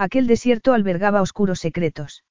Aquel 0.00 0.26
desierto 0.26 0.72
albergaba 0.72 1.20
oscuros 1.20 1.60
secretos. 1.60 2.24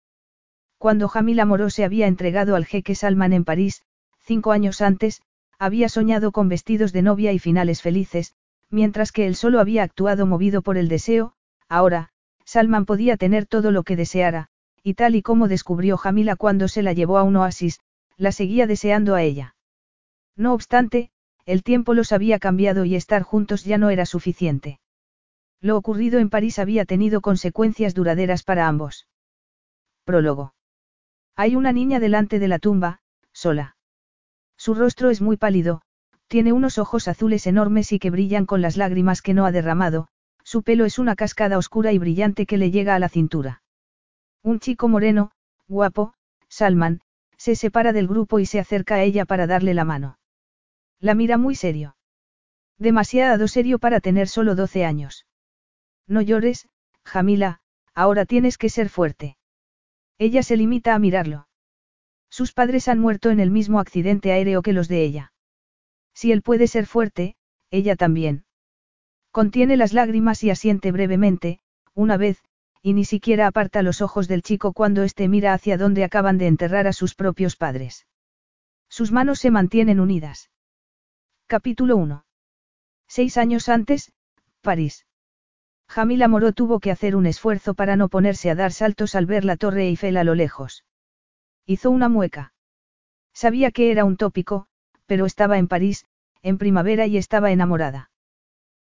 Cuando 0.80 1.08
Jamila 1.08 1.46
Moró 1.46 1.70
se 1.70 1.84
había 1.84 2.08
entregado 2.08 2.56
al 2.56 2.66
jeque 2.66 2.96
Salman 2.96 3.32
en 3.32 3.46
París, 3.46 3.84
cinco 4.18 4.54
años 4.54 4.82
antes, 4.82 5.22
había 5.60 5.88
soñado 5.88 6.32
con 6.32 6.50
vestidos 6.50 6.94
de 6.94 7.04
novia 7.04 7.32
y 7.32 7.38
finales 7.38 7.84
felices, 7.84 8.34
mientras 8.72 9.12
que 9.12 9.28
él 9.28 9.36
solo 9.36 9.60
había 9.60 9.84
actuado 9.84 10.26
movido 10.26 10.64
por 10.64 10.78
el 10.78 10.88
deseo, 10.88 11.34
ahora, 11.68 12.10
Salman 12.44 12.88
podía 12.88 13.18
tener 13.18 13.46
todo 13.46 13.70
lo 13.70 13.84
que 13.84 13.96
deseara, 13.96 14.48
y 14.82 14.96
tal 14.96 15.14
y 15.14 15.22
como 15.22 15.48
descubrió 15.48 15.96
Jamila 15.96 16.36
cuando 16.36 16.70
se 16.70 16.82
la 16.82 16.94
llevó 16.94 17.20
a 17.20 17.24
un 17.24 17.36
oasis, 17.36 17.82
la 18.18 18.32
seguía 18.32 18.66
deseando 18.66 19.14
a 19.14 19.22
ella. 19.22 19.56
No 20.36 20.56
obstante, 20.56 21.12
el 21.46 21.62
tiempo 21.62 21.94
los 21.94 22.14
había 22.14 22.40
cambiado 22.40 22.84
y 22.86 22.96
estar 22.96 23.22
juntos 23.22 23.64
ya 23.64 23.78
no 23.78 23.92
era 23.92 24.08
suficiente. 24.08 24.80
Lo 25.62 25.78
ocurrido 25.78 26.20
en 26.20 26.30
París 26.30 26.58
había 26.60 26.86
tenido 26.86 27.22
consecuencias 27.22 27.94
duraderas 27.94 28.44
para 28.44 28.68
ambos. 28.68 29.08
Prólogo. 30.06 30.54
Hay 31.36 31.56
una 31.56 31.72
niña 31.72 32.00
delante 32.00 32.40
de 32.40 32.48
la 32.48 32.60
tumba, 32.60 33.02
sola. 33.34 33.76
Su 34.58 34.74
rostro 34.74 35.10
es 35.10 35.22
muy 35.22 35.38
pálido, 35.38 35.82
tiene 36.28 36.54
unos 36.54 36.78
ojos 36.78 37.08
azules 37.08 37.48
enormes 37.48 37.92
y 37.92 38.00
que 38.00 38.10
brillan 38.10 38.46
con 38.46 38.62
las 38.62 38.78
lágrimas 38.78 39.22
que 39.22 39.34
no 39.34 39.46
ha 39.46 39.52
derramado, 39.52 40.08
su 40.44 40.64
pelo 40.64 40.86
es 40.86 41.00
una 41.00 41.16
cascada 41.16 41.58
oscura 41.58 41.92
y 41.92 41.98
brillante 41.98 42.46
que 42.46 42.58
le 42.58 42.72
llega 42.72 42.96
a 42.96 43.00
la 43.00 43.10
cintura. 43.10 43.62
Un 44.44 44.60
chico 44.60 44.88
moreno, 44.88 45.32
guapo, 45.68 46.14
Salman, 46.48 47.02
se 47.38 47.56
separa 47.56 47.94
del 47.94 48.08
grupo 48.08 48.40
y 48.40 48.46
se 48.46 48.60
acerca 48.60 48.96
a 48.96 49.04
ella 49.04 49.26
para 49.26 49.48
darle 49.48 49.74
la 49.74 49.86
mano. 49.86 50.20
La 51.00 51.16
mira 51.16 51.38
muy 51.38 51.56
serio. 51.56 51.96
Demasiado 52.78 53.48
serio 53.48 53.80
para 53.80 54.00
tener 54.00 54.28
solo 54.28 54.56
12 54.56 54.86
años. 54.86 55.26
No 56.10 56.22
llores, 56.22 56.68
Jamila, 57.06 57.62
ahora 57.94 58.26
tienes 58.26 58.58
que 58.58 58.70
ser 58.70 58.90
fuerte. 58.90 59.38
Ella 60.18 60.42
se 60.42 60.58
limita 60.58 60.96
a 60.96 61.00
mirarlo. 61.00 61.48
Sus 62.30 62.52
padres 62.52 62.88
han 62.88 63.00
muerto 63.00 63.30
en 63.30 63.40
el 63.40 63.52
mismo 63.52 63.80
accidente 63.80 64.32
aéreo 64.32 64.64
que 64.64 64.74
los 64.74 64.88
de 64.88 65.04
ella. 65.04 65.34
Si 66.14 66.32
él 66.32 66.42
puede 66.42 66.68
ser 66.68 66.88
fuerte, 66.88 67.36
ella 67.70 67.96
también. 67.96 68.46
Contiene 69.32 69.78
las 69.78 69.94
lágrimas 69.94 70.44
y 70.44 70.50
asiente 70.50 70.92
brevemente, 70.92 71.60
una 71.94 72.18
vez, 72.18 72.44
y 72.82 72.94
ni 72.94 73.06
siquiera 73.06 73.46
aparta 73.46 73.84
los 73.84 74.02
ojos 74.02 74.28
del 74.28 74.42
chico 74.42 74.74
cuando 74.74 75.04
éste 75.04 75.28
mira 75.28 75.54
hacia 75.54 75.78
donde 75.78 76.04
acaban 76.04 76.40
de 76.40 76.48
enterrar 76.48 76.88
a 76.88 76.94
sus 76.94 77.14
propios 77.14 77.56
padres. 77.56 78.08
Sus 78.90 79.12
manos 79.12 79.40
se 79.40 79.52
mantienen 79.52 80.00
unidas. 80.00 80.50
Capítulo 81.46 81.98
1. 81.98 82.26
Seis 83.08 83.38
años 83.38 83.70
antes, 83.70 84.12
París. 84.62 85.06
Jamila 85.90 86.28
Moró 86.28 86.52
tuvo 86.52 86.80
que 86.80 86.92
hacer 86.92 87.16
un 87.16 87.26
esfuerzo 87.26 87.74
para 87.74 87.96
no 87.96 88.10
ponerse 88.10 88.52
a 88.52 88.56
dar 88.56 88.72
saltos 88.72 89.16
al 89.16 89.26
ver 89.26 89.44
la 89.44 89.58
torre 89.58 89.88
Eiffel 89.88 90.18
a 90.18 90.24
lo 90.24 90.36
lejos. 90.36 90.86
Hizo 91.66 91.90
una 91.90 92.08
mueca. 92.08 92.54
Sabía 93.34 93.72
que 93.72 93.92
era 93.92 94.06
un 94.06 94.16
tópico, 94.16 94.68
pero 95.08 95.26
estaba 95.26 95.58
en 95.58 95.68
París, 95.68 96.06
en 96.44 96.60
primavera 96.60 97.08
y 97.08 97.18
estaba 97.18 97.52
enamorada. 97.52 98.12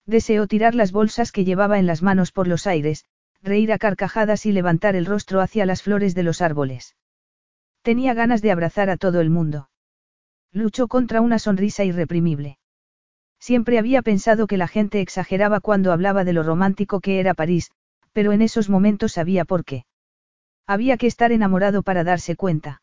Deseó 0.06 0.46
tirar 0.46 0.74
las 0.74 0.92
bolsas 0.92 1.30
que 1.30 1.44
llevaba 1.44 1.78
en 1.78 1.86
las 1.86 2.02
manos 2.02 2.32
por 2.32 2.48
los 2.48 2.66
aires, 2.66 3.04
reír 3.42 3.72
a 3.72 3.78
carcajadas 3.78 4.46
y 4.46 4.52
levantar 4.52 4.96
el 4.96 5.04
rostro 5.04 5.42
hacia 5.42 5.66
las 5.66 5.82
flores 5.82 6.14
de 6.14 6.22
los 6.22 6.40
árboles. 6.40 6.96
Tenía 7.82 8.14
ganas 8.14 8.40
de 8.40 8.50
abrazar 8.50 8.88
a 8.88 8.96
todo 8.96 9.20
el 9.20 9.28
mundo. 9.28 9.68
Luchó 10.52 10.88
contra 10.88 11.20
una 11.20 11.38
sonrisa 11.38 11.84
irreprimible. 11.84 12.58
Siempre 13.44 13.78
había 13.78 14.00
pensado 14.00 14.46
que 14.46 14.56
la 14.56 14.66
gente 14.66 15.02
exageraba 15.02 15.60
cuando 15.60 15.92
hablaba 15.92 16.24
de 16.24 16.32
lo 16.32 16.42
romántico 16.42 17.00
que 17.00 17.20
era 17.20 17.34
París, 17.34 17.72
pero 18.14 18.32
en 18.32 18.40
esos 18.40 18.70
momentos 18.70 19.12
sabía 19.12 19.44
por 19.44 19.66
qué. 19.66 19.84
Había 20.66 20.96
que 20.96 21.06
estar 21.06 21.30
enamorado 21.30 21.82
para 21.82 22.04
darse 22.04 22.36
cuenta. 22.36 22.80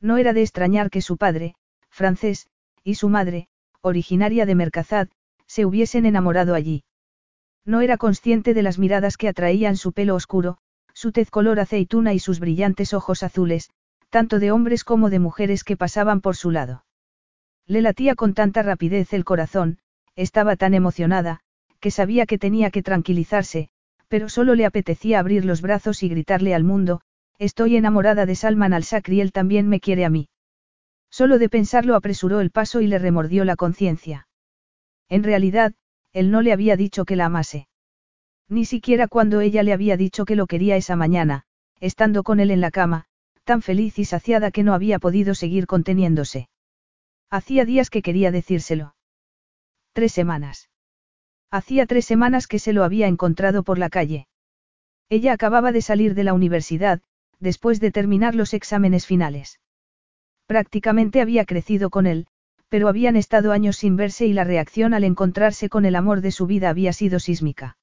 No 0.00 0.18
era 0.18 0.34
de 0.34 0.42
extrañar 0.42 0.88
que 0.88 1.00
su 1.02 1.16
padre, 1.16 1.56
francés, 1.90 2.46
y 2.84 2.94
su 2.94 3.08
madre, 3.08 3.48
originaria 3.80 4.46
de 4.46 4.54
Mercazad, 4.54 5.08
se 5.48 5.66
hubiesen 5.66 6.06
enamorado 6.06 6.54
allí. 6.54 6.84
No 7.64 7.80
era 7.80 7.96
consciente 7.96 8.54
de 8.54 8.62
las 8.62 8.78
miradas 8.78 9.16
que 9.16 9.26
atraían 9.26 9.76
su 9.76 9.92
pelo 9.92 10.14
oscuro, 10.14 10.58
su 10.94 11.10
tez 11.10 11.28
color 11.28 11.58
aceituna 11.58 12.14
y 12.14 12.20
sus 12.20 12.38
brillantes 12.38 12.94
ojos 12.94 13.24
azules, 13.24 13.70
tanto 14.10 14.38
de 14.38 14.52
hombres 14.52 14.84
como 14.84 15.10
de 15.10 15.18
mujeres 15.18 15.64
que 15.64 15.76
pasaban 15.76 16.20
por 16.20 16.36
su 16.36 16.52
lado. 16.52 16.84
Le 17.66 17.82
latía 17.82 18.14
con 18.14 18.34
tanta 18.34 18.62
rapidez 18.62 19.12
el 19.12 19.24
corazón, 19.24 19.78
estaba 20.16 20.56
tan 20.56 20.74
emocionada, 20.74 21.40
que 21.80 21.90
sabía 21.90 22.26
que 22.26 22.38
tenía 22.38 22.70
que 22.70 22.82
tranquilizarse, 22.82 23.68
pero 24.08 24.28
solo 24.28 24.54
le 24.54 24.66
apetecía 24.66 25.18
abrir 25.18 25.44
los 25.44 25.62
brazos 25.62 26.02
y 26.02 26.08
gritarle 26.08 26.54
al 26.54 26.64
mundo, 26.64 27.00
estoy 27.38 27.76
enamorada 27.76 28.26
de 28.26 28.34
Salman 28.34 28.72
al-Sakri 28.72 29.20
él 29.20 29.32
también 29.32 29.68
me 29.68 29.80
quiere 29.80 30.04
a 30.04 30.10
mí. 30.10 30.28
Solo 31.10 31.38
de 31.38 31.48
pensarlo 31.48 31.94
apresuró 31.94 32.40
el 32.40 32.50
paso 32.50 32.80
y 32.80 32.86
le 32.86 32.98
remordió 32.98 33.44
la 33.44 33.56
conciencia. 33.56 34.28
En 35.08 35.22
realidad, 35.22 35.74
él 36.12 36.30
no 36.30 36.42
le 36.42 36.52
había 36.52 36.76
dicho 36.76 37.04
que 37.04 37.16
la 37.16 37.26
amase. 37.26 37.68
Ni 38.48 38.64
siquiera 38.64 39.08
cuando 39.08 39.40
ella 39.40 39.62
le 39.62 39.72
había 39.72 39.96
dicho 39.96 40.24
que 40.24 40.36
lo 40.36 40.46
quería 40.46 40.76
esa 40.76 40.96
mañana, 40.96 41.44
estando 41.80 42.22
con 42.22 42.38
él 42.38 42.50
en 42.50 42.60
la 42.60 42.70
cama, 42.70 43.06
tan 43.44 43.62
feliz 43.62 43.98
y 43.98 44.04
saciada 44.04 44.50
que 44.50 44.62
no 44.62 44.74
había 44.74 44.98
podido 44.98 45.34
seguir 45.34 45.66
conteniéndose. 45.66 46.48
Hacía 47.32 47.64
días 47.64 47.88
que 47.88 48.02
quería 48.02 48.30
decírselo. 48.30 48.94
Tres 49.94 50.12
semanas. 50.12 50.68
Hacía 51.50 51.86
tres 51.86 52.04
semanas 52.04 52.46
que 52.46 52.58
se 52.58 52.74
lo 52.74 52.84
había 52.84 53.06
encontrado 53.06 53.62
por 53.62 53.78
la 53.78 53.88
calle. 53.88 54.28
Ella 55.08 55.32
acababa 55.32 55.72
de 55.72 55.80
salir 55.80 56.14
de 56.14 56.24
la 56.24 56.34
universidad, 56.34 57.00
después 57.40 57.80
de 57.80 57.90
terminar 57.90 58.34
los 58.34 58.52
exámenes 58.52 59.06
finales. 59.06 59.60
Prácticamente 60.44 61.22
había 61.22 61.46
crecido 61.46 61.88
con 61.88 62.06
él, 62.06 62.26
pero 62.68 62.86
habían 62.86 63.16
estado 63.16 63.52
años 63.52 63.76
sin 63.76 63.96
verse 63.96 64.26
y 64.26 64.34
la 64.34 64.44
reacción 64.44 64.92
al 64.92 65.02
encontrarse 65.02 65.70
con 65.70 65.86
el 65.86 65.96
amor 65.96 66.20
de 66.20 66.32
su 66.32 66.46
vida 66.46 66.68
había 66.68 66.92
sido 66.92 67.18
sísmica. 67.18 67.78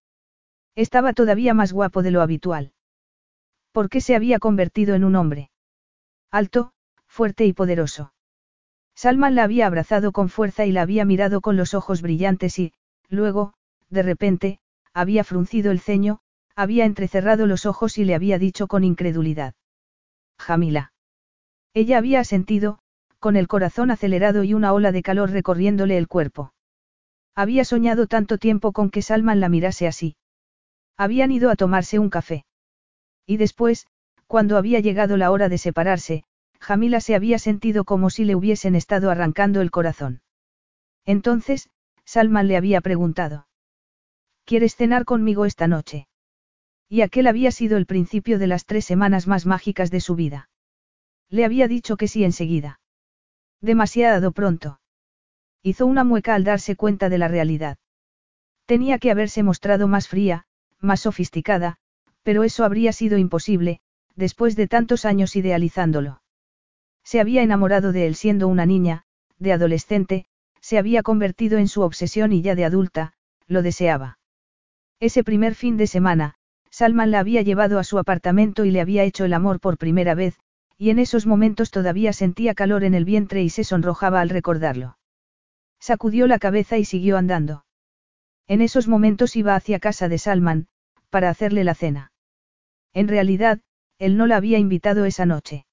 Estaba 0.76 1.14
todavía 1.14 1.56
más 1.56 1.74
guapo 1.74 2.04
de 2.04 2.12
lo 2.12 2.22
habitual. 2.22 2.72
¿Por 3.72 3.90
qué 3.90 4.00
se 4.00 4.16
había 4.16 4.38
convertido 4.38 4.94
en 4.94 5.04
un 5.04 5.16
hombre? 5.16 5.50
Alto, 6.30 6.72
fuerte 7.08 7.48
y 7.48 7.54
poderoso. 7.54 8.14
Salman 9.02 9.34
la 9.34 9.46
había 9.46 9.66
abrazado 9.66 10.12
con 10.12 10.28
fuerza 10.28 10.66
y 10.66 10.74
la 10.74 10.82
había 10.82 11.06
mirado 11.06 11.40
con 11.40 11.56
los 11.56 11.74
ojos 11.74 12.02
brillantes 12.02 12.60
y, 12.60 12.74
luego, 13.08 13.54
de 13.90 14.04
repente, 14.04 14.60
había 14.94 15.24
fruncido 15.24 15.72
el 15.72 15.80
ceño, 15.80 16.20
había 16.54 16.84
entrecerrado 16.84 17.48
los 17.48 17.66
ojos 17.66 17.98
y 17.98 18.04
le 18.04 18.14
había 18.14 18.38
dicho 18.38 18.68
con 18.68 18.84
incredulidad. 18.84 19.54
Jamila. 20.38 20.92
Ella 21.74 21.98
había 21.98 22.26
sentido, 22.26 22.80
con 23.20 23.38
el 23.38 23.48
corazón 23.48 23.90
acelerado 23.90 24.44
y 24.44 24.54
una 24.54 24.74
ola 24.74 24.92
de 24.92 25.02
calor 25.02 25.32
recorriéndole 25.32 25.98
el 25.98 26.10
cuerpo. 26.10 26.52
Había 27.36 27.64
soñado 27.64 28.06
tanto 28.06 28.38
tiempo 28.38 28.74
con 28.74 28.90
que 28.90 29.02
Salman 29.02 29.40
la 29.40 29.48
mirase 29.48 29.88
así. 29.88 30.18
Habían 30.98 31.32
ido 31.32 31.52
a 31.52 31.56
tomarse 31.56 32.00
un 32.00 32.10
café. 32.10 32.44
Y 33.26 33.38
después, 33.38 33.88
cuando 34.28 34.58
había 34.58 34.82
llegado 34.82 35.16
la 35.16 35.32
hora 35.32 35.48
de 35.48 35.58
separarse, 35.58 36.26
Jamila 36.60 37.02
se 37.02 37.16
había 37.16 37.40
sentido 37.40 37.86
como 37.86 38.10
si 38.10 38.26
le 38.26 38.36
hubiesen 38.36 38.76
estado 38.76 39.10
arrancando 39.10 39.62
el 39.62 39.72
corazón. 39.72 40.22
Entonces, 41.06 41.70
Salman 42.06 42.48
le 42.48 42.58
había 42.58 42.82
preguntado. 42.82 43.48
¿Quieres 44.46 44.76
cenar 44.76 45.06
conmigo 45.06 45.46
esta 45.46 45.68
noche? 45.68 46.08
Y 46.88 47.02
aquel 47.02 47.28
había 47.28 47.52
sido 47.52 47.78
el 47.78 47.86
principio 47.86 48.40
de 48.40 48.48
las 48.48 48.66
tres 48.66 48.86
semanas 48.86 49.28
más 49.28 49.46
mágicas 49.46 49.92
de 49.92 50.02
su 50.02 50.16
vida. 50.16 50.50
Le 51.30 51.46
había 51.46 51.68
dicho 51.68 51.98
que 51.98 52.08
sí 52.08 52.24
enseguida. 52.24 52.80
Demasiado 53.62 54.32
pronto. 54.32 54.80
Hizo 55.62 55.86
una 55.86 56.04
mueca 56.04 56.34
al 56.34 56.44
darse 56.44 56.76
cuenta 56.76 57.10
de 57.10 57.18
la 57.18 57.28
realidad. 57.28 57.78
Tenía 58.66 58.98
que 58.98 59.12
haberse 59.12 59.44
mostrado 59.44 59.88
más 59.88 60.08
fría, 60.08 60.46
más 60.80 61.02
sofisticada, 61.02 61.78
pero 62.24 62.44
eso 62.44 62.64
habría 62.64 62.94
sido 62.94 63.18
imposible, 63.18 63.82
después 64.16 64.56
de 64.56 64.68
tantos 64.68 65.06
años 65.06 65.36
idealizándolo. 65.36 66.22
Se 67.10 67.20
había 67.20 67.42
enamorado 67.42 67.92
de 67.92 68.06
él 68.06 68.14
siendo 68.14 68.48
una 68.48 68.68
niña, 68.68 69.02
de 69.40 69.52
adolescente, 69.52 70.28
se 70.62 70.78
había 70.78 71.02
convertido 71.02 71.58
en 71.58 71.68
su 71.68 71.82
obsesión 71.82 72.32
y 72.32 72.44
ya 72.44 72.54
de 72.54 72.66
adulta, 72.66 73.14
lo 73.48 73.64
deseaba. 73.64 74.20
Ese 75.00 75.24
primer 75.24 75.56
fin 75.56 75.76
de 75.76 75.88
semana, 75.88 76.36
Salman 76.70 77.10
la 77.10 77.18
había 77.18 77.42
llevado 77.42 77.80
a 77.80 77.84
su 77.84 77.98
apartamento 77.98 78.64
y 78.64 78.70
le 78.70 78.80
había 78.80 79.06
hecho 79.06 79.26
el 79.26 79.34
amor 79.34 79.60
por 79.60 79.80
primera 79.80 80.14
vez, 80.14 80.38
y 80.78 80.92
en 80.92 81.00
esos 81.00 81.26
momentos 81.26 81.72
todavía 81.72 82.14
sentía 82.14 82.54
calor 82.54 82.84
en 82.84 82.94
el 82.94 83.06
vientre 83.06 83.42
y 83.42 83.50
se 83.50 83.64
sonrojaba 83.64 84.22
al 84.22 84.30
recordarlo. 84.30 85.00
Sacudió 85.80 86.28
la 86.28 86.38
cabeza 86.38 86.78
y 86.78 86.86
siguió 86.86 87.18
andando. 87.18 87.66
En 88.46 88.62
esos 88.62 88.88
momentos 88.88 89.36
iba 89.36 89.56
hacia 89.56 89.80
casa 89.80 90.10
de 90.10 90.20
Salman, 90.20 90.68
para 91.10 91.32
hacerle 91.32 91.64
la 91.64 91.74
cena. 91.74 92.12
En 92.94 93.08
realidad, 93.08 93.62
él 93.98 94.16
no 94.16 94.28
la 94.28 94.38
había 94.38 94.60
invitado 94.60 95.06
esa 95.06 95.26
noche. 95.26 95.66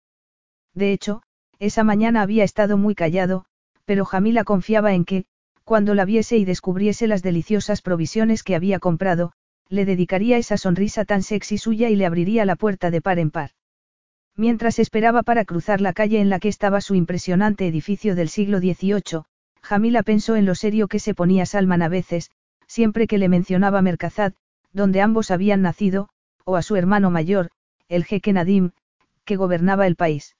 De 0.73 0.93
hecho, 0.93 1.23
esa 1.59 1.85
mañana 1.85 2.23
había 2.23 2.45
estado 2.45 2.77
muy 2.77 2.95
callado, 2.95 3.45
pero 3.85 4.05
Jamila 4.05 4.45
confiaba 4.45 4.95
en 4.95 5.05
que, 5.05 5.25
cuando 5.65 5.95
la 5.95 6.05
viese 6.05 6.37
y 6.37 6.45
descubriese 6.45 7.07
las 7.07 7.23
deliciosas 7.23 7.83
provisiones 7.83 8.43
que 8.43 8.55
había 8.55 8.79
comprado, 8.79 9.33
le 9.69 9.85
dedicaría 9.85 10.39
esa 10.39 10.57
sonrisa 10.57 11.05
tan 11.05 11.23
sexy 11.23 11.59
suya 11.59 11.89
y 11.89 11.97
le 11.97 12.07
abriría 12.07 12.45
la 12.45 12.57
puerta 12.57 12.91
de 12.91 13.01
par 13.01 13.19
en 13.19 13.31
par. 13.31 13.51
Mientras 14.37 14.79
esperaba 14.79 15.23
para 15.23 15.45
cruzar 15.45 15.81
la 15.81 15.93
calle 15.93 16.21
en 16.21 16.29
la 16.29 16.39
que 16.39 16.49
estaba 16.49 16.81
su 16.81 16.95
impresionante 16.95 17.67
edificio 17.67 18.15
del 18.15 18.29
siglo 18.29 18.59
XVIII, 18.59 19.23
Jamila 19.63 20.03
pensó 20.03 20.37
en 20.37 20.45
lo 20.45 20.55
serio 20.55 20.89
que 20.89 21.01
se 21.01 21.15
ponía 21.15 21.47
Salman 21.47 21.83
a 21.83 21.89
veces, 21.89 22.31
siempre 22.67 23.07
que 23.07 23.19
le 23.19 23.29
mencionaba 23.29 23.83
Mercazad, 23.83 24.35
donde 24.73 25.01
ambos 25.01 25.31
habían 25.31 25.63
nacido, 25.63 26.11
o 26.45 26.57
a 26.57 26.63
su 26.63 26.77
hermano 26.77 27.11
mayor, 27.11 27.51
el 27.89 28.05
jeque 28.05 28.33
Nadim, 28.33 28.71
que 29.25 29.37
gobernaba 29.37 29.87
el 29.87 29.97
país. 29.97 30.37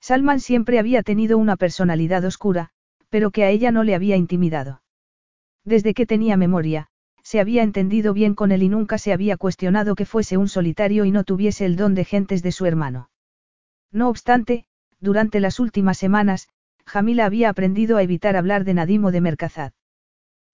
Salman 0.00 0.40
siempre 0.40 0.78
había 0.78 1.02
tenido 1.02 1.38
una 1.38 1.56
personalidad 1.56 2.24
oscura, 2.24 2.70
pero 3.08 3.30
que 3.30 3.44
a 3.44 3.50
ella 3.50 3.72
no 3.72 3.84
le 3.84 3.94
había 3.94 4.16
intimidado. 4.16 4.82
Desde 5.64 5.94
que 5.94 6.06
tenía 6.06 6.36
memoria, 6.36 6.88
se 7.22 7.40
había 7.40 7.62
entendido 7.62 8.14
bien 8.14 8.34
con 8.34 8.52
él 8.52 8.62
y 8.62 8.68
nunca 8.68 8.96
se 8.96 9.12
había 9.12 9.36
cuestionado 9.36 9.94
que 9.94 10.06
fuese 10.06 10.36
un 10.36 10.48
solitario 10.48 11.04
y 11.04 11.10
no 11.10 11.24
tuviese 11.24 11.66
el 11.66 11.76
don 11.76 11.94
de 11.94 12.04
gentes 12.04 12.42
de 12.42 12.52
su 12.52 12.64
hermano. 12.64 13.10
No 13.92 14.08
obstante, 14.08 14.64
durante 15.00 15.40
las 15.40 15.60
últimas 15.60 15.98
semanas, 15.98 16.48
Jamila 16.86 17.26
había 17.26 17.50
aprendido 17.50 17.98
a 17.98 18.02
evitar 18.02 18.36
hablar 18.36 18.64
de 18.64 18.74
Nadim 18.74 19.04
o 19.04 19.10
de 19.10 19.20
Mercazad. 19.20 19.72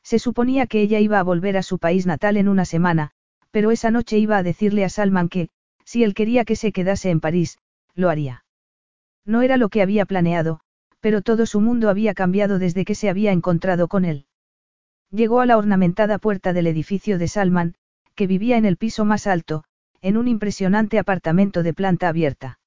Se 0.02 0.19
suponía 0.19 0.67
que 0.67 0.81
ella 0.81 0.99
iba 0.99 1.19
a 1.19 1.23
volver 1.23 1.56
a 1.56 1.62
su 1.62 1.79
país 1.79 2.06
natal 2.06 2.37
en 2.37 2.49
una 2.49 2.64
semana, 2.64 3.12
pero 3.50 3.70
esa 3.70 3.90
noche 3.90 4.19
iba 4.19 4.37
a 4.37 4.43
decirle 4.43 4.85
a 4.85 4.88
Salman 4.88 5.29
que, 5.29 5.49
si 5.85 6.02
él 6.02 6.12
quería 6.12 6.44
que 6.44 6.56
se 6.56 6.73
quedase 6.73 7.11
en 7.11 7.20
París, 7.20 7.58
lo 7.94 8.11
haría. 8.11 8.44
No 9.25 9.43
era 9.43 9.56
lo 9.56 9.69
que 9.69 9.82
había 9.82 10.05
planeado, 10.05 10.61
pero 11.00 11.23
todo 11.23 11.47
su 11.47 11.61
mundo 11.61 11.88
había 11.88 12.15
cambiado 12.15 12.59
desde 12.59 12.85
que 12.85 12.94
se 12.94 13.09
había 13.09 13.32
encontrado 13.32 13.88
con 13.88 14.05
él. 14.05 14.26
Llegó 15.11 15.41
a 15.41 15.47
la 15.47 15.59
ornamentada 15.59 16.19
puerta 16.19 16.53
del 16.53 16.67
edificio 16.67 17.19
de 17.19 17.29
Salman, 17.29 17.75
que 18.15 18.26
vivía 18.26 18.56
en 18.56 18.65
el 18.65 18.76
piso 18.76 19.05
más 19.05 19.26
alto, 19.26 19.65
en 20.00 20.17
un 20.17 20.29
impresionante 20.29 20.99
apartamento 20.99 21.62
de 21.62 21.73
planta 21.73 22.09
abierta. 22.09 22.59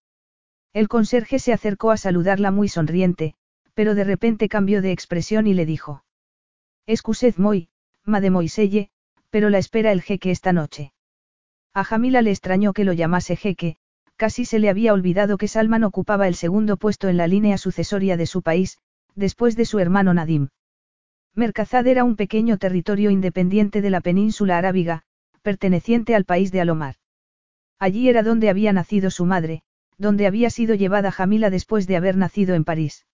El 0.73 0.87
conserje 0.87 1.39
se 1.39 1.53
acercó 1.53 1.91
a 1.91 1.97
saludarla 1.97 2.51
muy 2.51 2.67
sonriente, 2.67 3.35
pero 3.73 3.95
de 3.95 4.03
repente 4.03 4.49
cambió 4.49 4.81
de 4.81 4.91
expresión 4.91 5.47
y 5.47 5.53
le 5.53 5.65
dijo. 5.65 6.03
Excusez 6.85 7.37
moi, 7.37 7.69
mademoiselle, 8.05 8.89
pero 9.29 9.49
la 9.49 9.57
espera 9.57 9.91
el 9.91 10.01
jeque 10.01 10.31
esta 10.31 10.53
noche. 10.53 10.93
A 11.73 11.83
Jamila 11.83 12.21
le 12.21 12.31
extrañó 12.31 12.73
que 12.73 12.85
lo 12.85 12.93
llamase 12.93 13.35
jeque, 13.35 13.77
casi 14.17 14.45
se 14.45 14.59
le 14.59 14.69
había 14.69 14.93
olvidado 14.93 15.37
que 15.37 15.47
Salman 15.47 15.83
ocupaba 15.83 16.27
el 16.27 16.35
segundo 16.35 16.75
puesto 16.75 17.07
en 17.07 17.17
la 17.17 17.27
línea 17.27 17.57
sucesoria 17.57 18.17
de 18.17 18.25
su 18.25 18.41
país, 18.41 18.79
después 19.15 19.55
de 19.55 19.65
su 19.65 19.79
hermano 19.79 20.13
Nadim. 20.13 20.49
Mercazad 21.35 21.85
era 21.85 22.03
un 22.03 22.15
pequeño 22.15 22.57
territorio 22.57 23.11
independiente 23.11 23.81
de 23.81 23.91
la 23.91 24.01
península 24.01 24.57
arábiga, 24.57 25.03
perteneciente 25.43 26.15
al 26.15 26.25
país 26.25 26.51
de 26.51 26.61
Alomar. 26.61 26.95
Allí 27.79 28.09
era 28.09 28.23
donde 28.23 28.49
había 28.49 28.73
nacido 28.73 29.11
su 29.11 29.25
madre, 29.25 29.61
donde 29.99 30.25
había 30.25 30.49
sido 30.49 30.73
llevada 30.73 31.11
Jamila 31.11 31.51
después 31.51 31.85
de 31.85 31.95
haber 31.95 32.17
nacido 32.17 32.55
en 32.55 32.63
París. 32.63 33.05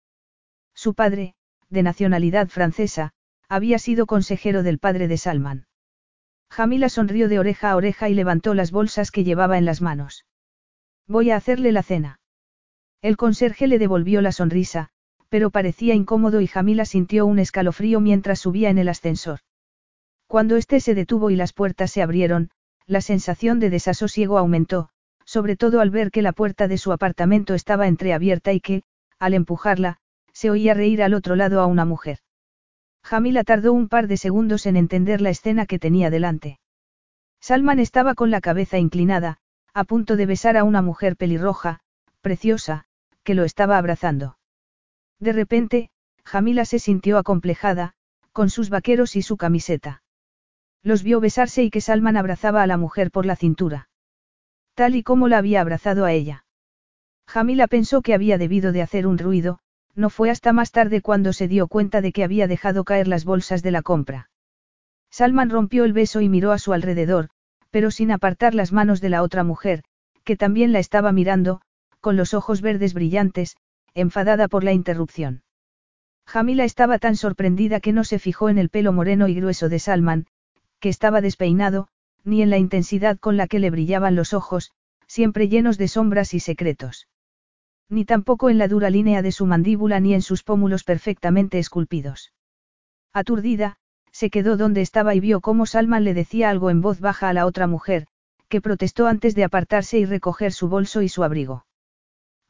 Su 0.74 0.94
padre, 0.94 1.36
de 1.70 1.84
nacionalidad 1.84 2.48
francesa, 2.48 3.12
había 3.50 3.78
sido 3.78 4.06
consejero 4.06 4.64
del 4.64 4.80
padre 4.80 5.08
de 5.08 5.18
Salman. 5.18 5.68
Jamila 6.50 6.88
sonrió 6.88 7.28
de 7.28 7.40
oreja 7.40 7.72
a 7.72 7.76
oreja 7.76 8.10
y 8.10 8.14
levantó 8.14 8.54
las 8.54 8.72
bolsas 8.72 9.12
que 9.12 9.24
llevaba 9.24 9.58
en 9.58 9.66
las 9.66 9.82
manos. 9.82 10.26
Voy 11.08 11.32
a 11.32 11.36
hacerle 11.36 11.72
la 11.72 11.84
cena. 11.84 12.20
El 13.02 13.18
conserje 13.18 13.68
le 13.68 13.80
devolvió 13.80 14.22
la 14.22 14.32
sonrisa, 14.32 14.90
pero 15.30 15.50
parecía 15.50 15.94
incómodo 15.94 16.42
y 16.42 16.48
Jamila 16.48 16.86
sintió 16.86 17.26
un 17.26 17.40
escalofrío 17.40 18.00
mientras 18.00 18.40
subía 18.40 18.70
en 18.70 18.78
el 18.78 18.88
ascensor. 18.88 19.40
Cuando 20.28 20.56
éste 20.56 20.80
se 20.80 20.96
detuvo 20.96 21.30
y 21.30 21.36
las 21.36 21.54
puertas 21.54 21.92
se 21.92 22.02
abrieron, 22.02 22.50
la 22.86 23.02
sensación 23.02 23.60
de 23.60 23.70
desasosiego 23.70 24.38
aumentó, 24.38 24.90
sobre 25.26 25.56
todo 25.56 25.82
al 25.82 25.90
ver 25.90 26.12
que 26.12 26.22
la 26.22 26.32
puerta 26.34 26.68
de 26.68 26.78
su 26.78 26.92
apartamento 26.92 27.54
estaba 27.54 27.88
entreabierta 27.88 28.54
y 28.54 28.60
que, 28.60 28.84
al 29.20 29.34
empujarla, 29.34 29.98
se 30.32 30.50
oía 30.50 30.74
reír 30.74 31.04
al 31.04 31.14
otro 31.14 31.36
lado 31.36 31.62
a 31.62 31.66
una 31.66 31.86
mujer. 31.86 32.20
Jamila 33.04 33.44
tardó 33.44 33.74
un 33.74 33.90
par 33.90 34.08
de 34.08 34.18
segundos 34.18 34.66
en 34.66 34.78
entender 34.78 35.22
la 35.22 35.30
escena 35.30 35.66
que 35.66 35.80
tenía 35.80 36.10
delante. 36.10 36.60
Salman 37.42 37.80
estaba 37.80 38.16
con 38.16 38.32
la 38.32 38.40
cabeza 38.40 38.80
inclinada, 38.80 39.40
a 39.74 39.84
punto 39.84 40.16
de 40.16 40.26
besar 40.26 40.58
a 40.58 40.64
una 40.64 40.82
mujer 40.82 41.18
pelirroja, 41.18 41.80
preciosa, 42.22 42.86
que 43.24 43.34
lo 43.34 43.44
estaba 43.44 43.78
abrazando. 43.78 44.38
De 45.20 45.34
repente, 45.34 45.90
Jamila 46.24 46.66
se 46.66 46.80
sintió 46.80 47.18
acomplejada, 47.18 47.94
con 48.32 48.50
sus 48.50 48.70
vaqueros 48.70 49.16
y 49.16 49.22
su 49.22 49.38
camiseta. 49.38 50.04
Los 50.84 51.04
vio 51.04 51.20
besarse 51.20 51.64
y 51.64 51.70
que 51.70 51.82
Salman 51.82 52.18
abrazaba 52.18 52.62
a 52.62 52.68
la 52.68 52.78
mujer 52.78 53.10
por 53.10 53.26
la 53.26 53.36
cintura. 53.36 53.90
Tal 54.74 54.96
y 54.96 55.04
como 55.04 55.28
la 55.28 55.38
había 55.38 55.62
abrazado 55.62 56.06
a 56.06 56.12
ella. 56.12 56.46
Jamila 57.28 57.68
pensó 57.68 58.02
que 58.02 58.14
había 58.14 58.38
debido 58.38 58.72
de 58.72 58.82
hacer 58.82 59.08
un 59.08 59.18
ruido, 59.18 59.60
no 59.96 60.10
fue 60.10 60.30
hasta 60.30 60.54
más 60.54 60.72
tarde 60.72 61.02
cuando 61.02 61.32
se 61.34 61.48
dio 61.48 61.68
cuenta 61.68 62.02
de 62.02 62.12
que 62.12 62.24
había 62.24 62.48
dejado 62.48 62.84
caer 62.84 63.08
las 63.08 63.26
bolsas 63.26 63.62
de 63.64 63.72
la 63.72 63.82
compra. 63.82 64.30
Salman 65.10 65.50
rompió 65.50 65.86
el 65.86 65.94
beso 65.94 66.22
y 66.22 66.30
miró 66.30 66.52
a 66.52 66.58
su 66.58 66.74
alrededor, 66.74 67.30
pero 67.74 67.90
sin 67.90 68.12
apartar 68.12 68.54
las 68.54 68.72
manos 68.72 69.02
de 69.02 69.10
la 69.10 69.24
otra 69.24 69.44
mujer, 69.44 69.84
que 70.24 70.38
también 70.38 70.72
la 70.74 70.78
estaba 70.78 71.12
mirando, 71.12 71.60
con 72.02 72.16
los 72.16 72.36
ojos 72.36 72.62
verdes 72.62 72.94
brillantes, 72.94 73.58
enfadada 73.96 74.48
por 74.48 74.64
la 74.64 74.74
interrupción. 74.74 75.42
Jamila 76.28 76.66
estaba 76.66 77.00
tan 77.00 77.16
sorprendida 77.16 77.80
que 77.80 77.92
no 77.92 78.04
se 78.04 78.20
fijó 78.20 78.50
en 78.50 78.60
el 78.60 78.70
pelo 78.70 78.94
moreno 78.94 79.28
y 79.28 79.34
grueso 79.34 79.70
de 79.70 79.80
Salman, 79.80 80.28
que 80.80 80.90
estaba 80.90 81.20
despeinado, 81.20 81.88
ni 82.24 82.44
en 82.44 82.52
la 82.52 82.60
intensidad 82.60 83.18
con 83.18 83.38
la 83.38 83.48
que 83.48 83.58
le 83.58 83.72
brillaban 83.72 84.16
los 84.16 84.36
ojos, 84.36 84.72
siempre 85.08 85.50
llenos 85.50 85.80
de 85.80 85.88
sombras 85.88 86.36
y 86.36 86.40
secretos. 86.40 87.08
Ni 87.90 88.06
tampoco 88.06 88.52
en 88.52 88.60
la 88.60 88.68
dura 88.68 88.92
línea 88.92 89.24
de 89.24 89.32
su 89.32 89.48
mandíbula 89.48 90.00
ni 90.00 90.14
en 90.14 90.22
sus 90.22 90.44
pómulos 90.44 90.84
perfectamente 90.84 91.58
esculpidos. 91.58 92.34
Aturdida, 93.14 93.78
se 94.14 94.30
quedó 94.30 94.56
donde 94.56 94.82
estaba 94.82 95.16
y 95.16 95.20
vio 95.20 95.42
cómo 95.42 95.66
Salman 95.66 96.04
le 96.04 96.14
decía 96.14 96.50
algo 96.50 96.70
en 96.70 96.82
voz 96.82 97.00
baja 97.00 97.28
a 97.30 97.34
la 97.34 97.46
otra 97.46 97.68
mujer, 97.68 98.08
que 98.48 98.62
protestó 98.62 99.08
antes 99.08 99.34
de 99.34 99.44
apartarse 99.44 99.98
y 99.98 100.06
recoger 100.06 100.54
su 100.54 100.70
bolso 100.70 101.02
y 101.02 101.10
su 101.10 101.24
abrigo. 101.24 101.66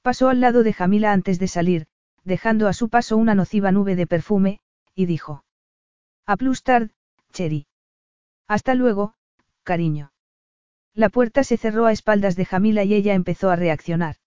Pasó 0.01 0.27
al 0.27 0.41
lado 0.41 0.63
de 0.63 0.74
Jamila 0.74 1.13
antes 1.13 1.39
de 1.39 1.48
salir, 1.48 1.88
dejando 2.25 2.67
a 2.67 2.74
su 2.74 2.89
paso 2.89 3.15
una 3.15 3.34
nociva 3.34 3.72
nube 3.72 3.96
de 3.96 4.05
perfume, 4.05 4.60
y 4.93 5.05
dijo. 5.05 5.46
A 6.25 6.36
plus 6.36 6.63
tard, 6.63 6.91
Cherry. 7.32 7.67
Hasta 8.48 8.75
luego, 8.75 9.15
cariño. 9.63 10.12
La 10.93 11.08
puerta 11.08 11.46
se 11.46 11.58
cerró 11.58 11.86
a 11.86 11.93
espaldas 11.93 12.36
de 12.36 12.46
Jamila 12.46 12.84
y 12.84 12.93
ella 12.93 13.13
empezó 13.13 13.50
a 13.50 13.55
reaccionar. 13.55 14.17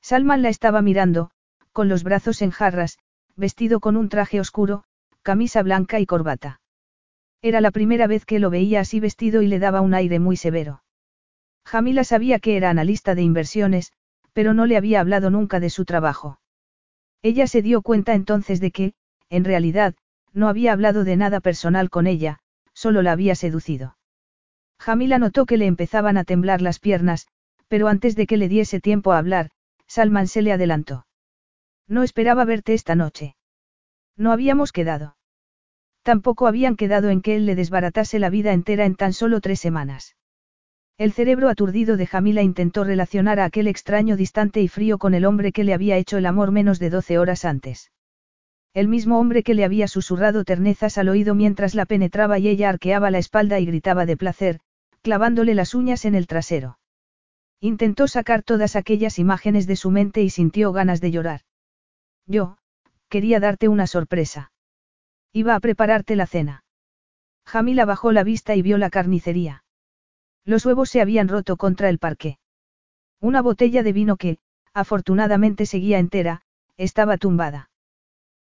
Salman 0.00 0.42
la 0.42 0.48
estaba 0.48 0.80
mirando, 0.80 1.30
con 1.72 1.90
los 1.90 2.02
brazos 2.02 2.40
en 2.40 2.50
jarras, 2.50 2.98
vestido 3.36 3.80
con 3.80 3.96
un 3.96 4.08
traje 4.08 4.40
oscuro, 4.40 4.84
camisa 5.24 5.62
blanca 5.62 5.98
y 5.98 6.06
corbata. 6.06 6.60
Era 7.42 7.60
la 7.62 7.70
primera 7.70 8.06
vez 8.06 8.26
que 8.26 8.38
lo 8.38 8.50
veía 8.50 8.80
así 8.80 9.00
vestido 9.00 9.42
y 9.42 9.48
le 9.48 9.58
daba 9.58 9.80
un 9.80 9.94
aire 9.94 10.20
muy 10.20 10.36
severo. 10.36 10.84
Jamila 11.64 12.04
sabía 12.04 12.38
que 12.38 12.56
era 12.56 12.68
analista 12.70 13.14
de 13.14 13.22
inversiones, 13.22 13.92
pero 14.34 14.52
no 14.52 14.66
le 14.66 14.76
había 14.76 15.00
hablado 15.00 15.30
nunca 15.30 15.60
de 15.60 15.70
su 15.70 15.86
trabajo. 15.86 16.40
Ella 17.22 17.46
se 17.46 17.62
dio 17.62 17.80
cuenta 17.80 18.12
entonces 18.14 18.60
de 18.60 18.70
que, 18.70 18.92
en 19.30 19.44
realidad, 19.44 19.94
no 20.34 20.48
había 20.48 20.74
hablado 20.74 21.04
de 21.04 21.16
nada 21.16 21.40
personal 21.40 21.88
con 21.88 22.06
ella, 22.06 22.40
solo 22.74 23.00
la 23.00 23.12
había 23.12 23.34
seducido. 23.34 23.96
Jamila 24.78 25.18
notó 25.18 25.46
que 25.46 25.56
le 25.56 25.66
empezaban 25.66 26.18
a 26.18 26.24
temblar 26.24 26.60
las 26.60 26.80
piernas, 26.80 27.28
pero 27.68 27.88
antes 27.88 28.14
de 28.14 28.26
que 28.26 28.36
le 28.36 28.48
diese 28.48 28.78
tiempo 28.78 29.12
a 29.12 29.18
hablar, 29.18 29.50
Salman 29.86 30.28
se 30.28 30.42
le 30.42 30.52
adelantó. 30.52 31.06
No 31.88 32.02
esperaba 32.02 32.44
verte 32.44 32.74
esta 32.74 32.94
noche. 32.94 33.36
No 34.16 34.32
habíamos 34.32 34.72
quedado. 34.72 35.16
Tampoco 36.02 36.46
habían 36.46 36.76
quedado 36.76 37.08
en 37.08 37.22
que 37.22 37.36
él 37.36 37.46
le 37.46 37.54
desbaratase 37.54 38.18
la 38.18 38.30
vida 38.30 38.52
entera 38.52 38.84
en 38.84 38.94
tan 38.94 39.12
solo 39.12 39.40
tres 39.40 39.60
semanas. 39.60 40.16
El 40.96 41.12
cerebro 41.12 41.48
aturdido 41.48 41.96
de 41.96 42.06
Jamila 42.06 42.42
intentó 42.42 42.84
relacionar 42.84 43.40
a 43.40 43.46
aquel 43.46 43.66
extraño 43.66 44.16
distante 44.16 44.60
y 44.60 44.68
frío 44.68 44.98
con 44.98 45.14
el 45.14 45.24
hombre 45.24 45.50
que 45.50 45.64
le 45.64 45.74
había 45.74 45.96
hecho 45.96 46.18
el 46.18 46.26
amor 46.26 46.52
menos 46.52 46.78
de 46.78 46.90
doce 46.90 47.18
horas 47.18 47.44
antes. 47.44 47.90
El 48.74 48.86
mismo 48.86 49.18
hombre 49.18 49.42
que 49.42 49.54
le 49.54 49.64
había 49.64 49.88
susurrado 49.88 50.44
ternezas 50.44 50.98
al 50.98 51.08
oído 51.08 51.34
mientras 51.34 51.74
la 51.74 51.86
penetraba 51.86 52.38
y 52.38 52.48
ella 52.48 52.68
arqueaba 52.68 53.10
la 53.10 53.18
espalda 53.18 53.58
y 53.58 53.66
gritaba 53.66 54.06
de 54.06 54.16
placer, 54.16 54.60
clavándole 55.02 55.54
las 55.54 55.74
uñas 55.74 56.04
en 56.04 56.14
el 56.14 56.26
trasero. 56.26 56.78
Intentó 57.60 58.06
sacar 58.06 58.42
todas 58.42 58.76
aquellas 58.76 59.18
imágenes 59.18 59.66
de 59.66 59.76
su 59.76 59.90
mente 59.90 60.22
y 60.22 60.30
sintió 60.30 60.72
ganas 60.72 61.00
de 61.00 61.10
llorar. 61.10 61.40
Yo, 62.26 62.58
quería 63.14 63.38
darte 63.38 63.68
una 63.68 63.86
sorpresa. 63.86 64.50
Iba 65.32 65.54
a 65.54 65.60
prepararte 65.60 66.16
la 66.16 66.26
cena. 66.26 66.64
Jamila 67.46 67.84
bajó 67.84 68.10
la 68.10 68.24
vista 68.24 68.56
y 68.56 68.62
vio 68.62 68.76
la 68.76 68.90
carnicería. 68.90 69.62
Los 70.44 70.66
huevos 70.66 70.90
se 70.90 71.00
habían 71.00 71.28
roto 71.28 71.56
contra 71.56 71.88
el 71.90 72.00
parque. 72.00 72.38
Una 73.20 73.40
botella 73.40 73.84
de 73.84 73.92
vino 73.92 74.16
que, 74.16 74.38
afortunadamente 74.72 75.64
seguía 75.64 76.00
entera, 76.00 76.42
estaba 76.76 77.16
tumbada. 77.16 77.70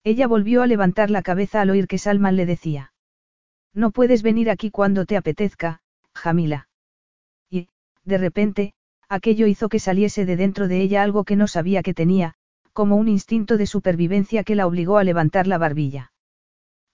Ella 0.04 0.28
volvió 0.28 0.64
a 0.64 0.68
levantar 0.68 1.12
la 1.12 1.22
cabeza 1.22 1.62
al 1.62 1.70
oír 1.70 1.88
que 1.88 1.98
Salman 1.98 2.36
le 2.36 2.46
decía. 2.46 2.92
No 3.74 3.92
puedes 3.92 4.22
venir 4.22 4.50
aquí 4.50 4.70
cuando 4.70 5.06
te 5.06 5.16
apetezca, 5.16 5.80
Jamila. 6.14 6.68
Y, 7.50 7.70
de 8.04 8.18
repente, 8.18 8.74
aquello 9.08 9.48
hizo 9.48 9.70
que 9.70 9.80
saliese 9.80 10.26
de 10.26 10.36
dentro 10.36 10.68
de 10.68 10.82
ella 10.82 11.04
algo 11.04 11.24
que 11.24 11.38
no 11.38 11.48
sabía 11.48 11.84
que 11.84 11.94
tenía, 11.94 12.36
como 12.78 12.96
un 12.96 13.08
instinto 13.08 13.58
de 13.58 13.66
supervivencia 13.66 14.44
que 14.44 14.54
la 14.54 14.68
obligó 14.68 15.00
a 15.00 15.04
levantar 15.04 15.48
la 15.48 15.58
barbilla. 15.58 16.12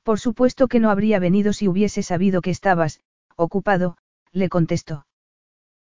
Por 0.04 0.18
supuesto 0.18 0.70
que 0.70 0.80
no 0.80 0.90
habría 0.90 1.20
venido 1.20 1.52
si 1.52 1.68
hubiese 1.68 2.04
sabido 2.04 2.40
que 2.40 2.52
estabas, 2.52 3.02
ocupado, 3.36 3.98
le 4.32 4.48
contestó. 4.48 5.08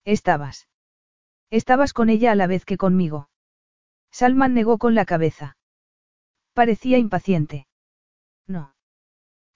Estabas. 0.05 0.69
Estabas 1.49 1.91
con 1.91 2.07
ella 2.07 2.31
a 2.31 2.35
la 2.35 2.47
vez 2.47 2.63
que 2.63 2.77
conmigo. 2.77 3.29
Salman 4.09 4.53
negó 4.53 4.77
con 4.77 4.95
la 4.95 5.03
cabeza. 5.03 5.57
Parecía 6.53 6.97
impaciente. 6.97 7.67
No. 8.47 8.73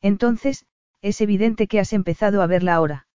Entonces, 0.01 0.65
es 1.01 1.21
evidente 1.21 1.67
que 1.67 1.79
has 1.79 1.93
empezado 1.93 2.41
a 2.41 2.47
verla 2.47 2.75
ahora. 2.75 3.07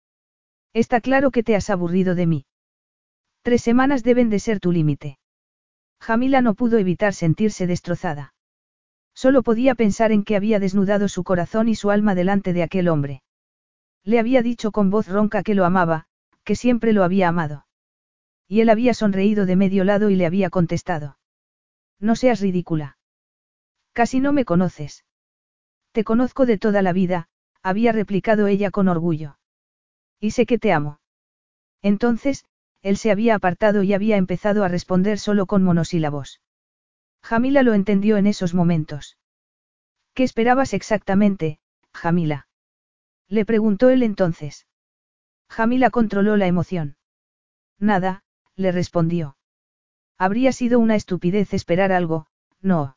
Está 0.72 1.02
claro 1.02 1.30
que 1.30 1.42
te 1.42 1.56
has 1.56 1.68
aburrido 1.68 2.14
de 2.14 2.26
mí. 2.26 2.46
Tres 3.42 3.60
semanas 3.60 4.02
deben 4.02 4.30
de 4.30 4.38
ser 4.38 4.60
tu 4.60 4.72
límite. 4.72 5.18
Jamila 6.00 6.40
no 6.42 6.54
pudo 6.54 6.78
evitar 6.78 7.14
sentirse 7.14 7.66
destrozada. 7.66 8.34
Solo 9.14 9.42
podía 9.42 9.74
pensar 9.74 10.12
en 10.12 10.24
que 10.24 10.36
había 10.36 10.60
desnudado 10.60 11.08
su 11.08 11.24
corazón 11.24 11.68
y 11.68 11.74
su 11.74 11.90
alma 11.90 12.14
delante 12.14 12.52
de 12.52 12.62
aquel 12.62 12.88
hombre. 12.88 13.22
Le 14.04 14.18
había 14.18 14.42
dicho 14.42 14.70
con 14.70 14.90
voz 14.90 15.08
ronca 15.08 15.42
que 15.42 15.54
lo 15.54 15.64
amaba, 15.64 16.06
que 16.44 16.54
siempre 16.54 16.92
lo 16.92 17.04
había 17.04 17.28
amado. 17.28 17.66
Y 18.46 18.60
él 18.60 18.70
había 18.70 18.94
sonreído 18.94 19.44
de 19.44 19.56
medio 19.56 19.84
lado 19.84 20.08
y 20.08 20.16
le 20.16 20.24
había 20.24 20.50
contestado. 20.50 21.18
No 22.00 22.16
seas 22.16 22.40
ridícula. 22.40 22.96
Casi 23.92 24.20
no 24.20 24.32
me 24.32 24.44
conoces. 24.44 25.04
Te 25.92 26.04
conozco 26.04 26.46
de 26.46 26.58
toda 26.58 26.80
la 26.80 26.92
vida, 26.92 27.28
había 27.62 27.92
replicado 27.92 28.46
ella 28.46 28.70
con 28.70 28.88
orgullo. 28.88 29.38
Y 30.20 30.30
sé 30.30 30.46
que 30.46 30.58
te 30.58 30.72
amo. 30.72 31.00
Entonces, 31.82 32.44
él 32.82 32.96
se 32.96 33.10
había 33.10 33.34
apartado 33.34 33.82
y 33.82 33.92
había 33.92 34.16
empezado 34.16 34.64
a 34.64 34.68
responder 34.68 35.18
solo 35.18 35.46
con 35.46 35.62
monosílabos. 35.62 36.40
Jamila 37.22 37.62
lo 37.62 37.74
entendió 37.74 38.16
en 38.16 38.26
esos 38.26 38.54
momentos. 38.54 39.18
¿Qué 40.14 40.24
esperabas 40.24 40.74
exactamente, 40.74 41.60
Jamila? 41.92 42.48
Le 43.28 43.44
preguntó 43.44 43.90
él 43.90 44.02
entonces. 44.02 44.66
Jamila 45.48 45.90
controló 45.90 46.36
la 46.36 46.46
emoción. 46.46 46.96
Nada, 47.78 48.22
le 48.56 48.72
respondió. 48.72 49.36
Habría 50.16 50.52
sido 50.52 50.78
una 50.78 50.96
estupidez 50.96 51.54
esperar 51.54 51.92
algo, 51.92 52.26
no. 52.60 52.96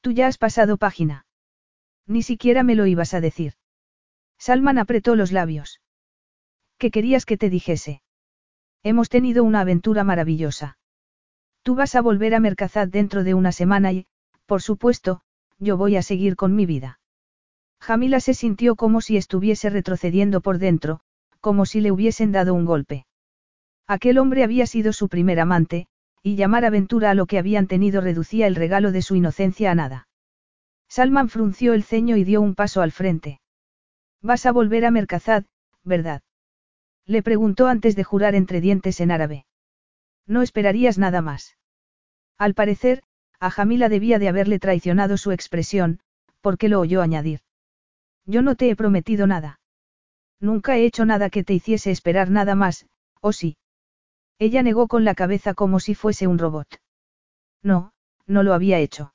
Tú 0.00 0.12
ya 0.12 0.26
has 0.26 0.38
pasado 0.38 0.76
página. 0.76 1.26
Ni 2.06 2.22
siquiera 2.22 2.62
me 2.62 2.74
lo 2.74 2.86
ibas 2.86 3.14
a 3.14 3.20
decir. 3.20 3.54
Salman 4.38 4.78
apretó 4.78 5.16
los 5.16 5.32
labios. 5.32 5.80
¿Qué 6.78 6.90
querías 6.90 7.24
que 7.24 7.36
te 7.36 7.50
dijese? 7.50 8.02
Hemos 8.84 9.08
tenido 9.08 9.44
una 9.44 9.60
aventura 9.60 10.04
maravillosa. 10.04 10.76
Tú 11.62 11.74
vas 11.74 11.94
a 11.94 12.02
volver 12.02 12.34
a 12.34 12.40
Mercazad 12.40 12.86
dentro 12.86 13.24
de 13.24 13.32
una 13.32 13.50
semana 13.50 13.92
y, 13.92 14.06
por 14.44 14.60
supuesto, 14.60 15.22
yo 15.58 15.78
voy 15.78 15.96
a 15.96 16.02
seguir 16.02 16.36
con 16.36 16.54
mi 16.54 16.66
vida. 16.66 17.00
Jamila 17.80 18.20
se 18.20 18.34
sintió 18.34 18.76
como 18.76 19.00
si 19.00 19.16
estuviese 19.16 19.70
retrocediendo 19.70 20.42
por 20.42 20.58
dentro, 20.58 21.00
como 21.40 21.64
si 21.64 21.80
le 21.80 21.92
hubiesen 21.92 22.30
dado 22.30 22.52
un 22.52 22.66
golpe. 22.66 23.06
Aquel 23.86 24.18
hombre 24.18 24.44
había 24.44 24.66
sido 24.66 24.92
su 24.92 25.08
primer 25.08 25.40
amante, 25.40 25.86
y 26.22 26.36
llamar 26.36 26.66
aventura 26.66 27.10
a 27.10 27.14
lo 27.14 27.24
que 27.24 27.38
habían 27.38 27.66
tenido 27.66 28.02
reducía 28.02 28.46
el 28.46 28.54
regalo 28.54 28.92
de 28.92 29.00
su 29.00 29.14
inocencia 29.14 29.70
a 29.70 29.74
nada. 29.74 30.08
Salman 30.88 31.30
frunció 31.30 31.72
el 31.72 31.84
ceño 31.84 32.18
y 32.18 32.24
dio 32.24 32.42
un 32.42 32.54
paso 32.54 32.82
al 32.82 32.92
frente. 32.92 33.40
Vas 34.20 34.44
a 34.44 34.52
volver 34.52 34.84
a 34.84 34.90
Mercazad, 34.90 35.44
¿verdad? 35.84 36.20
Le 37.06 37.22
preguntó 37.22 37.66
antes 37.66 37.96
de 37.96 38.04
jurar 38.04 38.34
entre 38.34 38.60
dientes 38.60 39.00
en 39.00 39.10
árabe. 39.10 39.46
No 40.26 40.42
esperarías 40.42 40.98
nada 40.98 41.20
más. 41.20 41.56
Al 42.38 42.54
parecer, 42.54 43.02
a 43.40 43.50
Jamila 43.50 43.88
debía 43.88 44.18
de 44.18 44.28
haberle 44.28 44.58
traicionado 44.58 45.16
su 45.16 45.32
expresión, 45.32 46.00
porque 46.40 46.68
lo 46.68 46.80
oyó 46.80 47.02
añadir. 47.02 47.40
Yo 48.26 48.42
no 48.42 48.54
te 48.54 48.70
he 48.70 48.76
prometido 48.76 49.26
nada. 49.26 49.60
Nunca 50.40 50.76
he 50.76 50.84
hecho 50.84 51.04
nada 51.04 51.30
que 51.30 51.44
te 51.44 51.54
hiciese 51.54 51.90
esperar 51.90 52.30
nada 52.30 52.54
más, 52.54 52.86
¿o 53.20 53.32
sí? 53.32 53.56
Ella 54.38 54.62
negó 54.62 54.88
con 54.88 55.04
la 55.04 55.14
cabeza 55.14 55.54
como 55.54 55.80
si 55.80 55.94
fuese 55.94 56.26
un 56.26 56.38
robot. 56.38 56.68
No, 57.62 57.92
no 58.26 58.42
lo 58.42 58.54
había 58.54 58.78
hecho. 58.78 59.14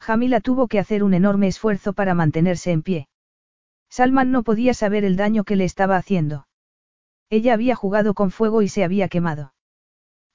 Jamila 0.00 0.40
tuvo 0.40 0.68
que 0.68 0.78
hacer 0.78 1.02
un 1.02 1.14
enorme 1.14 1.48
esfuerzo 1.48 1.92
para 1.92 2.14
mantenerse 2.14 2.70
en 2.70 2.82
pie. 2.82 3.08
Salman 3.90 4.30
no 4.30 4.42
podía 4.42 4.74
saber 4.74 5.04
el 5.04 5.16
daño 5.16 5.44
que 5.44 5.56
le 5.56 5.64
estaba 5.64 5.96
haciendo. 5.96 6.47
Ella 7.30 7.54
había 7.54 7.74
jugado 7.74 8.14
con 8.14 8.30
fuego 8.30 8.62
y 8.62 8.68
se 8.68 8.84
había 8.84 9.08
quemado. 9.08 9.52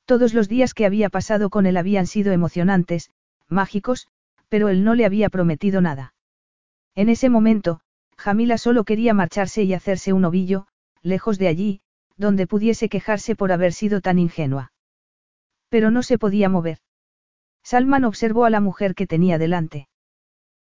Todos 0.06 0.34
los 0.34 0.48
días 0.48 0.74
que 0.74 0.86
había 0.86 1.10
pasado 1.10 1.50
con 1.50 1.66
él 1.66 1.78
habían 1.78 2.08
sido 2.08 2.32
emocionantes, 2.34 3.12
mágicos, 3.48 4.08
pero 4.50 4.70
él 4.70 4.84
no 4.84 4.94
le 4.96 5.06
había 5.06 5.30
prometido 5.30 5.82
nada. 5.82 6.14
En 6.96 7.10
ese 7.10 7.30
momento, 7.30 7.80
Jamila 8.18 8.58
solo 8.58 8.84
quería 8.84 9.14
marcharse 9.14 9.64
y 9.64 9.74
hacerse 9.74 10.14
un 10.14 10.26
ovillo, 10.26 10.68
lejos 11.02 11.40
de 11.40 11.48
allí, 11.48 11.82
donde 12.18 12.48
pudiese 12.48 12.90
quejarse 12.90 13.36
por 13.36 13.52
haber 13.52 13.74
sido 13.74 14.02
tan 14.02 14.20
ingenua. 14.20 14.72
Pero 15.70 15.90
no 15.90 16.04
se 16.04 16.20
podía 16.20 16.50
mover. 16.50 16.78
Salman 17.64 18.04
observó 18.04 18.46
a 18.46 18.50
la 18.50 18.60
mujer 18.60 18.94
que 18.94 19.08
tenía 19.08 19.38
delante. 19.38 19.88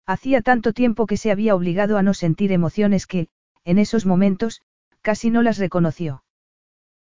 Hacía 0.06 0.42
tanto 0.42 0.72
tiempo 0.72 1.06
que 1.06 1.16
se 1.16 1.30
había 1.30 1.54
obligado 1.54 1.98
a 1.98 2.02
no 2.02 2.14
sentir 2.14 2.52
emociones 2.52 3.06
que, 3.06 3.28
en 3.64 3.78
esos 3.78 4.06
momentos, 4.06 4.60
casi 5.02 5.30
no 5.30 5.42
las 5.42 5.58
reconoció. 5.58 6.24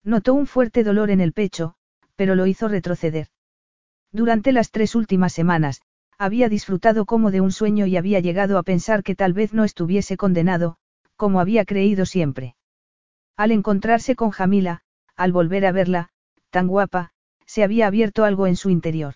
Notó 0.03 0.33
un 0.33 0.47
fuerte 0.47 0.83
dolor 0.83 1.11
en 1.11 1.21
el 1.21 1.33
pecho, 1.33 1.75
pero 2.15 2.35
lo 2.35 2.47
hizo 2.47 2.67
retroceder. 2.67 3.27
Durante 4.11 4.51
las 4.51 4.71
tres 4.71 4.95
últimas 4.95 5.33
semanas, 5.33 5.81
había 6.17 6.49
disfrutado 6.49 7.05
como 7.05 7.31
de 7.31 7.41
un 7.41 7.51
sueño 7.51 7.85
y 7.85 7.95
había 7.95 8.19
llegado 8.19 8.57
a 8.57 8.63
pensar 8.63 9.03
que 9.03 9.15
tal 9.15 9.33
vez 9.33 9.53
no 9.53 9.63
estuviese 9.63 10.17
condenado, 10.17 10.77
como 11.15 11.39
había 11.39 11.65
creído 11.65 12.05
siempre. 12.05 12.55
Al 13.37 13.51
encontrarse 13.51 14.15
con 14.15 14.31
Jamila, 14.31 14.81
al 15.15 15.31
volver 15.31 15.65
a 15.65 15.71
verla, 15.71 16.09
tan 16.49 16.67
guapa, 16.67 17.11
se 17.45 17.63
había 17.63 17.87
abierto 17.87 18.25
algo 18.25 18.47
en 18.47 18.55
su 18.55 18.69
interior. 18.69 19.15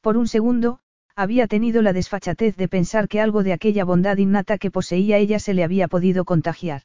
Por 0.00 0.16
un 0.16 0.28
segundo, 0.28 0.80
había 1.14 1.46
tenido 1.46 1.82
la 1.82 1.92
desfachatez 1.92 2.56
de 2.56 2.68
pensar 2.68 3.08
que 3.08 3.20
algo 3.20 3.42
de 3.42 3.52
aquella 3.52 3.84
bondad 3.84 4.16
innata 4.18 4.58
que 4.58 4.70
poseía 4.70 5.18
ella 5.18 5.38
se 5.38 5.54
le 5.54 5.64
había 5.64 5.88
podido 5.88 6.24
contagiar. 6.24 6.82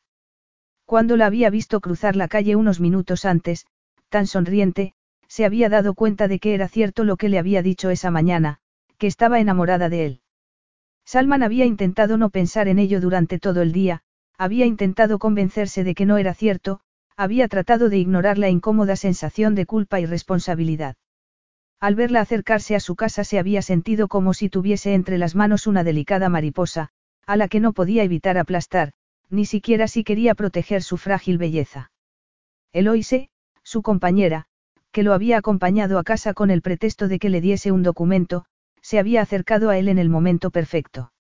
Cuando 0.91 1.15
la 1.15 1.25
había 1.25 1.49
visto 1.49 1.79
cruzar 1.79 2.17
la 2.17 2.27
calle 2.27 2.57
unos 2.57 2.81
minutos 2.81 3.23
antes, 3.23 3.65
tan 4.09 4.27
sonriente, 4.27 4.93
se 5.29 5.45
había 5.45 5.69
dado 5.69 5.93
cuenta 5.93 6.27
de 6.27 6.37
que 6.37 6.53
era 6.53 6.67
cierto 6.67 7.05
lo 7.05 7.15
que 7.15 7.29
le 7.29 7.39
había 7.39 7.61
dicho 7.61 7.89
esa 7.91 8.11
mañana, 8.11 8.59
que 8.97 9.07
estaba 9.07 9.39
enamorada 9.39 9.87
de 9.87 10.05
él. 10.05 10.21
Salman 11.05 11.43
había 11.43 11.63
intentado 11.63 12.17
no 12.17 12.29
pensar 12.29 12.67
en 12.67 12.77
ello 12.77 12.99
durante 12.99 13.39
todo 13.39 13.61
el 13.61 13.71
día, 13.71 14.01
había 14.37 14.65
intentado 14.65 15.17
convencerse 15.17 15.85
de 15.85 15.95
que 15.95 16.05
no 16.05 16.17
era 16.17 16.33
cierto, 16.33 16.81
había 17.15 17.47
tratado 17.47 17.87
de 17.87 17.97
ignorar 17.97 18.37
la 18.37 18.49
incómoda 18.49 18.97
sensación 18.97 19.55
de 19.55 19.65
culpa 19.65 20.01
y 20.01 20.05
responsabilidad. 20.05 20.97
Al 21.79 21.95
verla 21.95 22.19
acercarse 22.19 22.75
a 22.75 22.81
su 22.81 22.97
casa 22.97 23.23
se 23.23 23.39
había 23.39 23.61
sentido 23.61 24.09
como 24.09 24.33
si 24.33 24.49
tuviese 24.49 24.93
entre 24.93 25.17
las 25.17 25.35
manos 25.35 25.67
una 25.67 25.85
delicada 25.85 26.27
mariposa, 26.27 26.89
a 27.25 27.37
la 27.37 27.47
que 27.47 27.61
no 27.61 27.71
podía 27.71 28.03
evitar 28.03 28.37
aplastar, 28.37 28.91
ni 29.31 29.45
siquiera 29.45 29.87
si 29.87 30.03
quería 30.03 30.35
proteger 30.35 30.83
su 30.83 30.97
frágil 30.97 31.37
belleza. 31.37 31.91
Eloise, 32.73 33.29
su 33.63 33.81
compañera, 33.81 34.45
que 34.91 35.03
lo 35.03 35.13
había 35.13 35.37
acompañado 35.37 35.97
a 35.97 36.03
casa 36.03 36.33
con 36.33 36.51
el 36.51 36.61
pretexto 36.61 37.07
de 37.07 37.17
que 37.17 37.29
le 37.29 37.41
diese 37.41 37.71
un 37.71 37.81
documento, 37.81 38.45
se 38.81 38.99
había 38.99 39.21
acercado 39.21 39.69
a 39.69 39.77
él 39.77 39.87
en 39.87 39.97
el 39.97 40.09
momento 40.09 40.51
perfecto. 40.51 41.13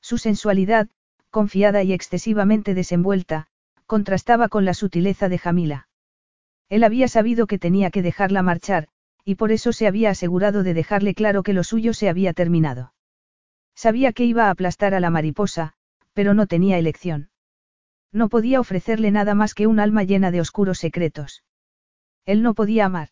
Su 0.00 0.18
sensualidad, 0.18 0.88
confiada 1.30 1.82
y 1.82 1.92
excesivamente 1.92 2.74
desenvuelta, 2.74 3.46
contrastaba 3.86 4.48
con 4.48 4.64
la 4.64 4.74
sutileza 4.74 5.28
de 5.28 5.38
Jamila. 5.38 5.88
Él 6.68 6.84
había 6.84 7.08
sabido 7.08 7.46
que 7.46 7.58
tenía 7.58 7.90
que 7.90 8.02
dejarla 8.02 8.42
marchar, 8.42 8.88
y 9.24 9.36
por 9.36 9.52
eso 9.52 9.72
se 9.72 9.86
había 9.86 10.10
asegurado 10.10 10.62
de 10.62 10.74
dejarle 10.74 11.14
claro 11.14 11.42
que 11.42 11.52
lo 11.52 11.62
suyo 11.62 11.94
se 11.94 12.08
había 12.08 12.32
terminado. 12.32 12.94
Sabía 13.74 14.12
que 14.12 14.24
iba 14.24 14.46
a 14.46 14.50
aplastar 14.50 14.94
a 14.94 15.00
la 15.00 15.10
mariposa, 15.10 15.74
pero 16.14 16.34
no 16.34 16.46
tenía 16.46 16.78
elección. 16.78 17.27
No 18.12 18.28
podía 18.28 18.60
ofrecerle 18.60 19.10
nada 19.10 19.34
más 19.34 19.54
que 19.54 19.66
un 19.66 19.80
alma 19.80 20.02
llena 20.02 20.30
de 20.30 20.40
oscuros 20.40 20.78
secretos. 20.78 21.44
Él 22.24 22.42
no 22.42 22.54
podía 22.54 22.86
amar. 22.86 23.10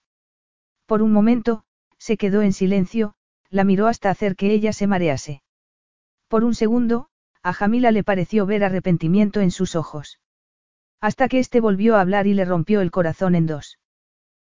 Por 0.86 1.02
un 1.02 1.12
momento, 1.12 1.64
se 1.98 2.16
quedó 2.16 2.42
en 2.42 2.52
silencio, 2.52 3.14
la 3.50 3.64
miró 3.64 3.86
hasta 3.86 4.10
hacer 4.10 4.36
que 4.36 4.52
ella 4.52 4.72
se 4.72 4.86
marease. 4.86 5.42
Por 6.28 6.44
un 6.44 6.54
segundo, 6.54 7.08
a 7.42 7.52
Jamila 7.52 7.90
le 7.90 8.04
pareció 8.04 8.46
ver 8.46 8.64
arrepentimiento 8.64 9.40
en 9.40 9.50
sus 9.50 9.76
ojos. 9.76 10.20
Hasta 11.00 11.28
que 11.28 11.38
éste 11.38 11.60
volvió 11.60 11.96
a 11.96 12.00
hablar 12.00 12.26
y 12.26 12.34
le 12.34 12.44
rompió 12.44 12.80
el 12.80 12.90
corazón 12.90 13.34
en 13.34 13.46
dos. 13.46 13.78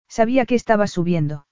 Sabía 0.08 0.46
que 0.46 0.56
estaba 0.56 0.88
subiendo. 0.88 1.48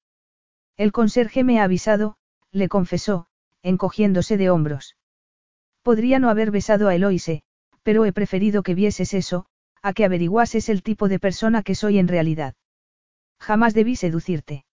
El 0.77 0.91
conserje 0.91 1.43
me 1.43 1.59
ha 1.59 1.63
avisado, 1.63 2.17
le 2.51 2.67
confesó, 2.67 3.27
encogiéndose 3.63 4.37
de 4.37 4.49
hombros. 4.49 4.97
Podría 5.81 6.19
no 6.19 6.29
haber 6.29 6.51
besado 6.51 6.87
a 6.87 6.95
Eloise, 6.95 7.43
pero 7.83 8.05
he 8.05 8.13
preferido 8.13 8.63
que 8.63 8.75
vieses 8.75 9.13
eso, 9.13 9.45
a 9.81 9.93
que 9.93 10.05
averiguases 10.05 10.69
el 10.69 10.83
tipo 10.83 11.07
de 11.07 11.19
persona 11.19 11.63
que 11.63 11.75
soy 11.75 11.97
en 11.99 12.07
realidad. 12.07 12.55
Jamás 13.39 13.73
debí 13.73 13.95
seducirte. 13.95 14.65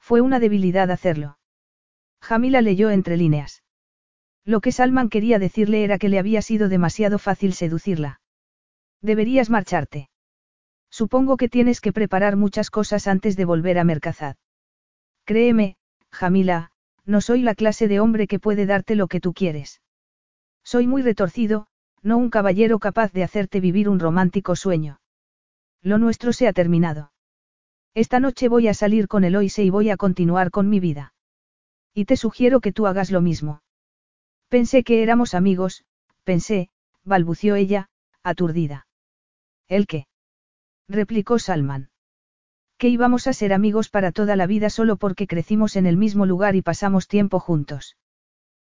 Fue 0.00 0.20
una 0.20 0.40
debilidad 0.40 0.90
hacerlo. 0.90 1.38
Jamila 2.20 2.60
leyó 2.60 2.90
entre 2.90 3.16
líneas. 3.16 3.62
Lo 4.44 4.60
que 4.60 4.72
Salman 4.72 5.08
quería 5.08 5.38
decirle 5.38 5.84
era 5.84 5.98
que 5.98 6.08
le 6.08 6.18
había 6.18 6.42
sido 6.42 6.68
demasiado 6.68 7.18
fácil 7.18 7.54
seducirla. 7.54 8.20
Deberías 9.00 9.48
marcharte. 9.48 10.10
Supongo 10.90 11.36
que 11.36 11.48
tienes 11.48 11.80
que 11.80 11.92
preparar 11.92 12.36
muchas 12.36 12.70
cosas 12.70 13.06
antes 13.06 13.36
de 13.36 13.44
volver 13.44 13.78
a 13.78 13.84
Mercazad. 13.84 14.36
Créeme, 15.24 15.76
Jamila, 16.10 16.70
no 17.04 17.20
soy 17.20 17.42
la 17.42 17.54
clase 17.54 17.88
de 17.88 18.00
hombre 18.00 18.26
que 18.26 18.38
puede 18.38 18.66
darte 18.66 18.94
lo 18.94 19.08
que 19.08 19.20
tú 19.20 19.32
quieres. 19.32 19.80
Soy 20.62 20.86
muy 20.86 21.02
retorcido, 21.02 21.66
no 22.04 22.18
un 22.18 22.30
caballero 22.30 22.78
capaz 22.78 23.12
de 23.12 23.24
hacerte 23.24 23.60
vivir 23.60 23.88
un 23.88 23.98
romántico 23.98 24.54
sueño. 24.56 25.00
Lo 25.82 25.98
nuestro 25.98 26.32
se 26.32 26.46
ha 26.46 26.52
terminado. 26.52 27.12
Esta 27.94 28.20
noche 28.20 28.48
voy 28.48 28.68
a 28.68 28.74
salir 28.74 29.08
con 29.08 29.24
Eloise 29.24 29.64
y 29.64 29.70
voy 29.70 29.88
a 29.88 29.96
continuar 29.96 30.50
con 30.50 30.68
mi 30.68 30.80
vida. 30.80 31.14
Y 31.94 32.04
te 32.04 32.16
sugiero 32.16 32.60
que 32.60 32.72
tú 32.72 32.86
hagas 32.86 33.10
lo 33.10 33.20
mismo. 33.20 33.62
Pensé 34.48 34.84
que 34.84 35.02
éramos 35.02 35.34
amigos, 35.34 35.84
pensé, 36.24 36.68
balbució 37.04 37.54
ella, 37.54 37.88
aturdida. 38.22 38.86
¿El 39.66 39.86
qué? 39.86 40.06
replicó 40.88 41.38
Salman. 41.38 41.90
Que 42.76 42.88
íbamos 42.88 43.26
a 43.28 43.32
ser 43.32 43.52
amigos 43.54 43.88
para 43.88 44.12
toda 44.12 44.36
la 44.36 44.46
vida 44.46 44.68
solo 44.68 44.96
porque 44.96 45.26
crecimos 45.26 45.76
en 45.76 45.86
el 45.86 45.96
mismo 45.96 46.26
lugar 46.26 46.54
y 46.54 46.62
pasamos 46.62 47.08
tiempo 47.08 47.40
juntos. 47.40 47.96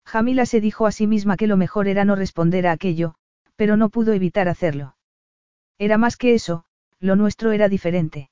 Jamila 0.05 0.45
se 0.45 0.59
dijo 0.59 0.87
a 0.87 0.91
sí 0.91 1.07
misma 1.07 1.37
que 1.37 1.47
lo 1.47 1.55
mejor 1.55 1.87
era 1.87 2.03
no 2.03 2.15
responder 2.15 2.67
a 2.67 2.71
aquello, 2.71 3.15
pero 3.61 3.77
no 3.77 3.89
pudo 3.89 4.13
evitar 4.13 4.49
hacerlo. 4.49 4.95
Era 5.77 5.99
más 5.99 6.17
que 6.17 6.33
eso, 6.33 6.63
lo 6.99 7.15
nuestro 7.15 7.51
era 7.51 7.69
diferente. 7.69 8.31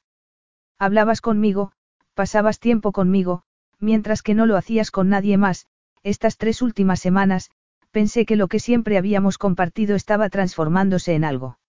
Hablabas 0.79 1.21
conmigo, 1.21 1.71
pasabas 2.15 2.59
tiempo 2.59 2.91
conmigo, 2.91 3.43
mientras 3.77 4.23
que 4.23 4.33
no 4.33 4.47
lo 4.47 4.57
hacías 4.57 4.89
con 4.89 5.07
nadie 5.07 5.37
más, 5.37 5.67
estas 6.01 6.37
tres 6.37 6.63
últimas 6.63 6.99
semanas, 6.99 7.51
pensé 7.91 8.25
que 8.25 8.37
lo 8.37 8.47
que 8.47 8.59
siempre 8.59 8.97
habíamos 8.97 9.37
compartido 9.37 9.95
estaba 9.95 10.29
transformándose 10.29 11.13
en 11.13 11.23
algo. 11.23 11.59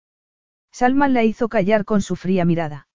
Salman 0.73 1.13
la 1.13 1.25
hizo 1.25 1.51
callar 1.51 1.85
con 1.85 2.01
su 2.01 2.17
fría 2.17 2.47
mirada. 2.47 2.89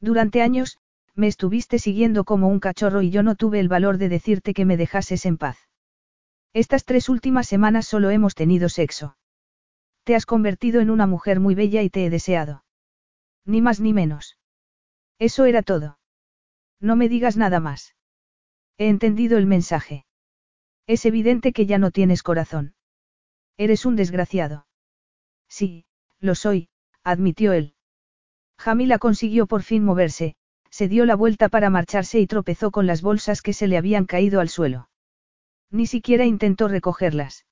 Durante 0.00 0.40
años, 0.40 0.78
me 1.14 1.26
estuviste 1.26 1.78
siguiendo 1.78 2.24
como 2.24 2.48
un 2.48 2.60
cachorro 2.60 3.02
y 3.02 3.10
yo 3.10 3.22
no 3.22 3.34
tuve 3.34 3.60
el 3.60 3.68
valor 3.68 3.98
de 3.98 4.08
decirte 4.08 4.54
que 4.54 4.64
me 4.64 4.78
dejases 4.78 5.26
en 5.26 5.36
paz. 5.36 5.58
Estas 6.54 6.86
tres 6.86 7.10
últimas 7.10 7.46
semanas 7.46 7.86
solo 7.86 8.08
hemos 8.08 8.34
tenido 8.34 8.70
sexo. 8.70 9.16
Te 10.04 10.14
has 10.14 10.26
convertido 10.26 10.80
en 10.80 10.90
una 10.90 11.06
mujer 11.06 11.40
muy 11.40 11.54
bella 11.54 11.82
y 11.82 11.90
te 11.90 12.04
he 12.04 12.10
deseado. 12.10 12.64
Ni 13.44 13.60
más 13.60 13.80
ni 13.80 13.92
menos. 13.92 14.38
Eso 15.18 15.44
era 15.44 15.62
todo. 15.62 15.98
No 16.80 16.96
me 16.96 17.08
digas 17.08 17.36
nada 17.36 17.60
más. 17.60 17.94
He 18.78 18.88
entendido 18.88 19.38
el 19.38 19.46
mensaje. 19.46 20.04
Es 20.86 21.04
evidente 21.04 21.52
que 21.52 21.66
ya 21.66 21.78
no 21.78 21.90
tienes 21.90 22.22
corazón. 22.22 22.74
Eres 23.56 23.86
un 23.86 23.94
desgraciado. 23.94 24.66
Sí, 25.48 25.84
lo 26.18 26.34
soy, 26.34 26.68
admitió 27.04 27.52
él. 27.52 27.74
Jamila 28.58 28.98
consiguió 28.98 29.46
por 29.46 29.62
fin 29.62 29.84
moverse, 29.84 30.34
se 30.70 30.88
dio 30.88 31.04
la 31.04 31.14
vuelta 31.14 31.48
para 31.48 31.70
marcharse 31.70 32.18
y 32.18 32.26
tropezó 32.26 32.70
con 32.70 32.86
las 32.86 33.02
bolsas 33.02 33.42
que 33.42 33.52
se 33.52 33.68
le 33.68 33.76
habían 33.76 34.06
caído 34.06 34.40
al 34.40 34.48
suelo. 34.48 34.88
Ni 35.70 35.86
siquiera 35.86 36.24
intentó 36.24 36.68
recogerlas. 36.68 37.44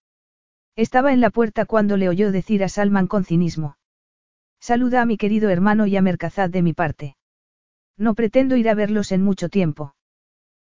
Estaba 0.81 1.13
en 1.13 1.21
la 1.21 1.29
puerta 1.29 1.67
cuando 1.67 1.99
le 1.99 2.09
oyó 2.09 2.33
decir 2.33 2.65
a 2.65 2.71
Salman 2.71 3.07
con 3.07 3.27
cinismo. 3.27 3.77
Saluda 4.61 5.03
a 5.03 5.05
mi 5.05 5.19
querido 5.19 5.51
hermano 5.51 5.87
y 5.87 5.95
a 5.95 6.01
Mercazad 6.01 6.49
de 6.49 6.63
mi 6.63 6.73
parte. 6.73 7.19
No 7.99 8.15
pretendo 8.15 8.57
ir 8.57 8.67
a 8.67 8.73
verlos 8.73 9.13
en 9.13 9.23
mucho 9.23 9.51
tiempo. 9.51 9.95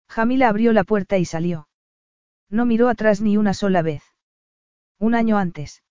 Jamila 0.09 0.49
abrió 0.49 0.73
la 0.73 0.83
puerta 0.83 1.17
y 1.17 1.23
salió. 1.23 1.69
No 2.49 2.65
miró 2.65 2.89
atrás 2.89 3.21
ni 3.21 3.37
una 3.37 3.53
sola 3.53 3.81
vez. 3.83 4.03
Un 4.99 5.15
año 5.15 5.37
antes. 5.37 5.81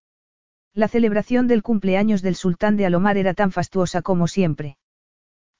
La 0.74 0.88
celebración 0.88 1.48
del 1.48 1.62
cumpleaños 1.62 2.20
del 2.20 2.34
sultán 2.34 2.76
de 2.76 2.84
Alomar 2.84 3.16
era 3.16 3.32
tan 3.32 3.52
fastuosa 3.52 4.02
como 4.02 4.28
siempre. 4.28 4.76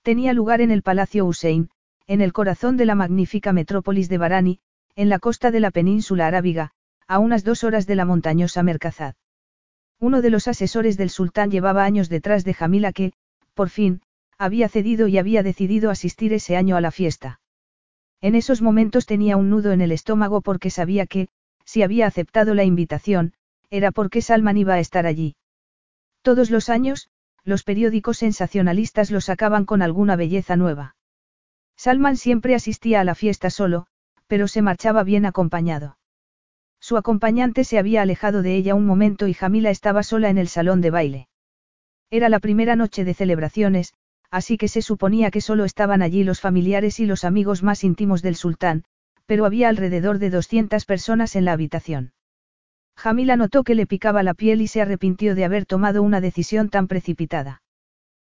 Tenía 0.02 0.34
lugar 0.34 0.60
en 0.60 0.70
el 0.70 0.82
Palacio 0.82 1.24
Hussein, 1.24 1.70
en 2.06 2.20
el 2.20 2.34
corazón 2.34 2.76
de 2.76 2.84
la 2.84 2.94
magnífica 2.94 3.54
metrópolis 3.54 4.10
de 4.10 4.18
Barani, 4.18 4.60
en 4.96 5.08
la 5.08 5.18
costa 5.18 5.50
de 5.50 5.60
la 5.60 5.70
península 5.70 6.26
arábiga, 6.26 6.74
a 7.10 7.18
unas 7.18 7.42
dos 7.42 7.64
horas 7.64 7.88
de 7.88 7.96
la 7.96 8.04
montañosa 8.04 8.62
Merkazad. 8.62 9.16
Uno 9.98 10.22
de 10.22 10.30
los 10.30 10.46
asesores 10.46 10.96
del 10.96 11.10
sultán 11.10 11.50
llevaba 11.50 11.82
años 11.82 12.08
detrás 12.08 12.44
de 12.44 12.54
Jamila 12.54 12.92
que, 12.92 13.14
por 13.52 13.68
fin, 13.68 14.00
había 14.38 14.68
cedido 14.68 15.08
y 15.08 15.18
había 15.18 15.42
decidido 15.42 15.90
asistir 15.90 16.32
ese 16.32 16.56
año 16.56 16.76
a 16.76 16.80
la 16.80 16.92
fiesta. 16.92 17.40
En 18.20 18.36
esos 18.36 18.62
momentos 18.62 19.06
tenía 19.06 19.36
un 19.36 19.50
nudo 19.50 19.72
en 19.72 19.80
el 19.80 19.90
estómago 19.90 20.40
porque 20.40 20.70
sabía 20.70 21.04
que, 21.06 21.26
si 21.64 21.82
había 21.82 22.06
aceptado 22.06 22.54
la 22.54 22.62
invitación, 22.62 23.34
era 23.70 23.90
porque 23.90 24.22
Salman 24.22 24.56
iba 24.56 24.74
a 24.74 24.78
estar 24.78 25.04
allí. 25.04 25.34
Todos 26.22 26.48
los 26.48 26.68
años, 26.68 27.10
los 27.42 27.64
periódicos 27.64 28.18
sensacionalistas 28.18 29.10
lo 29.10 29.20
sacaban 29.20 29.64
con 29.64 29.82
alguna 29.82 30.14
belleza 30.14 30.54
nueva. 30.54 30.94
Salman 31.76 32.16
siempre 32.16 32.54
asistía 32.54 33.00
a 33.00 33.04
la 33.04 33.16
fiesta 33.16 33.50
solo, 33.50 33.88
pero 34.28 34.46
se 34.46 34.62
marchaba 34.62 35.02
bien 35.02 35.26
acompañado. 35.26 35.96
Su 36.90 36.96
acompañante 36.96 37.62
se 37.62 37.78
había 37.78 38.02
alejado 38.02 38.42
de 38.42 38.56
ella 38.56 38.74
un 38.74 38.84
momento 38.84 39.28
y 39.28 39.32
Jamila 39.32 39.70
estaba 39.70 40.02
sola 40.02 40.28
en 40.28 40.38
el 40.38 40.48
salón 40.48 40.80
de 40.80 40.90
baile. 40.90 41.28
Era 42.10 42.28
la 42.28 42.40
primera 42.40 42.74
noche 42.74 43.04
de 43.04 43.14
celebraciones, 43.14 43.94
así 44.28 44.58
que 44.58 44.66
se 44.66 44.82
suponía 44.82 45.30
que 45.30 45.40
solo 45.40 45.64
estaban 45.64 46.02
allí 46.02 46.24
los 46.24 46.40
familiares 46.40 46.98
y 46.98 47.06
los 47.06 47.24
amigos 47.24 47.62
más 47.62 47.84
íntimos 47.84 48.22
del 48.22 48.34
sultán, 48.34 48.82
pero 49.24 49.44
había 49.44 49.68
alrededor 49.68 50.18
de 50.18 50.30
200 50.30 50.84
personas 50.84 51.36
en 51.36 51.44
la 51.44 51.52
habitación. 51.52 52.12
Jamila 52.96 53.36
notó 53.36 53.62
que 53.62 53.76
le 53.76 53.86
picaba 53.86 54.24
la 54.24 54.34
piel 54.34 54.60
y 54.60 54.66
se 54.66 54.82
arrepintió 54.82 55.36
de 55.36 55.44
haber 55.44 55.66
tomado 55.66 56.02
una 56.02 56.20
decisión 56.20 56.70
tan 56.70 56.88
precipitada. 56.88 57.62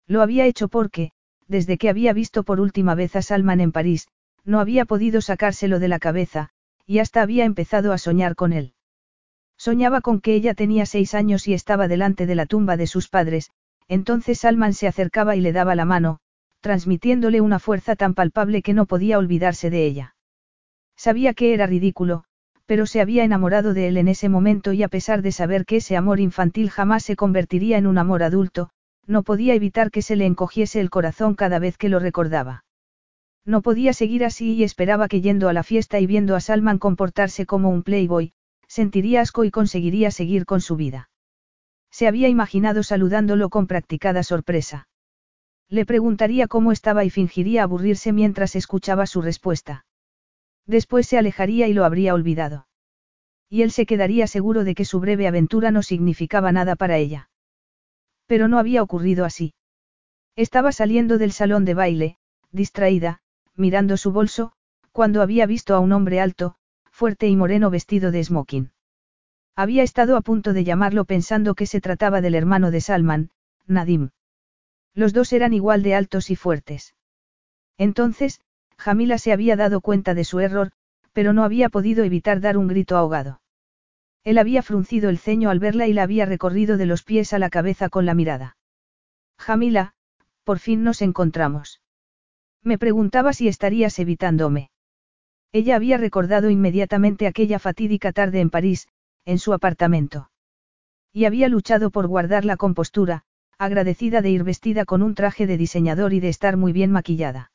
Lo 0.06 0.22
había 0.22 0.46
hecho 0.46 0.68
porque, 0.68 1.10
desde 1.48 1.76
que 1.76 1.88
había 1.88 2.12
visto 2.12 2.44
por 2.44 2.60
última 2.60 2.94
vez 2.94 3.16
a 3.16 3.22
Salman 3.22 3.60
en 3.60 3.72
París, 3.72 4.06
no 4.44 4.60
había 4.60 4.84
podido 4.84 5.22
sacárselo 5.22 5.80
de 5.80 5.88
la 5.88 5.98
cabeza, 5.98 6.50
y 6.86 6.98
hasta 6.98 7.22
había 7.22 7.44
empezado 7.44 7.92
a 7.92 7.98
soñar 7.98 8.34
con 8.34 8.52
él. 8.52 8.74
Soñaba 9.56 10.00
con 10.00 10.20
que 10.20 10.34
ella 10.34 10.54
tenía 10.54 10.86
seis 10.86 11.14
años 11.14 11.46
y 11.48 11.54
estaba 11.54 11.88
delante 11.88 12.26
de 12.26 12.34
la 12.34 12.46
tumba 12.46 12.76
de 12.76 12.86
sus 12.86 13.08
padres, 13.08 13.50
entonces 13.88 14.40
Salman 14.40 14.74
se 14.74 14.88
acercaba 14.88 15.36
y 15.36 15.40
le 15.40 15.52
daba 15.52 15.74
la 15.74 15.84
mano, 15.84 16.18
transmitiéndole 16.60 17.40
una 17.40 17.58
fuerza 17.58 17.96
tan 17.96 18.14
palpable 18.14 18.62
que 18.62 18.74
no 18.74 18.86
podía 18.86 19.18
olvidarse 19.18 19.70
de 19.70 19.84
ella. 19.86 20.16
Sabía 20.96 21.34
que 21.34 21.54
era 21.54 21.66
ridículo, 21.66 22.24
pero 22.66 22.86
se 22.86 23.00
había 23.00 23.24
enamorado 23.24 23.74
de 23.74 23.88
él 23.88 23.96
en 23.96 24.08
ese 24.08 24.28
momento 24.28 24.72
y 24.72 24.82
a 24.82 24.88
pesar 24.88 25.22
de 25.22 25.32
saber 25.32 25.66
que 25.66 25.76
ese 25.76 25.96
amor 25.96 26.20
infantil 26.20 26.70
jamás 26.70 27.02
se 27.02 27.16
convertiría 27.16 27.78
en 27.78 27.86
un 27.86 27.98
amor 27.98 28.22
adulto, 28.22 28.70
no 29.06 29.22
podía 29.22 29.54
evitar 29.54 29.90
que 29.90 30.02
se 30.02 30.16
le 30.16 30.24
encogiese 30.24 30.80
el 30.80 30.90
corazón 30.90 31.34
cada 31.34 31.58
vez 31.58 31.76
que 31.76 31.88
lo 31.88 31.98
recordaba. 31.98 32.64
No 33.46 33.60
podía 33.60 33.92
seguir 33.92 34.24
así 34.24 34.54
y 34.54 34.64
esperaba 34.64 35.08
que 35.08 35.20
yendo 35.20 35.48
a 35.48 35.52
la 35.52 35.62
fiesta 35.62 36.00
y 36.00 36.06
viendo 36.06 36.34
a 36.34 36.40
Salman 36.40 36.78
comportarse 36.78 37.44
como 37.44 37.68
un 37.68 37.82
playboy, 37.82 38.32
sentiría 38.66 39.20
asco 39.20 39.44
y 39.44 39.50
conseguiría 39.50 40.10
seguir 40.10 40.46
con 40.46 40.60
su 40.60 40.76
vida. 40.76 41.10
Se 41.90 42.08
había 42.08 42.28
imaginado 42.28 42.82
saludándolo 42.82 43.50
con 43.50 43.66
practicada 43.66 44.22
sorpresa. 44.22 44.88
Le 45.68 45.86
preguntaría 45.86 46.48
cómo 46.48 46.72
estaba 46.72 47.04
y 47.04 47.10
fingiría 47.10 47.62
aburrirse 47.62 48.12
mientras 48.12 48.56
escuchaba 48.56 49.06
su 49.06 49.22
respuesta. 49.22 49.84
Después 50.66 51.06
se 51.06 51.18
alejaría 51.18 51.68
y 51.68 51.74
lo 51.74 51.84
habría 51.84 52.14
olvidado. 52.14 52.66
Y 53.50 53.62
él 53.62 53.70
se 53.70 53.86
quedaría 53.86 54.26
seguro 54.26 54.64
de 54.64 54.74
que 54.74 54.84
su 54.84 55.00
breve 55.00 55.28
aventura 55.28 55.70
no 55.70 55.82
significaba 55.82 56.50
nada 56.50 56.76
para 56.76 56.96
ella. 56.96 57.28
Pero 58.26 58.48
no 58.48 58.58
había 58.58 58.82
ocurrido 58.82 59.24
así. 59.24 59.54
Estaba 60.34 60.72
saliendo 60.72 61.18
del 61.18 61.32
salón 61.32 61.64
de 61.64 61.74
baile, 61.74 62.16
distraída, 62.50 63.20
mirando 63.56 63.96
su 63.96 64.12
bolso, 64.12 64.52
cuando 64.92 65.22
había 65.22 65.46
visto 65.46 65.74
a 65.74 65.80
un 65.80 65.92
hombre 65.92 66.20
alto, 66.20 66.56
fuerte 66.90 67.28
y 67.28 67.36
moreno 67.36 67.70
vestido 67.70 68.10
de 68.10 68.22
smoking. 68.22 68.70
Había 69.56 69.82
estado 69.82 70.16
a 70.16 70.20
punto 70.20 70.52
de 70.52 70.64
llamarlo 70.64 71.04
pensando 71.04 71.54
que 71.54 71.66
se 71.66 71.80
trataba 71.80 72.20
del 72.20 72.34
hermano 72.34 72.70
de 72.70 72.80
Salman, 72.80 73.30
Nadim. 73.66 74.10
Los 74.94 75.12
dos 75.12 75.32
eran 75.32 75.52
igual 75.52 75.82
de 75.82 75.94
altos 75.94 76.30
y 76.30 76.36
fuertes. 76.36 76.94
Entonces, 77.78 78.40
Jamila 78.76 79.18
se 79.18 79.32
había 79.32 79.56
dado 79.56 79.80
cuenta 79.80 80.14
de 80.14 80.24
su 80.24 80.40
error, 80.40 80.72
pero 81.12 81.32
no 81.32 81.44
había 81.44 81.68
podido 81.68 82.04
evitar 82.04 82.40
dar 82.40 82.56
un 82.56 82.68
grito 82.68 82.96
ahogado. 82.96 83.40
Él 84.24 84.38
había 84.38 84.62
fruncido 84.62 85.10
el 85.10 85.18
ceño 85.18 85.50
al 85.50 85.60
verla 85.60 85.86
y 85.86 85.92
la 85.92 86.02
había 86.02 86.26
recorrido 86.26 86.76
de 86.76 86.86
los 86.86 87.02
pies 87.02 87.32
a 87.32 87.38
la 87.38 87.50
cabeza 87.50 87.88
con 87.88 88.06
la 88.06 88.14
mirada. 88.14 88.56
Jamila, 89.38 89.94
por 90.44 90.58
fin 90.58 90.82
nos 90.82 91.02
encontramos. 91.02 91.80
Me 92.64 92.78
preguntaba 92.78 93.34
si 93.34 93.46
estarías 93.46 93.98
evitándome. 93.98 94.70
Ella 95.52 95.76
había 95.76 95.98
recordado 95.98 96.48
inmediatamente 96.48 97.26
aquella 97.26 97.58
fatídica 97.58 98.12
tarde 98.12 98.40
en 98.40 98.48
París, 98.50 98.88
en 99.26 99.38
su 99.38 99.52
apartamento. 99.52 100.30
Y 101.12 101.26
había 101.26 101.48
luchado 101.48 101.90
por 101.90 102.08
guardar 102.08 102.44
la 102.44 102.56
compostura, 102.56 103.22
agradecida 103.58 104.22
de 104.22 104.30
ir 104.30 104.42
vestida 104.44 104.84
con 104.84 105.02
un 105.02 105.14
traje 105.14 105.46
de 105.46 105.58
diseñador 105.58 106.12
y 106.14 106.20
de 106.20 106.30
estar 106.30 106.56
muy 106.56 106.72
bien 106.72 106.90
maquillada. 106.90 107.52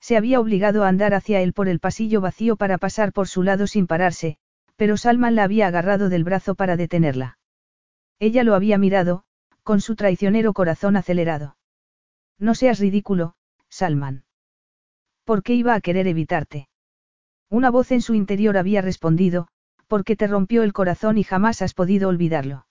Se 0.00 0.16
había 0.16 0.40
obligado 0.40 0.82
a 0.82 0.88
andar 0.88 1.14
hacia 1.14 1.42
él 1.42 1.52
por 1.52 1.68
el 1.68 1.78
pasillo 1.78 2.20
vacío 2.20 2.56
para 2.56 2.78
pasar 2.78 3.12
por 3.12 3.28
su 3.28 3.42
lado 3.42 3.66
sin 3.66 3.86
pararse, 3.86 4.38
pero 4.76 4.96
Salman 4.96 5.36
la 5.36 5.44
había 5.44 5.68
agarrado 5.68 6.08
del 6.08 6.24
brazo 6.24 6.56
para 6.56 6.76
detenerla. 6.76 7.38
Ella 8.18 8.42
lo 8.42 8.54
había 8.54 8.78
mirado, 8.78 9.24
con 9.62 9.80
su 9.80 9.94
traicionero 9.94 10.54
corazón 10.54 10.96
acelerado. 10.96 11.56
No 12.38 12.56
seas 12.56 12.80
ridículo, 12.80 13.34
Salman. 13.72 14.24
¿Por 15.24 15.42
qué 15.42 15.54
iba 15.54 15.74
a 15.74 15.80
querer 15.80 16.06
evitarte? 16.06 16.68
Una 17.48 17.70
voz 17.70 17.90
en 17.90 18.02
su 18.02 18.12
interior 18.12 18.58
había 18.58 18.82
respondido, 18.82 19.48
porque 19.86 20.14
te 20.14 20.26
rompió 20.26 20.62
el 20.62 20.74
corazón 20.74 21.16
y 21.16 21.24
jamás 21.24 21.62
has 21.62 21.72
podido 21.72 22.10
olvidarlo. 22.10 22.66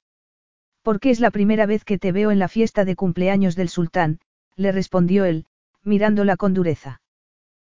Porque 0.83 1.09
es 1.09 1.19
la 1.19 1.31
primera 1.31 1.65
vez 1.65 1.83
que 1.85 1.97
te 1.97 2.11
veo 2.11 2.29
en 2.29 2.37
la 2.37 2.47
fiesta 2.47 2.85
de 2.85 2.95
cumpleaños 2.95 3.55
del 3.55 3.69
sultán, 3.69 4.19
le 4.55 4.71
respondió 4.71 5.25
él, 5.25 5.47
mirándola 5.83 6.37
con 6.37 6.53
dureza. 6.53 7.01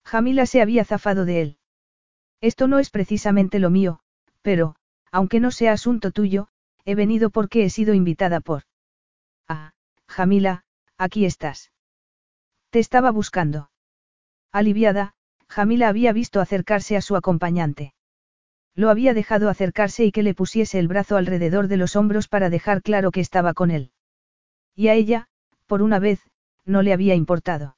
Jamila 0.03 0.45
se 0.45 0.61
había 0.61 0.83
zafado 0.83 1.23
de 1.23 1.41
él. 1.41 1.57
Esto 2.41 2.67
no 2.67 2.79
es 2.79 2.89
precisamente 2.89 3.57
lo 3.57 3.69
mío, 3.69 4.01
pero, 4.41 4.75
aunque 5.11 5.39
no 5.39 5.51
sea 5.51 5.71
asunto 5.71 6.11
tuyo, 6.11 6.49
he 6.83 6.95
venido 6.95 7.29
porque 7.29 7.63
he 7.63 7.69
sido 7.69 7.93
invitada 7.93 8.41
por... 8.41 8.63
Ah, 9.47 9.71
Jamila, 10.09 10.65
aquí 10.97 11.23
estás. 11.25 11.72
Te 12.73 12.79
estaba 12.79 13.11
buscando. 13.11 13.69
Aliviada, 14.51 15.13
Jamila 15.47 15.89
había 15.89 16.11
visto 16.11 16.41
acercarse 16.41 16.97
a 16.97 17.01
su 17.01 17.15
acompañante. 17.15 17.93
Lo 18.73 18.89
había 18.89 19.13
dejado 19.13 19.47
acercarse 19.49 20.05
y 20.05 20.11
que 20.11 20.23
le 20.23 20.33
pusiese 20.33 20.79
el 20.79 20.87
brazo 20.87 21.15
alrededor 21.15 21.67
de 21.67 21.77
los 21.77 21.95
hombros 21.95 22.27
para 22.27 22.49
dejar 22.49 22.81
claro 22.81 23.11
que 23.11 23.19
estaba 23.19 23.53
con 23.53 23.69
él. 23.69 23.91
Y 24.75 24.87
a 24.87 24.95
ella, 24.95 25.27
por 25.67 25.83
una 25.83 25.99
vez, 25.99 26.21
no 26.65 26.81
le 26.81 26.93
había 26.93 27.13
importado. 27.13 27.77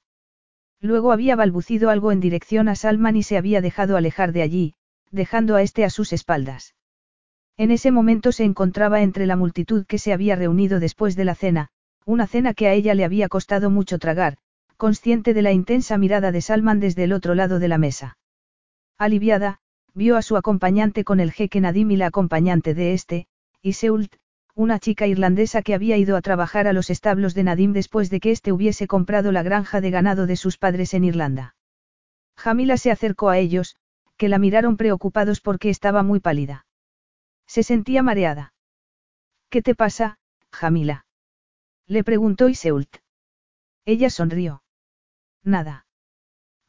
Luego 0.79 1.11
había 1.11 1.35
balbucido 1.35 1.89
algo 1.89 2.13
en 2.13 2.21
dirección 2.21 2.69
a 2.69 2.75
Salman 2.77 3.17
y 3.17 3.23
se 3.23 3.35
había 3.35 3.59
dejado 3.59 3.97
alejar 3.97 4.31
de 4.31 4.43
allí, 4.43 4.75
dejando 5.11 5.57
a 5.57 5.61
este 5.61 5.83
a 5.83 5.89
sus 5.89 6.13
espaldas. 6.13 6.73
En 7.57 7.69
ese 7.69 7.91
momento 7.91 8.31
se 8.31 8.45
encontraba 8.45 9.01
entre 9.01 9.25
la 9.25 9.35
multitud 9.35 9.85
que 9.85 9.99
se 9.99 10.13
había 10.13 10.37
reunido 10.37 10.79
después 10.79 11.17
de 11.17 11.25
la 11.25 11.35
cena, 11.35 11.67
una 12.05 12.27
cena 12.27 12.53
que 12.53 12.69
a 12.69 12.73
ella 12.73 12.95
le 12.95 13.03
había 13.03 13.27
costado 13.27 13.69
mucho 13.69 13.99
tragar, 13.99 14.37
consciente 14.77 15.33
de 15.33 15.41
la 15.41 15.51
intensa 15.51 15.97
mirada 15.97 16.31
de 16.31 16.41
Salman 16.41 16.79
desde 16.79 17.03
el 17.03 17.13
otro 17.13 17.35
lado 17.35 17.59
de 17.59 17.67
la 17.67 17.77
mesa. 17.77 18.17
Aliviada, 18.97 19.59
vio 19.93 20.17
a 20.17 20.21
su 20.21 20.37
acompañante 20.37 21.03
con 21.03 21.19
el 21.19 21.31
jeque 21.31 21.61
Nadim 21.61 21.91
y 21.91 21.97
la 21.97 22.07
acompañante 22.07 22.73
de 22.73 22.93
este, 22.93 23.27
y 23.61 23.73
una 24.53 24.79
chica 24.79 25.07
irlandesa 25.07 25.61
que 25.61 25.73
había 25.73 25.97
ido 25.97 26.15
a 26.15 26.21
trabajar 26.21 26.67
a 26.67 26.73
los 26.73 26.89
establos 26.89 27.33
de 27.33 27.43
Nadim 27.43 27.73
después 27.73 28.09
de 28.09 28.19
que 28.19 28.31
éste 28.31 28.51
hubiese 28.51 28.87
comprado 28.87 29.31
la 29.31 29.43
granja 29.43 29.81
de 29.81 29.91
ganado 29.91 30.27
de 30.27 30.37
sus 30.37 30.57
padres 30.57 30.93
en 30.93 31.03
Irlanda. 31.03 31.55
Jamila 32.37 32.77
se 32.77 32.91
acercó 32.91 33.29
a 33.29 33.37
ellos, 33.37 33.75
que 34.17 34.29
la 34.29 34.39
miraron 34.39 34.77
preocupados 34.77 35.41
porque 35.41 35.69
estaba 35.69 36.03
muy 36.03 36.19
pálida. 36.19 36.65
Se 37.47 37.63
sentía 37.63 38.01
mareada. 38.01 38.53
¿Qué 39.49 39.61
te 39.61 39.75
pasa, 39.75 40.19
Jamila? 40.51 41.05
Le 41.87 42.03
preguntó 42.03 42.49
Iseult. 42.49 42.97
Ella 43.85 44.09
sonrió. 44.09 44.63
Nada. 45.45 45.85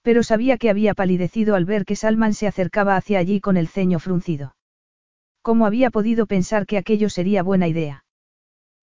Pero 0.02 0.22
sabía 0.22 0.58
que 0.58 0.70
había 0.70 0.94
palidecido 0.94 1.56
al 1.56 1.64
ver 1.64 1.84
que 1.84 1.96
Salman 1.96 2.34
se 2.34 2.46
acercaba 2.46 2.96
hacia 2.96 3.18
allí 3.18 3.40
con 3.40 3.56
el 3.56 3.66
ceño 3.66 3.98
fruncido. 3.98 4.54
¿Cómo 5.42 5.66
había 5.66 5.90
podido 5.90 6.26
pensar 6.26 6.66
que 6.66 6.78
aquello 6.78 7.08
sería 7.08 7.42
buena 7.42 7.66
idea? 7.66 8.04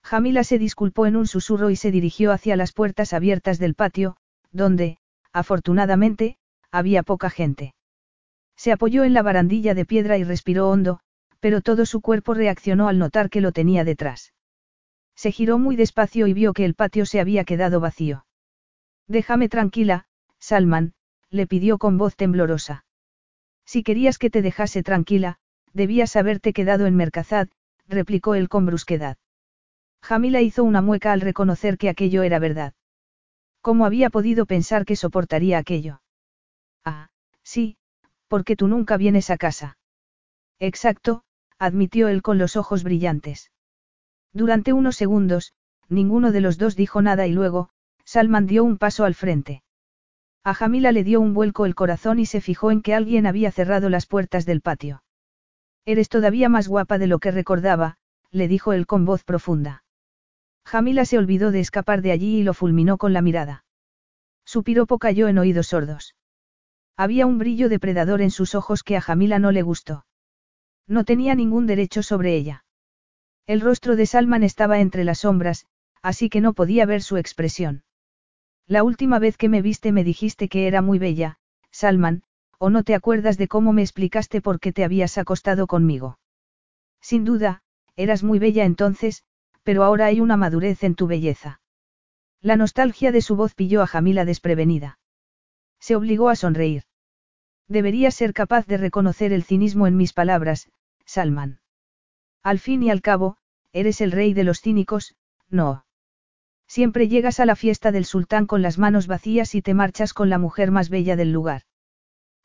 Jamila 0.03 0.43
se 0.43 0.57
disculpó 0.57 1.05
en 1.05 1.15
un 1.15 1.27
susurro 1.27 1.69
y 1.69 1.77
se 1.77 1.91
dirigió 1.91 2.31
hacia 2.31 2.57
las 2.57 2.73
puertas 2.73 3.13
abiertas 3.13 3.59
del 3.59 3.75
patio, 3.75 4.17
donde, 4.51 4.97
afortunadamente, 5.31 6.37
había 6.71 7.03
poca 7.03 7.29
gente. 7.29 7.73
Se 8.57 8.71
apoyó 8.71 9.03
en 9.03 9.13
la 9.13 9.21
barandilla 9.21 9.73
de 9.73 9.85
piedra 9.85 10.17
y 10.17 10.23
respiró 10.23 10.69
hondo, 10.69 10.99
pero 11.39 11.61
todo 11.61 11.85
su 11.85 12.01
cuerpo 12.01 12.33
reaccionó 12.33 12.87
al 12.87 12.99
notar 12.99 13.29
que 13.29 13.41
lo 13.41 13.51
tenía 13.51 13.83
detrás. 13.83 14.33
Se 15.15 15.31
giró 15.31 15.59
muy 15.59 15.75
despacio 15.75 16.27
y 16.27 16.33
vio 16.33 16.53
que 16.53 16.65
el 16.65 16.75
patio 16.75 17.05
se 17.05 17.19
había 17.19 17.43
quedado 17.43 17.79
vacío. 17.79 18.25
Déjame 19.07 19.49
tranquila, 19.49 20.05
Salman, 20.39 20.93
le 21.29 21.47
pidió 21.47 21.77
con 21.77 21.97
voz 21.97 22.15
temblorosa. 22.15 22.85
Si 23.65 23.83
querías 23.83 24.17
que 24.17 24.29
te 24.29 24.41
dejase 24.41 24.83
tranquila, 24.83 25.39
Debías 25.73 26.15
haberte 26.15 26.53
quedado 26.53 26.85
en 26.85 26.95
Mercazad, 26.95 27.47
replicó 27.87 28.35
él 28.35 28.47
con 28.47 28.65
brusquedad. 28.67 29.17
Jamila 30.03 30.41
hizo 30.41 30.63
una 30.63 30.81
mueca 30.81 31.11
al 31.11 31.21
reconocer 31.21 31.77
que 31.77 31.89
aquello 31.89 32.21
era 32.21 32.37
verdad. 32.37 32.73
¿Cómo 33.61 33.85
había 33.85 34.09
podido 34.11 34.45
pensar 34.45 34.85
que 34.85 34.95
soportaría 34.95 35.57
aquello? 35.57 36.01
Ah, 36.85 37.09
sí, 37.41 37.77
porque 38.27 38.55
tú 38.55 38.67
nunca 38.67 38.97
vienes 38.97 39.31
a 39.31 39.37
casa. 39.37 39.77
Exacto, 40.59 41.23
admitió 41.57 42.07
él 42.07 42.21
con 42.21 42.37
los 42.37 42.55
ojos 42.55 42.83
brillantes. 42.83 43.51
Durante 44.31 44.73
unos 44.73 44.95
segundos, 44.95 45.53
ninguno 45.89 46.31
de 46.31 46.41
los 46.41 46.57
dos 46.57 46.75
dijo 46.75 47.01
nada 47.01 47.25
y 47.25 47.31
luego, 47.31 47.69
Salman 48.05 48.45
dio 48.45 48.63
un 48.63 48.77
paso 48.77 49.05
al 49.05 49.15
frente. 49.15 49.63
A 50.43 50.53
Jamila 50.53 50.91
le 50.91 51.03
dio 51.03 51.21
un 51.21 51.33
vuelco 51.33 51.65
el 51.65 51.73
corazón 51.73 52.19
y 52.19 52.25
se 52.25 52.41
fijó 52.41 52.71
en 52.71 52.81
que 52.81 52.93
alguien 52.93 53.25
había 53.25 53.51
cerrado 53.51 53.89
las 53.89 54.05
puertas 54.05 54.45
del 54.45 54.61
patio. 54.61 55.03
Eres 55.85 56.09
todavía 56.09 56.49
más 56.49 56.67
guapa 56.67 56.97
de 56.97 57.07
lo 57.07 57.19
que 57.19 57.31
recordaba, 57.31 57.97
le 58.31 58.47
dijo 58.47 58.73
él 58.73 58.85
con 58.85 59.05
voz 59.05 59.23
profunda. 59.23 59.83
Jamila 60.65 61.05
se 61.05 61.17
olvidó 61.17 61.51
de 61.51 61.59
escapar 61.59 62.01
de 62.01 62.11
allí 62.11 62.39
y 62.39 62.43
lo 62.43 62.53
fulminó 62.53 62.97
con 62.97 63.13
la 63.13 63.21
mirada. 63.21 63.65
Su 64.45 64.63
piropo 64.63 64.99
cayó 64.99 65.27
en 65.27 65.37
oídos 65.37 65.67
sordos. 65.67 66.15
Había 66.95 67.25
un 67.25 67.37
brillo 67.37 67.69
depredador 67.69 68.21
en 68.21 68.31
sus 68.31 68.55
ojos 68.55 68.83
que 68.83 68.97
a 68.97 69.01
Jamila 69.01 69.39
no 69.39 69.51
le 69.51 69.61
gustó. 69.61 70.05
No 70.87 71.05
tenía 71.05 71.35
ningún 71.35 71.65
derecho 71.65 72.03
sobre 72.03 72.35
ella. 72.35 72.65
El 73.45 73.61
rostro 73.61 73.95
de 73.95 74.05
Salman 74.05 74.43
estaba 74.43 74.79
entre 74.79 75.03
las 75.03 75.19
sombras, 75.19 75.65
así 76.01 76.29
que 76.29 76.41
no 76.41 76.53
podía 76.53 76.85
ver 76.85 77.01
su 77.01 77.17
expresión. 77.17 77.83
La 78.67 78.83
última 78.83 79.19
vez 79.19 79.37
que 79.37 79.49
me 79.49 79.61
viste 79.61 79.91
me 79.91 80.03
dijiste 80.03 80.47
que 80.49 80.67
era 80.67 80.81
muy 80.81 80.99
bella, 80.99 81.37
Salman, 81.71 82.23
¿O 82.65 82.69
no 82.69 82.83
te 82.83 82.95
acuerdas 82.95 83.37
de 83.37 83.49
cómo 83.49 83.73
me 83.73 83.81
explicaste 83.81 84.39
por 84.39 84.61
qué 84.61 84.71
te 84.71 84.85
habías 84.85 85.17
acostado 85.17 85.67
conmigo? 85.67 86.17
Sin 87.01 87.25
duda, 87.25 87.61
eras 87.97 88.23
muy 88.23 88.39
bella 88.39 88.63
entonces, 88.63 89.25
pero 89.63 89.83
ahora 89.83 90.05
hay 90.05 90.21
una 90.21 90.37
madurez 90.37 90.81
en 90.85 90.95
tu 90.95 91.05
belleza. 91.05 91.59
La 92.39 92.55
nostalgia 92.55 93.11
de 93.11 93.19
su 93.19 93.35
voz 93.35 93.53
pilló 93.53 93.81
a 93.81 93.87
Jamila 93.87 94.23
desprevenida. 94.23 94.97
Se 95.81 95.97
obligó 95.97 96.29
a 96.29 96.37
sonreír. 96.37 96.83
Deberías 97.67 98.15
ser 98.15 98.33
capaz 98.33 98.65
de 98.65 98.77
reconocer 98.77 99.33
el 99.33 99.43
cinismo 99.43 99.85
en 99.85 99.97
mis 99.97 100.13
palabras, 100.13 100.69
Salman. 101.05 101.59
Al 102.43 102.59
fin 102.59 102.81
y 102.81 102.91
al 102.91 103.01
cabo, 103.01 103.35
eres 103.73 103.99
el 103.99 104.13
rey 104.13 104.33
de 104.33 104.45
los 104.45 104.61
cínicos, 104.61 105.17
no. 105.49 105.85
Siempre 106.73 107.07
llegas 107.07 107.39
a 107.39 107.45
la 107.45 107.55
fiesta 107.55 107.91
del 107.91 108.03
sultán 108.03 108.47
con 108.47 108.63
las 108.63 108.79
manos 108.79 109.05
vacías 109.05 109.53
y 109.53 109.61
te 109.61 109.75
marchas 109.75 110.11
con 110.11 110.31
la 110.31 110.39
mujer 110.39 110.71
más 110.71 110.89
bella 110.89 111.15
del 111.15 111.31
lugar. 111.31 111.61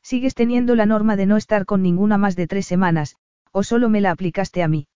Sigues 0.03 0.35
teniendo 0.35 0.75
la 0.75 0.85
norma 0.85 1.15
de 1.15 1.25
no 1.25 1.35
estar 1.35 1.65
con 1.65 1.81
ninguna 1.81 2.19
más 2.19 2.35
de 2.35 2.45
tres 2.45 2.67
semanas, 2.67 3.15
o 3.51 3.63
solo 3.63 3.89
me 3.89 4.01
la 4.01 4.11
aplicaste 4.11 4.61
a 4.61 4.67
mí. 4.67 4.87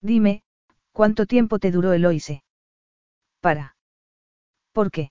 Dime, 0.00 0.44
¿cuánto 0.92 1.26
tiempo 1.26 1.58
te 1.58 1.72
duró 1.72 1.92
Eloise? 1.92 2.44
Para. 3.40 3.74
¿Por 4.70 4.92
qué? 4.92 5.10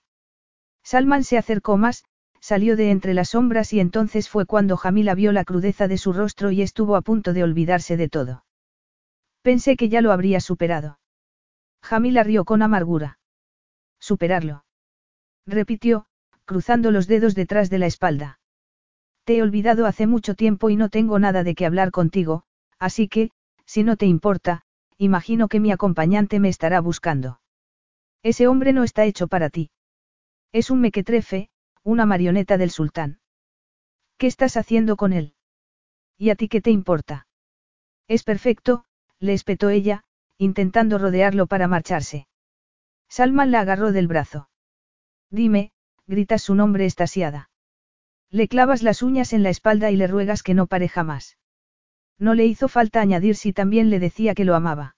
Salman 0.82 1.22
se 1.22 1.36
acercó 1.36 1.76
más, 1.76 2.06
salió 2.40 2.74
de 2.74 2.90
entre 2.90 3.12
las 3.12 3.28
sombras 3.28 3.74
y 3.74 3.80
entonces 3.80 4.30
fue 4.30 4.46
cuando 4.46 4.78
Jamila 4.78 5.14
vio 5.14 5.30
la 5.30 5.44
crudeza 5.44 5.88
de 5.88 5.98
su 5.98 6.14
rostro 6.14 6.52
y 6.52 6.62
estuvo 6.62 6.96
a 6.96 7.02
punto 7.02 7.34
de 7.34 7.42
olvidarse 7.42 7.98
de 7.98 8.08
todo. 8.08 8.46
Pensé 9.42 9.76
que 9.76 9.90
ya 9.90 10.00
lo 10.00 10.10
habría 10.10 10.40
superado. 10.40 10.98
Jamila 11.82 12.22
rió 12.22 12.46
con 12.46 12.62
amargura. 12.62 13.18
Superarlo. 14.02 14.64
Repitió, 15.46 16.06
cruzando 16.44 16.90
los 16.90 17.06
dedos 17.06 17.36
detrás 17.36 17.70
de 17.70 17.78
la 17.78 17.86
espalda. 17.86 18.40
Te 19.24 19.36
he 19.36 19.42
olvidado 19.42 19.86
hace 19.86 20.08
mucho 20.08 20.34
tiempo 20.34 20.70
y 20.70 20.76
no 20.76 20.88
tengo 20.88 21.20
nada 21.20 21.44
de 21.44 21.54
qué 21.54 21.66
hablar 21.66 21.92
contigo, 21.92 22.42
así 22.80 23.06
que, 23.06 23.30
si 23.64 23.84
no 23.84 23.96
te 23.96 24.06
importa, 24.06 24.62
imagino 24.98 25.46
que 25.46 25.60
mi 25.60 25.70
acompañante 25.70 26.40
me 26.40 26.48
estará 26.48 26.80
buscando. 26.80 27.40
Ese 28.24 28.48
hombre 28.48 28.72
no 28.72 28.82
está 28.82 29.04
hecho 29.04 29.28
para 29.28 29.50
ti. 29.50 29.70
Es 30.50 30.70
un 30.70 30.80
mequetrefe, 30.80 31.48
una 31.84 32.04
marioneta 32.04 32.58
del 32.58 32.72
sultán. 32.72 33.20
¿Qué 34.18 34.26
estás 34.26 34.56
haciendo 34.56 34.96
con 34.96 35.12
él? 35.12 35.36
¿Y 36.18 36.30
a 36.30 36.34
ti 36.34 36.48
qué 36.48 36.60
te 36.60 36.72
importa? 36.72 37.28
Es 38.08 38.24
perfecto, 38.24 38.84
le 39.20 39.32
espetó 39.32 39.70
ella, 39.70 40.02
intentando 40.38 40.98
rodearlo 40.98 41.46
para 41.46 41.68
marcharse. 41.68 42.26
Salman 43.12 43.50
la 43.50 43.60
agarró 43.60 43.92
del 43.92 44.08
brazo. 44.08 44.48
Dime, 45.28 45.72
gritas 46.06 46.40
su 46.40 46.54
nombre 46.54 46.86
estasiada. 46.86 47.50
Le 48.30 48.48
clavas 48.48 48.82
las 48.82 49.02
uñas 49.02 49.34
en 49.34 49.42
la 49.42 49.50
espalda 49.50 49.90
y 49.90 49.96
le 49.96 50.06
ruegas 50.06 50.42
que 50.42 50.54
no 50.54 50.66
pare 50.66 50.88
jamás. 50.88 51.36
No 52.18 52.32
le 52.32 52.46
hizo 52.46 52.68
falta 52.68 53.02
añadir 53.02 53.36
si 53.36 53.52
también 53.52 53.90
le 53.90 53.98
decía 53.98 54.34
que 54.34 54.46
lo 54.46 54.54
amaba. 54.54 54.96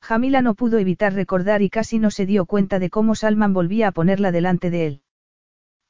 Jamila 0.00 0.40
no 0.40 0.54
pudo 0.54 0.78
evitar 0.78 1.12
recordar 1.12 1.60
y 1.60 1.68
casi 1.68 1.98
no 1.98 2.10
se 2.10 2.24
dio 2.24 2.46
cuenta 2.46 2.78
de 2.78 2.88
cómo 2.88 3.14
Salman 3.14 3.52
volvía 3.52 3.88
a 3.88 3.92
ponerla 3.92 4.32
delante 4.32 4.70
de 4.70 4.86
él. 4.86 5.02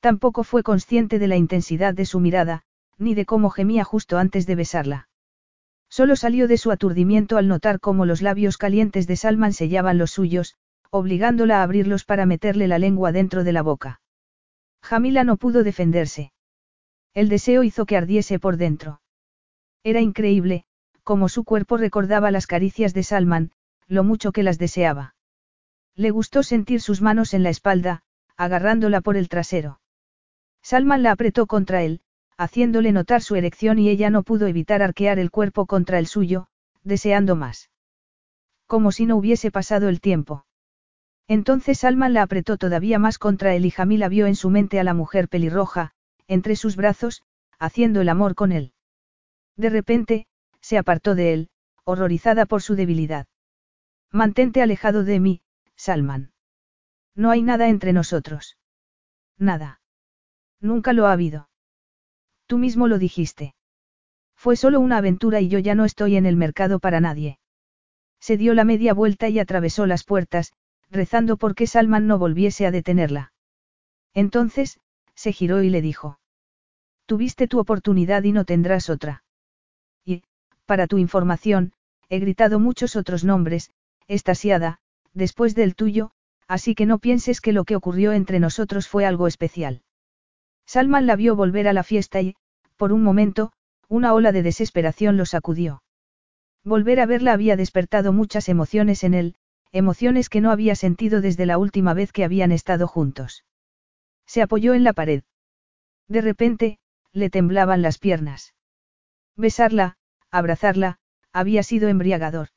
Tampoco 0.00 0.42
fue 0.42 0.64
consciente 0.64 1.20
de 1.20 1.28
la 1.28 1.36
intensidad 1.36 1.94
de 1.94 2.06
su 2.06 2.18
mirada, 2.18 2.64
ni 2.98 3.14
de 3.14 3.24
cómo 3.24 3.50
gemía 3.50 3.84
justo 3.84 4.18
antes 4.18 4.48
de 4.48 4.56
besarla. 4.56 5.08
Solo 5.88 6.16
salió 6.16 6.48
de 6.48 6.58
su 6.58 6.72
aturdimiento 6.72 7.36
al 7.36 7.46
notar 7.46 7.78
cómo 7.78 8.04
los 8.04 8.20
labios 8.20 8.58
calientes 8.58 9.06
de 9.06 9.14
Salman 9.14 9.52
sellaban 9.52 9.96
los 9.96 10.10
suyos, 10.10 10.56
obligándola 10.90 11.60
a 11.60 11.62
abrirlos 11.62 12.04
para 12.04 12.26
meterle 12.26 12.68
la 12.68 12.78
lengua 12.78 13.12
dentro 13.12 13.44
de 13.44 13.52
la 13.52 13.62
boca. 13.62 14.00
Jamila 14.82 15.24
no 15.24 15.36
pudo 15.36 15.64
defenderse. 15.64 16.32
El 17.14 17.28
deseo 17.28 17.64
hizo 17.64 17.86
que 17.86 17.96
ardiese 17.96 18.38
por 18.38 18.56
dentro. 18.56 19.00
Era 19.82 20.00
increíble, 20.00 20.64
como 21.02 21.28
su 21.28 21.44
cuerpo 21.44 21.76
recordaba 21.76 22.30
las 22.30 22.46
caricias 22.46 22.94
de 22.94 23.02
Salman, 23.02 23.52
lo 23.86 24.04
mucho 24.04 24.32
que 24.32 24.42
las 24.42 24.58
deseaba. 24.58 25.14
Le 25.94 26.10
gustó 26.10 26.42
sentir 26.42 26.80
sus 26.80 27.00
manos 27.00 27.34
en 27.34 27.42
la 27.42 27.50
espalda, 27.50 28.02
agarrándola 28.36 29.00
por 29.00 29.16
el 29.16 29.28
trasero. 29.28 29.80
Salman 30.62 31.02
la 31.02 31.12
apretó 31.12 31.46
contra 31.46 31.82
él, 31.82 32.00
haciéndole 32.36 32.92
notar 32.92 33.22
su 33.22 33.36
erección 33.36 33.78
y 33.78 33.88
ella 33.88 34.10
no 34.10 34.22
pudo 34.22 34.46
evitar 34.46 34.82
arquear 34.82 35.18
el 35.18 35.30
cuerpo 35.30 35.66
contra 35.66 35.98
el 35.98 36.06
suyo, 36.06 36.48
deseando 36.82 37.36
más. 37.36 37.70
Como 38.66 38.92
si 38.92 39.06
no 39.06 39.16
hubiese 39.16 39.50
pasado 39.50 39.88
el 39.88 40.00
tiempo. 40.00 40.45
Entonces 41.28 41.80
Salman 41.80 42.12
la 42.12 42.22
apretó 42.22 42.56
todavía 42.56 42.98
más 42.98 43.18
contra 43.18 43.54
él 43.54 43.66
y 43.66 43.70
Jamila 43.70 44.08
vio 44.08 44.26
en 44.26 44.36
su 44.36 44.50
mente 44.50 44.78
a 44.78 44.84
la 44.84 44.94
mujer 44.94 45.28
pelirroja, 45.28 45.92
entre 46.28 46.56
sus 46.56 46.76
brazos, 46.76 47.22
haciendo 47.58 48.00
el 48.00 48.08
amor 48.08 48.34
con 48.34 48.52
él. 48.52 48.72
De 49.56 49.70
repente, 49.70 50.26
se 50.60 50.78
apartó 50.78 51.14
de 51.14 51.32
él, 51.32 51.48
horrorizada 51.84 52.46
por 52.46 52.62
su 52.62 52.74
debilidad. 52.74 53.26
Mantente 54.12 54.62
alejado 54.62 55.04
de 55.04 55.20
mí, 55.20 55.42
Salman. 55.74 56.32
No 57.14 57.30
hay 57.30 57.42
nada 57.42 57.68
entre 57.68 57.92
nosotros. 57.92 58.56
Nada. 59.38 59.80
Nunca 60.60 60.92
lo 60.92 61.06
ha 61.06 61.12
habido. 61.12 61.48
Tú 62.46 62.58
mismo 62.58 62.88
lo 62.88 62.98
dijiste. 62.98 63.54
Fue 64.34 64.56
solo 64.56 64.80
una 64.80 64.98
aventura 64.98 65.40
y 65.40 65.48
yo 65.48 65.58
ya 65.58 65.74
no 65.74 65.84
estoy 65.84 66.16
en 66.16 66.26
el 66.26 66.36
mercado 66.36 66.78
para 66.78 67.00
nadie. 67.00 67.38
Se 68.20 68.36
dio 68.36 68.54
la 68.54 68.64
media 68.64 68.94
vuelta 68.94 69.28
y 69.28 69.38
atravesó 69.38 69.86
las 69.86 70.04
puertas, 70.04 70.52
rezando 70.90 71.36
por 71.36 71.54
que 71.54 71.66
Salman 71.66 72.06
no 72.06 72.18
volviese 72.18 72.66
a 72.66 72.70
detenerla. 72.70 73.32
Entonces, 74.14 74.80
se 75.14 75.32
giró 75.32 75.62
y 75.62 75.70
le 75.70 75.82
dijo. 75.82 76.18
Tuviste 77.06 77.48
tu 77.48 77.58
oportunidad 77.58 78.22
y 78.24 78.32
no 78.32 78.44
tendrás 78.44 78.90
otra. 78.90 79.24
Y, 80.04 80.22
para 80.64 80.86
tu 80.86 80.98
información, 80.98 81.72
he 82.08 82.18
gritado 82.18 82.58
muchos 82.58 82.96
otros 82.96 83.24
nombres, 83.24 83.70
estasiada, 84.08 84.78
después 85.12 85.54
del 85.54 85.74
tuyo, 85.74 86.10
así 86.48 86.74
que 86.74 86.86
no 86.86 86.98
pienses 86.98 87.40
que 87.40 87.52
lo 87.52 87.64
que 87.64 87.76
ocurrió 87.76 88.12
entre 88.12 88.40
nosotros 88.40 88.88
fue 88.88 89.04
algo 89.04 89.26
especial. 89.26 89.82
Salman 90.66 91.06
la 91.06 91.16
vio 91.16 91.36
volver 91.36 91.68
a 91.68 91.72
la 91.72 91.84
fiesta 91.84 92.20
y, 92.20 92.36
por 92.76 92.92
un 92.92 93.02
momento, 93.02 93.52
una 93.88 94.12
ola 94.14 94.32
de 94.32 94.42
desesperación 94.42 95.16
lo 95.16 95.26
sacudió. 95.26 95.82
Volver 96.64 97.00
a 97.00 97.06
verla 97.06 97.32
había 97.32 97.56
despertado 97.56 98.12
muchas 98.12 98.48
emociones 98.48 99.04
en 99.04 99.14
él, 99.14 99.36
emociones 99.72 100.28
que 100.28 100.40
no 100.40 100.50
había 100.50 100.74
sentido 100.74 101.20
desde 101.20 101.46
la 101.46 101.58
última 101.58 101.94
vez 101.94 102.12
que 102.12 102.24
habían 102.24 102.52
estado 102.52 102.86
juntos. 102.86 103.44
Se 104.26 104.42
apoyó 104.42 104.74
en 104.74 104.84
la 104.84 104.92
pared. 104.92 105.22
De 106.08 106.20
repente, 106.20 106.78
le 107.12 107.30
temblaban 107.30 107.82
las 107.82 107.98
piernas. 107.98 108.54
Besarla, 109.36 109.96
abrazarla, 110.30 110.98
había 111.32 111.62
sido 111.62 111.88
embriagador. 111.88 112.48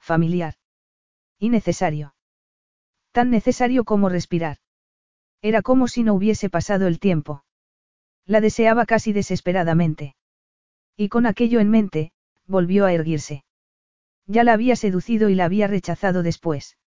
Familiar. 0.00 0.54
Y 1.38 1.48
necesario. 1.48 2.14
Tan 3.12 3.30
necesario 3.30 3.84
como 3.84 4.08
respirar. 4.08 4.58
Era 5.42 5.62
como 5.62 5.88
si 5.88 6.02
no 6.02 6.14
hubiese 6.14 6.50
pasado 6.50 6.86
el 6.86 6.98
tiempo. 6.98 7.44
La 8.24 8.40
deseaba 8.40 8.86
casi 8.86 9.12
desesperadamente. 9.12 10.16
Y 10.96 11.08
con 11.08 11.26
aquello 11.26 11.60
en 11.60 11.70
mente, 11.70 12.12
volvió 12.46 12.84
a 12.86 12.92
erguirse. 12.92 13.44
Ya 14.32 14.44
la 14.44 14.54
había 14.54 14.76
seducido 14.76 15.28
y 15.28 15.34
la 15.34 15.44
había 15.44 15.66
rechazado 15.66 16.22
después. 16.22 16.78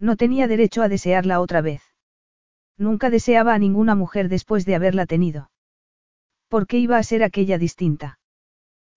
No 0.00 0.16
tenía 0.16 0.48
derecho 0.48 0.80
a 0.80 0.88
desearla 0.88 1.42
otra 1.42 1.60
vez. 1.60 1.82
Nunca 2.78 3.10
deseaba 3.10 3.52
a 3.52 3.58
ninguna 3.58 3.94
mujer 3.94 4.30
después 4.30 4.64
de 4.64 4.74
haberla 4.74 5.04
tenido. 5.04 5.50
¿Por 6.48 6.66
qué 6.66 6.78
iba 6.78 6.96
a 6.96 7.02
ser 7.02 7.24
aquella 7.24 7.58
distinta? 7.58 8.20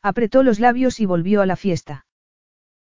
Apretó 0.01 0.41
los 0.41 0.61
labios 0.61 1.01
y 1.01 1.05
volvió 1.05 1.41
a 1.41 1.45
la 1.45 1.57
fiesta. 1.57 2.05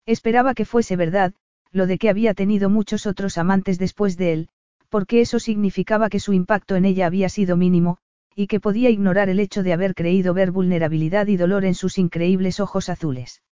Esperaba 0.07 0.55
que 0.55 0.65
fuese 0.65 0.95
verdad, 0.95 1.35
lo 1.73 1.89
de 1.89 1.99
que 1.99 2.09
había 2.09 2.33
tenido 2.33 2.71
muchos 2.71 3.05
otros 3.07 3.37
amantes 3.37 3.81
después 3.81 4.17
de 4.17 4.33
él, 4.33 4.49
porque 4.91 5.21
eso 5.21 5.41
significaba 5.41 6.09
que 6.09 6.21
su 6.21 6.33
impacto 6.35 6.77
en 6.77 6.85
ella 6.85 7.07
había 7.07 7.29
sido 7.29 7.57
mínimo, 7.57 7.99
y 8.37 8.47
que 8.47 8.61
podía 8.61 8.91
ignorar 8.91 9.29
el 9.29 9.41
hecho 9.41 9.65
de 9.65 9.73
haber 9.73 9.97
creído 9.97 10.35
ver 10.35 10.53
vulnerabilidad 10.53 11.27
y 11.27 11.37
dolor 11.37 11.65
en 11.65 11.75
sus 11.75 11.99
increíbles 11.99 12.61
ojos 12.61 12.89
azules. 12.89 13.43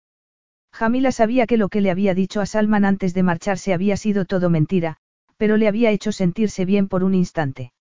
Jamila 0.72 1.12
sabía 1.12 1.46
que 1.46 1.56
lo 1.56 1.68
que 1.68 1.80
le 1.80 1.90
había 1.90 2.14
dicho 2.14 2.40
a 2.40 2.46
Salman 2.46 2.84
antes 2.84 3.14
de 3.14 3.22
marcharse 3.22 3.74
había 3.74 3.96
sido 3.96 4.24
todo 4.24 4.50
mentira, 4.50 4.96
pero 5.36 5.56
le 5.56 5.68
había 5.68 5.90
hecho 5.90 6.12
sentirse 6.12 6.64
bien 6.64 6.88
por 6.88 7.04
un 7.04 7.14
instante. 7.14 7.72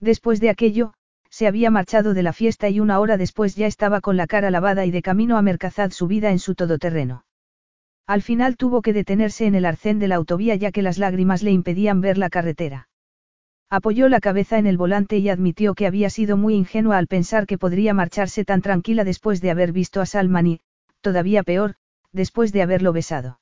Después 0.00 0.40
de 0.40 0.50
aquello, 0.50 0.94
se 1.30 1.46
había 1.46 1.70
marchado 1.70 2.14
de 2.14 2.22
la 2.22 2.32
fiesta 2.32 2.68
y 2.68 2.80
una 2.80 3.00
hora 3.00 3.16
después 3.16 3.54
ya 3.54 3.66
estaba 3.66 4.00
con 4.00 4.16
la 4.16 4.26
cara 4.26 4.50
lavada 4.50 4.86
y 4.86 4.90
de 4.90 5.02
camino 5.02 5.36
a 5.36 5.42
Mercazad 5.42 5.90
subida 5.90 6.30
en 6.30 6.38
su 6.38 6.54
todoterreno. 6.54 7.24
Al 8.06 8.22
final 8.22 8.56
tuvo 8.56 8.80
que 8.80 8.94
detenerse 8.94 9.46
en 9.46 9.54
el 9.54 9.66
arcén 9.66 9.98
de 9.98 10.08
la 10.08 10.16
autovía 10.16 10.56
ya 10.56 10.72
que 10.72 10.82
las 10.82 10.98
lágrimas 10.98 11.42
le 11.42 11.50
impedían 11.50 12.00
ver 12.00 12.16
la 12.16 12.30
carretera. 12.30 12.88
Apoyó 13.70 14.08
la 14.08 14.20
cabeza 14.20 14.58
en 14.58 14.66
el 14.66 14.78
volante 14.78 15.18
y 15.18 15.28
admitió 15.28 15.74
que 15.74 15.86
había 15.86 16.08
sido 16.08 16.38
muy 16.38 16.54
ingenua 16.54 16.96
al 16.96 17.06
pensar 17.06 17.46
que 17.46 17.58
podría 17.58 17.92
marcharse 17.92 18.46
tan 18.46 18.62
tranquila 18.62 19.04
después 19.04 19.42
de 19.42 19.50
haber 19.50 19.72
visto 19.72 20.00
a 20.00 20.06
Salman 20.06 20.46
y, 20.46 20.60
todavía 21.02 21.42
peor, 21.42 21.74
después 22.12 22.52
de 22.52 22.62
haberlo 22.62 22.92
besado. 22.92 23.40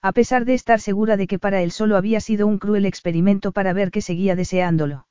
A 0.00 0.12
pesar 0.12 0.44
de 0.44 0.54
estar 0.54 0.80
segura 0.80 1.16
de 1.16 1.26
que 1.26 1.38
para 1.38 1.62
él 1.62 1.72
solo 1.72 1.96
había 1.96 2.20
sido 2.20 2.46
un 2.46 2.58
cruel 2.58 2.86
experimento 2.86 3.52
para 3.52 3.72
ver 3.72 3.90
que 3.90 4.02
seguía 4.02 4.36
deseándolo. 4.36 5.06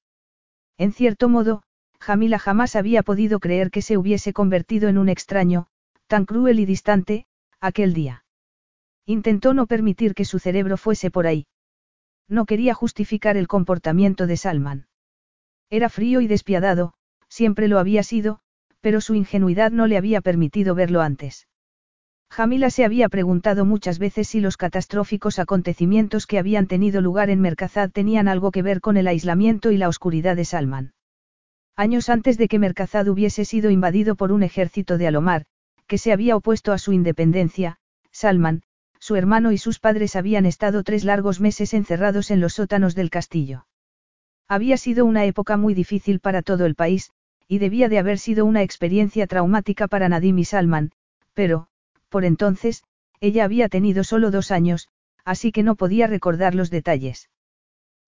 En 0.77 0.93
cierto 0.93 1.27
modo, 1.27 1.63
Jamila 1.99 2.39
jamás 2.39 2.75
había 2.75 3.03
podido 3.03 3.39
creer 3.39 3.71
que 3.71 3.81
se 3.81 3.97
hubiese 3.97 4.31
convertido 4.31 4.87
en 4.87 4.97
un 4.97 5.09
extraño, 5.09 5.67
tan 6.07 6.25
cruel 6.25 6.59
y 6.59 6.65
distante, 6.65 7.25
aquel 7.59 7.93
día. 7.93 8.23
Intentó 9.05 9.53
no 9.53 9.67
permitir 9.67 10.13
que 10.13 10.25
su 10.25 10.39
cerebro 10.39 10.77
fuese 10.77 11.11
por 11.11 11.27
ahí. 11.27 11.47
No 12.29 12.45
quería 12.45 12.73
justificar 12.73 13.37
el 13.37 13.47
comportamiento 13.47 14.27
de 14.27 14.37
Salman. 14.37 14.87
Era 15.69 15.89
frío 15.89 16.21
y 16.21 16.27
despiadado, 16.27 16.93
siempre 17.27 17.67
lo 17.67 17.79
había 17.79 18.03
sido, 18.03 18.39
pero 18.79 19.01
su 19.01 19.15
ingenuidad 19.15 19.71
no 19.71 19.87
le 19.87 19.97
había 19.97 20.21
permitido 20.21 20.75
verlo 20.75 21.01
antes. 21.01 21.47
Jamila 22.29 22.69
se 22.69 22.85
había 22.85 23.09
preguntado 23.09 23.65
muchas 23.65 23.97
veces 23.97 24.27
si 24.27 24.41
los 24.41 24.57
catastróficos 24.57 25.39
acontecimientos 25.39 26.27
que 26.27 26.37
habían 26.37 26.67
tenido 26.67 27.01
lugar 27.01 27.29
en 27.29 27.41
Mercazad 27.41 27.89
tenían 27.89 28.27
algo 28.27 28.51
que 28.51 28.61
ver 28.61 28.79
con 28.79 28.95
el 28.97 29.07
aislamiento 29.07 29.71
y 29.71 29.77
la 29.77 29.89
oscuridad 29.89 30.35
de 30.35 30.45
Salman. 30.45 30.93
Años 31.75 32.09
antes 32.09 32.37
de 32.37 32.47
que 32.47 32.59
Mercazad 32.59 33.07
hubiese 33.07 33.45
sido 33.45 33.71
invadido 33.71 34.15
por 34.15 34.31
un 34.31 34.43
ejército 34.43 34.97
de 34.97 35.07
Alomar, 35.07 35.45
que 35.87 35.97
se 35.97 36.11
había 36.11 36.35
opuesto 36.35 36.73
a 36.73 36.77
su 36.77 36.93
independencia, 36.93 37.77
Salman, 38.11 38.61
su 38.99 39.15
hermano 39.15 39.51
y 39.51 39.57
sus 39.57 39.79
padres 39.79 40.15
habían 40.15 40.45
estado 40.45 40.83
tres 40.83 41.03
largos 41.03 41.39
meses 41.39 41.73
encerrados 41.73 42.29
en 42.29 42.41
los 42.41 42.53
sótanos 42.53 42.93
del 42.93 43.09
castillo. 43.09 43.65
Había 44.47 44.77
sido 44.77 45.05
una 45.05 45.25
época 45.25 45.57
muy 45.57 45.73
difícil 45.73 46.19
para 46.19 46.41
todo 46.41 46.65
el 46.65 46.75
país, 46.75 47.11
y 47.47 47.59
debía 47.59 47.89
de 47.89 47.99
haber 47.99 48.19
sido 48.19 48.45
una 48.45 48.63
experiencia 48.63 49.27
traumática 49.27 49.87
para 49.87 50.09
Nadim 50.09 50.37
y 50.39 50.45
Salman, 50.45 50.91
pero, 51.33 51.69
por 52.09 52.25
entonces, 52.25 52.83
ella 53.19 53.43
había 53.43 53.69
tenido 53.69 54.03
solo 54.03 54.31
dos 54.31 54.51
años, 54.51 54.89
así 55.25 55.51
que 55.51 55.63
no 55.63 55.75
podía 55.75 56.07
recordar 56.07 56.55
los 56.55 56.69
detalles. 56.69 57.29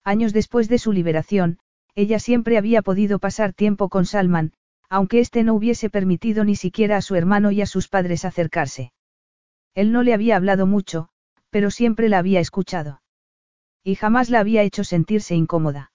Años 0.04 0.32
después 0.32 0.68
de 0.68 0.78
su 0.78 0.92
liberación, 0.92 1.58
ella 1.94 2.18
siempre 2.18 2.56
había 2.56 2.82
podido 2.82 3.18
pasar 3.18 3.52
tiempo 3.52 3.88
con 3.88 4.06
Salman, 4.06 4.52
aunque 4.88 5.20
éste 5.20 5.44
no 5.44 5.54
hubiese 5.54 5.90
permitido 5.90 6.44
ni 6.44 6.56
siquiera 6.56 6.96
a 6.96 7.02
su 7.02 7.14
hermano 7.14 7.50
y 7.50 7.62
a 7.62 7.66
sus 7.66 7.88
padres 7.88 8.24
acercarse. 8.24 8.92
Él 9.74 9.92
no 9.92 10.02
le 10.02 10.14
había 10.14 10.36
hablado 10.36 10.66
mucho, 10.66 11.08
pero 11.50 11.70
siempre 11.70 12.08
la 12.08 12.18
había 12.18 12.40
escuchado. 12.40 13.02
Y 13.84 13.94
jamás 13.94 14.30
la 14.30 14.40
había 14.40 14.62
hecho 14.62 14.84
sentirse 14.84 15.34
incómoda. 15.34 15.92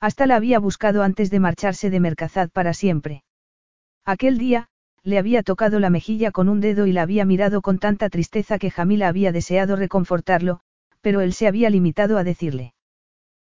Hasta 0.00 0.26
la 0.26 0.36
había 0.36 0.58
buscado 0.58 1.02
antes 1.02 1.30
de 1.30 1.40
marcharse 1.40 1.90
de 1.90 2.00
Mercazad 2.00 2.50
para 2.50 2.72
siempre. 2.74 3.24
Aquel 4.04 4.38
día, 4.38 4.68
le 5.08 5.18
había 5.18 5.42
tocado 5.42 5.80
la 5.80 5.88
mejilla 5.88 6.30
con 6.30 6.50
un 6.50 6.60
dedo 6.60 6.86
y 6.86 6.92
la 6.92 7.02
había 7.02 7.24
mirado 7.24 7.62
con 7.62 7.78
tanta 7.78 8.10
tristeza 8.10 8.58
que 8.58 8.70
Jamila 8.70 9.08
había 9.08 9.32
deseado 9.32 9.74
reconfortarlo, 9.74 10.60
pero 11.00 11.22
él 11.22 11.32
se 11.32 11.46
había 11.46 11.70
limitado 11.70 12.18
a 12.18 12.24
decirle. 12.24 12.74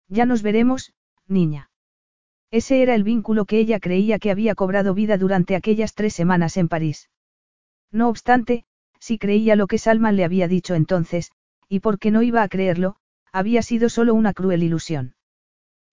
Ya 0.08 0.24
nos 0.24 0.42
veremos, 0.42 0.94
niña. 1.28 1.70
Ese 2.50 2.80
era 2.80 2.94
el 2.94 3.04
vínculo 3.04 3.44
que 3.44 3.58
ella 3.58 3.78
creía 3.78 4.18
que 4.18 4.30
había 4.30 4.54
cobrado 4.54 4.94
vida 4.94 5.18
durante 5.18 5.54
aquellas 5.54 5.94
tres 5.94 6.14
semanas 6.14 6.56
en 6.56 6.68
París. 6.68 7.10
No 7.92 8.08
obstante, 8.08 8.64
si 8.98 9.18
creía 9.18 9.54
lo 9.54 9.66
que 9.66 9.76
Salman 9.76 10.16
le 10.16 10.24
había 10.24 10.48
dicho 10.48 10.74
entonces, 10.74 11.30
y 11.68 11.80
porque 11.80 12.10
no 12.10 12.22
iba 12.22 12.42
a 12.42 12.48
creerlo, 12.48 12.96
había 13.32 13.60
sido 13.60 13.90
solo 13.90 14.14
una 14.14 14.32
cruel 14.32 14.62
ilusión. 14.62 15.14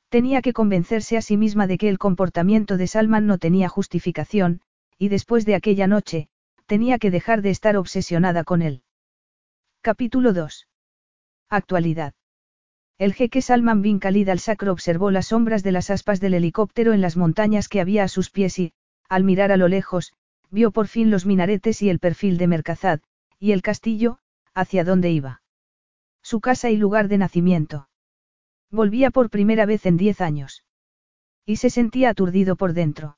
Tenía 0.07 0.41
que 0.41 0.53
convencerse 0.53 1.17
a 1.17 1.21
sí 1.21 1.35
misma 1.35 1.67
de 1.67 1.77
que 1.77 1.89
el 1.89 1.97
comportamiento 1.97 2.77
de 2.77 2.87
Salman 2.87 3.27
no 3.27 3.37
tenía 3.37 3.67
justificación, 3.67 4.61
y 4.97 5.09
después 5.09 5.45
de 5.45 5.55
aquella 5.55 5.87
noche, 5.87 6.29
tenía 6.65 6.99
que 6.99 7.11
dejar 7.11 7.41
de 7.41 7.49
estar 7.49 7.77
obsesionada 7.77 8.43
con 8.43 8.61
él. 8.61 8.83
Capítulo 9.81 10.33
2. 10.33 10.67
Actualidad. 11.49 12.13
El 12.97 13.13
jeque 13.13 13.41
Salman 13.41 13.81
bin 13.81 13.99
Khalid 13.99 14.29
al-Sacro 14.29 14.71
observó 14.71 15.11
las 15.11 15.27
sombras 15.27 15.63
de 15.63 15.71
las 15.71 15.89
aspas 15.91 16.19
del 16.19 16.33
helicóptero 16.33 16.93
en 16.93 17.01
las 17.01 17.15
montañas 17.15 17.69
que 17.69 17.79
había 17.79 18.03
a 18.03 18.07
sus 18.07 18.31
pies 18.31 18.57
y, 18.57 18.73
al 19.07 19.23
mirar 19.23 19.51
a 19.51 19.57
lo 19.57 19.67
lejos, 19.67 20.13
vio 20.49 20.71
por 20.71 20.87
fin 20.87 21.11
los 21.11 21.25
minaretes 21.25 21.81
y 21.81 21.89
el 21.89 21.99
perfil 21.99 22.37
de 22.37 22.47
Mercazad, 22.47 22.99
y 23.39 23.51
el 23.51 23.61
castillo, 23.61 24.17
hacia 24.53 24.83
dónde 24.83 25.11
iba. 25.11 25.41
Su 26.23 26.41
casa 26.41 26.69
y 26.71 26.77
lugar 26.77 27.07
de 27.07 27.19
nacimiento. 27.19 27.87
Volvía 28.71 29.11
por 29.11 29.29
primera 29.29 29.65
vez 29.65 29.85
en 29.85 29.95
diez 29.95 30.19
años. 30.19 30.63
Y 31.45 31.57
se 31.57 31.69
sentía 31.69 32.09
aturdido 32.09 32.55
por 32.55 32.73
dentro. 32.73 33.17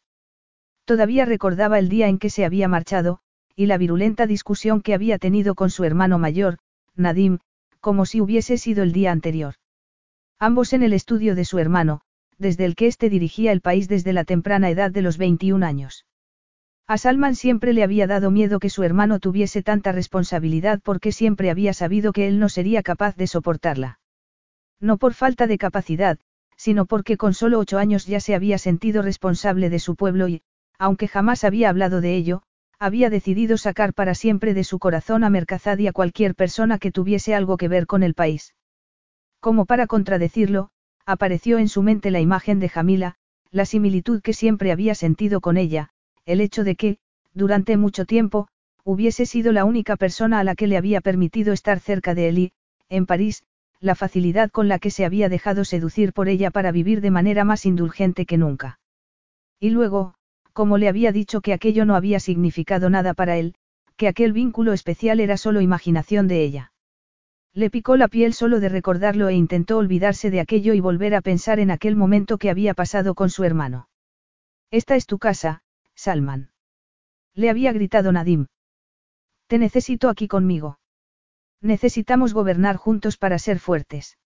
Todavía 0.90 1.24
recordaba 1.24 1.78
el 1.78 1.88
día 1.88 2.08
en 2.08 2.18
que 2.18 2.32
se 2.32 2.46
había 2.46 2.68
marchado, 2.68 3.20
y 3.56 3.68
la 3.68 3.78
virulenta 3.78 4.26
discusión 4.26 4.82
que 4.82 4.96
había 4.96 5.20
tenido 5.20 5.54
con 5.54 5.70
su 5.70 5.84
hermano 5.84 6.18
mayor, 6.18 6.58
Nadim, 6.96 7.38
como 7.80 8.08
si 8.08 8.22
hubiese 8.22 8.58
sido 8.58 8.82
el 8.82 8.92
día 8.92 9.12
anterior. 9.12 9.54
Ambos 10.40 10.74
en 10.74 10.82
el 10.82 10.94
estudio 10.94 11.36
de 11.36 11.46
su 11.46 11.60
hermano, 11.60 12.02
desde 12.40 12.66
el 12.66 12.76
que 12.76 12.88
éste 12.88 13.08
dirigía 13.08 13.52
el 13.52 13.62
país 13.62 13.88
desde 13.88 14.14
la 14.14 14.24
temprana 14.24 14.72
edad 14.72 14.90
de 14.90 15.04
los 15.04 15.20
21 15.20 15.64
años. 15.64 16.08
A 16.88 16.98
Salman 16.98 17.36
siempre 17.36 17.74
le 17.74 17.84
había 17.84 18.08
dado 18.08 18.32
miedo 18.32 18.58
que 18.58 18.72
su 18.72 18.82
hermano 18.82 19.20
tuviese 19.20 19.62
tanta 19.62 19.92
responsabilidad 19.92 20.80
porque 20.84 21.12
siempre 21.12 21.52
había 21.52 21.74
sabido 21.74 22.14
que 22.14 22.28
él 22.28 22.40
no 22.40 22.50
sería 22.50 22.82
capaz 22.82 23.16
de 23.16 23.28
soportarla. 23.28 24.00
No 24.80 24.98
por 24.98 25.14
falta 25.14 25.46
de 25.46 25.60
capacidad, 25.60 26.18
sino 26.58 26.88
porque 26.88 27.16
con 27.16 27.36
solo 27.36 27.60
ocho 27.60 27.78
años 27.78 28.08
ya 28.08 28.20
se 28.20 28.34
había 28.34 28.58
sentido 28.58 29.04
responsable 29.04 29.70
de 29.70 29.78
su 29.78 29.96
pueblo 29.96 30.28
y, 30.28 30.42
aunque 30.80 31.08
jamás 31.08 31.44
había 31.44 31.70
hablado 31.70 32.02
de 32.02 32.16
ello, 32.16 32.42
había 32.80 33.10
decidido 33.10 33.58
sacar 33.58 33.94
para 33.94 34.16
siempre 34.16 34.54
de 34.54 34.64
su 34.64 34.80
corazón 34.80 35.26
a 35.26 35.30
Mercazad 35.30 35.78
y 35.78 35.88
a 35.88 35.92
cualquier 35.92 36.34
persona 36.34 36.80
que 36.80 36.92
tuviese 36.92 37.36
algo 37.36 37.58
que 37.58 37.68
ver 37.68 37.86
con 37.86 38.02
el 38.02 38.14
país. 38.14 38.56
Como 39.42 39.66
para 39.66 39.86
contradecirlo, 39.86 40.70
apareció 41.06 41.60
en 41.60 41.68
su 41.68 41.84
mente 41.84 42.10
la 42.10 42.22
imagen 42.22 42.60
de 42.60 42.70
Jamila, 42.70 43.16
la 43.52 43.66
similitud 43.66 44.22
que 44.22 44.34
siempre 44.34 44.72
había 44.72 44.96
sentido 44.96 45.42
con 45.42 45.58
ella, 45.58 45.90
el 46.26 46.40
hecho 46.40 46.64
de 46.64 46.76
que, 46.76 46.98
durante 47.34 47.76
mucho 47.76 48.06
tiempo, 48.06 48.48
hubiese 48.84 49.26
sido 49.26 49.52
la 49.52 49.66
única 49.66 49.98
persona 49.98 50.40
a 50.40 50.44
la 50.44 50.56
que 50.56 50.68
le 50.68 50.78
había 50.78 51.02
permitido 51.02 51.52
estar 51.52 51.80
cerca 51.80 52.16
de 52.16 52.30
él 52.30 52.38
y, 52.38 52.52
en 52.88 53.06
París, 53.06 53.44
la 53.82 53.96
facilidad 53.96 54.52
con 54.52 54.68
la 54.68 54.80
que 54.80 54.92
se 54.92 55.06
había 55.06 55.30
dejado 55.30 55.66
seducir 55.66 56.14
por 56.14 56.30
ella 56.30 56.52
para 56.52 56.72
vivir 56.72 57.02
de 57.02 57.12
manera 57.12 57.44
más 57.44 57.66
indulgente 57.66 58.26
que 58.26 58.38
nunca. 58.38 58.80
Y 59.60 59.70
luego, 59.72 60.16
como 60.60 60.78
le 60.78 60.90
había 60.90 61.14
dicho 61.14 61.40
que 61.40 61.54
aquello 61.54 61.86
no 61.86 61.96
había 61.96 62.20
significado 62.20 62.90
nada 62.90 63.14
para 63.14 63.38
él, 63.38 63.56
que 63.96 64.10
aquel 64.10 64.34
vínculo 64.34 64.74
especial 64.74 65.22
era 65.22 65.38
solo 65.38 65.62
imaginación 65.62 66.28
de 66.28 66.44
ella. 66.44 66.74
Le 67.54 67.70
picó 67.70 67.96
la 67.96 68.10
piel 68.10 68.34
solo 68.34 68.60
de 68.60 68.68
recordarlo 68.68 69.30
e 69.30 69.36
intentó 69.36 69.78
olvidarse 69.78 70.30
de 70.30 70.42
aquello 70.42 70.74
y 70.74 70.82
volver 70.82 71.16
a 71.16 71.22
pensar 71.22 71.62
en 71.62 71.72
aquel 71.72 71.96
momento 71.96 72.38
que 72.38 72.50
había 72.50 72.74
pasado 72.74 73.16
con 73.16 73.30
su 73.30 73.46
hermano. 73.46 73.88
Esta 74.70 74.98
es 74.98 75.06
tu 75.06 75.18
casa, 75.18 75.64
Salman. 75.96 76.52
Le 77.36 77.50
había 77.50 77.72
gritado 77.72 78.12
Nadim. 78.12 78.48
Te 79.48 79.60
necesito 79.60 80.10
aquí 80.10 80.28
conmigo. 80.28 80.78
Necesitamos 81.62 82.34
gobernar 82.34 82.76
juntos 82.76 83.16
para 83.16 83.40
ser 83.40 83.60
fuertes. 83.60 84.18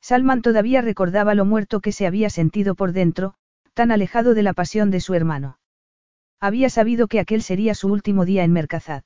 Salman 0.00 0.40
todavía 0.40 0.80
recordaba 0.80 1.34
lo 1.34 1.44
muerto 1.44 1.80
que 1.80 1.92
se 1.92 2.06
había 2.06 2.30
sentido 2.30 2.74
por 2.74 2.92
dentro, 2.92 3.34
tan 3.80 3.92
alejado 3.92 4.34
de 4.34 4.42
la 4.42 4.52
pasión 4.52 4.90
de 4.90 5.00
su 5.00 5.14
hermano. 5.14 5.58
Había 6.38 6.68
sabido 6.68 7.08
que 7.08 7.18
aquel 7.18 7.40
sería 7.40 7.74
su 7.74 7.88
último 7.88 8.26
día 8.26 8.44
en 8.44 8.52
Mercazad. 8.52 9.04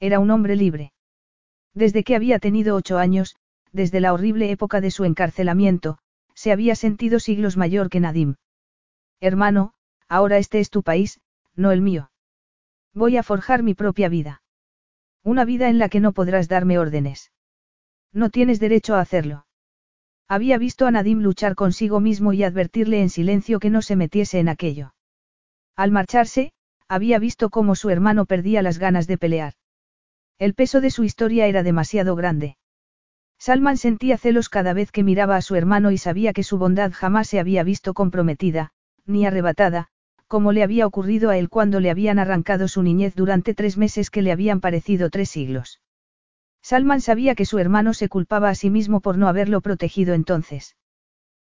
Era 0.00 0.18
un 0.18 0.30
hombre 0.30 0.56
libre. 0.56 0.94
Desde 1.74 2.02
que 2.02 2.16
había 2.16 2.38
tenido 2.38 2.74
ocho 2.74 2.96
años, 2.96 3.36
desde 3.70 4.00
la 4.00 4.14
horrible 4.14 4.50
época 4.50 4.80
de 4.80 4.90
su 4.90 5.04
encarcelamiento, 5.04 5.98
se 6.34 6.52
había 6.52 6.74
sentido 6.74 7.20
siglos 7.20 7.58
mayor 7.58 7.90
que 7.90 8.00
Nadim. 8.00 8.36
Hermano, 9.20 9.74
ahora 10.08 10.38
este 10.38 10.60
es 10.60 10.70
tu 10.70 10.82
país, 10.82 11.20
no 11.54 11.70
el 11.70 11.82
mío. 11.82 12.10
Voy 12.94 13.18
a 13.18 13.22
forjar 13.22 13.62
mi 13.62 13.74
propia 13.74 14.08
vida. 14.08 14.42
Una 15.22 15.44
vida 15.44 15.68
en 15.68 15.78
la 15.78 15.90
que 15.90 16.00
no 16.00 16.12
podrás 16.12 16.48
darme 16.48 16.78
órdenes. 16.78 17.30
No 18.10 18.30
tienes 18.30 18.58
derecho 18.58 18.94
a 18.94 19.00
hacerlo. 19.00 19.44
Había 20.34 20.56
visto 20.56 20.86
a 20.86 20.90
Nadim 20.90 21.20
luchar 21.20 21.54
consigo 21.54 22.00
mismo 22.00 22.32
y 22.32 22.42
advertirle 22.42 23.02
en 23.02 23.10
silencio 23.10 23.60
que 23.60 23.68
no 23.68 23.82
se 23.82 23.96
metiese 23.96 24.38
en 24.38 24.48
aquello. 24.48 24.94
Al 25.76 25.90
marcharse, 25.90 26.52
había 26.88 27.18
visto 27.18 27.50
cómo 27.50 27.74
su 27.74 27.90
hermano 27.90 28.24
perdía 28.24 28.62
las 28.62 28.78
ganas 28.78 29.06
de 29.06 29.18
pelear. 29.18 29.52
El 30.38 30.54
peso 30.54 30.80
de 30.80 30.90
su 30.90 31.04
historia 31.04 31.48
era 31.48 31.62
demasiado 31.62 32.16
grande. 32.16 32.56
Salman 33.38 33.76
sentía 33.76 34.16
celos 34.16 34.48
cada 34.48 34.72
vez 34.72 34.90
que 34.90 35.02
miraba 35.02 35.36
a 35.36 35.42
su 35.42 35.54
hermano 35.54 35.90
y 35.90 35.98
sabía 35.98 36.32
que 36.32 36.44
su 36.44 36.56
bondad 36.56 36.92
jamás 36.94 37.28
se 37.28 37.38
había 37.38 37.62
visto 37.62 37.92
comprometida, 37.92 38.72
ni 39.04 39.26
arrebatada, 39.26 39.88
como 40.28 40.52
le 40.52 40.62
había 40.62 40.86
ocurrido 40.86 41.28
a 41.28 41.36
él 41.36 41.50
cuando 41.50 41.78
le 41.78 41.90
habían 41.90 42.18
arrancado 42.18 42.68
su 42.68 42.82
niñez 42.82 43.14
durante 43.14 43.52
tres 43.52 43.76
meses 43.76 44.08
que 44.08 44.22
le 44.22 44.32
habían 44.32 44.62
parecido 44.62 45.10
tres 45.10 45.28
siglos. 45.28 45.82
Salman 46.62 47.00
sabía 47.00 47.34
que 47.34 47.44
su 47.44 47.58
hermano 47.58 47.92
se 47.92 48.08
culpaba 48.08 48.48
a 48.48 48.54
sí 48.54 48.70
mismo 48.70 49.00
por 49.00 49.18
no 49.18 49.28
haberlo 49.28 49.60
protegido 49.60 50.14
entonces. 50.14 50.76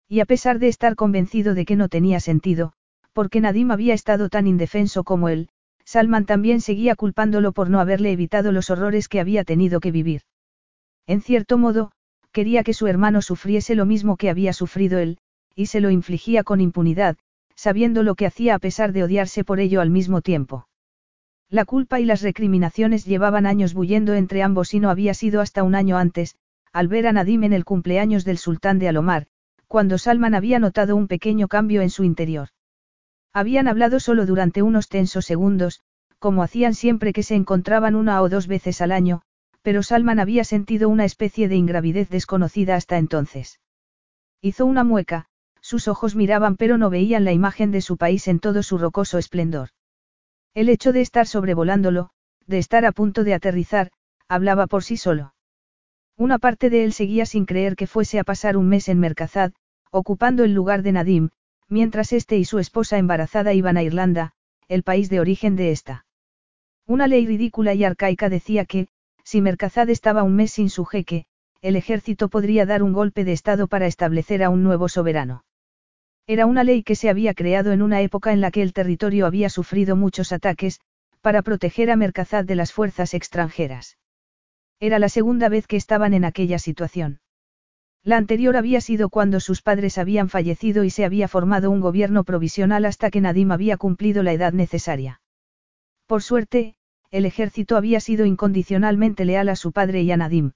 Y 0.09 0.20
a 0.20 0.25
pesar 0.25 0.59
de 0.59 0.68
estar 0.68 0.96
convencido 0.96 1.55
de 1.55 1.64
que 1.64 1.77
no 1.77 1.88
tenía 1.88 2.18
sentido, 2.20 2.72
porque 3.12 3.40
Nadim 3.40 3.70
había 3.70 3.94
estado 3.94 4.29
tan 4.29 4.46
indefenso 4.46 5.05
como 5.05 5.29
él, 5.29 5.48
Salman 5.85 6.25
también 6.25 6.61
seguía 6.61 6.94
culpándolo 6.94 7.53
por 7.53 7.68
no 7.68 7.81
haberle 7.81 8.12
evitado 8.12 8.53
los 8.53 8.70
horrores 8.70 9.09
que 9.09 9.20
había 9.20 9.44
tenido 9.44 9.81
que 9.81 9.90
vivir. 9.90 10.22
En 11.07 11.20
cierto 11.20 11.59
modo, 11.59 11.92
quería 12.31 12.62
que 12.62 12.72
su 12.72 12.87
hermano 12.87 13.20
sufriese 13.20 13.75
lo 13.75 13.85
mismo 13.85 14.16
que 14.16 14.31
había 14.31 14.53
sufrido 14.53 14.98
él, 14.98 15.18
y 15.55 15.66
se 15.66 15.81
lo 15.81 15.90
infligía 15.90 16.44
con 16.44 16.61
impunidad, 16.61 17.16
sabiendo 17.55 18.03
lo 18.03 18.14
que 18.14 18.27
hacía 18.27 18.55
a 18.55 18.59
pesar 18.59 18.92
de 18.92 19.05
odiarse 19.05 19.44
por 19.44 19.61
ello 19.61 19.81
al 19.81 19.90
mismo 19.90 20.22
tiempo. 20.22 20.66
La 21.53 21.67
culpa 21.67 22.01
y 22.01 22.07
las 22.07 22.23
recriminaciones 22.23 23.05
llevaban 23.05 23.45
años 23.45 23.75
bullendo 23.75 24.15
entre 24.15 24.43
ambos 24.43 24.73
y 24.73 24.81
no 24.81 24.88
había 24.88 25.12
sido 25.12 25.43
hasta 25.43 25.62
un 25.62 25.75
año 25.75 25.99
antes, 25.99 26.37
al 26.73 26.88
ver 26.88 27.07
a 27.07 27.12
Nadim 27.12 27.45
en 27.45 27.53
el 27.53 27.67
cumpleaños 27.67 28.25
del 28.25 28.38
sultán 28.38 28.79
de 28.79 28.88
Alomar, 28.88 29.27
cuando 29.69 29.99
Salman 29.99 30.35
había 30.35 30.59
notado 30.59 30.97
un 30.97 31.09
pequeño 31.09 31.49
cambio 31.49 31.83
en 31.83 31.91
su 31.91 32.05
interior. 32.05 32.49
Habían 33.35 33.69
hablado 33.69 34.01
solo 34.01 34.25
durante 34.25 34.62
unos 34.62 34.88
tensos 34.88 35.27
segundos, 35.27 35.83
como 36.19 36.43
hacían 36.43 36.73
siempre 36.73 37.12
que 37.12 37.23
se 37.23 37.35
encontraban 37.35 37.97
una 37.97 38.23
o 38.23 38.31
dos 38.31 38.47
veces 38.47 38.81
al 38.81 38.91
año, 38.91 39.21
pero 39.61 39.83
Salman 39.83 40.20
había 40.20 40.45
sentido 40.45 40.89
una 40.89 41.05
especie 41.05 41.49
de 41.49 41.57
ingravidez 41.57 42.09
desconocida 42.09 42.76
hasta 42.76 42.97
entonces. 42.97 43.61
Hizo 44.41 44.64
una 44.64 44.85
mueca, 44.85 45.26
sus 45.61 45.87
ojos 45.87 46.16
miraban 46.16 46.57
pero 46.57 46.79
no 46.79 46.89
veían 46.89 47.26
la 47.26 47.33
imagen 47.33 47.72
de 47.72 47.83
su 47.83 47.99
país 47.99 48.26
en 48.26 48.41
todo 48.41 48.62
su 48.62 48.79
rocoso 48.79 49.18
esplendor. 49.18 49.68
El 50.55 50.68
hecho 50.68 50.92
de 50.92 51.00
estar 51.00 51.26
sobrevolándolo, 51.26 52.11
de 52.46 52.59
estar 52.59 52.84
a 52.84 52.92
punto 52.92 53.24
de 53.24 53.32
aterrizar, 53.32 53.90
hablaba 54.28 54.66
por 54.66 54.84
sí 54.84 54.96
solo. 54.96 55.34
Una 56.16 56.38
parte 56.38 56.68
de 56.68 56.84
él 56.84 56.92
seguía 56.92 57.24
sin 57.24 57.46
creer 57.46 57.74
que 57.74 57.86
fuese 57.86 58.18
a 58.18 58.24
pasar 58.24 58.57
un 58.59 58.68
mes 58.68 58.88
en 58.88 59.00
Mercazad, 59.00 59.53
ocupando 59.90 60.44
el 60.44 60.53
lugar 60.53 60.82
de 60.82 60.92
Nadim, 60.92 61.30
mientras 61.68 62.12
este 62.12 62.36
y 62.36 62.44
su 62.44 62.59
esposa 62.59 62.98
embarazada 62.98 63.55
iban 63.55 63.78
a 63.78 63.82
Irlanda, 63.82 64.32
el 64.68 64.82
país 64.82 65.09
de 65.09 65.20
origen 65.20 65.57
de 65.57 65.70
esta. 65.70 66.05
Una 66.86 67.07
ley 67.07 67.26
ridícula 67.26 67.72
y 67.72 67.84
arcaica 67.84 68.28
decía 68.28 68.66
que, 68.66 68.88
si 69.24 69.40
Mercazad 69.40 69.88
estaba 69.88 70.22
un 70.22 70.36
mes 70.36 70.53
sin 70.53 70.68
su 70.68 70.84
jeque, 70.84 71.24
el 71.62 71.76
ejército 71.76 72.28
podría 72.28 72.66
dar 72.66 72.82
un 72.82 72.92
golpe 72.92 73.24
de 73.24 73.32
Estado 73.32 73.68
para 73.68 73.86
establecer 73.86 74.42
a 74.42 74.50
un 74.50 74.62
nuevo 74.62 74.88
soberano. 74.88 75.44
Era 76.27 76.47
una 76.47 76.64
ley 76.64 76.83
que 76.83 76.95
se 76.95 77.11
había 77.11 77.35
creado 77.35 77.73
en 77.73 77.83
una 77.83 78.01
época 78.01 78.33
en 78.33 78.41
la 78.41 78.51
que 78.51 78.62
el 78.62 78.73
territorio 78.73 79.27
había 79.27 79.49
sufrido 79.49 79.97
muchos 79.97 80.33
ataques, 80.33 80.81
para 81.20 81.43
proteger 81.43 81.91
a 81.91 81.97
Mercazad 81.97 82.45
de 82.45 82.57
las 82.57 82.73
fuerzas 82.73 83.14
extranjeras. 83.14 83.99
Era 84.81 84.99
la 84.99 85.09
segunda 85.09 85.49
vez 85.49 85.66
que 85.66 85.77
estaban 85.77 86.14
en 86.14 86.25
aquella 86.25 86.59
situación. 86.59 87.20
La 88.05 88.16
anterior 88.16 88.57
había 88.57 88.81
sido 88.81 89.09
cuando 89.11 89.39
sus 89.39 89.62
padres 89.62 89.97
habían 89.97 90.29
fallecido 90.29 90.83
y 90.83 90.91
se 90.91 91.05
había 91.05 91.29
formado 91.29 91.70
un 91.70 91.81
gobierno 91.81 92.25
provisional 92.25 92.85
hasta 92.85 93.11
que 93.11 93.20
Nadim 93.20 93.53
había 93.53 93.77
cumplido 93.77 94.25
la 94.25 94.33
edad 94.33 94.53
necesaria. 94.53 95.20
Por 96.07 96.23
suerte, 96.23 96.75
el 97.12 97.27
ejército 97.27 97.77
había 97.77 98.01
sido 98.01 98.27
incondicionalmente 98.27 99.25
leal 99.25 99.49
a 99.49 99.57
su 99.57 99.70
padre 99.70 100.03
y 100.03 100.11
a 100.11 100.16
Nadim. 100.16 100.53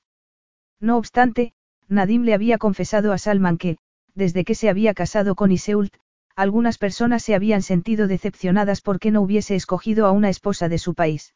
No 0.80 0.96
obstante, 0.96 1.52
Nadim 1.88 2.24
le 2.24 2.34
había 2.34 2.58
confesado 2.58 3.12
a 3.12 3.18
Salman 3.18 3.58
que, 3.58 3.78
desde 4.16 4.44
que 4.44 4.56
se 4.56 4.68
había 4.68 4.94
casado 4.94 5.36
con 5.36 5.52
Iseult, 5.52 5.94
algunas 6.34 6.78
personas 6.78 7.22
se 7.22 7.34
habían 7.34 7.62
sentido 7.62 8.08
decepcionadas 8.08 8.80
porque 8.80 9.10
no 9.10 9.20
hubiese 9.20 9.54
escogido 9.54 10.06
a 10.06 10.10
una 10.10 10.28
esposa 10.28 10.68
de 10.68 10.78
su 10.78 10.94
país. 10.94 11.34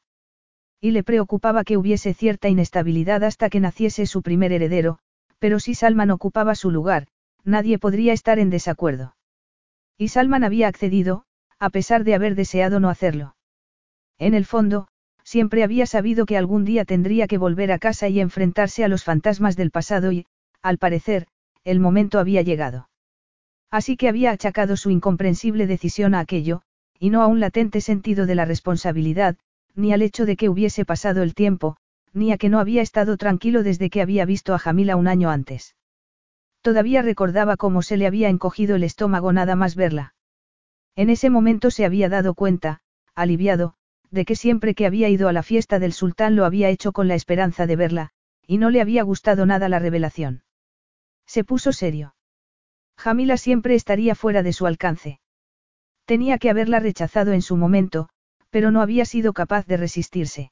Y 0.81 0.91
le 0.91 1.03
preocupaba 1.03 1.63
que 1.63 1.77
hubiese 1.77 2.15
cierta 2.15 2.49
inestabilidad 2.49 3.23
hasta 3.23 3.51
que 3.51 3.61
naciese 3.61 4.07
su 4.07 4.23
primer 4.23 4.51
heredero, 4.53 4.99
pero 5.39 5.61
si 5.61 5.75
Salman 5.75 6.11
ocupaba 6.11 6.55
su 6.55 6.71
lugar, 6.71 7.07
nadie 7.45 7.79
podría 7.79 8.13
estar 8.13 8.39
en 8.39 8.51
desacuerdo. 8.51 9.15
Y 9.97 10.09
Salman 10.09 10.45
había 10.45 10.69
accedido, 10.69 11.25
a 11.59 11.71
pesar 11.71 12.05
de 12.05 12.15
haber 12.15 12.35
deseado 12.35 12.81
no 12.81 12.89
hacerlo. 12.89 13.37
En 14.19 14.35
el 14.35 14.47
fondo, 14.47 14.89
siempre 15.23 15.63
había 15.63 15.87
sabido 15.87 16.25
que 16.25 16.39
algún 16.39 16.65
día 16.65 16.85
tendría 16.85 17.27
que 17.27 17.39
volver 17.39 17.73
a 17.73 17.79
casa 17.79 18.09
y 18.09 18.21
enfrentarse 18.21 18.85
a 18.85 18.89
los 18.89 19.05
fantasmas 19.05 19.57
del 19.57 19.71
pasado 19.71 20.13
y, 20.13 20.27
al 20.63 20.79
parecer, 20.79 21.27
el 21.65 21.81
momento 21.81 22.19
había 22.19 22.43
llegado. 22.43 22.89
Así 23.71 23.97
que 23.97 24.09
había 24.09 24.33
achacado 24.33 24.77
su 24.77 24.91
incomprensible 24.91 25.67
decisión 25.67 26.15
a 26.15 26.21
aquello, 26.21 26.63
y 26.99 27.11
no 27.11 27.23
a 27.23 27.27
un 27.27 27.41
latente 27.41 27.81
sentido 27.81 28.27
de 28.27 28.35
la 28.35 28.45
responsabilidad, 28.45 29.37
ni 29.75 29.93
al 29.93 30.03
hecho 30.03 30.27
de 30.27 30.37
que 30.37 30.49
hubiese 30.49 30.85
pasado 30.85 31.23
el 31.23 31.35
tiempo, 31.35 31.77
ni 32.13 32.33
a 32.33 32.39
que 32.39 32.49
no 32.49 32.59
había 32.59 32.83
estado 32.83 33.17
tranquilo 33.17 33.63
desde 33.63 33.91
que 33.91 34.03
había 34.03 34.25
visto 34.25 34.55
a 34.55 34.59
Jamila 34.59 34.97
un 34.97 35.07
año 35.07 35.31
antes. 35.31 35.77
Todavía 36.63 37.03
recordaba 37.03 37.57
cómo 37.57 37.83
se 37.83 37.97
le 37.97 38.07
había 38.07 38.29
encogido 38.29 38.77
el 38.77 38.85
estómago 38.85 39.33
nada 39.33 39.57
más 39.57 39.77
verla. 39.77 40.15
En 40.97 41.09
ese 41.09 41.31
momento 41.31 41.71
se 41.71 41.85
había 41.85 42.09
dado 42.09 42.35
cuenta, 42.35 42.81
aliviado, 43.15 43.75
de 44.11 44.25
que 44.25 44.35
siempre 44.35 44.75
que 44.75 44.87
había 44.87 45.09
ido 45.09 45.29
a 45.29 45.33
la 45.33 45.43
fiesta 45.43 45.79
del 45.79 45.93
sultán 45.93 46.37
lo 46.37 46.45
había 46.45 46.69
hecho 46.69 46.93
con 46.93 47.09
la 47.09 47.15
esperanza 47.15 47.67
de 47.67 47.77
verla, 47.77 48.11
y 48.47 48.59
no 48.59 48.71
le 48.71 48.81
había 48.81 49.05
gustado 49.05 49.47
nada 49.47 49.69
la 49.69 49.79
revelación. 49.79 50.43
Se 51.31 51.45
puso 51.45 51.73
serio. 51.73 52.17
Jamila 52.99 53.37
siempre 53.37 53.77
estaría 53.77 54.17
fuera 54.17 54.43
de 54.43 54.53
su 54.53 54.67
alcance. 54.67 55.21
Tenía 56.05 56.39
que 56.39 56.51
haberla 56.51 56.81
rechazado 56.81 57.31
en 57.31 57.41
su 57.41 57.57
momento, 57.57 58.09
pero 58.51 58.73
no 58.73 58.83
había 58.83 59.05
sido 59.05 59.33
capaz 59.33 59.65
de 59.69 59.77
resistirse. 59.77 60.51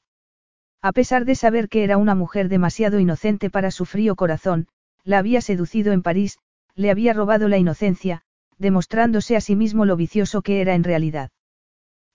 A 0.81 0.93
pesar 0.93 1.25
de 1.25 1.35
saber 1.35 1.67
que 1.67 1.83
era 1.83 1.97
una 1.97 2.15
mujer 2.15 2.47
demasiado 2.47 2.97
inocente 2.97 3.49
para 3.49 3.71
su 3.71 3.83
frío 3.83 4.15
corazón, 4.15 4.69
la 5.03 5.17
había 5.17 5.41
seducido 5.41 5.91
en 5.91 6.01
París, 6.01 6.39
le 6.75 6.91
había 6.91 7.11
robado 7.11 7.49
la 7.49 7.57
inocencia, 7.57 8.21
demostrándose 8.57 9.35
a 9.35 9.41
sí 9.41 9.57
mismo 9.57 9.83
lo 9.83 9.97
vicioso 9.97 10.41
que 10.41 10.61
era 10.61 10.75
en 10.75 10.85
realidad. 10.85 11.29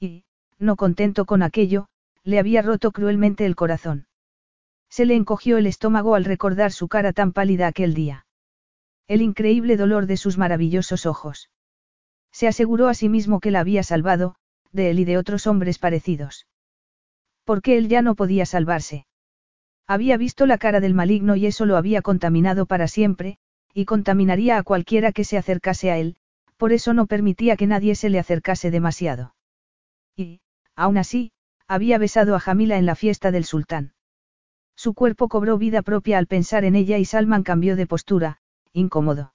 Y, 0.01 0.25
no 0.59 0.77
contento 0.77 1.27
con 1.27 1.43
aquello, 1.43 1.89
le 2.23 2.39
había 2.39 2.63
roto 2.63 2.93
cruelmente 2.93 3.45
el 3.45 3.57
corazón. 3.57 4.07
Se 4.89 5.05
le 5.05 5.17
encogió 5.17 5.59
el 5.59 5.67
estómago 5.67 6.15
al 6.15 6.25
recordar 6.25 6.73
su 6.73 6.89
cara 6.89 7.13
tan 7.13 7.33
pálida 7.33 7.67
aquel 7.67 7.93
día. 7.93 8.25
El 9.07 9.21
increíble 9.21 9.77
dolor 9.77 10.07
de 10.07 10.17
sus 10.17 10.39
maravillosos 10.39 11.05
ojos. 11.05 11.51
Se 12.33 12.49
aseguró 12.49 12.89
a 12.89 12.95
sí 12.95 13.09
mismo 13.09 13.39
que 13.39 13.51
la 13.51 13.61
había 13.61 13.83
salvado, 13.83 14.35
de 14.73 14.91
él 14.91 14.99
y 14.99 15.05
de 15.05 15.19
otros 15.19 15.47
hombres 15.47 15.79
parecidos. 15.79 16.47
Porque 17.45 17.77
él 17.77 17.89
ya 17.89 18.01
no 18.01 18.15
podía 18.15 18.47
salvarse. 18.47 19.07
Había 19.87 20.17
visto 20.17 20.47
la 20.47 20.57
cara 20.57 20.81
del 20.81 20.95
maligno 20.95 21.37
y 21.37 21.47
eso 21.47 21.67
lo 21.67 21.77
había 21.77 22.01
contaminado 22.01 22.65
para 22.65 22.89
siempre, 22.89 23.37
y 23.75 23.85
contaminaría 23.85 24.57
a 24.57 24.63
cualquiera 24.63 25.13
que 25.13 25.25
se 25.25 25.37
acercase 25.37 25.91
a 25.91 25.99
él, 25.99 26.17
por 26.57 26.73
eso 26.73 26.95
no 26.95 27.07
permitía 27.07 27.57
que 27.57 27.67
nadie 27.67 27.95
se 27.97 28.09
le 28.09 28.19
acercase 28.19 28.71
demasiado. 28.71 29.35
Y, 30.17 30.41
aún 30.75 30.97
así, 30.97 31.33
había 31.69 31.99
besado 31.99 32.35
a 32.35 32.41
Jamila 32.41 32.79
en 32.79 32.87
la 32.87 32.95
fiesta 32.95 33.31
del 33.31 33.45
sultán. 33.45 33.93
Su 34.75 34.95
cuerpo 34.95 35.29
cobró 35.29 35.59
vida 35.59 35.83
propia 35.83 36.17
al 36.17 36.27
pensar 36.27 36.65
en 36.65 36.75
ella 36.75 36.99
y 36.99 37.05
Salman 37.05 37.43
cambió 37.43 37.77
de 37.77 37.87
postura, 37.87 38.39
incómodo. 38.75 39.33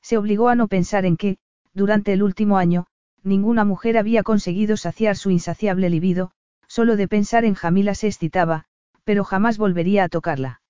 Se 0.00 0.16
obligó 0.16 0.48
a 0.48 0.54
no 0.54 0.68
pensar 0.68 1.04
en 1.04 1.16
que, 1.16 1.38
durante 1.74 2.12
el 2.12 2.22
último 2.22 2.56
año, 2.56 2.86
ninguna 3.24 3.64
mujer 3.64 3.98
había 3.98 4.22
conseguido 4.22 4.76
saciar 4.76 5.16
su 5.16 5.30
insaciable 5.30 5.90
libido, 5.90 6.30
solo 6.68 6.96
de 6.96 7.08
pensar 7.08 7.44
en 7.44 7.54
Jamila 7.54 7.94
se 7.94 8.06
excitaba, 8.06 8.66
pero 9.02 9.24
jamás 9.24 9.58
volvería 9.58 10.04
a 10.04 10.08
tocarla. 10.08 10.62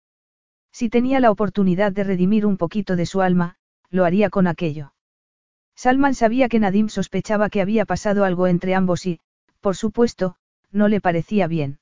Si 0.73 0.89
tenía 0.89 1.21
la 1.21 1.31
oportunidad 1.31 1.93
de 1.93 2.05
redimir 2.05 2.47
un 2.47 2.57
poquito 2.57 2.97
de 2.97 3.07
su 3.07 3.21
alma, 3.21 3.57
lo 3.91 4.05
haría 4.05 4.31
con 4.31 4.47
aquello. 4.47 4.95
Salman 5.75 6.15
sabía 6.15 6.49
que 6.49 6.61
Nadim 6.61 6.89
sospechaba 6.89 7.51
que 7.51 7.61
había 7.61 7.85
pasado 7.85 8.25
algo 8.25 8.47
entre 8.47 8.75
ambos 8.75 9.07
y, 9.07 9.21
por 9.61 9.77
supuesto, 9.77 10.37
no 10.71 10.89
le 10.89 11.01
parecía 11.01 11.47
bien. 11.47 11.81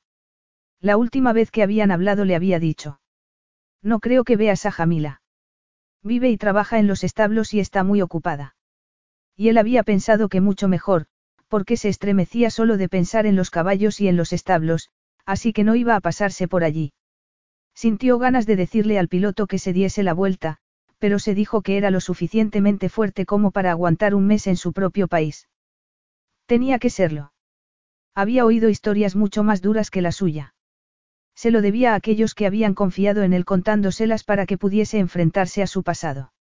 La 0.81 0.97
última 0.97 1.33
vez 1.33 1.51
que 1.51 1.63
habían 1.63 1.91
hablado 1.91 2.25
le 2.25 2.35
había 2.35 2.59
dicho. 2.59 3.01
No 3.83 4.01
creo 4.01 4.25
que 4.25 4.37
veas 4.37 4.67
a 4.67 4.71
Jamila. 4.71 5.21
Vive 6.03 6.31
y 6.31 6.37
trabaja 6.37 6.79
en 6.79 6.87
los 6.87 7.05
establos 7.05 7.55
y 7.55 7.61
está 7.61 7.85
muy 7.85 8.03
ocupada. 8.03 8.57
Y 9.37 9.49
él 9.49 9.59
había 9.59 9.83
pensado 9.83 10.29
que 10.29 10.41
mucho 10.41 10.69
mejor, 10.69 11.07
porque 11.49 11.77
se 11.77 11.89
estremecía 11.89 12.51
solo 12.51 12.77
de 12.77 12.89
pensar 12.89 13.27
en 13.27 13.37
los 13.37 13.51
caballos 13.51 14.01
y 14.01 14.09
en 14.09 14.17
los 14.17 14.33
establos, 14.33 14.91
así 15.25 15.53
que 15.53 15.65
no 15.65 15.75
iba 15.75 15.97
a 15.97 16.01
pasarse 16.01 16.49
por 16.49 16.65
allí. 16.65 16.93
Sintió 17.75 18.19
ganas 18.19 18.47
de 18.47 18.57
decirle 18.57 18.99
al 18.99 19.09
piloto 19.09 19.47
que 19.47 19.59
se 19.59 19.73
diese 19.73 20.03
la 20.03 20.13
vuelta, 20.13 20.59
pero 20.99 21.19
se 21.19 21.35
dijo 21.35 21.63
que 21.63 21.77
era 21.77 21.91
lo 21.91 22.01
suficientemente 22.01 22.89
fuerte 22.89 23.25
como 23.25 23.51
para 23.51 23.71
aguantar 23.71 24.15
un 24.15 24.27
mes 24.27 24.47
en 24.47 24.57
su 24.57 24.73
propio 24.73 25.09
país. 25.09 25.49
Tenía 26.47 26.79
que 26.79 26.91
serlo. 26.91 27.33
Había 28.15 28.45
oído 28.45 28.69
historias 28.69 29.15
mucho 29.15 29.45
más 29.45 29.63
duras 29.63 29.91
que 29.91 30.03
la 30.03 30.13
suya. 30.13 30.55
Se 31.39 31.53
lo 31.53 31.63
debía 31.63 31.93
a 31.93 31.95
aquellos 31.95 32.35
que 32.35 32.47
habían 32.47 32.75
confiado 32.75 33.23
en 33.23 33.33
él 33.33 33.45
contándoselas 33.45 34.25
para 34.25 34.45
que 34.45 34.59
pudiese 34.59 34.99
enfrentarse 34.99 35.63
a 35.63 35.69
su 35.69 35.85
pasado. 35.85 36.33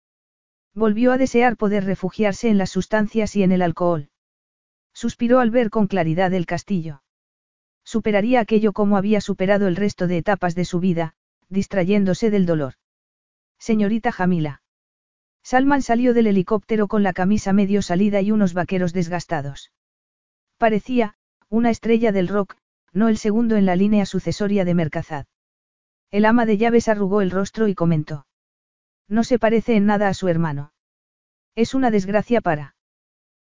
Volvió 0.74 1.12
a 1.12 1.18
desear 1.18 1.56
poder 1.56 1.84
refugiarse 1.84 2.48
en 2.48 2.58
las 2.58 2.70
sustancias 2.70 3.36
y 3.36 3.44
en 3.44 3.52
el 3.52 3.62
alcohol. 3.62 4.08
Suspiró 4.92 5.38
al 5.38 5.52
ver 5.52 5.70
con 5.70 5.86
claridad 5.86 6.34
el 6.34 6.46
castillo. 6.46 7.04
Superaría 7.84 8.40
aquello 8.40 8.72
como 8.72 8.96
había 8.96 9.20
superado 9.20 9.68
el 9.68 9.76
resto 9.76 10.08
de 10.08 10.18
etapas 10.18 10.56
de 10.56 10.64
su 10.64 10.80
vida, 10.80 11.14
distrayéndose 11.48 12.30
del 12.30 12.44
dolor. 12.44 12.74
Señorita 13.60 14.10
Jamila. 14.10 14.62
Salman 15.44 15.82
salió 15.82 16.12
del 16.12 16.26
helicóptero 16.26 16.88
con 16.88 17.04
la 17.04 17.12
camisa 17.12 17.52
medio 17.52 17.82
salida 17.82 18.20
y 18.20 18.32
unos 18.32 18.52
vaqueros 18.52 18.92
desgastados. 18.92 19.70
Parecía, 20.56 21.14
una 21.48 21.70
estrella 21.70 22.10
del 22.10 22.26
rock, 22.26 22.56
no 22.98 23.08
el 23.08 23.16
segundo 23.16 23.56
en 23.56 23.64
la 23.64 23.76
línea 23.76 24.04
sucesoria 24.04 24.64
de 24.64 24.74
Mercazad. 24.74 25.26
El 26.10 26.24
ama 26.24 26.46
de 26.46 26.58
llaves 26.58 26.88
arrugó 26.88 27.22
el 27.22 27.30
rostro 27.30 27.68
y 27.68 27.74
comentó. 27.74 28.26
No 29.08 29.22
se 29.22 29.38
parece 29.38 29.76
en 29.76 29.86
nada 29.86 30.08
a 30.08 30.14
su 30.14 30.26
hermano. 30.26 30.72
Es 31.54 31.74
una 31.74 31.92
desgracia 31.92 32.40
para. 32.40 32.74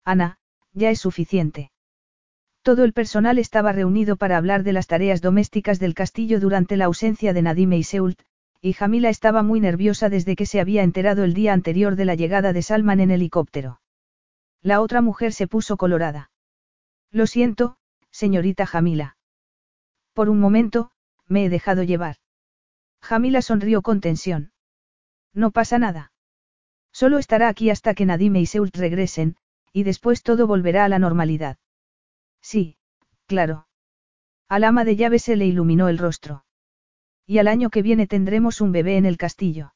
Ana, 0.03 0.37
ya 0.73 0.89
es 0.89 0.99
suficiente. 0.99 1.71
Todo 2.61 2.83
el 2.83 2.91
personal 2.91 3.39
estaba 3.39 3.71
reunido 3.71 4.17
para 4.17 4.35
hablar 4.35 4.63
de 4.63 4.73
las 4.73 4.87
tareas 4.87 5.21
domésticas 5.21 5.79
del 5.79 5.93
castillo 5.93 6.41
durante 6.41 6.75
la 6.75 6.85
ausencia 6.85 7.31
de 7.31 7.41
Nadime 7.41 7.77
y 7.77 7.83
Seult, 7.83 8.21
y 8.61 8.73
Jamila 8.73 9.09
estaba 9.09 9.43
muy 9.43 9.61
nerviosa 9.61 10.09
desde 10.09 10.35
que 10.35 10.45
se 10.45 10.59
había 10.59 10.83
enterado 10.83 11.23
el 11.23 11.33
día 11.33 11.53
anterior 11.53 11.95
de 11.95 12.05
la 12.05 12.15
llegada 12.15 12.51
de 12.51 12.61
Salman 12.61 12.99
en 12.99 13.11
helicóptero. 13.11 13.79
La 14.61 14.81
otra 14.81 15.01
mujer 15.01 15.31
se 15.31 15.47
puso 15.47 15.77
colorada. 15.77 16.31
Lo 17.11 17.27
siento, 17.27 17.77
señorita 18.11 18.65
Jamila. 18.65 19.16
Por 20.17 20.29
un 20.29 20.39
momento, 20.39 20.89
me 21.27 21.45
he 21.45 21.49
dejado 21.49 21.83
llevar. 21.83 22.15
Jamila 23.03 23.43
sonrió 23.43 23.83
con 23.83 24.01
tensión. 24.01 24.51
No 25.31 25.51
pasa 25.51 25.77
nada. 25.77 26.11
Solo 26.91 27.19
estará 27.19 27.49
aquí 27.49 27.69
hasta 27.69 27.93
que 27.93 28.07
Nadime 28.07 28.41
y 28.41 28.47
Seult 28.47 28.75
regresen, 28.75 29.35
y 29.71 29.83
después 29.83 30.23
todo 30.23 30.47
volverá 30.47 30.85
a 30.85 30.89
la 30.89 30.97
normalidad. 30.97 31.59
Sí, 32.41 32.77
claro. 33.27 33.67
Al 34.49 34.63
ama 34.63 34.85
de 34.85 34.95
llaves 34.95 35.21
se 35.21 35.35
le 35.35 35.45
iluminó 35.45 35.87
el 35.87 35.99
rostro. 35.99 36.45
Y 37.27 37.37
al 37.37 37.47
año 37.47 37.69
que 37.69 37.83
viene 37.83 38.07
tendremos 38.07 38.59
un 38.59 38.71
bebé 38.71 38.97
en 38.97 39.05
el 39.05 39.17
castillo. 39.17 39.75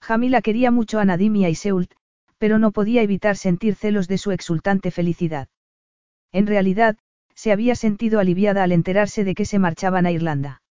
Jamila 0.00 0.42
quería 0.42 0.72
mucho 0.72 0.98
a 0.98 1.04
Nadim 1.04 1.36
y 1.36 1.44
a 1.44 1.48
Iseult, 1.50 1.92
pero 2.36 2.58
no 2.58 2.72
podía 2.72 3.02
evitar 3.02 3.36
sentir 3.36 3.76
celos 3.76 4.08
de 4.08 4.18
su 4.18 4.32
exultante 4.32 4.90
felicidad. 4.90 5.46
En 6.32 6.48
realidad, 6.48 6.98
se 7.34 7.52
había 7.52 7.74
sentido 7.74 8.20
aliviada 8.20 8.62
al 8.62 8.72
enterarse 8.72 9.24
de 9.24 9.34
que 9.34 9.44
se 9.44 9.58
marchaban 9.58 10.06
a 10.06 10.12
Irlanda. 10.12 10.62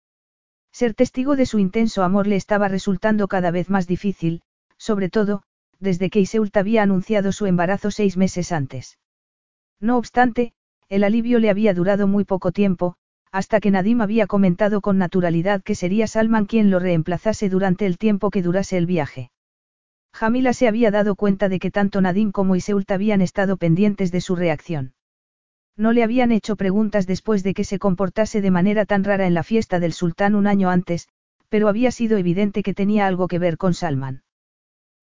Ser 0.72 0.94
testigo 0.94 1.36
de 1.36 1.46
su 1.46 1.60
intenso 1.60 2.04
amor 2.04 2.28
le 2.28 2.36
estaba 2.36 2.68
resultando 2.68 3.28
cada 3.28 3.52
vez 3.52 3.70
más 3.70 3.88
difícil, 3.88 4.42
sobre 4.78 5.10
todo, 5.10 5.44
desde 5.80 6.10
que 6.10 6.20
Iseult 6.20 6.56
había 6.56 6.84
anunciado 6.84 7.32
su 7.32 7.46
embarazo 7.46 7.92
seis 7.92 8.16
meses 8.16 8.52
antes. 8.52 8.98
No 9.80 9.98
obstante, 9.98 10.54
el 10.90 11.04
alivio 11.04 11.40
le 11.40 11.50
había 11.50 11.74
durado 11.74 12.08
muy 12.08 12.24
poco 12.24 12.52
tiempo, 12.52 12.96
hasta 13.32 13.60
que 13.60 13.72
Nadim 13.72 14.02
había 14.02 14.28
comentado 14.28 14.82
con 14.82 14.98
naturalidad 14.98 15.64
que 15.64 15.76
sería 15.76 16.08
Salman 16.08 16.46
quien 16.46 16.70
lo 16.70 16.80
reemplazase 16.80 17.50
durante 17.50 17.86
el 17.86 17.98
tiempo 17.98 18.30
que 18.30 18.42
durase 18.42 18.78
el 18.78 18.86
viaje. 18.86 19.32
Jamila 20.14 20.54
se 20.54 20.68
había 20.68 20.92
dado 20.92 21.16
cuenta 21.16 21.48
de 21.48 21.60
que 21.60 21.72
tanto 21.72 22.02
Nadim 22.02 22.32
como 22.32 22.56
Iseult 22.56 22.92
habían 22.92 23.22
estado 23.22 23.58
pendientes 23.58 24.12
de 24.12 24.22
su 24.22 24.36
reacción. 24.36 24.94
No 25.78 25.94
le 25.94 26.04
habían 26.04 26.32
hecho 26.32 26.56
preguntas 26.56 27.08
después 27.08 27.44
de 27.44 27.54
que 27.54 27.64
se 27.64 27.80
comportase 27.80 28.42
de 28.42 28.52
manera 28.52 28.86
tan 28.86 29.04
rara 29.04 29.26
en 29.26 29.34
la 29.34 29.44
fiesta 29.44 29.80
del 29.80 29.94
sultán 29.94 30.36
un 30.36 30.48
año 30.48 30.70
antes, 30.70 31.08
pero 31.50 31.68
había 31.68 31.92
sido 31.92 32.18
evidente 32.18 32.64
que 32.64 32.74
tenía 32.74 33.08
algo 33.08 33.28
que 33.28 33.40
ver 33.40 33.58
con 33.58 33.74
Salman. 33.74 34.24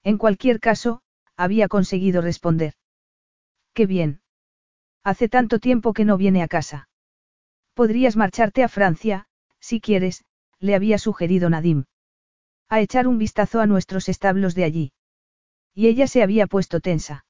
En 0.02 0.18
cualquier 0.18 0.60
caso, 0.60 1.02
había 1.36 1.68
conseguido 1.68 2.22
responder. 2.22 2.74
Qué 3.74 3.86
bien. 3.86 4.20
Hace 5.04 5.28
tanto 5.28 5.58
tiempo 5.58 5.92
que 5.92 6.04
no 6.04 6.16
viene 6.16 6.42
a 6.42 6.48
casa. 6.48 6.88
Podrías 7.74 8.16
marcharte 8.16 8.62
a 8.62 8.68
Francia, 8.68 9.26
si 9.60 9.80
quieres, 9.80 10.24
le 10.58 10.74
había 10.74 10.98
sugerido 10.98 11.48
Nadim. 11.48 11.84
A 12.68 12.80
echar 12.80 13.06
un 13.06 13.18
vistazo 13.18 13.60
a 13.60 13.66
nuestros 13.66 14.08
establos 14.08 14.54
de 14.54 14.64
allí. 14.64 14.92
Y 15.74 15.86
ella 15.86 16.06
se 16.06 16.22
había 16.22 16.46
puesto 16.46 16.80
tensa. 16.80 17.24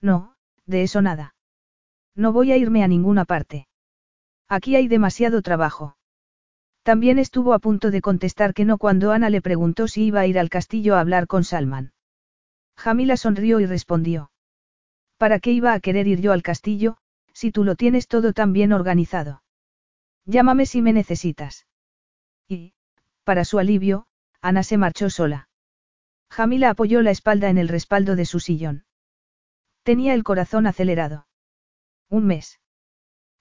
No, 0.00 0.36
de 0.66 0.82
eso 0.82 1.02
nada. 1.02 1.33
No 2.14 2.32
voy 2.32 2.52
a 2.52 2.56
irme 2.56 2.82
a 2.84 2.88
ninguna 2.88 3.24
parte. 3.24 3.66
Aquí 4.48 4.76
hay 4.76 4.88
demasiado 4.88 5.42
trabajo. 5.42 5.96
También 6.82 7.18
estuvo 7.18 7.54
a 7.54 7.58
punto 7.58 7.90
de 7.90 8.00
contestar 8.00 8.52
que 8.54 8.64
no 8.64 8.78
cuando 8.78 9.10
Ana 9.10 9.30
le 9.30 9.40
preguntó 9.40 9.88
si 9.88 10.04
iba 10.04 10.20
a 10.20 10.26
ir 10.26 10.38
al 10.38 10.50
castillo 10.50 10.96
a 10.96 11.00
hablar 11.00 11.26
con 11.26 11.42
Salman. 11.42 11.92
Jamila 12.76 13.16
sonrió 13.16 13.60
y 13.60 13.66
respondió. 13.66 14.30
¿Para 15.16 15.40
qué 15.40 15.52
iba 15.52 15.72
a 15.72 15.80
querer 15.80 16.06
ir 16.06 16.20
yo 16.20 16.32
al 16.32 16.42
castillo, 16.42 16.98
si 17.32 17.50
tú 17.50 17.64
lo 17.64 17.74
tienes 17.74 18.06
todo 18.06 18.32
tan 18.32 18.52
bien 18.52 18.72
organizado? 18.72 19.42
Llámame 20.26 20.66
si 20.66 20.82
me 20.82 20.92
necesitas. 20.92 21.66
Y, 22.48 22.74
para 23.24 23.44
su 23.44 23.58
alivio, 23.58 24.06
Ana 24.40 24.62
se 24.62 24.76
marchó 24.76 25.08
sola. 25.08 25.48
Jamila 26.30 26.70
apoyó 26.70 27.00
la 27.00 27.10
espalda 27.10 27.48
en 27.48 27.58
el 27.58 27.68
respaldo 27.68 28.16
de 28.16 28.26
su 28.26 28.40
sillón. 28.40 28.84
Tenía 29.82 30.14
el 30.14 30.24
corazón 30.24 30.66
acelerado. 30.66 31.26
Un 32.14 32.26
mes. 32.26 32.60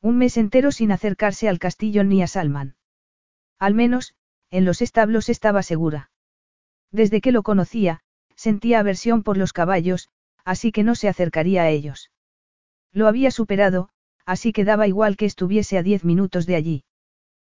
Un 0.01 0.17
mes 0.17 0.35
entero 0.35 0.71
sin 0.71 0.91
acercarse 0.91 1.47
al 1.47 1.59
castillo 1.59 2.03
ni 2.03 2.23
a 2.23 2.27
Salman. 2.27 2.75
Al 3.59 3.75
menos, 3.75 4.15
en 4.49 4.65
los 4.65 4.81
establos 4.81 5.29
estaba 5.29 5.61
segura. 5.61 6.09
Desde 6.91 7.21
que 7.21 7.31
lo 7.31 7.43
conocía, 7.43 7.99
sentía 8.35 8.79
aversión 8.79 9.21
por 9.21 9.37
los 9.37 9.53
caballos, 9.53 10.09
así 10.43 10.71
que 10.71 10.81
no 10.81 10.95
se 10.95 11.07
acercaría 11.07 11.61
a 11.61 11.69
ellos. 11.69 12.09
Lo 12.91 13.07
había 13.07 13.29
superado, 13.29 13.89
así 14.25 14.51
que 14.53 14.65
daba 14.65 14.87
igual 14.87 15.17
que 15.17 15.27
estuviese 15.27 15.77
a 15.77 15.83
diez 15.83 16.03
minutos 16.03 16.47
de 16.47 16.55
allí. 16.55 16.83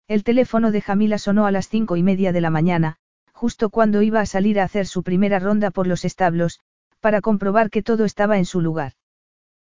El 0.09 0.25
teléfono 0.25 0.71
de 0.71 0.81
Jamila 0.81 1.17
sonó 1.17 1.45
a 1.45 1.51
las 1.51 1.69
cinco 1.69 1.95
y 1.95 2.03
media 2.03 2.33
de 2.33 2.41
la 2.41 2.49
mañana, 2.49 2.97
justo 3.31 3.69
cuando 3.69 4.01
iba 4.01 4.19
a 4.19 4.25
salir 4.25 4.59
a 4.59 4.65
hacer 4.65 4.85
su 4.85 5.01
primera 5.01 5.39
ronda 5.39 5.71
por 5.71 5.87
los 5.87 6.03
establos, 6.03 6.59
para 6.99 7.21
comprobar 7.21 7.69
que 7.69 7.83
todo 7.83 8.03
estaba 8.03 8.37
en 8.37 8.43
su 8.43 8.59
lugar. 8.59 8.95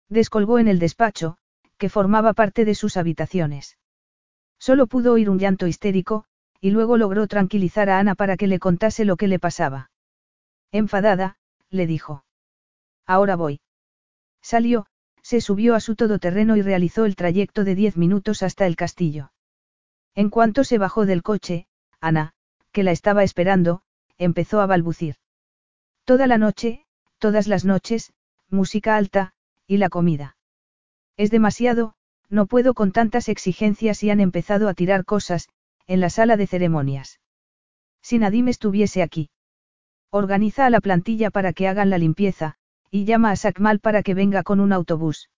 Descolgó 0.09 0.59
en 0.59 0.67
el 0.67 0.79
despacho, 0.79 1.37
que 1.77 1.89
formaba 1.89 2.33
parte 2.33 2.65
de 2.65 2.75
sus 2.75 2.97
habitaciones. 2.97 3.77
Solo 4.59 4.87
pudo 4.87 5.13
oír 5.13 5.29
un 5.29 5.39
llanto 5.39 5.67
histérico, 5.67 6.25
y 6.59 6.71
luego 6.71 6.97
logró 6.97 7.27
tranquilizar 7.27 7.89
a 7.89 7.99
Ana 7.99 8.15
para 8.15 8.37
que 8.37 8.47
le 8.47 8.59
contase 8.59 9.05
lo 9.05 9.17
que 9.17 9.27
le 9.27 9.39
pasaba. 9.39 9.91
Enfadada, 10.71 11.37
le 11.69 11.85
dijo. 11.85 12.25
Ahora 13.05 13.35
voy. 13.35 13.61
Salió, 14.41 14.87
se 15.21 15.41
subió 15.41 15.75
a 15.75 15.79
su 15.79 15.95
todoterreno 15.95 16.55
y 16.55 16.61
realizó 16.61 17.05
el 17.05 17.15
trayecto 17.15 17.63
de 17.63 17.75
diez 17.75 17.97
minutos 17.97 18.43
hasta 18.43 18.65
el 18.65 18.75
castillo. 18.75 19.31
En 20.15 20.29
cuanto 20.29 20.63
se 20.63 20.77
bajó 20.77 21.05
del 21.05 21.21
coche, 21.21 21.67
Ana, 21.99 22.33
que 22.71 22.83
la 22.83 22.91
estaba 22.91 23.23
esperando, 23.23 23.81
empezó 24.17 24.61
a 24.61 24.65
balbucir. 24.65 25.15
Toda 26.05 26.27
la 26.27 26.37
noche, 26.37 26.85
todas 27.19 27.47
las 27.47 27.65
noches, 27.65 28.13
música 28.49 28.95
alta, 28.95 29.33
y 29.67 29.77
la 29.77 29.89
comida. 29.89 30.37
Es 31.17 31.29
demasiado, 31.29 31.93
no 32.29 32.45
puedo 32.45 32.73
con 32.73 32.91
tantas 32.91 33.29
exigencias 33.29 34.03
y 34.03 34.09
han 34.09 34.19
empezado 34.19 34.69
a 34.69 34.73
tirar 34.73 35.05
cosas, 35.05 35.49
en 35.85 35.99
la 35.99 36.09
sala 36.09 36.37
de 36.37 36.47
ceremonias. 36.47 37.19
Si 38.01 38.17
Nadim 38.17 38.47
estuviese 38.47 39.01
aquí. 39.01 39.29
Organiza 40.09 40.65
a 40.65 40.69
la 40.69 40.81
plantilla 40.81 41.29
para 41.31 41.53
que 41.53 41.67
hagan 41.67 41.89
la 41.89 41.97
limpieza, 41.97 42.55
y 42.89 43.05
llama 43.05 43.31
a 43.31 43.35
Sakmal 43.35 43.79
para 43.79 44.03
que 44.03 44.13
venga 44.13 44.43
con 44.43 44.59
un 44.59 44.71
autobús. 44.71 45.29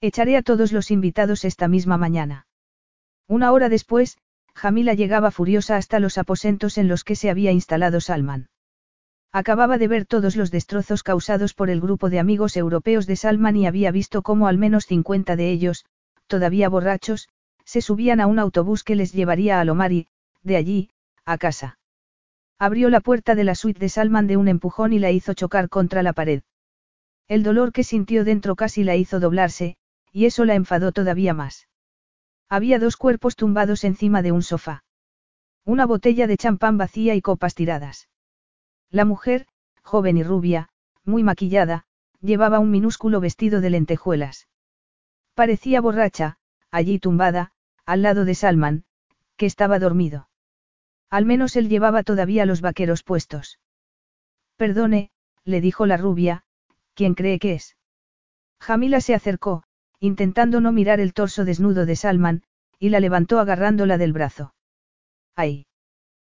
Echaré 0.00 0.36
a 0.36 0.42
todos 0.42 0.72
los 0.72 0.90
invitados 0.90 1.44
esta 1.44 1.68
misma 1.68 1.96
mañana. 1.96 2.46
Una 3.26 3.52
hora 3.52 3.68
después, 3.68 4.18
Jamila 4.54 4.94
llegaba 4.94 5.30
furiosa 5.30 5.76
hasta 5.76 6.00
los 6.00 6.18
aposentos 6.18 6.78
en 6.78 6.88
los 6.88 7.04
que 7.04 7.16
se 7.16 7.30
había 7.30 7.52
instalado 7.52 8.00
Salman. 8.00 8.48
Acababa 9.36 9.76
de 9.76 9.86
ver 9.86 10.06
todos 10.06 10.34
los 10.34 10.50
destrozos 10.50 11.02
causados 11.02 11.52
por 11.52 11.68
el 11.68 11.82
grupo 11.82 12.08
de 12.08 12.18
amigos 12.18 12.56
europeos 12.56 13.06
de 13.06 13.16
Salman 13.16 13.54
y 13.54 13.66
había 13.66 13.90
visto 13.90 14.22
cómo 14.22 14.48
al 14.48 14.56
menos 14.56 14.86
50 14.86 15.36
de 15.36 15.50
ellos, 15.50 15.84
todavía 16.26 16.70
borrachos, 16.70 17.28
se 17.62 17.82
subían 17.82 18.20
a 18.22 18.28
un 18.28 18.38
autobús 18.38 18.82
que 18.82 18.94
les 18.96 19.12
llevaría 19.12 19.60
a 19.60 19.64
Lomar 19.66 19.92
y, 19.92 20.08
de 20.42 20.56
allí, 20.56 20.90
a 21.26 21.36
casa. 21.36 21.78
Abrió 22.58 22.88
la 22.88 23.00
puerta 23.02 23.34
de 23.34 23.44
la 23.44 23.54
suite 23.54 23.78
de 23.78 23.90
Salman 23.90 24.26
de 24.26 24.38
un 24.38 24.48
empujón 24.48 24.94
y 24.94 24.98
la 24.98 25.10
hizo 25.10 25.34
chocar 25.34 25.68
contra 25.68 26.02
la 26.02 26.14
pared. 26.14 26.42
El 27.28 27.42
dolor 27.42 27.72
que 27.72 27.84
sintió 27.84 28.24
dentro 28.24 28.56
casi 28.56 28.84
la 28.84 28.96
hizo 28.96 29.20
doblarse, 29.20 29.76
y 30.12 30.24
eso 30.24 30.46
la 30.46 30.54
enfadó 30.54 30.92
todavía 30.92 31.34
más. 31.34 31.68
Había 32.48 32.78
dos 32.78 32.96
cuerpos 32.96 33.36
tumbados 33.36 33.84
encima 33.84 34.22
de 34.22 34.32
un 34.32 34.42
sofá. 34.42 34.82
Una 35.66 35.84
botella 35.84 36.26
de 36.26 36.38
champán 36.38 36.78
vacía 36.78 37.14
y 37.14 37.20
copas 37.20 37.54
tiradas. 37.54 38.08
La 38.90 39.04
mujer, 39.04 39.46
joven 39.82 40.16
y 40.16 40.22
rubia, 40.22 40.68
muy 41.04 41.22
maquillada, 41.22 41.84
llevaba 42.20 42.58
un 42.58 42.70
minúsculo 42.70 43.20
vestido 43.20 43.60
de 43.60 43.70
lentejuelas. 43.70 44.48
Parecía 45.34 45.80
borracha, 45.80 46.38
allí 46.70 46.98
tumbada, 46.98 47.52
al 47.84 48.02
lado 48.02 48.24
de 48.24 48.34
Salman, 48.34 48.84
que 49.36 49.46
estaba 49.46 49.78
dormido. 49.78 50.28
Al 51.10 51.24
menos 51.24 51.56
él 51.56 51.68
llevaba 51.68 52.02
todavía 52.02 52.46
los 52.46 52.60
vaqueros 52.60 53.02
puestos. 53.02 53.60
Perdone, 54.56 55.10
le 55.44 55.60
dijo 55.60 55.86
la 55.86 55.96
rubia, 55.96 56.44
¿Quién 56.94 57.14
cree 57.14 57.38
que 57.38 57.54
es? 57.54 57.76
Jamila 58.58 59.00
se 59.00 59.14
acercó, 59.14 59.62
intentando 60.00 60.60
no 60.60 60.72
mirar 60.72 60.98
el 60.98 61.12
torso 61.12 61.44
desnudo 61.44 61.86
de 61.86 61.94
Salman, 61.94 62.42
y 62.78 62.88
la 62.88 63.00
levantó 63.00 63.38
agarrándola 63.38 63.98
del 63.98 64.12
brazo. 64.12 64.54
¡Ay! 65.34 65.66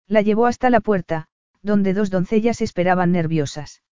La 0.06 0.22
llevó 0.22 0.46
hasta 0.46 0.70
la 0.70 0.80
puerta, 0.80 1.28
donde 1.62 1.94
dos 1.94 2.10
doncellas 2.10 2.60
esperaban 2.60 3.12
nerviosas. 3.12 3.82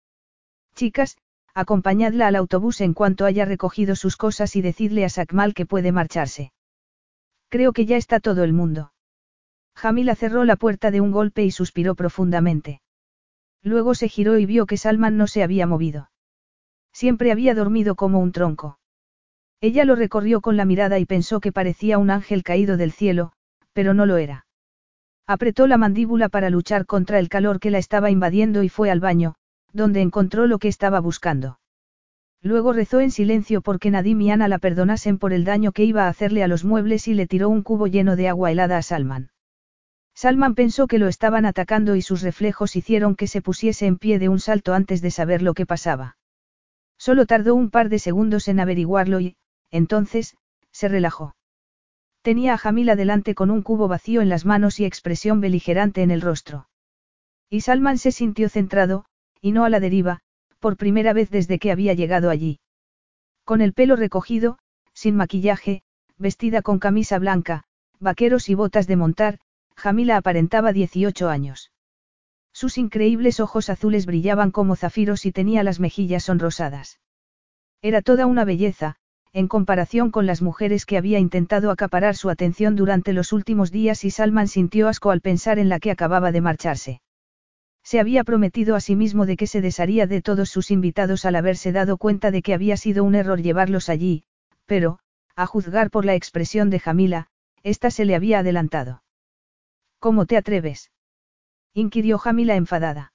Chicas, 0.74 1.16
acompañadla 1.54 2.26
al 2.26 2.36
autobús 2.36 2.80
en 2.80 2.94
cuanto 2.94 3.26
haya 3.26 3.44
recogido 3.44 3.96
sus 3.96 4.16
cosas 4.16 4.56
y 4.56 4.62
decidle 4.62 5.04
a 5.04 5.08
Sakmal 5.08 5.54
que 5.54 5.66
puede 5.66 5.92
marcharse. 5.92 6.52
Creo 7.48 7.72
que 7.72 7.86
ya 7.86 7.96
está 7.96 8.20
todo 8.20 8.42
el 8.42 8.52
mundo. 8.52 8.92
Jamila 9.76 10.14
cerró 10.14 10.44
la 10.44 10.56
puerta 10.56 10.90
de 10.90 11.00
un 11.00 11.12
golpe 11.12 11.44
y 11.44 11.50
suspiró 11.50 11.94
profundamente. 11.94 12.80
Luego 13.62 13.94
se 13.94 14.08
giró 14.08 14.38
y 14.38 14.46
vio 14.46 14.66
que 14.66 14.76
Salman 14.76 15.16
no 15.16 15.26
se 15.26 15.42
había 15.42 15.66
movido. 15.66 16.10
Siempre 16.92 17.32
había 17.32 17.54
dormido 17.54 17.94
como 17.94 18.20
un 18.20 18.32
tronco. 18.32 18.78
Ella 19.60 19.84
lo 19.84 19.96
recorrió 19.96 20.40
con 20.40 20.56
la 20.56 20.64
mirada 20.64 20.98
y 20.98 21.06
pensó 21.06 21.40
que 21.40 21.52
parecía 21.52 21.98
un 21.98 22.10
ángel 22.10 22.42
caído 22.42 22.76
del 22.76 22.92
cielo, 22.92 23.32
pero 23.72 23.94
no 23.94 24.04
lo 24.06 24.16
era. 24.18 24.43
Apretó 25.26 25.66
la 25.66 25.78
mandíbula 25.78 26.28
para 26.28 26.50
luchar 26.50 26.84
contra 26.84 27.18
el 27.18 27.28
calor 27.28 27.58
que 27.58 27.70
la 27.70 27.78
estaba 27.78 28.10
invadiendo 28.10 28.62
y 28.62 28.68
fue 28.68 28.90
al 28.90 29.00
baño, 29.00 29.34
donde 29.72 30.02
encontró 30.02 30.46
lo 30.46 30.58
que 30.58 30.68
estaba 30.68 31.00
buscando. 31.00 31.58
Luego 32.42 32.74
rezó 32.74 33.00
en 33.00 33.10
silencio 33.10 33.62
porque 33.62 33.90
Nadim 33.90 34.20
y 34.20 34.30
Ana 34.30 34.48
la 34.48 34.58
perdonasen 34.58 35.16
por 35.16 35.32
el 35.32 35.44
daño 35.44 35.72
que 35.72 35.84
iba 35.84 36.04
a 36.04 36.08
hacerle 36.08 36.44
a 36.44 36.48
los 36.48 36.62
muebles 36.62 37.08
y 37.08 37.14
le 37.14 37.26
tiró 37.26 37.48
un 37.48 37.62
cubo 37.62 37.86
lleno 37.86 38.16
de 38.16 38.28
agua 38.28 38.52
helada 38.52 38.76
a 38.76 38.82
Salman. 38.82 39.30
Salman 40.14 40.54
pensó 40.54 40.86
que 40.86 40.98
lo 40.98 41.08
estaban 41.08 41.46
atacando 41.46 41.96
y 41.96 42.02
sus 42.02 42.20
reflejos 42.20 42.76
hicieron 42.76 43.16
que 43.16 43.26
se 43.26 43.40
pusiese 43.40 43.86
en 43.86 43.96
pie 43.96 44.18
de 44.18 44.28
un 44.28 44.40
salto 44.40 44.74
antes 44.74 45.00
de 45.00 45.10
saber 45.10 45.40
lo 45.40 45.54
que 45.54 45.64
pasaba. 45.64 46.18
Solo 46.98 47.24
tardó 47.24 47.54
un 47.54 47.70
par 47.70 47.88
de 47.88 47.98
segundos 47.98 48.46
en 48.46 48.60
averiguarlo 48.60 49.20
y, 49.20 49.36
entonces, 49.70 50.36
se 50.70 50.88
relajó. 50.88 51.34
Tenía 52.24 52.54
a 52.54 52.56
Jamila 52.56 52.96
delante 52.96 53.34
con 53.34 53.50
un 53.50 53.60
cubo 53.60 53.86
vacío 53.86 54.22
en 54.22 54.30
las 54.30 54.46
manos 54.46 54.80
y 54.80 54.86
expresión 54.86 55.42
beligerante 55.42 56.00
en 56.00 56.10
el 56.10 56.22
rostro. 56.22 56.70
Y 57.50 57.60
Salman 57.60 57.98
se 57.98 58.12
sintió 58.12 58.48
centrado, 58.48 59.04
y 59.42 59.52
no 59.52 59.66
a 59.66 59.68
la 59.68 59.78
deriva, 59.78 60.20
por 60.58 60.78
primera 60.78 61.12
vez 61.12 61.28
desde 61.28 61.58
que 61.58 61.70
había 61.70 61.92
llegado 61.92 62.30
allí. 62.30 62.60
Con 63.44 63.60
el 63.60 63.74
pelo 63.74 63.94
recogido, 63.94 64.58
sin 64.94 65.16
maquillaje, 65.16 65.82
vestida 66.16 66.62
con 66.62 66.78
camisa 66.78 67.18
blanca, 67.18 67.64
vaqueros 68.00 68.48
y 68.48 68.54
botas 68.54 68.86
de 68.86 68.96
montar, 68.96 69.38
Jamila 69.76 70.16
aparentaba 70.16 70.72
18 70.72 71.28
años. 71.28 71.72
Sus 72.54 72.78
increíbles 72.78 73.38
ojos 73.38 73.68
azules 73.68 74.06
brillaban 74.06 74.50
como 74.50 74.76
zafiros 74.76 75.26
y 75.26 75.32
tenía 75.32 75.62
las 75.62 75.78
mejillas 75.78 76.24
sonrosadas. 76.24 77.00
Era 77.82 78.00
toda 78.00 78.24
una 78.24 78.46
belleza, 78.46 78.96
en 79.34 79.48
comparación 79.48 80.12
con 80.12 80.26
las 80.26 80.42
mujeres 80.42 80.86
que 80.86 80.96
había 80.96 81.18
intentado 81.18 81.72
acaparar 81.72 82.14
su 82.14 82.30
atención 82.30 82.76
durante 82.76 83.12
los 83.12 83.32
últimos 83.32 83.72
días 83.72 84.04
y 84.04 84.12
Salman 84.12 84.46
sintió 84.46 84.86
asco 84.86 85.10
al 85.10 85.20
pensar 85.20 85.58
en 85.58 85.68
la 85.68 85.80
que 85.80 85.90
acababa 85.90 86.30
de 86.30 86.40
marcharse. 86.40 87.00
Se 87.82 87.98
había 87.98 88.22
prometido 88.22 88.76
a 88.76 88.80
sí 88.80 88.94
mismo 88.94 89.26
de 89.26 89.36
que 89.36 89.48
se 89.48 89.60
desharía 89.60 90.06
de 90.06 90.22
todos 90.22 90.50
sus 90.50 90.70
invitados 90.70 91.24
al 91.24 91.34
haberse 91.34 91.72
dado 91.72 91.96
cuenta 91.96 92.30
de 92.30 92.42
que 92.42 92.54
había 92.54 92.76
sido 92.76 93.02
un 93.02 93.16
error 93.16 93.42
llevarlos 93.42 93.88
allí, 93.88 94.22
pero, 94.66 95.00
a 95.34 95.46
juzgar 95.46 95.90
por 95.90 96.04
la 96.04 96.14
expresión 96.14 96.70
de 96.70 96.78
Jamila, 96.78 97.26
ésta 97.64 97.90
se 97.90 98.04
le 98.04 98.14
había 98.14 98.38
adelantado. 98.38 99.02
¿Cómo 99.98 100.26
te 100.26 100.36
atreves? 100.36 100.92
inquirió 101.72 102.18
Jamila 102.18 102.54
enfadada. 102.54 103.12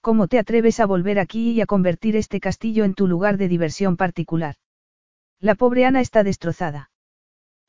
¿Cómo 0.00 0.26
te 0.26 0.40
atreves 0.40 0.80
a 0.80 0.86
volver 0.86 1.20
aquí 1.20 1.52
y 1.52 1.60
a 1.60 1.66
convertir 1.66 2.16
este 2.16 2.40
castillo 2.40 2.84
en 2.84 2.94
tu 2.94 3.06
lugar 3.06 3.36
de 3.36 3.46
diversión 3.46 3.96
particular? 3.96 4.56
La 5.40 5.54
pobre 5.54 5.86
Ana 5.86 6.00
está 6.00 6.24
destrozada. 6.24 6.90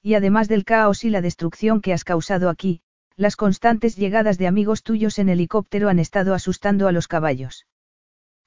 Y 0.01 0.15
además 0.15 0.47
del 0.47 0.65
caos 0.65 1.03
y 1.03 1.09
la 1.09 1.21
destrucción 1.21 1.81
que 1.81 1.93
has 1.93 2.03
causado 2.03 2.49
aquí, 2.49 2.81
las 3.15 3.35
constantes 3.35 3.95
llegadas 3.95 4.37
de 4.37 4.47
amigos 4.47 4.81
tuyos 4.81 5.19
en 5.19 5.29
helicóptero 5.29 5.89
han 5.89 5.99
estado 5.99 6.33
asustando 6.33 6.87
a 6.87 6.91
los 6.91 7.07
caballos. 7.07 7.67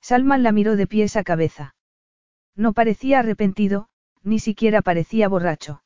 Salman 0.00 0.42
la 0.42 0.50
miró 0.50 0.76
de 0.76 0.86
pies 0.86 1.16
a 1.16 1.22
cabeza. 1.22 1.76
No 2.56 2.72
parecía 2.72 3.20
arrepentido, 3.20 3.88
ni 4.22 4.38
siquiera 4.38 4.82
parecía 4.82 5.28
borracho. 5.28 5.82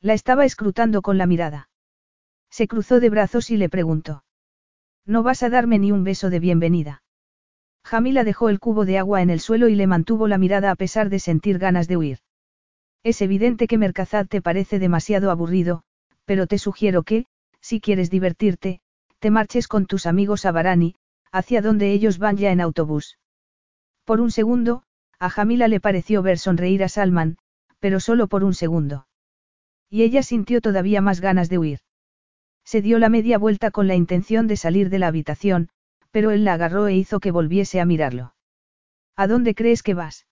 La 0.00 0.14
estaba 0.14 0.44
escrutando 0.44 1.02
con 1.02 1.18
la 1.18 1.26
mirada. 1.26 1.68
Se 2.50 2.66
cruzó 2.66 2.98
de 2.98 3.10
brazos 3.10 3.50
y 3.50 3.56
le 3.56 3.68
preguntó. 3.68 4.24
No 5.04 5.22
vas 5.22 5.42
a 5.42 5.50
darme 5.50 5.78
ni 5.78 5.92
un 5.92 6.02
beso 6.02 6.30
de 6.30 6.40
bienvenida. 6.40 7.02
Jamila 7.84 8.24
dejó 8.24 8.48
el 8.48 8.58
cubo 8.58 8.84
de 8.84 8.98
agua 8.98 9.22
en 9.22 9.30
el 9.30 9.40
suelo 9.40 9.68
y 9.68 9.76
le 9.76 9.86
mantuvo 9.86 10.28
la 10.28 10.38
mirada 10.38 10.70
a 10.70 10.76
pesar 10.76 11.08
de 11.08 11.20
sentir 11.20 11.58
ganas 11.58 11.88
de 11.88 11.96
huir. 11.96 12.18
Es 13.02 13.22
evidente 13.22 13.66
que 13.66 13.78
Mercazad 13.78 14.26
te 14.26 14.42
parece 14.42 14.78
demasiado 14.78 15.30
aburrido, 15.30 15.82
pero 16.24 16.46
te 16.46 16.58
sugiero 16.58 17.02
que, 17.02 17.26
si 17.60 17.80
quieres 17.80 18.10
divertirte, 18.10 18.80
te 19.18 19.30
marches 19.30 19.68
con 19.68 19.86
tus 19.86 20.06
amigos 20.06 20.44
a 20.46 20.52
Barani, 20.52 20.94
hacia 21.32 21.62
donde 21.62 21.92
ellos 21.92 22.18
van 22.18 22.36
ya 22.36 22.52
en 22.52 22.60
autobús. 22.60 23.18
Por 24.04 24.20
un 24.20 24.30
segundo, 24.30 24.82
a 25.18 25.30
Jamila 25.30 25.68
le 25.68 25.80
pareció 25.80 26.22
ver 26.22 26.38
sonreír 26.38 26.84
a 26.84 26.88
Salman, 26.88 27.38
pero 27.80 28.00
solo 28.00 28.26
por 28.28 28.44
un 28.44 28.54
segundo. 28.54 29.06
Y 29.90 30.02
ella 30.02 30.22
sintió 30.22 30.60
todavía 30.60 31.00
más 31.00 31.20
ganas 31.20 31.48
de 31.48 31.58
huir. 31.58 31.80
Se 32.64 32.82
dio 32.82 32.98
la 32.98 33.08
media 33.08 33.38
vuelta 33.38 33.70
con 33.70 33.88
la 33.88 33.94
intención 33.94 34.46
de 34.46 34.56
salir 34.56 34.90
de 34.90 34.98
la 34.98 35.06
habitación, 35.08 35.70
pero 36.10 36.30
él 36.30 36.44
la 36.44 36.54
agarró 36.54 36.86
e 36.86 36.94
hizo 36.94 37.20
que 37.20 37.30
volviese 37.30 37.80
a 37.80 37.86
mirarlo. 37.86 38.34
¿A 39.16 39.26
dónde 39.26 39.54
crees 39.54 39.82
que 39.82 39.94
vas? 39.94 40.27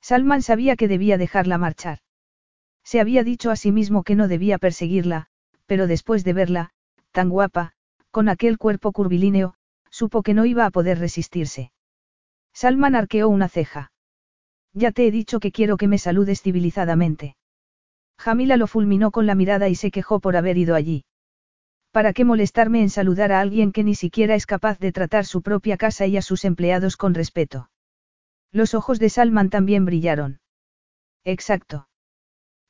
Salman 0.00 0.42
sabía 0.42 0.76
que 0.76 0.88
debía 0.88 1.18
dejarla 1.18 1.58
marchar. 1.58 1.98
Se 2.84 3.00
había 3.00 3.22
dicho 3.22 3.50
a 3.50 3.56
sí 3.56 3.72
mismo 3.72 4.02
que 4.02 4.14
no 4.14 4.28
debía 4.28 4.58
perseguirla, 4.58 5.26
pero 5.66 5.86
después 5.86 6.24
de 6.24 6.32
verla, 6.32 6.70
tan 7.12 7.28
guapa, 7.28 7.72
con 8.10 8.28
aquel 8.28 8.58
cuerpo 8.58 8.92
curvilíneo, 8.92 9.54
supo 9.90 10.22
que 10.22 10.34
no 10.34 10.44
iba 10.44 10.66
a 10.66 10.70
poder 10.70 10.98
resistirse. 10.98 11.72
Salman 12.52 12.96
arqueó 12.96 13.28
una 13.28 13.48
ceja. 13.48 13.92
Ya 14.72 14.92
te 14.92 15.06
he 15.06 15.10
dicho 15.10 15.40
que 15.40 15.52
quiero 15.52 15.76
que 15.76 15.88
me 15.88 15.98
saludes 15.98 16.42
civilizadamente. 16.42 17.36
Jamila 18.18 18.56
lo 18.56 18.66
fulminó 18.66 19.10
con 19.10 19.26
la 19.26 19.34
mirada 19.34 19.68
y 19.68 19.74
se 19.74 19.90
quejó 19.90 20.20
por 20.20 20.36
haber 20.36 20.58
ido 20.58 20.74
allí. 20.74 21.04
¿Para 21.90 22.12
qué 22.12 22.24
molestarme 22.24 22.82
en 22.82 22.90
saludar 22.90 23.32
a 23.32 23.40
alguien 23.40 23.72
que 23.72 23.82
ni 23.82 23.94
siquiera 23.94 24.34
es 24.34 24.46
capaz 24.46 24.78
de 24.78 24.92
tratar 24.92 25.24
su 25.24 25.42
propia 25.42 25.76
casa 25.76 26.06
y 26.06 26.16
a 26.16 26.22
sus 26.22 26.44
empleados 26.44 26.96
con 26.96 27.14
respeto? 27.14 27.70
Los 28.52 28.74
ojos 28.74 28.98
de 28.98 29.10
Salman 29.10 29.50
también 29.50 29.84
brillaron. 29.84 30.40
Exacto. 31.24 31.88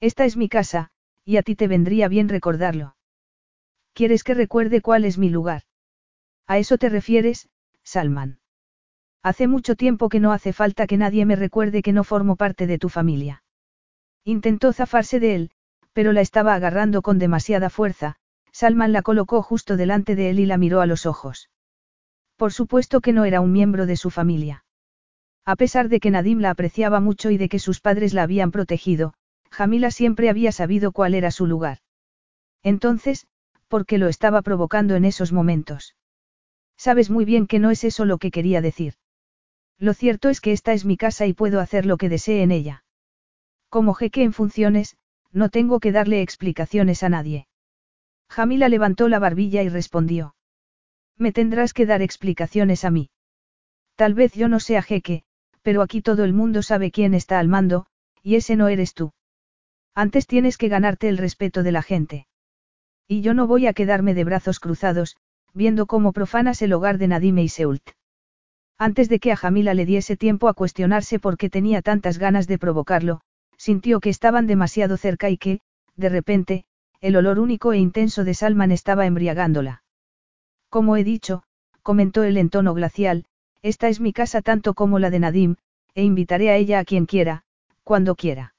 Esta 0.00 0.24
es 0.24 0.36
mi 0.36 0.48
casa, 0.48 0.90
y 1.24 1.36
a 1.36 1.42
ti 1.42 1.56
te 1.56 1.68
vendría 1.68 2.08
bien 2.08 2.28
recordarlo. 2.28 2.96
¿Quieres 3.92 4.24
que 4.24 4.34
recuerde 4.34 4.80
cuál 4.80 5.04
es 5.04 5.18
mi 5.18 5.30
lugar? 5.30 5.62
¿A 6.46 6.58
eso 6.58 6.78
te 6.78 6.88
refieres, 6.88 7.48
Salman? 7.82 8.40
Hace 9.22 9.46
mucho 9.46 9.76
tiempo 9.76 10.08
que 10.08 10.20
no 10.20 10.32
hace 10.32 10.52
falta 10.52 10.86
que 10.86 10.96
nadie 10.96 11.26
me 11.26 11.36
recuerde 11.36 11.82
que 11.82 11.92
no 11.92 12.04
formo 12.04 12.36
parte 12.36 12.66
de 12.66 12.78
tu 12.78 12.88
familia. 12.88 13.42
Intentó 14.24 14.72
zafarse 14.72 15.20
de 15.20 15.34
él, 15.34 15.50
pero 15.92 16.12
la 16.12 16.20
estaba 16.20 16.54
agarrando 16.54 17.02
con 17.02 17.18
demasiada 17.18 17.70
fuerza, 17.70 18.16
Salman 18.52 18.92
la 18.92 19.02
colocó 19.02 19.42
justo 19.42 19.76
delante 19.76 20.16
de 20.16 20.30
él 20.30 20.40
y 20.40 20.46
la 20.46 20.56
miró 20.56 20.80
a 20.80 20.86
los 20.86 21.06
ojos. 21.06 21.50
Por 22.36 22.52
supuesto 22.52 23.00
que 23.00 23.12
no 23.12 23.24
era 23.24 23.40
un 23.40 23.52
miembro 23.52 23.86
de 23.86 23.96
su 23.96 24.10
familia. 24.10 24.64
A 25.50 25.56
pesar 25.56 25.88
de 25.88 25.98
que 25.98 26.12
Nadim 26.12 26.38
la 26.38 26.50
apreciaba 26.50 27.00
mucho 27.00 27.28
y 27.32 27.36
de 27.36 27.48
que 27.48 27.58
sus 27.58 27.80
padres 27.80 28.14
la 28.14 28.22
habían 28.22 28.52
protegido, 28.52 29.14
Jamila 29.50 29.90
siempre 29.90 30.30
había 30.30 30.52
sabido 30.52 30.92
cuál 30.92 31.12
era 31.12 31.32
su 31.32 31.44
lugar. 31.44 31.78
Entonces, 32.62 33.26
¿por 33.66 33.84
qué 33.84 33.98
lo 33.98 34.06
estaba 34.06 34.42
provocando 34.42 34.94
en 34.94 35.04
esos 35.04 35.32
momentos? 35.32 35.96
Sabes 36.76 37.10
muy 37.10 37.24
bien 37.24 37.48
que 37.48 37.58
no 37.58 37.72
es 37.72 37.82
eso 37.82 38.04
lo 38.04 38.18
que 38.18 38.30
quería 38.30 38.60
decir. 38.60 38.94
Lo 39.76 39.92
cierto 39.92 40.28
es 40.28 40.40
que 40.40 40.52
esta 40.52 40.72
es 40.72 40.84
mi 40.84 40.96
casa 40.96 41.26
y 41.26 41.32
puedo 41.32 41.58
hacer 41.58 41.84
lo 41.84 41.96
que 41.96 42.08
desee 42.08 42.44
en 42.44 42.52
ella. 42.52 42.84
Como 43.70 43.94
jeque 43.94 44.22
en 44.22 44.32
funciones, 44.32 44.96
no 45.32 45.48
tengo 45.48 45.80
que 45.80 45.90
darle 45.90 46.22
explicaciones 46.22 47.02
a 47.02 47.08
nadie. 47.08 47.48
Jamila 48.28 48.68
levantó 48.68 49.08
la 49.08 49.18
barbilla 49.18 49.64
y 49.64 49.68
respondió. 49.68 50.36
Me 51.18 51.32
tendrás 51.32 51.72
que 51.72 51.86
dar 51.86 52.02
explicaciones 52.02 52.84
a 52.84 52.90
mí. 52.92 53.10
Tal 53.96 54.14
vez 54.14 54.32
yo 54.34 54.46
no 54.46 54.60
sea 54.60 54.82
jeque, 54.82 55.24
pero 55.62 55.82
aquí 55.82 56.02
todo 56.02 56.24
el 56.24 56.32
mundo 56.32 56.62
sabe 56.62 56.90
quién 56.90 57.14
está 57.14 57.38
al 57.38 57.48
mando, 57.48 57.86
y 58.22 58.36
ese 58.36 58.56
no 58.56 58.68
eres 58.68 58.94
tú. 58.94 59.12
Antes 59.94 60.26
tienes 60.26 60.56
que 60.56 60.68
ganarte 60.68 61.08
el 61.08 61.18
respeto 61.18 61.62
de 61.62 61.72
la 61.72 61.82
gente. 61.82 62.26
Y 63.08 63.22
yo 63.22 63.34
no 63.34 63.46
voy 63.46 63.66
a 63.66 63.72
quedarme 63.72 64.14
de 64.14 64.24
brazos 64.24 64.60
cruzados, 64.60 65.16
viendo 65.52 65.86
cómo 65.86 66.12
profanas 66.12 66.62
el 66.62 66.72
hogar 66.72 66.98
de 66.98 67.08
Nadime 67.08 67.42
y 67.42 67.48
Seult. 67.48 67.90
Antes 68.78 69.08
de 69.08 69.18
que 69.18 69.32
a 69.32 69.36
Jamila 69.36 69.74
le 69.74 69.84
diese 69.84 70.16
tiempo 70.16 70.48
a 70.48 70.54
cuestionarse 70.54 71.18
por 71.18 71.36
qué 71.36 71.50
tenía 71.50 71.82
tantas 71.82 72.18
ganas 72.18 72.46
de 72.46 72.58
provocarlo, 72.58 73.20
sintió 73.56 74.00
que 74.00 74.08
estaban 74.08 74.46
demasiado 74.46 74.96
cerca 74.96 75.28
y 75.28 75.36
que, 75.36 75.60
de 75.96 76.08
repente, 76.08 76.64
el 77.00 77.16
olor 77.16 77.38
único 77.38 77.72
e 77.72 77.78
intenso 77.78 78.24
de 78.24 78.32
Salman 78.34 78.72
estaba 78.72 79.06
embriagándola. 79.06 79.82
Como 80.70 80.96
he 80.96 81.04
dicho, 81.04 81.42
comentó 81.82 82.22
él 82.22 82.36
en 82.36 82.48
tono 82.48 82.72
glacial, 82.74 83.26
esta 83.62 83.88
es 83.88 84.00
mi 84.00 84.12
casa 84.12 84.42
tanto 84.42 84.74
como 84.74 84.98
la 84.98 85.10
de 85.10 85.18
Nadim, 85.18 85.56
e 85.94 86.02
invitaré 86.02 86.50
a 86.50 86.56
ella 86.56 86.78
a 86.78 86.84
quien 86.84 87.06
quiera, 87.06 87.42
cuando 87.84 88.14
quiera. 88.14 88.54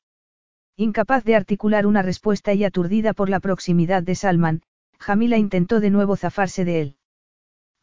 Incapaz 0.77 1.23
de 1.23 1.35
articular 1.35 1.85
una 1.85 2.01
respuesta 2.01 2.53
y 2.53 2.63
aturdida 2.63 3.13
por 3.13 3.29
la 3.29 3.39
proximidad 3.39 4.03
de 4.03 4.15
Salman, 4.15 4.61
Jamila 4.99 5.37
intentó 5.37 5.79
de 5.79 5.89
nuevo 5.89 6.15
zafarse 6.15 6.65
de 6.65 6.81
él. 6.81 6.95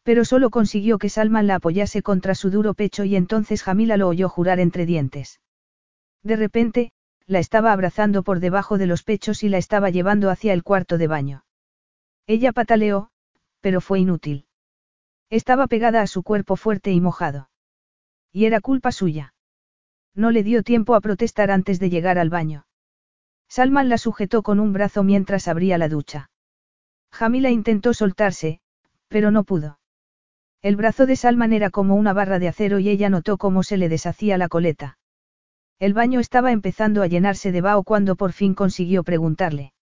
Pero 0.03 0.25
solo 0.25 0.49
consiguió 0.49 0.97
que 0.97 1.09
Salman 1.09 1.47
la 1.47 1.55
apoyase 1.55 2.01
contra 2.01 2.35
su 2.35 2.49
duro 2.49 2.73
pecho 2.73 3.03
y 3.03 3.15
entonces 3.15 3.63
Jamila 3.63 3.97
lo 3.97 4.07
oyó 4.07 4.29
jurar 4.29 4.59
entre 4.59 4.85
dientes. 4.85 5.39
De 6.23 6.35
repente, 6.35 6.91
la 7.25 7.39
estaba 7.39 7.73
abrazando 7.73 8.23
por 8.23 8.39
debajo 8.39 8.77
de 8.77 8.87
los 8.87 9.03
pechos 9.03 9.43
y 9.43 9.49
la 9.49 9.57
estaba 9.57 9.89
llevando 9.89 10.29
hacia 10.29 10.53
el 10.53 10.63
cuarto 10.63 10.97
de 10.97 11.07
baño. 11.07 11.43
Ella 12.25 12.51
pataleó, 12.53 13.11
pero 13.61 13.81
fue 13.81 13.99
inútil. 13.99 14.45
Estaba 15.29 15.67
pegada 15.67 16.01
a 16.01 16.07
su 16.07 16.23
cuerpo 16.23 16.55
fuerte 16.55 16.91
y 16.91 17.01
mojado. 17.01 17.49
Y 18.31 18.45
era 18.45 18.61
culpa 18.61 18.91
suya. 18.91 19.33
No 20.15 20.31
le 20.31 20.43
dio 20.43 20.63
tiempo 20.63 20.95
a 20.95 21.01
protestar 21.01 21.51
antes 21.51 21.79
de 21.79 21.89
llegar 21.89 22.17
al 22.17 22.29
baño. 22.29 22.65
Salman 23.47 23.89
la 23.89 23.97
sujetó 23.97 24.43
con 24.43 24.59
un 24.59 24.73
brazo 24.73 25.03
mientras 25.03 25.47
abría 25.47 25.77
la 25.77 25.89
ducha. 25.89 26.29
Jamila 27.11 27.49
intentó 27.49 27.93
soltarse, 27.93 28.59
pero 29.07 29.31
no 29.31 29.43
pudo. 29.43 29.79
El 30.61 30.75
brazo 30.75 31.05
de 31.05 31.15
Salman 31.15 31.53
era 31.53 31.69
como 31.69 31.95
una 31.95 32.13
barra 32.13 32.37
de 32.39 32.47
acero 32.47 32.79
y 32.79 32.89
ella 32.89 33.09
notó 33.09 33.37
cómo 33.37 33.63
se 33.63 33.77
le 33.77 33.89
deshacía 33.89 34.37
la 34.37 34.49
coleta. 34.49 34.97
El 35.79 35.93
baño 35.93 36.19
estaba 36.19 36.51
empezando 36.51 37.01
a 37.01 37.07
llenarse 37.07 37.51
de 37.51 37.61
vaho 37.61 37.83
cuando 37.83 38.15
por 38.15 38.33
fin 38.33 38.53
consiguió 38.53 39.03
preguntarle. 39.03 39.73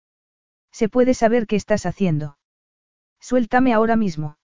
¿Se 0.71 0.89
puede 0.89 1.15
saber 1.15 1.47
qué 1.47 1.57
estás 1.57 1.87
haciendo? 1.87 2.37
Suéltame 3.19 3.73
ahora 3.73 3.97
mismo. 3.97 4.37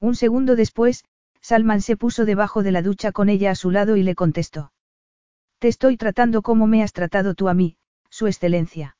Un 0.00 0.14
segundo 0.14 0.56
después, 0.56 1.04
Salman 1.40 1.80
se 1.80 1.96
puso 1.96 2.24
debajo 2.24 2.62
de 2.62 2.72
la 2.72 2.82
ducha 2.82 3.12
con 3.12 3.28
ella 3.28 3.52
a 3.52 3.54
su 3.54 3.70
lado 3.70 3.96
y 3.96 4.02
le 4.02 4.14
contestó. 4.14 4.72
Te 5.58 5.68
estoy 5.68 5.96
tratando 5.96 6.42
como 6.42 6.66
me 6.66 6.82
has 6.82 6.92
tratado 6.92 7.34
tú 7.34 7.48
a 7.48 7.54
mí, 7.54 7.76
Su 8.10 8.26
Excelencia. 8.26 8.96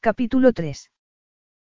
Capítulo 0.00 0.52
3. 0.52 0.90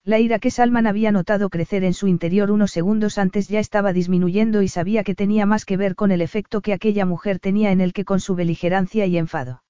La 0.06 0.18
ira 0.18 0.38
que 0.38 0.50
Salman 0.50 0.86
había 0.86 1.12
notado 1.12 1.48
crecer 1.48 1.84
en 1.84 1.94
su 1.94 2.08
interior 2.08 2.50
unos 2.50 2.72
segundos 2.72 3.16
antes 3.16 3.48
ya 3.48 3.60
estaba 3.60 3.92
disminuyendo 3.92 4.60
y 4.60 4.68
sabía 4.68 5.04
que 5.04 5.14
tenía 5.14 5.46
más 5.46 5.64
que 5.64 5.76
ver 5.76 5.94
con 5.94 6.10
el 6.10 6.20
efecto 6.20 6.60
que 6.60 6.74
aquella 6.74 7.06
mujer 7.06 7.38
tenía 7.38 7.70
en 7.72 7.80
él 7.80 7.92
que 7.92 8.04
con 8.04 8.20
su 8.20 8.34
beligerancia 8.34 9.06
y 9.06 9.16
enfado. 9.16 9.62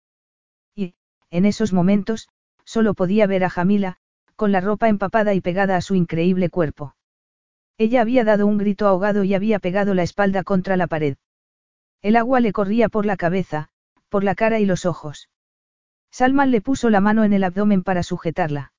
Y, 0.75 0.95
en 1.31 1.45
esos 1.45 1.73
momentos, 1.73 2.29
solo 2.65 2.95
podía 2.95 3.27
ver 3.27 3.45
a 3.45 3.51
Jamila, 3.51 3.99
con 4.35 4.51
la 4.51 4.61
ropa 4.61 4.89
empapada 4.89 5.35
y 5.35 5.41
pegada 5.41 5.77
a 5.77 5.81
su 5.81 5.95
increíble 5.95 6.51
cuerpo. 6.51 6.97
Ella 7.77 8.01
había 8.01 8.25
dado 8.25 8.47
un 8.47 8.59
grito 8.59 8.87
ahogado 8.87 9.25
y 9.25 9.35
había 9.35 9.59
pegado 9.59 9.95
la 9.95 10.03
espalda 10.05 10.45
contra 10.45 10.77
la 10.77 10.87
pared. 10.87 11.17
El 12.03 12.17
agua 12.17 12.41
le 12.41 12.53
corría 12.53 12.89
por 12.89 13.07
la 13.07 13.17
cabeza, 13.17 13.69
por 14.09 14.23
la 14.23 14.35
cara 14.35 14.61
y 14.61 14.67
los 14.67 14.87
ojos. 14.87 15.29
Salman 16.11 16.53
le 16.53 16.61
puso 16.61 16.89
la 16.91 17.01
mano 17.01 17.25
en 17.25 17.33
el 17.33 17.43
abdomen 17.43 17.83
para 17.83 18.05
sujetarla. 18.05 18.73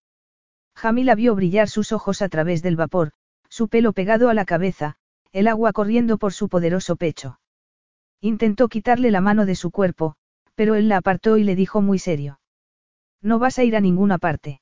Jamila 0.76 1.16
vio 1.16 1.36
brillar 1.36 1.68
sus 1.68 1.92
ojos 1.92 2.22
a 2.22 2.30
través 2.30 2.62
del 2.62 2.78
vapor, 2.78 3.12
su 3.50 3.68
pelo 3.68 3.92
pegado 3.92 4.30
a 4.30 4.34
la 4.34 4.46
cabeza, 4.46 4.96
el 5.34 5.48
agua 5.48 5.74
corriendo 5.74 6.18
por 6.18 6.32
su 6.32 6.48
poderoso 6.48 6.96
pecho. 6.96 7.40
Intentó 8.22 8.70
quitarle 8.70 9.12
la 9.12 9.20
mano 9.20 9.46
de 9.46 9.56
su 9.56 9.72
cuerpo, 9.72 10.16
pero 10.56 10.76
él 10.76 10.88
la 10.88 10.98
apartó 10.98 11.38
y 11.38 11.44
le 11.44 11.56
dijo 11.56 11.82
muy 11.82 12.00
serio. 12.00 12.40
No 13.22 13.40
vas 13.40 13.60
a 13.60 13.66
ir 13.66 13.76
a 13.76 13.82
ninguna 13.82 14.18
parte. 14.18 14.62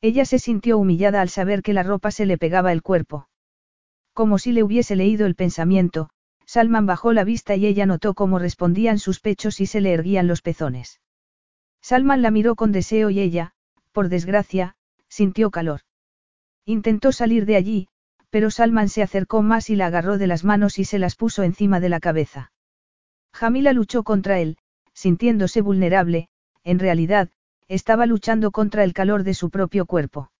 Ella 0.00 0.24
se 0.24 0.40
sintió 0.40 0.78
humillada 0.78 1.20
al 1.20 1.28
saber 1.28 1.62
que 1.62 1.72
la 1.72 1.84
ropa 1.84 2.10
se 2.10 2.26
le 2.26 2.38
pegaba 2.38 2.72
el 2.72 2.82
cuerpo. 2.82 3.28
Como 4.14 4.38
si 4.38 4.52
le 4.52 4.62
hubiese 4.62 4.94
leído 4.96 5.26
el 5.26 5.34
pensamiento, 5.34 6.08
Salman 6.46 6.86
bajó 6.86 7.12
la 7.12 7.24
vista 7.24 7.56
y 7.56 7.66
ella 7.66 7.84
notó 7.84 8.14
cómo 8.14 8.38
respondían 8.38 8.98
sus 8.98 9.18
pechos 9.18 9.60
y 9.60 9.66
se 9.66 9.80
le 9.80 9.92
erguían 9.92 10.28
los 10.28 10.40
pezones. 10.40 11.00
Salman 11.82 12.22
la 12.22 12.30
miró 12.30 12.54
con 12.54 12.70
deseo 12.70 13.10
y 13.10 13.20
ella, 13.20 13.52
por 13.92 14.08
desgracia, 14.08 14.76
sintió 15.08 15.50
calor. 15.50 15.80
Intentó 16.64 17.12
salir 17.12 17.44
de 17.44 17.56
allí, 17.56 17.88
pero 18.30 18.50
Salman 18.50 18.88
se 18.88 19.02
acercó 19.02 19.42
más 19.42 19.68
y 19.68 19.76
la 19.76 19.86
agarró 19.86 20.16
de 20.16 20.28
las 20.28 20.44
manos 20.44 20.78
y 20.78 20.84
se 20.84 20.98
las 20.98 21.16
puso 21.16 21.42
encima 21.42 21.80
de 21.80 21.88
la 21.88 22.00
cabeza. 22.00 22.52
Jamila 23.32 23.72
luchó 23.72 24.04
contra 24.04 24.38
él, 24.38 24.58
sintiéndose 24.92 25.60
vulnerable, 25.60 26.28
en 26.62 26.78
realidad, 26.78 27.30
estaba 27.66 28.06
luchando 28.06 28.52
contra 28.52 28.84
el 28.84 28.92
calor 28.92 29.24
de 29.24 29.34
su 29.34 29.50
propio 29.50 29.86
cuerpo. 29.86 30.30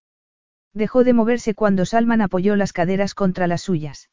Dejó 0.75 1.05
de 1.05 1.13
moverse 1.13 1.55
cuando 1.55 1.87
Salman 1.87 2.21
apoyó 2.21 2.57
las 2.57 2.73
caderas 2.73 3.15
contra 3.15 3.47
las 3.47 3.63
suyas. 3.63 4.11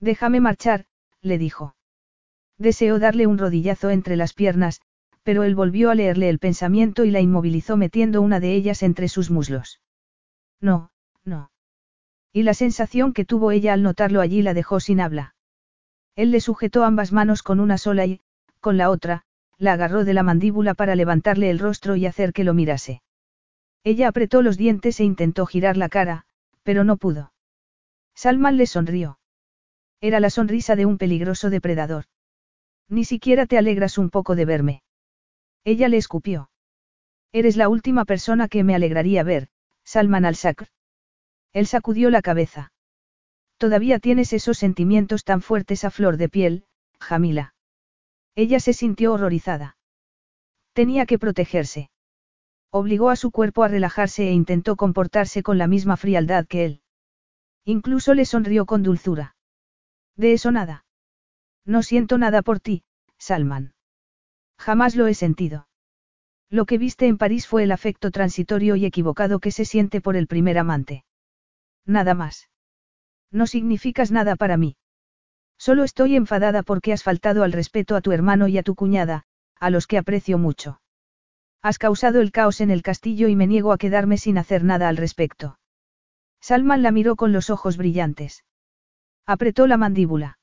Déjame 0.00 0.40
marchar, 0.40 0.86
le 1.20 1.38
dijo. 1.38 1.74
Deseó 2.56 3.00
darle 3.00 3.26
un 3.26 3.38
rodillazo 3.38 3.90
entre 3.90 4.16
las 4.16 4.32
piernas, 4.32 4.80
pero 5.24 5.42
él 5.42 5.54
volvió 5.54 5.90
a 5.90 5.94
leerle 5.94 6.28
el 6.28 6.38
pensamiento 6.38 7.04
y 7.04 7.10
la 7.10 7.20
inmovilizó 7.20 7.76
metiendo 7.76 8.22
una 8.22 8.40
de 8.40 8.54
ellas 8.54 8.82
entre 8.82 9.08
sus 9.08 9.30
muslos. 9.30 9.80
No, 10.60 10.90
no. 11.24 11.50
Y 12.32 12.44
la 12.44 12.54
sensación 12.54 13.12
que 13.12 13.24
tuvo 13.24 13.50
ella 13.50 13.72
al 13.72 13.82
notarlo 13.82 14.20
allí 14.20 14.42
la 14.42 14.54
dejó 14.54 14.80
sin 14.80 15.00
habla. 15.00 15.34
Él 16.14 16.30
le 16.30 16.40
sujetó 16.40 16.84
ambas 16.84 17.12
manos 17.12 17.42
con 17.42 17.58
una 17.58 17.78
sola 17.78 18.06
y, 18.06 18.20
con 18.60 18.76
la 18.76 18.90
otra, 18.90 19.24
la 19.58 19.72
agarró 19.72 20.04
de 20.04 20.14
la 20.14 20.22
mandíbula 20.22 20.74
para 20.74 20.94
levantarle 20.94 21.50
el 21.50 21.58
rostro 21.58 21.96
y 21.96 22.06
hacer 22.06 22.32
que 22.32 22.44
lo 22.44 22.54
mirase. 22.54 23.02
Ella 23.84 24.08
apretó 24.08 24.42
los 24.42 24.56
dientes 24.56 25.00
e 25.00 25.04
intentó 25.04 25.46
girar 25.46 25.76
la 25.76 25.88
cara, 25.88 26.24
pero 26.62 26.84
no 26.84 26.96
pudo. 26.96 27.32
Salman 28.14 28.56
le 28.56 28.66
sonrió. 28.66 29.18
Era 30.00 30.20
la 30.20 30.30
sonrisa 30.30 30.76
de 30.76 30.86
un 30.86 30.98
peligroso 30.98 31.50
depredador. 31.50 32.04
Ni 32.88 33.04
siquiera 33.04 33.46
te 33.46 33.58
alegras 33.58 33.98
un 33.98 34.10
poco 34.10 34.34
de 34.36 34.44
verme. 34.44 34.82
Ella 35.64 35.88
le 35.88 35.96
escupió. 35.96 36.50
Eres 37.32 37.56
la 37.56 37.68
última 37.68 38.04
persona 38.04 38.48
que 38.48 38.64
me 38.64 38.74
alegraría 38.74 39.22
ver, 39.22 39.48
Salman 39.84 40.24
al-Sakr. 40.24 40.68
Él 41.52 41.66
sacudió 41.66 42.10
la 42.10 42.22
cabeza. 42.22 42.72
Todavía 43.58 44.00
tienes 44.00 44.32
esos 44.32 44.58
sentimientos 44.58 45.24
tan 45.24 45.40
fuertes 45.40 45.84
a 45.84 45.90
flor 45.90 46.16
de 46.16 46.28
piel, 46.28 46.64
Jamila. 46.98 47.54
Ella 48.34 48.58
se 48.60 48.72
sintió 48.72 49.12
horrorizada. 49.12 49.76
Tenía 50.72 51.06
que 51.06 51.18
protegerse. 51.18 51.91
Obligó 52.74 53.10
a 53.10 53.16
su 53.16 53.30
cuerpo 53.30 53.64
a 53.64 53.68
relajarse 53.68 54.28
e 54.28 54.32
intentó 54.32 54.76
comportarse 54.76 55.42
con 55.42 55.58
la 55.58 55.66
misma 55.66 55.98
frialdad 55.98 56.46
que 56.46 56.64
él. 56.64 56.80
Incluso 57.66 58.14
le 58.14 58.24
sonrió 58.24 58.64
con 58.64 58.82
dulzura. 58.82 59.36
De 60.16 60.32
eso 60.32 60.50
nada. 60.50 60.86
No 61.66 61.82
siento 61.82 62.16
nada 62.16 62.40
por 62.40 62.60
ti, 62.60 62.82
Salman. 63.18 63.74
Jamás 64.58 64.96
lo 64.96 65.06
he 65.06 65.14
sentido. 65.14 65.68
Lo 66.48 66.64
que 66.64 66.78
viste 66.78 67.06
en 67.06 67.18
París 67.18 67.46
fue 67.46 67.62
el 67.62 67.72
afecto 67.72 68.10
transitorio 68.10 68.76
y 68.76 68.86
equivocado 68.86 69.38
que 69.38 69.50
se 69.50 69.64
siente 69.64 70.00
por 70.00 70.16
el 70.16 70.26
primer 70.26 70.58
amante. 70.58 71.04
Nada 71.86 72.14
más. 72.14 72.48
No 73.30 73.46
significas 73.46 74.10
nada 74.10 74.34
para 74.36 74.56
mí. 74.56 74.76
Solo 75.58 75.84
estoy 75.84 76.16
enfadada 76.16 76.62
porque 76.62 76.92
has 76.92 77.02
faltado 77.02 77.42
al 77.42 77.52
respeto 77.52 77.96
a 77.96 78.00
tu 78.00 78.12
hermano 78.12 78.48
y 78.48 78.58
a 78.58 78.62
tu 78.62 78.74
cuñada, 78.74 79.24
a 79.60 79.70
los 79.70 79.86
que 79.86 79.98
aprecio 79.98 80.38
mucho. 80.38 80.81
Has 81.62 81.78
causado 81.78 82.20
el 82.20 82.32
caos 82.32 82.60
en 82.60 82.70
el 82.70 82.82
castillo 82.82 83.28
y 83.28 83.36
me 83.36 83.46
niego 83.46 83.72
a 83.72 83.78
quedarme 83.78 84.18
sin 84.18 84.36
hacer 84.36 84.64
nada 84.64 84.88
al 84.88 84.96
respecto. 84.96 85.58
Salman 86.40 86.82
la 86.82 86.90
miró 86.90 87.14
con 87.14 87.32
los 87.32 87.50
ojos 87.50 87.76
brillantes. 87.76 88.44
Apretó 89.26 89.68
la 89.68 89.76
mandíbula. 89.76 90.38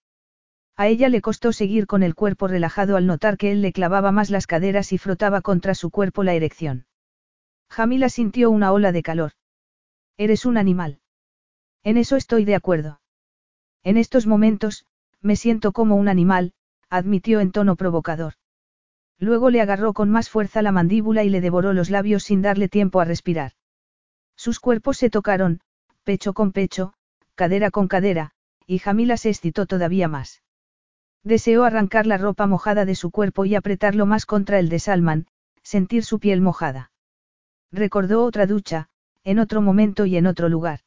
A 0.77 0.87
ella 0.87 1.09
le 1.09 1.19
costó 1.19 1.51
seguir 1.51 1.87
con 1.87 2.03
el 2.03 2.15
cuerpo 2.15 2.47
relajado 2.47 2.95
al 2.95 3.05
notar 3.05 3.35
que 3.35 3.51
él 3.51 3.61
le 3.61 3.73
clavaba 3.73 4.13
más 4.13 4.29
las 4.29 4.47
caderas 4.47 4.93
y 4.93 4.97
frotaba 4.97 5.41
contra 5.41 5.75
su 5.75 5.91
cuerpo 5.91 6.23
la 6.23 6.35
erección. 6.35 6.85
Jamila 7.69 8.07
sintió 8.07 8.49
una 8.49 8.71
ola 8.71 8.93
de 8.93 9.03
calor. 9.03 9.33
Eres 10.15 10.45
un 10.45 10.57
animal. 10.57 11.01
En 11.83 11.97
eso 11.97 12.15
estoy 12.15 12.45
de 12.45 12.55
acuerdo. 12.55 13.01
En 13.83 13.97
estos 13.97 14.25
momentos, 14.25 14.85
me 15.21 15.35
siento 15.35 15.73
como 15.73 15.97
un 15.97 16.07
animal, 16.07 16.53
admitió 16.89 17.41
en 17.41 17.51
tono 17.51 17.75
provocador. 17.75 18.35
Luego 19.19 19.49
le 19.49 19.61
agarró 19.61 19.93
con 19.93 20.09
más 20.09 20.29
fuerza 20.29 20.61
la 20.61 20.71
mandíbula 20.71 21.23
y 21.23 21.29
le 21.29 21.41
devoró 21.41 21.73
los 21.73 21.89
labios 21.89 22.23
sin 22.23 22.41
darle 22.41 22.69
tiempo 22.69 23.01
a 23.01 23.05
respirar. 23.05 23.51
Sus 24.35 24.59
cuerpos 24.59 24.97
se 24.97 25.09
tocaron, 25.09 25.59
pecho 26.05 26.33
con 26.33 26.53
pecho, 26.53 26.93
cadera 27.35 27.69
con 27.69 27.89
cadera, 27.89 28.31
y 28.65 28.79
Jamila 28.79 29.17
se 29.17 29.29
excitó 29.29 29.65
todavía 29.65 30.07
más. 30.07 30.41
Deseó 31.23 31.65
arrancar 31.65 32.07
la 32.07 32.17
ropa 32.17 32.47
mojada 32.47 32.85
de 32.85 32.95
su 32.95 33.11
cuerpo 33.11 33.43
y 33.43 33.55
apretarlo 33.55 34.05
más 34.05 34.25
contra 34.25 34.57
el 34.57 34.69
de 34.69 34.79
Salman, 34.79 35.27
sentir 35.63 36.05
su 36.05 36.19
piel 36.19 36.39
mojada. 36.39 36.91
Recordó 37.71 38.23
otra 38.23 38.45
ducha, 38.45 38.87
en 39.25 39.39
otro 39.39 39.61
momento 39.61 40.05
y 40.05 40.15
en 40.15 40.27
otro 40.27 40.47
lugar. 40.47 40.79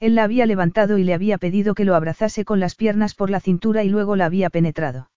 Él 0.00 0.16
la 0.16 0.24
había 0.24 0.44
levantado 0.44 0.98
y 0.98 1.04
le 1.04 1.14
había 1.14 1.38
pedido 1.38 1.74
que 1.74 1.84
lo 1.84 1.94
abrazase 1.94 2.44
con 2.44 2.58
las 2.58 2.74
piernas 2.74 3.14
por 3.14 3.30
la 3.30 3.38
cintura 3.40 3.84
y 3.84 3.88
luego 3.88 4.16
la 4.16 4.26
había 4.26 4.50
penetrado. 4.50 5.08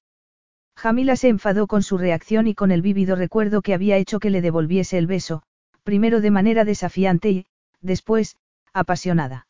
Jamila 0.78 1.16
se 1.16 1.28
enfadó 1.28 1.66
con 1.66 1.82
su 1.82 1.98
reacción 1.98 2.46
y 2.46 2.54
con 2.54 2.70
el 2.70 2.84
vívido 2.84 3.16
recuerdo 3.16 3.64
que 3.64 3.74
había 3.74 3.98
hecho 3.98 4.20
que 4.20 4.30
le 4.30 4.42
devolviese 4.42 5.00
el 5.00 5.08
beso, 5.08 5.42
primero 5.82 6.22
de 6.22 6.30
manera 6.30 6.66
desafiante 6.66 7.32
y, 7.32 7.46
después, 7.82 8.38
apasionada. 8.74 9.48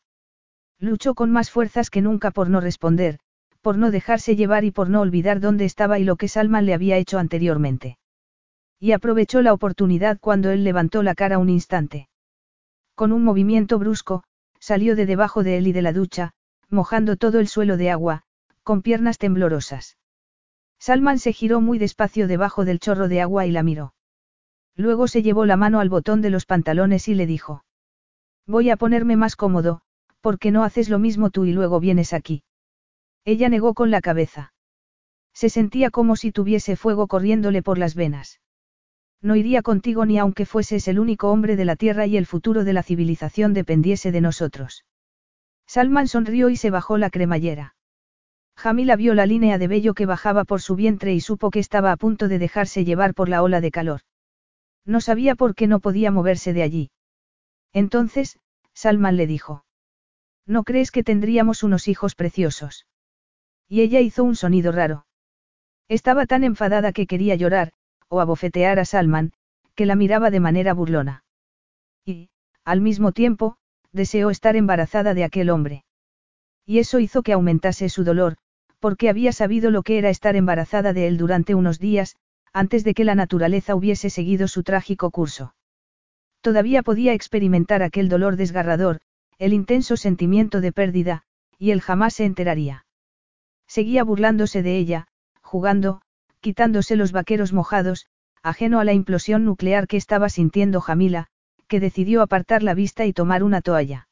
Luchó 0.78 1.14
con 1.14 1.30
más 1.30 1.50
fuerzas 1.50 1.90
que 1.90 2.00
nunca 2.00 2.30
por 2.30 2.48
no 2.48 2.62
responder, 2.62 3.18
por 3.60 3.76
no 3.76 3.90
dejarse 3.90 4.36
llevar 4.36 4.64
y 4.64 4.70
por 4.70 4.88
no 4.88 5.02
olvidar 5.02 5.38
dónde 5.38 5.66
estaba 5.66 5.98
y 5.98 6.04
lo 6.04 6.16
que 6.16 6.28
Salman 6.28 6.64
le 6.64 6.72
había 6.72 6.96
hecho 6.96 7.18
anteriormente. 7.18 7.98
Y 8.80 8.92
aprovechó 8.92 9.42
la 9.42 9.52
oportunidad 9.52 10.18
cuando 10.20 10.50
él 10.50 10.64
levantó 10.64 11.02
la 11.02 11.14
cara 11.14 11.36
un 11.36 11.50
instante. 11.50 12.08
Con 12.94 13.12
un 13.12 13.22
movimiento 13.22 13.78
brusco, 13.78 14.24
salió 14.60 14.96
de 14.96 15.04
debajo 15.04 15.42
de 15.42 15.58
él 15.58 15.66
y 15.66 15.72
de 15.72 15.82
la 15.82 15.92
ducha, 15.92 16.32
mojando 16.70 17.16
todo 17.16 17.38
el 17.38 17.48
suelo 17.48 17.76
de 17.76 17.90
agua, 17.90 18.22
con 18.62 18.80
piernas 18.80 19.18
temblorosas. 19.18 19.98
Salman 20.78 21.18
se 21.18 21.32
giró 21.32 21.60
muy 21.60 21.78
despacio 21.78 22.28
debajo 22.28 22.64
del 22.64 22.78
chorro 22.78 23.08
de 23.08 23.20
agua 23.20 23.46
y 23.46 23.50
la 23.50 23.62
miró. 23.62 23.94
Luego 24.76 25.08
se 25.08 25.22
llevó 25.22 25.44
la 25.44 25.56
mano 25.56 25.80
al 25.80 25.88
botón 25.88 26.22
de 26.22 26.30
los 26.30 26.46
pantalones 26.46 27.08
y 27.08 27.14
le 27.14 27.26
dijo. 27.26 27.64
Voy 28.46 28.70
a 28.70 28.76
ponerme 28.76 29.16
más 29.16 29.34
cómodo, 29.34 29.80
porque 30.20 30.50
no 30.50 30.62
haces 30.62 30.88
lo 30.88 30.98
mismo 30.98 31.30
tú 31.30 31.44
y 31.44 31.52
luego 31.52 31.80
vienes 31.80 32.12
aquí. 32.12 32.44
Ella 33.24 33.48
negó 33.48 33.74
con 33.74 33.90
la 33.90 34.00
cabeza. 34.00 34.52
Se 35.34 35.48
sentía 35.48 35.90
como 35.90 36.16
si 36.16 36.32
tuviese 36.32 36.76
fuego 36.76 37.08
corriéndole 37.08 37.62
por 37.62 37.78
las 37.78 37.94
venas. 37.94 38.40
No 39.20 39.36
iría 39.36 39.62
contigo 39.62 40.06
ni 40.06 40.18
aunque 40.18 40.46
fueses 40.46 40.86
el 40.88 40.98
único 40.98 41.30
hombre 41.30 41.56
de 41.56 41.64
la 41.64 41.76
tierra 41.76 42.06
y 42.06 42.16
el 42.16 42.26
futuro 42.26 42.64
de 42.64 42.72
la 42.72 42.82
civilización 42.82 43.52
dependiese 43.52 44.12
de 44.12 44.20
nosotros. 44.20 44.84
Salman 45.66 46.08
sonrió 46.08 46.50
y 46.50 46.56
se 46.56 46.70
bajó 46.70 46.98
la 46.98 47.10
cremallera. 47.10 47.74
Jamila 48.58 48.96
vio 48.96 49.14
la 49.14 49.24
línea 49.24 49.56
de 49.56 49.68
vello 49.68 49.94
que 49.94 50.04
bajaba 50.04 50.42
por 50.44 50.60
su 50.60 50.74
vientre 50.74 51.14
y 51.14 51.20
supo 51.20 51.52
que 51.52 51.60
estaba 51.60 51.92
a 51.92 51.96
punto 51.96 52.26
de 52.26 52.40
dejarse 52.40 52.84
llevar 52.84 53.14
por 53.14 53.28
la 53.28 53.44
ola 53.44 53.60
de 53.60 53.70
calor. 53.70 54.00
No 54.84 55.00
sabía 55.00 55.36
por 55.36 55.54
qué 55.54 55.68
no 55.68 55.78
podía 55.78 56.10
moverse 56.10 56.52
de 56.52 56.64
allí. 56.64 56.90
Entonces, 57.72 58.40
Salman 58.74 59.16
le 59.16 59.28
dijo. 59.28 59.64
¿No 60.44 60.64
crees 60.64 60.90
que 60.90 61.04
tendríamos 61.04 61.62
unos 61.62 61.86
hijos 61.86 62.16
preciosos? 62.16 62.88
Y 63.68 63.82
ella 63.82 64.00
hizo 64.00 64.24
un 64.24 64.34
sonido 64.34 64.72
raro. 64.72 65.06
Estaba 65.86 66.26
tan 66.26 66.42
enfadada 66.42 66.90
que 66.90 67.06
quería 67.06 67.36
llorar, 67.36 67.72
o 68.08 68.20
abofetear 68.20 68.80
a 68.80 68.84
Salman, 68.84 69.34
que 69.76 69.86
la 69.86 69.94
miraba 69.94 70.32
de 70.32 70.40
manera 70.40 70.74
burlona. 70.74 71.22
Y, 72.04 72.30
al 72.64 72.80
mismo 72.80 73.12
tiempo, 73.12 73.56
deseó 73.92 74.30
estar 74.30 74.56
embarazada 74.56 75.14
de 75.14 75.22
aquel 75.22 75.48
hombre. 75.48 75.84
Y 76.66 76.80
eso 76.80 76.98
hizo 76.98 77.22
que 77.22 77.34
aumentase 77.34 77.88
su 77.88 78.02
dolor, 78.02 78.36
porque 78.80 79.08
había 79.08 79.32
sabido 79.32 79.70
lo 79.70 79.82
que 79.82 79.98
era 79.98 80.10
estar 80.10 80.36
embarazada 80.36 80.92
de 80.92 81.06
él 81.06 81.16
durante 81.16 81.54
unos 81.54 81.78
días, 81.78 82.16
antes 82.52 82.84
de 82.84 82.94
que 82.94 83.04
la 83.04 83.14
naturaleza 83.14 83.74
hubiese 83.74 84.10
seguido 84.10 84.48
su 84.48 84.62
trágico 84.62 85.10
curso. 85.10 85.54
Todavía 86.40 86.82
podía 86.82 87.12
experimentar 87.12 87.82
aquel 87.82 88.08
dolor 88.08 88.36
desgarrador, 88.36 89.00
el 89.38 89.52
intenso 89.52 89.96
sentimiento 89.96 90.60
de 90.60 90.72
pérdida, 90.72 91.22
y 91.58 91.72
él 91.72 91.80
jamás 91.80 92.14
se 92.14 92.24
enteraría. 92.24 92.86
Seguía 93.66 94.04
burlándose 94.04 94.62
de 94.62 94.76
ella, 94.78 95.08
jugando, 95.42 96.00
quitándose 96.40 96.96
los 96.96 97.12
vaqueros 97.12 97.52
mojados, 97.52 98.06
ajeno 98.42 98.80
a 98.80 98.84
la 98.84 98.92
implosión 98.92 99.44
nuclear 99.44 99.86
que 99.86 99.96
estaba 99.96 100.28
sintiendo 100.28 100.80
Jamila, 100.80 101.26
que 101.66 101.80
decidió 101.80 102.22
apartar 102.22 102.62
la 102.62 102.74
vista 102.74 103.04
y 103.04 103.12
tomar 103.12 103.42
una 103.42 103.60
toalla. 103.60 104.08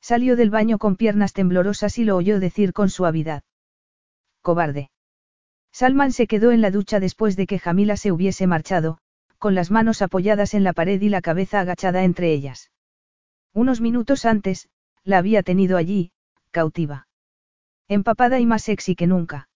Salió 0.00 0.34
del 0.36 0.50
baño 0.50 0.78
con 0.78 0.96
piernas 0.96 1.32
temblorosas 1.32 1.98
y 1.98 2.04
lo 2.04 2.16
oyó 2.16 2.40
decir 2.40 2.72
con 2.72 2.88
suavidad. 2.88 3.42
Cobarde. 4.42 4.90
Salman 5.72 6.12
se 6.12 6.26
quedó 6.26 6.52
en 6.52 6.60
la 6.60 6.70
ducha 6.70 7.00
después 7.00 7.36
de 7.36 7.46
que 7.46 7.58
Jamila 7.58 7.96
se 7.96 8.12
hubiese 8.12 8.46
marchado, 8.46 8.98
con 9.38 9.54
las 9.54 9.70
manos 9.70 10.02
apoyadas 10.02 10.54
en 10.54 10.64
la 10.64 10.72
pared 10.72 11.00
y 11.00 11.08
la 11.08 11.22
cabeza 11.22 11.60
agachada 11.60 12.04
entre 12.04 12.32
ellas. 12.32 12.70
Unos 13.52 13.80
minutos 13.80 14.24
antes, 14.24 14.68
la 15.04 15.18
había 15.18 15.42
tenido 15.42 15.76
allí, 15.76 16.12
cautiva. 16.50 17.08
Empapada 17.88 18.38
y 18.38 18.46
más 18.46 18.62
sexy 18.62 18.94
que 18.94 19.06
nunca. 19.06 19.48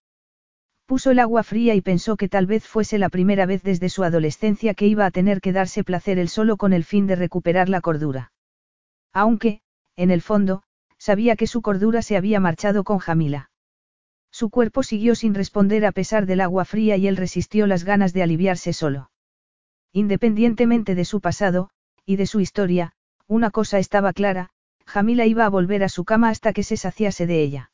Puso 0.85 1.11
el 1.11 1.19
agua 1.19 1.43
fría 1.43 1.73
y 1.73 1.81
pensó 1.81 2.15
que 2.15 2.29
tal 2.29 2.45
vez 2.45 2.67
fuese 2.67 2.97
la 2.99 3.09
primera 3.09 3.45
vez 3.45 3.63
desde 3.63 3.89
su 3.89 4.03
adolescencia 4.03 4.73
que 4.73 4.85
iba 4.85 5.05
a 5.05 5.11
tener 5.11 5.41
que 5.41 5.51
darse 5.51 5.83
placer 5.83 6.19
él 6.19 6.29
solo 6.29 6.57
con 6.57 6.73
el 6.73 6.83
fin 6.83 7.07
de 7.07 7.15
recuperar 7.15 7.69
la 7.69 7.81
cordura. 7.81 8.31
Aunque, 9.11 9.61
en 9.95 10.11
el 10.11 10.21
fondo, 10.21 10.63
sabía 10.97 11.35
que 11.35 11.47
su 11.47 11.61
cordura 11.61 12.01
se 12.01 12.17
había 12.17 12.39
marchado 12.39 12.83
con 12.83 12.99
Jamila. 12.99 13.49
Su 14.35 14.49
cuerpo 14.49 14.83
siguió 14.83 15.15
sin 15.15 15.33
responder 15.33 15.85
a 15.85 15.93
pesar 15.93 16.25
del 16.25 16.41
agua 16.41 16.65
fría 16.65 16.97
y 16.97 17.07
él 17.07 17.15
resistió 17.15 17.67
las 17.67 17.85
ganas 17.85 18.11
de 18.11 18.21
aliviarse 18.21 18.73
solo. 18.73 19.09
Independientemente 19.93 20.93
de 20.93 21.05
su 21.05 21.21
pasado, 21.21 21.69
y 22.05 22.17
de 22.17 22.27
su 22.27 22.41
historia, 22.41 22.91
una 23.27 23.49
cosa 23.49 23.79
estaba 23.79 24.11
clara, 24.11 24.49
Jamila 24.85 25.25
iba 25.25 25.45
a 25.45 25.49
volver 25.49 25.85
a 25.85 25.87
su 25.87 26.03
cama 26.03 26.27
hasta 26.27 26.51
que 26.51 26.63
se 26.63 26.75
saciase 26.75 27.27
de 27.27 27.43
ella. 27.43 27.71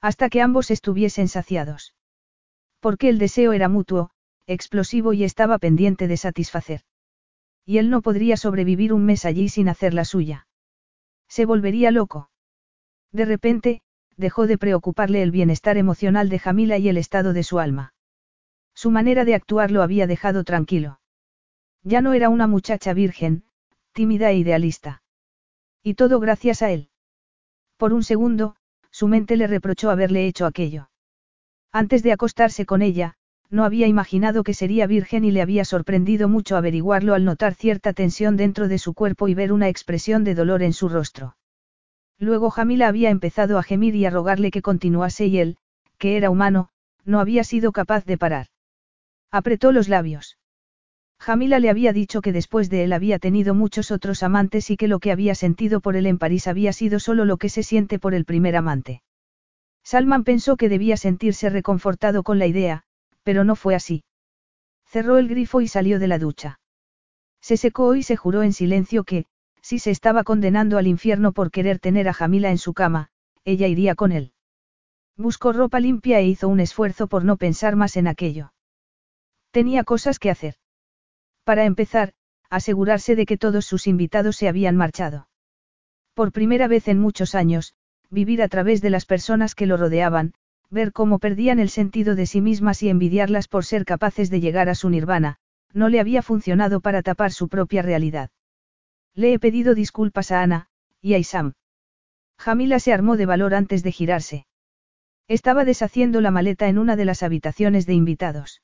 Hasta 0.00 0.30
que 0.30 0.40
ambos 0.40 0.70
estuviesen 0.70 1.28
saciados. 1.28 1.94
Porque 2.80 3.10
el 3.10 3.18
deseo 3.18 3.52
era 3.52 3.68
mutuo, 3.68 4.08
explosivo 4.46 5.12
y 5.12 5.22
estaba 5.22 5.58
pendiente 5.58 6.08
de 6.08 6.16
satisfacer. 6.16 6.80
Y 7.66 7.76
él 7.76 7.90
no 7.90 8.00
podría 8.00 8.38
sobrevivir 8.38 8.94
un 8.94 9.04
mes 9.04 9.26
allí 9.26 9.50
sin 9.50 9.68
hacer 9.68 9.92
la 9.92 10.06
suya. 10.06 10.46
Se 11.28 11.44
volvería 11.44 11.90
loco. 11.90 12.30
De 13.12 13.26
repente, 13.26 13.82
dejó 14.16 14.46
de 14.46 14.58
preocuparle 14.58 15.22
el 15.22 15.30
bienestar 15.30 15.76
emocional 15.76 16.28
de 16.28 16.38
Jamila 16.38 16.78
y 16.78 16.88
el 16.88 16.96
estado 16.96 17.32
de 17.32 17.42
su 17.42 17.58
alma. 17.58 17.94
Su 18.74 18.90
manera 18.90 19.24
de 19.24 19.34
actuar 19.34 19.70
lo 19.70 19.82
había 19.82 20.06
dejado 20.06 20.44
tranquilo. 20.44 21.00
Ya 21.82 22.00
no 22.00 22.12
era 22.12 22.28
una 22.28 22.46
muchacha 22.46 22.92
virgen, 22.92 23.44
tímida 23.92 24.30
e 24.30 24.36
idealista. 24.36 25.02
Y 25.82 25.94
todo 25.94 26.18
gracias 26.18 26.62
a 26.62 26.70
él. 26.70 26.88
Por 27.76 27.92
un 27.92 28.02
segundo, 28.02 28.56
su 28.90 29.08
mente 29.08 29.36
le 29.36 29.46
reprochó 29.46 29.90
haberle 29.90 30.26
hecho 30.26 30.46
aquello. 30.46 30.90
Antes 31.72 32.02
de 32.02 32.12
acostarse 32.12 32.64
con 32.66 32.82
ella, 32.82 33.16
no 33.50 33.64
había 33.64 33.86
imaginado 33.86 34.42
que 34.42 34.54
sería 34.54 34.86
virgen 34.86 35.24
y 35.24 35.30
le 35.30 35.42
había 35.42 35.64
sorprendido 35.64 36.28
mucho 36.28 36.56
averiguarlo 36.56 37.14
al 37.14 37.24
notar 37.24 37.54
cierta 37.54 37.92
tensión 37.92 38.36
dentro 38.36 38.68
de 38.68 38.78
su 38.78 38.94
cuerpo 38.94 39.28
y 39.28 39.34
ver 39.34 39.52
una 39.52 39.68
expresión 39.68 40.24
de 40.24 40.34
dolor 40.34 40.62
en 40.62 40.72
su 40.72 40.88
rostro. 40.88 41.36
Luego 42.18 42.50
Jamila 42.50 42.88
había 42.88 43.10
empezado 43.10 43.58
a 43.58 43.62
gemir 43.62 43.94
y 43.94 44.06
a 44.06 44.10
rogarle 44.10 44.50
que 44.50 44.62
continuase 44.62 45.26
y 45.26 45.38
él, 45.38 45.56
que 45.98 46.16
era 46.16 46.30
humano, 46.30 46.68
no 47.04 47.20
había 47.20 47.44
sido 47.44 47.72
capaz 47.72 48.04
de 48.04 48.18
parar. 48.18 48.46
Apretó 49.30 49.72
los 49.72 49.88
labios. 49.88 50.38
Jamila 51.18 51.58
le 51.58 51.70
había 51.70 51.92
dicho 51.92 52.20
que 52.20 52.32
después 52.32 52.70
de 52.70 52.84
él 52.84 52.92
había 52.92 53.18
tenido 53.18 53.54
muchos 53.54 53.90
otros 53.90 54.22
amantes 54.22 54.70
y 54.70 54.76
que 54.76 54.88
lo 54.88 54.98
que 54.98 55.10
había 55.12 55.34
sentido 55.34 55.80
por 55.80 55.96
él 55.96 56.06
en 56.06 56.18
París 56.18 56.46
había 56.46 56.72
sido 56.72 57.00
solo 57.00 57.24
lo 57.24 57.36
que 57.36 57.48
se 57.48 57.62
siente 57.62 57.98
por 57.98 58.14
el 58.14 58.24
primer 58.24 58.56
amante. 58.56 59.02
Salman 59.82 60.24
pensó 60.24 60.56
que 60.56 60.68
debía 60.68 60.96
sentirse 60.96 61.50
reconfortado 61.50 62.22
con 62.22 62.38
la 62.38 62.46
idea, 62.46 62.84
pero 63.22 63.44
no 63.44 63.56
fue 63.56 63.74
así. 63.74 64.04
Cerró 64.86 65.18
el 65.18 65.28
grifo 65.28 65.60
y 65.60 65.68
salió 65.68 65.98
de 65.98 66.08
la 66.08 66.18
ducha. 66.18 66.60
Se 67.40 67.56
secó 67.56 67.94
y 67.94 68.02
se 68.02 68.16
juró 68.16 68.42
en 68.42 68.52
silencio 68.52 69.04
que, 69.04 69.26
si 69.64 69.78
se 69.78 69.90
estaba 69.90 70.24
condenando 70.24 70.76
al 70.76 70.86
infierno 70.86 71.32
por 71.32 71.50
querer 71.50 71.78
tener 71.78 72.06
a 72.06 72.12
Jamila 72.12 72.50
en 72.50 72.58
su 72.58 72.74
cama, 72.74 73.08
ella 73.46 73.66
iría 73.66 73.94
con 73.94 74.12
él. 74.12 74.32
Buscó 75.16 75.54
ropa 75.54 75.80
limpia 75.80 76.20
e 76.20 76.26
hizo 76.26 76.48
un 76.48 76.60
esfuerzo 76.60 77.06
por 77.06 77.24
no 77.24 77.38
pensar 77.38 77.74
más 77.74 77.96
en 77.96 78.06
aquello. 78.06 78.52
Tenía 79.52 79.82
cosas 79.82 80.18
que 80.18 80.28
hacer. 80.28 80.56
Para 81.44 81.64
empezar, 81.64 82.12
asegurarse 82.50 83.16
de 83.16 83.24
que 83.24 83.38
todos 83.38 83.64
sus 83.64 83.86
invitados 83.86 84.36
se 84.36 84.48
habían 84.48 84.76
marchado. 84.76 85.28
Por 86.12 86.30
primera 86.30 86.68
vez 86.68 86.86
en 86.86 86.98
muchos 86.98 87.34
años, 87.34 87.72
vivir 88.10 88.42
a 88.42 88.48
través 88.48 88.82
de 88.82 88.90
las 88.90 89.06
personas 89.06 89.54
que 89.54 89.64
lo 89.64 89.78
rodeaban, 89.78 90.34
ver 90.68 90.92
cómo 90.92 91.18
perdían 91.18 91.58
el 91.58 91.70
sentido 91.70 92.16
de 92.16 92.26
sí 92.26 92.42
mismas 92.42 92.82
y 92.82 92.90
envidiarlas 92.90 93.48
por 93.48 93.64
ser 93.64 93.86
capaces 93.86 94.28
de 94.28 94.40
llegar 94.40 94.68
a 94.68 94.74
su 94.74 94.90
nirvana, 94.90 95.38
no 95.72 95.88
le 95.88 96.00
había 96.00 96.20
funcionado 96.20 96.80
para 96.82 97.00
tapar 97.00 97.32
su 97.32 97.48
propia 97.48 97.80
realidad. 97.80 98.28
Le 99.14 99.32
he 99.32 99.38
pedido 99.38 99.74
disculpas 99.74 100.30
a 100.32 100.42
Ana, 100.42 100.68
y 101.00 101.14
a 101.14 101.18
Isam. 101.18 101.52
Jamila 102.38 102.80
se 102.80 102.92
armó 102.92 103.16
de 103.16 103.26
valor 103.26 103.54
antes 103.54 103.82
de 103.82 103.92
girarse. 103.92 104.46
Estaba 105.28 105.64
deshaciendo 105.64 106.20
la 106.20 106.30
maleta 106.30 106.68
en 106.68 106.78
una 106.78 106.96
de 106.96 107.04
las 107.04 107.22
habitaciones 107.22 107.86
de 107.86 107.94
invitados. 107.94 108.60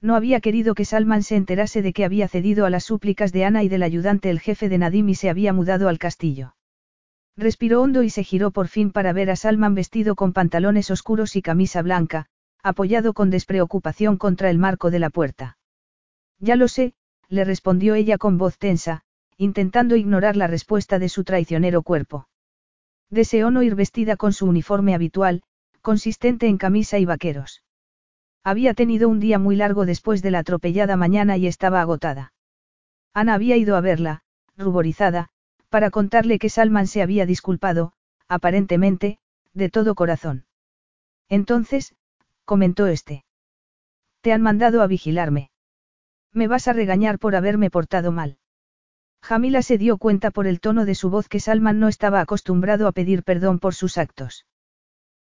No 0.00 0.14
había 0.14 0.40
querido 0.40 0.74
que 0.74 0.84
Salman 0.84 1.22
se 1.22 1.36
enterase 1.36 1.80
de 1.80 1.92
que 1.92 2.04
había 2.04 2.28
cedido 2.28 2.66
a 2.66 2.70
las 2.70 2.84
súplicas 2.84 3.32
de 3.32 3.44
Ana 3.44 3.62
y 3.62 3.68
del 3.68 3.82
ayudante 3.82 4.30
el 4.30 4.40
jefe 4.40 4.68
de 4.68 4.78
Nadim 4.78 5.08
y 5.08 5.14
se 5.14 5.30
había 5.30 5.52
mudado 5.52 5.88
al 5.88 5.98
castillo. 5.98 6.54
Respiró 7.36 7.80
hondo 7.80 8.02
y 8.02 8.10
se 8.10 8.24
giró 8.24 8.50
por 8.50 8.68
fin 8.68 8.90
para 8.90 9.12
ver 9.12 9.30
a 9.30 9.36
Salman 9.36 9.74
vestido 9.74 10.16
con 10.16 10.32
pantalones 10.32 10.90
oscuros 10.90 11.34
y 11.34 11.42
camisa 11.42 11.80
blanca, 11.82 12.26
apoyado 12.62 13.14
con 13.14 13.30
despreocupación 13.30 14.18
contra 14.18 14.50
el 14.50 14.58
marco 14.58 14.90
de 14.90 14.98
la 14.98 15.08
puerta. 15.08 15.56
Ya 16.38 16.56
lo 16.56 16.68
sé, 16.68 16.94
le 17.28 17.44
respondió 17.44 17.94
ella 17.94 18.18
con 18.18 18.38
voz 18.38 18.58
tensa, 18.58 19.04
intentando 19.42 19.96
ignorar 19.96 20.36
la 20.36 20.46
respuesta 20.46 21.00
de 21.00 21.08
su 21.08 21.24
traicionero 21.24 21.82
cuerpo. 21.82 22.28
Deseó 23.10 23.50
no 23.50 23.64
ir 23.64 23.74
vestida 23.74 24.16
con 24.16 24.32
su 24.32 24.46
uniforme 24.46 24.94
habitual, 24.94 25.42
consistente 25.80 26.46
en 26.46 26.58
camisa 26.58 27.00
y 27.00 27.06
vaqueros. 27.06 27.64
Había 28.44 28.72
tenido 28.72 29.08
un 29.08 29.18
día 29.18 29.40
muy 29.40 29.56
largo 29.56 29.84
después 29.84 30.22
de 30.22 30.30
la 30.30 30.38
atropellada 30.38 30.96
mañana 30.96 31.36
y 31.38 31.48
estaba 31.48 31.80
agotada. 31.80 32.32
Ana 33.14 33.34
había 33.34 33.56
ido 33.56 33.76
a 33.76 33.80
verla, 33.80 34.22
ruborizada, 34.56 35.28
para 35.70 35.90
contarle 35.90 36.38
que 36.38 36.48
Salman 36.48 36.86
se 36.86 37.02
había 37.02 37.26
disculpado, 37.26 37.94
aparentemente, 38.28 39.18
de 39.54 39.70
todo 39.70 39.96
corazón. 39.96 40.46
Entonces, 41.28 41.96
comentó 42.44 42.86
este. 42.86 43.24
Te 44.20 44.32
han 44.32 44.40
mandado 44.40 44.82
a 44.82 44.86
vigilarme. 44.86 45.50
Me 46.32 46.46
vas 46.46 46.68
a 46.68 46.72
regañar 46.72 47.18
por 47.18 47.34
haberme 47.34 47.70
portado 47.70 48.12
mal. 48.12 48.38
Jamila 49.22 49.62
se 49.62 49.78
dio 49.78 49.98
cuenta 49.98 50.32
por 50.32 50.46
el 50.46 50.60
tono 50.60 50.84
de 50.84 50.96
su 50.96 51.08
voz 51.08 51.28
que 51.28 51.40
Salman 51.40 51.78
no 51.78 51.88
estaba 51.88 52.20
acostumbrado 52.20 52.88
a 52.88 52.92
pedir 52.92 53.22
perdón 53.22 53.60
por 53.60 53.74
sus 53.74 53.96
actos. 53.96 54.46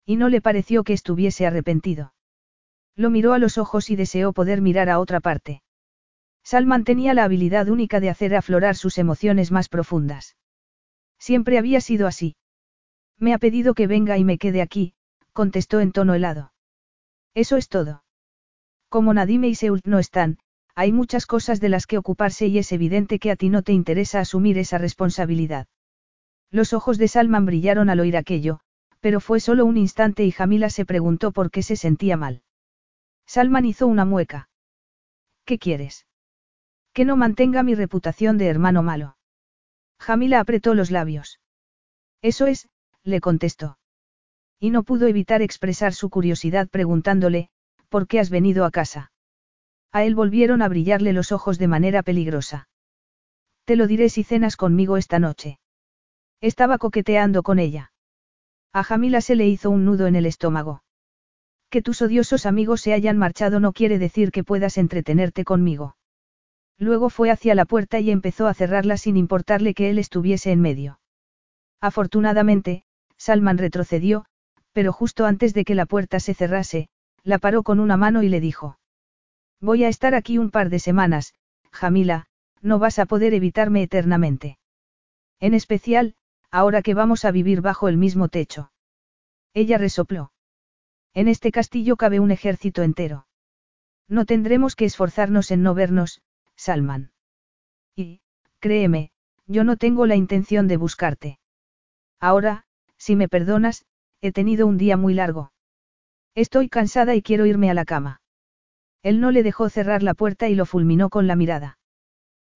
Y 0.06 0.16
no 0.16 0.28
le 0.28 0.40
pareció 0.40 0.84
que 0.84 0.94
estuviese 0.94 1.46
arrepentido. 1.46 2.14
Lo 2.96 3.10
miró 3.10 3.34
a 3.34 3.38
los 3.38 3.58
ojos 3.58 3.90
y 3.90 3.96
deseó 3.96 4.32
poder 4.32 4.62
mirar 4.62 4.88
a 4.88 4.98
otra 4.98 5.20
parte. 5.20 5.62
Salman 6.42 6.84
tenía 6.84 7.12
la 7.12 7.24
habilidad 7.24 7.68
única 7.68 8.00
de 8.00 8.08
hacer 8.08 8.34
aflorar 8.34 8.74
sus 8.74 8.96
emociones 8.96 9.52
más 9.52 9.68
profundas. 9.68 10.36
Siempre 11.18 11.58
había 11.58 11.82
sido 11.82 12.06
así. 12.06 12.36
Me 13.18 13.34
ha 13.34 13.38
pedido 13.38 13.74
que 13.74 13.86
venga 13.86 14.16
y 14.16 14.24
me 14.24 14.38
quede 14.38 14.62
aquí, 14.62 14.94
contestó 15.34 15.80
en 15.80 15.92
tono 15.92 16.14
helado. 16.14 16.52
Eso 17.34 17.58
es 17.58 17.68
todo. 17.68 18.02
Como 18.88 19.12
Nadime 19.12 19.48
y 19.48 19.54
Seult 19.54 19.86
no 19.86 19.98
están, 19.98 20.38
hay 20.80 20.92
muchas 20.92 21.26
cosas 21.26 21.60
de 21.60 21.68
las 21.68 21.86
que 21.86 21.98
ocuparse 21.98 22.46
y 22.46 22.56
es 22.56 22.72
evidente 22.72 23.18
que 23.18 23.30
a 23.30 23.36
ti 23.36 23.50
no 23.50 23.60
te 23.60 23.74
interesa 23.74 24.18
asumir 24.18 24.56
esa 24.56 24.78
responsabilidad. 24.78 25.66
Los 26.50 26.72
ojos 26.72 26.96
de 26.96 27.06
Salman 27.06 27.44
brillaron 27.44 27.90
al 27.90 28.00
oír 28.00 28.16
aquello, 28.16 28.60
pero 29.00 29.20
fue 29.20 29.40
solo 29.40 29.66
un 29.66 29.76
instante 29.76 30.24
y 30.24 30.30
Jamila 30.30 30.70
se 30.70 30.86
preguntó 30.86 31.32
por 31.32 31.50
qué 31.50 31.62
se 31.62 31.76
sentía 31.76 32.16
mal. 32.16 32.40
Salman 33.26 33.66
hizo 33.66 33.86
una 33.86 34.06
mueca. 34.06 34.48
¿Qué 35.44 35.58
quieres? 35.58 36.06
Que 36.94 37.04
no 37.04 37.14
mantenga 37.14 37.62
mi 37.62 37.74
reputación 37.74 38.38
de 38.38 38.46
hermano 38.46 38.82
malo. 38.82 39.18
Jamila 39.98 40.40
apretó 40.40 40.72
los 40.72 40.90
labios. 40.90 41.40
Eso 42.22 42.46
es, 42.46 42.70
le 43.02 43.20
contestó. 43.20 43.76
Y 44.58 44.70
no 44.70 44.82
pudo 44.82 45.08
evitar 45.08 45.42
expresar 45.42 45.92
su 45.92 46.08
curiosidad 46.08 46.70
preguntándole, 46.70 47.50
¿por 47.90 48.06
qué 48.06 48.18
has 48.18 48.30
venido 48.30 48.64
a 48.64 48.70
casa? 48.70 49.12
A 49.92 50.04
él 50.04 50.14
volvieron 50.14 50.62
a 50.62 50.68
brillarle 50.68 51.12
los 51.12 51.32
ojos 51.32 51.58
de 51.58 51.68
manera 51.68 52.02
peligrosa. 52.02 52.68
Te 53.64 53.76
lo 53.76 53.86
diré 53.86 54.08
si 54.08 54.24
cenas 54.24 54.56
conmigo 54.56 54.96
esta 54.96 55.18
noche. 55.18 55.58
Estaba 56.40 56.78
coqueteando 56.78 57.42
con 57.42 57.58
ella. 57.58 57.92
A 58.72 58.82
Jamila 58.84 59.20
se 59.20 59.34
le 59.34 59.46
hizo 59.46 59.70
un 59.70 59.84
nudo 59.84 60.06
en 60.06 60.16
el 60.16 60.26
estómago. 60.26 60.82
Que 61.70 61.82
tus 61.82 62.02
odiosos 62.02 62.46
amigos 62.46 62.80
se 62.80 62.92
hayan 62.92 63.18
marchado 63.18 63.60
no 63.60 63.72
quiere 63.72 63.98
decir 63.98 64.32
que 64.32 64.44
puedas 64.44 64.78
entretenerte 64.78 65.44
conmigo. 65.44 65.96
Luego 66.78 67.10
fue 67.10 67.30
hacia 67.30 67.54
la 67.54 67.64
puerta 67.64 68.00
y 68.00 68.10
empezó 68.10 68.46
a 68.46 68.54
cerrarla 68.54 68.96
sin 68.96 69.16
importarle 69.16 69.74
que 69.74 69.90
él 69.90 69.98
estuviese 69.98 70.50
en 70.50 70.60
medio. 70.60 70.98
Afortunadamente, 71.80 72.84
Salman 73.16 73.58
retrocedió, 73.58 74.24
pero 74.72 74.92
justo 74.92 75.26
antes 75.26 75.52
de 75.52 75.64
que 75.64 75.74
la 75.74 75.86
puerta 75.86 76.20
se 76.20 76.34
cerrase, 76.34 76.88
la 77.22 77.38
paró 77.38 77.62
con 77.62 77.80
una 77.80 77.96
mano 77.96 78.22
y 78.22 78.28
le 78.28 78.40
dijo. 78.40 78.79
Voy 79.60 79.84
a 79.84 79.88
estar 79.88 80.14
aquí 80.14 80.38
un 80.38 80.50
par 80.50 80.70
de 80.70 80.78
semanas, 80.78 81.34
Jamila, 81.70 82.26
no 82.62 82.78
vas 82.78 82.98
a 82.98 83.06
poder 83.06 83.34
evitarme 83.34 83.82
eternamente. 83.82 84.58
En 85.38 85.54
especial, 85.54 86.14
ahora 86.50 86.82
que 86.82 86.94
vamos 86.94 87.24
a 87.24 87.30
vivir 87.30 87.60
bajo 87.60 87.88
el 87.88 87.96
mismo 87.96 88.28
techo. 88.28 88.72
Ella 89.54 89.78
resopló. 89.78 90.32
En 91.14 91.28
este 91.28 91.52
castillo 91.52 91.96
cabe 91.96 92.20
un 92.20 92.30
ejército 92.30 92.82
entero. 92.82 93.26
No 94.08 94.24
tendremos 94.24 94.76
que 94.76 94.84
esforzarnos 94.84 95.50
en 95.50 95.62
no 95.62 95.74
vernos, 95.74 96.22
Salman. 96.56 97.12
Y, 97.94 98.20
créeme, 98.60 99.12
yo 99.46 99.64
no 99.64 99.76
tengo 99.76 100.06
la 100.06 100.16
intención 100.16 100.68
de 100.68 100.76
buscarte. 100.76 101.38
Ahora, 102.18 102.64
si 102.96 103.16
me 103.16 103.28
perdonas, 103.28 103.84
he 104.20 104.32
tenido 104.32 104.66
un 104.66 104.78
día 104.78 104.96
muy 104.96 105.14
largo. 105.14 105.52
Estoy 106.34 106.68
cansada 106.68 107.14
y 107.14 107.22
quiero 107.22 107.46
irme 107.46 107.70
a 107.70 107.74
la 107.74 107.84
cama. 107.84 108.19
Él 109.02 109.20
no 109.20 109.30
le 109.30 109.42
dejó 109.42 109.68
cerrar 109.68 110.02
la 110.02 110.14
puerta 110.14 110.48
y 110.48 110.54
lo 110.54 110.66
fulminó 110.66 111.08
con 111.08 111.26
la 111.26 111.36
mirada. 111.36 111.78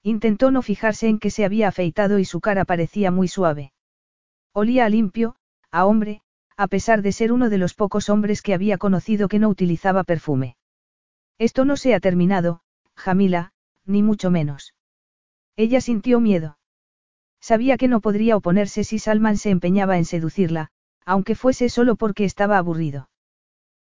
Intentó 0.03 0.51
no 0.51 0.61
fijarse 0.61 1.09
en 1.09 1.18
que 1.18 1.30
se 1.30 1.45
había 1.45 1.68
afeitado 1.68 2.18
y 2.18 2.24
su 2.24 2.40
cara 2.40 2.64
parecía 2.64 3.11
muy 3.11 3.28
suave. 3.28 3.72
Olía 4.53 4.84
a 4.84 4.88
limpio, 4.88 5.36
a 5.70 5.86
hombre, 5.86 6.20
a 6.57 6.66
pesar 6.68 7.03
de 7.03 7.12
ser 7.12 7.32
uno 7.32 7.49
de 7.49 7.59
los 7.59 7.74
pocos 7.74 8.09
hombres 8.11 8.42
que 8.42 8.55
había 8.55 8.78
conocido 8.78 9.28
que 9.28 9.38
no 9.38 9.49
utilizaba 9.49 10.05
perfume. 10.05 10.57
Esto 11.38 11.64
no 11.64 11.76
se 11.76 11.95
ha 11.95 12.01
terminado, 12.01 12.61
Jamila, 12.95 13.53
ni 13.86 14.03
mucho 14.03 14.30
menos. 14.30 14.74
Ella 15.57 15.80
sintió 15.80 16.20
miedo. 16.20 16.59
Sabía 17.40 17.76
que 17.76 17.88
no 17.88 18.01
podría 18.01 18.36
oponerse 18.36 18.84
si 18.84 18.99
Salman 18.99 19.36
se 19.36 19.51
empeñaba 19.51 19.99
en 19.99 20.05
seducirla, 20.05 20.70
aunque 21.05 21.34
fuese 21.34 21.68
solo 21.68 21.97
porque 21.97 22.24
estaba 22.24 22.59
aburrido. 22.59 23.09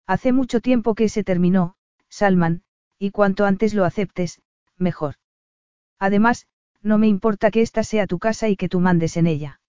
Hace 0.05 0.32
mucho 0.32 0.62
tiempo 0.62 0.95
que 0.95 1.10
se 1.10 1.24
terminó, 1.24 1.76
Salman, 2.10 2.64
y 2.97 3.12
cuanto 3.12 3.45
antes 3.45 3.74
lo 3.74 3.86
aceptes, 3.86 4.41
mejor. 4.78 5.16
Además, 5.99 6.47
no 6.82 6.97
me 6.97 7.07
importa 7.07 7.51
que 7.51 7.62
esta 7.62 7.84
sea 7.84 8.07
tu 8.07 8.20
casa 8.20 8.49
y 8.49 8.55
que 8.55 8.70
tú 8.70 8.80
mandes 8.80 9.18
en 9.18 9.28
ella. 9.28 9.62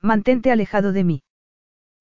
Mantente 0.00 0.52
alejado 0.52 0.92
de 0.92 1.04
mí. 1.04 1.22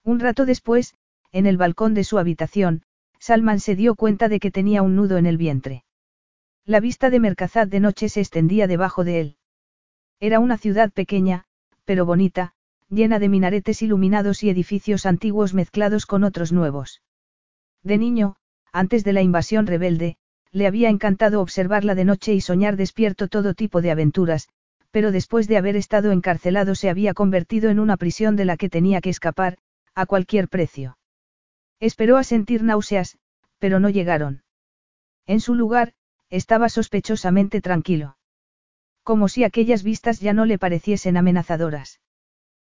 Un 0.03 0.19
rato 0.19 0.45
después, 0.45 0.95
en 1.31 1.45
el 1.45 1.57
balcón 1.57 1.93
de 1.93 2.03
su 2.03 2.17
habitación, 2.19 2.83
Salman 3.19 3.59
se 3.59 3.75
dio 3.75 3.95
cuenta 3.95 4.29
de 4.29 4.39
que 4.39 4.51
tenía 4.51 4.81
un 4.83 4.95
nudo 4.95 5.17
en 5.17 5.25
el 5.25 5.37
vientre. 5.37 5.83
La 6.65 6.79
vista 6.79 7.09
de 7.09 7.19
Mercazad 7.19 7.67
de 7.67 7.79
noche 7.79 8.09
se 8.09 8.21
extendía 8.21 8.67
debajo 8.67 9.03
de 9.03 9.19
él. 9.21 9.37
Era 10.19 10.39
una 10.39 10.57
ciudad 10.57 10.91
pequeña, 10.91 11.45
pero 11.85 12.05
bonita, 12.05 12.53
llena 12.89 13.19
de 13.19 13.29
minaretes 13.29 13.81
iluminados 13.81 14.43
y 14.43 14.49
edificios 14.49 15.05
antiguos 15.05 15.53
mezclados 15.53 16.05
con 16.05 16.23
otros 16.23 16.51
nuevos. 16.51 17.01
De 17.83 17.97
niño, 17.97 18.37
antes 18.71 19.03
de 19.03 19.13
la 19.13 19.21
invasión 19.21 19.67
rebelde, 19.67 20.17
le 20.51 20.67
había 20.67 20.89
encantado 20.89 21.41
observarla 21.41 21.95
de 21.95 22.05
noche 22.05 22.33
y 22.33 22.41
soñar 22.41 22.77
despierto 22.77 23.27
todo 23.27 23.53
tipo 23.53 23.81
de 23.81 23.91
aventuras, 23.91 24.49
pero 24.91 25.11
después 25.11 25.47
de 25.47 25.57
haber 25.57 25.75
estado 25.75 26.11
encarcelado 26.11 26.75
se 26.75 26.89
había 26.89 27.13
convertido 27.13 27.69
en 27.69 27.79
una 27.79 27.97
prisión 27.97 28.35
de 28.35 28.45
la 28.45 28.57
que 28.57 28.69
tenía 28.69 29.01
que 29.01 29.09
escapar, 29.09 29.57
a 29.93 30.05
cualquier 30.05 30.47
precio. 30.47 30.97
Esperó 31.79 32.17
a 32.17 32.23
sentir 32.23 32.63
náuseas, 32.63 33.17
pero 33.59 33.79
no 33.79 33.89
llegaron. 33.89 34.43
En 35.25 35.39
su 35.39 35.55
lugar, 35.55 35.93
estaba 36.29 36.69
sospechosamente 36.69 37.61
tranquilo. 37.61 38.17
Como 39.03 39.29
si 39.29 39.43
aquellas 39.43 39.83
vistas 39.83 40.19
ya 40.19 40.33
no 40.33 40.45
le 40.45 40.57
pareciesen 40.57 41.17
amenazadoras. 41.17 42.01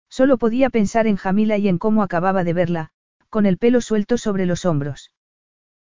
Solo 0.08 0.38
podía 0.38 0.70
pensar 0.70 1.06
en 1.06 1.16
Jamila 1.16 1.58
y 1.58 1.68
en 1.68 1.78
cómo 1.78 2.02
acababa 2.02 2.44
de 2.44 2.52
verla, 2.52 2.90
con 3.30 3.46
el 3.46 3.58
pelo 3.58 3.80
suelto 3.80 4.18
sobre 4.18 4.46
los 4.46 4.64
hombros. 4.64 5.13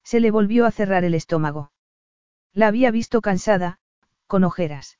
Se 0.04 0.20
le 0.20 0.30
volvió 0.30 0.66
a 0.66 0.70
cerrar 0.70 1.04
el 1.04 1.14
estómago. 1.14 1.72
La 2.52 2.68
había 2.68 2.90
visto 2.90 3.20
cansada, 3.20 3.78
con 4.26 4.44
ojeras. 4.44 4.98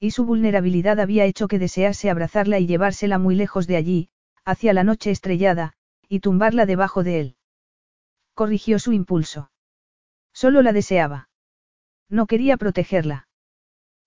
Y 0.00 0.10
su 0.10 0.24
vulnerabilidad 0.24 0.98
había 0.98 1.24
hecho 1.24 1.46
que 1.46 1.58
desease 1.58 2.10
abrazarla 2.10 2.58
y 2.58 2.66
llevársela 2.66 3.18
muy 3.18 3.36
lejos 3.36 3.66
de 3.66 3.76
allí, 3.76 4.08
hacia 4.44 4.72
la 4.72 4.82
noche 4.82 5.10
estrellada, 5.10 5.74
y 6.08 6.20
tumbarla 6.20 6.66
debajo 6.66 7.04
de 7.04 7.20
él. 7.20 7.36
Corrigió 8.34 8.78
su 8.78 8.92
impulso. 8.92 9.50
Solo 10.32 10.62
la 10.62 10.72
deseaba. 10.72 11.28
No 12.08 12.26
quería 12.26 12.56
protegerla. 12.56 13.28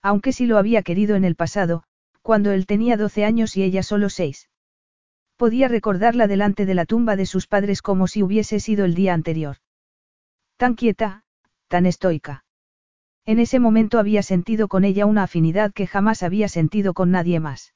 Aunque 0.02 0.32
sí 0.32 0.46
lo 0.46 0.58
había 0.58 0.82
querido 0.82 1.16
en 1.16 1.24
el 1.24 1.34
pasado, 1.34 1.84
cuando 2.22 2.52
él 2.52 2.66
tenía 2.66 2.96
doce 2.96 3.24
años 3.24 3.56
y 3.56 3.62
ella 3.62 3.82
solo 3.82 4.10
seis. 4.10 4.50
Podía 5.36 5.68
recordarla 5.68 6.26
delante 6.26 6.66
de 6.66 6.74
la 6.74 6.84
tumba 6.84 7.16
de 7.16 7.26
sus 7.26 7.46
padres 7.46 7.80
como 7.82 8.06
si 8.06 8.22
hubiese 8.22 8.60
sido 8.60 8.84
el 8.84 8.94
día 8.94 9.14
anterior. 9.14 9.56
Tan 10.58 10.74
quieta, 10.74 11.22
tan 11.68 11.86
estoica. 11.86 12.44
En 13.24 13.38
ese 13.38 13.60
momento 13.60 14.00
había 14.00 14.24
sentido 14.24 14.66
con 14.66 14.84
ella 14.84 15.06
una 15.06 15.22
afinidad 15.22 15.72
que 15.72 15.86
jamás 15.86 16.24
había 16.24 16.48
sentido 16.48 16.94
con 16.94 17.12
nadie 17.12 17.38
más. 17.38 17.74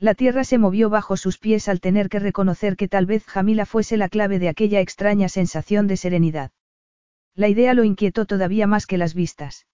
La 0.00 0.14
tierra 0.14 0.42
se 0.42 0.58
movió 0.58 0.90
bajo 0.90 1.16
sus 1.16 1.38
pies 1.38 1.68
al 1.68 1.80
tener 1.80 2.08
que 2.08 2.18
reconocer 2.18 2.74
que 2.76 2.88
tal 2.88 3.06
vez 3.06 3.24
Jamila 3.24 3.66
fuese 3.66 3.96
la 3.96 4.08
clave 4.08 4.40
de 4.40 4.48
aquella 4.48 4.80
extraña 4.80 5.28
sensación 5.28 5.86
de 5.86 5.96
serenidad. 5.96 6.50
La 7.36 7.48
idea 7.48 7.72
lo 7.72 7.84
inquietó 7.84 8.26
todavía 8.26 8.66
más 8.66 8.86
que 8.86 8.98
las 8.98 9.14
vistas. 9.14 9.68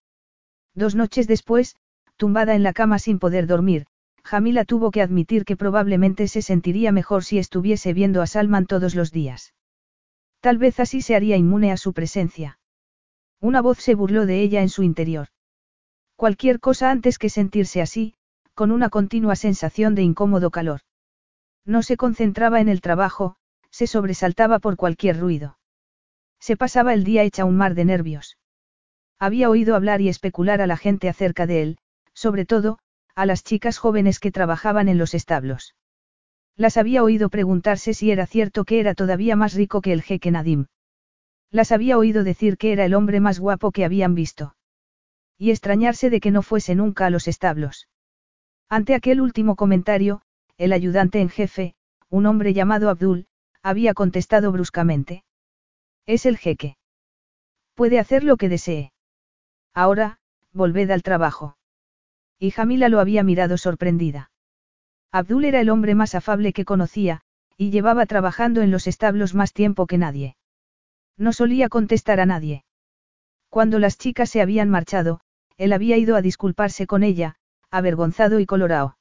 Dos 0.74 0.94
noches 0.94 1.28
después, 1.28 1.76
tumbada 2.18 2.54
en 2.54 2.62
la 2.62 2.74
cama 2.74 2.98
sin 2.98 3.18
poder 3.18 3.46
dormir, 3.46 3.86
Jamila 4.22 4.66
tuvo 4.66 4.90
que 4.90 5.00
admitir 5.00 5.46
que 5.46 5.56
probablemente 5.56 6.28
se 6.28 6.42
sentiría 6.42 6.92
mejor 6.92 7.24
si 7.24 7.38
estuviese 7.38 7.94
viendo 7.94 8.20
a 8.20 8.26
Salman 8.26 8.66
todos 8.66 8.94
los 8.94 9.12
días. 9.12 9.54
Tal 10.40 10.58
vez 10.58 10.78
así 10.80 11.02
se 11.02 11.16
haría 11.16 11.36
inmune 11.36 11.72
a 11.72 11.76
su 11.76 11.92
presencia. 11.92 12.58
Una 13.40 13.60
voz 13.60 13.78
se 13.78 13.94
burló 13.94 14.26
de 14.26 14.40
ella 14.40 14.62
en 14.62 14.68
su 14.68 14.82
interior. 14.82 15.28
Cualquier 16.16 16.60
cosa 16.60 16.90
antes 16.90 17.18
que 17.18 17.30
sentirse 17.30 17.80
así, 17.80 18.14
con 18.54 18.72
una 18.72 18.88
continua 18.88 19.36
sensación 19.36 19.94
de 19.94 20.02
incómodo 20.02 20.50
calor. 20.50 20.80
No 21.64 21.82
se 21.82 21.96
concentraba 21.96 22.60
en 22.60 22.68
el 22.68 22.80
trabajo, 22.80 23.36
se 23.70 23.86
sobresaltaba 23.86 24.58
por 24.58 24.76
cualquier 24.76 25.18
ruido. 25.20 25.58
Se 26.40 26.56
pasaba 26.56 26.94
el 26.94 27.04
día 27.04 27.22
hecha 27.22 27.44
un 27.44 27.56
mar 27.56 27.74
de 27.74 27.84
nervios. 27.84 28.38
Había 29.18 29.50
oído 29.50 29.74
hablar 29.76 30.00
y 30.00 30.08
especular 30.08 30.60
a 30.60 30.66
la 30.66 30.76
gente 30.76 31.08
acerca 31.08 31.46
de 31.46 31.62
él, 31.62 31.78
sobre 32.14 32.44
todo, 32.44 32.78
a 33.14 33.26
las 33.26 33.42
chicas 33.42 33.78
jóvenes 33.78 34.20
que 34.20 34.30
trabajaban 34.30 34.88
en 34.88 34.98
los 34.98 35.14
establos. 35.14 35.74
Las 36.58 36.76
había 36.76 37.04
oído 37.04 37.28
preguntarse 37.28 37.94
si 37.94 38.10
era 38.10 38.26
cierto 38.26 38.64
que 38.64 38.80
era 38.80 38.94
todavía 38.94 39.36
más 39.36 39.54
rico 39.54 39.80
que 39.80 39.92
el 39.92 40.02
jeque 40.02 40.32
Nadim. 40.32 40.66
Las 41.52 41.70
había 41.70 41.96
oído 41.96 42.24
decir 42.24 42.58
que 42.58 42.72
era 42.72 42.84
el 42.84 42.94
hombre 42.94 43.20
más 43.20 43.38
guapo 43.38 43.70
que 43.70 43.84
habían 43.84 44.16
visto. 44.16 44.56
Y 45.38 45.52
extrañarse 45.52 46.10
de 46.10 46.18
que 46.18 46.32
no 46.32 46.42
fuese 46.42 46.74
nunca 46.74 47.06
a 47.06 47.10
los 47.10 47.28
establos. 47.28 47.88
Ante 48.68 48.96
aquel 48.96 49.20
último 49.20 49.54
comentario, 49.54 50.20
el 50.56 50.72
ayudante 50.72 51.20
en 51.20 51.28
jefe, 51.28 51.76
un 52.10 52.26
hombre 52.26 52.52
llamado 52.52 52.90
Abdul, 52.90 53.28
había 53.62 53.94
contestado 53.94 54.50
bruscamente. 54.50 55.22
Es 56.06 56.26
el 56.26 56.38
jeque. 56.38 56.76
Puede 57.74 58.00
hacer 58.00 58.24
lo 58.24 58.36
que 58.36 58.48
desee. 58.48 58.92
Ahora, 59.74 60.18
volved 60.52 60.90
al 60.90 61.04
trabajo. 61.04 61.56
Y 62.36 62.50
Jamila 62.50 62.88
lo 62.88 62.98
había 62.98 63.22
mirado 63.22 63.58
sorprendida. 63.58 64.32
Abdul 65.10 65.44
era 65.44 65.60
el 65.60 65.70
hombre 65.70 65.94
más 65.94 66.14
afable 66.14 66.52
que 66.52 66.64
conocía, 66.64 67.22
y 67.56 67.70
llevaba 67.70 68.06
trabajando 68.06 68.62
en 68.62 68.70
los 68.70 68.86
establos 68.86 69.34
más 69.34 69.52
tiempo 69.52 69.86
que 69.86 69.98
nadie. 69.98 70.36
No 71.16 71.32
solía 71.32 71.68
contestar 71.68 72.20
a 72.20 72.26
nadie. 72.26 72.64
Cuando 73.48 73.78
las 73.78 73.98
chicas 73.98 74.30
se 74.30 74.40
habían 74.40 74.68
marchado, 74.68 75.20
él 75.56 75.72
había 75.72 75.96
ido 75.96 76.14
a 76.14 76.22
disculparse 76.22 76.86
con 76.86 77.02
ella, 77.02 77.36
avergonzado 77.70 78.38
y 78.38 78.46
colorado. 78.46 78.96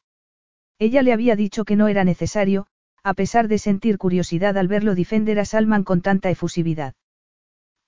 Ella 0.80 1.02
le 1.02 1.14
había 1.14 1.36
dicho 1.36 1.66
que 1.66 1.76
no 1.76 1.88
era 1.88 2.04
necesario, 2.04 2.68
a 3.04 3.14
pesar 3.14 3.48
de 3.48 3.58
sentir 3.58 3.98
curiosidad 3.98 4.58
al 4.58 4.68
verlo 4.68 4.96
defender 4.96 5.40
a 5.40 5.46
Salman 5.46 5.84
con 5.84 6.02
tanta 6.02 6.30
efusividad. 6.30 6.96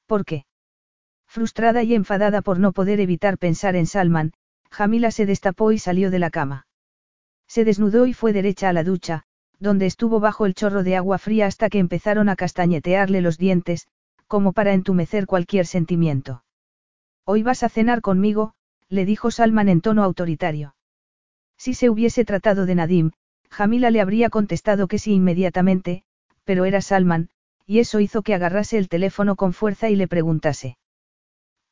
¿Por 0.05 0.25
qué? 0.25 0.45
Frustrada 1.27 1.83
y 1.83 1.93
enfadada 1.93 2.41
por 2.41 2.59
no 2.59 2.71
poder 2.71 2.99
evitar 2.99 3.37
pensar 3.37 3.75
en 3.75 3.85
Salman, 3.85 4.33
Jamila 4.71 5.11
se 5.11 5.25
destapó 5.25 5.71
y 5.71 5.79
salió 5.79 6.09
de 6.11 6.19
la 6.19 6.29
cama. 6.29 6.67
Se 7.49 7.65
desnudó 7.65 8.05
y 8.05 8.13
fue 8.13 8.31
derecha 8.31 8.69
a 8.69 8.73
la 8.73 8.83
ducha, 8.83 9.23
donde 9.59 9.87
estuvo 9.87 10.19
bajo 10.19 10.45
el 10.45 10.53
chorro 10.53 10.83
de 10.83 10.95
agua 10.95 11.17
fría 11.17 11.47
hasta 11.47 11.69
que 11.69 11.79
empezaron 11.79 12.29
a 12.29 12.35
castañetearle 12.35 13.21
los 13.21 13.39
dientes, 13.39 13.87
como 14.27 14.53
para 14.53 14.73
entumecer 14.73 15.25
cualquier 15.25 15.65
sentimiento. 15.65 16.43
Hoy 17.25 17.41
vas 17.41 17.63
a 17.63 17.69
cenar 17.69 18.01
conmigo, 18.01 18.53
le 18.87 19.03
dijo 19.03 19.31
Salman 19.31 19.67
en 19.67 19.81
tono 19.81 20.03
autoritario. 20.03 20.75
Si 21.57 21.73
se 21.73 21.89
hubiese 21.89 22.23
tratado 22.23 22.67
de 22.67 22.75
Nadim, 22.75 23.11
Jamila 23.49 23.89
le 23.89 24.01
habría 24.01 24.29
contestado 24.29 24.87
que 24.87 24.99
sí 24.99 25.13
inmediatamente, 25.13 26.03
pero 26.43 26.65
era 26.65 26.81
Salman, 26.81 27.29
y 27.65 27.79
eso 27.79 27.99
hizo 27.99 28.21
que 28.21 28.35
agarrase 28.35 28.77
el 28.77 28.89
teléfono 28.89 29.35
con 29.35 29.53
fuerza 29.53 29.89
y 29.89 29.95
le 29.95 30.07
preguntase. 30.07 30.77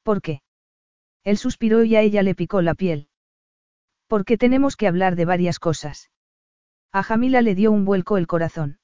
¿Por 0.01 0.23
qué? 0.23 0.41
Él 1.23 1.37
suspiró 1.37 1.83
y 1.83 1.95
a 1.95 2.01
ella 2.01 2.23
le 2.23 2.33
picó 2.33 2.63
la 2.63 2.73
piel. 2.73 3.06
Porque 4.07 4.37
tenemos 4.37 4.75
que 4.75 4.87
hablar 4.87 5.15
de 5.15 5.25
varias 5.25 5.59
cosas. 5.59 6.09
A 6.91 7.03
Jamila 7.03 7.41
le 7.41 7.55
dio 7.55 7.71
un 7.71 7.85
vuelco 7.85 8.17
el 8.17 8.27
corazón. 8.27 8.79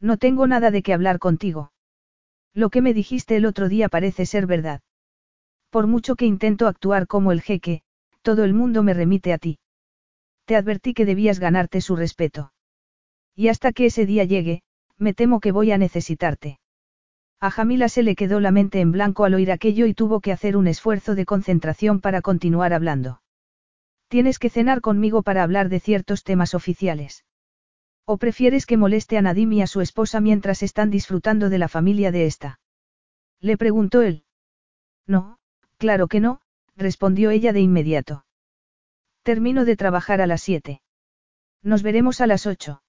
No 0.00 0.16
tengo 0.16 0.46
nada 0.46 0.70
de 0.70 0.82
qué 0.82 0.92
hablar 0.92 1.18
contigo. 1.18 1.72
Lo 2.54 2.70
que 2.70 2.80
me 2.80 2.94
dijiste 2.94 3.36
el 3.36 3.44
otro 3.44 3.68
día 3.68 3.88
parece 3.88 4.24
ser 4.24 4.46
verdad. 4.46 4.80
Por 5.70 5.86
mucho 5.86 6.16
que 6.16 6.26
intento 6.26 6.68
actuar 6.68 7.06
como 7.06 7.32
el 7.32 7.42
jeque, 7.42 7.82
todo 8.22 8.44
el 8.44 8.54
mundo 8.54 8.82
me 8.82 8.94
remite 8.94 9.32
a 9.32 9.38
ti. 9.38 9.58
Te 10.44 10.56
advertí 10.56 10.94
que 10.94 11.04
debías 11.04 11.40
ganarte 11.40 11.80
su 11.80 11.96
respeto. 11.96 12.52
Y 13.34 13.48
hasta 13.48 13.72
que 13.72 13.86
ese 13.86 14.06
día 14.06 14.24
llegue, 14.24 14.62
me 14.96 15.12
temo 15.12 15.40
que 15.40 15.52
voy 15.52 15.72
a 15.72 15.78
necesitarte. 15.78 16.60
A 17.40 17.50
Jamila 17.50 17.88
se 17.88 18.02
le 18.02 18.14
quedó 18.14 18.40
la 18.40 18.52
mente 18.52 18.80
en 18.80 18.92
blanco 18.92 19.24
al 19.24 19.34
oír 19.34 19.52
aquello 19.52 19.86
y 19.86 19.92
tuvo 19.92 20.20
que 20.20 20.32
hacer 20.32 20.56
un 20.56 20.68
esfuerzo 20.68 21.14
de 21.14 21.26
concentración 21.26 22.00
para 22.00 22.22
continuar 22.22 22.72
hablando. 22.72 23.20
Tienes 24.08 24.38
que 24.38 24.50
cenar 24.50 24.80
conmigo 24.80 25.22
para 25.22 25.42
hablar 25.42 25.68
de 25.68 25.80
ciertos 25.80 26.22
temas 26.22 26.54
oficiales. 26.54 27.24
¿O 28.04 28.18
prefieres 28.18 28.66
que 28.66 28.76
moleste 28.76 29.18
a 29.18 29.22
Nadim 29.22 29.52
y 29.52 29.62
a 29.62 29.66
su 29.66 29.80
esposa 29.80 30.20
mientras 30.20 30.62
están 30.62 30.90
disfrutando 30.90 31.50
de 31.50 31.58
la 31.58 31.68
familia 31.68 32.12
de 32.12 32.26
esta? 32.26 32.60
Le 33.40 33.56
preguntó 33.56 34.02
él. 34.02 34.24
No, 35.06 35.38
claro 35.76 36.06
que 36.06 36.20
no, 36.20 36.40
respondió 36.76 37.30
ella 37.30 37.52
de 37.52 37.60
inmediato. 37.60 38.24
Termino 39.22 39.64
de 39.64 39.76
trabajar 39.76 40.20
a 40.20 40.26
las 40.28 40.40
siete. 40.40 40.82
Nos 41.62 41.82
veremos 41.82 42.20
a 42.20 42.28
las 42.28 42.46
ocho. 42.46 42.82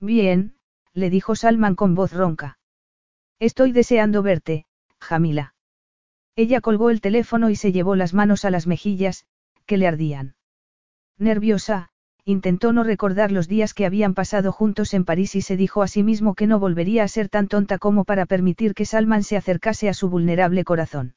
Bien, 0.00 0.56
le 0.92 1.08
dijo 1.08 1.36
Salman 1.36 1.76
con 1.76 1.94
voz 1.94 2.12
ronca. 2.12 2.58
Estoy 3.38 3.70
deseando 3.70 4.22
verte, 4.22 4.66
Jamila. 4.98 5.54
Ella 6.34 6.60
colgó 6.60 6.90
el 6.90 7.00
teléfono 7.00 7.50
y 7.50 7.56
se 7.56 7.70
llevó 7.70 7.94
las 7.94 8.12
manos 8.12 8.44
a 8.44 8.50
las 8.50 8.66
mejillas, 8.66 9.26
le 9.76 9.86
ardían. 9.86 10.34
Nerviosa, 11.18 11.90
intentó 12.24 12.72
no 12.72 12.84
recordar 12.84 13.32
los 13.32 13.48
días 13.48 13.74
que 13.74 13.86
habían 13.86 14.14
pasado 14.14 14.52
juntos 14.52 14.94
en 14.94 15.04
París 15.04 15.34
y 15.34 15.42
se 15.42 15.56
dijo 15.56 15.82
a 15.82 15.88
sí 15.88 16.02
mismo 16.02 16.34
que 16.34 16.46
no 16.46 16.58
volvería 16.58 17.02
a 17.02 17.08
ser 17.08 17.28
tan 17.28 17.48
tonta 17.48 17.78
como 17.78 18.04
para 18.04 18.26
permitir 18.26 18.74
que 18.74 18.86
Salman 18.86 19.22
se 19.22 19.36
acercase 19.36 19.88
a 19.88 19.94
su 19.94 20.08
vulnerable 20.08 20.64
corazón. 20.64 21.14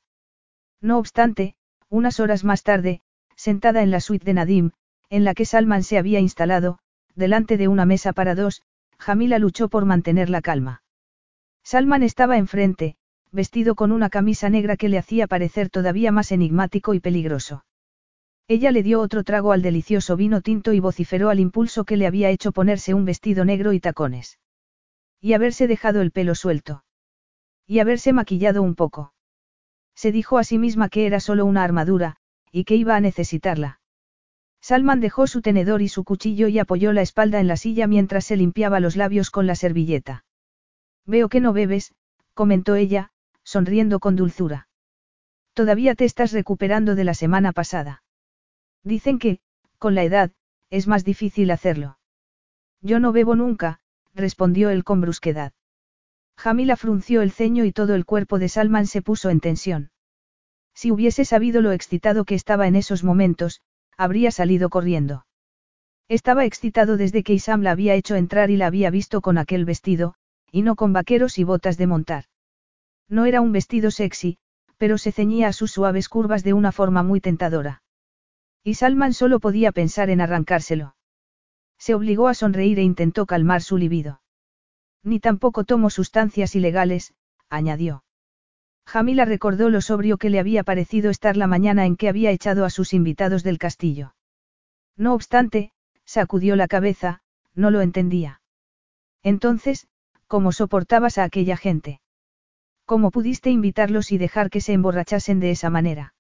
No 0.82 0.98
obstante, 0.98 1.56
unas 1.90 2.20
horas 2.20 2.44
más 2.44 2.64
tarde, 2.64 3.02
sentada 3.36 3.84
en 3.84 3.92
la 3.92 4.00
suite 4.00 4.26
de 4.26 4.34
Nadim, 4.34 4.72
en 5.10 5.24
la 5.24 5.34
que 5.34 5.46
Salman 5.46 5.84
se 5.84 5.98
había 5.98 6.20
instalado, 6.20 6.80
delante 7.16 7.58
de 7.58 7.68
una 7.68 7.86
mesa 7.86 8.14
para 8.14 8.36
dos, 8.36 8.64
Jamila 8.98 9.40
luchó 9.40 9.70
por 9.70 9.86
mantener 9.86 10.30
la 10.30 10.42
calma. 10.42 10.84
Salman 11.64 12.04
estaba 12.04 12.38
enfrente, 12.38 12.96
vestido 13.32 13.76
con 13.76 13.92
una 13.92 14.10
camisa 14.10 14.50
negra 14.50 14.78
que 14.78 14.90
le 14.90 14.98
hacía 14.98 15.28
parecer 15.28 15.70
todavía 15.70 16.12
más 16.12 16.32
enigmático 16.32 16.94
y 16.94 17.00
peligroso. 17.00 17.66
Ella 18.48 18.72
le 18.72 18.84
dio 18.84 19.02
otro 19.02 19.24
trago 19.24 19.52
al 19.54 19.64
delicioso 19.64 20.16
vino 20.16 20.42
tinto 20.42 20.72
y 20.74 20.80
vociferó 20.80 21.30
al 21.30 21.40
impulso 21.40 21.84
que 21.84 21.98
le 21.98 22.06
había 22.06 22.30
hecho 22.30 22.52
ponerse 22.52 22.94
un 22.94 23.04
vestido 23.04 23.44
negro 23.44 23.74
y 23.74 23.80
tacones. 23.80 24.40
Y 25.20 25.34
haberse 25.34 25.68
dejado 25.68 26.02
el 26.02 26.12
pelo 26.12 26.36
suelto. 26.36 26.84
Y 27.66 27.80
haberse 27.80 28.14
maquillado 28.14 28.62
un 28.62 28.76
poco. 28.76 29.14
Se 29.96 30.12
dijo 30.12 30.38
a 30.38 30.44
sí 30.44 30.60
misma 30.60 30.90
que 30.90 31.08
era 31.08 31.20
solo 31.20 31.46
una 31.46 31.64
armadura, 31.64 32.18
y 32.52 32.66
que 32.66 32.76
iba 32.76 32.96
a 32.96 33.02
necesitarla. 33.02 33.80
Salman 34.62 35.00
dejó 35.00 35.26
su 35.26 35.42
tenedor 35.42 35.82
y 35.82 35.90
su 35.90 36.04
cuchillo 36.04 36.48
y 36.48 36.60
apoyó 36.60 36.94
la 36.94 37.02
espalda 37.02 37.40
en 37.40 37.48
la 37.48 37.58
silla 37.58 37.88
mientras 37.88 38.26
se 38.26 38.36
limpiaba 38.36 38.80
los 38.80 38.96
labios 38.96 39.32
con 39.32 39.48
la 39.48 39.56
servilleta. 39.56 40.26
Veo 41.06 41.30
que 41.30 41.40
no 41.40 41.54
bebes, 41.54 41.94
comentó 42.34 42.76
ella, 42.76 43.12
sonriendo 43.44 44.00
con 44.00 44.16
dulzura. 44.16 44.68
Todavía 45.54 45.96
te 45.96 46.06
estás 46.06 46.32
recuperando 46.32 46.96
de 46.96 47.04
la 47.04 47.14
semana 47.14 47.52
pasada. 47.52 48.04
Dicen 48.86 49.18
que, 49.20 49.40
con 49.80 49.96
la 49.96 50.04
edad, 50.04 50.32
es 50.70 50.88
más 50.88 51.04
difícil 51.04 51.50
hacerlo. 51.50 51.98
Yo 52.82 53.00
no 53.00 53.12
bebo 53.12 53.36
nunca, 53.36 53.80
respondió 54.14 54.70
él 54.70 54.84
con 54.84 55.02
brusquedad. 55.02 55.54
Jamila 56.38 56.76
frunció 56.76 57.24
el 57.24 57.32
ceño 57.32 57.66
y 57.66 57.72
todo 57.72 57.96
el 57.96 58.06
cuerpo 58.06 58.38
de 58.38 58.48
Salman 58.48 58.86
se 58.86 59.02
puso 59.02 59.32
en 59.32 59.40
tensión. 59.40 59.90
Si 60.76 60.92
hubiese 60.92 61.26
sabido 61.26 61.62
lo 61.62 61.72
excitado 61.72 62.26
que 62.26 62.36
estaba 62.36 62.68
en 62.68 62.76
esos 62.76 63.04
momentos, 63.04 63.62
habría 63.98 64.30
salido 64.30 64.70
corriendo. 64.70 65.26
Estaba 66.08 66.46
excitado 66.46 66.96
desde 66.98 67.24
que 67.24 67.34
Isam 67.34 67.64
la 67.64 67.72
había 67.72 67.96
hecho 67.96 68.16
entrar 68.16 68.52
y 68.52 68.58
la 68.58 68.68
había 68.68 68.92
visto 68.92 69.22
con 69.22 69.40
aquel 69.40 69.66
vestido, 69.66 70.14
y 70.52 70.62
no 70.62 70.76
con 70.76 70.94
vaqueros 70.94 71.40
y 71.40 71.44
botas 71.44 71.78
de 71.78 71.88
montar. 71.88 72.26
No 73.10 73.26
era 73.26 73.42
un 73.42 73.52
vestido 73.52 73.90
sexy, 73.90 74.38
pero 74.78 75.00
se 75.00 75.12
ceñía 75.12 75.48
a 75.48 75.54
sus 75.54 75.72
suaves 75.72 76.08
curvas 76.08 76.44
de 76.44 76.54
una 76.54 76.72
forma 76.72 77.02
muy 77.02 77.22
tentadora. 77.22 77.82
Y 78.68 78.74
Salman 78.74 79.14
solo 79.14 79.40
podía 79.40 79.72
pensar 79.72 80.10
en 80.10 80.22
arrancárselo. 80.22 80.96
Se 81.78 81.94
obligó 81.94 82.28
a 82.28 82.34
sonreír 82.34 82.80
e 82.80 82.82
intentó 82.82 83.28
calmar 83.28 83.62
su 83.62 83.78
libido. 83.78 84.22
Ni 85.04 85.20
tampoco 85.20 85.66
tomó 85.66 85.92
sustancias 85.92 86.56
ilegales, 86.56 87.14
añadió. 87.48 88.04
Jamila 88.88 89.24
recordó 89.26 89.70
lo 89.70 89.82
sobrio 89.82 90.18
que 90.18 90.32
le 90.32 90.40
había 90.40 90.64
parecido 90.64 91.12
estar 91.12 91.38
la 91.38 91.46
mañana 91.46 91.86
en 91.86 91.96
que 91.96 92.10
había 92.10 92.32
echado 92.32 92.66
a 92.66 92.72
sus 92.72 92.96
invitados 92.96 93.44
del 93.44 93.60
castillo. 93.60 94.16
No 94.98 95.14
obstante, 95.14 95.72
sacudió 96.04 96.56
la 96.56 96.68
cabeza, 96.68 97.22
no 97.54 97.70
lo 97.70 97.82
entendía. 97.82 98.42
Entonces, 99.22 99.88
¿cómo 100.26 100.52
soportabas 100.52 101.20
a 101.20 101.24
aquella 101.24 101.56
gente? 101.56 102.02
¿Cómo 102.86 103.12
pudiste 103.12 103.52
invitarlos 103.52 104.12
y 104.12 104.18
dejar 104.18 104.50
que 104.50 104.62
se 104.62 104.74
emborrachasen 104.74 105.40
de 105.40 105.52
esa 105.52 105.70
manera? 105.70 106.16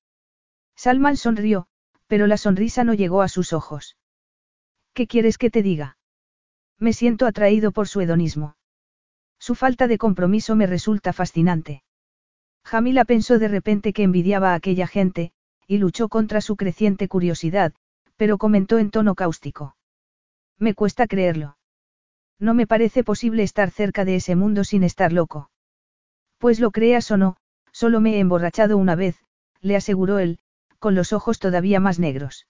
Salman 0.75 1.17
sonrió, 1.17 1.67
pero 2.07 2.27
la 2.27 2.37
sonrisa 2.37 2.83
no 2.83 2.93
llegó 2.93 3.21
a 3.21 3.27
sus 3.27 3.53
ojos. 3.53 3.97
¿Qué 4.93 5.07
quieres 5.07 5.37
que 5.37 5.49
te 5.49 5.61
diga? 5.61 5.97
Me 6.79 6.93
siento 6.93 7.25
atraído 7.25 7.71
por 7.71 7.87
su 7.87 8.01
hedonismo. 8.01 8.55
Su 9.39 9.55
falta 9.55 9.87
de 9.87 9.97
compromiso 9.97 10.55
me 10.55 10.67
resulta 10.67 11.13
fascinante. 11.13 11.83
Jamila 12.63 13.05
pensó 13.05 13.37
de 13.39 13.47
repente 13.47 13.93
que 13.93 14.03
envidiaba 14.03 14.51
a 14.51 14.55
aquella 14.55 14.87
gente, 14.87 15.31
y 15.67 15.77
luchó 15.77 16.09
contra 16.09 16.41
su 16.41 16.55
creciente 16.55 17.07
curiosidad, 17.07 17.73
pero 18.17 18.37
comentó 18.37 18.79
en 18.79 18.91
tono 18.91 19.15
cáustico. 19.15 19.75
Me 20.57 20.73
cuesta 20.73 21.07
creerlo. 21.07 21.57
No 22.39 22.53
me 22.53 22.67
parece 22.67 23.03
posible 23.03 23.43
estar 23.43 23.71
cerca 23.71 24.05
de 24.05 24.15
ese 24.15 24.35
mundo 24.35 24.63
sin 24.63 24.83
estar 24.83 25.13
loco. 25.13 25.49
Pues 26.37 26.59
lo 26.59 26.71
creas 26.71 27.09
o 27.11 27.17
no, 27.17 27.37
solo 27.71 28.01
me 28.01 28.15
he 28.15 28.19
emborrachado 28.19 28.77
una 28.77 28.95
vez, 28.95 29.17
le 29.61 29.75
aseguró 29.75 30.19
él, 30.19 30.39
con 30.79 30.95
los 30.95 31.13
ojos 31.13 31.39
todavía 31.39 31.79
más 31.79 31.99
negros. 31.99 32.47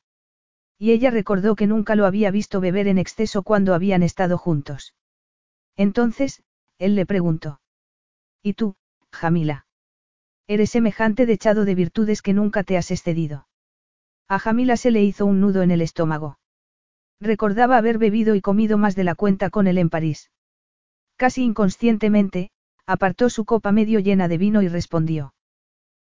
Y 0.77 0.91
ella 0.91 1.09
recordó 1.09 1.55
que 1.55 1.67
nunca 1.67 1.95
lo 1.95 2.05
había 2.05 2.31
visto 2.31 2.59
beber 2.59 2.87
en 2.87 2.97
exceso 2.97 3.43
cuando 3.43 3.73
habían 3.73 4.03
estado 4.03 4.37
juntos. 4.37 4.93
Entonces, 5.75 6.43
él 6.77 6.95
le 6.95 7.05
preguntó. 7.05 7.61
¿Y 8.41 8.53
tú, 8.53 8.75
Jamila? 9.11 9.65
Eres 10.47 10.69
semejante 10.69 11.25
dechado 11.25 11.65
de 11.65 11.75
virtudes 11.75 12.21
que 12.21 12.33
nunca 12.33 12.63
te 12.63 12.77
has 12.77 12.91
excedido. 12.91 13.47
A 14.27 14.39
Jamila 14.39 14.77
se 14.77 14.91
le 14.91 15.03
hizo 15.03 15.25
un 15.25 15.39
nudo 15.39 15.61
en 15.61 15.71
el 15.71 15.81
estómago. 15.81 16.39
Recordaba 17.19 17.77
haber 17.77 17.97
bebido 17.97 18.35
y 18.35 18.41
comido 18.41 18.77
más 18.77 18.95
de 18.95 19.03
la 19.03 19.15
cuenta 19.15 19.49
con 19.49 19.67
él 19.67 19.77
en 19.77 19.89
París. 19.89 20.31
Casi 21.15 21.43
inconscientemente, 21.43 22.51
apartó 22.85 23.29
su 23.29 23.45
copa 23.45 23.71
medio 23.71 23.99
llena 23.99 24.27
de 24.27 24.37
vino 24.37 24.61
y 24.61 24.67
respondió. 24.67 25.33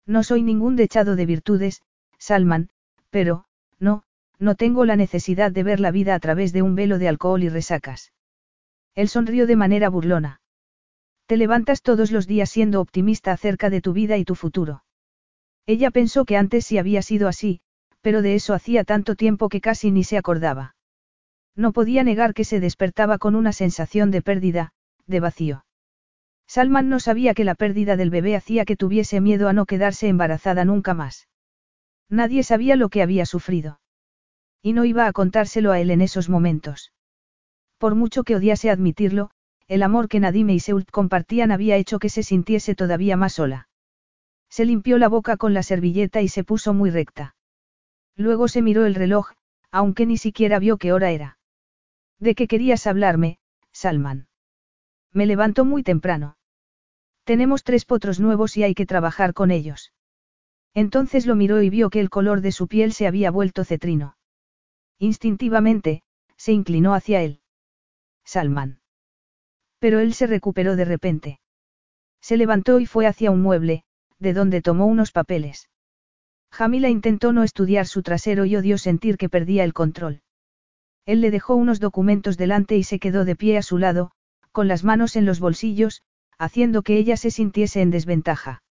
No 0.04 0.22
soy 0.22 0.42
ningún 0.42 0.76
dechado 0.76 1.16
de 1.16 1.26
virtudes, 1.26 1.82
Salman, 2.18 2.70
pero, 3.10 3.44
no, 3.78 4.02
no 4.38 4.54
tengo 4.54 4.84
la 4.84 4.96
necesidad 4.96 5.52
de 5.52 5.62
ver 5.62 5.80
la 5.80 5.90
vida 5.90 6.14
a 6.14 6.20
través 6.20 6.52
de 6.52 6.62
un 6.62 6.74
velo 6.74 6.98
de 6.98 7.08
alcohol 7.08 7.42
y 7.42 7.48
resacas. 7.48 8.12
Él 8.94 9.08
sonrió 9.08 9.46
de 9.46 9.56
manera 9.56 9.88
burlona. 9.88 10.40
Te 11.26 11.36
levantas 11.36 11.82
todos 11.82 12.12
los 12.12 12.26
días 12.26 12.50
siendo 12.50 12.80
optimista 12.80 13.32
acerca 13.32 13.68
de 13.70 13.80
tu 13.80 13.92
vida 13.92 14.16
y 14.16 14.24
tu 14.24 14.34
futuro. 14.34 14.84
Ella 15.66 15.90
pensó 15.90 16.24
que 16.24 16.36
antes 16.36 16.64
sí 16.64 16.78
había 16.78 17.02
sido 17.02 17.28
así, 17.28 17.60
pero 18.00 18.22
de 18.22 18.36
eso 18.36 18.54
hacía 18.54 18.84
tanto 18.84 19.16
tiempo 19.16 19.48
que 19.48 19.60
casi 19.60 19.90
ni 19.90 20.04
se 20.04 20.16
acordaba. 20.16 20.76
No 21.56 21.72
podía 21.72 22.04
negar 22.04 22.34
que 22.34 22.44
se 22.44 22.60
despertaba 22.60 23.18
con 23.18 23.34
una 23.34 23.52
sensación 23.52 24.10
de 24.10 24.22
pérdida, 24.22 24.72
de 25.06 25.20
vacío. 25.20 25.64
Salman 26.46 26.88
no 26.88 27.00
sabía 27.00 27.34
que 27.34 27.44
la 27.44 27.56
pérdida 27.56 27.96
del 27.96 28.10
bebé 28.10 28.36
hacía 28.36 28.64
que 28.64 28.76
tuviese 28.76 29.20
miedo 29.20 29.48
a 29.48 29.52
no 29.52 29.66
quedarse 29.66 30.06
embarazada 30.06 30.64
nunca 30.64 30.94
más. 30.94 31.26
Nadie 32.08 32.42
sabía 32.42 32.76
lo 32.76 32.88
que 32.88 33.02
había 33.02 33.26
sufrido. 33.26 33.80
Y 34.62 34.72
no 34.72 34.84
iba 34.84 35.06
a 35.06 35.12
contárselo 35.12 35.72
a 35.72 35.80
él 35.80 35.90
en 35.90 36.00
esos 36.00 36.28
momentos. 36.28 36.92
Por 37.78 37.94
mucho 37.94 38.24
que 38.24 38.36
odiase 38.36 38.70
admitirlo, 38.70 39.30
el 39.68 39.82
amor 39.82 40.08
que 40.08 40.20
Nadime 40.20 40.54
y 40.54 40.60
Seult 40.60 40.90
compartían 40.90 41.50
había 41.50 41.76
hecho 41.76 41.98
que 41.98 42.08
se 42.08 42.22
sintiese 42.22 42.74
todavía 42.74 43.16
más 43.16 43.34
sola. 43.34 43.68
Se 44.48 44.64
limpió 44.64 44.98
la 44.98 45.08
boca 45.08 45.36
con 45.36 45.54
la 45.54 45.62
servilleta 45.62 46.22
y 46.22 46.28
se 46.28 46.44
puso 46.44 46.72
muy 46.72 46.90
recta. 46.90 47.34
Luego 48.14 48.48
se 48.48 48.62
miró 48.62 48.86
el 48.86 48.94
reloj, 48.94 49.32
aunque 49.70 50.06
ni 50.06 50.16
siquiera 50.16 50.58
vio 50.58 50.78
qué 50.78 50.92
hora 50.92 51.10
era. 51.10 51.38
¿De 52.18 52.34
qué 52.34 52.46
querías 52.46 52.86
hablarme, 52.86 53.38
Salman? 53.72 54.28
Me 55.12 55.26
levanto 55.26 55.64
muy 55.64 55.82
temprano. 55.82 56.38
Tenemos 57.24 57.64
tres 57.64 57.84
potros 57.84 58.20
nuevos 58.20 58.56
y 58.56 58.62
hay 58.62 58.74
que 58.74 58.86
trabajar 58.86 59.34
con 59.34 59.50
ellos. 59.50 59.92
Entonces 60.76 61.24
lo 61.24 61.36
miró 61.36 61.62
y 61.62 61.70
vio 61.70 61.88
que 61.88 62.00
el 62.00 62.10
color 62.10 62.42
de 62.42 62.52
su 62.52 62.68
piel 62.68 62.92
se 62.92 63.06
había 63.06 63.30
vuelto 63.30 63.64
cetrino. 63.64 64.18
Instintivamente, 64.98 66.02
se 66.36 66.52
inclinó 66.52 66.92
hacia 66.92 67.22
él. 67.22 67.40
Salman. 68.26 68.80
Pero 69.78 70.00
él 70.00 70.12
se 70.12 70.26
recuperó 70.26 70.76
de 70.76 70.84
repente. 70.84 71.40
Se 72.20 72.36
levantó 72.36 72.78
y 72.78 72.84
fue 72.84 73.06
hacia 73.06 73.30
un 73.30 73.40
mueble, 73.40 73.84
de 74.18 74.34
donde 74.34 74.60
tomó 74.60 74.84
unos 74.84 75.12
papeles. 75.12 75.70
Jamila 76.50 76.90
intentó 76.90 77.32
no 77.32 77.42
estudiar 77.42 77.86
su 77.86 78.02
trasero 78.02 78.44
y 78.44 78.56
odió 78.56 78.76
sentir 78.76 79.16
que 79.16 79.30
perdía 79.30 79.64
el 79.64 79.72
control. 79.72 80.20
Él 81.06 81.22
le 81.22 81.30
dejó 81.30 81.54
unos 81.54 81.80
documentos 81.80 82.36
delante 82.36 82.76
y 82.76 82.82
se 82.82 82.98
quedó 82.98 83.24
de 83.24 83.34
pie 83.34 83.56
a 83.56 83.62
su 83.62 83.78
lado, 83.78 84.10
con 84.52 84.68
las 84.68 84.84
manos 84.84 85.16
en 85.16 85.24
los 85.24 85.40
bolsillos, 85.40 86.02
haciendo 86.36 86.82
que 86.82 86.98
ella 86.98 87.16
se 87.16 87.30
sintiese 87.30 87.80
en 87.80 87.90
desventaja. 87.90 88.62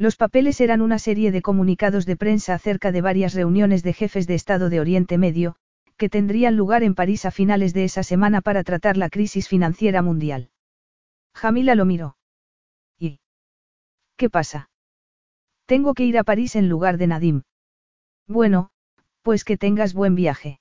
Los 0.00 0.16
papeles 0.16 0.62
eran 0.62 0.80
una 0.80 0.98
serie 0.98 1.30
de 1.30 1.42
comunicados 1.42 2.06
de 2.06 2.16
prensa 2.16 2.54
acerca 2.54 2.90
de 2.90 3.02
varias 3.02 3.34
reuniones 3.34 3.82
de 3.82 3.92
jefes 3.92 4.26
de 4.26 4.34
Estado 4.34 4.70
de 4.70 4.80
Oriente 4.80 5.18
Medio, 5.18 5.56
que 5.98 6.08
tendrían 6.08 6.56
lugar 6.56 6.82
en 6.82 6.94
París 6.94 7.26
a 7.26 7.30
finales 7.30 7.74
de 7.74 7.84
esa 7.84 8.02
semana 8.02 8.40
para 8.40 8.64
tratar 8.64 8.96
la 8.96 9.10
crisis 9.10 9.46
financiera 9.46 10.00
mundial. 10.00 10.48
Jamila 11.34 11.74
lo 11.74 11.84
miró. 11.84 12.16
¿Y? 12.98 13.20
¿Qué 14.16 14.30
pasa? 14.30 14.70
Tengo 15.66 15.92
que 15.92 16.06
ir 16.06 16.16
a 16.16 16.24
París 16.24 16.56
en 16.56 16.70
lugar 16.70 16.96
de 16.96 17.06
Nadim. 17.06 17.42
Bueno, 18.26 18.70
pues 19.20 19.44
que 19.44 19.58
tengas 19.58 19.92
buen 19.92 20.14
viaje. 20.14 20.60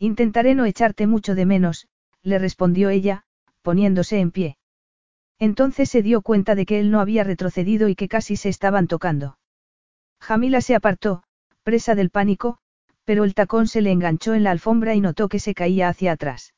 Intentaré 0.00 0.56
no 0.56 0.64
echarte 0.64 1.06
mucho 1.06 1.36
de 1.36 1.46
menos, 1.46 1.86
le 2.22 2.40
respondió 2.40 2.90
ella, 2.90 3.22
poniéndose 3.62 4.18
en 4.18 4.32
pie. 4.32 4.57
Entonces 5.38 5.88
se 5.88 6.02
dio 6.02 6.22
cuenta 6.22 6.54
de 6.54 6.66
que 6.66 6.80
él 6.80 6.90
no 6.90 7.00
había 7.00 7.24
retrocedido 7.24 7.88
y 7.88 7.94
que 7.94 8.08
casi 8.08 8.36
se 8.36 8.48
estaban 8.48 8.88
tocando. 8.88 9.38
Jamila 10.20 10.60
se 10.60 10.74
apartó, 10.74 11.22
presa 11.62 11.94
del 11.94 12.10
pánico, 12.10 12.58
pero 13.04 13.24
el 13.24 13.34
tacón 13.34 13.68
se 13.68 13.80
le 13.80 13.92
enganchó 13.92 14.34
en 14.34 14.42
la 14.42 14.50
alfombra 14.50 14.94
y 14.94 15.00
notó 15.00 15.28
que 15.28 15.38
se 15.38 15.54
caía 15.54 15.88
hacia 15.88 16.12
atrás. 16.12 16.54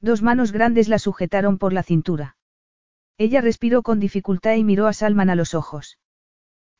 Dos 0.00 0.20
manos 0.20 0.50
grandes 0.52 0.88
la 0.88 0.98
sujetaron 0.98 1.58
por 1.58 1.72
la 1.72 1.82
cintura. 1.82 2.36
Ella 3.18 3.40
respiró 3.40 3.82
con 3.82 4.00
dificultad 4.00 4.54
y 4.54 4.64
miró 4.64 4.88
a 4.88 4.92
Salman 4.92 5.30
a 5.30 5.36
los 5.36 5.54
ojos. 5.54 5.98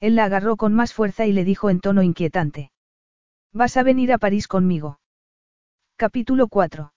Él 0.00 0.16
la 0.16 0.24
agarró 0.24 0.56
con 0.56 0.74
más 0.74 0.92
fuerza 0.92 1.24
y 1.26 1.32
le 1.32 1.44
dijo 1.44 1.70
en 1.70 1.78
tono 1.80 2.02
inquietante. 2.02 2.72
¿Vas 3.52 3.76
a 3.76 3.84
venir 3.84 4.12
a 4.12 4.18
París 4.18 4.48
conmigo? 4.48 4.98
Capítulo 5.96 6.48
4. 6.48 6.92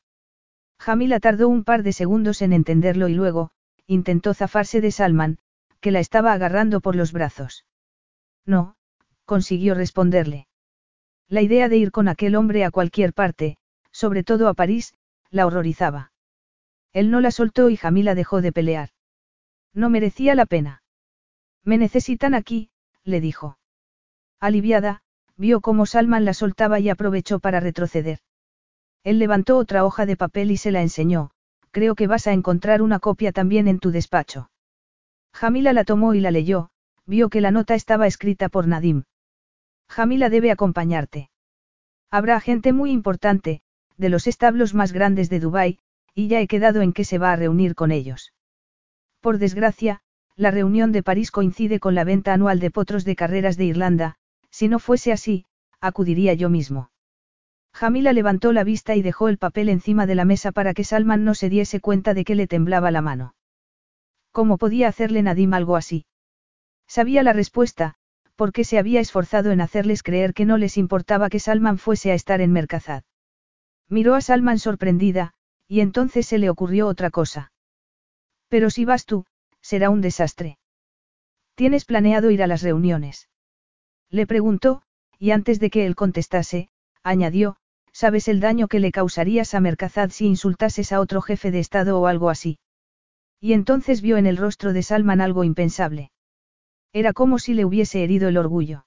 Jamila 0.80 1.20
tardó 1.20 1.48
un 1.48 1.64
par 1.64 1.84
de 1.84 1.94
segundos 1.94 2.42
en 2.42 2.54
entenderlo 2.54 3.08
y 3.08 3.14
luego, 3.14 3.52
intentó 3.88 4.34
zafarse 4.34 4.82
de 4.82 4.92
Salman, 4.92 5.38
que 5.80 5.92
la 5.92 6.00
estaba 6.00 6.34
agarrando 6.34 6.82
por 6.82 6.96
los 6.96 7.12
brazos. 7.12 7.66
No, 8.46 8.76
consiguió 9.26 9.76
responderle. 9.76 10.48
La 11.28 11.42
idea 11.42 11.70
de 11.70 11.78
ir 11.78 11.92
con 11.92 12.08
aquel 12.08 12.36
hombre 12.36 12.64
a 12.64 12.72
cualquier 12.72 13.14
parte, 13.14 13.58
sobre 13.92 14.24
todo 14.24 14.48
a 14.48 14.54
París, 14.54 14.94
la 15.30 15.46
horrorizaba. 15.46 16.12
Él 16.94 17.12
no 17.12 17.22
la 17.22 17.32
soltó 17.32 17.70
y 17.70 17.78
Jamila 17.78 18.16
dejó 18.16 18.42
de 18.42 18.52
pelear. 18.52 18.90
No 19.74 19.90
merecía 19.90 20.36
la 20.36 20.46
pena. 20.46 20.84
Me 21.64 21.78
necesitan 21.78 22.34
aquí, 22.34 22.70
le 23.04 23.20
dijo. 23.20 23.58
Aliviada, 24.40 25.02
vio 25.36 25.62
cómo 25.62 25.86
Salman 25.86 26.26
la 26.26 26.34
soltaba 26.34 26.80
y 26.80 26.90
aprovechó 26.90 27.40
para 27.40 27.60
retroceder. 27.60 28.20
Él 29.04 29.20
levantó 29.20 29.58
otra 29.58 29.86
hoja 29.86 30.06
de 30.06 30.16
papel 30.16 30.52
y 30.52 30.58
se 30.58 30.72
la 30.72 30.82
enseñó, 30.82 31.32
creo 31.76 31.96
que 31.96 32.08
vas 32.08 32.26
a 32.26 32.32
encontrar 32.32 32.82
una 32.82 33.00
copia 33.00 33.34
también 33.34 33.68
en 33.68 33.80
tu 33.80 33.92
despacho. 33.92 34.50
Jamila 35.34 35.74
la 35.74 35.84
tomó 35.84 36.14
y 36.14 36.22
la 36.22 36.32
leyó, 36.32 36.70
vio 37.06 37.28
que 37.28 37.42
la 37.42 37.52
nota 37.52 37.76
estaba 37.76 38.08
escrita 38.08 38.48
por 38.48 38.66
Nadim. 38.66 39.04
Jamila 39.90 40.30
debe 40.30 40.52
acompañarte. 40.52 41.30
Habrá 42.10 42.40
gente 42.40 42.72
muy 42.72 42.92
importante, 42.92 43.60
de 43.98 44.08
los 44.08 44.26
establos 44.26 44.74
más 44.74 44.94
grandes 44.94 45.30
de 45.30 45.42
Dubái, 45.42 45.80
y 46.14 46.30
ya 46.30 46.40
he 46.40 46.48
quedado 46.48 46.82
en 46.82 46.94
que 46.94 47.04
se 47.04 47.18
va 47.18 47.34
a 47.34 47.36
reunir 47.36 47.76
con 47.76 47.92
ellos. 47.92 48.32
Por 49.20 49.38
desgracia, 49.38 50.00
la 50.38 50.52
reunión 50.52 50.94
de 50.94 51.04
París 51.04 51.30
coincide 51.30 51.82
con 51.82 51.94
la 51.94 52.06
venta 52.06 52.32
anual 52.32 52.62
de 52.62 52.72
potros 52.72 53.04
de 53.04 53.18
carreras 53.18 53.58
de 53.58 53.66
Irlanda, 53.66 54.16
si 54.50 54.70
no 54.70 54.80
fuese 54.80 55.12
así, 55.12 55.44
acudiría 55.82 56.36
yo 56.36 56.50
mismo. 56.50 56.90
Jamila 57.76 58.14
levantó 58.14 58.54
la 58.54 58.64
vista 58.64 58.96
y 58.96 59.02
dejó 59.02 59.28
el 59.28 59.38
papel 59.38 59.68
encima 59.68 60.06
de 60.06 60.16
la 60.16 60.24
mesa 60.24 60.54
para 60.54 60.74
que 60.74 60.86
Salman 60.86 61.26
no 61.26 61.36
se 61.36 61.50
diese 61.50 61.82
cuenta 61.82 62.14
de 62.14 62.24
que 62.24 62.34
le 62.34 62.48
temblaba 62.48 62.90
la 62.90 63.02
mano. 63.02 63.36
¿Cómo 64.32 64.58
podía 64.58 64.88
hacerle 64.88 65.22
Nadim 65.22 65.54
algo 65.54 65.76
así? 65.76 66.06
Sabía 66.88 67.22
la 67.22 67.34
respuesta, 67.34 67.96
porque 68.38 68.64
se 68.64 68.78
había 68.78 69.02
esforzado 69.02 69.52
en 69.52 69.60
hacerles 69.60 70.04
creer 70.04 70.34
que 70.34 70.46
no 70.46 70.58
les 70.58 70.78
importaba 70.78 71.30
que 71.30 71.42
Salman 71.42 71.78
fuese 71.78 72.12
a 72.12 72.14
estar 72.14 72.40
en 72.40 72.54
Mercazad. 72.54 73.04
Miró 73.90 74.16
a 74.16 74.22
Salman 74.22 74.58
sorprendida, 74.58 75.34
y 75.68 75.82
entonces 75.82 76.26
se 76.26 76.38
le 76.38 76.50
ocurrió 76.50 76.88
otra 76.88 77.10
cosa. 77.10 77.52
Pero 78.48 78.70
si 78.70 78.86
vas 78.86 79.06
tú, 79.06 79.26
será 79.60 79.90
un 79.90 80.00
desastre. 80.00 80.60
¿Tienes 81.56 81.84
planeado 81.84 82.32
ir 82.32 82.42
a 82.42 82.48
las 82.48 82.62
reuniones? 82.62 83.28
Le 84.10 84.26
preguntó, 84.26 84.82
y 85.20 85.32
antes 85.32 85.60
de 85.60 85.70
que 85.70 85.86
él 85.86 85.96
contestase, 85.96 86.70
añadió, 87.04 87.58
sabes 87.96 88.28
el 88.28 88.42
daño 88.42 88.68
que 88.68 88.82
le 88.82 88.92
causarías 88.92 89.54
a 89.54 89.62
Mercazad 89.62 90.10
si 90.10 90.26
insultases 90.26 90.92
a 90.92 91.00
otro 91.00 91.22
jefe 91.22 91.50
de 91.50 91.60
Estado 91.60 91.98
o 91.98 92.08
algo 92.08 92.30
así. 92.30 92.60
Y 93.40 93.54
entonces 93.54 94.02
vio 94.02 94.18
en 94.18 94.26
el 94.26 94.36
rostro 94.36 94.74
de 94.74 94.84
Salman 94.84 95.22
algo 95.22 95.46
impensable. 95.46 96.12
Era 96.92 97.14
como 97.14 97.40
si 97.40 97.54
le 97.54 97.64
hubiese 97.64 98.04
herido 98.04 98.28
el 98.28 98.36
orgullo. 98.36 98.86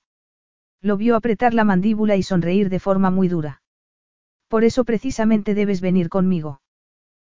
Lo 0.82 0.98
vio 0.98 1.16
apretar 1.16 1.54
la 1.54 1.64
mandíbula 1.64 2.16
y 2.16 2.22
sonreír 2.22 2.68
de 2.68 2.80
forma 2.80 3.10
muy 3.10 3.28
dura. 3.28 3.62
Por 4.46 4.62
eso 4.62 4.84
precisamente 4.84 5.54
debes 5.54 5.80
venir 5.80 6.10
conmigo. 6.10 6.60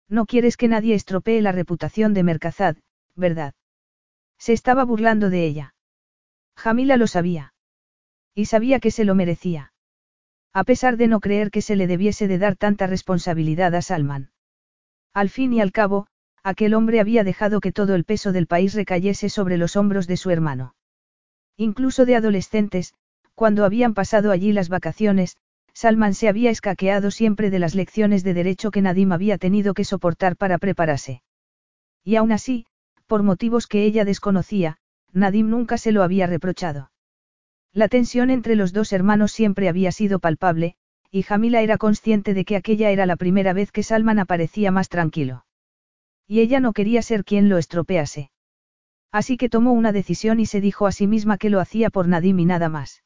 No 0.08 0.26
quieres 0.26 0.56
que 0.56 0.68
nadie 0.68 0.94
estropee 0.94 1.42
la 1.42 1.50
reputación 1.50 2.14
de 2.14 2.22
Mercazad, 2.22 2.76
¿verdad? 3.16 3.52
Se 4.38 4.52
estaba 4.52 4.84
burlando 4.84 5.28
de 5.28 5.44
ella. 5.44 5.74
Jamila 6.54 6.96
lo 6.96 7.08
sabía. 7.08 7.52
Y 8.32 8.44
sabía 8.44 8.78
que 8.78 8.92
se 8.92 9.04
lo 9.04 9.16
merecía. 9.16 9.73
A 10.56 10.62
pesar 10.62 10.96
de 10.96 11.08
no 11.08 11.18
creer 11.18 11.50
que 11.50 11.62
se 11.62 11.74
le 11.74 11.88
debiese 11.88 12.28
de 12.28 12.38
dar 12.38 12.54
tanta 12.54 12.86
responsabilidad 12.86 13.74
a 13.74 13.82
Salman. 13.82 14.30
Al 15.12 15.28
fin 15.28 15.52
y 15.52 15.60
al 15.60 15.72
cabo, 15.72 16.06
aquel 16.44 16.74
hombre 16.74 17.00
había 17.00 17.24
dejado 17.24 17.60
que 17.60 17.72
todo 17.72 17.96
el 17.96 18.04
peso 18.04 18.30
del 18.30 18.46
país 18.46 18.72
recayese 18.74 19.28
sobre 19.30 19.56
los 19.56 19.74
hombros 19.74 20.06
de 20.06 20.16
su 20.16 20.30
hermano. 20.30 20.76
Incluso 21.56 22.06
de 22.06 22.14
adolescentes, 22.14 22.94
cuando 23.34 23.64
habían 23.64 23.94
pasado 23.94 24.30
allí 24.30 24.52
las 24.52 24.68
vacaciones, 24.68 25.36
Salman 25.72 26.14
se 26.14 26.28
había 26.28 26.50
escaqueado 26.50 27.10
siempre 27.10 27.50
de 27.50 27.58
las 27.58 27.74
lecciones 27.74 28.22
de 28.22 28.34
derecho 28.34 28.70
que 28.70 28.80
Nadim 28.80 29.10
había 29.10 29.38
tenido 29.38 29.74
que 29.74 29.84
soportar 29.84 30.36
para 30.36 30.58
prepararse. 30.58 31.22
Y 32.04 32.14
aún 32.14 32.30
así, 32.30 32.66
por 33.08 33.24
motivos 33.24 33.66
que 33.66 33.84
ella 33.84 34.04
desconocía, 34.04 34.76
Nadim 35.12 35.50
nunca 35.50 35.78
se 35.78 35.90
lo 35.90 36.04
había 36.04 36.28
reprochado. 36.28 36.92
La 37.74 37.88
tensión 37.88 38.30
entre 38.30 38.54
los 38.54 38.72
dos 38.72 38.92
hermanos 38.92 39.32
siempre 39.32 39.68
había 39.68 39.90
sido 39.90 40.20
palpable, 40.20 40.76
y 41.10 41.22
Jamila 41.22 41.60
era 41.60 41.76
consciente 41.76 42.32
de 42.32 42.44
que 42.44 42.54
aquella 42.54 42.90
era 42.90 43.04
la 43.04 43.16
primera 43.16 43.52
vez 43.52 43.72
que 43.72 43.82
Salman 43.82 44.20
aparecía 44.20 44.70
más 44.70 44.88
tranquilo. 44.88 45.44
Y 46.28 46.38
ella 46.38 46.60
no 46.60 46.72
quería 46.72 47.02
ser 47.02 47.24
quien 47.24 47.48
lo 47.48 47.58
estropease. 47.58 48.30
Así 49.10 49.36
que 49.36 49.48
tomó 49.48 49.72
una 49.72 49.90
decisión 49.90 50.38
y 50.38 50.46
se 50.46 50.60
dijo 50.60 50.86
a 50.86 50.92
sí 50.92 51.08
misma 51.08 51.36
que 51.36 51.50
lo 51.50 51.58
hacía 51.58 51.90
por 51.90 52.06
Nadim 52.06 52.38
y 52.38 52.44
nada 52.44 52.68
más. 52.68 53.02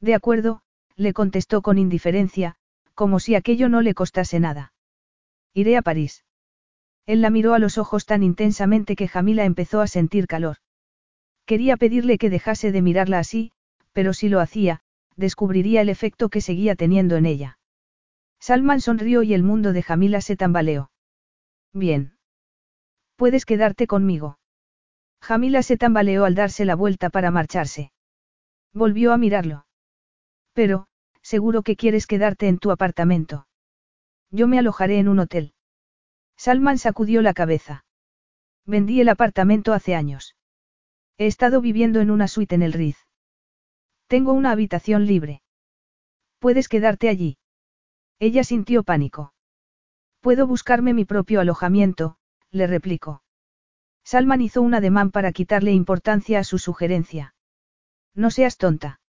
De 0.00 0.14
acuerdo, 0.14 0.62
le 0.94 1.12
contestó 1.12 1.60
con 1.60 1.76
indiferencia, 1.76 2.54
como 2.94 3.18
si 3.18 3.34
aquello 3.34 3.68
no 3.68 3.82
le 3.82 3.94
costase 3.94 4.38
nada. 4.38 4.72
Iré 5.52 5.76
a 5.76 5.82
París. 5.82 6.24
Él 7.06 7.22
la 7.22 7.30
miró 7.30 7.54
a 7.54 7.58
los 7.58 7.76
ojos 7.76 8.06
tan 8.06 8.22
intensamente 8.22 8.94
que 8.94 9.08
Jamila 9.08 9.44
empezó 9.44 9.80
a 9.80 9.88
sentir 9.88 10.28
calor. 10.28 10.58
Quería 11.44 11.76
pedirle 11.76 12.18
que 12.18 12.30
dejase 12.30 12.70
de 12.70 12.82
mirarla 12.82 13.18
así, 13.18 13.52
pero 13.92 14.12
si 14.12 14.28
lo 14.28 14.40
hacía, 14.40 14.80
descubriría 15.16 15.80
el 15.80 15.88
efecto 15.88 16.28
que 16.28 16.40
seguía 16.40 16.74
teniendo 16.76 17.16
en 17.16 17.26
ella. 17.26 17.58
Salman 18.40 18.80
sonrió 18.80 19.22
y 19.22 19.34
el 19.34 19.42
mundo 19.42 19.72
de 19.72 19.82
Jamila 19.82 20.20
se 20.20 20.36
tambaleó. 20.36 20.90
Bien. 21.72 22.16
Puedes 23.16 23.44
quedarte 23.44 23.86
conmigo. 23.86 24.38
Jamila 25.20 25.62
se 25.62 25.76
tambaleó 25.76 26.24
al 26.24 26.34
darse 26.34 26.64
la 26.64 26.74
vuelta 26.74 27.10
para 27.10 27.30
marcharse. 27.30 27.92
Volvió 28.72 29.12
a 29.12 29.18
mirarlo. 29.18 29.66
Pero, 30.54 30.86
seguro 31.20 31.62
que 31.62 31.76
quieres 31.76 32.06
quedarte 32.06 32.48
en 32.48 32.58
tu 32.58 32.70
apartamento. 32.70 33.46
Yo 34.30 34.48
me 34.48 34.58
alojaré 34.58 34.98
en 34.98 35.08
un 35.08 35.18
hotel. 35.18 35.52
Salman 36.36 36.78
sacudió 36.78 37.20
la 37.20 37.34
cabeza. 37.34 37.84
Vendí 38.64 39.00
el 39.00 39.10
apartamento 39.10 39.74
hace 39.74 39.94
años. 39.94 40.36
He 41.18 41.26
estado 41.26 41.60
viviendo 41.60 42.00
en 42.00 42.10
una 42.10 42.28
suite 42.28 42.54
en 42.54 42.62
el 42.62 42.72
Riz. 42.72 42.96
Tengo 44.10 44.32
una 44.32 44.50
habitación 44.50 45.06
libre. 45.06 45.40
Puedes 46.40 46.68
quedarte 46.68 47.08
allí. 47.08 47.38
Ella 48.18 48.42
sintió 48.42 48.82
pánico. 48.82 49.34
Puedo 50.20 50.48
buscarme 50.48 50.94
mi 50.94 51.04
propio 51.04 51.40
alojamiento, 51.40 52.16
le 52.50 52.66
replicó. 52.66 53.22
Salman 54.02 54.40
hizo 54.40 54.62
un 54.62 54.74
ademán 54.74 55.12
para 55.12 55.30
quitarle 55.30 55.70
importancia 55.70 56.40
a 56.40 56.44
su 56.44 56.58
sugerencia. 56.58 57.36
No 58.12 58.32
seas 58.32 58.56
tonta. 58.56 59.00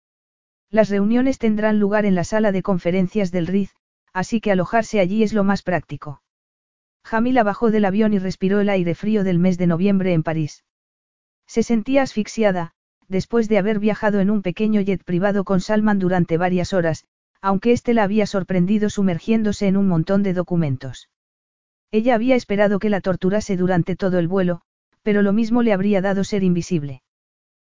Las 0.68 0.90
reuniones 0.90 1.38
tendrán 1.38 1.80
lugar 1.80 2.04
en 2.04 2.14
la 2.14 2.24
sala 2.24 2.52
de 2.52 2.62
conferencias 2.62 3.32
del 3.32 3.46
Riz, 3.46 3.74
así 4.12 4.42
que 4.42 4.52
alojarse 4.52 5.00
allí 5.00 5.22
es 5.22 5.32
lo 5.32 5.44
más 5.44 5.62
práctico. 5.62 6.20
Jamila 7.04 7.42
bajó 7.42 7.70
del 7.70 7.86
avión 7.86 8.12
y 8.12 8.18
respiró 8.18 8.60
el 8.60 8.68
aire 8.68 8.94
frío 8.94 9.24
del 9.24 9.38
mes 9.38 9.56
de 9.56 9.66
noviembre 9.66 10.12
en 10.12 10.22
París. 10.22 10.62
Se 11.46 11.62
sentía 11.62 12.02
asfixiada, 12.02 12.74
después 13.10 13.48
de 13.48 13.58
haber 13.58 13.80
viajado 13.80 14.20
en 14.20 14.30
un 14.30 14.40
pequeño 14.40 14.80
jet 14.80 15.02
privado 15.02 15.42
con 15.42 15.60
Salman 15.60 15.98
durante 15.98 16.38
varias 16.38 16.72
horas, 16.72 17.04
aunque 17.42 17.72
éste 17.72 17.92
la 17.92 18.04
había 18.04 18.24
sorprendido 18.24 18.88
sumergiéndose 18.88 19.66
en 19.66 19.76
un 19.76 19.88
montón 19.88 20.22
de 20.22 20.32
documentos. 20.32 21.10
Ella 21.90 22.14
había 22.14 22.36
esperado 22.36 22.78
que 22.78 22.88
la 22.88 23.00
torturase 23.00 23.56
durante 23.56 23.96
todo 23.96 24.20
el 24.20 24.28
vuelo, 24.28 24.62
pero 25.02 25.22
lo 25.22 25.32
mismo 25.32 25.62
le 25.62 25.72
habría 25.72 26.00
dado 26.00 26.22
ser 26.22 26.44
invisible. 26.44 27.02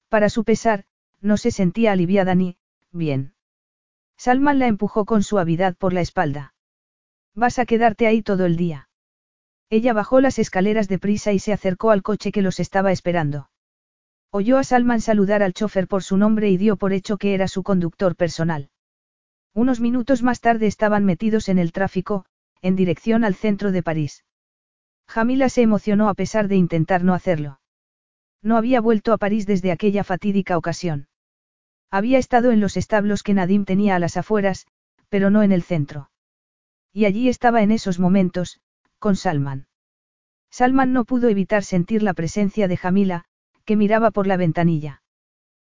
Para 0.08 0.30
su 0.30 0.42
pesar, 0.42 0.84
no 1.20 1.36
se 1.36 1.52
sentía 1.52 1.92
aliviada 1.92 2.34
ni, 2.34 2.56
bien. 2.90 3.34
Salman 4.16 4.58
la 4.58 4.66
empujó 4.66 5.04
con 5.04 5.22
suavidad 5.22 5.76
por 5.76 5.92
la 5.92 6.00
espalda. 6.00 6.54
Vas 7.36 7.60
a 7.60 7.66
quedarte 7.66 8.08
ahí 8.08 8.22
todo 8.22 8.46
el 8.46 8.56
día. 8.56 8.88
Ella 9.68 9.92
bajó 9.92 10.20
las 10.20 10.40
escaleras 10.40 10.88
de 10.88 10.98
prisa 10.98 11.32
y 11.32 11.38
se 11.38 11.52
acercó 11.52 11.92
al 11.92 12.02
coche 12.02 12.32
que 12.32 12.42
los 12.42 12.58
estaba 12.58 12.90
esperando. 12.90 13.49
Oyó 14.32 14.58
a 14.58 14.64
Salman 14.64 15.00
saludar 15.00 15.42
al 15.42 15.54
chofer 15.54 15.88
por 15.88 16.04
su 16.04 16.16
nombre 16.16 16.50
y 16.50 16.56
dio 16.56 16.76
por 16.76 16.92
hecho 16.92 17.18
que 17.18 17.34
era 17.34 17.48
su 17.48 17.64
conductor 17.64 18.14
personal. 18.14 18.70
Unos 19.54 19.80
minutos 19.80 20.22
más 20.22 20.40
tarde 20.40 20.68
estaban 20.68 21.04
metidos 21.04 21.48
en 21.48 21.58
el 21.58 21.72
tráfico, 21.72 22.24
en 22.62 22.76
dirección 22.76 23.24
al 23.24 23.34
centro 23.34 23.72
de 23.72 23.82
París. 23.82 24.24
Jamila 25.08 25.48
se 25.48 25.62
emocionó 25.62 26.08
a 26.08 26.14
pesar 26.14 26.46
de 26.46 26.54
intentar 26.54 27.02
no 27.02 27.14
hacerlo. 27.14 27.60
No 28.42 28.56
había 28.56 28.80
vuelto 28.80 29.12
a 29.12 29.18
París 29.18 29.46
desde 29.46 29.72
aquella 29.72 30.04
fatídica 30.04 30.56
ocasión. 30.56 31.08
Había 31.90 32.18
estado 32.18 32.52
en 32.52 32.60
los 32.60 32.76
establos 32.76 33.24
que 33.24 33.34
Nadim 33.34 33.64
tenía 33.64 33.96
a 33.96 33.98
las 33.98 34.16
afueras, 34.16 34.68
pero 35.08 35.30
no 35.30 35.42
en 35.42 35.50
el 35.50 35.64
centro. 35.64 36.10
Y 36.92 37.06
allí 37.06 37.28
estaba 37.28 37.62
en 37.62 37.72
esos 37.72 37.98
momentos, 37.98 38.60
con 39.00 39.16
Salman. 39.16 39.66
Salman 40.50 40.92
no 40.92 41.04
pudo 41.04 41.28
evitar 41.28 41.64
sentir 41.64 42.04
la 42.04 42.14
presencia 42.14 42.68
de 42.68 42.76
Jamila, 42.76 43.24
que 43.70 43.76
miraba 43.76 44.10
por 44.10 44.26
la 44.26 44.36
ventanilla. 44.36 45.00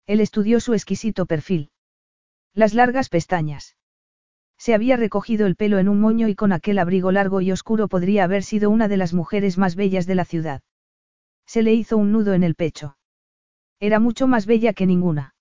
Él 0.08 0.20
estudió 0.20 0.60
su 0.60 0.74
exquisito 0.74 1.28
perfil. 1.28 1.70
Las 2.56 2.74
largas 2.74 3.08
pestañas. 3.08 3.78
Se 4.58 4.74
había 4.74 4.98
recogido 4.98 5.46
el 5.46 5.56
pelo 5.56 5.78
en 5.78 5.88
un 5.88 6.02
moño 6.02 6.28
y 6.28 6.34
con 6.34 6.54
aquel 6.54 6.80
abrigo 6.80 7.12
largo 7.12 7.40
y 7.42 7.52
oscuro 7.52 7.88
podría 7.88 8.24
haber 8.24 8.42
sido 8.42 8.72
una 8.72 8.88
de 8.88 8.98
las 8.98 9.14
mujeres 9.14 9.60
más 9.60 9.76
bellas 9.76 10.08
de 10.08 10.16
la 10.16 10.26
ciudad. 10.26 10.64
Se 11.46 11.62
le 11.62 11.76
hizo 11.76 11.96
un 11.96 12.12
nudo 12.12 12.34
en 12.34 12.42
el 12.42 12.56
pecho. 12.56 12.98
Era 13.80 14.00
mucho 14.00 14.26
más 14.26 14.48
bella 14.48 14.74
que 14.74 14.88
ninguna. 14.88 15.36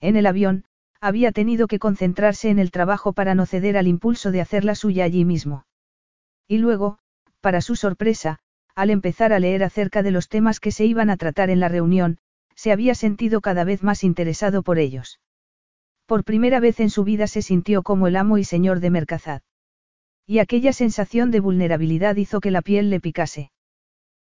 En 0.00 0.16
el 0.16 0.26
avión, 0.26 0.64
había 1.00 1.30
tenido 1.30 1.68
que 1.68 1.78
concentrarse 1.78 2.50
en 2.50 2.58
el 2.58 2.72
trabajo 2.72 3.12
para 3.12 3.36
no 3.36 3.46
ceder 3.46 3.76
al 3.76 3.86
impulso 3.86 4.32
de 4.32 4.40
hacer 4.40 4.64
la 4.64 4.74
suya 4.74 5.04
allí 5.04 5.24
mismo. 5.24 5.64
Y 6.48 6.58
luego, 6.58 6.98
para 7.40 7.60
su 7.60 7.76
sorpresa, 7.76 8.40
al 8.78 8.90
empezar 8.90 9.32
a 9.32 9.40
leer 9.40 9.64
acerca 9.64 10.04
de 10.04 10.12
los 10.12 10.28
temas 10.28 10.60
que 10.60 10.70
se 10.70 10.86
iban 10.86 11.10
a 11.10 11.16
tratar 11.16 11.50
en 11.50 11.58
la 11.58 11.68
reunión, 11.68 12.18
se 12.54 12.70
había 12.70 12.94
sentido 12.94 13.40
cada 13.40 13.64
vez 13.64 13.82
más 13.82 14.04
interesado 14.04 14.62
por 14.62 14.78
ellos. 14.78 15.18
Por 16.06 16.22
primera 16.22 16.60
vez 16.60 16.78
en 16.78 16.88
su 16.88 17.02
vida 17.02 17.26
se 17.26 17.42
sintió 17.42 17.82
como 17.82 18.06
el 18.06 18.14
amo 18.14 18.38
y 18.38 18.44
señor 18.44 18.78
de 18.78 18.90
Mercazad. 18.90 19.42
Y 20.28 20.38
aquella 20.38 20.72
sensación 20.72 21.32
de 21.32 21.40
vulnerabilidad 21.40 22.14
hizo 22.14 22.38
que 22.38 22.52
la 22.52 22.62
piel 22.62 22.88
le 22.88 23.00
picase. 23.00 23.50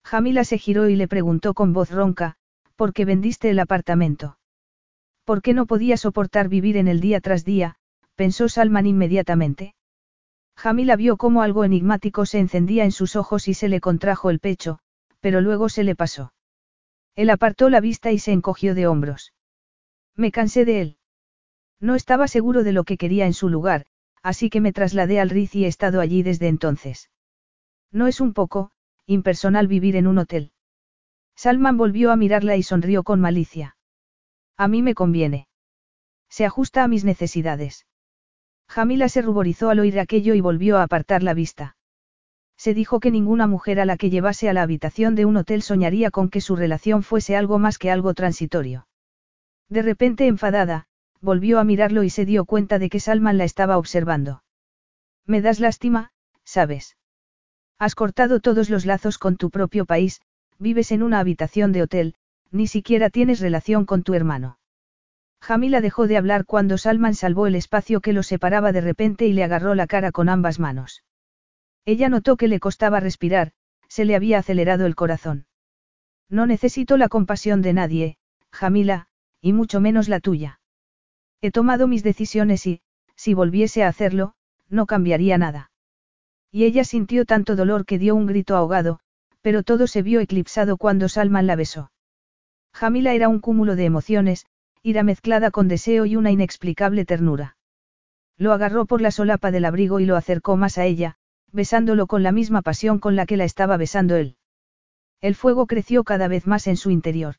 Jamila 0.04 0.44
se 0.44 0.58
giró 0.58 0.90
y 0.90 0.96
le 0.96 1.08
preguntó 1.08 1.54
con 1.54 1.72
voz 1.72 1.92
ronca, 1.92 2.36
¿por 2.76 2.92
qué 2.92 3.06
vendiste 3.06 3.52
el 3.52 3.60
apartamento? 3.60 4.40
¿Por 5.26 5.44
qué 5.44 5.54
no 5.54 5.68
podía 5.68 5.96
soportar 5.96 6.50
vivir 6.50 6.76
en 6.76 6.88
el 6.88 7.02
día 7.02 7.22
tras 7.22 7.46
día? 7.46 7.76
pensó 8.16 8.50
Salman 8.50 8.88
inmediatamente. 8.88 9.76
Jamila 10.60 10.98
vio 10.98 11.16
cómo 11.16 11.42
algo 11.42 11.64
enigmático 11.64 12.26
se 12.26 12.38
encendía 12.38 12.84
en 12.84 12.92
sus 12.92 13.16
ojos 13.16 13.48
y 13.48 13.54
se 13.54 13.70
le 13.70 13.80
contrajo 13.80 14.30
el 14.30 14.42
pecho, 14.42 14.80
pero 15.22 15.40
luego 15.40 15.70
se 15.70 15.86
le 15.86 15.96
pasó. 15.96 16.34
Él 17.16 17.30
apartó 17.30 17.70
la 17.70 17.80
vista 17.80 18.12
y 18.12 18.20
se 18.20 18.34
encogió 18.34 18.76
de 18.76 18.86
hombros. 18.86 19.34
Me 20.18 20.34
cansé 20.34 20.66
de 20.66 20.82
él. 20.82 20.98
No 21.80 21.96
estaba 21.96 22.28
seguro 22.28 22.66
de 22.66 22.74
lo 22.74 22.84
que 22.84 22.98
quería 22.98 23.26
en 23.26 23.34
su 23.34 23.48
lugar, 23.48 23.86
así 24.22 24.50
que 24.50 24.60
me 24.60 24.74
trasladé 24.74 25.22
al 25.22 25.30
Riz 25.30 25.56
y 25.56 25.64
he 25.64 25.68
estado 25.70 26.02
allí 26.02 26.24
desde 26.24 26.50
entonces. 26.50 27.10
No 27.90 28.08
es 28.08 28.20
un 28.20 28.34
poco, 28.34 28.72
impersonal 29.06 29.68
vivir 29.68 29.96
en 29.96 30.08
un 30.08 30.18
hotel. 30.18 30.52
Salman 31.38 31.78
volvió 31.78 32.12
a 32.12 32.18
mirarla 32.18 32.58
y 32.58 32.64
sonrió 32.64 33.04
con 33.04 33.22
malicia. 33.22 33.78
A 34.58 34.68
mí 34.68 34.82
me 34.82 34.94
conviene. 34.94 35.48
Se 36.28 36.44
ajusta 36.46 36.84
a 36.84 36.90
mis 36.90 37.06
necesidades. 37.06 37.86
Jamila 38.70 39.10
se 39.10 39.24
ruborizó 39.24 39.72
al 39.72 39.80
oír 39.80 40.00
aquello 40.00 40.36
y 40.36 40.42
volvió 40.42 40.78
a 40.78 40.84
apartar 40.84 41.24
la 41.24 41.34
vista. 41.34 41.76
Se 42.56 42.74
dijo 42.74 43.00
que 43.00 43.10
ninguna 43.10 43.48
mujer 43.48 43.80
a 43.80 43.86
la 43.86 43.98
que 43.98 44.10
llevase 44.12 44.48
a 44.48 44.54
la 44.54 44.62
habitación 44.62 45.16
de 45.16 45.26
un 45.26 45.38
hotel 45.38 45.64
soñaría 45.64 46.12
con 46.12 46.30
que 46.30 46.40
su 46.40 46.56
relación 46.56 47.02
fuese 47.02 47.36
algo 47.36 47.58
más 47.58 47.80
que 47.80 47.90
algo 47.90 48.14
transitorio. 48.14 48.88
De 49.70 49.82
repente 49.82 50.28
enfadada, 50.28 50.86
volvió 51.20 51.60
a 51.60 51.64
mirarlo 51.64 52.04
y 52.04 52.10
se 52.10 52.26
dio 52.26 52.46
cuenta 52.46 52.78
de 52.78 52.90
que 52.90 53.00
Salman 53.00 53.38
la 53.38 53.44
estaba 53.44 53.78
observando. 53.78 54.44
Me 55.26 55.42
das 55.42 55.60
lástima, 55.60 56.12
sabes. 56.44 56.98
Has 57.80 57.96
cortado 57.96 58.40
todos 58.40 58.70
los 58.70 58.86
lazos 58.86 59.18
con 59.18 59.38
tu 59.38 59.50
propio 59.50 59.86
país, 59.86 60.22
vives 60.60 60.92
en 60.92 61.02
una 61.02 61.20
habitación 61.20 61.72
de 61.72 61.82
hotel, 61.82 62.16
ni 62.52 62.68
siquiera 62.68 63.10
tienes 63.10 63.40
relación 63.40 63.86
con 63.86 64.04
tu 64.04 64.14
hermano. 64.14 64.60
Jamila 65.42 65.82
dejó 65.82 66.08
de 66.08 66.18
hablar 66.18 66.46
cuando 66.46 66.78
Salman 66.78 67.16
salvó 67.16 67.48
el 67.48 67.56
espacio 67.56 68.02
que 68.02 68.14
los 68.14 68.28
separaba 68.28 68.72
de 68.72 68.82
repente 68.82 69.26
y 69.26 69.34
le 69.34 69.44
agarró 69.44 69.76
la 69.76 69.88
cara 69.88 70.12
con 70.12 70.30
ambas 70.30 70.60
manos. 70.60 71.04
Ella 71.86 72.10
notó 72.10 72.38
que 72.38 72.48
le 72.48 72.60
costaba 72.60 73.00
respirar, 73.00 73.54
se 73.88 74.06
le 74.06 74.16
había 74.16 74.40
acelerado 74.40 74.86
el 74.86 74.96
corazón. 74.96 75.48
No 76.30 76.46
necesito 76.46 76.98
la 76.98 77.10
compasión 77.10 77.62
de 77.62 77.74
nadie, 77.74 78.18
Jamila, 78.52 79.08
y 79.42 79.54
mucho 79.54 79.80
menos 79.80 80.10
la 80.10 80.20
tuya. 80.20 80.60
He 81.42 81.52
tomado 81.52 81.88
mis 81.88 82.04
decisiones 82.04 82.68
y, 82.68 82.82
si 83.16 83.34
volviese 83.34 83.84
a 83.84 83.88
hacerlo, 83.88 84.34
no 84.70 84.86
cambiaría 84.86 85.38
nada. 85.38 85.72
Y 86.52 86.66
ella 86.66 86.84
sintió 86.84 87.26
tanto 87.26 87.56
dolor 87.56 87.86
que 87.86 87.98
dio 87.98 88.16
un 88.16 88.26
grito 88.26 88.56
ahogado, 88.56 89.00
pero 89.42 89.64
todo 89.64 89.88
se 89.88 90.02
vio 90.02 90.20
eclipsado 90.20 90.78
cuando 90.78 91.10
Salman 91.10 91.48
la 91.48 91.56
besó. 91.56 91.92
Jamila 92.74 93.14
era 93.14 93.30
un 93.30 93.40
cúmulo 93.40 93.76
de 93.76 93.86
emociones, 93.86 94.46
ira 94.82 95.04
mezclada 95.04 95.52
con 95.52 95.68
deseo 95.68 96.06
y 96.06 96.16
una 96.16 96.32
inexplicable 96.32 97.06
ternura. 97.06 97.58
Lo 98.38 98.54
agarró 98.54 98.86
por 98.86 99.02
la 99.02 99.12
solapa 99.12 99.52
del 99.52 99.66
abrigo 99.66 100.00
y 100.00 100.06
lo 100.06 100.16
acercó 100.16 100.56
más 100.56 100.78
a 100.78 100.86
ella, 100.86 101.16
besándolo 101.52 102.08
con 102.08 102.24
la 102.24 102.32
misma 102.32 102.62
pasión 102.62 103.00
con 103.00 103.16
la 103.16 103.26
que 103.26 103.38
la 103.38 103.44
estaba 103.44 103.76
besando 103.76 104.16
él. 104.16 104.38
El 105.20 105.36
fuego 105.36 105.68
creció 105.68 106.06
cada 106.06 106.30
vez 106.30 106.48
más 106.48 106.68
en 106.68 106.78
su 106.78 106.92
interior. 106.92 107.36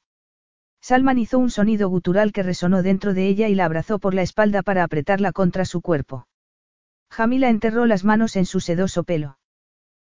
Salman 0.82 1.18
hizo 1.18 1.38
un 1.38 1.50
sonido 1.50 1.88
gutural 1.88 2.32
que 2.32 2.42
resonó 2.42 2.82
dentro 2.82 3.14
de 3.14 3.28
ella 3.28 3.48
y 3.48 3.54
la 3.54 3.64
abrazó 3.64 3.98
por 3.98 4.14
la 4.14 4.22
espalda 4.22 4.62
para 4.62 4.84
apretarla 4.84 5.32
contra 5.32 5.64
su 5.64 5.80
cuerpo. 5.80 6.26
Jamila 7.10 7.48
enterró 7.48 7.86
las 7.86 8.04
manos 8.04 8.36
en 8.36 8.46
su 8.46 8.60
sedoso 8.60 9.04
pelo. 9.04 9.38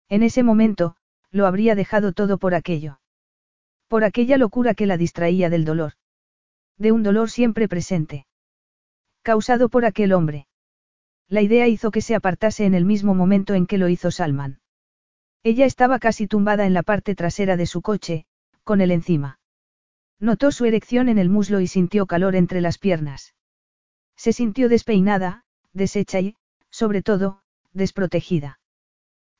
En 0.08 0.22
ese 0.22 0.42
momento, 0.42 0.96
lo 1.30 1.46
habría 1.46 1.74
dejado 1.74 2.12
todo 2.12 2.38
por 2.38 2.54
aquello. 2.54 3.00
Por 3.88 4.04
aquella 4.04 4.38
locura 4.38 4.74
que 4.74 4.86
la 4.86 4.96
distraía 4.96 5.50
del 5.50 5.64
dolor. 5.64 5.92
De 6.78 6.92
un 6.92 7.02
dolor 7.02 7.30
siempre 7.30 7.68
presente. 7.68 8.26
Causado 9.22 9.68
por 9.68 9.84
aquel 9.84 10.12
hombre. 10.12 10.46
La 11.28 11.42
idea 11.42 11.66
hizo 11.66 11.90
que 11.90 12.00
se 12.00 12.14
apartase 12.14 12.64
en 12.64 12.74
el 12.74 12.84
mismo 12.84 13.14
momento 13.14 13.54
en 13.54 13.66
que 13.66 13.78
lo 13.78 13.88
hizo 13.88 14.10
Salman. 14.10 14.60
Ella 15.42 15.66
estaba 15.66 15.98
casi 15.98 16.26
tumbada 16.26 16.66
en 16.66 16.74
la 16.74 16.82
parte 16.82 17.14
trasera 17.14 17.56
de 17.56 17.66
su 17.66 17.82
coche, 17.82 18.26
con 18.64 18.80
él 18.80 18.90
encima. 18.90 19.40
Notó 20.20 20.50
su 20.50 20.64
erección 20.64 21.08
en 21.08 21.18
el 21.18 21.28
muslo 21.28 21.60
y 21.60 21.66
sintió 21.66 22.06
calor 22.06 22.34
entre 22.36 22.60
las 22.60 22.78
piernas. 22.78 23.34
Se 24.16 24.32
sintió 24.32 24.68
despeinada, 24.68 25.44
deshecha 25.72 26.20
y, 26.20 26.36
sobre 26.70 27.02
todo, 27.02 27.42
desprotegida. 27.72 28.60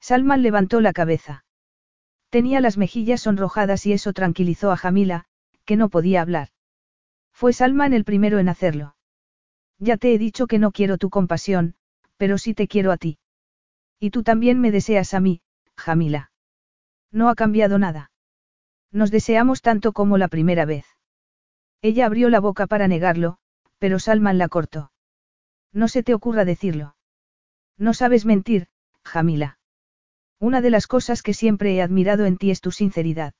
Salman 0.00 0.42
levantó 0.42 0.80
la 0.80 0.92
cabeza. 0.92 1.44
Tenía 2.30 2.60
las 2.60 2.76
mejillas 2.76 3.22
sonrojadas 3.22 3.86
y 3.86 3.92
eso 3.92 4.12
tranquilizó 4.12 4.70
a 4.70 4.76
Jamila, 4.76 5.24
que 5.64 5.76
no 5.76 5.88
podía 5.88 6.20
hablar. 6.20 6.50
Fue 7.38 7.52
Salman 7.52 7.92
el 7.92 8.02
primero 8.02 8.40
en 8.40 8.48
hacerlo. 8.48 8.96
Ya 9.78 9.96
te 9.96 10.12
he 10.12 10.18
dicho 10.18 10.48
que 10.48 10.58
no 10.58 10.72
quiero 10.72 10.98
tu 10.98 11.08
compasión, 11.08 11.76
pero 12.16 12.36
sí 12.36 12.52
te 12.52 12.66
quiero 12.66 12.90
a 12.90 12.96
ti. 12.96 13.20
Y 14.00 14.10
tú 14.10 14.24
también 14.24 14.60
me 14.60 14.72
deseas 14.72 15.14
a 15.14 15.20
mí, 15.20 15.40
Jamila. 15.76 16.32
No 17.12 17.28
ha 17.28 17.36
cambiado 17.36 17.78
nada. 17.78 18.10
Nos 18.90 19.12
deseamos 19.12 19.62
tanto 19.62 19.92
como 19.92 20.18
la 20.18 20.26
primera 20.26 20.64
vez. 20.64 20.84
Ella 21.80 22.06
abrió 22.06 22.28
la 22.28 22.40
boca 22.40 22.66
para 22.66 22.88
negarlo, 22.88 23.38
pero 23.78 24.00
Salman 24.00 24.38
la 24.38 24.48
cortó. 24.48 24.90
No 25.72 25.86
se 25.86 26.02
te 26.02 26.14
ocurra 26.14 26.44
decirlo. 26.44 26.96
No 27.76 27.94
sabes 27.94 28.24
mentir, 28.24 28.66
Jamila. 29.04 29.60
Una 30.40 30.60
de 30.60 30.70
las 30.70 30.88
cosas 30.88 31.22
que 31.22 31.34
siempre 31.34 31.76
he 31.76 31.82
admirado 31.82 32.26
en 32.26 32.36
ti 32.36 32.50
es 32.50 32.60
tu 32.60 32.72
sinceridad. 32.72 33.34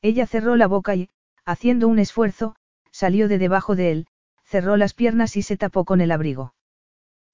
Ella 0.00 0.26
cerró 0.26 0.56
la 0.56 0.66
boca 0.66 0.96
y, 0.96 1.08
haciendo 1.44 1.86
un 1.86 2.00
esfuerzo, 2.00 2.56
salió 2.92 3.26
de 3.26 3.38
debajo 3.38 3.74
de 3.74 3.90
él, 3.90 4.06
cerró 4.44 4.76
las 4.76 4.94
piernas 4.94 5.36
y 5.36 5.42
se 5.42 5.56
tapó 5.56 5.84
con 5.84 6.00
el 6.00 6.12
abrigo. 6.12 6.54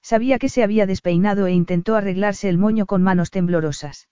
Sabía 0.00 0.38
que 0.38 0.48
se 0.48 0.62
había 0.62 0.86
despeinado 0.86 1.46
e 1.46 1.52
intentó 1.52 1.96
arreglarse 1.96 2.48
el 2.48 2.56
moño 2.56 2.86
con 2.86 3.02
manos 3.02 3.30
temblorosas. 3.30 4.08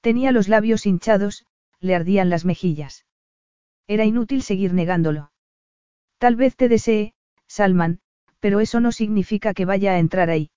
Tenía 0.00 0.32
los 0.32 0.48
labios 0.48 0.86
hinchados, 0.86 1.46
le 1.80 1.94
ardían 1.94 2.30
las 2.30 2.44
mejillas. 2.44 3.06
Era 3.86 4.04
inútil 4.04 4.42
seguir 4.42 4.72
negándolo. 4.72 5.30
Tal 6.18 6.36
vez 6.36 6.56
te 6.56 6.68
desee, 6.68 7.14
Salman, 7.46 8.00
pero 8.40 8.60
eso 8.60 8.80
no 8.80 8.92
significa 8.92 9.54
que 9.54 9.66
vaya 9.66 9.92
a 9.92 9.98
entrar 9.98 10.30
ahí. 10.30 10.50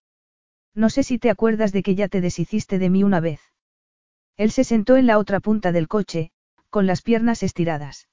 No 0.74 0.90
sé 0.90 1.04
si 1.04 1.20
te 1.20 1.30
acuerdas 1.30 1.72
de 1.72 1.84
que 1.84 1.96
ya 1.96 2.08
te 2.08 2.22
deshiciste 2.22 2.80
de 2.80 2.90
mí 2.90 3.04
una 3.04 3.20
vez. 3.20 3.42
Él 4.38 4.52
se 4.52 4.64
sentó 4.64 4.96
en 4.96 5.08
la 5.08 5.18
otra 5.18 5.40
punta 5.40 5.72
del 5.72 5.88
coche, 5.88 6.32
con 6.70 6.86
las 6.86 7.02
piernas 7.02 7.44
estiradas. 7.44 8.08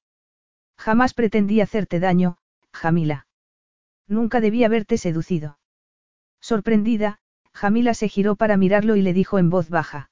Jamás 0.76 1.14
pretendí 1.14 1.60
hacerte 1.60 2.01
daño, 2.01 2.36
Jamila. 2.72 3.26
Nunca 4.06 4.40
debí 4.40 4.64
haberte 4.64 4.98
seducido. 4.98 5.59
Sorprendida, 6.40 7.18
Jamila 7.52 7.94
se 7.94 8.09
giró 8.09 8.36
para 8.36 8.56
mirarlo 8.56 8.96
y 8.96 9.02
le 9.02 9.12
dijo 9.12 9.38
en 9.38 9.48
voz 9.48 9.70
baja. 9.70 10.10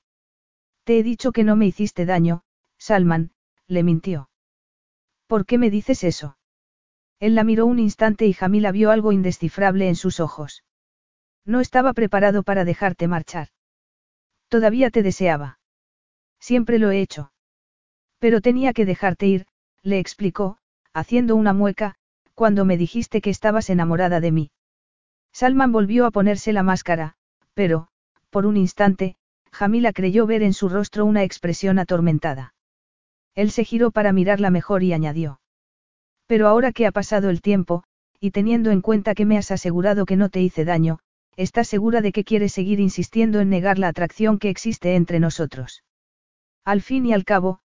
Te 0.84 0.98
he 0.98 1.02
dicho 1.02 1.32
que 1.32 1.44
no 1.44 1.56
me 1.56 1.66
hiciste 1.66 2.06
daño, 2.06 2.42
Salman, 2.78 3.32
le 3.66 3.82
mintió. 3.82 4.30
¿Por 5.26 5.46
qué 5.46 5.58
me 5.58 5.70
dices 5.70 6.04
eso? 6.04 6.38
Él 7.18 7.34
la 7.34 7.44
miró 7.44 7.66
un 7.66 7.78
instante 7.78 8.26
y 8.26 8.32
Jamila 8.32 8.72
vio 8.72 8.90
algo 8.90 9.12
indescifrable 9.12 9.88
en 9.88 9.96
sus 9.96 10.20
ojos. 10.20 10.64
No 11.44 11.60
estaba 11.60 11.92
preparado 11.92 12.42
para 12.42 12.64
dejarte 12.64 13.08
marchar. 13.08 13.48
Todavía 14.48 14.90
te 14.90 15.02
deseaba. 15.02 15.58
Siempre 16.40 16.78
lo 16.78 16.90
he 16.90 17.00
hecho. 17.00 17.32
Pero 18.18 18.40
tenía 18.40 18.72
que 18.72 18.84
dejarte 18.84 19.26
ir, 19.26 19.46
le 19.82 19.98
explicó, 19.98 20.58
haciendo 20.92 21.36
una 21.36 21.52
mueca, 21.52 21.96
cuando 22.34 22.64
me 22.64 22.76
dijiste 22.76 23.20
que 23.20 23.30
estabas 23.30 23.70
enamorada 23.70 24.20
de 24.20 24.32
mí. 24.32 24.50
Salman 25.32 25.72
volvió 25.72 26.06
a 26.06 26.10
ponerse 26.10 26.52
la 26.52 26.62
máscara, 26.62 27.14
pero, 27.54 27.88
por 28.30 28.46
un 28.46 28.56
instante, 28.56 29.16
Jamila 29.50 29.92
creyó 29.92 30.26
ver 30.26 30.42
en 30.42 30.52
su 30.52 30.68
rostro 30.68 31.04
una 31.04 31.24
expresión 31.24 31.78
atormentada. 31.78 32.54
Él 33.34 33.50
se 33.50 33.64
giró 33.64 33.90
para 33.90 34.12
mirarla 34.12 34.50
mejor 34.50 34.82
y 34.82 34.92
añadió. 34.92 35.40
Pero 36.26 36.48
ahora 36.48 36.72
que 36.72 36.86
ha 36.86 36.92
pasado 36.92 37.30
el 37.30 37.42
tiempo, 37.42 37.84
y 38.20 38.30
teniendo 38.30 38.70
en 38.70 38.80
cuenta 38.80 39.14
que 39.14 39.24
me 39.24 39.36
has 39.36 39.50
asegurado 39.50 40.06
que 40.06 40.16
no 40.16 40.28
te 40.28 40.40
hice 40.40 40.64
daño, 40.64 40.98
¿estás 41.36 41.68
segura 41.68 42.00
de 42.00 42.12
que 42.12 42.24
quieres 42.24 42.52
seguir 42.52 42.78
insistiendo 42.78 43.40
en 43.40 43.50
negar 43.50 43.78
la 43.78 43.88
atracción 43.88 44.38
que 44.38 44.50
existe 44.50 44.94
entre 44.94 45.18
nosotros? 45.18 45.82
Al 46.64 46.82
fin 46.82 47.06
y 47.06 47.12
al 47.12 47.24
cabo, 47.24 47.60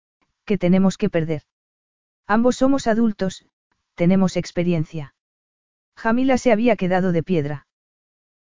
¿qué 0.45 0.57
tenemos 0.57 0.97
que 0.97 1.11
perder? 1.11 1.43
Ambos 2.27 2.57
somos 2.57 2.87
adultos, 2.87 3.47
tenemos 3.95 4.37
experiencia. 4.37 5.15
Jamila 5.97 6.39
se 6.39 6.53
había 6.53 6.77
quedado 6.77 7.13
de 7.13 7.23
piedra. 7.23 7.67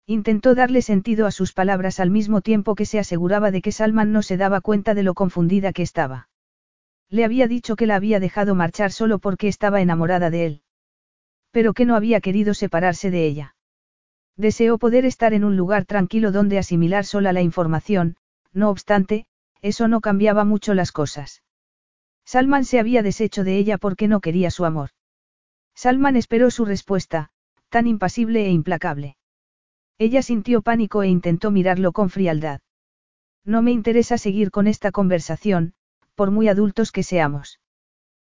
Intentó 0.07 0.55
darle 0.55 0.81
sentido 0.81 1.25
a 1.25 1.31
sus 1.31 1.53
palabras 1.53 1.99
al 1.99 2.11
mismo 2.11 2.41
tiempo 2.41 2.75
que 2.75 2.85
se 2.85 2.99
aseguraba 2.99 3.51
de 3.51 3.61
que 3.61 3.71
Salman 3.71 4.11
no 4.11 4.21
se 4.21 4.37
daba 4.37 4.61
cuenta 4.61 4.93
de 4.93 5.03
lo 5.03 5.13
confundida 5.13 5.71
que 5.71 5.83
estaba. 5.83 6.29
Le 7.09 7.23
había 7.23 7.47
dicho 7.47 7.75
que 7.75 7.85
la 7.85 7.95
había 7.95 8.19
dejado 8.19 8.55
marchar 8.55 8.91
solo 8.91 9.19
porque 9.19 9.47
estaba 9.47 9.81
enamorada 9.81 10.29
de 10.29 10.45
él. 10.45 10.61
Pero 11.51 11.73
que 11.73 11.85
no 11.85 11.95
había 11.95 12.21
querido 12.21 12.53
separarse 12.53 13.11
de 13.11 13.25
ella. 13.25 13.55
Deseó 14.35 14.77
poder 14.77 15.05
estar 15.05 15.33
en 15.33 15.43
un 15.43 15.55
lugar 15.55 15.85
tranquilo 15.85 16.31
donde 16.31 16.57
asimilar 16.57 17.05
sola 17.05 17.33
la 17.33 17.41
información, 17.41 18.17
no 18.51 18.69
obstante, 18.69 19.27
eso 19.61 19.87
no 19.87 20.01
cambiaba 20.01 20.43
mucho 20.43 20.73
las 20.73 20.91
cosas. 20.91 21.44
Salman 22.25 22.65
se 22.65 22.79
había 22.79 23.03
deshecho 23.03 23.43
de 23.43 23.57
ella 23.57 23.77
porque 23.77 24.07
no 24.07 24.19
quería 24.19 24.51
su 24.51 24.65
amor. 24.65 24.89
Salman 25.75 26.15
esperó 26.15 26.51
su 26.51 26.65
respuesta, 26.65 27.29
tan 27.69 27.87
impasible 27.87 28.45
e 28.45 28.51
implacable. 28.51 29.17
Ella 29.97 30.21
sintió 30.21 30.61
pánico 30.61 31.03
e 31.03 31.07
intentó 31.07 31.51
mirarlo 31.51 31.91
con 31.91 32.09
frialdad. 32.09 32.61
No 33.45 33.61
me 33.61 33.71
interesa 33.71 34.17
seguir 34.17 34.51
con 34.51 34.67
esta 34.67 34.91
conversación, 34.91 35.73
por 36.15 36.31
muy 36.31 36.47
adultos 36.47 36.91
que 36.91 37.03
seamos. 37.03 37.59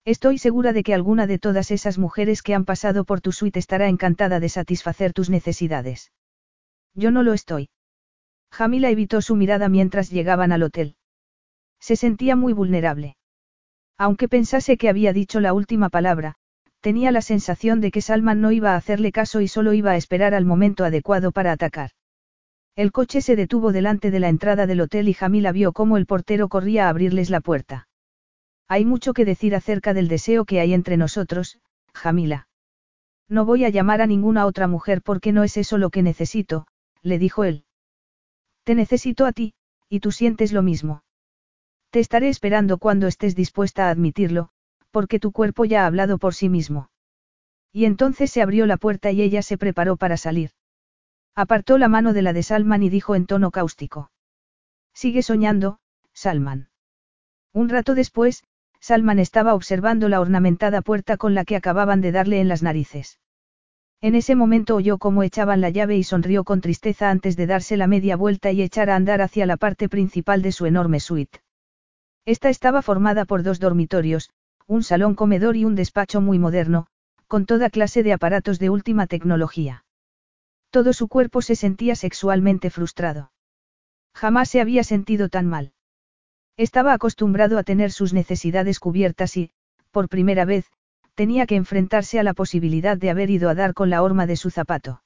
Estoy 0.05 0.39
segura 0.39 0.73
de 0.73 0.83
que 0.83 0.95
alguna 0.95 1.27
de 1.27 1.39
todas 1.39 1.71
esas 1.71 1.99
mujeres 1.99 2.43
que 2.43 2.55
han 2.55 2.65
pasado 2.65 3.05
por 3.05 3.21
tu 3.21 3.33
suite 3.33 3.59
estará 3.59 3.89
encantada 3.89 4.41
de 4.41 4.49
satisfacer 4.49 5.13
tus 5.13 5.31
necesidades. 5.31 6.13
Yo 6.95 7.11
no 7.11 7.23
lo 7.23 7.33
estoy. 7.33 7.69
Jamila 8.51 8.91
evitó 8.91 9.21
su 9.21 9.37
mirada 9.37 9.69
mientras 9.69 10.11
llegaban 10.11 10.53
al 10.53 10.63
hotel. 10.63 10.97
Se 11.79 11.95
sentía 11.95 12.37
muy 12.37 12.53
vulnerable. 12.53 13.18
Aunque 13.99 14.29
pensase 14.29 14.77
que 14.77 14.89
había 14.89 15.13
dicho 15.13 15.41
la 15.41 15.53
última 15.53 15.89
palabra, 15.89 16.37
tenía 16.81 17.11
la 17.11 17.21
sensación 17.21 17.81
de 17.81 17.91
que 17.91 18.01
Salman 18.01 18.41
no 18.41 18.53
iba 18.53 18.73
a 18.73 18.77
hacerle 18.77 19.11
caso 19.11 19.41
y 19.41 19.49
solo 19.49 19.73
iba 19.73 19.91
a 19.91 19.97
esperar 19.97 20.35
al 20.35 20.45
momento 20.45 20.85
adecuado 20.85 21.33
para 21.33 21.51
atacar. 21.51 21.91
El 22.77 22.93
coche 22.93 23.21
se 23.21 23.35
detuvo 23.35 23.73
delante 23.73 24.13
de 24.13 24.21
la 24.21 24.29
entrada 24.29 24.69
del 24.69 24.81
hotel 24.81 25.09
y 25.09 25.15
Jamila 25.15 25.51
vio 25.51 25.73
cómo 25.73 25.97
el 25.97 26.07
portero 26.07 26.49
corría 26.49 26.87
a 26.87 26.91
abrirles 26.91 27.29
la 27.29 27.41
puerta. 27.41 27.89
Hay 28.69 28.85
mucho 28.85 29.15
que 29.15 29.25
decir 29.25 29.57
acerca 29.57 29.95
del 29.95 30.07
deseo 30.07 30.45
que 30.45 30.61
hay 30.61 30.75
entre 30.75 30.97
nosotros, 30.97 31.59
Jamila. 31.93 32.47
No 33.29 33.45
voy 33.45 33.65
a 33.65 33.69
llamar 33.69 34.01
a 34.01 34.07
ninguna 34.07 34.47
otra 34.47 34.69
mujer 34.69 35.03
porque 35.03 35.33
no 35.33 35.43
es 35.43 35.57
eso 35.57 35.77
lo 35.77 35.91
que 35.91 36.05
necesito, 36.05 36.69
le 37.03 37.19
dijo 37.19 37.43
él. 37.43 37.65
Te 38.63 38.77
necesito 38.77 39.27
a 39.27 39.33
ti, 39.33 39.55
y 39.89 39.99
tú 39.99 40.13
sientes 40.13 40.53
lo 40.53 40.63
mismo. 40.63 41.03
Te 41.91 42.01
estaré 42.01 42.29
esperando 42.29 42.79
cuando 42.79 43.07
estés 43.07 43.35
dispuesta 43.35 43.87
a 43.87 43.91
admitirlo, 43.91 44.51
porque 44.91 45.19
tu 45.19 45.33
cuerpo 45.33 45.65
ya 45.65 45.85
ha 45.85 45.87
hablado 45.87 46.19
por 46.19 46.35
sí 46.35 46.49
mismo. 46.49 46.91
Y 47.73 47.87
entonces 47.87 48.31
se 48.31 48.43
abrió 48.43 48.67
la 48.67 48.77
puerta 48.77 49.11
y 49.11 49.23
ella 49.23 49.43
se 49.43 49.57
preparó 49.57 49.97
para 49.97 50.17
salir. 50.17 50.51
Apartó 51.35 51.79
la 51.79 51.89
mano 51.89 52.13
de 52.13 52.23
la 52.23 52.33
de 52.33 52.43
Salman 52.43 52.83
y 52.83 52.91
dijo 52.91 53.15
en 53.15 53.27
tono 53.27 53.51
cáustico. 53.51 54.11
Sigue 54.93 55.23
soñando, 55.23 55.79
Salman. 56.13 56.69
Un 57.53 57.69
rato 57.69 57.95
después, 57.95 58.45
Salman 58.81 59.19
estaba 59.19 59.55
observando 59.55 60.09
la 60.09 60.21
ornamentada 60.21 60.83
puerta 60.83 61.17
con 61.17 61.35
la 61.35 61.45
que 61.45 61.57
acababan 61.57 62.01
de 62.01 62.13
darle 62.13 62.41
en 62.41 62.49
las 62.49 62.63
narices. 62.63 63.19
En 64.01 64.15
ese 64.15 64.35
momento 64.35 64.77
oyó 64.77 64.99
cómo 64.99 65.23
echaban 65.23 65.61
la 65.61 65.71
llave 65.71 65.97
y 65.97 66.05
sonrió 66.05 66.45
con 66.45 66.61
tristeza 66.61 67.11
antes 67.11 67.37
de 67.37 67.47
darse 67.47 67.77
la 67.77 67.87
media 67.87 68.17
vuelta 68.17 68.53
y 68.53 68.63
echar 68.63 68.91
a 68.91 68.97
andar 68.97 69.23
hacia 69.23 69.47
la 69.47 69.57
parte 69.57 69.89
principal 69.89 70.43
de 70.43 70.53
su 70.53 70.67
enorme 70.67 71.01
suite. 71.01 71.41
Esta 72.25 72.49
estaba 72.49 72.83
formada 72.83 73.25
por 73.25 73.43
dos 73.43 73.61
dormitorios, 73.61 74.31
un 74.67 74.83
salón 74.83 75.15
comedor 75.15 75.57
y 75.57 75.65
un 75.65 75.75
despacho 75.75 76.21
muy 76.21 76.39
moderno, 76.39 76.87
con 77.27 77.47
toda 77.47 77.71
clase 77.71 78.03
de 78.03 78.13
aparatos 78.13 78.59
de 78.59 78.71
última 78.71 79.07
tecnología. 79.07 79.85
Todo 80.71 80.93
su 80.93 81.09
cuerpo 81.09 81.41
se 81.43 81.57
sentía 81.57 81.95
sexualmente 81.95 82.71
frustrado. 82.71 83.33
Jamás 84.15 84.49
se 84.51 84.61
había 84.61 84.85
sentido 84.85 85.29
tan 85.29 85.47
mal. 85.47 85.73
Estaba 86.57 86.93
acostumbrado 86.93 87.57
a 87.57 87.63
tener 87.63 87.93
sus 87.93 88.13
necesidades 88.13 88.81
cubiertas 88.81 89.37
y, 89.37 89.51
por 89.91 90.09
primera 90.09 90.45
vez, 90.45 90.67
tenía 91.15 91.47
que 91.47 91.57
enfrentarse 91.57 92.19
a 92.19 92.23
la 92.23 92.35
posibilidad 92.35 92.97
de 92.97 93.11
haber 93.11 93.31
ido 93.31 93.49
a 93.49 93.55
dar 93.55 93.75
con 93.75 93.91
la 93.91 94.03
horma 94.03 94.27
de 94.27 94.37
su 94.37 94.51
zapato. 94.51 95.03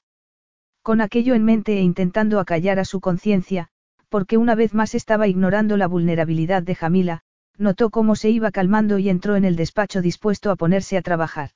Con 0.83 1.01
aquello 1.01 1.35
en 1.35 1.45
mente 1.45 1.79
e 1.79 1.83
intentando 1.83 2.41
acallar 2.41 2.79
a 2.79 2.85
su 2.85 3.01
conciencia, 3.01 3.69
porque 4.13 4.37
una 4.37 4.55
vez 4.55 4.75
más 4.75 4.95
estaba 4.95 5.27
ignorando 5.27 5.79
la 5.79 5.89
vulnerabilidad 5.89 6.63
de 6.63 6.75
Jamila, 6.75 7.23
notó 7.57 7.89
cómo 7.89 8.15
se 8.15 8.29
iba 8.29 8.51
calmando 8.51 8.99
y 8.99 9.09
entró 9.09 9.37
en 9.37 9.47
el 9.47 9.57
despacho 9.57 10.03
dispuesto 10.03 10.51
a 10.51 10.57
ponerse 10.57 10.99
a 10.99 11.03
trabajar. 11.03 11.53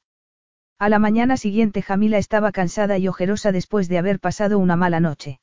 A 0.78 0.88
la 0.88 0.98
mañana 0.98 1.36
siguiente 1.36 1.82
Jamila 1.82 2.16
estaba 2.16 2.52
cansada 2.52 2.96
y 2.96 3.08
ojerosa 3.08 3.52
después 3.52 3.90
de 3.90 3.98
haber 3.98 4.20
pasado 4.20 4.58
una 4.58 4.74
mala 4.74 5.00
noche. 5.00 5.38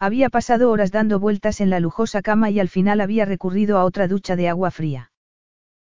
Había 0.00 0.28
pasado 0.28 0.72
horas 0.72 0.90
dando 0.90 1.20
vueltas 1.20 1.60
en 1.60 1.70
la 1.70 1.78
lujosa 1.78 2.20
cama 2.20 2.50
y 2.50 2.58
al 2.58 2.68
final 2.68 3.00
había 3.00 3.24
recurrido 3.26 3.78
a 3.78 3.84
otra 3.84 4.08
ducha 4.08 4.34
de 4.34 4.48
agua 4.48 4.72
fría. 4.72 5.12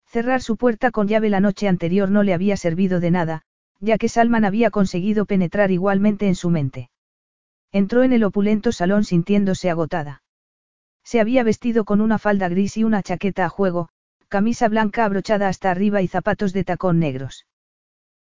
Cerrar 0.05 0.41
su 0.41 0.55
puerta 0.55 0.91
con 0.91 1.09
llave 1.09 1.29
la 1.29 1.41
noche 1.41 1.67
anterior 1.67 2.09
no 2.09 2.23
le 2.23 2.33
había 2.33 2.55
servido 2.55 3.01
de 3.01 3.11
nada, 3.11 3.41
ya 3.81 3.97
que 3.97 4.07
Salman 4.07 4.45
había 4.45 4.71
conseguido 4.71 5.25
penetrar 5.25 5.71
igualmente 5.71 6.25
en 6.25 6.35
su 6.35 6.49
mente. 6.49 6.89
Entró 7.73 8.03
en 8.03 8.13
el 8.13 8.23
opulento 8.23 8.71
salón 8.71 9.03
sintiéndose 9.03 9.69
agotada. 9.69 10.21
Se 11.07 11.21
había 11.21 11.43
vestido 11.43 11.85
con 11.85 12.01
una 12.01 12.19
falda 12.19 12.49
gris 12.49 12.75
y 12.75 12.83
una 12.83 13.01
chaqueta 13.01 13.45
a 13.45 13.49
juego, 13.49 13.87
camisa 14.27 14.67
blanca 14.67 15.05
abrochada 15.05 15.47
hasta 15.47 15.71
arriba 15.71 16.01
y 16.01 16.09
zapatos 16.09 16.51
de 16.51 16.65
tacón 16.65 16.99
negros. 16.99 17.47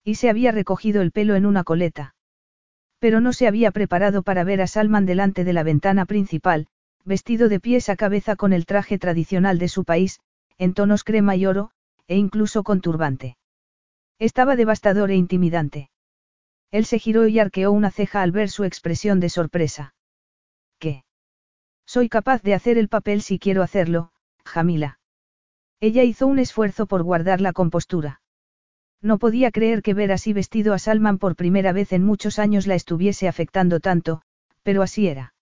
Y 0.03 0.15
se 0.15 0.29
había 0.29 0.51
recogido 0.51 1.01
el 1.01 1.13
pelo 1.13 1.35
en 1.35 1.45
una 1.45 1.63
coleta. 1.63 2.13
Pero 2.99 3.21
no 3.21 3.31
se 3.31 3.47
había 3.47 3.71
preparado 3.71 4.21
para 4.21 4.43
ver 4.43 4.61
a 4.61 4.67
Salman 4.67 5.05
delante 5.05 5.45
de 5.45 5.53
la 5.53 5.63
ventana 5.63 6.05
principal, 6.05 6.67
vestido 7.05 7.47
de 7.47 7.61
pies 7.61 7.87
a 7.87 7.95
cabeza 7.95 8.35
con 8.35 8.51
el 8.51 8.65
traje 8.65 8.99
tradicional 8.99 9.59
de 9.59 9.69
su 9.69 9.85
país, 9.85 10.19
en 10.57 10.73
tonos 10.73 11.05
crema 11.05 11.37
y 11.37 11.45
oro, 11.45 11.71
e 12.09 12.17
incluso 12.17 12.63
con 12.63 12.81
turbante. 12.81 13.37
Estaba 14.19 14.57
devastador 14.57 15.09
e 15.09 15.15
intimidante. 15.15 15.89
Él 16.69 16.83
se 16.83 16.99
giró 16.99 17.27
y 17.27 17.39
arqueó 17.39 17.71
una 17.71 17.91
ceja 17.91 18.21
al 18.21 18.33
ver 18.33 18.49
su 18.49 18.65
expresión 18.65 19.21
de 19.21 19.29
sorpresa. 19.29 19.95
¿Qué? 20.79 21.05
Soy 21.85 22.09
capaz 22.09 22.41
de 22.41 22.53
hacer 22.53 22.77
el 22.77 22.89
papel 22.89 23.21
si 23.21 23.39
quiero 23.39 23.61
hacerlo, 23.63 24.11
Jamila. 24.45 24.99
Ella 25.79 26.03
hizo 26.03 26.27
un 26.27 26.39
esfuerzo 26.39 26.85
por 26.85 27.03
guardar 27.03 27.41
la 27.41 27.53
compostura. 27.53 28.21
No 29.01 29.17
podía 29.17 29.51
creer 29.51 29.81
que 29.81 29.93
ver 29.93 30.11
así 30.11 30.31
vestido 30.31 30.73
a 30.73 30.79
Salman 30.79 31.17
por 31.17 31.35
primera 31.35 31.73
vez 31.73 31.91
en 31.91 32.05
muchos 32.05 32.39
años 32.39 32.67
la 32.67 32.75
estuviese 32.75 33.27
afectando 33.27 33.81
tanto, 33.81 34.21
pero 34.63 34.81
así 34.81 35.07
era. 35.07 35.33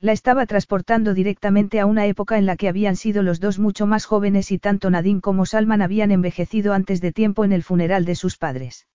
La 0.00 0.12
estaba 0.12 0.46
transportando 0.46 1.12
directamente 1.12 1.80
a 1.80 1.86
una 1.86 2.06
época 2.06 2.38
en 2.38 2.46
la 2.46 2.56
que 2.56 2.68
habían 2.68 2.96
sido 2.96 3.22
los 3.22 3.40
dos 3.40 3.58
mucho 3.58 3.86
más 3.86 4.06
jóvenes 4.06 4.52
y 4.52 4.58
tanto 4.58 4.90
Nadim 4.90 5.20
como 5.20 5.44
Salman 5.44 5.82
habían 5.82 6.12
envejecido 6.12 6.72
antes 6.72 7.00
de 7.00 7.12
tiempo 7.12 7.44
en 7.44 7.52
el 7.52 7.62
funeral 7.62 8.04
de 8.04 8.14
sus 8.14 8.38
padres. 8.38 8.86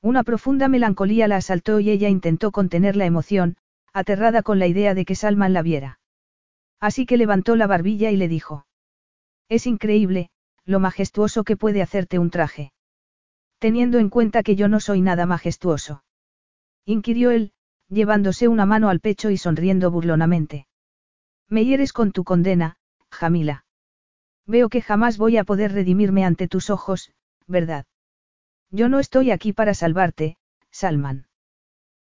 Una 0.00 0.22
profunda 0.22 0.68
melancolía 0.68 1.28
la 1.28 1.36
asaltó 1.36 1.78
y 1.80 1.90
ella 1.90 2.08
intentó 2.08 2.52
contener 2.52 2.96
la 2.96 3.04
emoción, 3.04 3.56
aterrada 3.92 4.42
con 4.42 4.58
la 4.58 4.66
idea 4.66 4.94
de 4.94 5.04
que 5.04 5.14
Salman 5.14 5.52
la 5.52 5.62
viera. 5.62 5.98
Así 6.80 7.06
que 7.06 7.16
levantó 7.16 7.56
la 7.56 7.66
barbilla 7.66 8.10
y 8.10 8.16
le 8.16 8.28
dijo. 8.28 8.66
Es 9.48 9.66
increíble, 9.66 10.30
lo 10.64 10.80
majestuoso 10.80 11.44
que 11.44 11.56
puede 11.56 11.82
hacerte 11.82 12.18
un 12.18 12.30
traje. 12.30 12.72
Teniendo 13.58 13.98
en 13.98 14.08
cuenta 14.08 14.42
que 14.42 14.56
yo 14.56 14.68
no 14.68 14.80
soy 14.80 15.00
nada 15.00 15.26
majestuoso. 15.26 16.04
Inquirió 16.86 17.30
él, 17.30 17.52
llevándose 17.88 18.48
una 18.48 18.66
mano 18.66 18.88
al 18.88 19.00
pecho 19.00 19.30
y 19.30 19.36
sonriendo 19.36 19.90
burlonamente. 19.90 20.66
Me 21.48 21.64
hieres 21.64 21.92
con 21.92 22.12
tu 22.12 22.24
condena, 22.24 22.76
Jamila. 23.10 23.64
Veo 24.46 24.68
que 24.68 24.80
jamás 24.80 25.18
voy 25.18 25.36
a 25.36 25.44
poder 25.44 25.72
redimirme 25.72 26.24
ante 26.24 26.48
tus 26.48 26.70
ojos, 26.70 27.12
¿verdad? 27.46 27.86
Yo 28.70 28.88
no 28.88 29.00
estoy 29.00 29.30
aquí 29.30 29.52
para 29.52 29.74
salvarte, 29.74 30.38
Salman. 30.70 31.26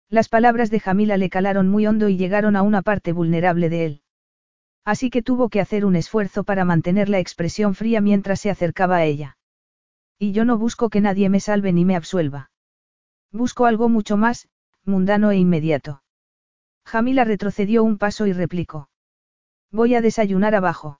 Las 0.09 0.27
palabras 0.27 0.71
de 0.71 0.79
Jamila 0.79 1.17
le 1.17 1.29
calaron 1.29 1.69
muy 1.69 1.85
hondo 1.85 2.09
y 2.09 2.17
llegaron 2.17 2.55
a 2.55 2.63
una 2.63 2.81
parte 2.81 3.13
vulnerable 3.13 3.69
de 3.69 3.85
él. 3.85 4.01
Así 4.83 5.11
que 5.11 5.21
tuvo 5.21 5.49
que 5.49 5.61
hacer 5.61 5.85
un 5.85 5.95
esfuerzo 5.95 6.43
para 6.43 6.65
mantener 6.65 7.09
la 7.09 7.19
expresión 7.19 7.75
fría 7.75 8.01
mientras 8.01 8.39
se 8.39 8.49
acercaba 8.49 8.97
a 8.97 9.05
ella. 9.05 9.37
Y 10.17 10.31
yo 10.31 10.45
no 10.45 10.57
busco 10.57 10.89
que 10.89 10.99
nadie 10.99 11.29
me 11.29 11.39
salve 11.39 11.71
ni 11.73 11.85
me 11.85 11.95
absuelva. 11.95 12.49
Busco 13.31 13.67
algo 13.67 13.87
mucho 13.87 14.17
más, 14.17 14.49
mundano 14.83 15.29
e 15.29 15.37
inmediato. 15.37 16.01
Jamila 16.85 17.23
retrocedió 17.23 17.83
un 17.83 17.99
paso 17.99 18.25
y 18.25 18.33
replicó. 18.33 18.89
Voy 19.71 19.93
a 19.93 20.01
desayunar 20.01 20.55
abajo. 20.55 20.99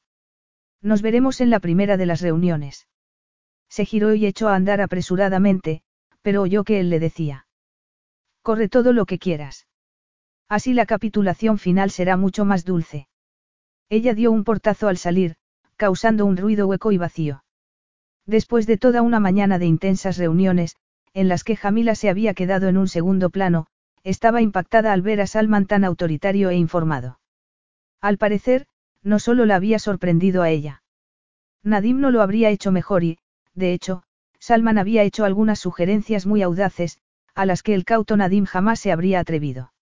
Nos 0.84 1.02
veremos 1.02 1.42
en 1.42 1.50
la 1.50 1.60
primera 1.60 1.98
de 1.98 2.06
las 2.06 2.22
reuniones. 2.22 2.88
Se 3.70 3.86
giró 3.86 4.14
y 4.14 4.28
echó 4.28 4.50
a 4.50 4.56
andar 4.56 4.82
apresuradamente, 4.82 5.82
pero 6.22 6.44
oyó 6.44 6.64
que 6.64 6.80
él 6.80 6.92
le 6.92 7.00
decía. 7.00 7.48
Corre 8.42 8.70
todo 8.70 8.94
lo 8.94 9.06
que 9.06 9.20
quieras. 9.20 9.68
Así 10.48 10.74
la 10.74 10.86
capitulación 10.86 11.58
final 11.58 11.92
será 11.92 12.18
mucho 12.18 12.46
más 12.46 12.66
dulce. 12.66 13.08
Ella 13.90 14.14
dio 14.14 14.32
un 14.32 14.44
portazo 14.44 14.88
al 14.88 14.98
salir, 14.98 15.36
causando 15.76 16.26
un 16.26 16.38
ruido 16.38 16.68
hueco 16.68 16.92
y 16.92 16.98
vacío. 16.98 17.44
Después 18.26 18.68
de 18.68 18.78
toda 18.78 19.02
una 19.02 19.20
mañana 19.20 19.60
de 19.60 19.66
intensas 19.66 20.18
reuniones, 20.18 20.76
en 21.14 21.28
las 21.28 21.44
que 21.44 21.56
Jamila 21.56 21.96
se 21.96 22.10
había 22.10 22.34
quedado 22.34 22.68
en 22.68 22.78
un 22.78 22.88
segundo 22.88 23.30
plano, 23.30 23.68
estaba 24.04 24.42
impactada 24.42 24.94
al 24.94 25.02
ver 25.02 25.22
a 25.22 25.28
Salman 25.28 25.66
tan 25.66 25.84
autoritario 25.84 26.50
e 26.50 26.56
informado. 26.56 27.20
Al 28.02 28.18
parecer, 28.18 28.68
no 29.04 29.20
solo 29.20 29.46
la 29.46 29.56
había 29.56 29.80
sorprendido 29.80 30.42
a 30.42 30.50
ella. 30.50 30.84
Nadim 31.64 32.00
no 32.00 32.12
lo 32.12 32.22
habría 32.22 32.50
hecho 32.50 32.72
mejor 32.72 33.04
y, 33.04 33.18
de 33.54 33.74
hecho, 33.74 34.04
Salman 34.40 34.78
había 34.78 35.04
hecho 35.04 35.26
algunas 35.26 35.60
sugerencias 35.60 36.26
muy 36.26 36.42
audaces, 36.42 37.00
a 37.36 37.46
las 37.46 37.64
que 37.64 37.74
el 37.74 37.86
cauto 37.86 38.18
Nadim 38.18 38.46
jamás 38.46 38.80
se 38.80 38.92
habría 38.92 39.20
atrevido. 39.20 39.74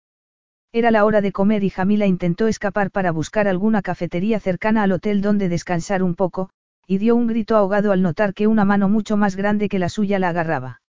Era 0.72 0.92
la 0.92 1.06
hora 1.06 1.22
de 1.22 1.32
comer 1.32 1.64
y 1.64 1.70
Jamila 1.70 2.06
intentó 2.06 2.48
escapar 2.48 2.92
para 2.92 3.12
buscar 3.12 3.48
alguna 3.48 3.82
cafetería 3.82 4.40
cercana 4.40 4.84
al 4.84 4.92
hotel 4.92 5.22
donde 5.22 5.50
descansar 5.50 6.04
un 6.04 6.16
poco, 6.16 6.50
y 6.86 6.98
dio 6.98 7.16
un 7.16 7.28
grito 7.28 7.56
ahogado 7.56 7.92
al 7.92 8.02
notar 8.02 8.34
que 8.34 8.48
una 8.48 8.66
mano 8.66 8.90
mucho 8.90 9.18
más 9.18 9.36
grande 9.36 9.70
que 9.70 9.80
la 9.80 9.90
suya 9.90 10.20
la 10.20 10.30
agarraba. 10.30 10.82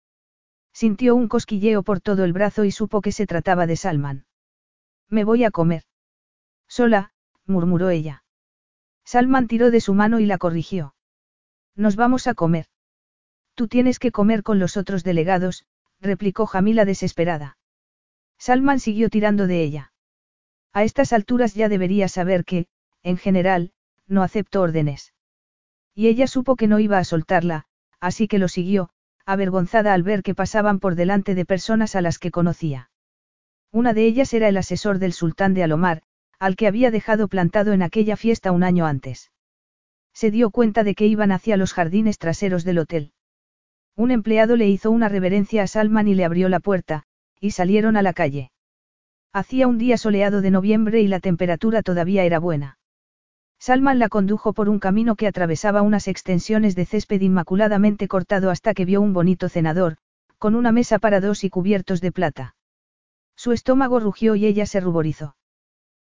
Sintió 0.73 1.17
un 1.17 1.29
cosquilleo 1.29 1.83
por 1.83 2.01
todo 2.01 2.25
el 2.25 2.33
brazo 2.33 2.65
y 2.65 2.71
supo 2.71 3.01
que 3.01 3.13
se 3.13 3.27
trataba 3.27 3.67
de 3.67 3.77
Salman. 3.77 4.27
Me 5.09 5.25
voy 5.25 5.45
a 5.45 5.51
comer. 5.51 5.83
Sola, 6.69 7.13
murmuró 7.47 7.91
ella. 7.91 8.25
Salman 9.05 9.49
tiró 9.49 9.71
de 9.71 9.81
su 9.81 9.95
mano 9.95 10.21
y 10.21 10.27
la 10.27 10.39
corrigió. 10.39 10.95
Nos 11.75 11.97
vamos 11.97 12.27
a 12.27 12.35
comer. 12.35 12.67
Tú 13.55 13.69
tienes 13.69 13.99
que 13.99 14.13
comer 14.13 14.43
con 14.43 14.59
los 14.59 14.77
otros 14.77 15.03
delegados, 15.03 15.65
replicó 16.01 16.47
Jamila 16.47 16.85
desesperada. 16.85 17.59
Salman 18.39 18.81
siguió 18.81 19.11
tirando 19.11 19.47
de 19.47 19.63
ella. 19.63 19.93
A 20.73 20.85
estas 20.85 21.13
alturas 21.13 21.55
ya 21.55 21.69
debería 21.69 22.09
saber 22.09 22.45
que, 22.45 22.67
en 23.03 23.17
general, 23.17 23.73
no 24.07 24.23
acepto 24.23 24.61
órdenes. 24.61 25.13
Y 25.95 26.07
ella 26.09 26.27
supo 26.27 26.57
que 26.57 26.69
no 26.69 26.79
iba 26.79 26.99
a 26.99 27.05
soltarla, 27.05 27.67
así 28.01 28.29
que 28.29 28.39
lo 28.39 28.49
siguió, 28.49 28.91
avergonzada 29.27 29.93
al 29.93 30.03
ver 30.03 30.23
que 30.23 30.35
pasaban 30.35 30.79
por 30.79 30.95
delante 30.95 31.35
de 31.35 31.45
personas 31.45 31.97
a 31.97 32.01
las 32.01 32.19
que 32.19 32.31
conocía. 32.31 32.91
Una 33.73 33.93
de 33.93 34.07
ellas 34.07 34.33
era 34.33 34.49
el 34.49 34.57
asesor 34.57 34.99
del 34.99 35.13
sultán 35.13 35.55
de 35.55 35.65
Alomar, 35.65 36.03
al 36.39 36.57
que 36.57 36.67
había 36.67 36.91
dejado 36.91 37.29
plantado 37.29 37.73
en 37.73 37.83
aquella 37.83 38.17
fiesta 38.17 38.53
un 38.53 38.63
año 38.63 38.87
antes. 38.87 39.33
Se 40.15 40.31
dio 40.31 40.51
cuenta 40.51 40.85
de 40.85 40.95
que 40.95 41.07
iban 41.07 41.33
hacia 41.33 41.57
los 41.57 41.73
jardines 41.73 42.19
traseros 42.19 42.65
del 42.65 42.79
hotel. 42.79 43.13
Un 43.99 44.13
empleado 44.13 44.55
le 44.55 44.69
hizo 44.69 44.93
una 44.93 45.09
reverencia 45.09 45.65
a 45.65 45.67
Salman 45.67 46.07
y 46.07 46.15
le 46.15 46.25
abrió 46.25 46.49
la 46.49 46.61
puerta, 46.61 47.03
y 47.41 47.51
salieron 47.51 47.97
a 47.97 48.03
la 48.03 48.13
calle. 48.13 48.53
Hacía 49.33 49.67
un 49.67 49.77
día 49.77 49.99
soleado 49.99 50.41
de 50.41 50.53
noviembre 50.53 51.01
y 51.01 51.09
la 51.09 51.19
temperatura 51.19 51.83
todavía 51.83 52.23
era 52.23 52.39
buena. 52.39 52.79
Salman 53.59 53.99
la 53.99 54.09
condujo 54.09 54.53
por 54.53 54.69
un 54.69 54.79
camino 54.79 55.17
que 55.17 55.27
atravesaba 55.27 55.83
unas 55.83 56.07
extensiones 56.07 56.77
de 56.77 56.87
césped 56.87 57.21
inmaculadamente 57.23 58.07
cortado 58.07 58.51
hasta 58.51 58.73
que 58.73 58.85
vio 58.85 59.01
un 59.01 59.13
bonito 59.13 59.49
cenador, 59.49 59.97
con 60.39 60.55
una 60.55 60.71
mesa 60.71 61.01
para 61.01 61.21
dos 61.21 61.43
y 61.43 61.51
cubiertos 61.51 62.01
de 62.01 62.13
plata. 62.13 62.55
Su 63.35 63.51
estómago 63.51 63.99
rugió 63.99 64.37
y 64.37 64.47
ella 64.47 64.67
se 64.67 64.79
ruborizó. 64.79 65.35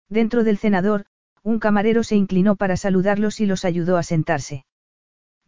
Dentro 0.09 0.43
del 0.43 0.59
cenador, 0.59 1.05
un 1.41 1.57
camarero 1.57 2.03
se 2.03 2.15
inclinó 2.15 2.55
para 2.55 2.77
saludarlos 2.77 3.39
y 3.39 3.47
los 3.47 3.65
ayudó 3.65 3.97
a 3.97 4.03
sentarse. 4.03 4.65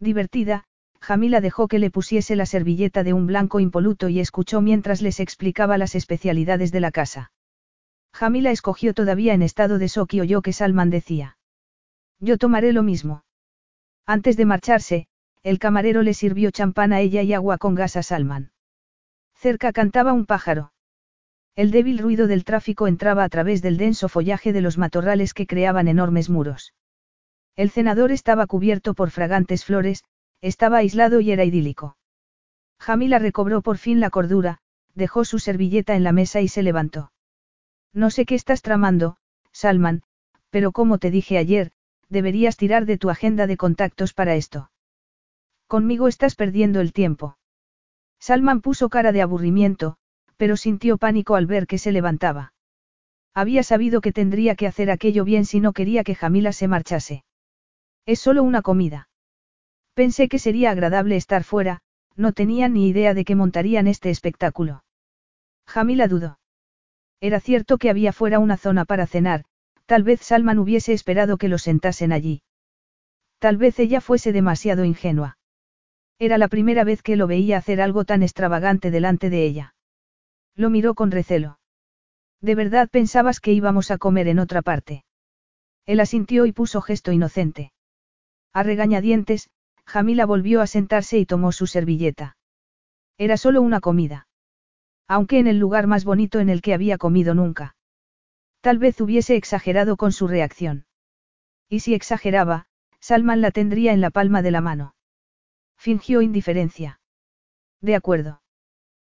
Divertida, 0.00 0.64
Jamila 1.02 1.40
dejó 1.40 1.66
que 1.66 1.80
le 1.80 1.90
pusiese 1.90 2.36
la 2.36 2.46
servilleta 2.46 3.02
de 3.02 3.12
un 3.12 3.26
blanco 3.26 3.58
impoluto 3.58 4.08
y 4.08 4.20
escuchó 4.20 4.60
mientras 4.60 5.02
les 5.02 5.18
explicaba 5.18 5.76
las 5.76 5.96
especialidades 5.96 6.70
de 6.70 6.78
la 6.78 6.92
casa. 6.92 7.32
Jamila 8.14 8.52
escogió 8.52 8.94
todavía 8.94 9.34
en 9.34 9.42
estado 9.42 9.78
de 9.78 9.88
shock 9.88 10.14
y 10.14 10.20
oyó 10.20 10.42
que 10.42 10.52
Salman 10.52 10.90
decía. 10.90 11.38
Yo 12.20 12.38
tomaré 12.38 12.72
lo 12.72 12.84
mismo. 12.84 13.24
Antes 14.06 14.36
de 14.36 14.44
marcharse, 14.44 15.08
el 15.42 15.58
camarero 15.58 16.02
le 16.02 16.14
sirvió 16.14 16.52
champán 16.52 16.92
a 16.92 17.00
ella 17.00 17.22
y 17.22 17.32
agua 17.32 17.58
con 17.58 17.74
gas 17.74 17.96
a 17.96 18.04
Salman. 18.04 18.52
Cerca 19.34 19.72
cantaba 19.72 20.12
un 20.12 20.24
pájaro. 20.24 20.72
El 21.56 21.72
débil 21.72 21.98
ruido 21.98 22.28
del 22.28 22.44
tráfico 22.44 22.86
entraba 22.86 23.24
a 23.24 23.28
través 23.28 23.60
del 23.60 23.76
denso 23.76 24.08
follaje 24.08 24.52
de 24.52 24.60
los 24.60 24.78
matorrales 24.78 25.34
que 25.34 25.48
creaban 25.48 25.88
enormes 25.88 26.30
muros. 26.30 26.74
El 27.56 27.70
cenador 27.70 28.12
estaba 28.12 28.46
cubierto 28.46 28.94
por 28.94 29.10
fragantes 29.10 29.64
flores, 29.64 30.04
estaba 30.42 30.78
aislado 30.78 31.20
y 31.20 31.30
era 31.30 31.44
idílico. 31.44 31.96
Jamila 32.78 33.18
recobró 33.18 33.62
por 33.62 33.78
fin 33.78 34.00
la 34.00 34.10
cordura, 34.10 34.58
dejó 34.94 35.24
su 35.24 35.38
servilleta 35.38 35.94
en 35.94 36.04
la 36.04 36.12
mesa 36.12 36.40
y 36.40 36.48
se 36.48 36.62
levantó. 36.62 37.12
No 37.94 38.10
sé 38.10 38.26
qué 38.26 38.34
estás 38.34 38.60
tramando, 38.60 39.16
Salman, 39.52 40.02
pero 40.50 40.72
como 40.72 40.98
te 40.98 41.10
dije 41.10 41.38
ayer, 41.38 41.70
deberías 42.08 42.56
tirar 42.56 42.84
de 42.84 42.98
tu 42.98 43.08
agenda 43.08 43.46
de 43.46 43.56
contactos 43.56 44.12
para 44.12 44.34
esto. 44.34 44.70
Conmigo 45.66 46.08
estás 46.08 46.34
perdiendo 46.34 46.80
el 46.80 46.92
tiempo. 46.92 47.38
Salman 48.18 48.60
puso 48.60 48.88
cara 48.88 49.12
de 49.12 49.22
aburrimiento, 49.22 49.96
pero 50.36 50.56
sintió 50.56 50.98
pánico 50.98 51.36
al 51.36 51.46
ver 51.46 51.66
que 51.66 51.78
se 51.78 51.92
levantaba. 51.92 52.52
Había 53.32 53.62
sabido 53.62 54.00
que 54.00 54.12
tendría 54.12 54.56
que 54.56 54.66
hacer 54.66 54.90
aquello 54.90 55.24
bien 55.24 55.46
si 55.46 55.60
no 55.60 55.72
quería 55.72 56.04
que 56.04 56.14
Jamila 56.14 56.52
se 56.52 56.68
marchase. 56.68 57.24
Es 58.04 58.20
solo 58.20 58.42
una 58.42 58.60
comida. 58.60 59.08
Pensé 59.94 60.28
que 60.28 60.38
sería 60.38 60.70
agradable 60.70 61.16
estar 61.16 61.44
fuera, 61.44 61.80
no 62.16 62.32
tenía 62.32 62.68
ni 62.68 62.88
idea 62.88 63.14
de 63.14 63.24
que 63.24 63.36
montarían 63.36 63.86
este 63.86 64.10
espectáculo. 64.10 64.84
Jamila 65.66 66.08
dudó. 66.08 66.38
Era 67.20 67.40
cierto 67.40 67.78
que 67.78 67.90
había 67.90 68.12
fuera 68.12 68.38
una 68.38 68.56
zona 68.56 68.84
para 68.84 69.06
cenar, 69.06 69.44
Tal 69.86 70.04
vez 70.04 70.20
Salman 70.22 70.58
hubiese 70.58 70.92
esperado 70.92 71.36
que 71.36 71.48
lo 71.48 71.58
sentasen 71.58 72.12
allí. 72.12 72.42
Tal 73.38 73.56
vez 73.56 73.78
ella 73.78 74.00
fuese 74.00 74.32
demasiado 74.32 74.84
ingenua. 74.84 75.36
Era 76.18 76.38
la 76.38 76.48
primera 76.48 76.84
vez 76.84 77.02
que 77.02 77.16
lo 77.16 77.26
veía 77.26 77.58
hacer 77.58 77.80
algo 77.80 78.04
tan 78.04 78.22
extravagante 78.22 78.90
delante 78.90 79.28
de 79.28 79.44
ella. 79.44 79.74
Lo 80.54 80.70
miró 80.70 80.94
con 80.94 81.10
recelo. 81.10 81.58
¿De 82.40 82.54
verdad 82.54 82.88
pensabas 82.88 83.40
que 83.40 83.52
íbamos 83.52 83.90
a 83.90 83.98
comer 83.98 84.28
en 84.28 84.38
otra 84.38 84.62
parte? 84.62 85.04
Él 85.84 86.00
asintió 86.00 86.46
y 86.46 86.52
puso 86.52 86.80
gesto 86.80 87.12
inocente. 87.12 87.72
A 88.52 88.62
regañadientes, 88.62 89.50
Jamila 89.92 90.24
volvió 90.24 90.62
a 90.62 90.66
sentarse 90.66 91.18
y 91.18 91.26
tomó 91.26 91.52
su 91.52 91.66
servilleta. 91.66 92.38
Era 93.18 93.36
solo 93.36 93.60
una 93.60 93.80
comida. 93.80 94.26
Aunque 95.06 95.38
en 95.38 95.46
el 95.46 95.58
lugar 95.58 95.86
más 95.86 96.06
bonito 96.06 96.40
en 96.40 96.48
el 96.48 96.62
que 96.62 96.72
había 96.72 96.96
comido 96.96 97.34
nunca. 97.34 97.76
Tal 98.62 98.78
vez 98.78 98.98
hubiese 99.02 99.36
exagerado 99.36 99.98
con 99.98 100.10
su 100.10 100.28
reacción. 100.28 100.86
Y 101.68 101.80
si 101.80 101.92
exageraba, 101.92 102.64
Salman 103.00 103.42
la 103.42 103.50
tendría 103.50 103.92
en 103.92 104.00
la 104.00 104.08
palma 104.08 104.40
de 104.40 104.50
la 104.50 104.62
mano. 104.62 104.94
Fingió 105.76 106.22
indiferencia. 106.22 106.98
De 107.82 107.94
acuerdo. 107.94 108.40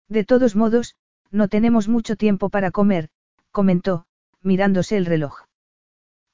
De 0.07 0.25
todos 0.25 0.55
modos, 0.55 0.95
no 1.31 1.47
tenemos 1.47 1.87
mucho 1.87 2.17
tiempo 2.17 2.51
para 2.51 2.69
comer, 2.69 3.09
comentó, 3.49 4.05
mirándose 4.43 4.95
el 4.95 5.07
reloj. 5.07 5.45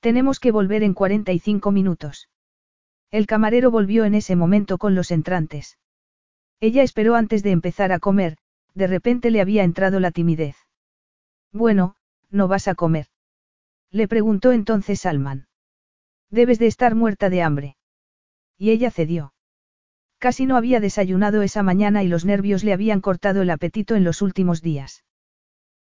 Tenemos 0.02 0.42
que 0.42 0.52
volver 0.52 0.84
en 0.84 0.94
45 0.94 1.72
minutos. 1.72 2.28
El 3.14 3.28
camarero 3.28 3.70
volvió 3.70 4.06
en 4.06 4.16
ese 4.16 4.36
momento 4.36 4.80
con 4.80 4.96
los 4.96 5.12
entrantes. 5.12 5.78
Ella 6.60 6.82
esperó 6.82 7.14
antes 7.14 7.44
de 7.44 7.52
empezar 7.52 7.92
a 7.92 8.00
comer, 8.00 8.38
de 8.74 8.88
repente 8.88 9.30
le 9.30 9.40
había 9.40 9.64
entrado 9.64 10.00
la 10.00 10.10
timidez. 10.10 10.56
Bueno, 11.52 11.96
no 12.32 12.48
vas 12.48 12.68
a 12.68 12.74
comer. 12.74 13.06
Le 13.92 14.08
preguntó 14.08 14.52
entonces 14.52 15.02
Salman. 15.02 15.46
Debes 16.32 16.58
de 16.58 16.66
estar 16.66 16.96
muerta 16.96 17.30
de 17.30 17.44
hambre. 17.44 17.78
Y 18.58 18.72
ella 18.72 18.90
cedió. 18.90 19.36
Casi 20.18 20.48
no 20.48 20.58
había 20.58 20.80
desayunado 20.80 21.44
esa 21.44 21.62
mañana 21.62 22.02
y 22.02 22.08
los 22.08 22.26
nervios 22.26 22.64
le 22.64 22.74
habían 22.74 23.00
cortado 23.00 23.44
el 23.44 23.52
apetito 23.52 23.94
en 23.94 24.04
los 24.04 24.24
últimos 24.24 24.64
días. 24.64 25.04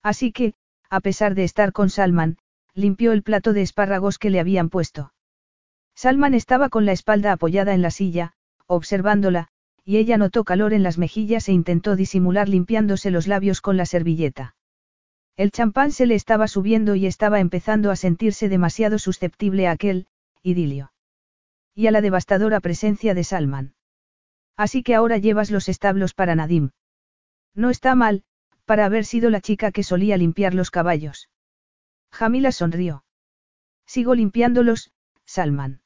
Así 0.02 0.32
que, 0.32 0.54
a 0.88 0.98
pesar 0.98 1.36
de 1.36 1.44
estar 1.44 1.70
con 1.70 1.90
Salman, 1.90 2.38
limpió 2.74 3.12
el 3.12 3.22
plato 3.22 3.52
de 3.52 3.62
espárragos 3.62 4.18
que 4.18 4.30
le 4.30 4.40
habían 4.40 4.68
puesto. 4.68 5.12
Salman 6.00 6.32
estaba 6.32 6.70
con 6.70 6.86
la 6.86 6.92
espalda 6.92 7.30
apoyada 7.30 7.74
en 7.74 7.82
la 7.82 7.90
silla, 7.90 8.32
observándola, 8.66 9.48
y 9.84 9.98
ella 9.98 10.16
notó 10.16 10.44
calor 10.44 10.72
en 10.72 10.82
las 10.82 10.96
mejillas 10.96 11.46
e 11.50 11.52
intentó 11.52 11.94
disimular 11.94 12.48
limpiándose 12.48 13.10
los 13.10 13.26
labios 13.26 13.60
con 13.60 13.76
la 13.76 13.84
servilleta. 13.84 14.56
El 15.36 15.50
champán 15.50 15.92
se 15.92 16.06
le 16.06 16.14
estaba 16.14 16.48
subiendo 16.48 16.94
y 16.94 17.04
estaba 17.04 17.38
empezando 17.38 17.90
a 17.90 17.96
sentirse 17.96 18.48
demasiado 18.48 18.98
susceptible 18.98 19.68
a 19.68 19.72
aquel, 19.72 20.06
idilio. 20.42 20.90
Y 21.74 21.86
a 21.86 21.90
la 21.90 22.00
devastadora 22.00 22.60
presencia 22.60 23.12
de 23.12 23.22
Salman. 23.22 23.74
Así 24.56 24.82
que 24.82 24.94
ahora 24.94 25.18
llevas 25.18 25.50
los 25.50 25.68
establos 25.68 26.14
para 26.14 26.34
Nadim. 26.34 26.70
No 27.54 27.68
está 27.68 27.94
mal, 27.94 28.24
para 28.64 28.86
haber 28.86 29.04
sido 29.04 29.28
la 29.28 29.42
chica 29.42 29.70
que 29.70 29.82
solía 29.82 30.16
limpiar 30.16 30.54
los 30.54 30.70
caballos. 30.70 31.28
Jamila 32.10 32.52
sonrió. 32.52 33.04
Sigo 33.84 34.14
limpiándolos, 34.14 34.92
Salman. 35.26 35.82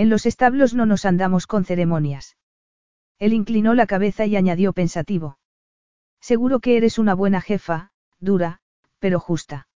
En 0.00 0.08
los 0.08 0.24
establos 0.24 0.72
no 0.72 0.86
nos 0.86 1.04
andamos 1.04 1.46
con 1.46 1.66
ceremonias. 1.66 2.38
Él 3.18 3.34
inclinó 3.34 3.74
la 3.74 3.86
cabeza 3.86 4.24
y 4.24 4.34
añadió 4.34 4.72
pensativo. 4.72 5.38
Seguro 6.22 6.60
que 6.60 6.78
eres 6.78 6.98
una 6.98 7.12
buena 7.12 7.42
jefa, 7.42 7.90
dura, 8.18 8.62
pero 8.98 9.20
justa. 9.20 9.68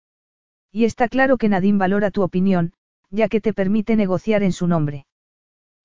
Y 0.71 0.85
está 0.85 1.09
claro 1.09 1.37
que 1.37 1.49
Nadim 1.49 1.77
valora 1.77 2.09
tu 2.09 2.21
opinión, 2.21 2.71
ya 3.09 3.27
que 3.27 3.41
te 3.41 3.51
permite 3.51 3.97
negociar 3.97 4.43
en 4.43 4.53
su 4.53 4.65
nombre. 4.65 5.07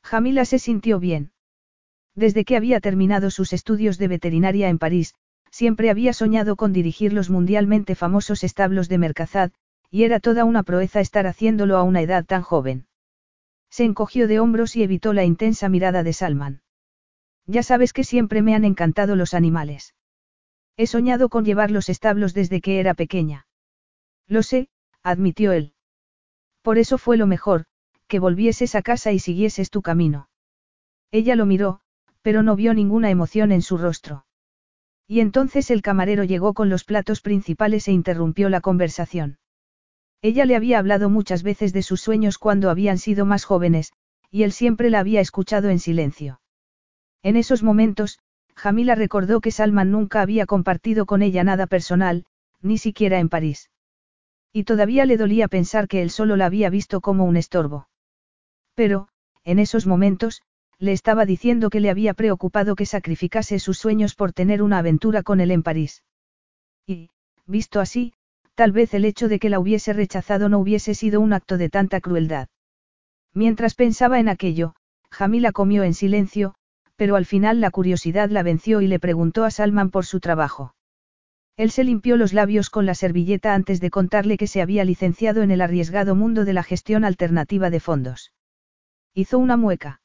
Jamila 0.05 0.45
se 0.45 0.61
sintió 0.61 1.01
bien. 1.01 1.33
Desde 2.15 2.45
que 2.45 2.57
había 2.57 2.79
terminado 2.79 3.33
sus 3.33 3.53
estudios 3.53 3.99
de 3.99 4.07
veterinaria 4.07 4.69
en 4.69 4.79
París, 4.79 5.17
siempre 5.51 5.91
había 5.91 6.13
soñado 6.13 6.55
con 6.55 6.73
dirigir 6.73 7.13
los 7.13 7.29
mundialmente 7.29 7.97
famosos 7.97 8.45
establos 8.45 8.89
de 8.89 8.99
Mercazad, 8.99 9.51
y 9.91 10.05
era 10.05 10.21
toda 10.21 10.45
una 10.45 10.63
proeza 10.63 11.01
estar 11.01 11.27
haciéndolo 11.27 11.77
a 11.77 11.83
una 11.83 12.03
edad 12.03 12.25
tan 12.25 12.43
joven. 12.43 12.88
Se 13.71 13.85
encogió 13.85 14.29
de 14.29 14.41
hombros 14.41 14.77
y 14.77 14.83
evitó 14.83 15.13
la 15.13 15.25
intensa 15.25 15.69
mirada 15.69 16.03
de 16.03 16.13
Salman. 16.13 16.63
Ya 17.47 17.63
sabes 17.63 17.93
que 17.93 18.05
siempre 18.05 18.43
me 18.43 18.55
han 18.55 18.65
encantado 18.65 19.17
los 19.17 19.35
animales. 19.35 19.95
He 20.77 20.87
soñado 20.87 21.29
con 21.29 21.45
llevar 21.45 21.71
los 21.71 21.89
establos 21.89 22.35
desde 22.35 22.61
que 22.61 22.81
era 22.81 22.95
pequeña. 22.95 23.47
Lo 24.27 24.43
sé, 24.43 24.69
admitió 25.03 25.53
él. 25.53 25.73
Por 26.63 26.79
eso 26.79 26.99
fue 26.99 27.17
lo 27.17 27.27
mejor, 27.27 27.65
que 28.07 28.19
volvieses 28.19 28.75
a 28.75 28.83
casa 28.83 29.13
y 29.13 29.19
siguieses 29.19 29.71
tu 29.71 29.83
camino. 29.83 30.29
Ella 31.11 31.37
lo 31.37 31.47
miró, 31.47 31.81
pero 32.23 32.43
no 32.43 32.57
vio 32.57 32.75
ninguna 32.75 33.11
emoción 33.11 33.53
en 33.53 33.63
su 33.63 33.79
rostro. 33.79 34.27
Y 35.07 35.21
entonces 35.21 35.71
el 35.71 35.81
camarero 35.81 36.25
llegó 36.25 36.53
con 36.53 36.69
los 36.69 36.85
platos 36.85 37.23
principales 37.23 37.89
e 37.89 37.93
interrumpió 37.93 38.51
la 38.51 38.61
conversación. 38.61 39.39
Ella 40.21 40.45
le 40.45 40.57
había 40.57 40.79
hablado 40.79 41.11
muchas 41.11 41.43
veces 41.43 41.73
de 41.73 41.83
sus 41.83 42.01
sueños 42.01 42.39
cuando 42.39 42.71
habían 42.71 42.99
sido 42.99 43.25
más 43.25 43.45
jóvenes, 43.45 43.93
y 44.31 44.43
él 44.43 44.53
siempre 44.53 44.91
la 44.91 45.01
había 45.01 45.21
escuchado 45.21 45.69
en 45.69 45.79
silencio. 45.79 46.41
En 47.23 47.37
esos 47.37 47.63
momentos, 47.63 48.19
Jamila 48.57 48.97
recordó 48.97 49.41
que 49.41 49.53
Salman 49.53 49.93
nunca 49.93 50.21
había 50.21 50.47
compartido 50.47 51.07
con 51.07 51.23
ella 51.23 51.45
nada 51.45 51.67
personal, 51.67 52.25
ni 52.61 52.79
siquiera 52.79 53.21
en 53.21 53.29
París. 53.29 53.71
Y 54.53 54.65
todavía 54.65 55.05
le 55.05 55.17
dolía 55.17 55.47
pensar 55.47 55.87
que 55.87 56.03
él 56.03 56.11
solo 56.11 56.37
la 56.37 56.47
había 56.47 56.69
visto 56.69 57.01
como 57.01 57.25
un 57.25 57.37
estorbo. 57.37 57.89
Pero, 58.75 59.09
en 59.45 59.61
esos 59.61 59.87
momentos, 59.87 60.43
le 60.79 60.93
estaba 60.93 61.27
diciendo 61.27 61.71
que 61.71 61.81
le 61.81 61.91
había 61.91 62.15
preocupado 62.15 62.75
que 62.75 62.87
sacrificase 62.87 63.59
sus 63.59 63.79
sueños 63.79 64.15
por 64.15 64.33
tener 64.33 64.63
una 64.63 64.79
aventura 64.79 65.23
con 65.23 65.41
él 65.41 65.51
en 65.53 65.63
París. 65.63 66.03
Y, 66.87 67.11
visto 67.47 67.81
así, 67.81 68.15
tal 68.59 68.73
vez 68.73 68.93
el 68.93 69.05
hecho 69.05 69.29
de 69.29 69.39
que 69.39 69.51
la 69.51 69.61
hubiese 69.61 69.93
rechazado 69.93 70.49
no 70.49 70.59
hubiese 70.59 70.93
sido 70.93 71.21
un 71.21 71.33
acto 71.33 71.59
de 71.59 71.71
tanta 71.71 72.01
crueldad. 72.01 72.49
Mientras 73.33 73.77
pensaba 73.77 74.19
en 74.19 74.29
aquello, 74.29 74.75
Jamila 75.13 75.53
comió 75.53 75.85
en 75.85 75.95
silencio, 75.95 76.57
pero 76.97 77.15
al 77.15 77.25
final 77.25 77.61
la 77.61 77.71
curiosidad 77.71 78.31
la 78.31 78.43
venció 78.43 78.81
y 78.81 78.89
le 78.89 78.99
preguntó 78.99 79.45
a 79.45 79.53
Salman 79.53 79.91
por 79.91 80.07
su 80.07 80.19
trabajo. 80.19 80.75
Él 81.57 81.71
se 81.71 81.85
limpió 81.85 82.17
los 82.17 82.33
labios 82.33 82.69
con 82.69 82.85
la 82.85 82.97
servilleta 82.97 83.55
antes 83.55 83.81
de 83.81 83.91
contarle 83.91 84.37
que 84.37 84.49
se 84.49 84.61
había 84.61 84.85
licenciado 84.85 85.43
en 85.43 85.53
el 85.53 85.61
arriesgado 85.61 86.17
mundo 86.17 86.45
de 86.45 86.55
la 86.55 86.65
gestión 86.65 87.05
alternativa 87.05 87.71
de 87.71 87.79
fondos. 87.79 88.33
Hizo 89.15 89.39
una 89.39 89.57
mueca. 89.57 90.01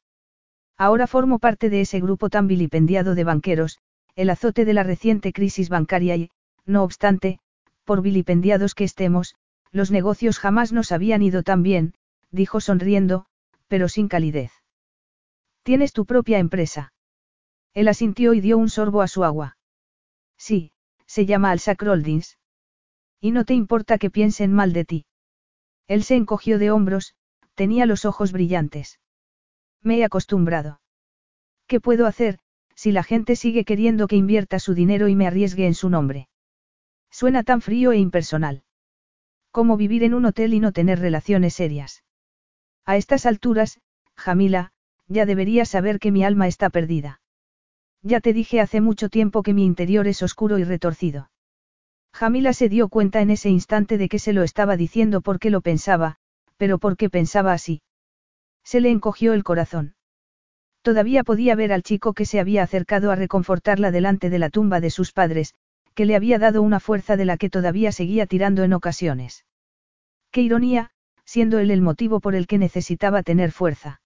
Ahora 0.78 1.08
formo 1.08 1.40
parte 1.40 1.70
de 1.70 1.80
ese 1.80 1.98
grupo 1.98 2.30
tan 2.30 2.46
vilipendiado 2.46 3.16
de 3.16 3.24
banqueros, 3.24 3.80
el 4.14 4.30
azote 4.30 4.64
de 4.64 4.74
la 4.74 4.84
reciente 4.84 5.32
crisis 5.32 5.68
bancaria 5.68 6.14
y, 6.14 6.30
no 6.66 6.84
obstante, 6.84 7.40
por 7.84 8.02
vilipendiados 8.02 8.74
que 8.74 8.84
estemos, 8.84 9.34
los 9.70 9.90
negocios 9.90 10.38
jamás 10.38 10.72
nos 10.72 10.92
habían 10.92 11.22
ido 11.22 11.42
tan 11.42 11.62
bien, 11.62 11.94
dijo 12.30 12.60
sonriendo, 12.60 13.26
pero 13.68 13.88
sin 13.88 14.08
calidez. 14.08 14.52
Tienes 15.62 15.92
tu 15.92 16.04
propia 16.04 16.38
empresa. 16.38 16.92
Él 17.72 17.88
asintió 17.88 18.34
y 18.34 18.40
dio 18.40 18.58
un 18.58 18.68
sorbo 18.68 19.02
a 19.02 19.08
su 19.08 19.24
agua. 19.24 19.56
Sí, 20.36 20.72
se 21.06 21.26
llama 21.26 21.50
Alsa 21.50 21.76
Holdings. 21.80 22.38
Y 23.20 23.30
no 23.30 23.44
te 23.44 23.54
importa 23.54 23.98
que 23.98 24.10
piensen 24.10 24.52
mal 24.52 24.72
de 24.72 24.84
ti. 24.84 25.06
Él 25.86 26.04
se 26.04 26.16
encogió 26.16 26.58
de 26.58 26.70
hombros, 26.70 27.14
tenía 27.54 27.86
los 27.86 28.04
ojos 28.04 28.32
brillantes. 28.32 29.00
Me 29.82 29.98
he 29.98 30.04
acostumbrado. 30.04 30.80
¿Qué 31.66 31.80
puedo 31.80 32.06
hacer, 32.06 32.38
si 32.74 32.92
la 32.92 33.02
gente 33.02 33.36
sigue 33.36 33.64
queriendo 33.64 34.06
que 34.06 34.16
invierta 34.16 34.58
su 34.58 34.74
dinero 34.74 35.08
y 35.08 35.16
me 35.16 35.26
arriesgue 35.26 35.66
en 35.66 35.74
su 35.74 35.88
nombre? 35.88 36.28
Suena 37.20 37.44
tan 37.44 37.60
frío 37.60 37.92
e 37.92 37.98
impersonal. 37.98 38.64
Como 39.52 39.76
vivir 39.76 40.02
en 40.02 40.14
un 40.14 40.24
hotel 40.24 40.52
y 40.52 40.58
no 40.58 40.72
tener 40.72 40.98
relaciones 40.98 41.54
serias. 41.54 42.02
A 42.84 42.96
estas 42.96 43.24
alturas, 43.24 43.80
Jamila, 44.16 44.72
ya 45.06 45.24
deberías 45.24 45.68
saber 45.68 46.00
que 46.00 46.10
mi 46.10 46.24
alma 46.24 46.48
está 46.48 46.70
perdida. 46.70 47.20
Ya 48.02 48.18
te 48.18 48.32
dije 48.32 48.60
hace 48.60 48.80
mucho 48.80 49.10
tiempo 49.10 49.44
que 49.44 49.54
mi 49.54 49.64
interior 49.64 50.08
es 50.08 50.24
oscuro 50.24 50.58
y 50.58 50.64
retorcido. 50.64 51.30
Jamila 52.12 52.52
se 52.52 52.68
dio 52.68 52.88
cuenta 52.88 53.20
en 53.20 53.30
ese 53.30 53.48
instante 53.48 53.96
de 53.96 54.08
que 54.08 54.18
se 54.18 54.32
lo 54.32 54.42
estaba 54.42 54.76
diciendo 54.76 55.20
porque 55.20 55.50
lo 55.50 55.60
pensaba, 55.60 56.16
pero 56.56 56.80
porque 56.80 57.10
pensaba 57.10 57.52
así. 57.52 57.82
Se 58.64 58.80
le 58.80 58.90
encogió 58.90 59.34
el 59.34 59.44
corazón. 59.44 59.94
Todavía 60.82 61.22
podía 61.22 61.54
ver 61.54 61.72
al 61.72 61.84
chico 61.84 62.12
que 62.12 62.26
se 62.26 62.40
había 62.40 62.64
acercado 62.64 63.12
a 63.12 63.14
reconfortarla 63.14 63.92
delante 63.92 64.30
de 64.30 64.40
la 64.40 64.50
tumba 64.50 64.80
de 64.80 64.90
sus 64.90 65.12
padres, 65.12 65.54
que 65.94 66.04
le 66.04 66.16
había 66.16 66.38
dado 66.38 66.62
una 66.62 66.80
fuerza 66.80 67.16
de 67.16 67.24
la 67.24 67.36
que 67.36 67.50
todavía 67.50 67.92
seguía 67.92 68.26
tirando 68.26 68.64
en 68.64 68.72
ocasiones. 68.72 69.44
Qué 70.30 70.42
ironía, 70.42 70.90
siendo 71.24 71.58
él 71.58 71.70
el 71.70 71.80
motivo 71.80 72.20
por 72.20 72.34
el 72.34 72.46
que 72.46 72.58
necesitaba 72.58 73.22
tener 73.22 73.52
fuerza. 73.52 74.00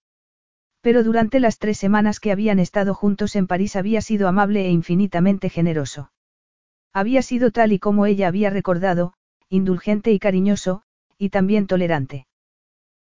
Pero 0.81 1.03
durante 1.03 1.39
las 1.39 1.57
tres 1.57 1.77
semanas 1.77 2.19
que 2.19 2.31
habían 2.31 2.59
estado 2.59 2.93
juntos 2.93 3.35
en 3.35 3.47
París 3.47 3.75
había 3.75 4.01
sido 4.01 4.27
amable 4.27 4.65
e 4.65 4.69
infinitamente 4.69 5.49
generoso. 5.49 6.11
Había 6.93 7.21
sido 7.21 7.51
tal 7.51 7.73
y 7.73 7.79
como 7.79 8.05
ella 8.05 8.27
había 8.27 8.49
recordado, 8.49 9.13
indulgente 9.49 10.11
y 10.11 10.19
cariñoso, 10.19 10.83
y 11.17 11.29
también 11.29 11.67
tolerante. 11.67 12.27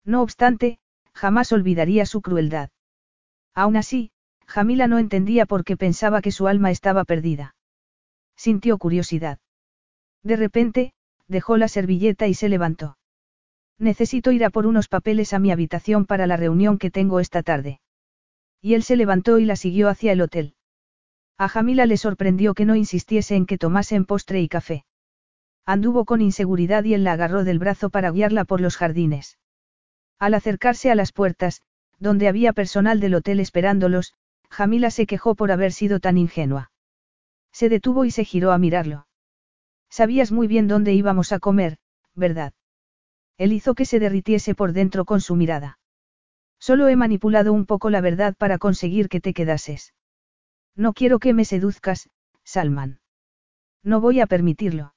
No 0.04 0.22
obstante, 0.22 0.78
jamás 1.12 1.52
olvidaría 1.52 2.06
su 2.06 2.22
crueldad. 2.22 2.70
Aún 3.54 3.76
así, 3.76 4.12
Jamila 4.46 4.86
no 4.86 4.98
entendía 4.98 5.44
por 5.44 5.64
qué 5.64 5.76
pensaba 5.76 6.22
que 6.22 6.30
su 6.30 6.46
alma 6.46 6.70
estaba 6.70 7.04
perdida. 7.04 7.55
Sintió 8.36 8.78
curiosidad. 8.78 9.38
De 10.22 10.36
repente, 10.36 10.92
dejó 11.26 11.56
la 11.56 11.68
servilleta 11.68 12.26
y 12.26 12.34
se 12.34 12.48
levantó. 12.48 12.98
Necesito 13.78 14.32
ir 14.32 14.44
a 14.44 14.50
por 14.50 14.66
unos 14.66 14.88
papeles 14.88 15.32
a 15.32 15.38
mi 15.38 15.50
habitación 15.50 16.06
para 16.06 16.26
la 16.26 16.36
reunión 16.36 16.78
que 16.78 16.90
tengo 16.90 17.20
esta 17.20 17.42
tarde. 17.42 17.80
Y 18.60 18.74
él 18.74 18.82
se 18.82 18.96
levantó 18.96 19.38
y 19.38 19.44
la 19.44 19.56
siguió 19.56 19.88
hacia 19.88 20.12
el 20.12 20.20
hotel. 20.20 20.54
A 21.38 21.48
Jamila 21.48 21.84
le 21.84 21.98
sorprendió 21.98 22.54
que 22.54 22.64
no 22.64 22.74
insistiese 22.76 23.36
en 23.36 23.44
que 23.44 23.58
tomasen 23.58 24.06
postre 24.06 24.40
y 24.40 24.48
café. 24.48 24.86
Anduvo 25.66 26.04
con 26.04 26.22
inseguridad 26.22 26.84
y 26.84 26.94
él 26.94 27.04
la 27.04 27.12
agarró 27.12 27.44
del 27.44 27.58
brazo 27.58 27.90
para 27.90 28.10
guiarla 28.10 28.44
por 28.44 28.60
los 28.60 28.76
jardines. 28.76 29.38
Al 30.18 30.34
acercarse 30.34 30.90
a 30.90 30.94
las 30.94 31.12
puertas, 31.12 31.62
donde 31.98 32.28
había 32.28 32.52
personal 32.52 33.00
del 33.00 33.14
hotel 33.14 33.40
esperándolos, 33.40 34.14
Jamila 34.48 34.90
se 34.90 35.06
quejó 35.06 35.34
por 35.34 35.50
haber 35.50 35.72
sido 35.72 36.00
tan 36.00 36.16
ingenua. 36.16 36.70
Se 37.56 37.70
detuvo 37.70 38.04
y 38.04 38.10
se 38.10 38.26
giró 38.26 38.52
a 38.52 38.58
mirarlo. 38.58 39.06
Sabías 39.88 40.30
muy 40.30 40.46
bien 40.46 40.68
dónde 40.68 40.92
íbamos 40.92 41.32
a 41.32 41.38
comer, 41.38 41.78
¿verdad? 42.14 42.52
Él 43.38 43.54
hizo 43.54 43.74
que 43.74 43.86
se 43.86 43.98
derritiese 43.98 44.54
por 44.54 44.74
dentro 44.74 45.06
con 45.06 45.22
su 45.22 45.36
mirada. 45.36 45.78
Solo 46.58 46.88
he 46.88 46.96
manipulado 46.96 47.54
un 47.54 47.64
poco 47.64 47.88
la 47.88 48.02
verdad 48.02 48.34
para 48.36 48.58
conseguir 48.58 49.08
que 49.08 49.22
te 49.22 49.32
quedases. 49.32 49.94
No 50.74 50.92
quiero 50.92 51.18
que 51.18 51.32
me 51.32 51.46
seduzcas, 51.46 52.10
Salman. 52.44 53.00
No 53.82 54.02
voy 54.02 54.20
a 54.20 54.26
permitirlo. 54.26 54.94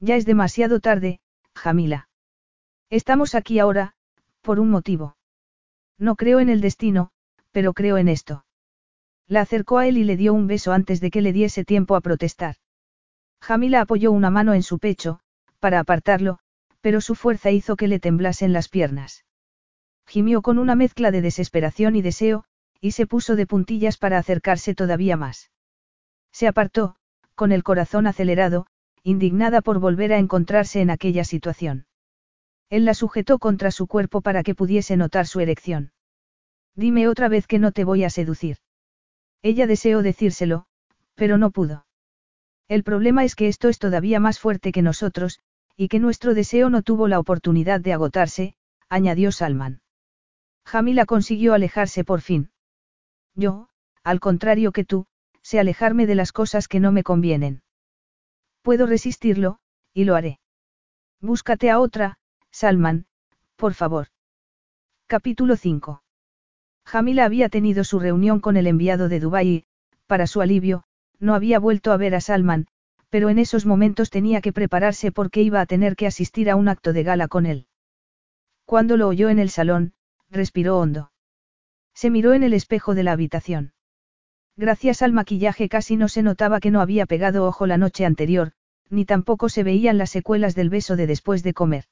Ya 0.00 0.16
es 0.16 0.26
demasiado 0.26 0.80
tarde, 0.80 1.20
Jamila. 1.54 2.08
Estamos 2.90 3.36
aquí 3.36 3.60
ahora, 3.60 3.94
por 4.40 4.58
un 4.58 4.68
motivo. 4.68 5.16
No 5.96 6.16
creo 6.16 6.40
en 6.40 6.48
el 6.48 6.60
destino, 6.60 7.12
pero 7.52 7.72
creo 7.72 7.98
en 7.98 8.08
esto. 8.08 8.44
La 9.28 9.42
acercó 9.42 9.78
a 9.78 9.86
él 9.86 9.98
y 9.98 10.04
le 10.04 10.16
dio 10.16 10.32
un 10.32 10.46
beso 10.46 10.72
antes 10.72 11.00
de 11.00 11.10
que 11.10 11.20
le 11.20 11.34
diese 11.34 11.64
tiempo 11.64 11.94
a 11.96 12.00
protestar. 12.00 12.56
Jamila 13.42 13.82
apoyó 13.82 14.10
una 14.10 14.30
mano 14.30 14.54
en 14.54 14.62
su 14.62 14.78
pecho, 14.78 15.20
para 15.60 15.80
apartarlo, 15.80 16.38
pero 16.80 17.00
su 17.00 17.14
fuerza 17.14 17.50
hizo 17.50 17.76
que 17.76 17.88
le 17.88 18.00
temblasen 18.00 18.52
las 18.52 18.68
piernas. 18.68 19.24
Gimió 20.06 20.40
con 20.40 20.58
una 20.58 20.74
mezcla 20.74 21.10
de 21.10 21.20
desesperación 21.20 21.94
y 21.94 22.02
deseo, 22.02 22.44
y 22.80 22.92
se 22.92 23.06
puso 23.06 23.36
de 23.36 23.46
puntillas 23.46 23.98
para 23.98 24.18
acercarse 24.18 24.74
todavía 24.74 25.16
más. 25.16 25.50
Se 26.32 26.48
apartó, 26.48 26.96
con 27.34 27.52
el 27.52 27.62
corazón 27.62 28.06
acelerado, 28.06 28.66
indignada 29.02 29.60
por 29.60 29.78
volver 29.78 30.12
a 30.12 30.18
encontrarse 30.18 30.80
en 30.80 30.90
aquella 30.90 31.24
situación. 31.24 31.86
Él 32.70 32.84
la 32.84 32.94
sujetó 32.94 33.38
contra 33.38 33.70
su 33.70 33.86
cuerpo 33.86 34.22
para 34.22 34.42
que 34.42 34.54
pudiese 34.54 34.96
notar 34.96 35.26
su 35.26 35.40
erección. 35.40 35.92
Dime 36.74 37.08
otra 37.08 37.28
vez 37.28 37.46
que 37.46 37.58
no 37.58 37.72
te 37.72 37.84
voy 37.84 38.04
a 38.04 38.10
seducir. 38.10 38.58
Ella 39.42 39.66
deseó 39.66 40.02
decírselo, 40.02 40.66
pero 41.14 41.38
no 41.38 41.50
pudo. 41.50 41.86
El 42.68 42.84
problema 42.84 43.24
es 43.24 43.34
que 43.34 43.48
esto 43.48 43.68
es 43.68 43.78
todavía 43.78 44.20
más 44.20 44.38
fuerte 44.38 44.72
que 44.72 44.82
nosotros, 44.82 45.40
y 45.76 45.88
que 45.88 46.00
nuestro 46.00 46.34
deseo 46.34 46.70
no 46.70 46.82
tuvo 46.82 47.08
la 47.08 47.18
oportunidad 47.18 47.80
de 47.80 47.92
agotarse, 47.92 48.54
añadió 48.88 49.32
Salman. 49.32 49.80
Jamila 50.64 51.06
consiguió 51.06 51.54
alejarse 51.54 52.04
por 52.04 52.20
fin. 52.20 52.50
Yo, 53.34 53.68
al 54.02 54.20
contrario 54.20 54.72
que 54.72 54.84
tú, 54.84 55.06
sé 55.42 55.58
alejarme 55.58 56.06
de 56.06 56.14
las 56.14 56.32
cosas 56.32 56.68
que 56.68 56.80
no 56.80 56.92
me 56.92 57.02
convienen. 57.02 57.62
Puedo 58.62 58.86
resistirlo, 58.86 59.60
y 59.94 60.04
lo 60.04 60.14
haré. 60.14 60.40
Búscate 61.20 61.70
a 61.70 61.78
otra, 61.78 62.18
Salman, 62.50 63.06
por 63.56 63.74
favor. 63.74 64.08
Capítulo 65.06 65.56
5. 65.56 66.02
Jamila 66.88 67.26
había 67.26 67.50
tenido 67.50 67.84
su 67.84 68.00
reunión 68.00 68.40
con 68.40 68.56
el 68.56 68.66
enviado 68.66 69.10
de 69.10 69.20
Dubái 69.20 69.66
para 70.06 70.26
su 70.26 70.40
alivio, 70.40 70.84
no 71.20 71.34
había 71.34 71.58
vuelto 71.58 71.92
a 71.92 71.98
ver 71.98 72.14
a 72.14 72.22
Salman, 72.22 72.66
pero 73.10 73.28
en 73.28 73.38
esos 73.38 73.66
momentos 73.66 74.08
tenía 74.08 74.40
que 74.40 74.54
prepararse 74.54 75.12
porque 75.12 75.42
iba 75.42 75.60
a 75.60 75.66
tener 75.66 75.96
que 75.96 76.06
asistir 76.06 76.48
a 76.48 76.56
un 76.56 76.66
acto 76.66 76.94
de 76.94 77.02
gala 77.02 77.28
con 77.28 77.44
él. 77.44 77.66
Cuando 78.64 78.96
lo 78.96 79.06
oyó 79.06 79.28
en 79.28 79.38
el 79.38 79.50
salón, 79.50 79.92
respiró 80.30 80.78
hondo. 80.78 81.12
Se 81.92 82.08
miró 82.08 82.32
en 82.32 82.42
el 82.42 82.54
espejo 82.54 82.94
de 82.94 83.02
la 83.02 83.12
habitación. 83.12 83.74
Gracias 84.56 85.02
al 85.02 85.12
maquillaje 85.12 85.68
casi 85.68 85.96
no 85.96 86.08
se 86.08 86.22
notaba 86.22 86.58
que 86.58 86.70
no 86.70 86.80
había 86.80 87.04
pegado 87.04 87.46
ojo 87.46 87.66
la 87.66 87.76
noche 87.76 88.06
anterior, 88.06 88.52
ni 88.88 89.04
tampoco 89.04 89.50
se 89.50 89.62
veían 89.62 89.98
las 89.98 90.08
secuelas 90.08 90.54
del 90.54 90.70
beso 90.70 90.96
de 90.96 91.06
después 91.06 91.42
de 91.42 91.52
comer. 91.52 91.84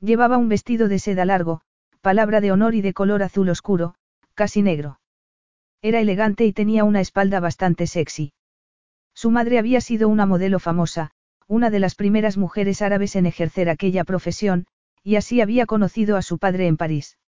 Llevaba 0.00 0.38
un 0.38 0.48
vestido 0.48 0.88
de 0.88 0.98
seda 0.98 1.24
largo, 1.24 1.60
palabra 2.00 2.40
de 2.40 2.50
honor 2.50 2.74
y 2.74 2.80
de 2.80 2.94
color 2.94 3.22
azul 3.22 3.48
oscuro, 3.48 3.94
casi 4.38 4.62
negro. 4.62 5.00
Era 5.82 5.98
elegante 5.98 6.46
y 6.46 6.52
tenía 6.52 6.84
una 6.84 7.00
espalda 7.00 7.40
bastante 7.40 7.88
sexy. 7.88 8.32
Su 9.12 9.32
madre 9.32 9.58
había 9.58 9.80
sido 9.80 10.08
una 10.08 10.26
modelo 10.26 10.60
famosa, 10.60 11.10
una 11.48 11.70
de 11.70 11.80
las 11.80 11.96
primeras 11.96 12.36
mujeres 12.36 12.80
árabes 12.80 13.16
en 13.16 13.26
ejercer 13.26 13.68
aquella 13.68 14.04
profesión, 14.04 14.66
y 15.02 15.16
así 15.16 15.40
había 15.40 15.66
conocido 15.66 16.16
a 16.16 16.22
su 16.22 16.38
padre 16.38 16.68
en 16.68 16.76
París. 16.76 17.18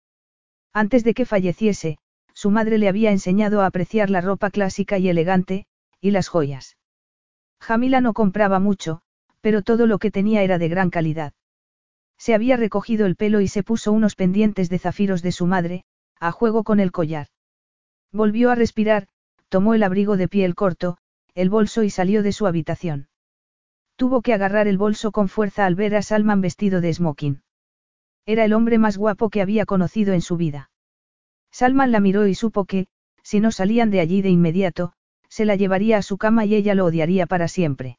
Antes 0.71 1.03
de 1.03 1.13
que 1.13 1.25
falleciese, 1.25 1.97
su 2.33 2.49
madre 2.49 2.77
le 2.77 2.87
había 2.87 3.11
enseñado 3.11 3.59
a 3.59 3.65
apreciar 3.65 4.09
la 4.09 4.21
ropa 4.21 4.49
clásica 4.49 4.97
y 4.97 5.09
elegante, 5.09 5.65
y 5.99 6.11
las 6.11 6.29
joyas. 6.29 6.77
Jamila 7.59 7.99
no 7.99 8.13
compraba 8.13 8.59
mucho, 8.61 9.01
pero 9.41 9.63
todo 9.63 9.85
lo 9.85 9.99
que 9.99 10.11
tenía 10.11 10.43
era 10.43 10.57
de 10.57 10.69
gran 10.69 10.89
calidad. 10.89 11.33
Se 12.17 12.33
había 12.33 12.55
recogido 12.55 13.05
el 13.05 13.17
pelo 13.17 13.41
y 13.41 13.49
se 13.49 13.63
puso 13.63 13.91
unos 13.91 14.15
pendientes 14.15 14.69
de 14.69 14.79
zafiros 14.79 15.21
de 15.21 15.33
su 15.33 15.45
madre, 15.45 15.83
a 16.21 16.31
juego 16.31 16.63
con 16.63 16.79
el 16.79 16.91
collar. 16.91 17.27
Volvió 18.13 18.51
a 18.51 18.55
respirar, 18.55 19.07
tomó 19.49 19.73
el 19.73 19.81
abrigo 19.81 20.17
de 20.17 20.27
piel 20.27 20.53
corto, 20.53 20.97
el 21.33 21.49
bolso 21.49 21.81
y 21.81 21.89
salió 21.89 22.21
de 22.21 22.31
su 22.31 22.45
habitación. 22.45 23.09
Tuvo 23.95 24.21
que 24.21 24.33
agarrar 24.33 24.67
el 24.67 24.77
bolso 24.77 25.11
con 25.11 25.29
fuerza 25.29 25.65
al 25.65 25.73
ver 25.75 25.95
a 25.95 26.03
Salman 26.03 26.39
vestido 26.39 26.79
de 26.79 26.93
smoking. 26.93 27.41
Era 28.27 28.45
el 28.45 28.53
hombre 28.53 28.77
más 28.77 28.97
guapo 28.97 29.31
que 29.31 29.41
había 29.41 29.65
conocido 29.65 30.13
en 30.13 30.21
su 30.21 30.37
vida. 30.37 30.69
Salman 31.51 31.91
la 31.91 31.99
miró 31.99 32.27
y 32.27 32.35
supo 32.35 32.65
que, 32.65 32.87
si 33.23 33.39
no 33.39 33.51
salían 33.51 33.89
de 33.89 33.99
allí 33.99 34.21
de 34.21 34.29
inmediato, 34.29 34.93
se 35.27 35.45
la 35.45 35.55
llevaría 35.55 35.97
a 35.97 36.01
su 36.03 36.19
cama 36.19 36.45
y 36.45 36.53
ella 36.53 36.75
lo 36.75 36.85
odiaría 36.85 37.25
para 37.25 37.47
siempre. 37.47 37.97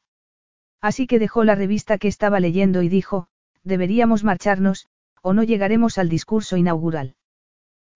Así 0.79 1.07
que 1.07 1.19
dejó 1.19 1.43
la 1.43 1.55
revista 1.55 1.97
que 1.97 2.07
estaba 2.07 2.39
leyendo 2.39 2.83
y 2.83 2.89
dijo, 2.89 3.27
deberíamos 3.63 4.23
marcharnos, 4.23 4.87
o 5.21 5.33
no 5.33 5.43
llegaremos 5.43 5.97
al 5.97 6.07
discurso 6.07 6.55
inaugural. 6.55 7.15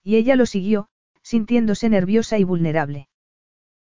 Y 0.07 0.15
ella 0.15 0.37
lo 0.37 0.45
siguió, 0.45 0.87
sintiéndose 1.21 1.89
nerviosa 1.89 2.37
y 2.37 2.45
vulnerable. 2.45 3.09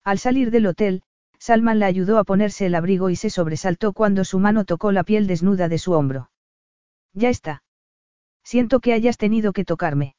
Al 0.04 0.20
salir 0.20 0.52
del 0.52 0.66
hotel, 0.66 1.02
Salman 1.40 1.80
la 1.80 1.86
ayudó 1.86 2.18
a 2.18 2.22
ponerse 2.22 2.64
el 2.66 2.76
abrigo 2.76 3.10
y 3.10 3.16
se 3.16 3.28
sobresaltó 3.28 3.92
cuando 3.92 4.24
su 4.24 4.38
mano 4.38 4.64
tocó 4.64 4.92
la 4.92 5.02
piel 5.02 5.26
desnuda 5.26 5.68
de 5.68 5.78
su 5.78 5.94
hombro. 5.94 6.30
Ya 7.12 7.28
está. 7.28 7.64
Siento 8.44 8.78
que 8.78 8.92
hayas 8.92 9.18
tenido 9.18 9.52
que 9.52 9.64
tocarme. 9.64 10.14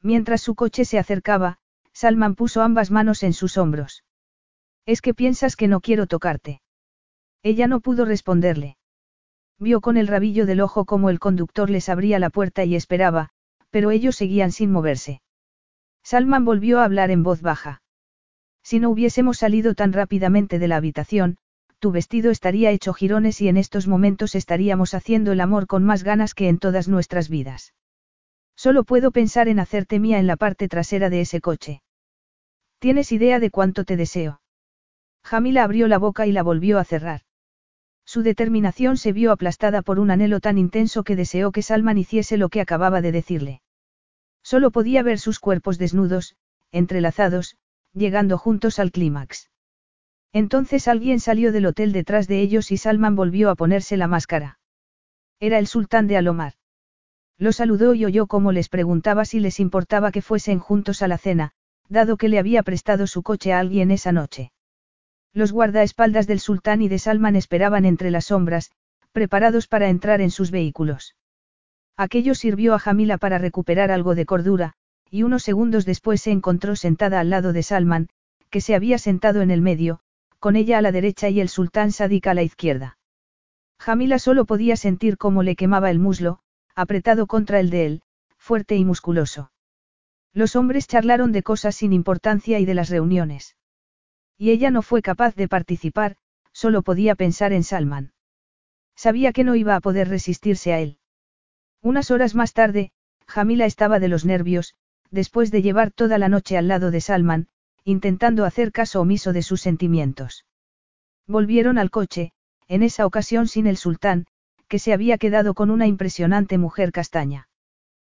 Mientras 0.00 0.42
su 0.42 0.54
coche 0.54 0.84
se 0.84 0.96
acercaba, 0.96 1.58
Salman 1.92 2.36
puso 2.36 2.62
ambas 2.62 2.92
manos 2.92 3.24
en 3.24 3.32
sus 3.32 3.58
hombros. 3.58 4.04
Es 4.84 5.02
que 5.02 5.12
piensas 5.12 5.56
que 5.56 5.66
no 5.66 5.80
quiero 5.80 6.06
tocarte. 6.06 6.60
Ella 7.42 7.66
no 7.66 7.80
pudo 7.80 8.04
responderle. 8.04 8.76
Vio 9.58 9.80
con 9.80 9.96
el 9.96 10.06
rabillo 10.06 10.46
del 10.46 10.60
ojo 10.60 10.84
cómo 10.84 11.10
el 11.10 11.18
conductor 11.18 11.68
les 11.68 11.88
abría 11.88 12.20
la 12.20 12.30
puerta 12.30 12.62
y 12.62 12.76
esperaba, 12.76 13.30
pero 13.70 13.90
ellos 13.90 14.16
seguían 14.16 14.52
sin 14.52 14.70
moverse. 14.70 15.20
Salman 16.02 16.44
volvió 16.44 16.80
a 16.80 16.84
hablar 16.84 17.10
en 17.10 17.22
voz 17.22 17.42
baja. 17.42 17.82
Si 18.62 18.80
no 18.80 18.90
hubiésemos 18.90 19.38
salido 19.38 19.74
tan 19.74 19.92
rápidamente 19.92 20.58
de 20.58 20.68
la 20.68 20.76
habitación, 20.76 21.36
tu 21.78 21.92
vestido 21.92 22.30
estaría 22.30 22.70
hecho 22.70 22.94
jirones 22.94 23.40
y 23.40 23.48
en 23.48 23.56
estos 23.56 23.86
momentos 23.86 24.34
estaríamos 24.34 24.94
haciendo 24.94 25.32
el 25.32 25.40
amor 25.40 25.66
con 25.66 25.84
más 25.84 26.04
ganas 26.04 26.34
que 26.34 26.48
en 26.48 26.58
todas 26.58 26.88
nuestras 26.88 27.28
vidas. 27.28 27.74
Solo 28.56 28.84
puedo 28.84 29.10
pensar 29.10 29.48
en 29.48 29.60
hacerte 29.60 30.00
mía 30.00 30.18
en 30.18 30.26
la 30.26 30.36
parte 30.36 30.68
trasera 30.68 31.10
de 31.10 31.20
ese 31.20 31.40
coche. 31.40 31.82
¿Tienes 32.78 33.12
idea 33.12 33.38
de 33.38 33.50
cuánto 33.50 33.84
te 33.84 33.96
deseo? 33.96 34.40
Jamila 35.22 35.64
abrió 35.64 35.88
la 35.88 35.98
boca 35.98 36.26
y 36.26 36.32
la 36.32 36.42
volvió 36.42 36.78
a 36.78 36.84
cerrar. 36.84 37.25
Su 38.06 38.22
determinación 38.22 38.96
se 38.96 39.12
vio 39.12 39.32
aplastada 39.32 39.82
por 39.82 39.98
un 39.98 40.12
anhelo 40.12 40.38
tan 40.38 40.58
intenso 40.58 41.02
que 41.02 41.16
deseó 41.16 41.50
que 41.50 41.62
Salman 41.62 41.98
hiciese 41.98 42.36
lo 42.36 42.48
que 42.48 42.60
acababa 42.60 43.00
de 43.00 43.10
decirle. 43.10 43.62
Solo 44.42 44.70
podía 44.70 45.02
ver 45.02 45.18
sus 45.18 45.40
cuerpos 45.40 45.76
desnudos, 45.76 46.36
entrelazados, 46.70 47.56
llegando 47.92 48.38
juntos 48.38 48.78
al 48.78 48.92
clímax. 48.92 49.50
Entonces 50.32 50.86
alguien 50.86 51.18
salió 51.18 51.50
del 51.50 51.66
hotel 51.66 51.92
detrás 51.92 52.28
de 52.28 52.40
ellos 52.40 52.70
y 52.70 52.76
Salman 52.76 53.16
volvió 53.16 53.50
a 53.50 53.56
ponerse 53.56 53.96
la 53.96 54.06
máscara. 54.06 54.60
Era 55.40 55.58
el 55.58 55.66
sultán 55.66 56.06
de 56.06 56.16
Alomar. 56.16 56.54
Lo 57.38 57.50
saludó 57.52 57.94
y 57.94 58.04
oyó 58.04 58.28
cómo 58.28 58.52
les 58.52 58.68
preguntaba 58.68 59.24
si 59.24 59.40
les 59.40 59.58
importaba 59.58 60.12
que 60.12 60.22
fuesen 60.22 60.60
juntos 60.60 61.02
a 61.02 61.08
la 61.08 61.18
cena, 61.18 61.52
dado 61.88 62.16
que 62.16 62.28
le 62.28 62.38
había 62.38 62.62
prestado 62.62 63.06
su 63.08 63.22
coche 63.22 63.52
a 63.52 63.58
alguien 63.58 63.90
esa 63.90 64.12
noche. 64.12 64.52
Los 65.36 65.52
guardaespaldas 65.52 66.26
del 66.26 66.40
sultán 66.40 66.80
y 66.80 66.88
de 66.88 66.98
Salman 66.98 67.36
esperaban 67.36 67.84
entre 67.84 68.10
las 68.10 68.24
sombras, 68.24 68.70
preparados 69.12 69.68
para 69.68 69.90
entrar 69.90 70.22
en 70.22 70.30
sus 70.30 70.50
vehículos. 70.50 71.14
Aquello 71.94 72.34
sirvió 72.34 72.72
a 72.72 72.78
Jamila 72.78 73.18
para 73.18 73.36
recuperar 73.36 73.90
algo 73.90 74.14
de 74.14 74.24
cordura, 74.24 74.72
y 75.10 75.24
unos 75.24 75.42
segundos 75.42 75.84
después 75.84 76.22
se 76.22 76.30
encontró 76.30 76.74
sentada 76.74 77.20
al 77.20 77.28
lado 77.28 77.52
de 77.52 77.62
Salman, 77.62 78.08
que 78.48 78.62
se 78.62 78.74
había 78.74 78.96
sentado 78.96 79.42
en 79.42 79.50
el 79.50 79.60
medio, 79.60 80.00
con 80.38 80.56
ella 80.56 80.78
a 80.78 80.80
la 80.80 80.90
derecha 80.90 81.28
y 81.28 81.38
el 81.40 81.50
sultán 81.50 81.92
Sadik 81.92 82.28
a 82.28 82.32
la 82.32 82.42
izquierda. 82.42 82.96
Jamila 83.78 84.18
solo 84.18 84.46
podía 84.46 84.76
sentir 84.76 85.18
cómo 85.18 85.42
le 85.42 85.54
quemaba 85.54 85.90
el 85.90 85.98
muslo, 85.98 86.38
apretado 86.74 87.26
contra 87.26 87.60
el 87.60 87.68
de 87.68 87.84
él, 87.84 88.02
fuerte 88.38 88.76
y 88.76 88.86
musculoso. 88.86 89.52
Los 90.32 90.56
hombres 90.56 90.86
charlaron 90.86 91.30
de 91.32 91.42
cosas 91.42 91.76
sin 91.76 91.92
importancia 91.92 92.58
y 92.58 92.64
de 92.64 92.72
las 92.72 92.88
reuniones. 92.88 93.55
Y 94.38 94.50
ella 94.50 94.70
no 94.70 94.82
fue 94.82 95.02
capaz 95.02 95.34
de 95.34 95.48
participar, 95.48 96.16
solo 96.52 96.82
podía 96.82 97.14
pensar 97.14 97.52
en 97.52 97.62
Salman. 97.62 98.12
Sabía 98.94 99.32
que 99.32 99.44
no 99.44 99.54
iba 99.54 99.76
a 99.76 99.80
poder 99.80 100.08
resistirse 100.08 100.72
a 100.72 100.80
él. 100.80 100.98
Unas 101.82 102.10
horas 102.10 102.34
más 102.34 102.52
tarde, 102.52 102.92
Jamila 103.26 103.66
estaba 103.66 103.98
de 103.98 104.08
los 104.08 104.24
nervios, 104.24 104.74
después 105.10 105.50
de 105.50 105.62
llevar 105.62 105.90
toda 105.90 106.18
la 106.18 106.28
noche 106.28 106.56
al 106.56 106.68
lado 106.68 106.90
de 106.90 107.00
Salman, 107.00 107.48
intentando 107.84 108.44
hacer 108.44 108.72
caso 108.72 109.00
omiso 109.00 109.32
de 109.32 109.42
sus 109.42 109.60
sentimientos. 109.60 110.44
Volvieron 111.26 111.78
al 111.78 111.90
coche, 111.90 112.32
en 112.68 112.82
esa 112.82 113.06
ocasión 113.06 113.48
sin 113.48 113.66
el 113.66 113.76
sultán, 113.76 114.26
que 114.68 114.78
se 114.78 114.92
había 114.92 115.18
quedado 115.18 115.54
con 115.54 115.70
una 115.70 115.86
impresionante 115.86 116.58
mujer 116.58 116.90
castaña. 116.90 117.48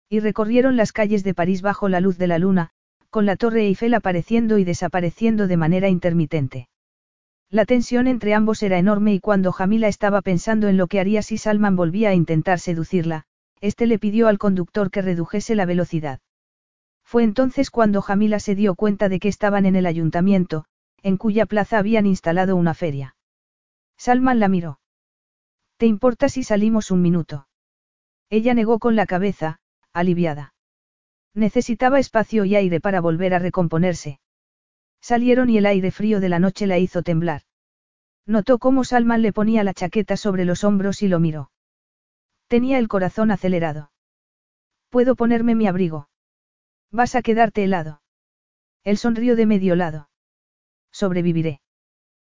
Y 0.09 0.21
recorrieron 0.21 0.77
las 0.77 0.93
calles 0.93 1.25
de 1.25 1.35
París 1.35 1.63
bajo 1.63 1.89
la 1.89 2.01
luz 2.01 2.19
de 2.19 2.29
la 2.29 2.39
luna, 2.39 2.71
con 3.17 3.25
la 3.25 3.37
torre 3.37 3.63
Eiffel 3.63 3.95
apareciendo 3.95 4.59
y 4.59 4.65
desapareciendo 4.65 5.47
de 5.47 5.57
manera 5.57 5.89
intermitente. 5.89 6.69
La 7.49 7.65
tensión 7.65 8.09
entre 8.09 8.35
ambos 8.35 8.63
era 8.63 8.77
enorme 8.77 9.15
y 9.15 9.21
cuando 9.21 9.53
Jamila 9.53 9.89
estaba 9.89 10.21
pensando 10.21 10.69
en 10.69 10.77
lo 10.77 10.87
que 10.87 11.01
haría 11.01 11.23
si 11.23 11.39
Salman 11.39 11.77
volvía 11.77 12.11
a 12.11 12.15
intentar 12.15 12.61
seducirla, 12.61 13.25
este 13.63 13.87
le 13.87 13.99
pidió 13.99 14.29
al 14.29 14.37
conductor 14.37 14.91
que 14.91 15.01
redujese 15.01 15.55
la 15.55 15.65
velocidad. 15.65 16.21
Fue 17.05 17.23
entonces 17.23 17.71
cuando 17.71 18.03
Jamila 18.03 18.39
se 18.39 18.55
dio 18.55 18.75
cuenta 18.75 19.09
de 19.09 19.19
que 19.19 19.29
estaban 19.29 19.65
en 19.65 19.77
el 19.77 19.87
ayuntamiento, 19.87 20.67
en 21.03 21.17
cuya 21.17 21.47
plaza 21.47 21.79
habían 21.79 22.05
instalado 22.05 22.55
una 22.55 22.75
feria. 22.75 23.17
Salman 23.97 24.41
la 24.41 24.49
miró. 24.49 24.79
¿Te 25.79 25.87
importa 25.87 26.29
si 26.29 26.43
salimos 26.43 26.91
un 26.91 27.01
minuto? 27.01 27.49
Ella 28.29 28.53
negó 28.53 28.79
con 28.79 28.95
la 28.95 29.07
cabeza, 29.07 29.59
aliviada. 29.95 30.53
Necesitaba 31.37 31.99
espacio 32.01 32.47
y 32.47 32.57
aire 32.57 32.81
para 32.81 33.03
volver 33.03 33.35
a 33.35 33.39
recomponerse. 33.39 34.21
Salieron 35.03 35.51
y 35.51 35.59
el 35.59 35.67
aire 35.67 35.91
frío 35.91 36.19
de 36.19 36.31
la 36.31 36.39
noche 36.39 36.67
la 36.67 36.79
hizo 36.79 37.03
temblar. 37.03 37.43
Notó 38.25 38.59
cómo 38.59 38.85
Salman 38.85 39.21
le 39.21 39.35
ponía 39.35 39.63
la 39.63 39.75
chaqueta 39.75 40.17
sobre 40.17 40.47
los 40.47 40.65
hombros 40.65 41.03
y 41.03 41.09
lo 41.09 41.21
miró. 41.21 41.51
Tenía 42.49 42.79
el 42.79 42.89
corazón 42.89 43.31
acelerado. 43.31 43.93
¿Puedo 44.89 45.15
ponerme 45.15 45.55
mi 45.55 45.67
abrigo? 45.67 46.09
Vas 46.91 47.15
a 47.15 47.21
quedarte 47.21 47.65
helado. 47.65 48.01
Él 48.83 48.97
sonrió 48.97 49.37
de 49.37 49.45
medio 49.45 49.77
lado. 49.77 50.09
Sobreviviré. 50.91 51.61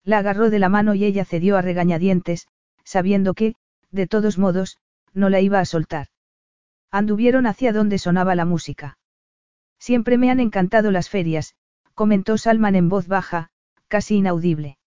La 0.03 0.19
agarró 0.19 0.51
de 0.51 0.59
la 0.59 0.69
mano 0.69 0.97
y 0.97 1.05
ella 1.05 1.25
cedió 1.25 1.57
a 1.57 1.63
regañadientes, 1.63 2.49
sabiendo 2.83 3.35
que, 3.35 3.55
de 3.93 4.09
todos 4.09 4.39
modos, 4.39 4.79
no 5.15 5.29
la 5.29 5.41
iba 5.41 5.61
a 5.61 5.65
soltar. 5.65 6.09
Anduvieron 6.91 7.47
hacia 7.47 7.73
donde 7.73 7.99
sonaba 7.99 8.35
la 8.35 8.45
música. 8.45 8.99
Siempre 9.79 10.19
me 10.19 10.31
han 10.31 10.41
encantado 10.41 10.91
las 10.91 11.09
ferias, 11.09 11.55
comentó 11.95 12.39
Salman 12.39 12.75
en 12.75 12.89
voz 12.89 13.09
baja, 13.09 13.51
casi 13.89 14.17
inaudible. 14.17 14.79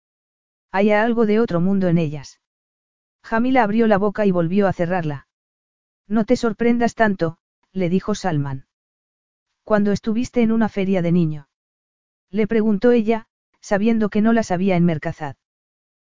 Hay 0.72 0.92
algo 0.92 1.26
de 1.26 1.40
otro 1.40 1.60
mundo 1.60 1.88
en 1.88 1.98
ellas. 1.98 2.40
Jamila 3.24 3.64
abrió 3.64 3.88
la 3.88 3.98
boca 3.98 4.26
y 4.26 4.32
volvió 4.32 4.68
a 4.68 4.74
cerrarla. 4.74 5.28
No 6.08 6.26
te 6.26 6.36
sorprendas 6.36 6.96
tanto, 6.96 7.38
le 7.72 7.90
dijo 7.90 8.16
Salman. 8.16 8.66
Cuando 9.64 9.92
estuviste 9.92 10.42
en 10.42 10.52
una 10.52 10.70
feria 10.70 11.02
de 11.02 11.12
niño. 11.12 11.48
Le 12.30 12.48
preguntó 12.48 12.92
ella, 12.92 13.28
sabiendo 13.60 14.10
que 14.10 14.22
no 14.22 14.34
las 14.34 14.52
había 14.52 14.76
en 14.76 14.86
Mercazad. 14.86 15.36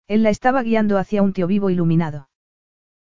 Él 0.07 0.23
la 0.23 0.31
estaba 0.31 0.63
guiando 0.63 0.99
hacia 0.99 1.23
un 1.23 1.33
tío 1.33 1.47
vivo 1.47 1.71
iluminado. 1.71 2.29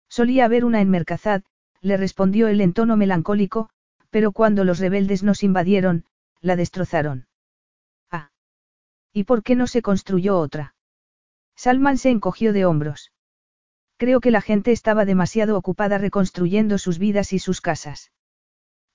Solía 0.08 0.44
haber 0.44 0.64
una 0.64 0.80
en 0.80 0.90
Mercazad, 0.90 1.42
le 1.86 1.96
respondió 1.96 2.48
él 2.48 2.60
en 2.60 2.72
tono 2.72 2.96
melancólico, 2.96 3.70
pero 4.10 4.32
cuando 4.32 4.64
los 4.64 4.80
rebeldes 4.80 5.22
nos 5.22 5.44
invadieron, 5.44 6.04
la 6.40 6.56
destrozaron. 6.56 7.28
¿Y 9.12 9.24
por 9.24 9.42
qué 9.42 9.54
no 9.54 9.66
se 9.66 9.80
construyó 9.80 10.38
otra? 10.38 10.74
Salman 11.54 11.96
se 11.96 12.10
encogió 12.10 12.52
de 12.52 12.66
hombros. 12.66 13.12
Creo 13.96 14.20
que 14.20 14.30
la 14.30 14.42
gente 14.42 14.72
estaba 14.72 15.06
demasiado 15.06 15.56
ocupada 15.56 15.96
reconstruyendo 15.96 16.76
sus 16.76 16.98
vidas 16.98 17.32
y 17.32 17.38
sus 17.38 17.62
casas. 17.62 18.12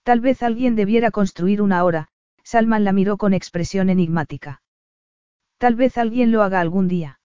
Tal 0.03 0.19
vez 0.19 0.43
alguien 0.43 0.75
debiera 0.75 1.09
construir 1.09 1.59
una 1.59 1.79
ahora, 1.79 2.09
Salman 2.43 2.83
la 2.83 2.91
miró 2.91 3.17
con 3.17 3.33
expresión 3.33 3.89
enigmática. 3.89 4.61
Tal 5.57 5.75
vez 5.75 5.97
alguien 5.97 6.31
lo 6.31 6.43
haga 6.43 6.59
algún 6.59 6.87
día. 6.87 7.20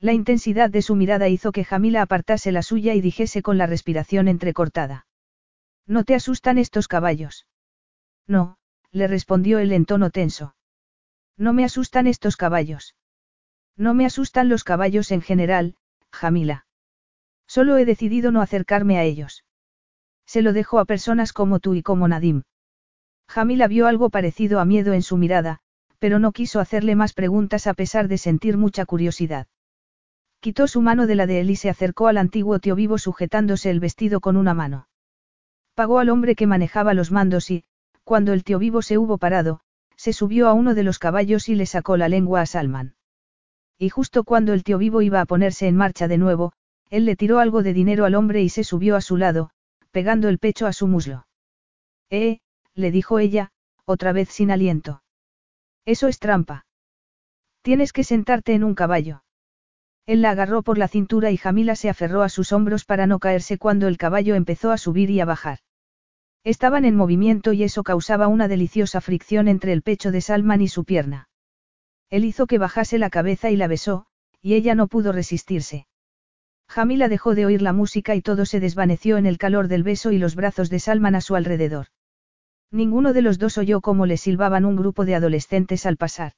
La 0.00 0.14
intensidad 0.14 0.70
de 0.70 0.80
su 0.80 0.96
mirada 0.96 1.28
hizo 1.28 1.52
que 1.52 1.62
Jamila 1.62 2.00
apartase 2.00 2.52
la 2.52 2.62
suya 2.62 2.94
y 2.94 3.02
dijese 3.02 3.42
con 3.42 3.58
la 3.58 3.66
respiración 3.66 4.28
entrecortada. 4.28 5.06
¿No 5.86 6.04
te 6.04 6.14
asustan 6.14 6.56
estos 6.56 6.88
caballos? 6.88 7.46
No, 8.26 8.56
le 8.92 9.08
respondió 9.08 9.58
él 9.58 9.72
en 9.72 9.84
tono 9.84 10.10
tenso. 10.10 10.54
No 11.36 11.52
me 11.52 11.64
asustan 11.64 12.06
estos 12.06 12.38
caballos. 12.38 12.94
No 13.76 13.92
me 13.92 14.06
asustan 14.06 14.48
los 14.48 14.64
caballos 14.64 15.10
en 15.10 15.20
general, 15.20 15.74
Jamila. 16.10 16.66
Solo 17.46 17.76
he 17.76 17.84
decidido 17.84 18.30
no 18.30 18.40
acercarme 18.40 18.96
a 18.96 19.04
ellos. 19.04 19.44
Se 20.24 20.40
lo 20.40 20.54
dejo 20.54 20.78
a 20.78 20.86
personas 20.86 21.34
como 21.34 21.60
tú 21.60 21.74
y 21.74 21.82
como 21.82 22.08
Nadim. 22.08 22.44
Jamila 23.28 23.68
vio 23.68 23.86
algo 23.86 24.08
parecido 24.08 24.60
a 24.60 24.64
miedo 24.64 24.92
en 24.94 25.02
su 25.02 25.18
mirada, 25.18 25.58
pero 25.98 26.18
no 26.18 26.32
quiso 26.32 26.58
hacerle 26.58 26.94
más 26.96 27.12
preguntas 27.12 27.66
a 27.66 27.74
pesar 27.74 28.08
de 28.08 28.16
sentir 28.16 28.56
mucha 28.56 28.86
curiosidad. 28.86 29.46
Quitó 30.40 30.66
su 30.66 30.80
mano 30.80 31.06
de 31.06 31.14
la 31.14 31.26
de 31.26 31.40
él 31.40 31.50
y 31.50 31.56
se 31.56 31.68
acercó 31.68 32.08
al 32.08 32.16
antiguo 32.16 32.58
tío 32.58 32.74
vivo 32.74 32.96
sujetándose 32.96 33.70
el 33.70 33.78
vestido 33.78 34.20
con 34.20 34.36
una 34.36 34.54
mano. 34.54 34.88
Pagó 35.74 35.98
al 35.98 36.08
hombre 36.08 36.34
que 36.34 36.46
manejaba 36.46 36.94
los 36.94 37.10
mandos 37.12 37.50
y, 37.50 37.64
cuando 38.04 38.32
el 38.32 38.42
tío 38.42 38.58
vivo 38.58 38.80
se 38.80 38.96
hubo 38.96 39.18
parado, 39.18 39.60
se 39.96 40.14
subió 40.14 40.48
a 40.48 40.54
uno 40.54 40.74
de 40.74 40.82
los 40.82 40.98
caballos 40.98 41.50
y 41.50 41.54
le 41.54 41.66
sacó 41.66 41.98
la 41.98 42.08
lengua 42.08 42.40
a 42.40 42.46
Salman. 42.46 42.94
Y 43.78 43.90
justo 43.90 44.24
cuando 44.24 44.54
el 44.54 44.64
tío 44.64 44.78
vivo 44.78 45.02
iba 45.02 45.20
a 45.20 45.26
ponerse 45.26 45.68
en 45.68 45.76
marcha 45.76 46.08
de 46.08 46.16
nuevo, 46.16 46.54
él 46.88 47.04
le 47.04 47.16
tiró 47.16 47.38
algo 47.38 47.62
de 47.62 47.74
dinero 47.74 48.06
al 48.06 48.14
hombre 48.14 48.42
y 48.42 48.48
se 48.48 48.64
subió 48.64 48.96
a 48.96 49.02
su 49.02 49.18
lado, 49.18 49.50
pegando 49.90 50.28
el 50.28 50.38
pecho 50.38 50.66
a 50.66 50.72
su 50.72 50.86
muslo. 50.86 51.26
Eh, 52.08 52.40
le 52.74 52.90
dijo 52.90 53.18
ella, 53.18 53.52
otra 53.84 54.12
vez 54.12 54.30
sin 54.30 54.50
aliento. 54.50 55.02
Eso 55.84 56.08
es 56.08 56.18
trampa. 56.18 56.66
Tienes 57.62 57.92
que 57.92 58.04
sentarte 58.04 58.54
en 58.54 58.64
un 58.64 58.74
caballo. 58.74 59.22
Él 60.10 60.22
la 60.22 60.30
agarró 60.30 60.62
por 60.62 60.76
la 60.76 60.88
cintura 60.88 61.30
y 61.30 61.36
Jamila 61.36 61.76
se 61.76 61.88
aferró 61.88 62.22
a 62.22 62.28
sus 62.28 62.50
hombros 62.50 62.84
para 62.84 63.06
no 63.06 63.20
caerse 63.20 63.58
cuando 63.58 63.86
el 63.86 63.96
caballo 63.96 64.34
empezó 64.34 64.72
a 64.72 64.76
subir 64.76 65.08
y 65.08 65.20
a 65.20 65.24
bajar. 65.24 65.60
Estaban 66.42 66.84
en 66.84 66.96
movimiento 66.96 67.52
y 67.52 67.62
eso 67.62 67.84
causaba 67.84 68.26
una 68.26 68.48
deliciosa 68.48 69.00
fricción 69.00 69.46
entre 69.46 69.72
el 69.72 69.82
pecho 69.82 70.10
de 70.10 70.20
Salman 70.20 70.62
y 70.62 70.66
su 70.66 70.84
pierna. 70.84 71.28
Él 72.08 72.24
hizo 72.24 72.48
que 72.48 72.58
bajase 72.58 72.98
la 72.98 73.08
cabeza 73.08 73.50
y 73.50 73.56
la 73.56 73.68
besó, 73.68 74.06
y 74.42 74.54
ella 74.54 74.74
no 74.74 74.88
pudo 74.88 75.12
resistirse. 75.12 75.86
Jamila 76.66 77.06
dejó 77.06 77.36
de 77.36 77.46
oír 77.46 77.62
la 77.62 77.72
música 77.72 78.16
y 78.16 78.20
todo 78.20 78.46
se 78.46 78.58
desvaneció 78.58 79.16
en 79.16 79.26
el 79.26 79.38
calor 79.38 79.68
del 79.68 79.84
beso 79.84 80.10
y 80.10 80.18
los 80.18 80.34
brazos 80.34 80.70
de 80.70 80.80
Salman 80.80 81.14
a 81.14 81.20
su 81.20 81.36
alrededor. 81.36 81.86
Ninguno 82.72 83.12
de 83.12 83.22
los 83.22 83.38
dos 83.38 83.58
oyó 83.58 83.80
cómo 83.80 84.06
le 84.06 84.16
silbaban 84.16 84.64
un 84.64 84.74
grupo 84.74 85.04
de 85.04 85.14
adolescentes 85.14 85.86
al 85.86 85.96
pasar. 85.96 86.32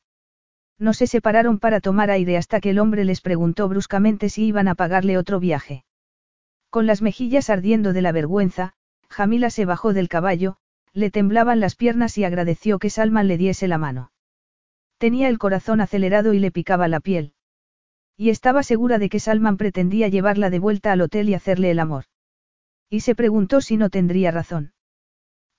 No 0.79 0.95
se 0.95 1.07
separaron 1.07 1.59
para 1.59 1.81
tomar 1.81 2.11
aire 2.11 2.37
hasta 2.37 2.61
que 2.61 2.71
el 2.71 2.79
hombre 2.79 3.05
les 3.05 3.21
preguntó 3.21 3.69
bruscamente 3.69 4.29
si 4.29 4.45
iban 4.45 4.69
a 4.69 4.75
pagarle 4.75 5.19
otro 5.19 5.39
viaje. 5.41 5.85
Con 6.71 6.87
las 6.87 7.03
mejillas 7.03 7.51
ardiendo 7.51 7.93
de 7.93 8.03
la 8.03 8.13
vergüenza, 8.13 8.75
Jamila 9.09 9.51
se 9.51 9.65
bajó 9.65 9.93
del 9.93 10.09
caballo, 10.09 10.57
le 10.95 11.11
temblaban 11.11 11.61
las 11.61 11.77
piernas 11.77 12.17
y 12.19 12.25
agradeció 12.25 12.79
que 12.79 12.91
Salman 12.91 13.29
le 13.29 13.39
diese 13.39 13.69
la 13.69 13.79
mano. 13.79 14.11
Tenía 14.99 15.29
el 15.29 15.39
corazón 15.39 15.81
acelerado 15.81 16.33
y 16.33 16.39
le 16.39 16.51
picaba 16.51 16.89
la 16.89 17.01
piel. 17.01 17.35
Y 18.17 18.31
estaba 18.31 18.63
segura 18.63 18.99
de 18.99 19.09
que 19.09 19.21
Salman 19.21 19.57
pretendía 19.57 20.09
llevarla 20.09 20.49
de 20.51 20.59
vuelta 20.59 20.93
al 20.93 21.01
hotel 21.01 21.29
y 21.29 21.35
hacerle 21.35 21.71
el 21.71 21.79
amor. 21.79 22.05
Y 22.89 23.01
se 23.01 23.15
preguntó 23.15 23.61
si 23.61 23.77
no 23.77 23.91
tendría 23.91 24.31
razón. 24.31 24.73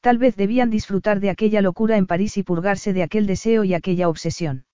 Tal 0.01 0.17
vez 0.17 0.35
debían 0.35 0.69
disfrutar 0.69 1.19
de 1.19 1.29
aquella 1.29 1.61
locura 1.61 1.97
en 1.97 2.07
París 2.07 2.37
y 2.37 2.43
purgarse 2.43 2.93
de 2.93 3.03
aquel 3.03 3.25
deseo 3.25 3.63
y 3.63 3.73
aquella 3.73 4.09
obsesión. 4.09 4.65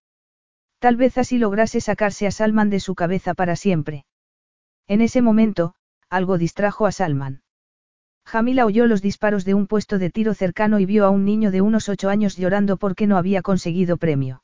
Tal 0.80 0.96
vez 0.96 1.18
así 1.18 1.38
lograse 1.38 1.82
sacarse 1.82 2.26
a 2.26 2.32
Salman 2.32 2.70
de 2.70 2.80
su 2.80 2.96
cabeza 2.96 3.34
para 3.34 3.56
siempre. 3.56 4.06
En 4.88 5.02
ese 5.02 5.22
momento, 5.22 5.76
algo 6.10 6.38
distrajo 6.38 6.86
a 6.86 6.92
Salman. 6.92 7.42
Jamila 8.26 8.66
oyó 8.66 8.86
los 8.88 9.02
disparos 9.02 9.44
de 9.44 9.54
un 9.54 9.68
puesto 9.68 10.00
de 10.00 10.10
tiro 10.10 10.34
cercano 10.34 10.80
y 10.80 10.86
vio 10.86 11.06
a 11.06 11.10
un 11.10 11.26
niño 11.26 11.52
de 11.52 11.62
unos 11.62 11.90
ocho 11.90 12.10
años 12.10 12.38
llorando 12.38 12.78
porque 12.78 13.08
no 13.08 13.18
había 13.18 13.42
conseguido 13.42 13.98
premio. 13.98 14.44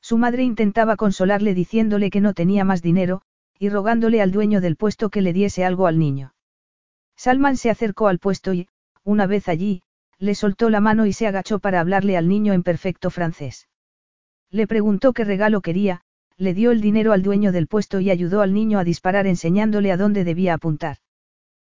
Su 0.00 0.18
madre 0.18 0.42
intentaba 0.42 0.96
consolarle 0.96 1.54
diciéndole 1.54 2.10
que 2.10 2.20
no 2.20 2.34
tenía 2.34 2.64
más 2.64 2.82
dinero, 2.82 3.22
y 3.58 3.70
rogándole 3.70 4.20
al 4.20 4.32
dueño 4.32 4.60
del 4.60 4.76
puesto 4.76 5.08
que 5.08 5.22
le 5.22 5.32
diese 5.32 5.64
algo 5.64 5.86
al 5.86 5.98
niño. 5.98 6.34
Salman 7.16 7.56
se 7.56 7.70
acercó 7.70 8.08
al 8.08 8.18
puesto 8.18 8.52
y, 8.52 8.68
una 9.04 9.26
vez 9.26 9.48
allí, 9.48 9.82
le 10.18 10.34
soltó 10.34 10.68
la 10.68 10.80
mano 10.80 11.06
y 11.06 11.12
se 11.12 11.26
agachó 11.26 11.60
para 11.60 11.80
hablarle 11.80 12.16
al 12.16 12.28
niño 12.28 12.52
en 12.52 12.62
perfecto 12.62 13.10
francés. 13.10 13.68
Le 14.50 14.66
preguntó 14.66 15.12
qué 15.12 15.24
regalo 15.24 15.60
quería, 15.60 16.02
le 16.36 16.54
dio 16.54 16.70
el 16.70 16.80
dinero 16.80 17.12
al 17.12 17.22
dueño 17.22 17.52
del 17.52 17.66
puesto 17.66 18.00
y 18.00 18.10
ayudó 18.10 18.42
al 18.42 18.52
niño 18.54 18.78
a 18.78 18.84
disparar 18.84 19.26
enseñándole 19.26 19.90
a 19.90 19.96
dónde 19.96 20.24
debía 20.24 20.54
apuntar. 20.54 20.98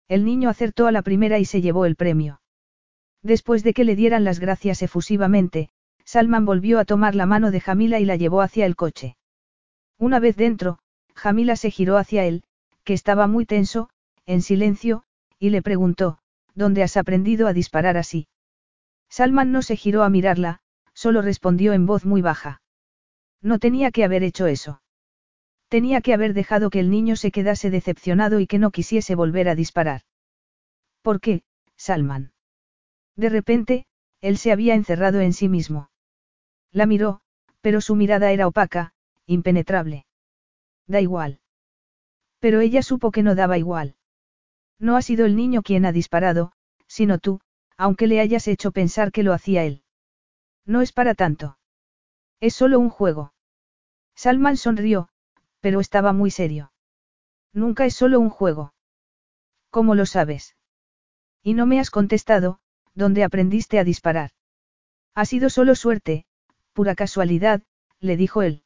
El 0.09 0.25
niño 0.25 0.49
acertó 0.49 0.87
a 0.87 0.93
la 0.93 1.03
primera 1.03 1.39
y 1.39 1.45
se 1.45 1.61
llevó 1.61 1.85
el 1.85 1.97
premio. 1.97 2.41
Después 3.23 3.63
de 3.63 3.73
que 3.73 3.85
le 3.85 3.97
dieran 3.97 4.25
las 4.25 4.41
gracias 4.41 4.83
efusivamente, 4.83 5.71
Salman 6.05 6.45
volvió 6.45 6.79
a 6.79 6.85
tomar 6.85 7.15
la 7.15 7.27
mano 7.27 7.51
de 7.51 7.61
Jamila 7.61 8.01
y 8.01 8.05
la 8.05 8.17
llevó 8.17 8.41
hacia 8.41 8.67
el 8.67 8.77
coche. 8.77 9.17
Una 9.99 10.19
vez 10.19 10.37
dentro, 10.37 10.79
Jamila 11.15 11.57
se 11.57 11.71
giró 11.71 11.97
hacia 11.97 12.25
él, 12.25 12.43
que 12.85 12.95
estaba 12.95 13.27
muy 13.27 13.47
tenso, 13.47 13.91
en 14.27 14.43
silencio, 14.43 15.05
y 15.39 15.51
le 15.51 15.63
preguntó, 15.63 16.19
¿dónde 16.55 16.83
has 16.83 16.97
aprendido 16.97 17.47
a 17.47 17.53
disparar 17.53 17.97
así? 17.97 18.27
Salman 19.09 19.53
no 19.53 19.63
se 19.63 19.77
giró 19.77 20.03
a 20.03 20.11
mirarla, 20.11 20.61
solo 20.95 21.23
respondió 21.23 21.73
en 21.73 21.87
voz 21.87 22.05
muy 22.05 22.23
baja. 22.23 22.62
No 23.43 23.59
tenía 23.59 23.91
que 23.91 24.05
haber 24.05 24.23
hecho 24.23 24.47
eso. 24.47 24.81
Tenía 25.69 26.01
que 26.01 26.15
haber 26.15 26.33
dejado 26.33 26.71
que 26.71 26.81
el 26.81 26.91
niño 26.91 27.17
se 27.17 27.31
quedase 27.33 27.71
decepcionado 27.71 28.41
y 28.41 28.47
que 28.47 28.59
no 28.59 28.71
quisiese 28.71 29.15
volver 29.15 29.49
a 29.49 29.55
disparar. 29.55 30.03
¿Por 31.03 31.21
qué, 31.21 31.43
Salman? 31.77 32.33
De 33.17 33.29
repente, 33.29 33.87
él 34.21 34.39
se 34.39 34.53
había 34.53 34.75
encerrado 34.75 35.21
en 35.21 35.33
sí 35.33 35.49
mismo. 35.49 35.91
La 36.71 36.87
miró, 36.87 37.21
pero 37.61 37.81
su 37.81 37.97
mirada 37.97 38.33
era 38.33 38.47
opaca, 38.47 38.93
impenetrable. 39.27 40.07
Da 40.87 41.01
igual. 41.01 41.41
Pero 42.39 42.61
ella 42.61 42.83
supo 42.83 43.11
que 43.11 43.23
no 43.23 43.35
daba 43.35 43.59
igual. 43.59 43.97
No 44.79 44.97
ha 44.97 45.03
sido 45.03 45.27
el 45.27 45.37
niño 45.37 45.63
quien 45.63 45.85
ha 45.87 45.93
disparado, 45.93 46.53
sino 46.87 47.19
tú, 47.19 47.41
aunque 47.77 48.07
le 48.07 48.21
hayas 48.21 48.47
hecho 48.49 48.73
pensar 48.73 49.13
que 49.13 49.23
lo 49.23 49.33
hacía 49.33 49.65
él. 49.65 49.83
No 50.65 50.83
es 50.83 50.93
para 50.93 51.15
tanto. 51.15 51.59
Es 52.41 52.55
solo 52.55 52.79
un 52.79 52.91
juego. 52.91 53.32
Salman 54.15 54.57
sonrió, 54.57 55.09
pero 55.61 55.81
estaba 55.81 56.13
muy 56.13 56.31
serio. 56.31 56.73
Nunca 57.53 57.85
es 57.87 57.95
solo 57.95 58.21
un 58.21 58.31
juego. 58.31 58.75
¿Cómo 59.71 59.95
lo 59.95 60.07
sabes? 60.07 60.57
Y 61.43 61.55
no 61.55 61.67
me 61.67 61.81
has 61.81 61.91
contestado, 61.91 62.61
¿dónde 62.95 63.25
aprendiste 63.25 63.79
a 63.79 63.85
disparar? 63.85 64.31
Ha 65.15 65.25
sido 65.25 65.51
solo 65.51 65.75
suerte, 65.75 66.25
pura 66.73 66.95
casualidad, 66.95 67.63
le 68.01 68.17
dijo 68.17 68.43
él. 68.43 68.63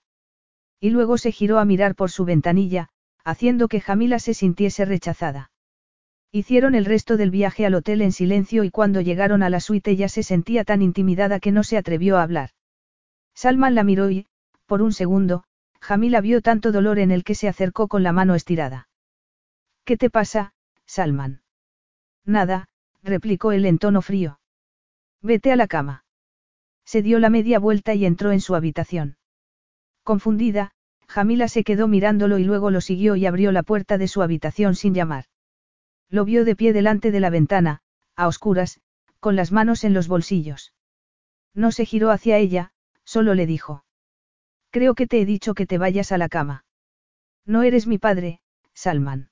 Y 0.81 0.91
luego 0.91 1.19
se 1.19 1.33
giró 1.33 1.59
a 1.59 1.65
mirar 1.65 1.95
por 1.95 2.11
su 2.11 2.25
ventanilla, 2.25 2.91
haciendo 3.25 3.69
que 3.69 3.81
Jamila 3.81 4.19
se 4.19 4.35
sintiese 4.35 4.85
rechazada. 4.85 5.51
Hicieron 6.31 6.75
el 6.75 6.85
resto 6.85 7.17
del 7.17 7.31
viaje 7.31 7.67
al 7.67 7.75
hotel 7.75 8.03
en 8.03 8.13
silencio 8.13 8.63
y 8.63 8.71
cuando 8.71 9.01
llegaron 9.01 9.43
a 9.43 9.51
la 9.51 9.61
suite 9.61 9.91
ella 9.91 10.09
se 10.09 10.23
sentía 10.23 10.65
tan 10.65 10.83
intimidada 10.83 11.41
que 11.41 11.51
no 11.51 11.65
se 11.65 11.77
atrevió 11.77 12.19
a 12.19 12.23
hablar. 12.23 12.51
Salman 13.35 13.75
la 13.75 13.85
miró 13.85 14.11
y, 14.11 14.27
por 14.67 14.83
un 14.83 14.93
segundo, 14.93 15.45
Jamila 15.81 16.21
vio 16.21 16.43
tanto 16.43 16.73
dolor 16.73 16.99
en 16.99 17.11
el 17.11 17.25
que 17.25 17.35
se 17.35 17.49
acercó 17.49 17.89
con 17.89 18.03
la 18.03 18.13
mano 18.13 18.35
estirada. 18.35 18.89
¿Qué 19.85 19.97
te 19.97 20.11
pasa, 20.11 20.53
Salman? 20.85 21.43
Nada, 22.25 22.69
replicó 23.03 23.53
él 23.53 23.65
en 23.67 23.79
tono 23.79 24.03
frío. 24.03 24.41
Vete 25.23 25.53
a 25.53 25.57
la 25.57 25.69
cama. 25.69 26.05
Se 26.85 27.03
dio 27.03 27.19
la 27.19 27.31
media 27.31 27.59
vuelta 27.59 27.95
y 27.95 28.05
entró 28.05 28.33
en 28.33 28.41
su 28.41 28.55
habitación. 28.55 29.17
Confundida, 30.03 30.73
Jamila 31.09 31.49
se 31.49 31.65
quedó 31.65 31.89
mirándolo 31.89 32.39
y 32.39 32.45
luego 32.45 32.71
lo 32.71 32.81
siguió 32.81 33.17
y 33.17 33.27
abrió 33.27 33.53
la 33.53 33.63
puerta 33.63 33.97
de 33.97 34.09
su 34.09 34.23
habitación 34.23 34.75
sin 34.75 34.93
llamar. 34.93 35.27
Lo 36.09 36.25
vio 36.25 36.45
de 36.45 36.57
pie 36.57 36.73
delante 36.73 37.11
de 37.11 37.21
la 37.21 37.31
ventana, 37.31 37.81
a 38.17 38.29
oscuras, 38.29 38.81
con 39.21 39.37
las 39.37 39.53
manos 39.53 39.85
en 39.85 39.95
los 39.95 40.09
bolsillos. 40.09 40.75
No 41.55 41.73
se 41.73 41.85
giró 41.85 42.11
hacia 42.11 42.39
ella, 42.39 42.73
solo 43.05 43.35
le 43.35 43.47
dijo. 43.47 43.86
Creo 44.71 44.95
que 44.95 45.07
te 45.07 45.21
he 45.21 45.27
dicho 45.27 45.55
que 45.55 45.67
te 45.67 45.79
vayas 45.79 46.13
a 46.13 46.19
la 46.19 46.29
cama. 46.29 46.65
No 47.45 47.63
eres 47.63 47.87
mi 47.87 47.99
padre, 47.99 48.41
Salman. 48.75 49.31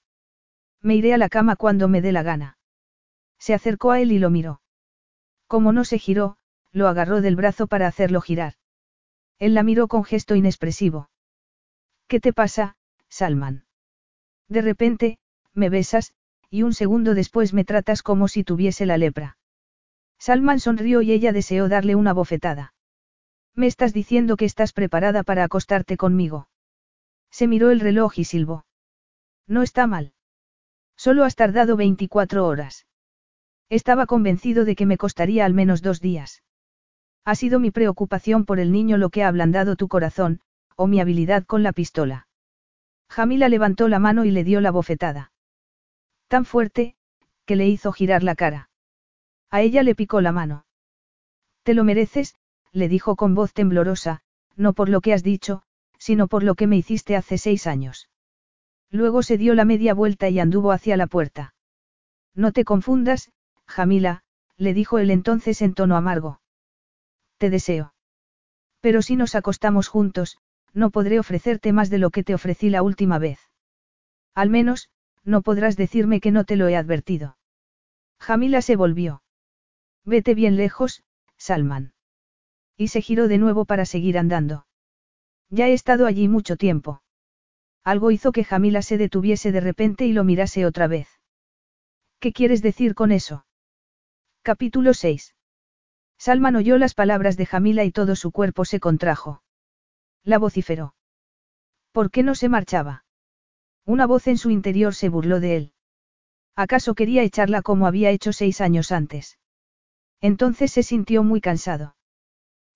Me 0.80 0.94
iré 0.94 1.14
a 1.14 1.18
la 1.18 1.28
cama 1.28 1.56
cuando 1.56 1.88
me 1.88 2.00
dé 2.00 2.12
la 2.12 2.22
gana. 2.22 2.58
Se 3.38 3.54
acercó 3.54 3.90
a 3.90 4.00
él 4.00 4.12
y 4.12 4.18
lo 4.18 4.30
miró. 4.30 4.60
Como 5.46 5.72
no 5.72 5.84
se 5.84 5.98
giró, 5.98 6.36
lo 6.72 6.88
agarró 6.88 7.20
del 7.20 7.36
brazo 7.36 7.66
para 7.66 7.86
hacerlo 7.86 8.20
girar. 8.20 8.54
Él 9.38 9.54
la 9.54 9.62
miró 9.62 9.88
con 9.88 10.04
gesto 10.04 10.34
inexpresivo. 10.34 11.10
¿Qué 12.06 12.20
te 12.20 12.32
pasa, 12.32 12.76
Salman? 13.08 13.64
De 14.48 14.62
repente, 14.62 15.18
me 15.52 15.70
besas, 15.70 16.14
y 16.50 16.62
un 16.62 16.74
segundo 16.74 17.14
después 17.14 17.52
me 17.52 17.64
tratas 17.64 18.02
como 18.02 18.28
si 18.28 18.44
tuviese 18.44 18.86
la 18.86 18.98
lepra. 18.98 19.38
Salman 20.18 20.60
sonrió 20.60 21.02
y 21.02 21.12
ella 21.12 21.32
deseó 21.32 21.68
darle 21.68 21.94
una 21.94 22.12
bofetada. 22.12 22.73
Me 23.56 23.66
estás 23.66 23.92
diciendo 23.92 24.36
que 24.36 24.44
estás 24.44 24.72
preparada 24.72 25.22
para 25.22 25.44
acostarte 25.44 25.96
conmigo. 25.96 26.48
Se 27.30 27.46
miró 27.46 27.70
el 27.70 27.80
reloj 27.80 28.18
y 28.18 28.24
silbó. 28.24 28.66
No 29.46 29.62
está 29.62 29.86
mal. 29.86 30.12
Solo 30.96 31.24
has 31.24 31.36
tardado 31.36 31.76
24 31.76 32.46
horas. 32.46 32.86
Estaba 33.68 34.06
convencido 34.06 34.64
de 34.64 34.76
que 34.76 34.86
me 34.86 34.98
costaría 34.98 35.44
al 35.44 35.54
menos 35.54 35.82
dos 35.82 36.00
días. 36.00 36.42
Ha 37.24 37.34
sido 37.34 37.58
mi 37.60 37.70
preocupación 37.70 38.44
por 38.44 38.60
el 38.60 38.70
niño 38.72 38.98
lo 38.98 39.10
que 39.10 39.22
ha 39.22 39.28
ablandado 39.28 39.76
tu 39.76 39.88
corazón, 39.88 40.40
o 40.76 40.86
mi 40.86 41.00
habilidad 41.00 41.44
con 41.44 41.62
la 41.62 41.72
pistola. 41.72 42.28
Jamila 43.08 43.48
levantó 43.48 43.88
la 43.88 43.98
mano 43.98 44.24
y 44.24 44.30
le 44.30 44.44
dio 44.44 44.60
la 44.60 44.70
bofetada. 44.70 45.32
Tan 46.28 46.44
fuerte, 46.44 46.96
que 47.46 47.56
le 47.56 47.66
hizo 47.68 47.92
girar 47.92 48.22
la 48.22 48.34
cara. 48.34 48.70
A 49.50 49.62
ella 49.62 49.82
le 49.82 49.94
picó 49.94 50.20
la 50.20 50.32
mano. 50.32 50.66
Te 51.62 51.74
lo 51.74 51.84
mereces, 51.84 52.34
le 52.74 52.88
dijo 52.88 53.14
con 53.14 53.34
voz 53.34 53.54
temblorosa, 53.54 54.20
no 54.56 54.72
por 54.72 54.88
lo 54.88 55.00
que 55.00 55.14
has 55.14 55.22
dicho, 55.22 55.62
sino 55.98 56.26
por 56.26 56.42
lo 56.42 56.56
que 56.56 56.66
me 56.66 56.76
hiciste 56.76 57.16
hace 57.16 57.38
seis 57.38 57.66
años. 57.66 58.10
Luego 58.90 59.22
se 59.22 59.38
dio 59.38 59.54
la 59.54 59.64
media 59.64 59.94
vuelta 59.94 60.28
y 60.28 60.40
anduvo 60.40 60.72
hacia 60.72 60.96
la 60.96 61.06
puerta. 61.06 61.54
No 62.34 62.52
te 62.52 62.64
confundas, 62.64 63.30
Jamila, 63.66 64.24
le 64.56 64.74
dijo 64.74 64.98
él 64.98 65.10
entonces 65.10 65.62
en 65.62 65.74
tono 65.74 65.96
amargo. 65.96 66.40
Te 67.38 67.48
deseo. 67.48 67.94
Pero 68.80 69.02
si 69.02 69.16
nos 69.16 69.34
acostamos 69.36 69.88
juntos, 69.88 70.38
no 70.72 70.90
podré 70.90 71.20
ofrecerte 71.20 71.72
más 71.72 71.90
de 71.90 71.98
lo 71.98 72.10
que 72.10 72.24
te 72.24 72.34
ofrecí 72.34 72.70
la 72.70 72.82
última 72.82 73.18
vez. 73.18 73.38
Al 74.34 74.50
menos, 74.50 74.90
no 75.22 75.42
podrás 75.42 75.76
decirme 75.76 76.20
que 76.20 76.32
no 76.32 76.44
te 76.44 76.56
lo 76.56 76.68
he 76.68 76.76
advertido. 76.76 77.38
Jamila 78.18 78.62
se 78.62 78.74
volvió. 78.74 79.22
Vete 80.04 80.34
bien 80.34 80.56
lejos, 80.56 81.04
Salman. 81.36 81.93
Y 82.76 82.88
se 82.88 83.00
giró 83.00 83.28
de 83.28 83.38
nuevo 83.38 83.64
para 83.64 83.84
seguir 83.84 84.18
andando. 84.18 84.66
Ya 85.50 85.68
he 85.68 85.72
estado 85.72 86.06
allí 86.06 86.28
mucho 86.28 86.56
tiempo. 86.56 87.02
Algo 87.84 88.10
hizo 88.10 88.32
que 88.32 88.44
Jamila 88.44 88.82
se 88.82 88.98
detuviese 88.98 89.52
de 89.52 89.60
repente 89.60 90.06
y 90.06 90.12
lo 90.12 90.24
mirase 90.24 90.66
otra 90.66 90.86
vez. 90.86 91.08
¿Qué 92.18 92.32
quieres 92.32 92.62
decir 92.62 92.94
con 92.94 93.12
eso? 93.12 93.46
Capítulo 94.42 94.94
6. 94.94 95.34
Salman 96.18 96.56
oyó 96.56 96.78
las 96.78 96.94
palabras 96.94 97.36
de 97.36 97.46
Jamila 97.46 97.84
y 97.84 97.92
todo 97.92 98.16
su 98.16 98.32
cuerpo 98.32 98.64
se 98.64 98.80
contrajo. 98.80 99.42
La 100.22 100.38
vociferó. 100.38 100.94
¿Por 101.92 102.10
qué 102.10 102.22
no 102.22 102.34
se 102.34 102.48
marchaba? 102.48 103.04
Una 103.84 104.06
voz 104.06 104.26
en 104.26 104.38
su 104.38 104.50
interior 104.50 104.94
se 104.94 105.10
burló 105.10 105.38
de 105.38 105.56
él. 105.56 105.72
¿Acaso 106.56 106.94
quería 106.94 107.22
echarla 107.22 107.62
como 107.62 107.86
había 107.86 108.10
hecho 108.10 108.32
seis 108.32 108.60
años 108.60 108.90
antes? 108.90 109.38
Entonces 110.20 110.72
se 110.72 110.82
sintió 110.82 111.22
muy 111.22 111.40
cansado. 111.40 111.94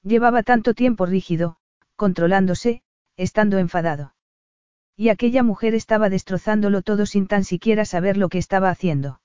Llevaba 0.08 0.42
tanto 0.42 0.72
tiempo 0.72 1.04
rígido, 1.04 1.56
controlándose, 1.94 2.80
estando 3.18 3.58
enfadado. 3.58 4.14
Y 4.96 5.10
aquella 5.10 5.42
mujer 5.42 5.74
estaba 5.74 6.08
destrozándolo 6.08 6.80
todo 6.80 7.04
sin 7.04 7.26
tan 7.26 7.44
siquiera 7.44 7.84
saber 7.84 8.16
lo 8.16 8.30
que 8.30 8.38
estaba 8.38 8.70
haciendo. 8.70 9.20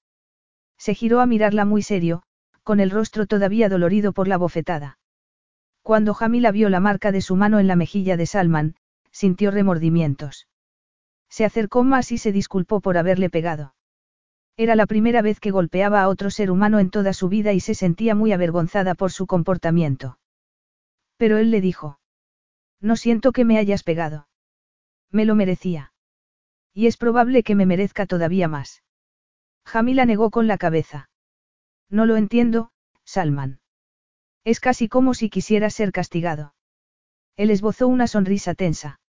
Se 0.78 0.94
giró 0.94 1.22
a 1.22 1.26
mirarla 1.26 1.64
muy 1.64 1.84
serio, 1.84 2.24
con 2.64 2.82
el 2.82 2.92
rostro 2.92 3.28
todavía 3.28 3.70
dolorido 3.70 4.12
por 4.12 4.28
la 4.28 4.36
bofetada. 4.36 4.98
Cuando 5.84 6.14
Jamila 6.14 6.52
vio 6.52 6.68
la 6.68 6.82
marca 6.82 7.14
de 7.14 7.22
su 7.22 7.38
mano 7.38 7.60
en 7.60 7.68
la 7.68 7.78
mejilla 7.78 8.18
de 8.18 8.26
Salman, 8.26 8.76
sintió 9.10 9.52
remordimientos. 9.52 10.50
Se 11.30 11.46
acercó 11.46 11.86
más 11.86 12.12
y 12.12 12.18
se 12.18 12.34
disculpó 12.34 12.82
por 12.82 12.98
haberle 12.98 13.30
pegado. 13.30 13.74
Era 14.58 14.76
la 14.76 14.86
primera 14.86 15.22
vez 15.22 15.40
que 15.40 15.52
golpeaba 15.52 16.02
a 16.02 16.10
otro 16.10 16.30
ser 16.30 16.52
humano 16.52 16.80
en 16.80 16.90
toda 16.90 17.14
su 17.14 17.30
vida 17.30 17.54
y 17.54 17.62
se 17.62 17.74
sentía 17.74 18.16
muy 18.16 18.34
avergonzada 18.34 18.96
por 18.96 19.14
su 19.14 19.28
comportamiento. 19.28 20.18
Pero 21.24 21.38
él 21.38 21.52
le 21.52 21.62
dijo. 21.62 22.02
No 22.82 22.98
siento 22.98 23.32
que 23.32 23.45
me 23.45 23.58
hayas 23.58 23.84
pegado. 23.84 24.28
Me 25.10 25.24
lo 25.24 25.36
merecía. 25.36 25.94
Y 26.74 26.88
es 26.88 26.98
probable 26.98 27.44
que 27.44 27.56
me 27.56 27.66
merezca 27.66 28.06
todavía 28.06 28.50
más. 28.50 28.84
Jamila 29.64 30.06
negó 30.06 30.32
con 30.32 30.48
la 30.48 30.58
cabeza. 30.58 31.10
No 31.90 32.06
lo 32.06 32.18
entiendo, 32.18 32.74
Salman. 33.06 33.62
Es 34.44 34.60
casi 34.60 34.90
como 34.90 35.14
si 35.14 35.30
quisiera 35.30 35.70
ser 35.70 35.94
castigado. 35.94 36.56
Él 37.38 37.52
esbozó 37.52 37.88
una 37.88 38.08
sonrisa 38.08 38.54
tensa. 38.54 39.00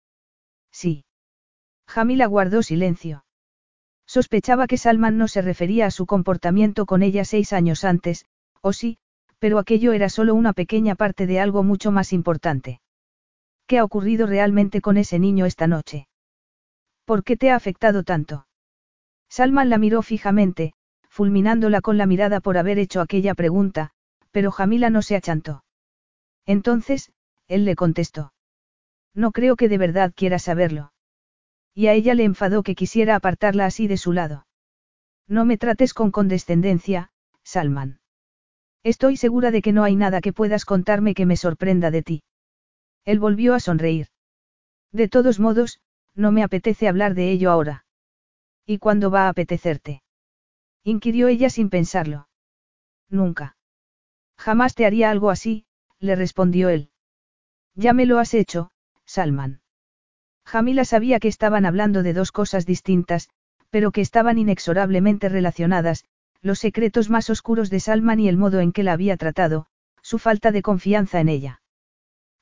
Sí. 0.71 1.07
Jamila 1.89 2.27
guardó 2.27 2.63
silencio. 2.63 3.25
Sospechaba 4.07 4.69
que 4.69 4.79
Salman 4.79 5.19
no 5.19 5.27
se 5.27 5.43
refería 5.43 5.87
a 5.87 5.91
su 5.91 6.07
comportamiento 6.07 6.87
con 6.87 7.03
ella 7.03 7.25
seis 7.25 7.53
años 7.53 7.83
antes, 7.83 8.25
o 8.61 8.73
sí, 8.73 8.99
pero 9.39 9.59
aquello 9.59 9.93
era 9.93 10.09
solo 10.09 10.35
una 10.35 10.53
pequeña 10.53 10.95
parte 10.95 11.27
de 11.27 11.41
algo 11.41 11.63
mucho 11.63 11.91
más 11.91 12.13
importante. 12.13 12.81
¿Qué 13.67 13.79
ha 13.79 13.85
ocurrido 13.85 14.27
realmente 14.27 14.81
con 14.81 14.97
ese 14.97 15.19
niño 15.19 15.47
esta 15.47 15.67
noche? 15.67 16.09
¿Por 17.05 17.25
qué 17.25 17.37
te 17.37 17.51
ha 17.51 17.57
afectado 17.57 18.03
tanto? 18.03 18.47
Salman 19.29 19.71
la 19.71 19.79
miró 19.79 20.03
fijamente, 20.03 20.75
fulminándola 21.09 21.81
con 21.81 21.99
la 21.99 22.07
mirada 22.07 22.41
por 22.41 22.59
haber 22.59 22.79
hecho 22.79 23.01
aquella 23.01 23.35
pregunta, 23.35 23.91
pero 24.31 24.51
Jamila 24.51 24.91
no 24.91 25.03
se 25.03 25.17
achantó. 25.17 25.65
Entonces, 26.47 27.13
él 27.47 27.65
le 27.65 27.77
contestó. 27.77 28.33
No 29.15 29.33
creo 29.33 29.57
que 29.57 29.69
de 29.69 29.79
verdad 29.79 30.13
quiera 30.15 30.39
saberlo. 30.39 30.93
Y 31.75 31.87
a 31.87 31.93
ella 31.93 32.15
le 32.15 32.25
enfadó 32.25 32.63
que 32.63 32.75
quisiera 32.75 33.17
apartarla 33.17 33.67
así 33.67 33.87
de 33.87 33.97
su 33.97 34.13
lado. 34.13 34.47
No 35.27 35.45
me 35.45 35.57
trates 35.57 35.95
con 35.95 36.11
condescendencia, 36.11 37.11
Salman. 37.43 38.01
Estoy 38.85 39.17
segura 39.17 39.51
de 39.51 39.63
que 39.63 39.73
no 39.73 39.83
hay 39.83 39.97
nada 39.97 40.21
que 40.21 40.35
puedas 40.35 40.67
contarme 40.67 41.15
que 41.15 41.25
me 41.25 41.37
sorprenda 41.37 41.91
de 41.91 42.03
ti. 42.03 42.23
Él 43.07 43.19
volvió 43.19 43.55
a 43.55 43.61
sonreír. 43.61 44.09
De 44.93 45.09
todos 45.09 45.41
modos, 45.41 45.81
No 46.15 46.31
me 46.31 46.45
apetece 46.45 46.87
hablar 46.87 47.15
de 47.15 47.33
ello 47.33 47.51
ahora. 47.51 47.87
¿Y 48.67 48.79
cuándo 48.79 49.11
va 49.11 49.27
a 49.27 49.31
apetecerte? 49.31 50.03
inquirió 50.85 51.29
ella 51.29 51.51
sin 51.51 51.71
pensarlo. 51.71 52.29
Nunca. 53.09 53.57
Jamás 54.37 54.75
te 54.75 54.87
haría 54.87 55.11
algo 55.11 55.31
así, 55.31 55.67
le 55.99 56.15
respondió 56.15 56.69
él. 56.69 56.91
Ya 57.75 57.93
me 57.95 58.07
lo 58.07 58.19
has 58.19 58.35
hecho, 58.35 58.71
Salman. 59.07 59.63
Jamila 60.45 60.85
sabía 60.85 61.19
que 61.21 61.29
estaban 61.29 61.65
hablando 61.67 62.03
de 62.03 62.13
dos 62.13 62.31
cosas 62.31 62.67
distintas, 62.67 63.29
pero 63.71 63.91
que 63.91 64.03
estaban 64.03 64.39
inexorablemente 64.39 65.29
relacionadas, 65.29 66.05
los 66.45 66.59
secretos 66.59 67.09
más 67.09 67.31
oscuros 67.31 67.71
de 67.71 67.81
Salman 67.81 68.21
y 68.21 68.29
el 68.29 68.37
modo 68.37 68.61
en 68.61 68.71
que 68.73 68.83
la 68.83 68.93
había 68.93 69.17
tratado, 69.17 69.67
su 70.03 70.19
falta 70.19 70.53
de 70.53 70.61
confianza 70.61 71.19
en 71.21 71.31
ella. 71.31 71.63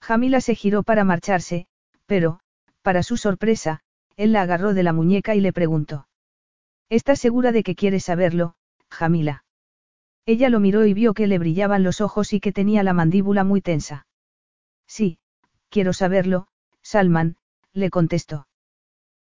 Jamila 0.01 0.41
se 0.41 0.57
giró 0.57 0.83
para 0.83 1.05
marcharse, 1.05 1.69
pero, 2.07 2.41
para 2.83 3.05
su 3.05 3.17
sorpresa, 3.17 3.81
él 4.17 4.33
la 4.33 4.43
agarró 4.43 4.75
de 4.75 4.83
la 4.83 4.93
muñeca 4.93 5.37
y 5.37 5.41
le 5.41 5.53
preguntó. 5.53 6.09
¿Estás 6.89 7.21
segura 7.21 7.53
de 7.53 7.63
que 7.63 7.77
quieres 7.77 8.03
saberlo, 8.03 8.57
Jamila? 8.91 9.45
Ella 10.27 10.49
lo 10.49 10.59
miró 10.59 10.85
y 10.85 10.95
vio 10.95 11.15
que 11.15 11.29
le 11.29 11.39
brillaban 11.39 11.85
los 11.85 12.01
ojos 12.01 12.33
y 12.33 12.41
que 12.41 12.53
tenía 12.53 12.83
la 12.83 12.95
mandíbula 12.95 13.45
muy 13.45 13.61
tensa. 13.61 14.09
Sí, 14.89 15.19
quiero 15.69 15.93
saberlo, 15.93 16.49
Salman, 16.83 17.37
le 17.73 17.89
contestó. 17.91 18.49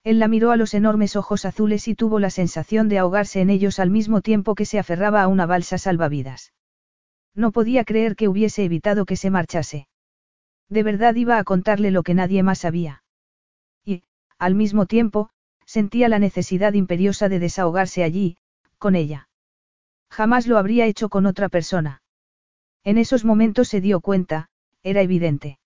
Él 0.07 0.21
la 0.21 0.29
miró 0.29 0.53
a 0.53 0.57
los 0.57 0.73
enormes 0.73 1.17
ojos 1.17 1.45
azules 1.45 1.89
y 1.89 1.97
tuvo 1.97 2.21
la 2.21 2.31
sensación 2.31 2.89
de 2.89 3.01
ahogarse 3.01 3.41
en 3.41 3.51
ellos 3.51 3.81
al 3.81 3.91
mismo 3.91 4.21
tiempo 4.21 4.55
que 4.55 4.65
se 4.65 4.79
aferraba 4.79 5.21
a 5.21 5.27
una 5.27 5.47
balsa 5.47 5.79
salvavidas. 5.79 6.53
No 7.35 7.51
podía 7.51 7.83
creer 7.83 8.15
que 8.15 8.29
hubiese 8.29 8.63
evitado 8.63 9.05
que 9.05 9.17
se 9.17 9.31
marchase. 9.31 9.89
De 10.69 10.85
verdad 10.85 11.17
iba 11.17 11.39
a 11.39 11.43
contarle 11.43 11.91
lo 11.91 12.05
que 12.05 12.15
nadie 12.15 12.45
más 12.45 12.61
sabía. 12.61 13.03
Y, 13.85 14.05
al 14.39 14.55
mismo 14.55 14.87
tiempo, 14.87 15.31
sentía 15.65 16.09
la 16.09 16.21
necesidad 16.21 16.75
imperiosa 16.75 17.29
de 17.29 17.41
desahogarse 17.41 18.05
allí, 18.05 18.37
con 18.79 18.95
ella. 18.95 19.29
Jamás 20.09 20.47
lo 20.47 20.57
habría 20.57 20.87
hecho 20.87 21.09
con 21.09 21.27
otra 21.27 21.49
persona. 21.49 22.01
En 22.85 22.97
esos 22.97 23.25
momentos 23.25 23.67
se 23.67 23.81
dio 23.81 23.99
cuenta, 24.01 24.51
era 24.85 25.01
evidente. 25.01 25.59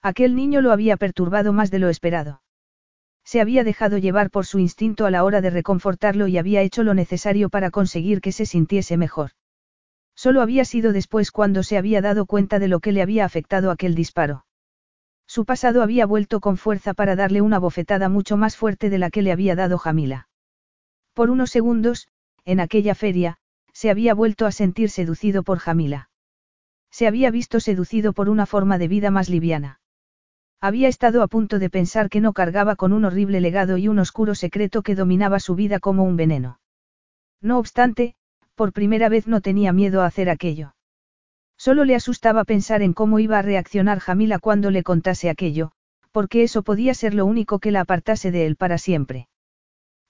Aquel 0.00 0.36
niño 0.36 0.62
lo 0.62 0.72
había 0.72 0.96
perturbado 0.96 1.52
más 1.52 1.70
de 1.70 1.80
lo 1.80 1.90
esperado. 1.90 2.40
Se 3.28 3.42
había 3.42 3.62
dejado 3.62 3.98
llevar 3.98 4.30
por 4.30 4.46
su 4.46 4.58
instinto 4.58 5.04
a 5.04 5.10
la 5.10 5.22
hora 5.22 5.42
de 5.42 5.50
reconfortarlo 5.50 6.28
y 6.28 6.38
había 6.38 6.62
hecho 6.62 6.82
lo 6.82 6.94
necesario 6.94 7.50
para 7.50 7.70
conseguir 7.70 8.22
que 8.22 8.32
se 8.32 8.46
sintiese 8.46 8.96
mejor. 8.96 9.32
Solo 10.14 10.40
había 10.40 10.64
sido 10.64 10.94
después 10.94 11.30
cuando 11.30 11.62
se 11.62 11.76
había 11.76 12.00
dado 12.00 12.24
cuenta 12.24 12.58
de 12.58 12.68
lo 12.68 12.80
que 12.80 12.90
le 12.90 13.02
había 13.02 13.26
afectado 13.26 13.70
aquel 13.70 13.94
disparo. 13.94 14.46
Su 15.26 15.44
pasado 15.44 15.82
había 15.82 16.06
vuelto 16.06 16.40
con 16.40 16.56
fuerza 16.56 16.94
para 16.94 17.16
darle 17.16 17.42
una 17.42 17.58
bofetada 17.58 18.08
mucho 18.08 18.38
más 18.38 18.56
fuerte 18.56 18.88
de 18.88 18.96
la 18.96 19.10
que 19.10 19.20
le 19.20 19.30
había 19.30 19.54
dado 19.54 19.76
Jamila. 19.76 20.30
Por 21.12 21.28
unos 21.28 21.50
segundos, 21.50 22.08
en 22.46 22.60
aquella 22.60 22.94
feria, 22.94 23.36
se 23.74 23.90
había 23.90 24.14
vuelto 24.14 24.46
a 24.46 24.52
sentir 24.52 24.88
seducido 24.88 25.42
por 25.42 25.58
Jamila. 25.58 26.08
Se 26.90 27.06
había 27.06 27.30
visto 27.30 27.60
seducido 27.60 28.14
por 28.14 28.30
una 28.30 28.46
forma 28.46 28.78
de 28.78 28.88
vida 28.88 29.10
más 29.10 29.28
liviana. 29.28 29.77
Había 30.60 30.88
estado 30.88 31.22
a 31.22 31.28
punto 31.28 31.60
de 31.60 31.70
pensar 31.70 32.08
que 32.08 32.20
no 32.20 32.32
cargaba 32.32 32.74
con 32.74 32.92
un 32.92 33.04
horrible 33.04 33.40
legado 33.40 33.76
y 33.76 33.86
un 33.86 34.00
oscuro 34.00 34.34
secreto 34.34 34.82
que 34.82 34.96
dominaba 34.96 35.38
su 35.38 35.54
vida 35.54 35.78
como 35.78 36.02
un 36.02 36.16
veneno. 36.16 36.58
No 37.40 37.58
obstante, 37.58 38.16
por 38.56 38.72
primera 38.72 39.08
vez 39.08 39.28
no 39.28 39.40
tenía 39.40 39.72
miedo 39.72 40.02
a 40.02 40.06
hacer 40.06 40.28
aquello. 40.28 40.74
Solo 41.56 41.84
le 41.84 41.94
asustaba 41.94 42.44
pensar 42.44 42.82
en 42.82 42.92
cómo 42.92 43.20
iba 43.20 43.38
a 43.38 43.42
reaccionar 43.42 44.00
Jamila 44.00 44.40
cuando 44.40 44.72
le 44.72 44.82
contase 44.82 45.30
aquello, 45.30 45.70
porque 46.10 46.42
eso 46.42 46.62
podía 46.62 46.94
ser 46.94 47.14
lo 47.14 47.24
único 47.24 47.60
que 47.60 47.70
la 47.70 47.82
apartase 47.82 48.32
de 48.32 48.46
él 48.46 48.56
para 48.56 48.78
siempre. 48.78 49.28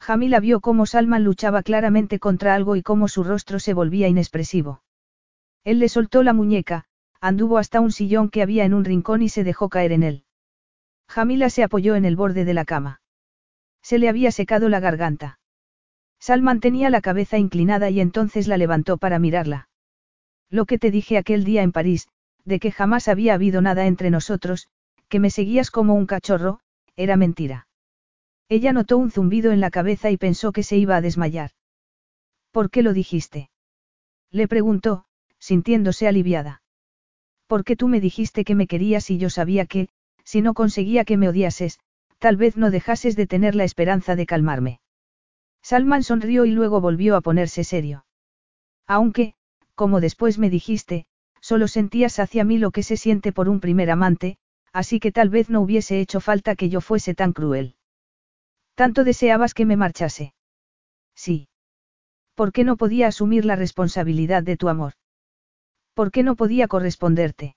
Jamila 0.01 0.41
vio 0.41 0.61
cómo 0.61 0.87
Salman 0.87 1.25
luchaba 1.25 1.63
claramente 1.63 2.19
contra 2.19 2.55
algo 2.55 2.77
y 2.77 2.83
cómo 2.83 3.09
su 3.09 3.23
rostro 3.23 3.59
se 3.59 3.75
volvía 3.75 4.09
inexpresivo. 4.09 4.83
Él 5.65 5.79
le 5.79 5.91
soltó 5.91 6.23
la 6.23 6.33
muñeca, 6.33 6.87
anduvo 7.21 7.59
hasta 7.59 7.81
un 7.81 7.93
sillón 7.93 8.31
que 8.31 8.43
había 8.43 8.65
en 8.65 8.73
un 8.73 8.87
rincón 8.87 9.21
y 9.21 9.29
se 9.29 9.45
dejó 9.45 9.69
caer 9.69 9.93
en 9.93 10.03
él. 10.03 10.25
Jamila 11.09 11.51
se 11.51 11.63
apoyó 11.63 11.97
en 11.97 12.05
el 12.05 12.17
borde 12.17 12.45
de 12.45 12.55
la 12.55 12.65
cama. 12.65 13.01
Se 13.83 13.99
le 13.99 14.09
había 14.09 14.31
secado 14.31 14.69
la 14.69 14.81
garganta. 14.81 15.39
Salman 16.21 16.61
tenía 16.61 16.91
la 16.91 17.01
cabeza 17.01 17.39
inclinada 17.39 17.91
y 17.91 18.01
entonces 18.01 18.49
la 18.49 18.57
levantó 18.57 18.99
para 18.99 19.19
mirarla. 19.19 19.69
Lo 20.51 20.67
que 20.67 20.79
te 20.79 20.91
dije 20.91 21.17
aquel 21.17 21.45
día 21.45 21.63
en 21.63 21.73
París, 21.73 22.09
de 22.45 22.59
que 22.59 22.73
jamás 22.73 23.09
había 23.09 23.35
habido 23.35 23.61
nada 23.63 23.87
entre 23.87 24.11
nosotros, 24.11 24.69
que 25.09 25.21
me 25.21 25.31
seguías 25.31 25.71
como 25.71 25.95
un 25.95 26.07
cachorro, 26.07 26.61
era 26.97 27.17
mentira. 27.17 27.69
Ella 28.49 28.73
notó 28.73 28.99
un 28.99 29.11
zumbido 29.11 29.53
en 29.53 29.61
la 29.61 29.71
cabeza 29.71 30.11
y 30.11 30.17
pensó 30.17 30.53
que 30.53 30.63
se 30.63 30.77
iba 30.77 30.97
a 30.97 31.01
desmayar. 31.01 31.51
¿Por 32.51 32.71
qué 32.71 32.83
lo 32.83 32.93
dijiste? 32.93 33.51
Le 34.31 34.49
preguntó, 34.49 35.05
sintiéndose 35.39 36.09
aliviada. 36.09 36.63
Porque 37.47 37.77
tú 37.77 37.89
me 37.89 38.01
dijiste 38.01 38.45
que 38.45 38.55
me 38.55 38.67
querías 38.67 39.11
y 39.11 39.19
yo 39.19 39.31
sabía 39.31 39.67
que, 39.67 39.89
si 40.29 40.43
no 40.43 40.53
conseguía 40.53 41.07
que 41.07 41.17
me 41.17 41.27
odiases, 41.27 41.79
tal 42.19 42.37
vez 42.37 42.59
no 42.59 42.71
dejases 42.71 43.17
de 43.17 43.27
tener 43.27 43.55
la 43.55 43.65
esperanza 43.65 44.15
de 44.15 44.27
calmarme. 44.27 44.79
Salman 45.63 46.03
sonrió 46.03 46.45
y 46.45 46.51
luego 46.51 46.83
volvió 46.83 47.17
a 47.17 47.23
ponerse 47.23 47.65
serio. 47.65 48.05
Aunque, 48.87 49.33
como 49.75 50.03
después 50.03 50.39
me 50.39 50.51
dijiste, 50.51 51.07
solo 51.41 51.67
sentías 51.67 52.19
hacia 52.19 52.45
mí 52.45 52.59
lo 52.59 52.73
que 52.73 52.83
se 52.83 52.99
siente 52.99 53.33
por 53.33 53.49
un 53.49 53.59
primer 53.59 53.91
amante, 53.91 54.37
así 54.71 55.01
que 55.01 55.13
tal 55.13 55.31
vez 55.31 55.49
no 55.49 55.63
hubiese 55.63 55.99
hecho 55.99 56.21
falta 56.21 56.57
que 56.57 56.69
yo 56.69 56.83
fuese 56.83 57.15
tan 57.15 57.33
cruel. 57.33 57.77
Tanto 58.75 59.05
deseabas 59.05 59.55
que 59.55 59.65
me 59.65 59.79
marchase. 59.79 60.35
Sí. 61.15 61.49
¿Por 62.35 62.53
qué 62.53 62.65
no 62.65 62.77
podía 62.77 63.07
asumir 63.07 63.47
la 63.47 63.57
responsabilidad 63.57 64.43
de 64.43 64.59
tu 64.59 64.69
amor? 64.69 64.93
¿Por 65.95 66.11
qué 66.11 66.23
no 66.23 66.37
podía 66.37 66.69
corresponderte? 66.69 67.57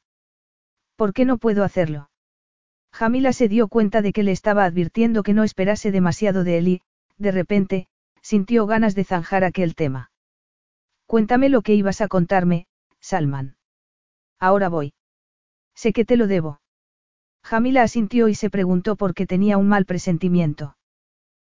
¿Por 0.95 1.11
qué 1.11 1.25
no 1.25 1.37
puedo 1.37 1.65
hacerlo? 1.65 2.10
Jamila 2.93 3.33
se 3.33 3.47
dio 3.47 3.67
cuenta 3.67 4.01
de 4.01 4.13
que 4.13 4.23
le 4.23 4.31
estaba 4.31 4.65
advirtiendo 4.65 5.23
que 5.23 5.33
no 5.33 5.43
esperase 5.43 5.91
demasiado 5.91 6.43
de 6.43 6.57
él 6.57 6.67
y, 6.67 6.81
de 7.17 7.31
repente, 7.31 7.87
sintió 8.21 8.65
ganas 8.65 8.95
de 8.95 9.03
zanjar 9.03 9.43
aquel 9.43 9.75
tema. 9.75 10.11
Cuéntame 11.05 11.49
lo 11.49 11.61
que 11.61 11.73
ibas 11.73 12.01
a 12.01 12.07
contarme, 12.07 12.67
Salman. 12.99 13.57
Ahora 14.39 14.69
voy. 14.69 14.93
Sé 15.75 15.93
que 15.93 16.05
te 16.05 16.17
lo 16.17 16.27
debo. 16.27 16.61
Jamila 17.43 17.83
asintió 17.83 18.27
y 18.27 18.35
se 18.35 18.49
preguntó 18.49 18.95
por 18.95 19.13
qué 19.13 19.25
tenía 19.25 19.57
un 19.57 19.67
mal 19.67 19.85
presentimiento. 19.85 20.77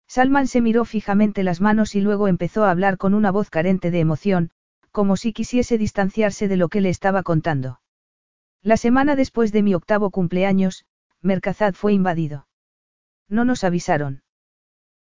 Salman 0.07 0.47
se 0.47 0.61
miró 0.61 0.85
fijamente 0.85 1.43
las 1.43 1.61
manos 1.61 1.95
y 1.95 2.01
luego 2.01 2.29
empezó 2.29 2.65
a 2.65 2.71
hablar 2.71 2.97
con 2.97 3.15
una 3.15 3.31
voz 3.31 3.51
carente 3.51 3.91
de 3.91 4.01
emoción, 4.01 4.51
como 4.93 5.17
si 5.17 5.33
quisiese 5.33 5.79
distanciarse 5.79 6.49
de 6.49 6.57
lo 6.57 6.69
que 6.69 6.81
le 6.81 6.89
estaba 6.89 7.23
contando. 7.23 7.81
La 8.63 8.77
semana 8.77 9.17
después 9.17 9.53
de 9.53 9.63
mi 9.63 9.75
octavo 9.75 10.11
cumpleaños, 10.11 10.85
Mercazad 11.23 11.75
fue 11.75 11.93
invadido. 11.93 12.47
No 13.29 13.45
nos 13.45 13.65
avisaron. 13.65 14.23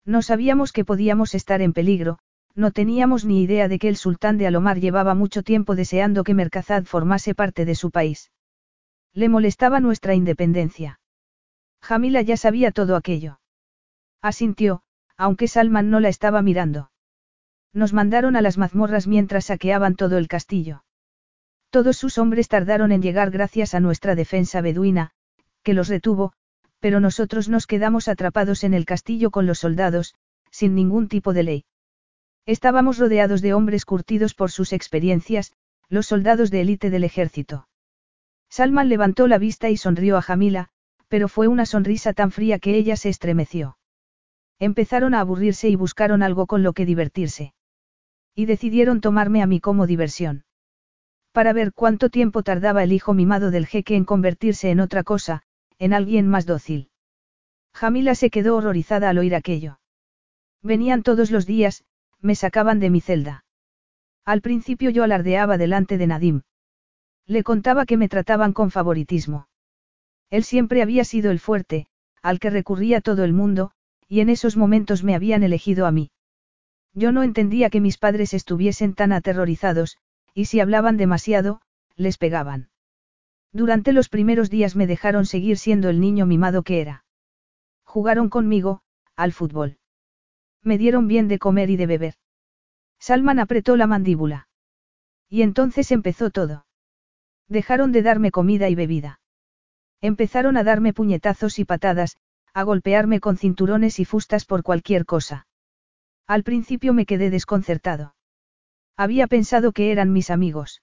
No 0.04 0.22
sabíamos 0.22 0.72
que 0.72 0.84
podíamos 0.84 1.34
estar 1.34 1.62
en 1.62 1.72
peligro, 1.72 2.18
no 2.54 2.72
teníamos 2.72 3.24
ni 3.24 3.42
idea 3.42 3.68
de 3.68 3.78
que 3.78 3.88
el 3.88 3.96
sultán 3.96 4.38
de 4.38 4.46
Alomar 4.46 4.80
llevaba 4.80 5.14
mucho 5.14 5.42
tiempo 5.42 5.74
deseando 5.76 6.24
que 6.24 6.34
Mercazad 6.34 6.84
formase 6.84 7.34
parte 7.34 7.64
de 7.64 7.74
su 7.74 7.90
país. 7.90 8.30
Le 9.12 9.28
molestaba 9.28 9.80
nuestra 9.80 10.14
independencia. 10.14 11.00
Jamila 11.80 12.22
ya 12.22 12.36
sabía 12.36 12.70
todo 12.70 12.96
aquello. 12.96 13.40
Asintió, 14.20 14.82
aunque 15.16 15.48
Salman 15.48 15.90
no 15.90 16.00
la 16.00 16.08
estaba 16.08 16.42
mirando. 16.42 16.90
Nos 17.72 17.92
mandaron 17.92 18.36
a 18.36 18.42
las 18.42 18.58
mazmorras 18.58 19.06
mientras 19.06 19.46
saqueaban 19.46 19.94
todo 19.94 20.18
el 20.18 20.28
castillo. 20.28 20.84
Todos 21.70 21.96
sus 21.96 22.18
hombres 22.18 22.48
tardaron 22.48 22.90
en 22.90 23.00
llegar 23.00 23.30
gracias 23.30 23.74
a 23.74 23.80
nuestra 23.80 24.14
defensa 24.16 24.60
beduina, 24.60 25.12
que 25.62 25.74
los 25.74 25.88
retuvo, 25.88 26.32
pero 26.80 27.00
nosotros 27.00 27.48
nos 27.48 27.66
quedamos 27.66 28.08
atrapados 28.08 28.64
en 28.64 28.74
el 28.74 28.84
castillo 28.84 29.30
con 29.30 29.46
los 29.46 29.58
soldados, 29.58 30.14
sin 30.50 30.74
ningún 30.74 31.08
tipo 31.08 31.32
de 31.32 31.42
ley. 31.42 31.64
Estábamos 32.46 32.98
rodeados 32.98 33.42
de 33.42 33.54
hombres 33.54 33.84
curtidos 33.84 34.34
por 34.34 34.50
sus 34.50 34.72
experiencias, 34.72 35.52
los 35.88 36.06
soldados 36.06 36.50
de 36.50 36.62
élite 36.62 36.90
del 36.90 37.04
ejército. 37.04 37.68
Salman 38.48 38.88
levantó 38.88 39.28
la 39.28 39.38
vista 39.38 39.70
y 39.70 39.76
sonrió 39.76 40.16
a 40.16 40.22
Jamila, 40.22 40.68
pero 41.08 41.28
fue 41.28 41.48
una 41.48 41.66
sonrisa 41.66 42.12
tan 42.12 42.30
fría 42.30 42.58
que 42.58 42.76
ella 42.76 42.96
se 42.96 43.08
estremeció. 43.08 43.76
Empezaron 44.58 45.14
a 45.14 45.20
aburrirse 45.20 45.68
y 45.68 45.76
buscaron 45.76 46.22
algo 46.22 46.46
con 46.46 46.62
lo 46.62 46.72
que 46.72 46.86
divertirse. 46.86 47.54
Y 48.34 48.46
decidieron 48.46 49.00
tomarme 49.00 49.42
a 49.42 49.46
mí 49.46 49.60
como 49.60 49.86
diversión. 49.86 50.44
Para 51.32 51.52
ver 51.52 51.72
cuánto 51.72 52.10
tiempo 52.10 52.42
tardaba 52.42 52.82
el 52.82 52.92
hijo 52.92 53.14
mimado 53.14 53.50
del 53.50 53.66
jeque 53.66 53.96
en 53.96 54.04
convertirse 54.04 54.70
en 54.70 54.80
otra 54.80 55.04
cosa, 55.04 55.42
en 55.80 55.92
alguien 55.92 56.28
más 56.28 56.46
dócil. 56.46 56.90
Jamila 57.72 58.14
se 58.14 58.30
quedó 58.30 58.56
horrorizada 58.56 59.08
al 59.08 59.18
oír 59.18 59.34
aquello. 59.34 59.80
Venían 60.62 61.02
todos 61.02 61.30
los 61.30 61.46
días, 61.46 61.84
me 62.20 62.34
sacaban 62.34 62.78
de 62.78 62.90
mi 62.90 63.00
celda. 63.00 63.44
Al 64.24 64.42
principio 64.42 64.90
yo 64.90 65.02
alardeaba 65.02 65.56
delante 65.56 65.96
de 65.96 66.06
Nadim. 66.06 66.42
Le 67.26 67.42
contaba 67.42 67.86
que 67.86 67.96
me 67.96 68.08
trataban 68.08 68.52
con 68.52 68.70
favoritismo. 68.70 69.48
Él 70.28 70.44
siempre 70.44 70.82
había 70.82 71.04
sido 71.04 71.30
el 71.30 71.40
fuerte, 71.40 71.86
al 72.22 72.38
que 72.38 72.50
recurría 72.50 73.00
todo 73.00 73.24
el 73.24 73.32
mundo, 73.32 73.72
y 74.06 74.20
en 74.20 74.28
esos 74.28 74.56
momentos 74.56 75.02
me 75.02 75.14
habían 75.14 75.42
elegido 75.42 75.86
a 75.86 75.92
mí. 75.92 76.10
Yo 76.92 77.12
no 77.12 77.22
entendía 77.22 77.70
que 77.70 77.80
mis 77.80 77.98
padres 77.98 78.34
estuviesen 78.34 78.94
tan 78.94 79.12
aterrorizados, 79.12 79.96
y 80.34 80.46
si 80.46 80.60
hablaban 80.60 80.96
demasiado, 80.96 81.62
les 81.96 82.18
pegaban. 82.18 82.69
Durante 83.52 83.92
los 83.92 84.08
primeros 84.08 84.48
días 84.50 84.76
me 84.76 84.86
dejaron 84.86 85.26
seguir 85.26 85.58
siendo 85.58 85.88
el 85.88 86.00
niño 86.00 86.26
mimado 86.26 86.62
que 86.62 86.80
era. 86.80 87.04
Jugaron 87.84 88.28
conmigo, 88.28 88.82
al 89.16 89.32
fútbol. 89.32 89.78
Me 90.62 90.78
dieron 90.78 91.08
bien 91.08 91.26
de 91.26 91.38
comer 91.38 91.70
y 91.70 91.76
de 91.76 91.86
beber. 91.86 92.14
Salman 92.98 93.40
apretó 93.40 93.76
la 93.76 93.86
mandíbula. 93.86 94.48
Y 95.28 95.42
entonces 95.42 95.90
empezó 95.90 96.30
todo. 96.30 96.66
Dejaron 97.48 97.90
de 97.92 98.02
darme 98.02 98.30
comida 98.30 98.68
y 98.68 98.74
bebida. 98.74 99.20
Empezaron 100.00 100.56
a 100.56 100.64
darme 100.64 100.92
puñetazos 100.92 101.58
y 101.58 101.64
patadas, 101.64 102.16
a 102.54 102.62
golpearme 102.62 103.20
con 103.20 103.36
cinturones 103.36 103.98
y 103.98 104.04
fustas 104.04 104.44
por 104.44 104.62
cualquier 104.62 105.04
cosa. 105.06 105.46
Al 106.26 106.44
principio 106.44 106.92
me 106.94 107.06
quedé 107.06 107.30
desconcertado. 107.30 108.14
Había 108.96 109.26
pensado 109.26 109.72
que 109.72 109.90
eran 109.90 110.12
mis 110.12 110.30
amigos. 110.30 110.82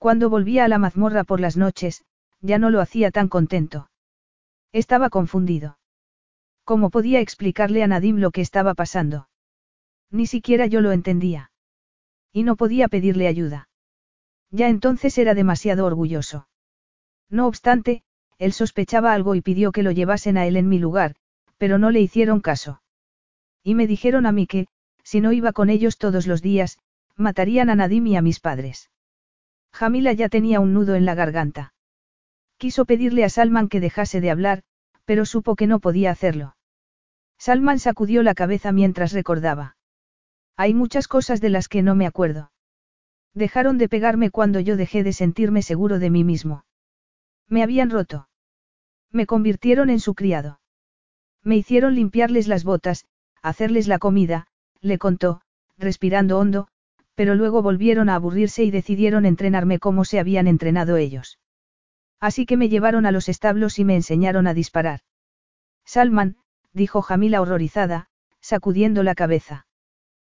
Cuando 0.00 0.30
volvía 0.30 0.64
a 0.64 0.68
la 0.68 0.78
mazmorra 0.78 1.24
por 1.24 1.40
las 1.40 1.58
noches, 1.58 2.06
ya 2.40 2.58
no 2.58 2.70
lo 2.70 2.80
hacía 2.80 3.10
tan 3.10 3.28
contento. 3.28 3.90
Estaba 4.72 5.10
confundido. 5.10 5.78
¿Cómo 6.64 6.88
podía 6.88 7.20
explicarle 7.20 7.82
a 7.82 7.86
Nadim 7.86 8.16
lo 8.16 8.30
que 8.30 8.40
estaba 8.40 8.72
pasando? 8.72 9.28
Ni 10.10 10.26
siquiera 10.26 10.64
yo 10.64 10.80
lo 10.80 10.92
entendía. 10.92 11.50
Y 12.32 12.44
no 12.44 12.56
podía 12.56 12.88
pedirle 12.88 13.26
ayuda. 13.26 13.68
Ya 14.50 14.70
entonces 14.70 15.18
era 15.18 15.34
demasiado 15.34 15.84
orgulloso. 15.84 16.48
No 17.28 17.46
obstante, 17.46 18.02
él 18.38 18.54
sospechaba 18.54 19.12
algo 19.12 19.34
y 19.34 19.42
pidió 19.42 19.70
que 19.70 19.82
lo 19.82 19.90
llevasen 19.90 20.38
a 20.38 20.46
él 20.46 20.56
en 20.56 20.70
mi 20.70 20.78
lugar, 20.78 21.14
pero 21.58 21.76
no 21.76 21.90
le 21.90 22.00
hicieron 22.00 22.40
caso. 22.40 22.80
Y 23.62 23.74
me 23.74 23.86
dijeron 23.86 24.24
a 24.24 24.32
mí 24.32 24.46
que, 24.46 24.66
si 25.04 25.20
no 25.20 25.32
iba 25.32 25.52
con 25.52 25.68
ellos 25.68 25.98
todos 25.98 26.26
los 26.26 26.40
días, 26.40 26.78
matarían 27.16 27.68
a 27.68 27.74
Nadim 27.74 28.06
y 28.06 28.16
a 28.16 28.22
mis 28.22 28.40
padres. 28.40 28.88
Jamila 29.72 30.12
ya 30.12 30.28
tenía 30.28 30.60
un 30.60 30.74
nudo 30.74 30.94
en 30.94 31.04
la 31.04 31.14
garganta. 31.14 31.72
Quiso 32.56 32.84
pedirle 32.84 33.24
a 33.24 33.30
Salman 33.30 33.68
que 33.68 33.80
dejase 33.80 34.20
de 34.20 34.30
hablar, 34.30 34.62
pero 35.04 35.24
supo 35.24 35.56
que 35.56 35.66
no 35.66 35.80
podía 35.80 36.10
hacerlo. 36.10 36.56
Salman 37.38 37.78
sacudió 37.78 38.22
la 38.22 38.34
cabeza 38.34 38.70
mientras 38.70 39.12
recordaba. 39.12 39.76
Hay 40.56 40.74
muchas 40.74 41.08
cosas 41.08 41.40
de 41.40 41.48
las 41.48 41.68
que 41.68 41.82
no 41.82 41.94
me 41.94 42.06
acuerdo. 42.06 42.52
Dejaron 43.32 43.78
de 43.78 43.88
pegarme 43.88 44.30
cuando 44.30 44.60
yo 44.60 44.76
dejé 44.76 45.02
de 45.02 45.12
sentirme 45.12 45.62
seguro 45.62 45.98
de 45.98 46.10
mí 46.10 46.24
mismo. 46.24 46.64
Me 47.48 47.62
habían 47.62 47.88
roto. 47.90 48.28
Me 49.10 49.26
convirtieron 49.26 49.88
en 49.88 50.00
su 50.00 50.14
criado. 50.14 50.60
Me 51.42 51.56
hicieron 51.56 51.94
limpiarles 51.94 52.46
las 52.46 52.64
botas, 52.64 53.06
hacerles 53.40 53.88
la 53.88 53.98
comida, 53.98 54.46
le 54.80 54.98
contó, 54.98 55.40
respirando 55.78 56.38
hondo, 56.38 56.68
pero 57.20 57.34
luego 57.34 57.60
volvieron 57.60 58.08
a 58.08 58.14
aburrirse 58.14 58.64
y 58.64 58.70
decidieron 58.70 59.26
entrenarme 59.26 59.78
como 59.78 60.06
se 60.06 60.18
habían 60.18 60.46
entrenado 60.46 60.96
ellos. 60.96 61.38
Así 62.18 62.46
que 62.46 62.56
me 62.56 62.70
llevaron 62.70 63.04
a 63.04 63.12
los 63.12 63.28
establos 63.28 63.78
y 63.78 63.84
me 63.84 63.94
enseñaron 63.94 64.46
a 64.46 64.54
disparar. 64.54 65.00
Salman, 65.84 66.36
dijo 66.72 67.02
Jamila 67.02 67.42
horrorizada, 67.42 68.08
sacudiendo 68.40 69.02
la 69.02 69.14
cabeza. 69.14 69.66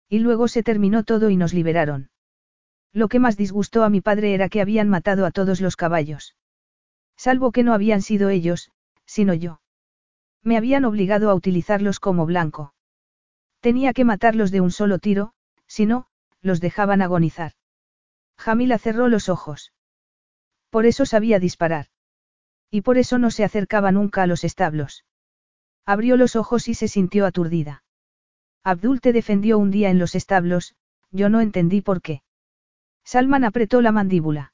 Y 0.08 0.18
luego 0.18 0.48
se 0.48 0.64
terminó 0.64 1.04
todo 1.04 1.30
y 1.30 1.36
nos 1.36 1.54
liberaron. 1.54 2.10
Lo 2.92 3.06
que 3.06 3.20
más 3.20 3.36
disgustó 3.36 3.84
a 3.84 3.88
mi 3.88 4.00
padre 4.00 4.34
era 4.34 4.48
que 4.48 4.60
habían 4.60 4.88
matado 4.88 5.24
a 5.24 5.30
todos 5.30 5.60
los 5.60 5.76
caballos. 5.76 6.34
Salvo 7.16 7.52
que 7.52 7.62
no 7.62 7.74
habían 7.74 8.02
sido 8.02 8.28
ellos, 8.28 8.72
sino 9.06 9.34
yo. 9.34 9.60
Me 10.42 10.56
habían 10.56 10.84
obligado 10.84 11.30
a 11.30 11.34
utilizarlos 11.36 12.00
como 12.00 12.26
blanco. 12.26 12.74
Tenía 13.60 13.92
que 13.92 14.04
matarlos 14.04 14.50
de 14.50 14.60
un 14.60 14.72
solo 14.72 14.98
tiro, 14.98 15.32
si 15.68 15.86
no, 15.86 16.08
los 16.42 16.60
dejaban 16.60 17.02
agonizar. 17.02 17.52
Jamila 18.36 18.78
cerró 18.78 19.08
los 19.08 19.28
ojos. 19.28 19.72
Por 20.70 20.86
eso 20.86 21.06
sabía 21.06 21.38
disparar. 21.38 21.86
Y 22.70 22.80
por 22.80 22.98
eso 22.98 23.18
no 23.18 23.30
se 23.30 23.44
acercaba 23.44 23.92
nunca 23.92 24.22
a 24.22 24.26
los 24.26 24.44
establos. 24.44 25.04
Abrió 25.86 26.16
los 26.16 26.36
ojos 26.36 26.68
y 26.68 26.74
se 26.74 26.88
sintió 26.88 27.26
aturdida. 27.26 27.84
Abdul 28.64 29.00
te 29.00 29.12
defendió 29.12 29.58
un 29.58 29.70
día 29.70 29.90
en 29.90 29.98
los 29.98 30.14
establos, 30.14 30.74
yo 31.10 31.28
no 31.28 31.40
entendí 31.40 31.80
por 31.80 32.00
qué. 32.00 32.22
Salman 33.04 33.44
apretó 33.44 33.82
la 33.82 33.92
mandíbula. 33.92 34.52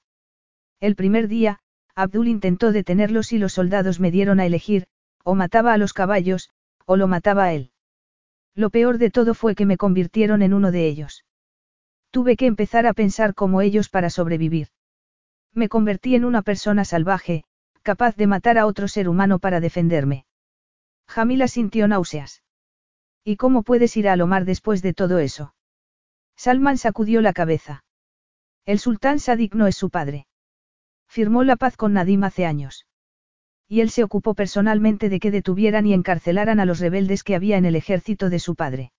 El 0.80 0.96
primer 0.96 1.28
día, 1.28 1.60
Abdul 1.94 2.28
intentó 2.28 2.72
detenerlos 2.72 3.32
y 3.32 3.38
los 3.38 3.52
soldados 3.52 4.00
me 4.00 4.10
dieron 4.10 4.40
a 4.40 4.46
elegir, 4.46 4.86
o 5.24 5.34
mataba 5.34 5.72
a 5.72 5.78
los 5.78 5.92
caballos, 5.92 6.50
o 6.86 6.96
lo 6.96 7.06
mataba 7.06 7.44
a 7.44 7.52
él. 7.52 7.72
Lo 8.54 8.70
peor 8.70 8.98
de 8.98 9.10
todo 9.10 9.34
fue 9.34 9.54
que 9.54 9.66
me 9.66 9.76
convirtieron 9.76 10.42
en 10.42 10.54
uno 10.54 10.72
de 10.72 10.88
ellos. 10.88 11.24
Tuve 12.10 12.36
que 12.36 12.46
empezar 12.46 12.86
a 12.86 12.94
pensar 12.94 13.34
como 13.34 13.60
ellos 13.60 13.88
para 13.88 14.10
sobrevivir. 14.10 14.68
Me 15.52 15.68
convertí 15.68 16.14
en 16.14 16.24
una 16.24 16.42
persona 16.42 16.84
salvaje, 16.84 17.44
capaz 17.82 18.16
de 18.16 18.26
matar 18.26 18.58
a 18.58 18.66
otro 18.66 18.88
ser 18.88 19.08
humano 19.08 19.38
para 19.38 19.60
defenderme. 19.60 20.26
Jamila 21.06 21.48
sintió 21.48 21.88
náuseas. 21.88 22.42
¿Y 23.24 23.36
cómo 23.36 23.62
puedes 23.62 23.96
ir 23.96 24.08
a 24.08 24.12
Alomar 24.12 24.44
después 24.44 24.82
de 24.82 24.94
todo 24.94 25.18
eso? 25.18 25.54
Salman 26.36 26.78
sacudió 26.78 27.20
la 27.20 27.32
cabeza. 27.32 27.84
El 28.64 28.78
sultán 28.78 29.18
Sadik 29.18 29.54
no 29.54 29.66
es 29.66 29.76
su 29.76 29.90
padre. 29.90 30.26
Firmó 31.08 31.42
la 31.42 31.56
paz 31.56 31.76
con 31.76 31.94
Nadim 31.94 32.24
hace 32.24 32.46
años. 32.46 32.86
Y 33.66 33.80
él 33.80 33.90
se 33.90 34.04
ocupó 34.04 34.34
personalmente 34.34 35.08
de 35.08 35.20
que 35.20 35.30
detuvieran 35.30 35.86
y 35.86 35.94
encarcelaran 35.94 36.60
a 36.60 36.64
los 36.64 36.78
rebeldes 36.78 37.22
que 37.22 37.34
había 37.34 37.56
en 37.56 37.64
el 37.64 37.76
ejército 37.76 38.30
de 38.30 38.38
su 38.38 38.54
padre. 38.54 38.92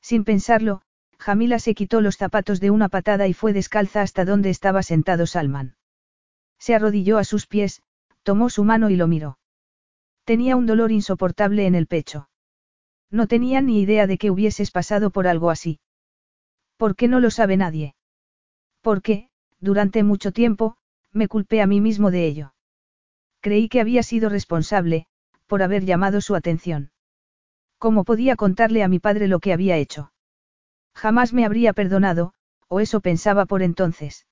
Sin 0.00 0.24
pensarlo, 0.24 0.82
Jamila 1.18 1.58
se 1.58 1.74
quitó 1.74 2.00
los 2.00 2.16
zapatos 2.16 2.60
de 2.60 2.70
una 2.70 2.88
patada 2.88 3.26
y 3.26 3.32
fue 3.32 3.52
descalza 3.52 4.02
hasta 4.02 4.24
donde 4.24 4.50
estaba 4.50 4.82
sentado 4.82 5.26
Salman. 5.26 5.76
Se 6.58 6.74
arrodilló 6.74 7.18
a 7.18 7.24
sus 7.24 7.46
pies, 7.46 7.82
tomó 8.22 8.50
su 8.50 8.64
mano 8.64 8.90
y 8.90 8.96
lo 8.96 9.06
miró. 9.06 9.38
Tenía 10.24 10.56
un 10.56 10.66
dolor 10.66 10.92
insoportable 10.92 11.66
en 11.66 11.74
el 11.74 11.86
pecho. 11.86 12.28
No 13.10 13.26
tenía 13.26 13.60
ni 13.60 13.80
idea 13.80 14.06
de 14.06 14.18
que 14.18 14.30
hubieses 14.30 14.70
pasado 14.70 15.10
por 15.10 15.28
algo 15.28 15.50
así. 15.50 15.80
¿Por 16.76 16.96
qué 16.96 17.08
no 17.08 17.20
lo 17.20 17.30
sabe 17.30 17.56
nadie? 17.56 17.94
Porque, 18.80 19.30
durante 19.60 20.02
mucho 20.02 20.32
tiempo, 20.32 20.76
me 21.12 21.28
culpé 21.28 21.62
a 21.62 21.66
mí 21.66 21.80
mismo 21.80 22.10
de 22.10 22.26
ello. 22.26 22.54
Creí 23.40 23.68
que 23.68 23.80
había 23.80 24.02
sido 24.02 24.28
responsable, 24.28 25.06
por 25.46 25.62
haber 25.62 25.84
llamado 25.84 26.20
su 26.20 26.34
atención. 26.34 26.90
¿Cómo 27.78 28.04
podía 28.04 28.36
contarle 28.36 28.82
a 28.82 28.88
mi 28.88 28.98
padre 28.98 29.28
lo 29.28 29.38
que 29.38 29.52
había 29.52 29.76
hecho? 29.76 30.10
Jamás 30.96 31.34
me 31.34 31.44
habría 31.44 31.74
perdonado, 31.74 32.32
o 32.68 32.80
eso 32.80 33.00
pensaba 33.00 33.44
por 33.44 33.62
entonces. 33.62 34.26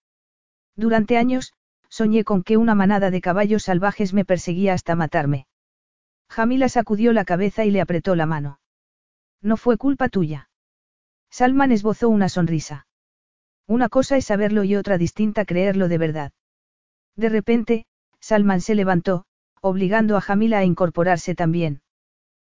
Durante 0.76 1.18
años, 1.18 1.52
soñé 1.90 2.24
con 2.24 2.42
que 2.42 2.56
una 2.56 2.74
manada 2.74 3.10
de 3.10 3.20
caballos 3.20 3.64
salvajes 3.64 4.14
me 4.14 4.24
perseguía 4.24 4.72
hasta 4.72 4.96
matarme. 4.96 5.46
Jamila 6.30 6.70
sacudió 6.70 7.12
la 7.12 7.26
cabeza 7.26 7.66
y 7.66 7.70
le 7.70 7.82
apretó 7.82 8.16
la 8.16 8.24
mano. 8.24 8.60
No 9.42 9.58
fue 9.58 9.76
culpa 9.76 10.08
tuya. 10.08 10.48
Salman 11.30 11.70
esbozó 11.70 12.08
una 12.08 12.30
sonrisa. 12.30 12.86
Una 13.66 13.90
cosa 13.90 14.16
es 14.16 14.24
saberlo 14.24 14.64
y 14.64 14.74
otra 14.74 14.96
distinta 14.96 15.44
creerlo 15.44 15.88
de 15.88 15.98
verdad. 15.98 16.32
De 17.14 17.28
repente, 17.28 17.86
Salman 18.20 18.62
se 18.62 18.74
levantó, 18.74 19.26
obligando 19.60 20.16
a 20.16 20.22
Jamila 20.22 20.58
a 20.58 20.64
incorporarse 20.64 21.34
también. 21.34 21.82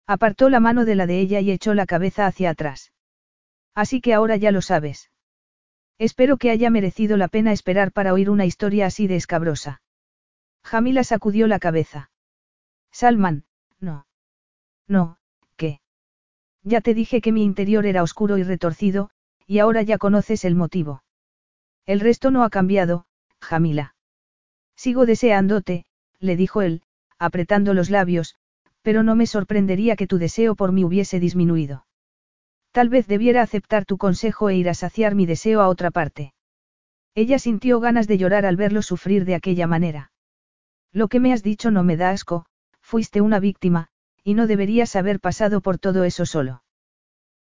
Apartó 0.07 0.49
la 0.49 0.61
mano 0.61 0.85
de 0.85 0.95
la 0.95 1.07
de 1.09 1.19
ella 1.19 1.41
y 1.41 1.51
echó 1.51 1.75
la 1.75 1.87
cabeza 1.87 2.27
hacia 2.27 2.51
atrás. 2.51 2.93
Así 3.77 4.01
que 4.01 4.15
ahora 4.15 4.37
ya 4.37 4.51
lo 4.51 4.63
sabes. 4.63 5.11
Espero 5.99 6.39
que 6.39 6.51
haya 6.51 6.71
merecido 6.71 7.17
la 7.17 7.29
pena 7.29 7.53
esperar 7.53 7.93
para 7.93 8.13
oír 8.15 8.31
una 8.31 8.47
historia 8.47 8.87
así 8.87 9.07
de 9.07 9.17
escabrosa. 9.17 9.83
Jamila 10.65 11.05
sacudió 11.05 11.47
la 11.47 11.59
cabeza. 11.59 12.11
Salman, 12.91 13.45
no. 13.79 14.07
No, 14.89 15.19
¿qué? 15.57 15.81
Ya 16.63 16.81
te 16.81 16.95
dije 16.95 17.21
que 17.21 17.33
mi 17.33 17.45
interior 17.45 17.87
era 17.87 18.03
oscuro 18.03 18.39
y 18.39 18.43
retorcido, 18.43 19.11
y 19.47 19.59
ahora 19.59 19.83
ya 19.83 19.99
conoces 19.99 20.45
el 20.45 20.55
motivo. 20.55 21.03
El 21.85 22.01
resto 22.01 22.31
no 22.31 22.45
ha 22.45 22.51
cambiado, 22.51 23.07
Jamila. 23.41 23.95
Sigo 24.75 25.07
deseándote, 25.07 25.85
le 26.19 26.37
dijo 26.37 26.63
él, 26.63 26.83
apretando 27.19 27.75
los 27.75 27.91
labios, 27.91 28.37
pero 28.83 29.03
no 29.03 29.17
me 29.17 29.27
sorprendería 29.27 29.97
que 29.97 30.07
tu 30.07 30.19
deseo 30.19 30.55
por 30.55 30.73
mí 30.73 30.83
hubiese 30.85 31.21
disminuido. 31.21 31.86
Tal 32.77 32.91
vez 32.91 33.07
debiera 33.07 33.41
aceptar 33.41 33.87
tu 33.87 33.97
consejo 33.97 34.51
e 34.51 34.57
ir 34.57 34.69
a 34.69 34.75
saciar 34.75 35.15
mi 35.15 35.25
deseo 35.25 35.63
a 35.63 35.69
otra 35.69 35.91
parte. 35.91 36.35
Ella 37.15 37.39
sintió 37.39 37.81
ganas 37.81 38.07
de 38.07 38.19
llorar 38.19 38.45
al 38.45 38.57
verlo 38.57 38.83
sufrir 38.83 39.25
de 39.25 39.35
aquella 39.35 39.67
manera. 39.67 40.13
Lo 40.93 41.09
que 41.09 41.19
me 41.19 41.33
has 41.33 41.43
dicho 41.43 41.71
no 41.71 41.83
me 41.85 41.97
da 41.97 42.11
asco, 42.11 42.45
fuiste 42.83 43.23
una 43.23 43.41
víctima, 43.41 43.89
y 44.23 44.35
no 44.35 44.47
deberías 44.47 44.95
haber 44.95 45.21
pasado 45.21 45.63
por 45.63 45.79
todo 45.79 46.05
eso 46.05 46.27
solo. 46.27 46.65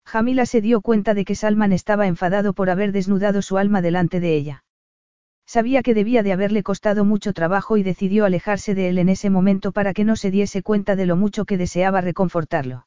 Jamila 0.06 0.46
se 0.46 0.62
dio 0.62 0.80
cuenta 0.80 1.12
de 1.12 1.26
que 1.26 1.34
Salman 1.34 1.74
estaba 1.74 2.06
enfadado 2.06 2.54
por 2.54 2.70
haber 2.70 2.92
desnudado 2.92 3.42
su 3.42 3.58
alma 3.58 3.82
delante 3.82 4.20
de 4.20 4.34
ella. 4.36 4.64
Sabía 5.44 5.82
que 5.82 5.92
debía 5.92 6.22
de 6.22 6.32
haberle 6.32 6.62
costado 6.62 7.04
mucho 7.04 7.34
trabajo 7.34 7.76
y 7.76 7.82
decidió 7.82 8.24
alejarse 8.24 8.74
de 8.74 8.88
él 8.88 8.96
en 8.96 9.10
ese 9.10 9.28
momento 9.28 9.72
para 9.72 9.92
que 9.92 10.04
no 10.04 10.16
se 10.16 10.30
diese 10.30 10.62
cuenta 10.62 10.96
de 10.96 11.04
lo 11.04 11.14
mucho 11.14 11.44
que 11.44 11.58
deseaba 11.58 12.00
reconfortarlo. 12.00 12.86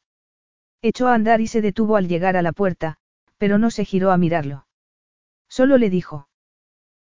Echó 0.82 1.08
a 1.08 1.14
andar 1.14 1.42
y 1.42 1.48
se 1.48 1.62
detuvo 1.62 1.98
al 1.98 2.08
llegar 2.08 2.38
a 2.38 2.42
la 2.42 2.54
puerta, 2.54 2.98
pero 3.38 3.58
no 3.58 3.72
se 3.72 3.86
giró 3.86 4.12
a 4.12 4.18
mirarlo. 4.18 4.66
Solo 5.50 5.78
le 5.78 5.90
dijo. 5.90 6.30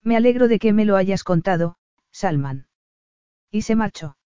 Me 0.01 0.17
alegro 0.17 0.47
de 0.47 0.59
que 0.59 0.73
me 0.73 0.85
lo 0.85 0.97
hayas 0.97 1.23
contado, 1.23 1.77
Salman. 2.11 2.67
Y 3.49 3.61
se 3.61 3.75
marchó. 3.75 4.17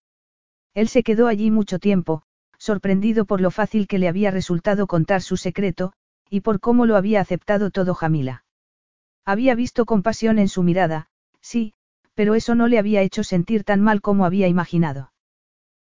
Él 0.74 0.88
se 0.88 1.02
quedó 1.02 1.26
allí 1.26 1.50
mucho 1.50 1.78
tiempo, 1.78 2.22
sorprendido 2.58 3.24
por 3.24 3.40
lo 3.40 3.50
fácil 3.50 3.86
que 3.86 3.98
le 3.98 4.08
había 4.08 4.30
resultado 4.30 4.86
contar 4.86 5.22
su 5.22 5.36
secreto, 5.36 5.92
y 6.28 6.40
por 6.40 6.60
cómo 6.60 6.86
lo 6.86 6.96
había 6.96 7.20
aceptado 7.20 7.70
todo 7.70 7.94
Jamila. 7.94 8.44
Había 9.24 9.54
visto 9.54 9.84
compasión 9.84 10.38
en 10.38 10.48
su 10.48 10.62
mirada, 10.62 11.08
sí, 11.40 11.74
pero 12.14 12.34
eso 12.34 12.54
no 12.54 12.66
le 12.66 12.78
había 12.78 13.02
hecho 13.02 13.22
sentir 13.22 13.62
tan 13.64 13.80
mal 13.80 14.00
como 14.00 14.24
había 14.24 14.48
imaginado. 14.48 15.12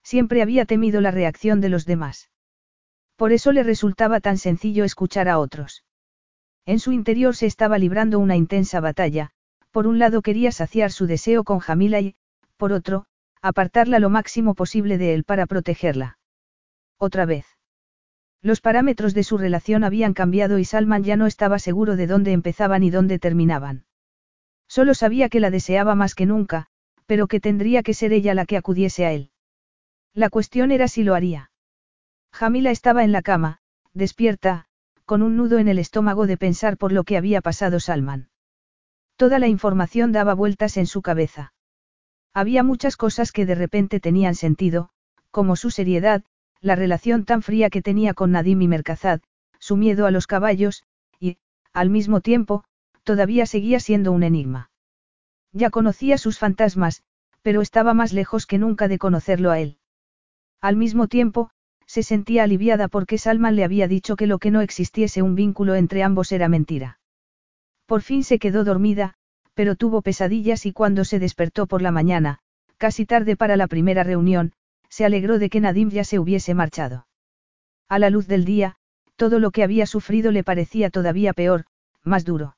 Siempre 0.04 0.42
había 0.42 0.66
temido 0.66 1.02
la 1.02 1.12
reacción 1.12 1.62
de 1.62 1.70
los 1.70 1.86
demás. 1.86 2.30
Por 3.16 3.32
eso 3.32 3.52
le 3.52 3.64
resultaba 3.64 4.20
tan 4.20 4.38
sencillo 4.38 4.84
escuchar 4.84 5.30
a 5.30 5.40
otros. 5.40 5.84
En 6.66 6.80
su 6.80 6.92
interior 6.92 7.36
se 7.36 7.46
estaba 7.46 7.78
librando 7.78 8.20
una 8.20 8.36
intensa 8.36 8.80
batalla, 8.80 9.32
por 9.72 9.88
un 9.88 10.00
lado 10.00 10.22
quería 10.22 10.52
saciar 10.52 10.92
su 10.92 11.06
deseo 11.06 11.44
con 11.44 11.60
Jamila 11.60 12.00
y, 12.00 12.16
por 12.58 12.74
otro, 12.74 13.06
apartarla 13.42 14.00
lo 14.00 14.10
máximo 14.10 14.56
posible 14.56 14.98
de 14.98 15.14
él 15.14 15.24
para 15.24 15.46
protegerla. 15.46 16.18
Otra 16.98 17.26
vez. 17.26 17.46
Los 18.42 18.62
parámetros 18.62 19.14
de 19.14 19.24
su 19.24 19.38
relación 19.38 19.84
habían 19.84 20.14
cambiado 20.14 20.60
y 20.60 20.66
Salman 20.66 21.04
ya 21.04 21.16
no 21.16 21.26
estaba 21.26 21.60
seguro 21.60 21.96
de 21.96 22.08
dónde 22.08 22.32
empezaban 22.32 22.84
y 22.84 22.90
dónde 22.90 23.20
terminaban. 23.20 23.86
Solo 24.68 24.94
sabía 24.94 25.30
que 25.30 25.40
la 25.40 25.52
deseaba 25.52 25.96
más 25.96 26.16
que 26.16 26.26
nunca, 26.26 26.68
pero 27.06 27.28
que 27.28 27.40
tendría 27.40 27.84
que 27.84 27.94
ser 27.94 28.14
ella 28.14 28.34
la 28.34 28.46
que 28.46 28.58
acudiese 28.58 29.06
a 29.06 29.14
él. 29.14 29.30
La 30.14 30.30
cuestión 30.30 30.72
era 30.72 30.88
si 30.88 31.04
lo 31.04 31.16
haría. 31.16 31.52
Jamila 32.36 32.70
estaba 32.70 33.06
en 33.06 33.14
la 33.14 33.22
cama, 33.22 33.60
despierta, 33.94 34.66
con 35.06 35.22
un 35.22 35.38
nudo 35.38 35.58
en 35.58 35.70
el 35.70 35.80
estómago 35.80 36.28
de 36.28 36.36
pensar 36.36 36.76
por 36.76 36.92
lo 36.92 37.06
que 37.06 37.16
había 37.16 37.40
pasado 37.40 37.80
Salman. 37.80 38.28
Toda 39.16 39.40
la 39.40 39.48
información 39.48 40.12
daba 40.12 40.34
vueltas 40.34 40.76
en 40.76 40.86
su 40.86 41.02
cabeza. 41.02 41.54
Había 42.34 42.62
muchas 42.62 42.98
cosas 42.98 43.32
que 43.32 43.46
de 43.46 43.56
repente 43.56 44.02
tenían 44.02 44.36
sentido, 44.36 44.90
como 45.32 45.56
su 45.56 45.72
seriedad, 45.72 46.26
la 46.60 46.76
relación 46.76 47.24
tan 47.24 47.42
fría 47.42 47.70
que 47.70 47.82
tenía 47.82 48.14
con 48.14 48.32
Nadim 48.32 48.62
y 48.64 48.68
Mercazad, 48.68 49.22
su 49.58 49.78
miedo 49.78 50.06
a 50.06 50.12
los 50.12 50.28
caballos, 50.28 50.84
y, 51.22 51.38
al 51.72 51.90
mismo 51.90 52.20
tiempo, 52.20 52.66
todavía 53.06 53.46
seguía 53.46 53.80
siendo 53.80 54.12
un 54.12 54.24
enigma. 54.24 54.72
Ya 55.54 55.70
conocía 55.70 56.18
sus 56.18 56.38
fantasmas, 56.38 57.02
pero 57.44 57.62
estaba 57.62 57.94
más 57.94 58.12
lejos 58.12 58.46
que 58.46 58.58
nunca 58.58 58.90
de 58.90 58.98
conocerlo 58.98 59.52
a 59.52 59.60
él. 59.60 59.78
Al 60.60 60.76
mismo 60.76 61.08
tiempo, 61.08 61.52
se 61.96 62.04
sentía 62.04 62.44
aliviada 62.44 62.90
porque 62.90 63.18
Salman 63.18 63.56
le 63.56 63.64
había 63.64 63.88
dicho 63.88 64.18
que 64.18 64.28
lo 64.28 64.38
que 64.38 64.52
no 64.52 64.60
existiese 64.60 65.22
un 65.22 65.34
vínculo 65.34 65.76
entre 65.76 66.04
ambos 66.04 66.34
era 66.34 66.50
mentira. 66.50 67.00
Por 67.86 68.02
fin 68.02 68.26
se 68.26 68.38
quedó 68.38 68.66
dormida, 68.66 69.14
pero 69.54 69.78
tuvo 69.78 70.02
pesadillas 70.02 70.66
y 70.66 70.74
cuando 70.74 71.06
se 71.06 71.20
despertó 71.20 71.68
por 71.68 71.82
la 71.82 71.92
mañana, 71.92 72.40
casi 72.76 73.06
tarde 73.06 73.38
para 73.38 73.56
la 73.56 73.68
primera 73.68 74.04
reunión, 74.04 74.52
se 74.90 75.06
alegró 75.06 75.40
de 75.40 75.50
que 75.50 75.62
Nadim 75.62 75.90
ya 75.90 76.04
se 76.04 76.20
hubiese 76.20 76.54
marchado. 76.54 77.08
A 77.88 77.98
la 77.98 78.10
luz 78.10 78.28
del 78.28 78.44
día, 78.44 78.76
todo 79.16 79.40
lo 79.40 79.52
que 79.52 79.64
había 79.64 79.86
sufrido 79.86 80.34
le 80.34 80.44
parecía 80.44 80.90
todavía 80.90 81.32
peor, 81.32 81.64
más 82.04 82.26
duro. 82.26 82.58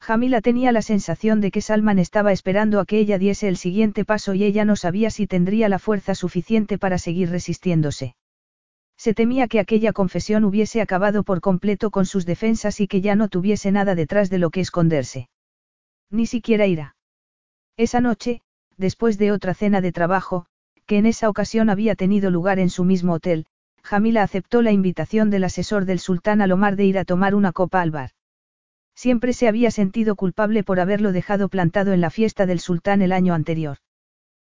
Jamila 0.00 0.40
tenía 0.40 0.72
la 0.72 0.80
sensación 0.80 1.42
de 1.42 1.50
que 1.50 1.60
Salman 1.60 1.98
estaba 1.98 2.32
esperando 2.32 2.80
a 2.80 2.86
que 2.86 3.00
ella 3.00 3.18
diese 3.18 3.48
el 3.48 3.58
siguiente 3.58 4.06
paso 4.06 4.32
y 4.32 4.44
ella 4.44 4.64
no 4.64 4.76
sabía 4.76 5.10
si 5.10 5.26
tendría 5.26 5.68
la 5.68 5.78
fuerza 5.78 6.14
suficiente 6.14 6.78
para 6.78 6.96
seguir 6.96 7.28
resistiéndose. 7.28 8.14
Se 8.96 9.14
temía 9.14 9.46
que 9.48 9.60
aquella 9.60 9.92
confesión 9.92 10.44
hubiese 10.44 10.80
acabado 10.80 11.22
por 11.22 11.40
completo 11.40 11.90
con 11.90 12.06
sus 12.06 12.26
defensas 12.26 12.80
y 12.80 12.88
que 12.88 13.00
ya 13.00 13.14
no 13.14 13.28
tuviese 13.28 13.70
nada 13.70 13.94
detrás 13.94 14.30
de 14.30 14.38
lo 14.38 14.50
que 14.50 14.60
esconderse. 14.60 15.28
Ni 16.10 16.26
siquiera 16.26 16.66
irá. 16.66 16.96
Esa 17.76 18.00
noche, 18.00 18.40
después 18.76 19.18
de 19.18 19.32
otra 19.32 19.54
cena 19.54 19.80
de 19.80 19.92
trabajo, 19.92 20.46
que 20.86 20.98
en 20.98 21.06
esa 21.06 21.28
ocasión 21.28 21.68
había 21.68 21.94
tenido 21.94 22.30
lugar 22.30 22.58
en 22.58 22.70
su 22.70 22.84
mismo 22.84 23.14
hotel, 23.14 23.46
Jamila 23.82 24.22
aceptó 24.22 24.62
la 24.62 24.72
invitación 24.72 25.30
del 25.30 25.44
asesor 25.44 25.84
del 25.84 26.00
sultán 26.00 26.40
Alomar 26.40 26.76
de 26.76 26.84
ir 26.86 26.98
a 26.98 27.04
tomar 27.04 27.34
una 27.34 27.52
copa 27.52 27.82
al 27.82 27.90
bar. 27.90 28.10
Siempre 28.94 29.32
se 29.32 29.46
había 29.46 29.70
sentido 29.70 30.16
culpable 30.16 30.64
por 30.64 30.80
haberlo 30.80 31.12
dejado 31.12 31.48
plantado 31.48 31.92
en 31.92 32.00
la 32.00 32.10
fiesta 32.10 32.46
del 32.46 32.60
sultán 32.60 33.02
el 33.02 33.12
año 33.12 33.34
anterior. 33.34 33.76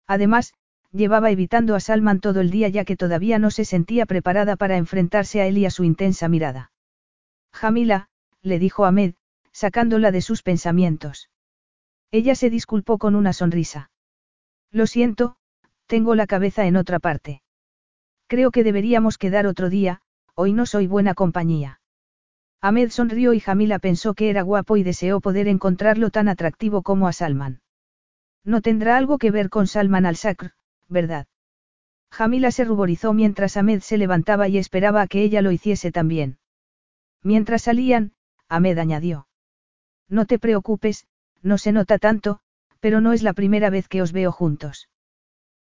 Además, 0.07 0.53
llevaba 0.91 1.31
evitando 1.31 1.75
a 1.75 1.79
Salman 1.79 2.19
todo 2.19 2.41
el 2.41 2.51
día 2.51 2.69
ya 2.69 2.85
que 2.85 2.97
todavía 2.97 3.39
no 3.39 3.51
se 3.51 3.65
sentía 3.65 4.05
preparada 4.05 4.55
para 4.55 4.77
enfrentarse 4.77 5.41
a 5.41 5.47
él 5.47 5.57
y 5.57 5.65
a 5.65 5.71
su 5.71 5.83
intensa 5.83 6.27
mirada. 6.27 6.71
Jamila, 7.51 8.09
le 8.41 8.59
dijo 8.59 8.85
Ahmed, 8.85 9.13
sacándola 9.51 10.11
de 10.11 10.21
sus 10.21 10.43
pensamientos. 10.43 11.29
Ella 12.11 12.35
se 12.35 12.49
disculpó 12.49 12.97
con 12.97 13.15
una 13.15 13.33
sonrisa. 13.33 13.89
Lo 14.71 14.87
siento, 14.87 15.35
tengo 15.87 16.15
la 16.15 16.27
cabeza 16.27 16.65
en 16.65 16.75
otra 16.75 16.99
parte. 16.99 17.41
Creo 18.27 18.51
que 18.51 18.63
deberíamos 18.63 19.17
quedar 19.17 19.47
otro 19.47 19.69
día, 19.69 20.01
hoy 20.35 20.53
no 20.53 20.65
soy 20.65 20.87
buena 20.87 21.13
compañía. 21.13 21.81
Ahmed 22.61 22.91
sonrió 22.91 23.33
y 23.33 23.39
Jamila 23.39 23.79
pensó 23.79 24.13
que 24.13 24.29
era 24.29 24.43
guapo 24.43 24.77
y 24.77 24.83
deseó 24.83 25.19
poder 25.19 25.47
encontrarlo 25.47 26.11
tan 26.11 26.29
atractivo 26.29 26.83
como 26.83 27.07
a 27.07 27.13
Salman. 27.13 27.61
No 28.43 28.61
tendrá 28.61 28.97
algo 28.97 29.17
que 29.17 29.31
ver 29.31 29.49
con 29.49 29.67
Salman 29.67 30.05
al-Sakr, 30.05 30.53
¿verdad? 30.91 31.25
Jamila 32.11 32.51
se 32.51 32.65
ruborizó 32.65 33.13
mientras 33.13 33.57
Ahmed 33.57 33.79
se 33.79 33.97
levantaba 33.97 34.47
y 34.49 34.57
esperaba 34.57 35.01
a 35.01 35.07
que 35.07 35.23
ella 35.23 35.41
lo 35.41 35.51
hiciese 35.51 35.91
también. 35.91 36.37
Mientras 37.23 37.63
salían, 37.63 38.13
Ahmed 38.49 38.77
añadió. 38.77 39.27
No 40.09 40.25
te 40.25 40.37
preocupes, 40.37 41.07
no 41.41 41.57
se 41.57 41.71
nota 41.71 41.97
tanto, 41.97 42.41
pero 42.81 42.99
no 42.99 43.13
es 43.13 43.23
la 43.23 43.33
primera 43.33 43.69
vez 43.69 43.87
que 43.87 44.01
os 44.01 44.11
veo 44.11 44.31
juntos. 44.31 44.89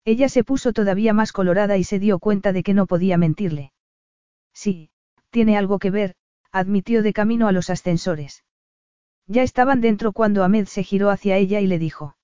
Ella 0.05 0.29
se 0.29 0.43
puso 0.43 0.71
todavía 0.71 1.13
más 1.13 1.31
colorada 1.31 1.77
y 1.77 1.83
se 1.83 1.97
dio 1.97 2.19
cuenta 2.19 2.53
de 2.53 2.61
que 2.61 2.75
no 2.75 2.85
podía 2.85 3.17
mentirle. 3.17 3.73
Sí, 4.53 4.91
tiene 5.31 5.57
algo 5.57 5.79
que 5.79 5.89
ver, 5.89 6.15
admitió 6.51 7.01
de 7.01 7.11
camino 7.11 7.47
a 7.47 7.51
los 7.51 7.71
ascensores. 7.71 8.43
Ya 9.25 9.41
estaban 9.41 9.81
dentro 9.81 10.13
cuando 10.13 10.43
Ahmed 10.43 10.67
se 10.67 10.83
giró 10.83 11.09
hacia 11.09 11.37
ella 11.37 11.59
y 11.59 11.65
le 11.65 11.79
dijo. 11.79 12.15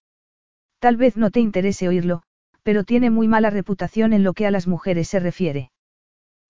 Tal 0.78 0.98
vez 0.98 1.18
no 1.18 1.32
te 1.32 1.40
interese 1.40 1.88
oírlo, 1.88 2.22
pero 2.64 2.84
tiene 2.84 3.10
muy 3.10 3.28
mala 3.28 3.50
reputación 3.50 4.14
en 4.14 4.24
lo 4.24 4.34
que 4.34 4.46
a 4.46 4.52
las 4.52 4.68
mujeres 4.68 5.08
se 5.08 5.20
refiere. 5.20 5.72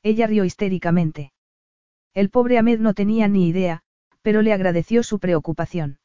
Ella 0.03 0.27
rió 0.27 0.43
histéricamente. 0.43 1.31
El 2.13 2.29
pobre 2.29 2.57
Ahmed 2.57 2.79
no 2.79 2.93
tenía 2.93 3.27
ni 3.27 3.47
idea, 3.47 3.81
pero 4.21 4.41
le 4.41 4.53
agradeció 4.53 5.03
su 5.03 5.19
preocupación. 5.19 5.99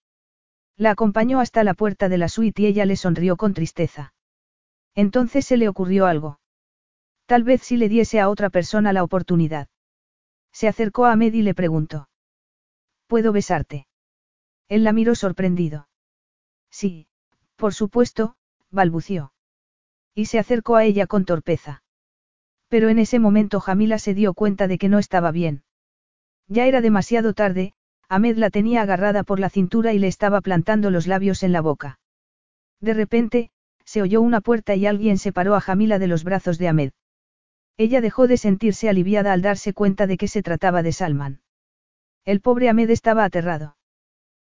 La 0.76 0.90
acompañó 0.90 1.40
hasta 1.40 1.64
la 1.64 1.74
puerta 1.74 2.08
de 2.08 2.18
la 2.18 2.28
suite 2.28 2.62
y 2.62 2.66
ella 2.66 2.84
le 2.84 2.96
sonrió 2.96 3.36
con 3.36 3.54
tristeza. 3.54 4.12
Entonces 4.94 5.46
se 5.46 5.56
le 5.56 5.68
ocurrió 5.68 6.06
algo. 6.06 6.38
Tal 7.26 7.42
vez 7.42 7.62
si 7.62 7.76
le 7.76 7.88
diese 7.88 8.20
a 8.20 8.28
otra 8.28 8.50
persona 8.50 8.92
la 8.92 9.02
oportunidad. 9.02 9.68
Se 10.52 10.68
acercó 10.68 11.06
a 11.06 11.12
Ahmed 11.12 11.34
y 11.34 11.42
le 11.42 11.54
preguntó. 11.54 12.08
¿Puedo 13.06 13.32
besarte? 13.32 13.86
Él 14.68 14.84
la 14.84 14.92
miró 14.92 15.14
sorprendido. 15.14 15.88
Sí, 16.70 17.08
por 17.56 17.74
supuesto, 17.74 18.36
balbució. 18.70 19.32
Y 20.16 20.24
se 20.24 20.38
acercó 20.38 20.76
a 20.76 20.84
ella 20.84 21.06
con 21.06 21.26
torpeza. 21.26 21.82
Pero 22.68 22.88
en 22.88 22.98
ese 22.98 23.18
momento 23.18 23.60
Jamila 23.60 23.98
se 23.98 24.14
dio 24.14 24.32
cuenta 24.32 24.66
de 24.66 24.78
que 24.78 24.88
no 24.88 24.98
estaba 24.98 25.30
bien. 25.30 25.62
Ya 26.48 26.66
era 26.66 26.80
demasiado 26.80 27.34
tarde, 27.34 27.74
Ahmed 28.08 28.38
la 28.38 28.48
tenía 28.48 28.80
agarrada 28.80 29.24
por 29.24 29.38
la 29.38 29.50
cintura 29.50 29.92
y 29.92 29.98
le 29.98 30.06
estaba 30.06 30.40
plantando 30.40 30.90
los 30.90 31.06
labios 31.06 31.42
en 31.42 31.52
la 31.52 31.60
boca. 31.60 32.00
De 32.80 32.94
repente, 32.94 33.50
se 33.84 34.00
oyó 34.00 34.22
una 34.22 34.40
puerta 34.40 34.74
y 34.74 34.86
alguien 34.86 35.18
separó 35.18 35.54
a 35.54 35.60
Jamila 35.60 35.98
de 35.98 36.06
los 36.06 36.24
brazos 36.24 36.56
de 36.56 36.68
Ahmed. 36.68 36.92
Ella 37.76 38.00
dejó 38.00 38.26
de 38.26 38.38
sentirse 38.38 38.88
aliviada 38.88 39.34
al 39.34 39.42
darse 39.42 39.74
cuenta 39.74 40.06
de 40.06 40.16
que 40.16 40.28
se 40.28 40.42
trataba 40.42 40.82
de 40.82 40.92
Salman. 40.92 41.42
El 42.24 42.40
pobre 42.40 42.70
Ahmed 42.70 42.88
estaba 42.88 43.24
aterrado. 43.24 43.76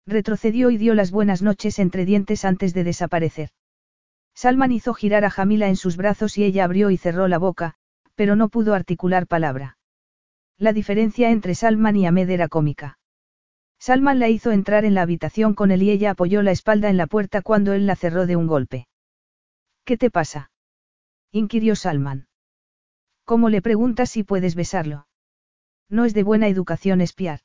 Retrocedió 0.07 0.71
y 0.71 0.77
dio 0.77 0.95
las 0.95 1.11
buenas 1.11 1.41
noches 1.41 1.79
entre 1.79 2.05
dientes 2.05 2.45
antes 2.45 2.75
de 2.75 2.85
desaparecer. 2.85 3.49
Salman 4.35 4.73
hizo 4.73 4.95
girar 4.95 5.25
a 5.25 5.31
Jamila 5.31 5.69
en 5.69 5.77
sus 5.77 5.97
brazos 5.97 6.37
y 6.39 6.45
ella 6.45 6.65
abrió 6.65 6.91
y 6.91 6.97
cerró 6.97 7.29
la 7.29 7.39
boca, 7.39 7.75
pero 8.15 8.37
no 8.37 8.49
pudo 8.49 8.75
articular 8.75 9.27
palabra. 9.27 9.79
La 10.59 10.73
diferencia 10.73 11.31
entre 11.31 11.55
Salman 11.55 11.97
y 11.97 12.07
Ahmed 12.07 12.31
era 12.31 12.49
cómica. 12.49 12.99
Salman 13.79 14.19
la 14.19 14.29
hizo 14.29 14.51
entrar 14.51 14.85
en 14.85 14.95
la 14.95 15.03
habitación 15.03 15.55
con 15.55 15.71
él 15.71 15.83
y 15.83 15.91
ella 15.91 16.11
apoyó 16.11 16.43
la 16.43 16.53
espalda 16.53 16.89
en 16.89 16.97
la 16.97 17.07
puerta 17.07 17.43
cuando 17.43 17.73
él 17.73 17.87
la 17.87 17.97
cerró 17.97 18.27
de 18.27 18.37
un 18.37 18.47
golpe. 18.47 18.89
¿Qué 19.85 19.97
te 19.97 20.11
pasa? 20.11 20.51
inquirió 21.31 21.77
Salman. 21.77 22.29
¿Cómo 23.25 23.51
le 23.51 23.63
preguntas 23.63 24.11
si 24.11 24.23
puedes 24.23 24.55
besarlo? 24.55 25.07
No 25.89 26.05
es 26.05 26.15
de 26.15 26.23
buena 26.23 26.49
educación 26.49 27.01
espiar. 27.01 27.41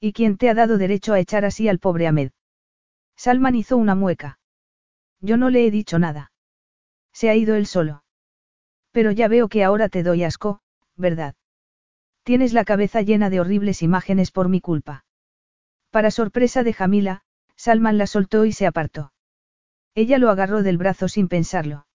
¿Y 0.00 0.12
quién 0.12 0.38
te 0.38 0.48
ha 0.48 0.54
dado 0.54 0.78
derecho 0.78 1.12
a 1.12 1.20
echar 1.20 1.44
así 1.44 1.68
al 1.68 1.78
pobre 1.78 2.06
Ahmed? 2.06 2.30
Salman 3.16 3.54
hizo 3.54 3.76
una 3.76 3.94
mueca. 3.94 4.39
Yo 5.20 5.36
no 5.36 5.50
le 5.50 5.66
he 5.66 5.70
dicho 5.70 5.98
nada. 5.98 6.32
Se 7.12 7.28
ha 7.28 7.34
ido 7.34 7.54
él 7.54 7.66
solo. 7.66 8.04
Pero 8.92 9.10
ya 9.10 9.28
veo 9.28 9.48
que 9.48 9.64
ahora 9.64 9.88
te 9.88 10.02
doy 10.02 10.24
asco, 10.24 10.60
¿verdad? 10.96 11.34
Tienes 12.22 12.52
la 12.52 12.64
cabeza 12.64 13.02
llena 13.02 13.30
de 13.30 13.40
horribles 13.40 13.82
imágenes 13.82 14.30
por 14.30 14.48
mi 14.48 14.60
culpa. 14.60 15.04
Para 15.90 16.10
sorpresa 16.10 16.62
de 16.62 16.72
Jamila, 16.72 17.22
Salman 17.56 17.98
la 17.98 18.06
soltó 18.06 18.44
y 18.44 18.52
se 18.52 18.66
apartó. 18.66 19.12
Ella 19.94 20.18
lo 20.18 20.30
agarró 20.30 20.62
del 20.62 20.78
brazo 20.78 21.08
sin 21.08 21.28
pensarlo. 21.28 21.86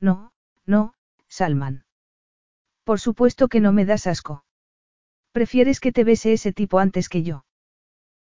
No, 0.00 0.32
no, 0.66 0.94
Salman. 1.28 1.84
Por 2.84 2.98
supuesto 2.98 3.48
que 3.48 3.60
no 3.60 3.72
me 3.72 3.84
das 3.84 4.06
asco. 4.06 4.44
Prefieres 5.30 5.80
que 5.80 5.92
te 5.92 6.04
bese 6.04 6.32
ese 6.32 6.52
tipo 6.52 6.78
antes 6.78 7.08
que 7.08 7.22
yo. 7.22 7.44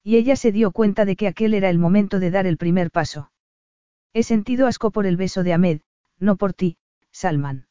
Y 0.03 0.17
ella 0.17 0.35
se 0.35 0.51
dio 0.51 0.71
cuenta 0.71 1.05
de 1.05 1.15
que 1.15 1.27
aquel 1.27 1.53
era 1.53 1.69
el 1.69 1.79
momento 1.79 2.19
de 2.19 2.31
dar 2.31 2.45
el 2.45 2.57
primer 2.57 2.91
paso. 2.91 3.31
He 4.13 4.23
sentido 4.23 4.67
asco 4.67 4.91
por 4.91 5.05
el 5.05 5.17
beso 5.17 5.43
de 5.43 5.53
Ahmed, 5.53 5.81
no 6.19 6.35
por 6.35 6.53
ti, 6.53 6.77
Salman. 7.11 7.67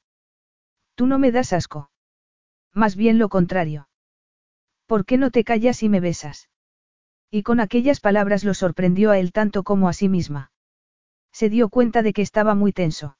Tú 0.95 1.07
no 1.07 1.19
me 1.19 1.33
das 1.33 1.53
asco. 1.53 1.91
Más 2.73 2.97
bien 2.97 3.19
lo 3.19 3.29
contrario. 3.29 3.89
¿Por 4.87 5.05
qué 5.05 5.19
no 5.19 5.31
te 5.31 5.45
callas 5.45 5.83
y 5.83 5.89
me 5.89 6.01
besas? 6.01 6.49
Y 7.31 7.43
con 7.43 7.61
aquellas 7.61 8.01
palabras 8.01 8.45
lo 8.45 8.55
sorprendió 8.55 9.11
a 9.11 9.19
él 9.19 9.33
tanto 9.33 9.63
como 9.63 9.89
a 9.89 9.93
sí 9.93 10.09
misma. 10.09 10.51
Se 11.33 11.51
dio 11.51 11.69
cuenta 11.69 12.03
de 12.03 12.13
que 12.13 12.23
estaba 12.23 12.55
muy 12.55 12.73
tenso. 12.73 13.17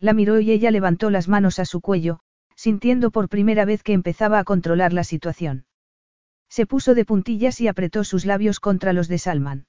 La 0.00 0.12
miró 0.12 0.40
y 0.40 0.50
ella 0.50 0.70
levantó 0.70 1.10
las 1.10 1.28
manos 1.28 1.58
a 1.58 1.64
su 1.64 1.80
cuello, 1.80 2.20
sintiendo 2.54 3.10
por 3.10 3.28
primera 3.28 3.64
vez 3.64 3.82
que 3.82 3.92
empezaba 3.92 4.38
a 4.38 4.44
controlar 4.44 4.92
la 4.92 5.04
situación. 5.04 5.66
Se 6.48 6.66
puso 6.66 6.94
de 6.94 7.04
puntillas 7.04 7.60
y 7.60 7.68
apretó 7.68 8.04
sus 8.04 8.24
labios 8.24 8.58
contra 8.58 8.92
los 8.92 9.08
de 9.08 9.18
Salman. 9.18 9.66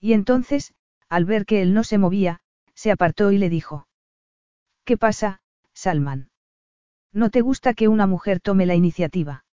Y 0.00 0.12
entonces, 0.12 0.74
al 1.08 1.24
ver 1.24 1.46
que 1.46 1.62
él 1.62 1.74
no 1.74 1.84
se 1.84 1.98
movía, 1.98 2.40
se 2.74 2.90
apartó 2.90 3.32
y 3.32 3.38
le 3.38 3.48
dijo. 3.48 3.88
¿Qué 4.84 4.96
pasa, 4.96 5.40
Salman? 5.74 6.30
¿No 7.12 7.30
te 7.30 7.40
gusta 7.40 7.74
que 7.74 7.88
una 7.88 8.06
mujer 8.06 8.40
tome 8.40 8.66
la 8.66 8.74
iniciativa? 8.74 9.44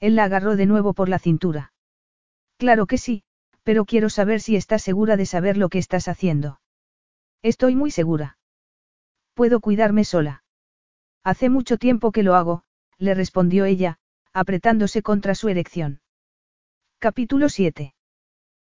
Él 0.00 0.16
la 0.16 0.24
agarró 0.24 0.56
de 0.56 0.66
nuevo 0.66 0.94
por 0.94 1.08
la 1.08 1.18
cintura. 1.18 1.72
Claro 2.58 2.86
que 2.86 2.98
sí, 2.98 3.22
pero 3.62 3.84
quiero 3.84 4.10
saber 4.10 4.40
si 4.40 4.56
estás 4.56 4.82
segura 4.82 5.16
de 5.16 5.26
saber 5.26 5.56
lo 5.56 5.68
que 5.68 5.78
estás 5.78 6.08
haciendo. 6.08 6.60
Estoy 7.42 7.76
muy 7.76 7.90
segura. 7.90 8.38
Puedo 9.34 9.60
cuidarme 9.60 10.04
sola. 10.04 10.44
Hace 11.24 11.48
mucho 11.48 11.78
tiempo 11.78 12.12
que 12.12 12.22
lo 12.22 12.34
hago, 12.34 12.64
le 12.98 13.14
respondió 13.14 13.64
ella, 13.64 13.98
apretándose 14.32 15.02
contra 15.02 15.34
su 15.34 15.48
erección. 15.48 16.00
Capítulo 16.98 17.48
7. 17.48 17.94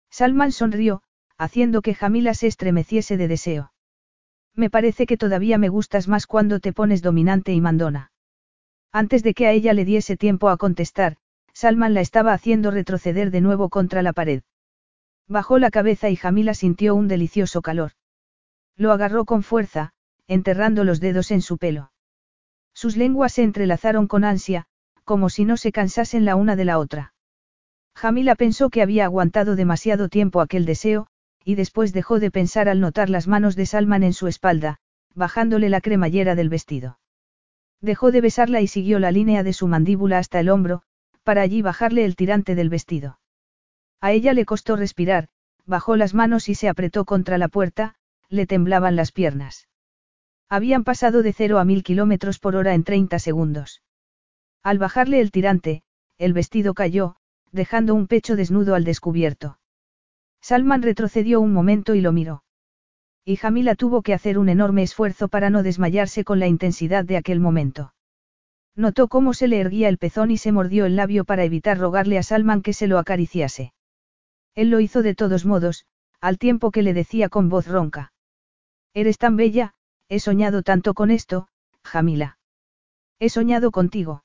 Salman 0.10 0.52
sonrió, 0.52 1.04
haciendo 1.38 1.82
que 1.82 1.94
Jamila 1.94 2.34
se 2.34 2.48
estremeciese 2.48 3.18
de 3.18 3.28
deseo. 3.28 3.72
Me 4.56 4.70
parece 4.70 5.06
que 5.06 5.18
todavía 5.18 5.58
me 5.58 5.70
gustas 5.70 6.08
más 6.08 6.26
cuando 6.26 6.60
te 6.60 6.74
pones 6.74 7.02
dominante 7.02 7.54
y 7.54 7.62
mandona. 7.62 8.12
Antes 8.92 9.22
de 9.22 9.34
que 9.34 9.46
a 9.46 9.52
ella 9.52 9.74
le 9.74 9.86
diese 9.86 10.18
tiempo 10.18 10.50
a 10.50 10.58
contestar, 10.58 11.18
Salman 11.54 11.94
la 11.94 12.02
estaba 12.02 12.34
haciendo 12.34 12.72
retroceder 12.72 13.32
de 13.32 13.42
nuevo 13.42 13.70
contra 13.70 14.02
la 14.02 14.14
pared. 14.14 14.42
Bajó 15.28 15.60
la 15.60 15.72
cabeza 15.72 16.10
y 16.10 16.16
Jamila 16.16 16.54
sintió 16.54 16.96
un 16.96 17.08
delicioso 17.08 17.62
calor. 17.62 17.92
Lo 18.76 18.92
agarró 18.92 19.26
con 19.26 19.44
fuerza, 19.44 19.92
enterrando 20.28 20.84
los 20.84 21.00
dedos 21.00 21.32
en 21.32 21.42
su 21.42 21.58
pelo. 21.58 21.92
Sus 22.74 22.96
lenguas 22.96 23.34
se 23.34 23.44
entrelazaron 23.44 24.08
con 24.08 24.24
ansia, 24.24 24.66
como 25.04 25.30
si 25.30 25.46
no 25.46 25.58
se 25.58 25.72
cansasen 25.72 26.26
la 26.26 26.36
una 26.36 26.56
de 26.56 26.66
la 26.66 26.80
otra. 26.80 27.14
Jamila 27.96 28.36
pensó 28.36 28.70
que 28.70 28.82
había 28.82 29.06
aguantado 29.06 29.56
demasiado 29.56 30.10
tiempo 30.10 30.42
aquel 30.42 30.66
deseo, 30.66 31.08
y 31.48 31.56
después 31.56 31.94
dejó 31.94 32.20
de 32.20 32.30
pensar 32.30 32.68
al 32.68 32.82
notar 32.82 33.10
las 33.10 33.26
manos 33.26 33.56
de 33.56 33.66
Salman 33.66 34.04
en 34.04 34.12
su 34.12 34.28
espalda, 34.28 34.80
bajándole 35.16 35.70
la 35.70 35.80
cremallera 35.80 36.36
del 36.36 36.50
vestido. 36.50 37.00
Dejó 37.80 38.12
de 38.12 38.20
besarla 38.20 38.60
y 38.60 38.68
siguió 38.68 39.00
la 39.00 39.12
línea 39.12 39.44
de 39.44 39.54
su 39.54 39.66
mandíbula 39.66 40.18
hasta 40.18 40.42
el 40.42 40.50
hombro, 40.50 40.82
para 41.24 41.44
allí 41.44 41.62
bajarle 41.62 42.04
el 42.04 42.18
tirante 42.18 42.54
del 42.54 42.68
vestido. 42.68 43.22
A 44.02 44.12
ella 44.12 44.34
le 44.34 44.44
costó 44.44 44.76
respirar, 44.76 45.30
bajó 45.66 45.96
las 45.96 46.14
manos 46.14 46.50
y 46.50 46.56
se 46.56 46.68
apretó 46.68 47.06
contra 47.06 47.38
la 47.38 47.48
puerta, 47.48 47.96
le 48.28 48.46
temblaban 48.46 48.98
las 48.98 49.14
piernas. 49.14 49.70
Habían 50.50 50.84
pasado 50.84 51.24
de 51.24 51.32
cero 51.32 51.60
a 51.60 51.64
mil 51.64 51.82
kilómetros 51.82 52.40
por 52.40 52.58
hora 52.58 52.74
en 52.74 52.84
30 52.84 53.20
segundos. 53.20 53.82
Al 54.64 54.80
bajarle 54.80 55.22
el 55.22 55.32
tirante, 55.32 55.84
el 56.18 56.34
vestido 56.34 56.74
cayó, 56.74 57.16
dejando 57.54 57.96
un 57.96 58.08
pecho 58.08 58.36
desnudo 58.36 58.76
al 58.76 58.84
descubierto. 58.84 59.60
Salman 60.48 60.82
retrocedió 60.82 61.42
un 61.42 61.52
momento 61.52 61.94
y 61.94 62.00
lo 62.00 62.14
miró. 62.14 62.42
Y 63.26 63.36
Jamila 63.36 63.76
tuvo 63.76 64.02
que 64.02 64.14
hacer 64.14 64.38
un 64.38 64.48
enorme 64.48 64.82
esfuerzo 64.82 65.28
para 65.28 65.50
no 65.50 65.62
desmayarse 65.62 66.24
con 66.24 66.40
la 66.40 66.48
intensidad 66.48 67.04
de 67.04 67.18
aquel 67.18 67.42
momento. 67.42 67.94
Notó 68.74 69.10
cómo 69.10 69.34
se 69.34 69.50
le 69.50 69.60
erguía 69.60 69.90
el 69.90 69.98
pezón 69.98 70.32
y 70.32 70.38
se 70.38 70.54
mordió 70.54 70.86
el 70.86 70.96
labio 70.96 71.26
para 71.26 71.44
evitar 71.44 71.78
rogarle 71.78 72.18
a 72.18 72.24
Salman 72.24 72.62
que 72.62 72.72
se 72.72 72.88
lo 72.88 72.98
acariciase. 72.98 73.74
Él 74.56 74.70
lo 74.70 74.80
hizo 74.80 75.02
de 75.02 75.16
todos 75.16 75.46
modos, 75.46 75.86
al 76.22 76.38
tiempo 76.38 76.72
que 76.72 76.82
le 76.82 76.94
decía 76.94 77.28
con 77.28 77.50
voz 77.50 77.68
ronca. 77.68 78.14
Eres 78.94 79.18
tan 79.18 79.36
bella, 79.36 79.74
he 80.08 80.22
soñado 80.22 80.64
tanto 80.64 80.94
con 80.94 81.12
esto, 81.12 81.50
Jamila. 81.84 82.40
He 83.20 83.28
soñado 83.28 83.72
contigo. 83.72 84.24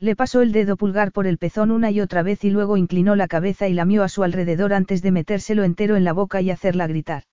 Le 0.00 0.16
pasó 0.16 0.40
el 0.40 0.50
dedo 0.52 0.78
pulgar 0.78 1.12
por 1.12 1.26
el 1.26 1.36
pezón 1.36 1.70
una 1.70 1.90
y 1.90 2.00
otra 2.00 2.22
vez 2.22 2.42
y 2.42 2.50
luego 2.50 2.78
inclinó 2.78 3.16
la 3.16 3.28
cabeza 3.28 3.68
y 3.68 3.74
lamió 3.74 4.02
a 4.02 4.08
su 4.08 4.22
alrededor 4.22 4.72
antes 4.72 5.02
de 5.02 5.10
metérselo 5.10 5.62
entero 5.62 5.94
en 5.94 6.04
la 6.04 6.14
boca 6.14 6.40
y 6.40 6.50
hacerla 6.50 6.86
gritar. 6.86 7.24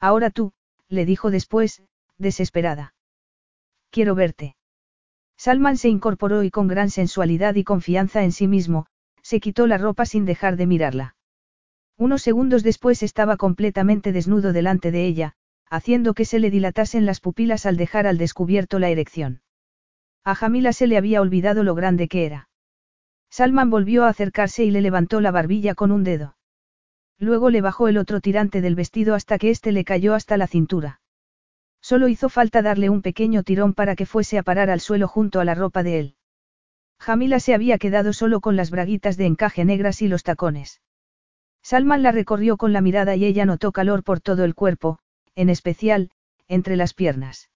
Ahora 0.00 0.30
tú, 0.30 0.54
le 0.88 1.04
dijo 1.04 1.30
después, 1.30 1.82
desesperada. 2.16 2.94
Quiero 3.90 4.14
verte. 4.14 4.56
Salman 5.36 5.76
se 5.76 5.90
incorporó 5.90 6.44
y 6.44 6.50
con 6.50 6.66
gran 6.66 6.88
sensualidad 6.88 7.56
y 7.56 7.64
confianza 7.64 8.24
en 8.24 8.32
sí 8.32 8.48
mismo, 8.48 8.86
se 9.20 9.38
quitó 9.38 9.66
la 9.66 9.76
ropa 9.76 10.06
sin 10.06 10.24
dejar 10.24 10.56
de 10.56 10.66
mirarla. 10.66 11.16
Unos 11.98 12.22
segundos 12.22 12.62
después 12.62 13.02
estaba 13.02 13.36
completamente 13.36 14.12
desnudo 14.12 14.54
delante 14.54 14.92
de 14.92 15.04
ella, 15.04 15.34
haciendo 15.68 16.14
que 16.14 16.24
se 16.24 16.38
le 16.38 16.50
dilatasen 16.50 17.04
las 17.04 17.20
pupilas 17.20 17.66
al 17.66 17.76
dejar 17.76 18.06
al 18.06 18.16
descubierto 18.16 18.78
la 18.78 18.88
erección. 18.88 19.42
A 20.24 20.34
Jamila 20.34 20.72
se 20.72 20.86
le 20.86 20.96
había 20.96 21.20
olvidado 21.20 21.64
lo 21.64 21.74
grande 21.74 22.08
que 22.08 22.24
era. 22.26 22.48
Salman 23.30 23.70
volvió 23.70 24.04
a 24.04 24.08
acercarse 24.08 24.64
y 24.64 24.70
le 24.70 24.80
levantó 24.80 25.20
la 25.20 25.30
barbilla 25.30 25.74
con 25.74 25.90
un 25.90 26.04
dedo. 26.04 26.36
Luego 27.18 27.50
le 27.50 27.60
bajó 27.60 27.88
el 27.88 27.98
otro 27.98 28.20
tirante 28.20 28.60
del 28.60 28.74
vestido 28.74 29.14
hasta 29.14 29.38
que 29.38 29.50
éste 29.50 29.72
le 29.72 29.84
cayó 29.84 30.14
hasta 30.14 30.36
la 30.36 30.46
cintura. 30.46 31.00
Solo 31.80 32.08
hizo 32.08 32.28
falta 32.28 32.62
darle 32.62 32.90
un 32.90 33.02
pequeño 33.02 33.42
tirón 33.42 33.74
para 33.74 33.96
que 33.96 34.06
fuese 34.06 34.38
a 34.38 34.42
parar 34.42 34.70
al 34.70 34.80
suelo 34.80 35.08
junto 35.08 35.40
a 35.40 35.44
la 35.44 35.54
ropa 35.54 35.82
de 35.82 35.98
él. 35.98 36.16
Jamila 36.98 37.40
se 37.40 37.54
había 37.54 37.78
quedado 37.78 38.12
solo 38.12 38.40
con 38.40 38.54
las 38.54 38.70
braguitas 38.70 39.16
de 39.16 39.26
encaje 39.26 39.64
negras 39.64 40.02
y 40.02 40.08
los 40.08 40.22
tacones. 40.22 40.80
Salman 41.62 42.02
la 42.02 42.12
recorrió 42.12 42.56
con 42.56 42.72
la 42.72 42.80
mirada 42.80 43.16
y 43.16 43.24
ella 43.24 43.46
notó 43.46 43.72
calor 43.72 44.04
por 44.04 44.20
todo 44.20 44.44
el 44.44 44.54
cuerpo, 44.54 44.98
en 45.34 45.48
especial, 45.48 46.10
entre 46.48 46.76
las 46.76 46.92
piernas. 46.92 47.51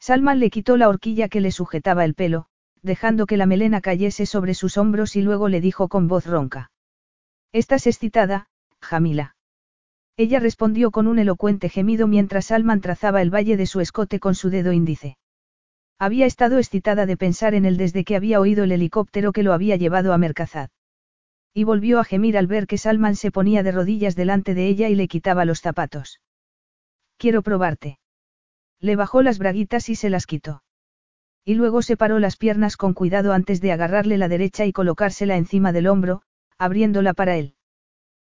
Salman 0.00 0.40
le 0.40 0.50
quitó 0.50 0.76
la 0.78 0.88
horquilla 0.88 1.28
que 1.28 1.40
le 1.40 1.52
sujetaba 1.52 2.04
el 2.04 2.14
pelo, 2.14 2.46
dejando 2.82 3.26
que 3.26 3.36
la 3.36 3.46
melena 3.46 3.82
cayese 3.82 4.24
sobre 4.24 4.54
sus 4.54 4.78
hombros 4.78 5.14
y 5.14 5.22
luego 5.22 5.48
le 5.48 5.60
dijo 5.60 5.88
con 5.88 6.08
voz 6.08 6.26
ronca. 6.26 6.70
¿Estás 7.52 7.86
excitada, 7.86 8.48
Jamila? 8.80 9.36
Ella 10.16 10.40
respondió 10.40 10.90
con 10.90 11.06
un 11.06 11.18
elocuente 11.18 11.68
gemido 11.68 12.06
mientras 12.06 12.46
Salman 12.46 12.80
trazaba 12.80 13.22
el 13.22 13.32
valle 13.34 13.56
de 13.56 13.66
su 13.66 13.80
escote 13.80 14.20
con 14.20 14.34
su 14.34 14.50
dedo 14.50 14.72
índice. 14.72 15.18
Había 15.98 16.24
estado 16.24 16.58
excitada 16.58 17.04
de 17.04 17.18
pensar 17.18 17.54
en 17.54 17.66
él 17.66 17.76
desde 17.76 18.04
que 18.04 18.16
había 18.16 18.40
oído 18.40 18.64
el 18.64 18.72
helicóptero 18.72 19.32
que 19.32 19.42
lo 19.42 19.52
había 19.52 19.76
llevado 19.76 20.14
a 20.14 20.18
Mercazad. 20.18 20.70
Y 21.52 21.64
volvió 21.64 21.98
a 21.98 22.04
gemir 22.04 22.38
al 22.38 22.46
ver 22.46 22.66
que 22.66 22.78
Salman 22.78 23.16
se 23.16 23.30
ponía 23.30 23.62
de 23.62 23.72
rodillas 23.72 24.16
delante 24.16 24.54
de 24.54 24.66
ella 24.68 24.88
y 24.88 24.94
le 24.94 25.08
quitaba 25.08 25.44
los 25.44 25.60
zapatos. 25.60 26.20
Quiero 27.18 27.42
probarte. 27.42 27.98
Le 28.80 28.96
bajó 28.96 29.22
las 29.22 29.38
braguitas 29.38 29.88
y 29.88 29.94
se 29.94 30.10
las 30.10 30.26
quitó. 30.26 30.62
Y 31.44 31.54
luego 31.54 31.82
separó 31.82 32.18
las 32.18 32.36
piernas 32.36 32.76
con 32.76 32.94
cuidado 32.94 33.32
antes 33.32 33.60
de 33.60 33.72
agarrarle 33.72 34.18
la 34.18 34.28
derecha 34.28 34.66
y 34.66 34.72
colocársela 34.72 35.36
encima 35.36 35.72
del 35.72 35.86
hombro, 35.86 36.22
abriéndola 36.58 37.14
para 37.14 37.36
él. 37.36 37.54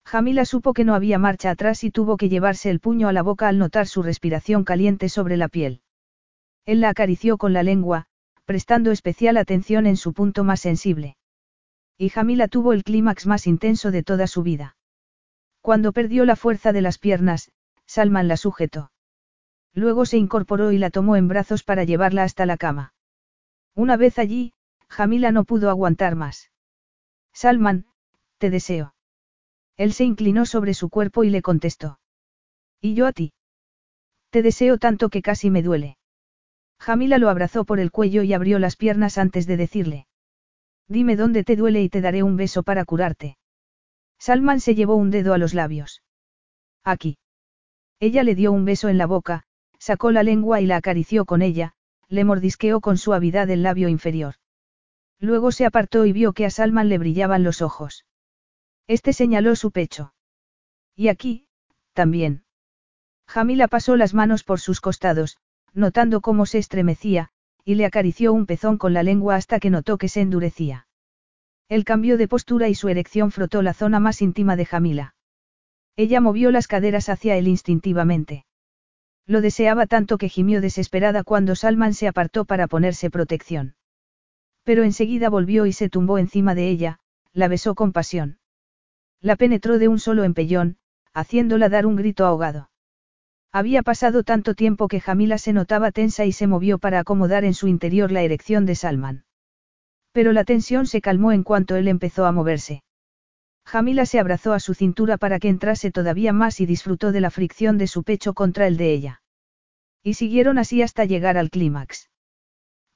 Jamila 0.04 0.44
supo 0.44 0.72
que 0.72 0.84
no 0.84 0.94
había 0.94 1.18
marcha 1.18 1.50
atrás 1.50 1.82
y 1.82 1.90
tuvo 1.90 2.16
que 2.16 2.28
llevarse 2.28 2.70
el 2.70 2.78
puño 2.78 3.08
a 3.08 3.12
la 3.12 3.22
boca 3.22 3.48
al 3.48 3.58
notar 3.58 3.88
su 3.88 4.02
respiración 4.02 4.62
caliente 4.62 5.08
sobre 5.08 5.36
la 5.36 5.48
piel. 5.48 5.80
Él 6.64 6.80
la 6.80 6.90
acarició 6.90 7.38
con 7.38 7.52
la 7.52 7.64
lengua, 7.64 8.06
prestando 8.44 8.92
especial 8.92 9.36
atención 9.36 9.86
en 9.86 9.96
su 9.96 10.12
punto 10.12 10.44
más 10.44 10.60
sensible. 10.60 11.16
Y 11.98 12.08
Jamila 12.10 12.46
tuvo 12.46 12.72
el 12.72 12.84
clímax 12.84 13.26
más 13.26 13.48
intenso 13.48 13.90
de 13.90 14.04
toda 14.04 14.28
su 14.28 14.44
vida. 14.44 14.76
Cuando 15.60 15.92
perdió 15.92 16.24
la 16.24 16.36
fuerza 16.36 16.72
de 16.72 16.82
las 16.82 16.98
piernas, 16.98 17.50
Salman 17.86 18.28
la 18.28 18.36
sujetó. 18.36 18.90
Luego 19.76 20.06
se 20.06 20.16
incorporó 20.16 20.72
y 20.72 20.78
la 20.78 20.88
tomó 20.88 21.16
en 21.16 21.28
brazos 21.28 21.62
para 21.62 21.84
llevarla 21.84 22.22
hasta 22.22 22.46
la 22.46 22.56
cama. 22.56 22.94
Una 23.74 23.98
vez 23.98 24.18
allí, 24.18 24.54
Jamila 24.88 25.32
no 25.32 25.44
pudo 25.44 25.68
aguantar 25.68 26.16
más. 26.16 26.50
Salman, 27.34 27.84
te 28.38 28.48
deseo. 28.48 28.94
Él 29.76 29.92
se 29.92 30.04
inclinó 30.04 30.46
sobre 30.46 30.72
su 30.72 30.88
cuerpo 30.88 31.24
y 31.24 31.30
le 31.30 31.42
contestó. 31.42 32.00
¿Y 32.80 32.94
yo 32.94 33.06
a 33.06 33.12
ti? 33.12 33.34
Te 34.30 34.40
deseo 34.40 34.78
tanto 34.78 35.10
que 35.10 35.20
casi 35.20 35.50
me 35.50 35.62
duele. 35.62 35.98
Jamila 36.78 37.18
lo 37.18 37.28
abrazó 37.28 37.66
por 37.66 37.78
el 37.78 37.90
cuello 37.90 38.22
y 38.22 38.32
abrió 38.32 38.58
las 38.58 38.76
piernas 38.76 39.18
antes 39.18 39.46
de 39.46 39.58
decirle. 39.58 40.06
Dime 40.88 41.16
dónde 41.16 41.44
te 41.44 41.54
duele 41.54 41.82
y 41.82 41.90
te 41.90 42.00
daré 42.00 42.22
un 42.22 42.38
beso 42.38 42.62
para 42.62 42.86
curarte. 42.86 43.36
Salman 44.18 44.60
se 44.60 44.74
llevó 44.74 44.96
un 44.96 45.10
dedo 45.10 45.34
a 45.34 45.38
los 45.38 45.52
labios. 45.52 46.02
Aquí. 46.82 47.18
Ella 48.00 48.22
le 48.22 48.34
dio 48.34 48.52
un 48.52 48.64
beso 48.64 48.88
en 48.88 48.96
la 48.96 49.06
boca, 49.06 49.46
sacó 49.78 50.10
la 50.10 50.22
lengua 50.22 50.60
y 50.60 50.66
la 50.66 50.76
acarició 50.76 51.24
con 51.24 51.42
ella, 51.42 51.74
le 52.08 52.24
mordisqueó 52.24 52.80
con 52.80 52.98
suavidad 52.98 53.50
el 53.50 53.62
labio 53.62 53.88
inferior. 53.88 54.34
Luego 55.18 55.52
se 55.52 55.66
apartó 55.66 56.06
y 56.06 56.12
vio 56.12 56.32
que 56.32 56.44
a 56.44 56.50
Salman 56.50 56.88
le 56.88 56.98
brillaban 56.98 57.42
los 57.42 57.62
ojos. 57.62 58.04
Este 58.86 59.12
señaló 59.12 59.56
su 59.56 59.70
pecho. 59.70 60.14
Y 60.94 61.08
aquí, 61.08 61.46
también. 61.92 62.44
Jamila 63.26 63.68
pasó 63.68 63.96
las 63.96 64.14
manos 64.14 64.44
por 64.44 64.60
sus 64.60 64.80
costados, 64.80 65.38
notando 65.72 66.20
cómo 66.20 66.46
se 66.46 66.58
estremecía, 66.58 67.30
y 67.64 67.74
le 67.74 67.84
acarició 67.84 68.32
un 68.32 68.46
pezón 68.46 68.78
con 68.78 68.92
la 68.92 69.02
lengua 69.02 69.34
hasta 69.34 69.58
que 69.58 69.70
notó 69.70 69.98
que 69.98 70.08
se 70.08 70.20
endurecía. 70.20 70.86
Él 71.68 71.84
cambió 71.84 72.16
de 72.16 72.28
postura 72.28 72.68
y 72.68 72.76
su 72.76 72.88
erección 72.88 73.32
frotó 73.32 73.62
la 73.62 73.74
zona 73.74 73.98
más 73.98 74.22
íntima 74.22 74.54
de 74.54 74.66
Jamila. 74.66 75.14
Ella 75.96 76.20
movió 76.20 76.52
las 76.52 76.68
caderas 76.68 77.08
hacia 77.08 77.36
él 77.36 77.48
instintivamente. 77.48 78.44
Lo 79.26 79.40
deseaba 79.40 79.86
tanto 79.86 80.18
que 80.18 80.28
gimió 80.28 80.60
desesperada 80.60 81.24
cuando 81.24 81.56
Salman 81.56 81.94
se 81.94 82.06
apartó 82.06 82.44
para 82.44 82.68
ponerse 82.68 83.10
protección. 83.10 83.74
Pero 84.62 84.84
enseguida 84.84 85.28
volvió 85.28 85.66
y 85.66 85.72
se 85.72 85.88
tumbó 85.88 86.18
encima 86.18 86.54
de 86.54 86.68
ella, 86.68 87.00
la 87.32 87.48
besó 87.48 87.74
con 87.74 87.92
pasión. 87.92 88.38
La 89.20 89.36
penetró 89.36 89.78
de 89.78 89.88
un 89.88 89.98
solo 89.98 90.24
empellón, 90.24 90.76
haciéndola 91.12 91.68
dar 91.68 91.86
un 91.86 91.96
grito 91.96 92.24
ahogado. 92.24 92.70
Había 93.52 93.82
pasado 93.82 94.22
tanto 94.22 94.54
tiempo 94.54 94.86
que 94.86 95.00
Jamila 95.00 95.38
se 95.38 95.52
notaba 95.52 95.90
tensa 95.90 96.24
y 96.24 96.32
se 96.32 96.46
movió 96.46 96.78
para 96.78 97.00
acomodar 97.00 97.44
en 97.44 97.54
su 97.54 97.68
interior 97.68 98.12
la 98.12 98.22
erección 98.22 98.66
de 98.66 98.74
Salman. 98.74 99.24
Pero 100.12 100.32
la 100.32 100.44
tensión 100.44 100.86
se 100.86 101.00
calmó 101.00 101.32
en 101.32 101.42
cuanto 101.42 101.76
él 101.76 101.88
empezó 101.88 102.26
a 102.26 102.32
moverse. 102.32 102.82
Jamila 103.66 104.06
se 104.06 104.20
abrazó 104.20 104.52
a 104.52 104.60
su 104.60 104.74
cintura 104.74 105.18
para 105.18 105.40
que 105.40 105.48
entrase 105.48 105.90
todavía 105.90 106.32
más 106.32 106.60
y 106.60 106.66
disfrutó 106.66 107.10
de 107.10 107.20
la 107.20 107.30
fricción 107.30 107.78
de 107.78 107.88
su 107.88 108.04
pecho 108.04 108.32
contra 108.32 108.68
el 108.68 108.76
de 108.76 108.92
ella. 108.92 109.22
Y 110.04 110.14
siguieron 110.14 110.56
así 110.58 110.82
hasta 110.82 111.04
llegar 111.04 111.36
al 111.36 111.50
clímax. 111.50 112.08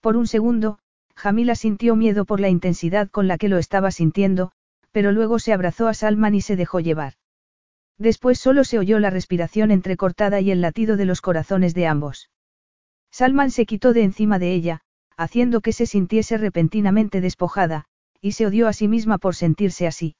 Por 0.00 0.16
un 0.16 0.28
segundo, 0.28 0.78
Jamila 1.16 1.56
sintió 1.56 1.96
miedo 1.96 2.24
por 2.24 2.38
la 2.38 2.48
intensidad 2.48 3.10
con 3.10 3.26
la 3.26 3.36
que 3.36 3.48
lo 3.48 3.58
estaba 3.58 3.90
sintiendo, 3.90 4.52
pero 4.92 5.10
luego 5.10 5.40
se 5.40 5.52
abrazó 5.52 5.88
a 5.88 5.94
Salman 5.94 6.36
y 6.36 6.40
se 6.40 6.54
dejó 6.54 6.78
llevar. 6.78 7.14
Después 7.98 8.38
solo 8.38 8.62
se 8.62 8.78
oyó 8.78 9.00
la 9.00 9.10
respiración 9.10 9.72
entrecortada 9.72 10.40
y 10.40 10.52
el 10.52 10.60
latido 10.60 10.96
de 10.96 11.04
los 11.04 11.20
corazones 11.20 11.74
de 11.74 11.88
ambos. 11.88 12.30
Salman 13.10 13.50
se 13.50 13.66
quitó 13.66 13.92
de 13.92 14.04
encima 14.04 14.38
de 14.38 14.54
ella, 14.54 14.82
haciendo 15.16 15.62
que 15.62 15.72
se 15.72 15.86
sintiese 15.86 16.38
repentinamente 16.38 17.20
despojada, 17.20 17.86
y 18.20 18.32
se 18.32 18.46
odió 18.46 18.68
a 18.68 18.72
sí 18.72 18.86
misma 18.86 19.18
por 19.18 19.34
sentirse 19.34 19.88
así. 19.88 20.14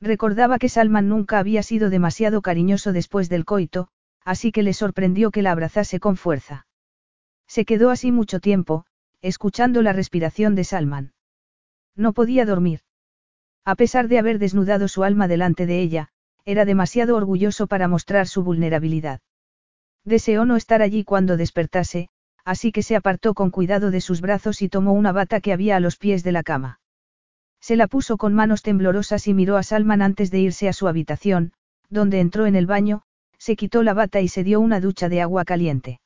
Recordaba 0.00 0.58
que 0.58 0.68
Salman 0.68 1.08
nunca 1.08 1.38
había 1.38 1.62
sido 1.62 1.90
demasiado 1.90 2.42
cariñoso 2.42 2.92
después 2.92 3.28
del 3.28 3.44
coito, 3.44 3.88
así 4.24 4.52
que 4.52 4.62
le 4.62 4.72
sorprendió 4.72 5.30
que 5.30 5.42
la 5.42 5.52
abrazase 5.52 6.00
con 6.00 6.16
fuerza. 6.16 6.66
Se 7.46 7.64
quedó 7.64 7.90
así 7.90 8.10
mucho 8.10 8.40
tiempo, 8.40 8.86
escuchando 9.22 9.82
la 9.82 9.92
respiración 9.92 10.54
de 10.54 10.64
Salman. 10.64 11.12
No 11.96 12.12
podía 12.12 12.44
dormir. 12.44 12.80
A 13.64 13.76
pesar 13.76 14.08
de 14.08 14.18
haber 14.18 14.38
desnudado 14.38 14.88
su 14.88 15.04
alma 15.04 15.28
delante 15.28 15.66
de 15.66 15.80
ella, 15.80 16.08
era 16.44 16.64
demasiado 16.64 17.16
orgulloso 17.16 17.66
para 17.66 17.88
mostrar 17.88 18.26
su 18.26 18.42
vulnerabilidad. 18.42 19.20
Deseó 20.04 20.44
no 20.44 20.56
estar 20.56 20.82
allí 20.82 21.04
cuando 21.04 21.38
despertase, 21.38 22.10
así 22.44 22.72
que 22.72 22.82
se 22.82 22.96
apartó 22.96 23.32
con 23.32 23.50
cuidado 23.50 23.90
de 23.90 24.02
sus 24.02 24.20
brazos 24.20 24.60
y 24.60 24.68
tomó 24.68 24.92
una 24.92 25.12
bata 25.12 25.40
que 25.40 25.52
había 25.52 25.76
a 25.76 25.80
los 25.80 25.96
pies 25.96 26.22
de 26.22 26.32
la 26.32 26.42
cama. 26.42 26.80
Se 27.64 27.76
la 27.76 27.86
puso 27.86 28.18
con 28.18 28.34
manos 28.34 28.60
temblorosas 28.60 29.26
y 29.26 29.32
miró 29.32 29.56
a 29.56 29.62
Salman 29.62 30.02
antes 30.02 30.30
de 30.30 30.38
irse 30.38 30.68
a 30.68 30.74
su 30.74 30.86
habitación, 30.86 31.54
donde 31.88 32.20
entró 32.20 32.44
en 32.44 32.56
el 32.56 32.66
baño, 32.66 33.04
se 33.38 33.56
quitó 33.56 33.82
la 33.82 33.94
bata 33.94 34.20
y 34.20 34.28
se 34.28 34.44
dio 34.44 34.60
una 34.60 34.80
ducha 34.80 35.08
de 35.08 35.22
agua 35.22 35.46
caliente. 35.46 35.98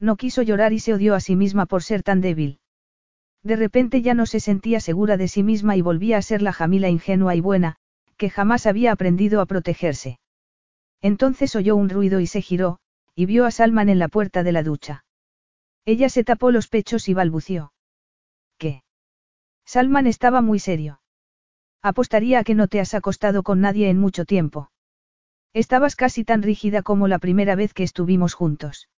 No 0.00 0.16
quiso 0.16 0.42
llorar 0.42 0.72
y 0.72 0.80
se 0.80 0.92
odió 0.92 1.14
a 1.14 1.20
sí 1.20 1.36
misma 1.36 1.66
por 1.66 1.84
ser 1.84 2.02
tan 2.02 2.20
débil. 2.20 2.58
De 3.44 3.54
repente 3.54 4.02
ya 4.02 4.14
no 4.14 4.26
se 4.26 4.40
sentía 4.40 4.80
segura 4.80 5.16
de 5.16 5.28
sí 5.28 5.44
misma 5.44 5.76
y 5.76 5.82
volvía 5.82 6.18
a 6.18 6.22
ser 6.22 6.42
la 6.42 6.52
Jamila 6.52 6.88
ingenua 6.88 7.36
y 7.36 7.40
buena, 7.40 7.76
que 8.16 8.28
jamás 8.28 8.66
había 8.66 8.90
aprendido 8.90 9.40
a 9.40 9.46
protegerse. 9.46 10.18
Entonces 11.00 11.54
oyó 11.54 11.76
un 11.76 11.90
ruido 11.90 12.18
y 12.18 12.26
se 12.26 12.42
giró, 12.42 12.80
y 13.14 13.26
vio 13.26 13.46
a 13.46 13.52
Salman 13.52 13.88
en 13.88 14.00
la 14.00 14.08
puerta 14.08 14.42
de 14.42 14.50
la 14.50 14.64
ducha. 14.64 15.04
Ella 15.84 16.08
se 16.08 16.24
tapó 16.24 16.50
los 16.50 16.66
pechos 16.66 17.08
y 17.08 17.14
balbució. 17.14 17.72
Salman 19.72 20.06
estaba 20.06 20.42
muy 20.42 20.58
serio. 20.58 21.00
Apostaría 21.80 22.40
a 22.40 22.44
que 22.44 22.54
no 22.54 22.68
te 22.68 22.78
has 22.78 22.92
acostado 22.92 23.42
con 23.42 23.62
nadie 23.62 23.88
en 23.88 23.98
mucho 23.98 24.26
tiempo. 24.26 24.70
Estabas 25.54 25.96
casi 25.96 26.24
tan 26.24 26.42
rígida 26.42 26.82
como 26.82 27.08
la 27.08 27.18
primera 27.18 27.54
vez 27.54 27.72
que 27.72 27.82
estuvimos 27.82 28.34
juntos. 28.34 28.90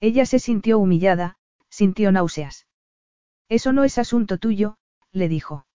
Ella 0.00 0.26
se 0.26 0.40
sintió 0.40 0.80
humillada, 0.80 1.36
sintió 1.70 2.10
náuseas. 2.10 2.66
Eso 3.48 3.72
no 3.72 3.84
es 3.84 3.96
asunto 3.96 4.38
tuyo, 4.38 4.76
le 5.12 5.28
dijo. 5.28 5.66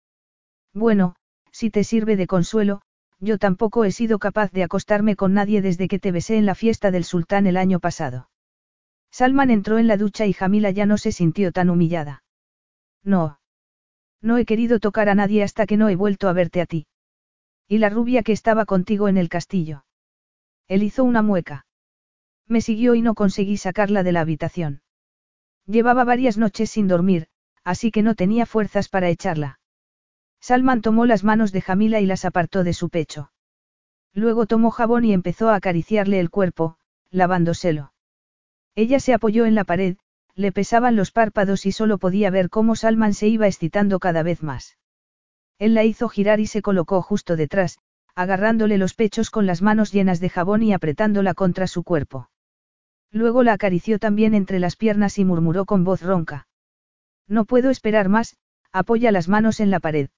Bueno, 0.74 1.16
si 1.54 1.70
te 1.70 1.86
sirve 1.86 2.18
de 2.18 2.28
consuelo, 2.28 2.82
yo 3.22 3.38
tampoco 3.38 3.86
he 3.86 3.94
sido 3.94 4.20
capaz 4.20 4.52
de 4.52 4.64
acostarme 4.64 5.16
con 5.16 5.36
nadie 5.36 5.62
desde 5.62 5.88
que 5.88 6.00
te 6.00 6.12
besé 6.12 6.36
en 6.36 6.46
la 6.46 6.54
fiesta 6.54 6.92
del 6.92 7.06
sultán 7.06 7.48
el 7.48 7.56
año 7.56 7.80
pasado. 7.80 8.30
Salman 9.10 9.52
entró 9.52 9.78
en 9.78 9.88
la 9.88 9.96
ducha 9.96 10.26
y 10.26 10.34
Jamila 10.34 10.72
ya 10.72 10.86
no 10.86 10.98
se 10.98 11.14
sintió 11.14 11.54
tan 11.54 11.70
humillada. 11.70 12.24
No. 13.06 13.40
No 14.22 14.38
he 14.38 14.46
querido 14.46 14.80
tocar 14.80 15.10
a 15.10 15.16
nadie 15.16 15.44
hasta 15.44 15.66
que 15.66 15.78
no 15.78 15.90
he 15.90 15.96
vuelto 15.96 16.28
a 16.30 16.34
verte 16.34 16.62
a 16.62 16.66
ti. 16.66 16.88
¿Y 17.68 17.78
la 17.78 17.90
rubia 17.90 18.24
que 18.24 18.32
estaba 18.32 18.66
contigo 18.66 19.08
en 19.08 19.18
el 19.18 19.30
castillo? 19.30 19.86
Él 20.68 20.84
hizo 20.84 21.04
una 21.04 21.22
mueca. 21.22 21.66
Me 22.48 22.62
siguió 22.62 22.96
y 22.96 23.02
no 23.02 23.14
conseguí 23.14 23.58
sacarla 23.58 24.04
de 24.04 24.12
la 24.12 24.22
habitación. 24.22 24.82
Llevaba 25.66 26.04
varias 26.04 26.38
noches 26.38 26.70
sin 26.72 26.88
dormir, 26.88 27.28
así 27.64 27.92
que 27.92 28.04
no 28.04 28.16
tenía 28.16 28.46
fuerzas 28.46 28.88
para 28.88 29.10
echarla. 29.10 29.60
Salman 30.40 30.82
tomó 30.82 31.06
las 31.06 31.24
manos 31.24 31.52
de 31.52 31.62
Jamila 31.62 32.00
y 32.00 32.06
las 32.06 32.24
apartó 32.24 32.64
de 32.64 32.74
su 32.74 32.90
pecho. 32.90 33.32
Luego 34.14 34.46
tomó 34.46 34.72
jabón 34.72 35.04
y 35.04 35.14
empezó 35.14 35.50
a 35.50 35.56
acariciarle 35.56 36.20
el 36.20 36.30
cuerpo, 36.30 36.78
lavándoselo. 37.12 37.94
Ella 38.76 39.00
se 39.00 39.14
apoyó 39.14 39.46
en 39.46 39.56
la 39.56 39.66
pared, 39.66 39.98
le 40.38 40.52
pesaban 40.52 40.96
los 40.96 41.12
párpados 41.12 41.66
y 41.66 41.72
solo 41.72 41.98
podía 41.98 42.30
ver 42.30 42.50
cómo 42.50 42.76
Salman 42.76 43.16
se 43.16 43.28
iba 43.28 43.48
excitando 43.48 43.98
cada 43.98 44.22
vez 44.22 44.44
más. 44.44 44.78
Él 45.58 45.74
la 45.74 45.84
hizo 45.84 46.10
girar 46.10 46.40
y 46.40 46.46
se 46.46 46.62
colocó 46.62 47.02
justo 47.02 47.36
detrás, 47.36 47.80
agarrándole 48.14 48.78
los 48.78 48.94
pechos 48.94 49.32
con 49.32 49.48
las 49.48 49.64
manos 49.64 49.92
llenas 49.92 50.20
de 50.20 50.30
jabón 50.30 50.62
y 50.62 50.74
apretándola 50.74 51.34
contra 51.34 51.66
su 51.66 51.84
cuerpo. 51.84 52.30
Luego 53.12 53.42
la 53.42 53.54
acarició 53.54 53.98
también 53.98 54.36
entre 54.36 54.60
las 54.60 54.76
piernas 54.76 55.18
y 55.18 55.26
murmuró 55.26 55.66
con 55.66 55.84
voz 55.84 56.04
ronca. 56.04 56.48
No 57.28 57.46
puedo 57.46 57.72
esperar 57.72 58.08
más, 58.08 58.38
apoya 58.72 59.12
las 59.12 59.28
manos 59.28 59.60
en 59.60 59.72
la 59.72 59.80
pared. 59.80 60.10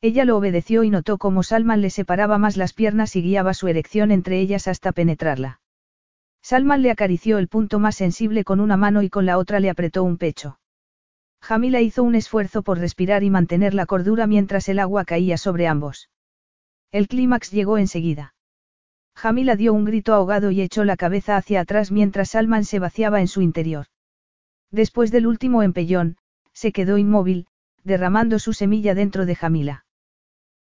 Ella 0.00 0.24
lo 0.24 0.38
obedeció 0.38 0.84
y 0.84 0.90
notó 0.90 1.18
cómo 1.18 1.42
Salman 1.42 1.82
le 1.82 1.90
separaba 1.90 2.38
más 2.38 2.56
las 2.56 2.72
piernas 2.72 3.14
y 3.14 3.22
guiaba 3.22 3.52
su 3.52 3.68
erección 3.68 4.10
entre 4.10 4.40
ellas 4.40 4.68
hasta 4.68 4.92
penetrarla. 4.92 5.60
Salman 6.44 6.82
le 6.82 6.90
acarició 6.90 7.38
el 7.38 7.48
punto 7.48 7.78
más 7.78 7.96
sensible 7.96 8.44
con 8.44 8.60
una 8.60 8.76
mano 8.76 9.02
y 9.02 9.08
con 9.08 9.24
la 9.24 9.38
otra 9.38 9.60
le 9.60 9.70
apretó 9.70 10.04
un 10.04 10.18
pecho. 10.18 10.58
Jamila 11.40 11.80
hizo 11.80 12.02
un 12.02 12.14
esfuerzo 12.14 12.62
por 12.62 12.78
respirar 12.78 13.22
y 13.22 13.30
mantener 13.30 13.72
la 13.72 13.86
cordura 13.86 14.26
mientras 14.26 14.68
el 14.68 14.78
agua 14.78 15.06
caía 15.06 15.38
sobre 15.38 15.66
ambos. 15.66 16.10
El 16.92 17.08
clímax 17.08 17.50
llegó 17.50 17.78
enseguida. 17.78 18.34
Jamila 19.16 19.56
dio 19.56 19.72
un 19.72 19.86
grito 19.86 20.12
ahogado 20.12 20.50
y 20.50 20.60
echó 20.60 20.84
la 20.84 20.98
cabeza 20.98 21.38
hacia 21.38 21.62
atrás 21.62 21.90
mientras 21.90 22.32
Salman 22.32 22.66
se 22.66 22.78
vaciaba 22.78 23.22
en 23.22 23.28
su 23.28 23.40
interior. 23.40 23.86
Después 24.70 25.10
del 25.10 25.26
último 25.26 25.62
empellón, 25.62 26.18
se 26.52 26.72
quedó 26.72 26.98
inmóvil, 26.98 27.46
derramando 27.84 28.38
su 28.38 28.52
semilla 28.52 28.94
dentro 28.94 29.24
de 29.24 29.34
Jamila. 29.34 29.86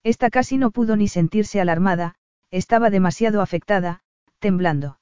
Esta 0.03 0.29
casi 0.29 0.57
no 0.57 0.69
pudo 0.69 0.95
ni 0.95 1.07
sentirse 1.07 1.59
alarmada, 1.59 2.13
estaba 2.51 2.91
demasiado 2.91 3.41
afectada, 3.41 4.01
temblando. 4.37 5.01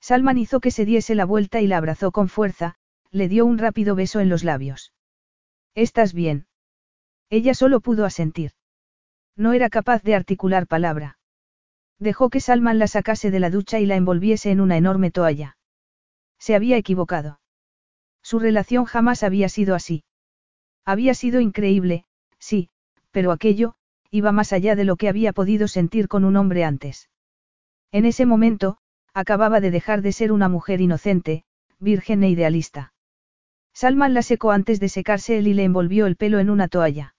Salman 0.00 0.38
hizo 0.38 0.60
que 0.60 0.70
se 0.70 0.84
diese 0.84 1.14
la 1.14 1.24
vuelta 1.24 1.60
y 1.60 1.66
la 1.66 1.76
abrazó 1.76 2.10
con 2.10 2.28
fuerza, 2.28 2.76
le 3.10 3.28
dio 3.28 3.44
un 3.44 3.58
rápido 3.58 3.94
beso 3.94 4.20
en 4.20 4.28
los 4.28 4.44
labios. 4.44 4.92
¿Estás 5.74 6.12
bien? 6.14 6.46
Ella 7.28 7.54
solo 7.54 7.80
pudo 7.80 8.04
asentir. 8.04 8.52
No 9.36 9.52
era 9.52 9.70
capaz 9.70 10.02
de 10.02 10.14
articular 10.14 10.66
palabra. 10.66 11.18
Dejó 11.98 12.30
que 12.30 12.40
Salman 12.40 12.78
la 12.78 12.86
sacase 12.86 13.30
de 13.30 13.40
la 13.40 13.50
ducha 13.50 13.78
y 13.78 13.86
la 13.86 13.96
envolviese 13.96 14.50
en 14.50 14.60
una 14.60 14.76
enorme 14.76 15.10
toalla. 15.10 15.56
Se 16.38 16.54
había 16.54 16.76
equivocado. 16.76 17.40
Su 18.22 18.38
relación 18.38 18.86
jamás 18.86 19.22
había 19.22 19.48
sido 19.48 19.74
así. 19.74 20.04
Había 20.84 21.14
sido 21.14 21.40
increíble, 21.40 22.04
sí, 22.38 22.70
pero 23.10 23.32
aquello, 23.32 23.74
iba 24.10 24.32
más 24.32 24.52
allá 24.52 24.74
de 24.74 24.84
lo 24.84 24.96
que 24.96 25.08
había 25.08 25.32
podido 25.32 25.68
sentir 25.68 26.08
con 26.08 26.24
un 26.24 26.36
hombre 26.36 26.64
antes. 26.64 27.10
En 27.92 28.06
ese 28.06 28.26
momento, 28.26 28.78
acababa 29.14 29.60
de 29.60 29.70
dejar 29.70 30.02
de 30.02 30.12
ser 30.12 30.32
una 30.32 30.48
mujer 30.48 30.80
inocente, 30.80 31.44
virgen 31.78 32.22
e 32.22 32.30
idealista. 32.30 32.92
Salman 33.72 34.14
la 34.14 34.22
secó 34.22 34.50
antes 34.50 34.80
de 34.80 34.88
secarse 34.88 35.38
él 35.38 35.48
y 35.48 35.54
le 35.54 35.64
envolvió 35.64 36.06
el 36.06 36.16
pelo 36.16 36.38
en 36.38 36.50
una 36.50 36.68
toalla. 36.68 37.14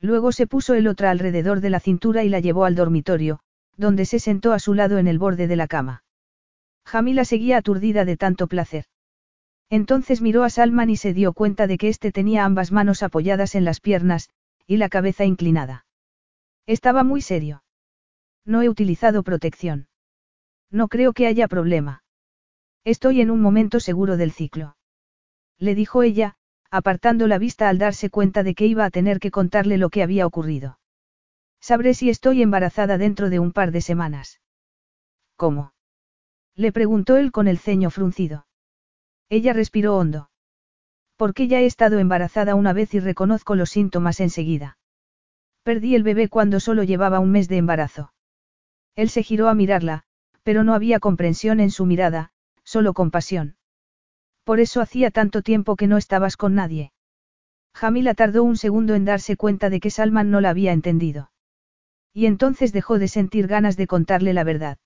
Luego 0.00 0.32
se 0.32 0.46
puso 0.46 0.74
el 0.74 0.86
otra 0.86 1.10
alrededor 1.10 1.60
de 1.60 1.70
la 1.70 1.80
cintura 1.80 2.24
y 2.24 2.28
la 2.28 2.40
llevó 2.40 2.64
al 2.64 2.74
dormitorio, 2.74 3.40
donde 3.76 4.04
se 4.04 4.18
sentó 4.18 4.52
a 4.52 4.58
su 4.58 4.74
lado 4.74 4.98
en 4.98 5.08
el 5.08 5.18
borde 5.18 5.46
de 5.46 5.56
la 5.56 5.66
cama. 5.66 6.04
Jamila 6.84 7.24
seguía 7.24 7.58
aturdida 7.58 8.04
de 8.04 8.16
tanto 8.16 8.46
placer. 8.46 8.84
Entonces 9.70 10.20
miró 10.20 10.44
a 10.44 10.50
Salman 10.50 10.90
y 10.90 10.96
se 10.96 11.14
dio 11.14 11.32
cuenta 11.32 11.66
de 11.66 11.78
que 11.78 11.88
éste 11.88 12.12
tenía 12.12 12.44
ambas 12.44 12.70
manos 12.70 13.02
apoyadas 13.02 13.54
en 13.54 13.64
las 13.64 13.80
piernas, 13.80 14.28
y 14.66 14.76
la 14.76 14.88
cabeza 14.88 15.24
inclinada. 15.24 15.86
Estaba 16.66 17.02
muy 17.02 17.20
serio. 17.20 17.62
No 18.44 18.62
he 18.62 18.68
utilizado 18.68 19.22
protección. 19.22 19.88
No 20.74 20.88
creo 20.88 21.12
que 21.12 21.28
haya 21.28 21.46
problema. 21.46 22.02
Estoy 22.82 23.20
en 23.20 23.30
un 23.30 23.40
momento 23.40 23.78
seguro 23.78 24.16
del 24.16 24.32
ciclo. 24.32 24.76
Le 25.56 25.76
dijo 25.76 26.02
ella, 26.02 26.34
apartando 26.68 27.28
la 27.28 27.38
vista 27.38 27.68
al 27.68 27.78
darse 27.78 28.10
cuenta 28.10 28.42
de 28.42 28.56
que 28.56 28.66
iba 28.66 28.84
a 28.84 28.90
tener 28.90 29.20
que 29.20 29.30
contarle 29.30 29.78
lo 29.78 29.88
que 29.88 30.02
había 30.02 30.26
ocurrido. 30.26 30.80
Sabré 31.60 31.94
si 31.94 32.10
estoy 32.10 32.42
embarazada 32.42 32.98
dentro 32.98 33.30
de 33.30 33.38
un 33.38 33.52
par 33.52 33.70
de 33.70 33.82
semanas. 33.82 34.40
¿Cómo? 35.36 35.74
Le 36.56 36.72
preguntó 36.72 37.18
él 37.18 37.30
con 37.30 37.46
el 37.46 37.58
ceño 37.58 37.90
fruncido. 37.90 38.48
Ella 39.28 39.52
respiró 39.52 39.96
hondo. 39.96 40.28
Porque 41.14 41.46
ya 41.46 41.60
he 41.60 41.66
estado 41.66 42.00
embarazada 42.00 42.56
una 42.56 42.72
vez 42.72 42.94
y 42.94 42.98
reconozco 42.98 43.54
los 43.54 43.70
síntomas 43.70 44.18
enseguida. 44.18 44.76
Perdí 45.62 45.94
el 45.94 46.02
bebé 46.02 46.28
cuando 46.28 46.58
solo 46.58 46.82
llevaba 46.82 47.20
un 47.20 47.30
mes 47.30 47.46
de 47.46 47.58
embarazo. 47.58 48.12
Él 48.96 49.08
se 49.08 49.22
giró 49.22 49.48
a 49.48 49.54
mirarla, 49.54 50.04
pero 50.44 50.62
no 50.62 50.74
había 50.74 51.00
comprensión 51.00 51.58
en 51.58 51.70
su 51.70 51.86
mirada, 51.86 52.30
solo 52.62 52.92
compasión. 52.92 53.56
Por 54.44 54.60
eso 54.60 54.80
hacía 54.80 55.10
tanto 55.10 55.42
tiempo 55.42 55.74
que 55.74 55.86
no 55.86 55.96
estabas 55.96 56.36
con 56.36 56.54
nadie. 56.54 56.92
Jamila 57.74 58.14
tardó 58.14 58.44
un 58.44 58.56
segundo 58.56 58.94
en 58.94 59.04
darse 59.04 59.36
cuenta 59.36 59.70
de 59.70 59.80
que 59.80 59.90
Salman 59.90 60.30
no 60.30 60.40
la 60.40 60.50
había 60.50 60.72
entendido. 60.72 61.32
Y 62.12 62.26
entonces 62.26 62.72
dejó 62.72 62.98
de 62.98 63.08
sentir 63.08 63.48
ganas 63.48 63.76
de 63.76 63.86
contarle 63.86 64.32
la 64.32 64.44
verdad. 64.44 64.78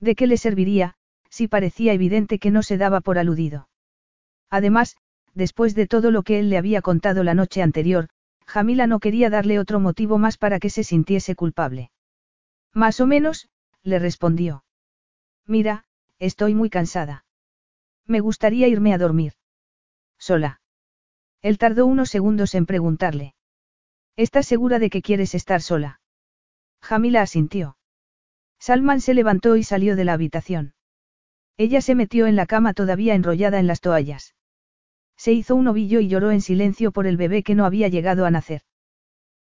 ¿De 0.00 0.14
qué 0.14 0.26
le 0.26 0.36
serviría, 0.36 0.96
si 1.30 1.48
parecía 1.48 1.94
evidente 1.94 2.38
que 2.38 2.50
no 2.50 2.62
se 2.62 2.76
daba 2.76 3.00
por 3.00 3.18
aludido? 3.18 3.68
Además, 4.50 4.96
después 5.32 5.74
de 5.74 5.86
todo 5.86 6.10
lo 6.10 6.24
que 6.24 6.40
él 6.40 6.50
le 6.50 6.58
había 6.58 6.82
contado 6.82 7.22
la 7.22 7.34
noche 7.34 7.62
anterior, 7.62 8.08
Jamila 8.46 8.86
no 8.86 8.98
quería 8.98 9.30
darle 9.30 9.58
otro 9.58 9.80
motivo 9.80 10.18
más 10.18 10.36
para 10.36 10.58
que 10.58 10.68
se 10.68 10.84
sintiese 10.84 11.34
culpable. 11.34 11.90
Más 12.74 13.00
o 13.00 13.06
menos, 13.06 13.48
le 13.82 13.98
respondió. 13.98 14.64
Mira, 15.46 15.84
estoy 16.18 16.54
muy 16.54 16.70
cansada. 16.70 17.24
Me 18.06 18.20
gustaría 18.20 18.68
irme 18.68 18.94
a 18.94 18.98
dormir. 18.98 19.34
Sola. 20.18 20.60
Él 21.40 21.58
tardó 21.58 21.86
unos 21.86 22.10
segundos 22.10 22.54
en 22.54 22.66
preguntarle. 22.66 23.34
¿Estás 24.16 24.46
segura 24.46 24.78
de 24.78 24.90
que 24.90 25.02
quieres 25.02 25.34
estar 25.34 25.62
sola? 25.62 26.00
Jamila 26.80 27.22
asintió. 27.22 27.76
Salman 28.58 29.00
se 29.00 29.14
levantó 29.14 29.56
y 29.56 29.64
salió 29.64 29.96
de 29.96 30.04
la 30.04 30.12
habitación. 30.12 30.74
Ella 31.56 31.80
se 31.80 31.94
metió 31.94 32.26
en 32.26 32.36
la 32.36 32.46
cama 32.46 32.74
todavía 32.74 33.14
enrollada 33.14 33.58
en 33.58 33.66
las 33.66 33.80
toallas. 33.80 34.34
Se 35.16 35.32
hizo 35.32 35.54
un 35.54 35.68
ovillo 35.68 36.00
y 36.00 36.08
lloró 36.08 36.30
en 36.30 36.40
silencio 36.40 36.92
por 36.92 37.06
el 37.06 37.16
bebé 37.16 37.42
que 37.42 37.54
no 37.54 37.64
había 37.64 37.88
llegado 37.88 38.24
a 38.24 38.30
nacer. 38.30 38.62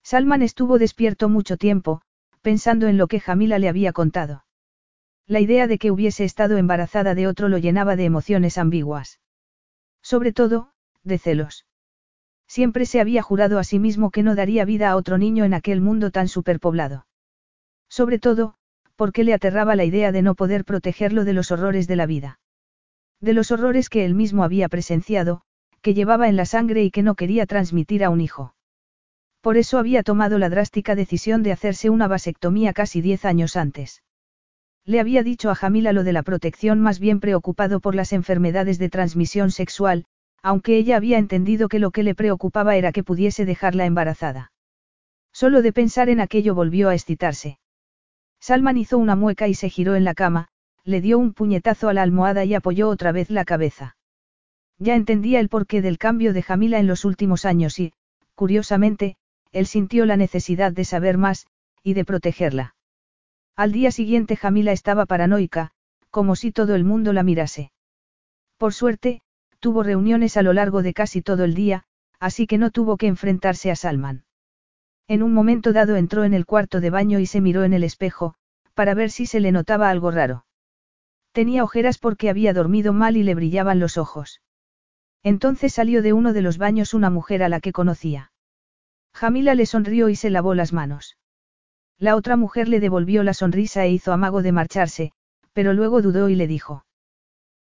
Salman 0.03 0.41
estuvo 0.41 0.79
despierto 0.79 1.29
mucho 1.29 1.57
tiempo, 1.57 2.01
pensando 2.41 2.87
en 2.87 2.97
lo 2.97 3.07
que 3.07 3.19
Jamila 3.19 3.59
le 3.59 3.69
había 3.69 3.93
contado. 3.93 4.45
La 5.29 5.39
idea 5.39 5.67
de 5.67 5.77
que 5.77 5.91
hubiese 5.91 6.23
estado 6.23 6.57
embarazada 6.57 7.13
de 7.13 7.27
otro 7.27 7.49
lo 7.49 7.59
llenaba 7.59 7.95
de 7.95 8.03
emociones 8.03 8.57
ambiguas. 8.57 9.19
Sobre 10.01 10.33
todo, 10.33 10.71
de 11.03 11.19
celos. 11.19 11.67
Siempre 12.47 12.87
se 12.87 12.99
había 12.99 13.21
jurado 13.21 13.59
a 13.59 13.63
sí 13.63 13.77
mismo 13.77 14.09
que 14.09 14.23
no 14.23 14.33
daría 14.33 14.65
vida 14.65 14.89
a 14.89 14.95
otro 14.95 15.19
niño 15.19 15.45
en 15.45 15.53
aquel 15.53 15.81
mundo 15.81 16.09
tan 16.09 16.27
superpoblado. 16.27 17.05
Sobre 17.89 18.17
todo, 18.17 18.55
porque 18.95 19.23
le 19.23 19.35
aterraba 19.35 19.75
la 19.75 19.85
idea 19.85 20.11
de 20.11 20.23
no 20.23 20.33
poder 20.33 20.65
protegerlo 20.65 21.23
de 21.25 21.33
los 21.33 21.51
horrores 21.51 21.87
de 21.87 21.95
la 21.95 22.07
vida. 22.07 22.39
De 23.21 23.33
los 23.33 23.51
horrores 23.51 23.89
que 23.89 24.05
él 24.05 24.15
mismo 24.15 24.43
había 24.43 24.67
presenciado, 24.67 25.43
que 25.83 25.93
llevaba 25.93 26.27
en 26.27 26.37
la 26.37 26.45
sangre 26.45 26.83
y 26.83 26.89
que 26.89 27.03
no 27.03 27.13
quería 27.13 27.45
transmitir 27.45 28.03
a 28.03 28.09
un 28.09 28.19
hijo. 28.19 28.55
Por 29.41 29.57
eso 29.57 29.77
había 29.77 30.01
tomado 30.01 30.39
la 30.39 30.49
drástica 30.49 30.95
decisión 30.95 31.43
de 31.43 31.51
hacerse 31.51 31.91
una 31.91 32.07
vasectomía 32.07 32.73
casi 32.73 33.01
diez 33.01 33.25
años 33.25 33.55
antes. 33.55 34.01
Le 34.89 34.99
había 34.99 35.21
dicho 35.21 35.51
a 35.51 35.55
Jamila 35.55 35.93
lo 35.93 36.03
de 36.03 36.13
la 36.13 36.23
protección 36.23 36.79
más 36.79 36.99
bien 36.99 37.19
preocupado 37.19 37.79
por 37.79 37.93
las 37.93 38.11
enfermedades 38.11 38.79
de 38.79 38.89
transmisión 38.89 39.51
sexual, 39.51 40.05
aunque 40.41 40.77
ella 40.77 40.97
había 40.97 41.19
entendido 41.19 41.69
que 41.69 41.77
lo 41.77 41.91
que 41.91 42.01
le 42.01 42.15
preocupaba 42.15 42.75
era 42.75 42.91
que 42.91 43.03
pudiese 43.03 43.45
dejarla 43.45 43.85
embarazada. 43.85 44.51
Solo 45.31 45.61
de 45.61 45.73
pensar 45.73 46.09
en 46.09 46.19
aquello 46.19 46.55
volvió 46.55 46.89
a 46.89 46.95
excitarse. 46.95 47.59
Salman 48.39 48.79
hizo 48.79 48.97
una 48.97 49.15
mueca 49.15 49.47
y 49.47 49.53
se 49.53 49.69
giró 49.69 49.93
en 49.93 50.05
la 50.05 50.15
cama, 50.15 50.47
le 50.83 51.01
dio 51.01 51.19
un 51.19 51.33
puñetazo 51.33 51.87
a 51.89 51.93
la 51.93 52.01
almohada 52.01 52.43
y 52.43 52.55
apoyó 52.55 52.89
otra 52.89 53.11
vez 53.11 53.29
la 53.29 53.45
cabeza. 53.45 53.95
Ya 54.79 54.95
entendía 54.95 55.39
el 55.39 55.49
porqué 55.49 55.83
del 55.83 55.99
cambio 55.99 56.33
de 56.33 56.41
Jamila 56.41 56.79
en 56.79 56.87
los 56.87 57.05
últimos 57.05 57.45
años 57.45 57.77
y, 57.77 57.93
curiosamente, 58.33 59.17
él 59.51 59.67
sintió 59.67 60.07
la 60.07 60.17
necesidad 60.17 60.71
de 60.71 60.83
saber 60.83 61.19
más, 61.19 61.45
y 61.83 61.93
de 61.93 62.05
protegerla. 62.05 62.73
Al 63.59 63.73
día 63.73 63.91
siguiente 63.91 64.37
Jamila 64.37 64.71
estaba 64.71 65.05
paranoica, 65.05 65.71
como 66.11 66.37
si 66.37 66.53
todo 66.53 66.75
el 66.75 66.85
mundo 66.85 67.11
la 67.11 67.23
mirase. 67.23 67.73
Por 68.57 68.73
suerte, 68.73 69.21
tuvo 69.59 69.83
reuniones 69.83 70.37
a 70.37 70.43
lo 70.43 70.53
largo 70.53 70.81
de 70.81 70.93
casi 70.93 71.21
todo 71.21 71.43
el 71.43 71.55
día, 71.55 71.83
así 72.21 72.47
que 72.47 72.57
no 72.57 72.71
tuvo 72.71 72.95
que 72.95 73.07
enfrentarse 73.07 73.69
a 73.69 73.75
Salman. 73.75 74.23
En 75.09 75.23
un 75.23 75.33
momento 75.33 75.73
dado 75.73 75.97
entró 75.97 76.23
en 76.23 76.33
el 76.33 76.45
cuarto 76.45 76.79
de 76.79 76.89
baño 76.89 77.19
y 77.19 77.25
se 77.25 77.41
miró 77.41 77.65
en 77.65 77.73
el 77.73 77.83
espejo, 77.83 78.35
para 78.75 78.93
ver 78.93 79.11
si 79.11 79.25
se 79.25 79.41
le 79.41 79.51
notaba 79.51 79.89
algo 79.89 80.09
raro. 80.09 80.45
Tenía 81.33 81.65
ojeras 81.65 81.97
porque 81.97 82.29
había 82.29 82.53
dormido 82.53 82.93
mal 82.93 83.17
y 83.17 83.23
le 83.23 83.35
brillaban 83.35 83.81
los 83.81 83.97
ojos. 83.97 84.41
Entonces 85.21 85.73
salió 85.73 86.01
de 86.01 86.13
uno 86.13 86.31
de 86.31 86.43
los 86.43 86.57
baños 86.57 86.93
una 86.93 87.09
mujer 87.09 87.43
a 87.43 87.49
la 87.49 87.59
que 87.59 87.73
conocía. 87.73 88.31
Jamila 89.13 89.53
le 89.53 89.65
sonrió 89.65 90.07
y 90.07 90.15
se 90.15 90.29
lavó 90.29 90.55
las 90.55 90.71
manos. 90.71 91.17
La 91.99 92.15
otra 92.15 92.37
mujer 92.37 92.69
le 92.69 92.79
devolvió 92.79 93.23
la 93.23 93.33
sonrisa 93.33 93.83
e 93.85 93.91
hizo 93.91 94.13
amago 94.13 94.41
de 94.41 94.53
marcharse, 94.53 95.11
pero 95.51 95.73
luego 95.73 96.01
dudó 96.01 96.29
y 96.29 96.35
le 96.35 96.47
dijo. 96.47 96.85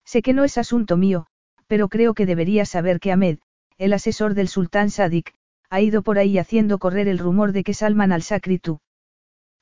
Sé 0.04 0.20
que 0.20 0.34
no 0.34 0.44
es 0.44 0.58
asunto 0.58 0.98
mío, 0.98 1.26
pero 1.66 1.88
creo 1.88 2.12
que 2.12 2.26
deberías 2.26 2.68
saber 2.68 3.00
que 3.00 3.12
Ahmed, 3.12 3.38
el 3.78 3.94
asesor 3.94 4.34
del 4.34 4.48
sultán 4.48 4.90
Sadik, 4.90 5.34
ha 5.70 5.80
ido 5.80 6.02
por 6.02 6.18
ahí 6.18 6.38
haciendo 6.38 6.78
correr 6.78 7.08
el 7.08 7.18
rumor 7.18 7.52
de 7.52 7.64
que 7.64 7.74
Salman 7.74 8.12
al-Sakri 8.12 8.58
tú. 8.58 8.80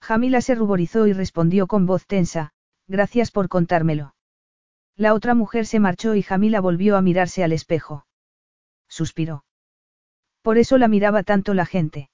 Jamila 0.02 0.40
se 0.40 0.54
ruborizó 0.54 1.06
y 1.06 1.12
respondió 1.12 1.66
con 1.66 1.86
voz 1.86 2.06
tensa, 2.06 2.52
gracias 2.88 3.30
por 3.30 3.48
contármelo. 3.48 4.14
La 4.96 5.14
otra 5.14 5.34
mujer 5.34 5.66
se 5.66 5.80
marchó 5.80 6.14
y 6.14 6.22
Jamila 6.22 6.60
volvió 6.60 6.96
a 6.96 7.02
mirarse 7.02 7.42
al 7.42 7.52
espejo. 7.52 8.06
Suspiró. 8.88 9.44
Por 10.42 10.58
eso 10.58 10.78
la 10.78 10.88
miraba 10.88 11.22
tanto 11.22 11.54
la 11.54 11.64
gente. 11.64 12.10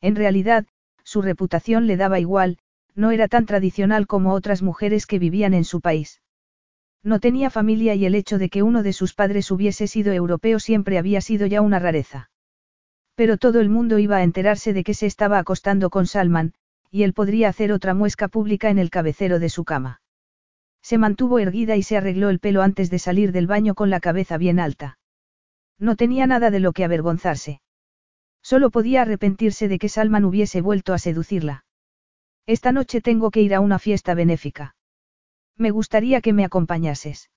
En 0.00 0.16
realidad, 0.16 0.66
su 1.04 1.22
reputación 1.22 1.86
le 1.86 1.96
daba 1.96 2.18
igual, 2.18 2.58
no 2.94 3.10
era 3.10 3.28
tan 3.28 3.46
tradicional 3.46 4.06
como 4.06 4.32
otras 4.32 4.62
mujeres 4.62 5.06
que 5.06 5.18
vivían 5.18 5.54
en 5.54 5.64
su 5.64 5.80
país. 5.80 6.22
No 7.02 7.20
tenía 7.20 7.50
familia 7.50 7.94
y 7.94 8.06
el 8.06 8.14
hecho 8.14 8.38
de 8.38 8.48
que 8.48 8.62
uno 8.62 8.82
de 8.82 8.92
sus 8.92 9.14
padres 9.14 9.50
hubiese 9.50 9.86
sido 9.86 10.12
europeo 10.12 10.58
siempre 10.58 10.98
había 10.98 11.20
sido 11.20 11.46
ya 11.46 11.60
una 11.60 11.78
rareza. 11.78 12.30
Pero 13.14 13.36
todo 13.36 13.60
el 13.60 13.68
mundo 13.68 13.98
iba 13.98 14.16
a 14.16 14.22
enterarse 14.22 14.72
de 14.72 14.82
que 14.82 14.94
se 14.94 15.06
estaba 15.06 15.38
acostando 15.38 15.90
con 15.90 16.06
Salman, 16.06 16.54
y 16.90 17.02
él 17.02 17.12
podría 17.12 17.48
hacer 17.48 17.72
otra 17.72 17.92
muesca 17.92 18.28
pública 18.28 18.70
en 18.70 18.78
el 18.78 18.90
cabecero 18.90 19.38
de 19.38 19.50
su 19.50 19.64
cama. 19.64 20.00
Se 20.82 20.98
mantuvo 20.98 21.38
erguida 21.38 21.76
y 21.76 21.82
se 21.82 21.96
arregló 21.96 22.30
el 22.30 22.40
pelo 22.40 22.62
antes 22.62 22.90
de 22.90 22.98
salir 22.98 23.32
del 23.32 23.46
baño 23.46 23.74
con 23.74 23.90
la 23.90 24.00
cabeza 24.00 24.38
bien 24.38 24.58
alta. 24.58 24.98
No 25.78 25.96
tenía 25.96 26.26
nada 26.26 26.50
de 26.50 26.60
lo 26.60 26.72
que 26.72 26.84
avergonzarse. 26.84 27.60
Solo 28.44 28.70
podía 28.70 29.00
arrepentirse 29.00 29.68
de 29.68 29.78
que 29.78 29.88
Salman 29.88 30.26
hubiese 30.26 30.60
vuelto 30.60 30.92
a 30.92 30.98
seducirla. 30.98 31.64
Esta 32.44 32.72
noche 32.72 33.00
tengo 33.00 33.30
que 33.30 33.40
ir 33.40 33.54
a 33.54 33.60
una 33.60 33.78
fiesta 33.78 34.12
benéfica. 34.12 34.76
Me 35.56 35.70
gustaría 35.70 36.20
que 36.20 36.34
me 36.34 36.44
acompañases. 36.44 37.30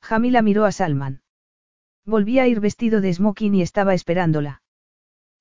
Jamila 0.00 0.40
miró 0.40 0.64
a 0.64 0.72
Salman. 0.72 1.20
Volvía 2.06 2.44
a 2.44 2.48
ir 2.48 2.60
vestido 2.60 3.02
de 3.02 3.12
smoking 3.12 3.54
y 3.56 3.60
estaba 3.60 3.92
esperándola. 3.92 4.62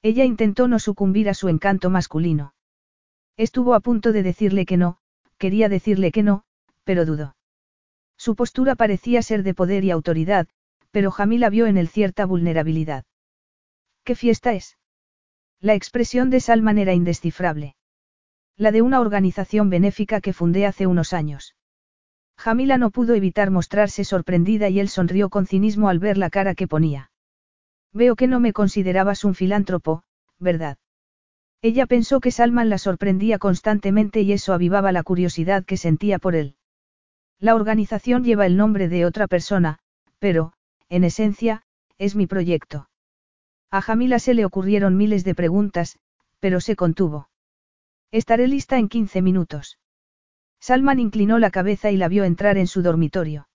Ella 0.02 0.26
intentó 0.26 0.68
no 0.68 0.78
sucumbir 0.78 1.30
a 1.30 1.36
su 1.36 1.48
encanto 1.48 1.90
masculino. 1.90 2.54
Estuvo 3.38 3.76
a 3.76 3.80
punto 3.80 4.12
de 4.12 4.24
decirle 4.24 4.66
que 4.66 4.76
no, 4.76 4.98
quería 5.38 5.70
decirle 5.70 6.12
que 6.12 6.22
no, 6.22 6.44
pero 6.84 7.06
dudó. 7.06 7.38
Su 8.18 8.36
postura 8.36 8.76
parecía 8.76 9.22
ser 9.22 9.44
de 9.44 9.54
poder 9.54 9.86
y 9.86 9.92
autoridad, 9.92 10.50
pero 10.92 11.12
Jamila 11.12 11.50
vio 11.50 11.66
en 11.66 11.78
él 11.78 11.88
cierta 11.88 12.26
vulnerabilidad. 12.26 13.06
¿Qué 14.04 14.16
fiesta 14.16 14.52
es? 14.54 14.78
La 15.62 15.76
expresión 15.76 16.32
de 16.32 16.40
Salman 16.40 16.80
era 16.80 16.94
indescifrable. 16.94 17.76
La 18.58 18.72
de 18.72 18.82
una 18.82 19.00
organización 19.00 19.70
benéfica 19.70 20.20
que 20.20 20.34
fundé 20.34 20.66
hace 20.66 20.88
unos 20.88 21.14
años. 21.14 21.56
Jamila 22.36 22.80
no 22.80 22.90
pudo 22.90 23.14
evitar 23.14 23.52
mostrarse 23.52 24.04
sorprendida 24.04 24.70
y 24.70 24.80
él 24.80 24.90
sonrió 24.90 25.30
con 25.30 25.46
cinismo 25.46 25.90
al 25.90 26.00
ver 26.00 26.18
la 26.18 26.32
cara 26.32 26.56
que 26.56 26.68
ponía. 26.68 27.12
Veo 27.94 28.16
que 28.16 28.26
no 28.26 28.40
me 28.40 28.54
considerabas 28.54 29.24
un 29.24 29.36
filántropo, 29.36 30.02
¿verdad? 30.40 30.80
Ella 31.62 31.86
pensó 31.86 32.22
que 32.22 32.32
Salman 32.32 32.70
la 32.70 32.80
sorprendía 32.80 33.38
constantemente 33.38 34.22
y 34.22 34.32
eso 34.32 34.54
avivaba 34.54 34.92
la 34.92 35.04
curiosidad 35.04 35.64
que 35.64 35.78
sentía 35.78 36.18
por 36.18 36.34
él. 36.36 36.56
La 37.38 37.54
organización 37.54 38.24
lleva 38.24 38.48
el 38.48 38.58
nombre 38.58 38.88
de 38.88 39.06
otra 39.06 39.28
persona, 39.28 39.78
pero, 40.18 40.54
en 40.90 41.04
esencia, 41.04 41.62
es 42.00 42.16
mi 42.16 42.26
proyecto. 42.26 42.88
A 43.72 43.82
Jamila 43.82 44.20
se 44.20 44.34
le 44.34 44.44
ocurrieron 44.44 44.98
miles 44.98 45.24
de 45.24 45.34
preguntas, 45.34 45.98
pero 46.42 46.60
se 46.60 46.76
contuvo. 46.76 47.30
Estaré 48.12 48.50
lista 48.50 48.78
en 48.78 48.90
15 48.90 49.22
minutos. 49.22 49.80
Salman 50.60 51.00
inclinó 51.00 51.40
la 51.40 51.52
cabeza 51.52 51.90
y 51.90 51.96
la 51.96 52.10
vio 52.10 52.26
entrar 52.26 52.58
en 52.58 52.68
su 52.68 52.82
dormitorio. 52.82 53.48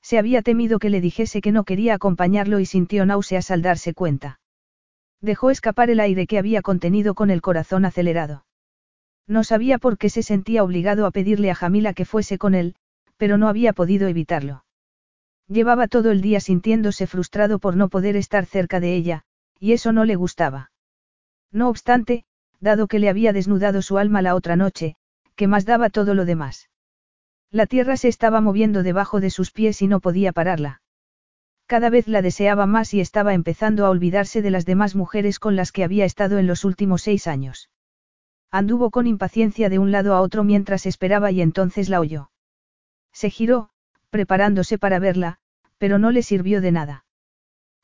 Se 0.00 0.16
había 0.16 0.42
temido 0.42 0.78
que 0.78 0.90
le 0.90 1.00
dijese 1.00 1.40
que 1.40 1.50
no 1.50 1.64
quería 1.64 1.94
acompañarlo 1.94 2.60
y 2.60 2.66
sintió 2.66 3.04
náuseas 3.04 3.50
al 3.50 3.62
darse 3.62 3.94
cuenta. 3.94 4.38
Dejó 5.20 5.50
escapar 5.50 5.90
el 5.90 5.98
aire 5.98 6.28
que 6.28 6.38
había 6.38 6.62
contenido 6.62 7.14
con 7.14 7.30
el 7.30 7.42
corazón 7.42 7.84
acelerado. 7.84 8.46
No 9.26 9.42
sabía 9.42 9.78
por 9.78 9.98
qué 9.98 10.08
se 10.08 10.22
sentía 10.22 10.62
obligado 10.62 11.04
a 11.04 11.10
pedirle 11.10 11.50
a 11.50 11.56
Jamila 11.56 11.94
que 11.94 12.04
fuese 12.04 12.38
con 12.38 12.54
él, 12.54 12.76
pero 13.16 13.38
no 13.38 13.48
había 13.48 13.72
podido 13.72 14.06
evitarlo. 14.06 14.64
Llevaba 15.48 15.88
todo 15.88 16.12
el 16.12 16.20
día 16.20 16.38
sintiéndose 16.38 17.08
frustrado 17.08 17.58
por 17.58 17.76
no 17.76 17.88
poder 17.88 18.16
estar 18.16 18.46
cerca 18.46 18.80
de 18.80 18.94
ella, 18.94 19.24
y 19.62 19.74
eso 19.74 19.92
no 19.92 20.04
le 20.04 20.16
gustaba. 20.16 20.72
No 21.52 21.68
obstante, 21.68 22.24
dado 22.58 22.88
que 22.88 22.98
le 22.98 23.08
había 23.08 23.32
desnudado 23.32 23.80
su 23.80 23.96
alma 23.96 24.20
la 24.20 24.34
otra 24.34 24.56
noche, 24.56 24.96
que 25.36 25.46
más 25.46 25.64
daba 25.64 25.88
todo 25.88 26.14
lo 26.14 26.24
demás. 26.24 26.68
La 27.48 27.66
tierra 27.66 27.96
se 27.96 28.08
estaba 28.08 28.40
moviendo 28.40 28.82
debajo 28.82 29.20
de 29.20 29.30
sus 29.30 29.52
pies 29.52 29.80
y 29.80 29.86
no 29.86 30.00
podía 30.00 30.32
pararla. 30.32 30.82
Cada 31.66 31.90
vez 31.90 32.08
la 32.08 32.22
deseaba 32.22 32.66
más 32.66 32.92
y 32.92 32.98
estaba 32.98 33.34
empezando 33.34 33.86
a 33.86 33.90
olvidarse 33.90 34.42
de 34.42 34.50
las 34.50 34.66
demás 34.66 34.96
mujeres 34.96 35.38
con 35.38 35.54
las 35.54 35.70
que 35.70 35.84
había 35.84 36.06
estado 36.06 36.38
en 36.38 36.48
los 36.48 36.64
últimos 36.64 37.02
seis 37.02 37.28
años. 37.28 37.70
Anduvo 38.50 38.90
con 38.90 39.06
impaciencia 39.06 39.68
de 39.68 39.78
un 39.78 39.92
lado 39.92 40.16
a 40.16 40.22
otro 40.22 40.42
mientras 40.42 40.86
esperaba 40.86 41.30
y 41.30 41.40
entonces 41.40 41.88
la 41.88 42.00
oyó. 42.00 42.32
Se 43.12 43.30
giró, 43.30 43.70
preparándose 44.10 44.76
para 44.76 44.98
verla, 44.98 45.38
pero 45.78 46.00
no 46.00 46.10
le 46.10 46.24
sirvió 46.24 46.60
de 46.60 46.72
nada. 46.72 47.04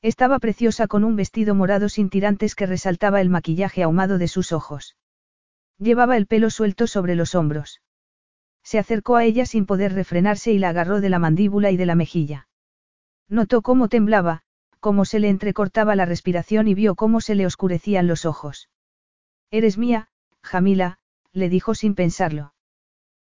Estaba 0.01 0.39
preciosa 0.39 0.87
con 0.87 1.03
un 1.03 1.17
vestido 1.17 1.55
morado 1.55 1.89
sin 1.89 2.09
tirantes 2.09 2.55
que 2.55 2.67
resaltaba 2.67 3.21
el 3.21 3.31
maquillaje 3.31 3.83
ahumado 3.83 4.19
de 4.19 4.29
sus 4.29 4.53
ojos. 4.53 4.97
Llevaba 5.79 6.17
el 6.17 6.27
pelo 6.27 6.51
suelto 6.51 6.87
sobre 6.87 7.17
los 7.17 7.35
hombros. 7.35 7.83
Se 8.63 8.79
acercó 8.79 9.17
a 9.17 9.25
ella 9.25 9.47
sin 9.47 9.67
poder 9.67 9.95
refrenarse 9.95 10.53
y 10.53 10.59
la 10.59 10.69
agarró 10.69 11.01
de 11.01 11.09
la 11.09 11.19
mandíbula 11.19 11.71
y 11.71 11.77
de 11.77 11.87
la 11.87 11.95
mejilla. 11.95 12.49
Notó 13.29 13.63
cómo 13.63 13.89
temblaba, 13.89 14.43
cómo 14.79 15.05
se 15.05 15.19
le 15.19 15.29
entrecortaba 15.29 15.97
la 15.97 16.05
respiración 16.05 16.69
y 16.69 16.75
vio 16.75 16.95
cómo 16.95 17.21
se 17.21 17.35
le 17.35 17.47
oscurecían 17.47 18.07
los 18.07 18.25
ojos. 18.25 18.69
Eres 19.51 19.79
mía, 19.79 20.09
Jamila, 20.43 20.99
le 21.33 21.49
dijo 21.49 21.75
sin 21.75 21.95
pensarlo. 21.95 22.55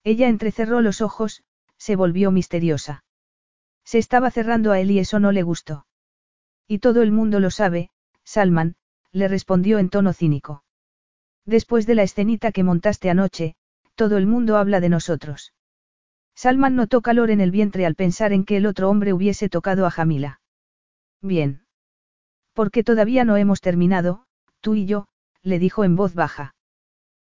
Ella 0.03 0.29
entrecerró 0.29 0.81
los 0.81 1.01
ojos, 1.01 1.45
se 1.77 1.97
volvió 1.97 2.31
misteriosa. 2.31 3.05
Se 3.85 3.99
estaba 3.99 4.31
cerrando 4.31 4.73
a 4.73 4.81
él 4.81 4.91
y 4.91 4.99
eso 4.99 5.21
no 5.21 5.33
le 5.33 5.43
gustó. 5.43 5.87
Y 6.69 6.79
todo 6.79 7.03
el 7.03 7.13
mundo 7.13 7.41
lo 7.41 7.51
sabe, 7.51 7.91
Salman, 8.25 8.77
le 9.13 9.29
respondió 9.29 9.79
en 9.79 9.89
tono 9.89 10.13
cínico. 10.13 10.65
Después 11.45 11.87
de 11.87 11.95
la 11.95 12.03
escenita 12.03 12.53
que 12.53 12.65
montaste 12.65 13.09
anoche, 13.09 13.55
todo 13.95 14.17
el 14.19 14.27
mundo 14.27 14.57
habla 14.57 14.81
de 14.81 14.89
nosotros. 14.89 15.55
Salman 16.35 16.77
notó 16.77 17.01
calor 17.01 17.31
en 17.31 17.41
el 17.41 17.51
vientre 17.51 17.87
al 17.87 17.95
pensar 17.95 18.33
en 18.33 18.45
que 18.45 18.59
el 18.59 18.67
otro 18.67 18.91
hombre 18.91 19.13
hubiese 19.13 19.49
tocado 19.49 19.87
a 19.87 19.91
Jamila. 19.91 20.41
Bien. 21.23 21.65
Porque 22.53 22.85
todavía 22.85 23.25
no 23.25 23.37
hemos 23.37 23.61
terminado, 23.61 24.27
tú 24.61 24.75
y 24.75 24.87
yo, 24.87 25.07
le 25.43 25.59
dijo 25.59 25.85
en 25.85 25.97
voz 25.97 26.15
baja. 26.15 26.55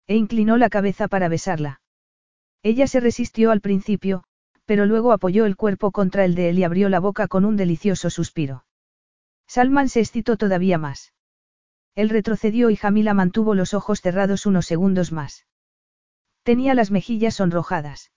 E 0.08 0.16
inclinó 0.16 0.58
la 0.58 0.70
cabeza 0.70 1.08
para 1.08 1.30
besarla. 1.30 1.82
Ella 2.64 2.88
se 2.88 3.00
resistió 3.00 3.52
al 3.52 3.62
principio, 3.62 4.24
pero 4.66 4.86
luego 4.86 5.14
apoyó 5.14 5.46
el 5.46 5.56
cuerpo 5.56 5.92
contra 5.92 6.26
el 6.26 6.36
de 6.36 6.50
él 6.50 6.60
y 6.60 6.64
abrió 6.64 6.90
la 6.90 7.00
boca 7.00 7.28
con 7.28 7.46
un 7.46 7.56
delicioso 7.56 8.10
suspiro. 8.10 8.66
Salman 9.48 9.90
se 9.90 10.02
excitó 10.02 10.38
todavía 10.38 10.78
más. 10.78 11.14
Él 11.96 12.10
retrocedió 12.10 12.70
y 12.70 12.76
Jamila 12.76 13.14
mantuvo 13.14 13.56
los 13.56 13.74
ojos 13.74 14.02
cerrados 14.02 14.46
unos 14.46 14.66
segundos 14.66 15.12
más. 15.12 15.46
Tenía 16.44 16.74
las 16.74 16.92
mejillas 16.92 17.36
sonrojadas. 17.36 18.12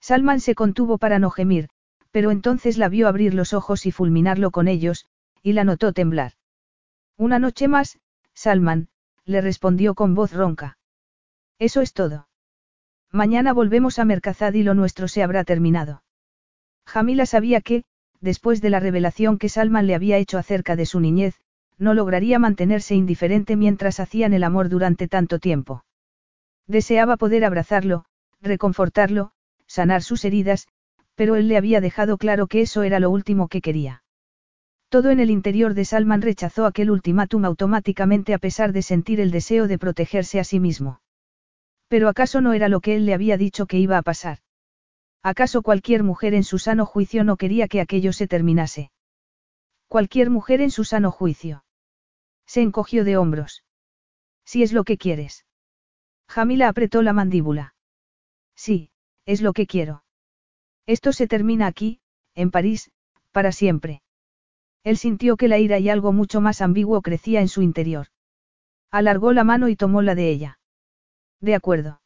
Salman 0.00 0.40
se 0.40 0.54
contuvo 0.54 0.98
para 0.98 1.18
no 1.18 1.30
gemir, 1.30 1.68
pero 2.10 2.30
entonces 2.30 2.78
la 2.78 2.88
vio 2.88 3.08
abrir 3.08 3.34
los 3.34 3.52
ojos 3.52 3.86
y 3.86 3.92
fulminarlo 3.92 4.50
con 4.50 4.68
ellos, 4.68 5.06
y 5.42 5.52
la 5.52 5.64
notó 5.64 5.92
temblar. 5.92 6.32
Una 7.16 7.38
noche 7.38 7.68
más, 7.68 7.98
Salman, 8.32 8.88
le 9.24 9.40
respondió 9.40 9.94
con 9.94 10.14
voz 10.14 10.32
ronca. 10.32 10.78
Eso 11.58 11.80
es 11.80 11.92
todo. 11.92 12.28
Mañana 13.10 13.52
volvemos 13.52 13.98
a 13.98 14.04
Mercazad 14.04 14.54
y 14.54 14.62
lo 14.62 14.74
nuestro 14.74 15.08
se 15.08 15.22
habrá 15.22 15.44
terminado. 15.44 16.02
Jamila 16.86 17.26
sabía 17.26 17.60
que, 17.60 17.84
después 18.24 18.62
de 18.62 18.70
la 18.70 18.80
revelación 18.80 19.36
que 19.38 19.50
Salman 19.50 19.86
le 19.86 19.94
había 19.94 20.16
hecho 20.16 20.38
acerca 20.38 20.76
de 20.76 20.86
su 20.86 20.98
niñez, 20.98 21.34
no 21.76 21.92
lograría 21.92 22.38
mantenerse 22.38 22.94
indiferente 22.94 23.54
mientras 23.54 24.00
hacían 24.00 24.32
el 24.32 24.44
amor 24.44 24.70
durante 24.70 25.08
tanto 25.08 25.38
tiempo. 25.38 25.84
Deseaba 26.66 27.18
poder 27.18 27.44
abrazarlo, 27.44 28.06
reconfortarlo, 28.40 29.32
sanar 29.66 30.02
sus 30.02 30.24
heridas, 30.24 30.68
pero 31.14 31.36
él 31.36 31.48
le 31.48 31.58
había 31.58 31.82
dejado 31.82 32.16
claro 32.16 32.46
que 32.46 32.62
eso 32.62 32.82
era 32.82 32.98
lo 32.98 33.10
último 33.10 33.48
que 33.48 33.60
quería. 33.60 34.02
Todo 34.88 35.10
en 35.10 35.20
el 35.20 35.28
interior 35.30 35.74
de 35.74 35.84
Salman 35.84 36.22
rechazó 36.22 36.64
aquel 36.64 36.90
ultimátum 36.90 37.44
automáticamente 37.44 38.32
a 38.32 38.38
pesar 38.38 38.72
de 38.72 38.80
sentir 38.80 39.20
el 39.20 39.32
deseo 39.32 39.68
de 39.68 39.78
protegerse 39.78 40.40
a 40.40 40.44
sí 40.44 40.60
mismo. 40.60 41.00
Pero 41.88 42.08
acaso 42.08 42.40
no 42.40 42.54
era 42.54 42.68
lo 42.68 42.80
que 42.80 42.96
él 42.96 43.04
le 43.04 43.12
había 43.12 43.36
dicho 43.36 43.66
que 43.66 43.78
iba 43.78 43.98
a 43.98 44.02
pasar. 44.02 44.38
¿Acaso 45.24 45.62
cualquier 45.62 46.02
mujer 46.02 46.34
en 46.34 46.44
su 46.44 46.58
sano 46.58 46.84
juicio 46.84 47.24
no 47.24 47.38
quería 47.38 47.66
que 47.66 47.80
aquello 47.80 48.12
se 48.12 48.28
terminase? 48.28 48.90
Cualquier 49.88 50.28
mujer 50.28 50.60
en 50.60 50.70
su 50.70 50.84
sano 50.84 51.10
juicio. 51.10 51.64
Se 52.44 52.60
encogió 52.60 53.04
de 53.04 53.16
hombros. 53.16 53.64
Si 54.44 54.62
es 54.62 54.74
lo 54.74 54.84
que 54.84 54.98
quieres. 54.98 55.46
Jamila 56.28 56.68
apretó 56.68 57.00
la 57.00 57.14
mandíbula. 57.14 57.74
Sí, 58.54 58.90
es 59.24 59.40
lo 59.40 59.54
que 59.54 59.66
quiero. 59.66 60.04
Esto 60.84 61.14
se 61.14 61.26
termina 61.26 61.68
aquí, 61.68 62.00
en 62.34 62.50
París, 62.50 62.90
para 63.32 63.50
siempre. 63.50 64.02
Él 64.82 64.98
sintió 64.98 65.38
que 65.38 65.48
la 65.48 65.56
ira 65.56 65.78
y 65.78 65.88
algo 65.88 66.12
mucho 66.12 66.42
más 66.42 66.60
ambiguo 66.60 67.00
crecía 67.00 67.40
en 67.40 67.48
su 67.48 67.62
interior. 67.62 68.08
Alargó 68.90 69.32
la 69.32 69.42
mano 69.42 69.70
y 69.70 69.76
tomó 69.76 70.02
la 70.02 70.14
de 70.14 70.28
ella. 70.28 70.58
De 71.40 71.54
acuerdo. 71.54 72.02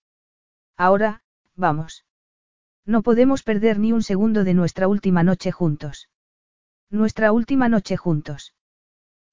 Ahora, 0.76 1.24
vamos. 1.56 2.04
No 2.88 3.02
podemos 3.02 3.42
perder 3.42 3.78
ni 3.78 3.92
un 3.92 4.02
segundo 4.02 4.44
de 4.44 4.54
nuestra 4.54 4.88
última 4.88 5.22
noche 5.22 5.52
juntos. 5.52 6.08
Nuestra 6.90 7.32
última 7.32 7.68
noche 7.68 7.98
juntos. 7.98 8.54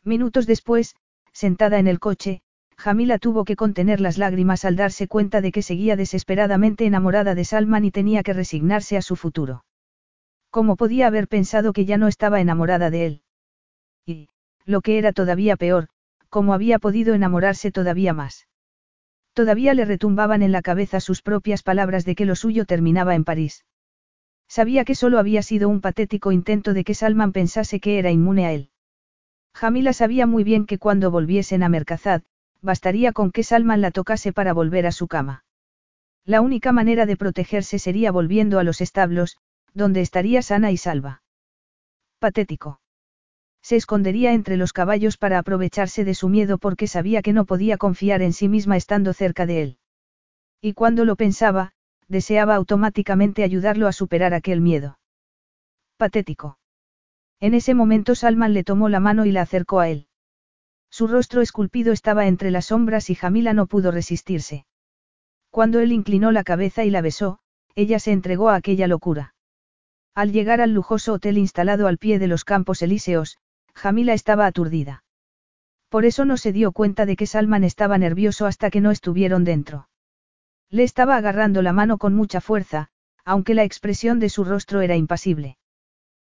Minutos 0.04 0.46
después, 0.46 0.98
sentada 1.32 1.80
en 1.80 1.88
el 1.88 2.02
coche, 2.02 2.42
Jamila 2.76 3.18
tuvo 3.18 3.46
que 3.46 3.56
contener 3.56 4.02
las 4.02 4.18
lágrimas 4.18 4.66
al 4.66 4.76
darse 4.76 5.08
cuenta 5.08 5.40
de 5.40 5.54
que 5.54 5.62
seguía 5.62 5.96
desesperadamente 5.96 6.86
enamorada 6.86 7.34
de 7.34 7.46
Salman 7.46 7.86
y 7.86 7.92
tenía 7.92 8.24
que 8.24 8.34
resignarse 8.34 8.98
a 8.98 9.02
su 9.02 9.16
futuro. 9.16 9.64
¿Cómo 10.50 10.76
podía 10.76 11.08
haber 11.08 11.30
pensado 11.30 11.72
que 11.72 11.86
ya 11.86 11.98
no 11.98 12.10
estaba 12.10 12.42
enamorada 12.42 12.90
de 12.90 13.06
él? 13.06 13.22
Y, 14.06 14.28
lo 14.66 14.82
que 14.82 14.98
era 14.98 15.14
todavía 15.14 15.56
peor, 15.56 15.88
¿cómo 16.28 16.54
había 16.54 16.78
podido 16.78 17.14
enamorarse 17.14 17.72
todavía 17.72 18.12
más? 18.12 18.50
Todavía 19.36 19.74
le 19.74 19.84
retumbaban 19.84 20.42
en 20.44 20.54
la 20.54 20.62
cabeza 20.62 21.02
sus 21.02 21.22
propias 21.22 21.62
palabras 21.62 22.06
de 22.06 22.16
que 22.16 22.24
lo 22.24 22.36
suyo 22.36 22.64
terminaba 22.64 23.16
en 23.16 23.26
París. 23.26 23.66
Sabía 24.48 24.86
que 24.86 24.96
solo 24.96 25.20
había 25.20 25.42
sido 25.42 25.68
un 25.68 25.82
patético 25.82 26.32
intento 26.32 26.74
de 26.74 26.86
que 26.86 26.94
Salman 26.94 27.34
pensase 27.34 27.82
que 27.82 28.00
era 28.00 28.12
inmune 28.12 28.46
a 28.46 28.54
él. 28.54 28.70
Jamila 29.54 29.92
sabía 29.92 30.26
muy 30.26 30.46
bien 30.46 30.66
que 30.66 30.78
cuando 30.78 31.12
volviesen 31.12 31.64
a 31.64 31.70
Mercazad, 31.70 32.22
bastaría 32.62 33.12
con 33.12 33.32
que 33.32 33.44
Salman 33.44 33.82
la 33.82 33.92
tocase 33.92 34.32
para 34.32 34.54
volver 34.54 34.88
a 34.88 34.94
su 34.94 35.08
cama. 35.08 35.44
La 36.24 36.40
única 36.40 36.72
manera 36.72 37.06
de 37.06 37.18
protegerse 37.18 37.78
sería 37.78 38.14
volviendo 38.14 38.58
a 38.58 38.64
los 38.64 38.80
establos, 38.80 39.36
donde 39.74 40.00
estaría 40.00 40.42
sana 40.44 40.72
y 40.72 40.78
salva. 40.78 41.24
Patético. 42.20 42.80
Se 43.66 43.78
escondería 43.78 44.34
entre 44.34 44.58
los 44.58 44.74
caballos 44.74 45.18
para 45.18 45.40
aprovecharse 45.40 46.06
de 46.06 46.14
su 46.14 46.30
miedo 46.30 46.60
porque 46.60 46.86
sabía 46.86 47.24
que 47.24 47.34
no 47.34 47.46
podía 47.46 47.78
confiar 47.78 48.22
en 48.22 48.32
sí 48.32 48.48
misma 48.48 48.78
estando 48.78 49.12
cerca 49.12 49.48
de 49.48 49.64
él. 49.64 49.78
Y 50.62 50.74
cuando 50.74 51.04
lo 51.04 51.16
pensaba, 51.16 51.72
deseaba 52.08 52.54
automáticamente 52.54 53.42
ayudarlo 53.42 53.88
a 53.88 53.92
superar 53.92 54.36
aquel 54.36 54.62
miedo. 54.62 55.00
Patético. 55.98 56.60
En 57.40 57.56
ese 57.56 57.74
momento 57.74 58.14
Salman 58.14 58.54
le 58.54 58.64
tomó 58.64 58.88
la 58.88 59.00
mano 59.00 59.26
y 59.26 59.32
la 59.32 59.42
acercó 59.42 59.80
a 59.80 59.90
él. 59.90 60.10
Su 60.92 61.08
rostro 61.08 61.42
esculpido 61.42 61.92
estaba 61.92 62.28
entre 62.28 62.52
las 62.52 62.68
sombras 62.68 63.10
y 63.10 63.16
Jamila 63.16 63.54
no 63.54 63.66
pudo 63.66 63.90
resistirse. 63.90 64.68
Cuando 65.50 65.80
él 65.80 65.92
inclinó 65.92 66.32
la 66.32 66.44
cabeza 66.44 66.84
y 66.84 66.92
la 66.92 67.02
besó, 67.02 67.40
ella 67.74 67.98
se 67.98 68.12
entregó 68.12 68.50
a 68.50 68.58
aquella 68.58 68.86
locura. 68.86 69.34
Al 70.14 70.32
llegar 70.32 70.62
al 70.62 70.72
lujoso 70.72 71.14
hotel 71.14 71.40
instalado 71.40 71.88
al 71.88 71.98
pie 71.98 72.20
de 72.20 72.28
los 72.28 72.46
campos 72.46 72.84
elíseos, 72.84 73.40
Jamila 73.76 74.14
estaba 74.14 74.46
aturdida. 74.46 75.04
Por 75.90 76.06
eso 76.06 76.26
no 76.26 76.38
se 76.38 76.52
dio 76.52 76.72
cuenta 76.72 77.06
de 77.06 77.16
que 77.16 77.28
Salman 77.28 77.64
estaba 77.64 77.98
nervioso 77.98 78.46
hasta 78.46 78.70
que 78.70 78.82
no 78.82 78.92
estuvieron 78.92 79.44
dentro. 79.44 79.88
Le 80.70 80.84
estaba 80.84 81.16
agarrando 81.18 81.62
la 81.62 81.74
mano 81.74 81.98
con 81.98 82.14
mucha 82.14 82.42
fuerza, 82.42 82.90
aunque 83.24 83.54
la 83.54 83.64
expresión 83.64 84.20
de 84.20 84.30
su 84.30 84.44
rostro 84.44 84.82
era 84.82 84.96
impasible. 84.96 85.58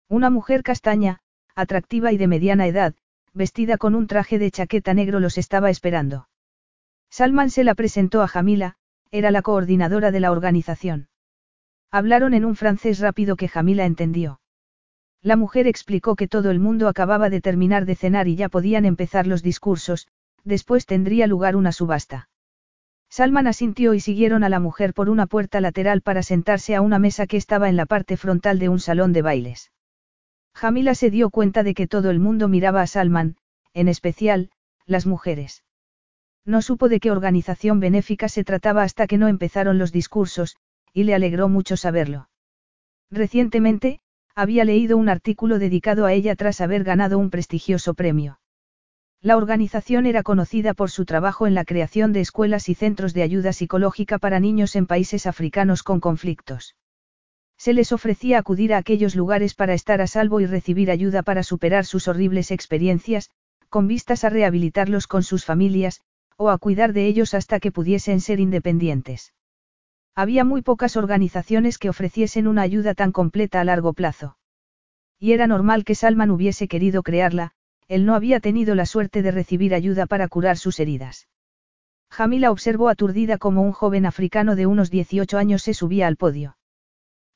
Una 0.07 0.29
mujer 0.29 0.61
castaña, 0.61 1.19
atractiva 1.55 2.11
y 2.11 2.17
de 2.17 2.27
mediana 2.27 2.67
edad, 2.67 2.95
vestida 3.33 3.77
con 3.77 3.95
un 3.95 4.07
traje 4.07 4.39
de 4.39 4.51
chaqueta 4.51 4.93
negro 4.93 5.19
los 5.19 5.37
estaba 5.37 5.69
esperando. 5.69 6.27
Salman 7.09 7.49
se 7.49 7.63
la 7.63 7.75
presentó 7.75 8.21
a 8.21 8.27
Jamila, 8.27 8.75
era 9.11 9.31
la 9.31 9.41
coordinadora 9.41 10.11
de 10.11 10.19
la 10.19 10.31
organización. 10.31 11.07
Hablaron 11.91 12.33
en 12.33 12.45
un 12.45 12.55
francés 12.55 12.99
rápido 12.99 13.35
que 13.35 13.47
Jamila 13.47 13.85
entendió. 13.85 14.41
La 15.25 15.37
mujer 15.37 15.65
explicó 15.65 16.15
que 16.15 16.27
todo 16.27 16.51
el 16.51 16.59
mundo 16.59 16.87
acababa 16.87 17.31
de 17.31 17.41
terminar 17.41 17.85
de 17.85 17.95
cenar 17.95 18.27
y 18.27 18.35
ya 18.35 18.47
podían 18.47 18.85
empezar 18.85 19.25
los 19.25 19.41
discursos, 19.41 20.07
después 20.43 20.85
tendría 20.85 21.25
lugar 21.25 21.55
una 21.55 21.71
subasta. 21.71 22.29
Salman 23.09 23.47
asintió 23.47 23.95
y 23.95 23.99
siguieron 23.99 24.43
a 24.43 24.49
la 24.49 24.59
mujer 24.59 24.93
por 24.93 25.09
una 25.09 25.25
puerta 25.25 25.61
lateral 25.61 26.01
para 26.01 26.21
sentarse 26.21 26.75
a 26.75 26.81
una 26.81 26.99
mesa 26.99 27.25
que 27.25 27.37
estaba 27.37 27.69
en 27.69 27.75
la 27.75 27.87
parte 27.87 28.17
frontal 28.17 28.59
de 28.59 28.69
un 28.69 28.79
salón 28.79 29.13
de 29.13 29.23
bailes. 29.23 29.71
Jamila 30.53 30.93
se 30.93 31.09
dio 31.09 31.31
cuenta 31.31 31.63
de 31.63 31.73
que 31.73 31.87
todo 31.87 32.11
el 32.11 32.19
mundo 32.19 32.47
miraba 32.47 32.83
a 32.83 32.87
Salman, 32.87 33.37
en 33.73 33.87
especial, 33.87 34.51
las 34.85 35.07
mujeres. 35.07 35.63
No 36.45 36.61
supo 36.61 36.87
de 36.87 36.99
qué 36.99 37.09
organización 37.09 37.79
benéfica 37.79 38.29
se 38.29 38.43
trataba 38.43 38.83
hasta 38.83 39.07
que 39.07 39.17
no 39.17 39.27
empezaron 39.27 39.79
los 39.79 39.91
discursos, 39.91 40.55
y 40.93 41.05
le 41.05 41.15
alegró 41.15 41.49
mucho 41.49 41.77
saberlo. 41.77 42.29
Recientemente, 43.09 44.01
había 44.35 44.65
leído 44.65 44.97
un 44.97 45.07
artículo 45.07 45.59
dedicado 45.59 46.05
a 46.05 46.13
ella 46.13 46.35
tras 46.35 46.59
haber 46.59 46.83
ganado 46.83 47.17
un 47.17 47.29
prestigioso 47.29 47.93
premio. 47.93 48.39
La 49.21 49.37
organización 49.37 50.05
era 50.05 50.23
conocida 50.23 50.73
por 50.73 50.91
su 50.91 51.05
trabajo 51.05 51.47
en 51.47 51.55
la 51.55 51.65
creación 51.65 52.13
de 52.13 52.19
escuelas 52.19 52.69
y 52.69 52.75
centros 52.75 53.13
de 53.13 53.23
ayuda 53.23 53.53
psicológica 53.53 54.19
para 54.19 54.39
niños 54.39 54.75
en 54.75 54.87
países 54.87 55.25
africanos 55.25 55.83
con 55.83 55.99
conflictos. 55.99 56.75
Se 57.57 57.73
les 57.73 57.93
ofrecía 57.93 58.37
acudir 58.37 58.73
a 58.73 58.77
aquellos 58.77 59.15
lugares 59.15 59.55
para 59.55 59.73
estar 59.73 60.01
a 60.01 60.07
salvo 60.07 60.41
y 60.41 60.45
recibir 60.45 60.91
ayuda 60.91 61.23
para 61.23 61.41
superar 61.41 61.85
sus 61.85 62.07
horribles 62.09 62.51
experiencias, 62.51 63.29
con 63.69 63.87
vistas 63.87 64.25
a 64.25 64.29
rehabilitarlos 64.29 65.07
con 65.07 65.23
sus 65.23 65.45
familias, 65.45 66.01
o 66.37 66.49
a 66.49 66.57
cuidar 66.57 66.91
de 66.91 67.07
ellos 67.07 67.33
hasta 67.33 67.61
que 67.61 67.71
pudiesen 67.71 68.19
ser 68.19 68.41
independientes. 68.41 69.33
Había 70.15 70.45
muy 70.45 70.61
pocas 70.61 70.95
organizaciones 70.95 71.77
que 71.77 71.89
ofreciesen 71.89 72.47
una 72.47 72.61
ayuda 72.61 72.93
tan 72.93 73.11
completa 73.11 73.59
a 73.59 73.65
largo 73.65 73.91
plazo. 73.91 74.37
Y 75.19 75.33
era 75.33 75.45
normal 75.45 75.83
que 75.83 75.93
Salman 75.93 76.31
hubiese 76.31 76.69
querido 76.69 77.03
crearla, 77.03 77.51
él 77.89 78.05
no 78.05 78.15
había 78.15 78.39
tenido 78.39 78.75
la 78.75 78.85
suerte 78.85 79.21
de 79.21 79.31
recibir 79.31 79.75
ayuda 79.75 80.05
para 80.05 80.29
curar 80.29 80.57
sus 80.57 80.79
heridas. 80.79 81.27
Jamila 82.09 82.51
observó 82.51 82.87
aturdida 82.87 83.37
como 83.37 83.61
un 83.61 83.73
joven 83.73 84.05
africano 84.05 84.55
de 84.55 84.65
unos 84.65 84.89
18 84.89 85.37
años 85.37 85.63
se 85.63 85.73
subía 85.73 86.07
al 86.07 86.15
podio. 86.15 86.57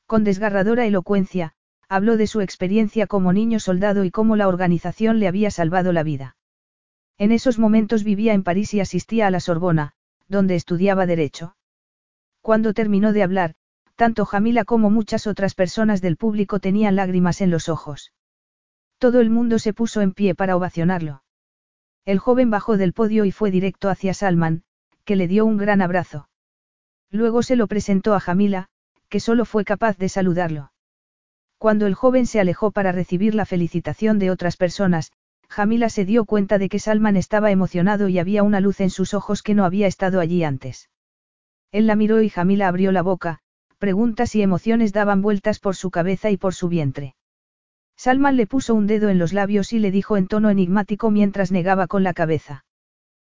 Con 0.06 0.24
desgarradora 0.24 0.86
elocuencia, 0.86 1.54
habló 1.90 2.16
de 2.16 2.28
su 2.28 2.40
experiencia 2.40 3.08
como 3.08 3.34
niño 3.34 3.60
soldado 3.60 4.06
y 4.06 4.12
cómo 4.12 4.38
la 4.38 4.48
organización 4.48 5.20
le 5.20 5.28
había 5.28 5.52
salvado 5.52 5.92
la 5.92 6.04
vida. 6.04 6.38
En 7.18 7.34
esos 7.34 7.60
momentos 7.60 8.06
vivía 8.06 8.34
en 8.34 8.44
París 8.44 8.74
y 8.74 8.80
asistía 8.80 9.28
a 9.28 9.32
la 9.32 9.42
Sorbona, 9.42 9.94
donde 10.30 10.56
estudiaba 10.56 11.06
Derecho. 11.06 11.56
Cuando 12.42 12.74
terminó 12.74 13.14
de 13.14 13.24
hablar, 13.24 13.56
tanto 13.96 14.26
Jamila 14.26 14.64
como 14.64 14.90
muchas 14.90 15.28
otras 15.28 15.56
personas 15.56 16.02
del 16.02 16.16
público 16.16 16.60
tenían 16.60 16.96
lágrimas 16.96 17.42
en 17.42 17.52
los 17.52 17.68
ojos. 17.68 18.14
Todo 18.98 19.20
el 19.20 19.30
mundo 19.30 19.60
se 19.60 19.74
puso 19.74 20.02
en 20.02 20.14
pie 20.14 20.36
para 20.36 20.56
ovacionarlo. 20.56 21.24
El 22.06 22.20
joven 22.20 22.50
bajó 22.50 22.78
del 22.78 22.94
podio 22.94 23.26
y 23.26 23.32
fue 23.32 23.52
directo 23.52 23.90
hacia 23.90 24.14
Salman, 24.14 24.64
que 25.06 25.16
le 25.16 25.28
dio 25.28 25.46
un 25.46 25.58
gran 25.58 25.82
abrazo. 25.82 26.30
Luego 27.12 27.44
se 27.44 27.56
lo 27.56 27.68
presentó 27.68 28.14
a 28.14 28.20
Jamila, 28.20 28.68
que 29.10 29.20
solo 29.20 29.46
fue 29.46 29.66
capaz 29.66 29.98
de 29.98 30.10
saludarlo. 30.10 30.72
Cuando 31.58 31.88
el 31.88 31.94
joven 31.94 32.26
se 32.26 32.40
alejó 32.40 32.72
para 32.72 32.92
recibir 32.92 33.36
la 33.36 33.46
felicitación 33.46 34.18
de 34.18 34.32
otras 34.32 34.56
personas, 34.56 35.12
Jamila 35.50 35.90
se 35.90 36.06
dio 36.06 36.26
cuenta 36.26 36.58
de 36.58 36.70
que 36.70 36.80
Salman 36.80 37.18
estaba 37.18 37.52
emocionado 37.52 38.08
y 38.08 38.20
había 38.20 38.44
una 38.44 38.60
luz 38.60 38.80
en 38.80 38.92
sus 38.92 39.14
ojos 39.14 39.42
que 39.42 39.56
no 39.56 39.66
había 39.66 39.88
estado 39.88 40.20
allí 40.20 40.44
antes. 40.44 40.90
Él 41.72 41.88
la 41.88 41.96
miró 41.96 42.22
y 42.22 42.30
Jamila 42.30 42.68
abrió 42.68 42.92
la 42.92 43.02
boca, 43.02 43.40
preguntas 43.78 44.36
y 44.36 44.42
emociones 44.42 44.92
daban 44.94 45.22
vueltas 45.22 45.60
por 45.60 45.76
su 45.76 45.92
cabeza 45.92 46.30
y 46.30 46.38
por 46.38 46.54
su 46.54 46.68
vientre. 46.68 47.16
Salman 47.96 48.38
le 48.38 48.48
puso 48.48 48.76
un 48.76 48.88
dedo 48.88 49.10
en 49.10 49.20
los 49.20 49.34
labios 49.34 49.74
y 49.74 49.80
le 49.80 49.92
dijo 49.92 50.18
en 50.18 50.28
tono 50.28 50.50
enigmático 50.50 51.12
mientras 51.12 51.52
negaba 51.52 51.88
con 51.88 52.04
la 52.04 52.14
cabeza. 52.14 52.66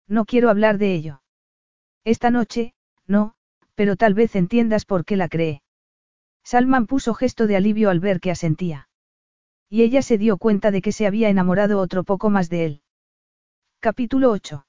No 0.07 0.25
quiero 0.25 0.49
hablar 0.49 0.77
de 0.77 0.93
ello. 0.93 1.21
Esta 2.03 2.31
noche, 2.31 2.73
no, 3.07 3.33
pero 3.75 3.95
tal 3.95 4.13
vez 4.13 4.35
entiendas 4.35 4.85
por 4.85 5.03
qué 5.03 5.17
la 5.17 5.29
cree. 5.29 5.61
Salman 6.43 6.85
puso 6.85 7.13
gesto 7.13 7.47
de 7.47 7.55
alivio 7.55 7.89
al 7.89 7.99
ver 7.99 8.19
que 8.19 8.31
asentía. 8.31 8.87
Y 9.69 9.83
ella 9.83 10.01
se 10.01 10.17
dio 10.17 10.37
cuenta 10.37 10.71
de 10.71 10.81
que 10.81 10.91
se 10.91 11.07
había 11.07 11.29
enamorado 11.29 11.79
otro 11.79 12.03
poco 12.03 12.29
más 12.29 12.49
de 12.49 12.65
él. 12.65 12.81
Capítulo 13.79 14.31
8. 14.31 14.65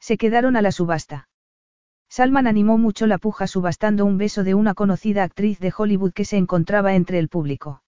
Se 0.00 0.16
quedaron 0.16 0.56
a 0.56 0.62
la 0.62 0.72
subasta. 0.72 1.28
Salman 2.14 2.46
animó 2.46 2.76
mucho 2.76 3.06
la 3.06 3.16
puja 3.16 3.46
subastando 3.46 4.04
un 4.04 4.18
beso 4.18 4.44
de 4.44 4.52
una 4.52 4.74
conocida 4.74 5.22
actriz 5.22 5.58
de 5.60 5.72
Hollywood 5.74 6.12
que 6.12 6.26
se 6.26 6.36
encontraba 6.36 6.94
entre 6.94 7.18
el 7.18 7.30
público. 7.30 7.82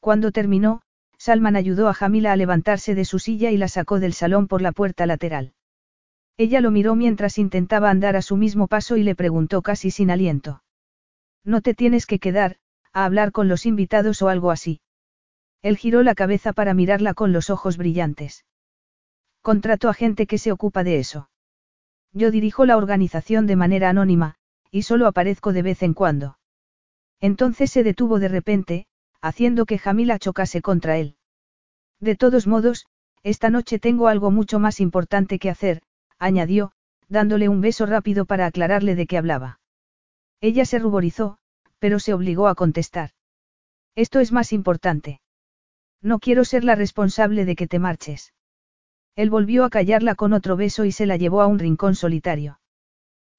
Cuando 0.00 0.32
terminó, 0.32 0.80
Salman 1.18 1.54
ayudó 1.54 1.90
a 1.90 1.92
Jamila 1.92 2.32
a 2.32 2.36
levantarse 2.36 2.94
de 2.94 3.04
su 3.04 3.18
silla 3.18 3.50
y 3.50 3.58
la 3.58 3.68
sacó 3.68 4.00
del 4.00 4.14
salón 4.14 4.48
por 4.48 4.62
la 4.62 4.72
puerta 4.72 5.04
lateral. 5.04 5.52
Ella 6.38 6.62
lo 6.62 6.70
miró 6.70 6.94
mientras 6.94 7.36
intentaba 7.36 7.90
andar 7.90 8.16
a 8.16 8.22
su 8.22 8.38
mismo 8.38 8.66
paso 8.66 8.96
y 8.96 9.02
le 9.02 9.14
preguntó 9.14 9.60
casi 9.60 9.90
sin 9.90 10.10
aliento. 10.10 10.62
No 11.44 11.60
te 11.60 11.74
tienes 11.74 12.06
que 12.06 12.18
quedar, 12.18 12.56
a 12.94 13.04
hablar 13.04 13.30
con 13.30 13.48
los 13.48 13.66
invitados 13.66 14.22
o 14.22 14.28
algo 14.28 14.52
así. 14.52 14.80
Él 15.60 15.76
giró 15.76 16.02
la 16.02 16.14
cabeza 16.14 16.54
para 16.54 16.72
mirarla 16.72 17.12
con 17.12 17.34
los 17.34 17.50
ojos 17.50 17.76
brillantes. 17.76 18.46
Contrato 19.42 19.90
a 19.90 19.92
gente 19.92 20.26
que 20.26 20.38
se 20.38 20.50
ocupa 20.50 20.82
de 20.82 20.98
eso. 20.98 21.28
Yo 22.14 22.30
dirijo 22.30 22.64
la 22.64 22.76
organización 22.76 23.46
de 23.46 23.56
manera 23.56 23.90
anónima, 23.90 24.36
y 24.70 24.82
solo 24.82 25.06
aparezco 25.08 25.52
de 25.52 25.62
vez 25.62 25.82
en 25.82 25.94
cuando. 25.94 26.38
Entonces 27.20 27.70
se 27.70 27.82
detuvo 27.82 28.20
de 28.20 28.28
repente, 28.28 28.86
haciendo 29.20 29.66
que 29.66 29.78
Jamila 29.78 30.18
chocase 30.18 30.62
contra 30.62 30.96
él. 30.96 31.16
De 32.00 32.14
todos 32.14 32.46
modos, 32.46 32.86
esta 33.24 33.50
noche 33.50 33.78
tengo 33.78 34.06
algo 34.08 34.30
mucho 34.30 34.60
más 34.60 34.80
importante 34.80 35.38
que 35.38 35.50
hacer, 35.50 35.82
añadió, 36.18 36.72
dándole 37.08 37.48
un 37.48 37.60
beso 37.60 37.84
rápido 37.84 38.26
para 38.26 38.46
aclararle 38.46 38.94
de 38.94 39.06
qué 39.06 39.18
hablaba. 39.18 39.60
Ella 40.40 40.64
se 40.66 40.78
ruborizó, 40.78 41.38
pero 41.78 41.98
se 41.98 42.14
obligó 42.14 42.48
a 42.48 42.54
contestar. 42.54 43.10
Esto 43.96 44.20
es 44.20 44.30
más 44.30 44.52
importante. 44.52 45.20
No 46.00 46.18
quiero 46.18 46.44
ser 46.44 46.64
la 46.64 46.74
responsable 46.74 47.44
de 47.44 47.56
que 47.56 47.66
te 47.66 47.78
marches. 47.78 48.32
Él 49.16 49.30
volvió 49.30 49.64
a 49.64 49.70
callarla 49.70 50.14
con 50.14 50.32
otro 50.32 50.56
beso 50.56 50.84
y 50.84 50.92
se 50.92 51.06
la 51.06 51.16
llevó 51.16 51.40
a 51.40 51.46
un 51.46 51.58
rincón 51.58 51.94
solitario. 51.94 52.58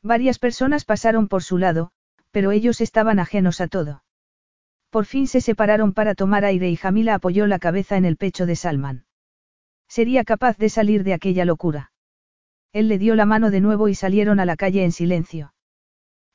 Varias 0.01 0.39
personas 0.39 0.85
pasaron 0.85 1.27
por 1.27 1.43
su 1.43 1.57
lado, 1.57 1.91
pero 2.31 2.51
ellos 2.51 2.79
estaban 2.79 3.19
ajenos 3.19 3.59
a 3.59 3.67
todo. 3.67 4.03
Por 4.89 5.05
fin 5.05 5.27
se 5.27 5.41
separaron 5.41 5.93
para 5.93 6.15
tomar 6.15 6.45
aire 6.45 6.69
y 6.69 6.77
Jamila 6.77 7.15
apoyó 7.15 7.47
la 7.47 7.59
cabeza 7.59 7.97
en 7.97 8.05
el 8.05 8.15
pecho 8.15 8.45
de 8.45 8.55
Salman. 8.55 9.05
Sería 9.89 10.23
capaz 10.23 10.57
de 10.57 10.69
salir 10.69 11.03
de 11.03 11.13
aquella 11.13 11.43
locura. 11.43 11.91
Él 12.71 12.87
le 12.87 12.97
dio 12.97 13.15
la 13.15 13.25
mano 13.25 13.51
de 13.51 13.61
nuevo 13.61 13.87
y 13.87 13.95
salieron 13.95 14.39
a 14.39 14.45
la 14.45 14.55
calle 14.55 14.83
en 14.83 14.91
silencio. 14.91 15.53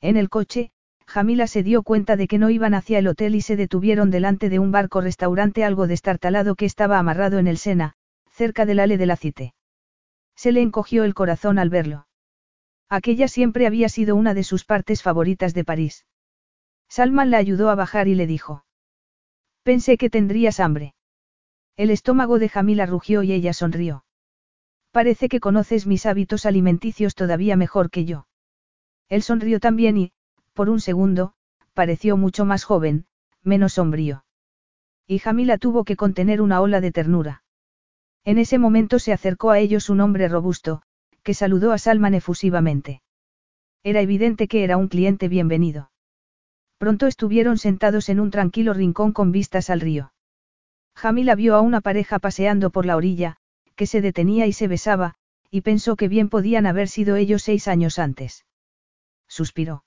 En 0.00 0.16
el 0.16 0.28
coche, 0.28 0.72
Jamila 1.06 1.46
se 1.46 1.62
dio 1.62 1.82
cuenta 1.82 2.16
de 2.16 2.28
que 2.28 2.38
no 2.38 2.50
iban 2.50 2.74
hacia 2.74 2.98
el 2.98 3.08
hotel 3.08 3.34
y 3.34 3.40
se 3.40 3.56
detuvieron 3.56 4.10
delante 4.10 4.48
de 4.48 4.58
un 4.58 4.70
barco-restaurante 4.70 5.64
algo 5.64 5.86
destartalado 5.86 6.54
que 6.54 6.66
estaba 6.66 6.98
amarrado 6.98 7.38
en 7.38 7.46
el 7.46 7.58
Sena, 7.58 7.94
cerca 8.40 8.64
del 8.64 8.80
ale 8.80 8.96
de 8.96 9.04
la. 9.04 9.18
Se 10.34 10.50
le 10.50 10.62
encogió 10.62 11.04
el 11.04 11.12
corazón 11.12 11.58
al 11.58 11.68
verlo. 11.68 12.06
Aquella 12.88 13.28
siempre 13.28 13.66
había 13.66 13.90
sido 13.90 14.16
una 14.16 14.32
de 14.32 14.44
sus 14.44 14.64
partes 14.64 15.02
favoritas 15.02 15.52
de 15.52 15.62
París. 15.62 16.06
Salman 16.88 17.30
la 17.30 17.36
ayudó 17.36 17.68
a 17.68 17.74
bajar 17.74 18.08
y 18.08 18.14
le 18.14 18.26
dijo. 18.26 18.64
Pensé 19.62 19.98
que 19.98 20.08
tendrías 20.08 20.58
hambre. 20.58 20.94
El 21.76 21.90
estómago 21.90 22.38
de 22.38 22.48
Jamila 22.48 22.86
rugió 22.86 23.22
y 23.22 23.32
ella 23.32 23.52
sonrió. 23.52 24.06
Parece 24.90 25.28
que 25.28 25.38
conoces 25.38 25.86
mis 25.86 26.06
hábitos 26.06 26.46
alimenticios 26.46 27.14
todavía 27.14 27.56
mejor 27.56 27.90
que 27.90 28.06
yo. 28.06 28.26
Él 29.10 29.20
sonrió 29.20 29.60
también 29.60 29.98
y, 29.98 30.12
por 30.54 30.70
un 30.70 30.80
segundo, 30.80 31.34
pareció 31.74 32.16
mucho 32.16 32.46
más 32.46 32.64
joven, 32.64 33.04
menos 33.42 33.74
sombrío. 33.74 34.24
Y 35.06 35.18
Jamila 35.18 35.58
tuvo 35.58 35.84
que 35.84 35.96
contener 35.96 36.40
una 36.40 36.62
ola 36.62 36.80
de 36.80 36.90
ternura. 36.90 37.39
En 38.24 38.38
ese 38.38 38.58
momento 38.58 38.98
se 38.98 39.12
acercó 39.12 39.50
a 39.50 39.58
ellos 39.58 39.88
un 39.88 40.00
hombre 40.00 40.28
robusto, 40.28 40.82
que 41.22 41.34
saludó 41.34 41.72
a 41.72 41.78
Salman 41.78 42.14
efusivamente. 42.14 43.02
Era 43.82 44.00
evidente 44.00 44.46
que 44.46 44.64
era 44.64 44.76
un 44.76 44.88
cliente 44.88 45.28
bienvenido. 45.28 45.90
Pronto 46.78 47.06
estuvieron 47.06 47.58
sentados 47.58 48.08
en 48.08 48.20
un 48.20 48.30
tranquilo 48.30 48.74
rincón 48.74 49.12
con 49.12 49.32
vistas 49.32 49.70
al 49.70 49.80
río. 49.80 50.12
Jamila 50.94 51.34
vio 51.34 51.54
a 51.54 51.60
una 51.60 51.80
pareja 51.80 52.18
paseando 52.18 52.70
por 52.70 52.84
la 52.84 52.96
orilla, 52.96 53.36
que 53.74 53.86
se 53.86 54.00
detenía 54.00 54.46
y 54.46 54.52
se 54.52 54.68
besaba, 54.68 55.14
y 55.50 55.62
pensó 55.62 55.96
que 55.96 56.08
bien 56.08 56.28
podían 56.28 56.66
haber 56.66 56.88
sido 56.88 57.16
ellos 57.16 57.42
seis 57.42 57.68
años 57.68 57.98
antes. 57.98 58.44
Suspiró. 59.28 59.84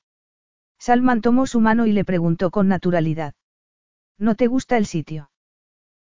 Salman 0.79 1.21
tomó 1.21 1.45
su 1.45 1.61
mano 1.61 1.85
y 1.85 1.91
le 1.91 2.03
preguntó 2.03 2.51
con 2.51 2.67
naturalidad. 2.67 3.35
¿No 4.17 4.35
te 4.35 4.47
gusta 4.47 4.77
el 4.77 4.85
sitio? 4.85 5.29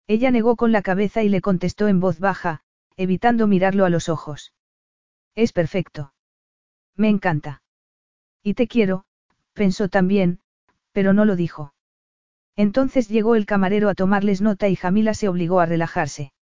Ella 0.08 0.30
negó 0.30 0.56
con 0.56 0.72
la 0.72 0.80
cabeza 0.80 1.22
y 1.22 1.28
le 1.28 1.42
contestó 1.42 1.86
en 1.86 2.00
voz 2.00 2.18
baja, 2.18 2.62
evitando 2.96 3.46
mirarlo 3.46 3.84
a 3.84 3.90
los 3.90 4.08
ojos. 4.08 4.54
Es 5.34 5.52
perfecto. 5.52 6.14
Me 6.96 7.10
encanta. 7.10 7.62
Y 8.42 8.54
te 8.54 8.66
quiero, 8.66 9.04
pensó 9.52 9.88
también, 9.88 10.40
pero 10.92 11.12
no 11.12 11.26
lo 11.26 11.36
dijo. 11.36 11.74
Entonces 12.56 13.08
llegó 13.08 13.34
el 13.34 13.44
camarero 13.44 13.90
a 13.90 13.94
tomarles 13.94 14.40
nota 14.40 14.68
y 14.68 14.76
Jamila 14.76 15.12
se 15.12 15.28
obligó 15.28 15.60
a 15.60 15.66
relajarse. 15.66 16.32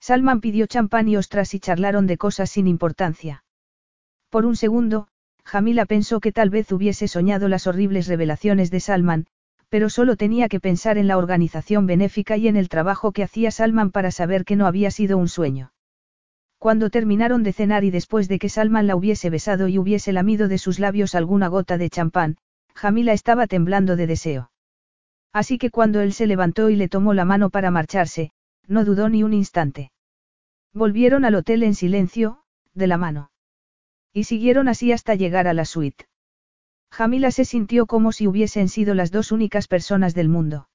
Salman 0.00 0.40
pidió 0.40 0.66
champán 0.66 1.08
y 1.08 1.16
ostras 1.16 1.52
y 1.52 1.60
charlaron 1.60 2.06
de 2.06 2.16
cosas 2.16 2.50
sin 2.50 2.68
importancia. 2.68 3.44
Por 4.30 4.46
un 4.46 4.54
segundo, 4.54 5.08
Jamila 5.44 5.84
pensó 5.84 6.20
que 6.20 6.30
tal 6.30 6.48
vez 6.48 6.70
hubiese 6.70 7.08
soñado 7.08 7.48
las 7.48 7.66
horribles 7.66 8.06
revelaciones 8.06 8.70
de 8.70 8.80
Salman, 8.80 9.26
pero 9.74 9.90
solo 9.90 10.14
tenía 10.14 10.48
que 10.48 10.60
pensar 10.60 10.98
en 10.98 11.08
la 11.08 11.18
organización 11.18 11.84
benéfica 11.84 12.36
y 12.36 12.46
en 12.46 12.54
el 12.54 12.68
trabajo 12.68 13.10
que 13.10 13.24
hacía 13.24 13.50
Salman 13.50 13.90
para 13.90 14.12
saber 14.12 14.44
que 14.44 14.54
no 14.54 14.68
había 14.68 14.92
sido 14.92 15.18
un 15.18 15.26
sueño. 15.26 15.72
Cuando 16.58 16.90
terminaron 16.90 17.42
de 17.42 17.52
cenar 17.52 17.82
y 17.82 17.90
después 17.90 18.28
de 18.28 18.38
que 18.38 18.48
Salman 18.48 18.86
la 18.86 18.94
hubiese 18.94 19.30
besado 19.30 19.66
y 19.66 19.78
hubiese 19.78 20.12
lamido 20.12 20.46
de 20.46 20.58
sus 20.58 20.78
labios 20.78 21.16
alguna 21.16 21.48
gota 21.48 21.76
de 21.76 21.90
champán, 21.90 22.36
Jamila 22.72 23.14
estaba 23.14 23.48
temblando 23.48 23.96
de 23.96 24.06
deseo. 24.06 24.52
Así 25.32 25.58
que 25.58 25.70
cuando 25.70 26.00
él 26.02 26.12
se 26.12 26.28
levantó 26.28 26.70
y 26.70 26.76
le 26.76 26.88
tomó 26.88 27.12
la 27.12 27.24
mano 27.24 27.50
para 27.50 27.72
marcharse, 27.72 28.30
no 28.68 28.84
dudó 28.84 29.08
ni 29.08 29.24
un 29.24 29.34
instante. 29.34 29.90
Volvieron 30.72 31.24
al 31.24 31.34
hotel 31.34 31.64
en 31.64 31.74
silencio, 31.74 32.44
de 32.74 32.86
la 32.86 32.96
mano. 32.96 33.32
Y 34.12 34.22
siguieron 34.22 34.68
así 34.68 34.92
hasta 34.92 35.16
llegar 35.16 35.48
a 35.48 35.52
la 35.52 35.64
suite. 35.64 36.06
Jamila 36.94 37.32
se 37.32 37.44
sintió 37.44 37.86
como 37.86 38.12
si 38.12 38.28
hubiesen 38.28 38.68
sido 38.68 38.94
las 38.94 39.10
dos 39.10 39.32
únicas 39.32 39.66
personas 39.66 40.14
del 40.14 40.28
mundo. 40.28 40.68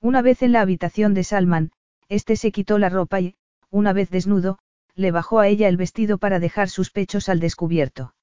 Una 0.00 0.22
vez 0.22 0.42
en 0.42 0.52
la 0.52 0.62
habitación 0.62 1.12
de 1.12 1.22
Salman, 1.22 1.70
este 2.08 2.36
se 2.36 2.50
quitó 2.50 2.78
la 2.78 2.88
ropa 2.88 3.20
y, 3.20 3.34
una 3.68 3.92
vez 3.92 4.08
desnudo, 4.08 4.58
le 4.94 5.10
bajó 5.10 5.40
a 5.40 5.48
ella 5.48 5.68
el 5.68 5.76
vestido 5.76 6.16
para 6.16 6.40
dejar 6.40 6.70
sus 6.70 6.90
pechos 6.90 7.28
al 7.28 7.40
descubierto. 7.40 8.14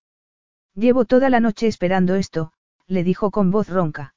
Llevo 0.73 1.05
toda 1.05 1.29
la 1.29 1.39
noche 1.39 1.67
esperando 1.67 2.15
esto, 2.15 2.53
le 2.87 3.03
dijo 3.03 3.29
con 3.29 3.51
voz 3.51 3.69
ronca. 3.69 4.15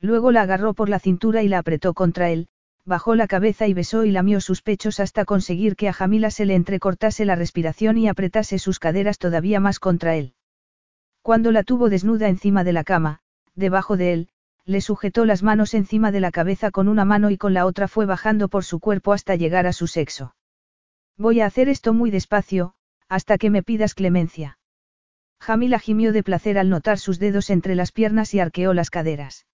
Luego 0.00 0.32
la 0.32 0.42
agarró 0.42 0.74
por 0.74 0.88
la 0.88 0.98
cintura 0.98 1.44
y 1.44 1.48
la 1.48 1.58
apretó 1.58 1.94
contra 1.94 2.30
él, 2.30 2.48
bajó 2.84 3.14
la 3.14 3.28
cabeza 3.28 3.68
y 3.68 3.72
besó 3.72 4.04
y 4.04 4.10
lamió 4.10 4.40
sus 4.40 4.62
pechos 4.62 4.98
hasta 4.98 5.24
conseguir 5.24 5.76
que 5.76 5.88
a 5.88 5.92
Jamila 5.92 6.32
se 6.32 6.44
le 6.44 6.56
entrecortase 6.56 7.24
la 7.24 7.36
respiración 7.36 7.98
y 7.98 8.08
apretase 8.08 8.58
sus 8.58 8.80
caderas 8.80 9.18
todavía 9.18 9.60
más 9.60 9.78
contra 9.78 10.16
él. 10.16 10.34
Cuando 11.26 11.50
la 11.50 11.64
tuvo 11.64 11.90
desnuda 11.90 12.28
encima 12.28 12.62
de 12.62 12.72
la 12.72 12.84
cama, 12.84 13.18
debajo 13.56 13.96
de 13.96 14.12
él, 14.12 14.28
le 14.64 14.80
sujetó 14.80 15.24
las 15.24 15.42
manos 15.42 15.74
encima 15.74 16.12
de 16.12 16.20
la 16.20 16.30
cabeza 16.30 16.70
con 16.70 16.86
una 16.86 17.04
mano 17.04 17.30
y 17.30 17.36
con 17.36 17.52
la 17.52 17.66
otra 17.66 17.88
fue 17.88 18.06
bajando 18.06 18.46
por 18.46 18.62
su 18.62 18.78
cuerpo 18.78 19.12
hasta 19.12 19.34
llegar 19.34 19.66
a 19.66 19.72
su 19.72 19.88
sexo. 19.88 20.36
Voy 21.18 21.40
a 21.40 21.46
hacer 21.46 21.68
esto 21.68 21.92
muy 21.92 22.12
despacio, 22.12 22.74
hasta 23.08 23.38
que 23.38 23.50
me 23.50 23.64
pidas 23.64 23.94
clemencia. 23.94 24.60
Jamila 25.40 25.80
gimió 25.80 26.12
de 26.12 26.22
placer 26.22 26.58
al 26.58 26.70
notar 26.70 26.96
sus 26.96 27.18
dedos 27.18 27.50
entre 27.50 27.74
las 27.74 27.90
piernas 27.90 28.32
y 28.32 28.38
arqueó 28.38 28.72
las 28.72 28.90
caderas. 28.90 29.46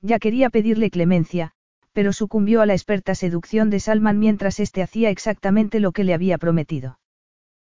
Ya 0.00 0.18
quería 0.18 0.50
pedirle 0.50 0.90
clemencia, 0.90 1.52
pero 1.92 2.12
sucumbió 2.12 2.60
a 2.60 2.66
la 2.66 2.72
experta 2.72 3.14
seducción 3.14 3.70
de 3.70 3.78
Salman 3.78 4.18
mientras 4.18 4.58
éste 4.58 4.82
hacía 4.82 5.10
exactamente 5.10 5.78
lo 5.78 5.92
que 5.92 6.02
le 6.02 6.12
había 6.12 6.38
prometido. 6.38 6.98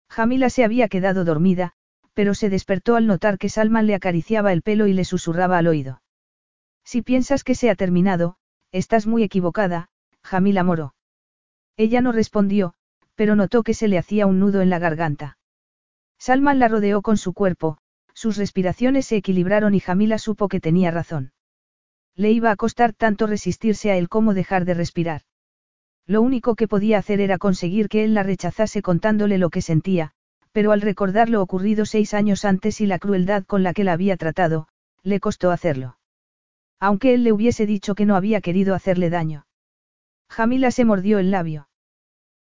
Jamila 0.08 0.48
se 0.48 0.62
había 0.62 0.86
quedado 0.86 1.24
dormida, 1.24 1.74
pero 2.16 2.32
se 2.32 2.48
despertó 2.48 2.96
al 2.96 3.06
notar 3.06 3.36
que 3.36 3.50
Salman 3.50 3.86
le 3.86 3.94
acariciaba 3.94 4.54
el 4.54 4.62
pelo 4.62 4.86
y 4.86 4.94
le 4.94 5.04
susurraba 5.04 5.58
al 5.58 5.66
oído. 5.66 6.00
Si 6.82 7.02
piensas 7.02 7.44
que 7.44 7.54
se 7.54 7.68
ha 7.68 7.74
terminado, 7.74 8.38
estás 8.72 9.06
muy 9.06 9.22
equivocada, 9.22 9.90
Jamila 10.22 10.64
moró. 10.64 10.94
Ella 11.76 12.00
no 12.00 12.12
respondió, 12.12 12.72
pero 13.16 13.36
notó 13.36 13.62
que 13.62 13.74
se 13.74 13.86
le 13.86 13.98
hacía 13.98 14.24
un 14.24 14.40
nudo 14.40 14.62
en 14.62 14.70
la 14.70 14.78
garganta. 14.78 15.36
Salman 16.18 16.58
la 16.58 16.68
rodeó 16.68 17.02
con 17.02 17.18
su 17.18 17.34
cuerpo, 17.34 17.76
sus 18.14 18.38
respiraciones 18.38 19.04
se 19.04 19.16
equilibraron 19.16 19.74
y 19.74 19.80
Jamila 19.80 20.16
supo 20.16 20.48
que 20.48 20.58
tenía 20.58 20.90
razón. 20.90 21.32
Le 22.14 22.30
iba 22.30 22.50
a 22.50 22.56
costar 22.56 22.94
tanto 22.94 23.26
resistirse 23.26 23.90
a 23.90 23.98
él 23.98 24.08
como 24.08 24.32
dejar 24.32 24.64
de 24.64 24.72
respirar. 24.72 25.20
Lo 26.06 26.22
único 26.22 26.54
que 26.54 26.66
podía 26.66 26.96
hacer 26.96 27.20
era 27.20 27.36
conseguir 27.36 27.90
que 27.90 28.04
él 28.04 28.14
la 28.14 28.22
rechazase 28.22 28.80
contándole 28.80 29.36
lo 29.36 29.50
que 29.50 29.60
sentía, 29.60 30.14
pero 30.56 30.72
al 30.72 30.80
recordar 30.80 31.28
lo 31.28 31.42
ocurrido 31.42 31.84
seis 31.84 32.14
años 32.14 32.46
antes 32.46 32.80
y 32.80 32.86
la 32.86 32.98
crueldad 32.98 33.44
con 33.44 33.62
la 33.62 33.74
que 33.74 33.84
la 33.84 33.92
había 33.92 34.16
tratado, 34.16 34.68
le 35.02 35.20
costó 35.20 35.50
hacerlo. 35.50 35.98
Aunque 36.80 37.12
él 37.12 37.24
le 37.24 37.32
hubiese 37.32 37.66
dicho 37.66 37.94
que 37.94 38.06
no 38.06 38.16
había 38.16 38.40
querido 38.40 38.74
hacerle 38.74 39.10
daño. 39.10 39.46
Jamila 40.30 40.70
se 40.70 40.86
mordió 40.86 41.18
el 41.18 41.30
labio. 41.30 41.68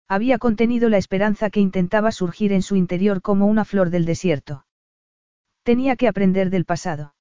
Había 0.07 0.39
contenido 0.39 0.89
la 0.91 0.97
esperanza 0.97 1.51
que 1.51 1.59
intentaba 1.59 2.13
surgir 2.13 2.53
en 2.53 2.63
su 2.63 2.77
interior 2.77 3.21
como 3.21 3.49
una 3.49 3.65
flor 3.65 3.91
del 3.91 4.05
desierto. 4.05 4.65
Tenía 5.65 5.97
que 5.97 6.07
aprender 6.07 6.51
del 6.51 6.67
pasado. 6.67 7.17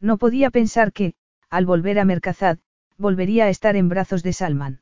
No 0.00 0.18
podía 0.18 0.50
pensar 0.50 0.92
que, 0.92 1.14
al 1.48 1.64
volver 1.64 2.00
a 2.00 2.04
Mercazad, 2.04 2.58
volvería 2.96 3.44
a 3.44 3.50
estar 3.50 3.76
en 3.76 3.88
brazos 3.88 4.24
de 4.24 4.32
Salman. 4.32 4.80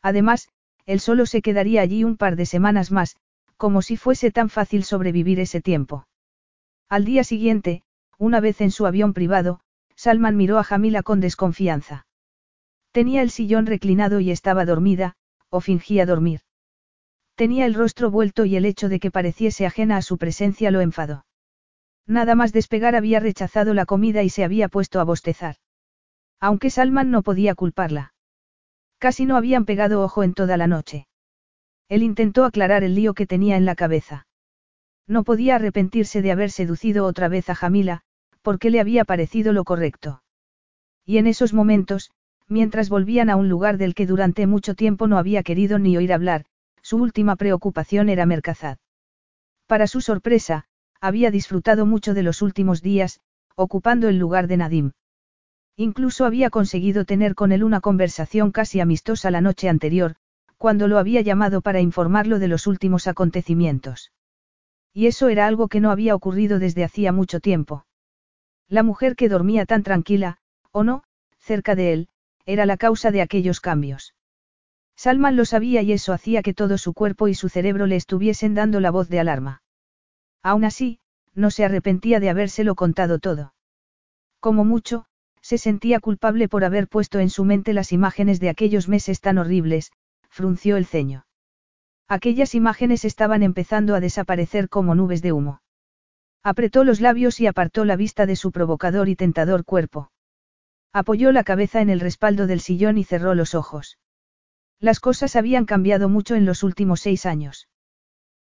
Además, 0.00 0.48
él 0.86 1.00
solo 1.00 1.26
se 1.26 1.42
quedaría 1.42 1.82
allí 1.82 2.04
un 2.04 2.16
par 2.16 2.36
de 2.36 2.46
semanas 2.46 2.90
más, 2.90 3.18
como 3.56 3.82
si 3.82 3.96
fuese 3.96 4.30
tan 4.30 4.48
fácil 4.48 4.84
sobrevivir 4.84 5.40
ese 5.40 5.60
tiempo. 5.60 6.06
Al 6.88 7.04
día 7.04 7.24
siguiente, 7.24 7.82
una 8.18 8.40
vez 8.40 8.60
en 8.60 8.70
su 8.70 8.86
avión 8.86 9.12
privado, 9.12 9.60
Salman 9.94 10.36
miró 10.36 10.58
a 10.58 10.64
Jamila 10.64 11.02
con 11.02 11.20
desconfianza. 11.20 12.06
Tenía 12.92 13.22
el 13.22 13.30
sillón 13.30 13.66
reclinado 13.66 14.20
y 14.20 14.30
estaba 14.30 14.64
dormida, 14.64 15.16
o 15.50 15.60
fingía 15.60 16.06
dormir. 16.06 16.40
Tenía 17.34 17.66
el 17.66 17.74
rostro 17.74 18.10
vuelto 18.10 18.44
y 18.44 18.56
el 18.56 18.64
hecho 18.64 18.88
de 18.88 18.98
que 18.98 19.10
pareciese 19.10 19.66
ajena 19.66 19.98
a 19.98 20.02
su 20.02 20.16
presencia 20.16 20.70
lo 20.70 20.80
enfadó. 20.80 21.26
Nada 22.06 22.34
más 22.34 22.52
despegar 22.52 22.94
había 22.94 23.20
rechazado 23.20 23.74
la 23.74 23.84
comida 23.84 24.22
y 24.22 24.30
se 24.30 24.44
había 24.44 24.68
puesto 24.68 25.00
a 25.00 25.04
bostezar. 25.04 25.56
Aunque 26.40 26.70
Salman 26.70 27.10
no 27.10 27.22
podía 27.22 27.54
culparla. 27.54 28.14
Casi 28.98 29.26
no 29.26 29.36
habían 29.36 29.64
pegado 29.64 30.02
ojo 30.02 30.22
en 30.22 30.32
toda 30.32 30.56
la 30.56 30.66
noche. 30.66 31.06
Él 31.88 32.02
intentó 32.02 32.44
aclarar 32.44 32.82
el 32.82 32.94
lío 32.94 33.14
que 33.14 33.26
tenía 33.26 33.56
en 33.56 33.64
la 33.64 33.76
cabeza. 33.76 34.26
No 35.06 35.22
podía 35.22 35.54
arrepentirse 35.54 36.20
de 36.20 36.32
haber 36.32 36.50
seducido 36.50 37.04
otra 37.04 37.28
vez 37.28 37.48
a 37.48 37.54
Jamila, 37.54 38.02
porque 38.42 38.70
le 38.70 38.80
había 38.80 39.04
parecido 39.04 39.52
lo 39.52 39.64
correcto. 39.64 40.22
Y 41.04 41.18
en 41.18 41.28
esos 41.28 41.52
momentos, 41.52 42.10
mientras 42.48 42.88
volvían 42.88 43.30
a 43.30 43.36
un 43.36 43.48
lugar 43.48 43.78
del 43.78 43.94
que 43.94 44.06
durante 44.06 44.46
mucho 44.46 44.74
tiempo 44.74 45.06
no 45.06 45.18
había 45.18 45.42
querido 45.42 45.78
ni 45.78 45.96
oír 45.96 46.12
hablar, 46.12 46.44
su 46.82 46.96
última 46.96 47.36
preocupación 47.36 48.08
era 48.08 48.26
Mercazad. 48.26 48.78
Para 49.66 49.86
su 49.86 50.00
sorpresa, 50.00 50.64
había 51.00 51.30
disfrutado 51.30 51.86
mucho 51.86 52.14
de 52.14 52.22
los 52.22 52.42
últimos 52.42 52.82
días, 52.82 53.20
ocupando 53.54 54.08
el 54.08 54.18
lugar 54.18 54.48
de 54.48 54.56
Nadim. 54.56 54.92
Incluso 55.76 56.24
había 56.24 56.50
conseguido 56.50 57.04
tener 57.04 57.34
con 57.34 57.52
él 57.52 57.62
una 57.62 57.80
conversación 57.80 58.50
casi 58.50 58.80
amistosa 58.80 59.30
la 59.30 59.40
noche 59.40 59.68
anterior, 59.68 60.16
cuando 60.56 60.88
lo 60.88 60.98
había 60.98 61.20
llamado 61.20 61.60
para 61.60 61.80
informarlo 61.80 62.38
de 62.38 62.48
los 62.48 62.66
últimos 62.66 63.06
acontecimientos. 63.06 64.12
Y 64.92 65.06
eso 65.06 65.28
era 65.28 65.46
algo 65.46 65.68
que 65.68 65.80
no 65.80 65.90
había 65.90 66.14
ocurrido 66.14 66.58
desde 66.58 66.84
hacía 66.84 67.12
mucho 67.12 67.40
tiempo. 67.40 67.86
La 68.68 68.82
mujer 68.82 69.14
que 69.14 69.28
dormía 69.28 69.66
tan 69.66 69.82
tranquila, 69.82 70.38
o 70.72 70.82
no, 70.82 71.02
cerca 71.38 71.74
de 71.74 71.92
él, 71.92 72.08
era 72.46 72.66
la 72.66 72.76
causa 72.76 73.10
de 73.10 73.22
aquellos 73.22 73.60
cambios. 73.60 74.14
Salman 74.96 75.36
lo 75.36 75.44
sabía 75.44 75.82
y 75.82 75.92
eso 75.92 76.12
hacía 76.12 76.42
que 76.42 76.54
todo 76.54 76.78
su 76.78 76.94
cuerpo 76.94 77.28
y 77.28 77.34
su 77.34 77.48
cerebro 77.48 77.86
le 77.86 77.96
estuviesen 77.96 78.54
dando 78.54 78.80
la 78.80 78.90
voz 78.90 79.08
de 79.08 79.20
alarma. 79.20 79.62
Aún 80.42 80.64
así, 80.64 81.00
no 81.34 81.50
se 81.50 81.64
arrepentía 81.64 82.18
de 82.18 82.30
habérselo 82.30 82.74
contado 82.74 83.18
todo. 83.18 83.52
Como 84.40 84.64
mucho, 84.64 85.04
se 85.42 85.58
sentía 85.58 86.00
culpable 86.00 86.48
por 86.48 86.64
haber 86.64 86.88
puesto 86.88 87.20
en 87.20 87.30
su 87.30 87.44
mente 87.44 87.72
las 87.74 87.92
imágenes 87.92 88.40
de 88.40 88.48
aquellos 88.48 88.88
meses 88.88 89.20
tan 89.20 89.38
horribles, 89.38 89.92
frunció 90.36 90.76
el 90.76 90.84
ceño. 90.84 91.24
Aquellas 92.08 92.54
imágenes 92.54 93.06
estaban 93.06 93.42
empezando 93.42 93.94
a 93.94 94.00
desaparecer 94.00 94.68
como 94.68 94.94
nubes 94.94 95.22
de 95.22 95.32
humo. 95.32 95.62
Apretó 96.42 96.84
los 96.84 97.00
labios 97.00 97.40
y 97.40 97.46
apartó 97.46 97.86
la 97.86 97.96
vista 97.96 98.26
de 98.26 98.36
su 98.36 98.52
provocador 98.52 99.08
y 99.08 99.16
tentador 99.16 99.64
cuerpo. 99.64 100.12
Apoyó 100.92 101.32
la 101.32 101.42
cabeza 101.42 101.80
en 101.80 101.88
el 101.88 102.00
respaldo 102.00 102.46
del 102.46 102.60
sillón 102.60 102.98
y 102.98 103.04
cerró 103.04 103.34
los 103.34 103.54
ojos. 103.54 103.98
Las 104.78 105.00
cosas 105.00 105.36
habían 105.36 105.64
cambiado 105.64 106.10
mucho 106.10 106.34
en 106.34 106.44
los 106.44 106.62
últimos 106.62 107.00
seis 107.00 107.24
años. 107.24 107.68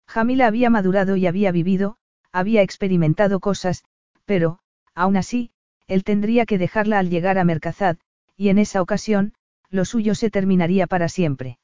Jamila 0.07 0.47
había 0.47 0.71
madurado 0.71 1.15
y 1.15 1.27
había 1.27 1.51
vivido, 1.51 1.97
había 2.31 2.63
experimentado 2.63 3.39
cosas, 3.39 3.83
pero, 4.25 4.57
aún 4.95 5.15
así, 5.15 5.51
él 5.85 6.03
tendría 6.03 6.47
que 6.47 6.57
dejarla 6.57 6.97
al 6.97 7.11
llegar 7.11 7.37
a 7.37 7.43
Mercazad, 7.43 7.97
y 8.35 8.49
en 8.49 8.57
esa 8.57 8.81
ocasión, 8.81 9.33
lo 9.69 9.85
suyo 9.85 10.15
se 10.15 10.31
terminaría 10.31 10.87
para 10.87 11.07
siempre. 11.07 11.59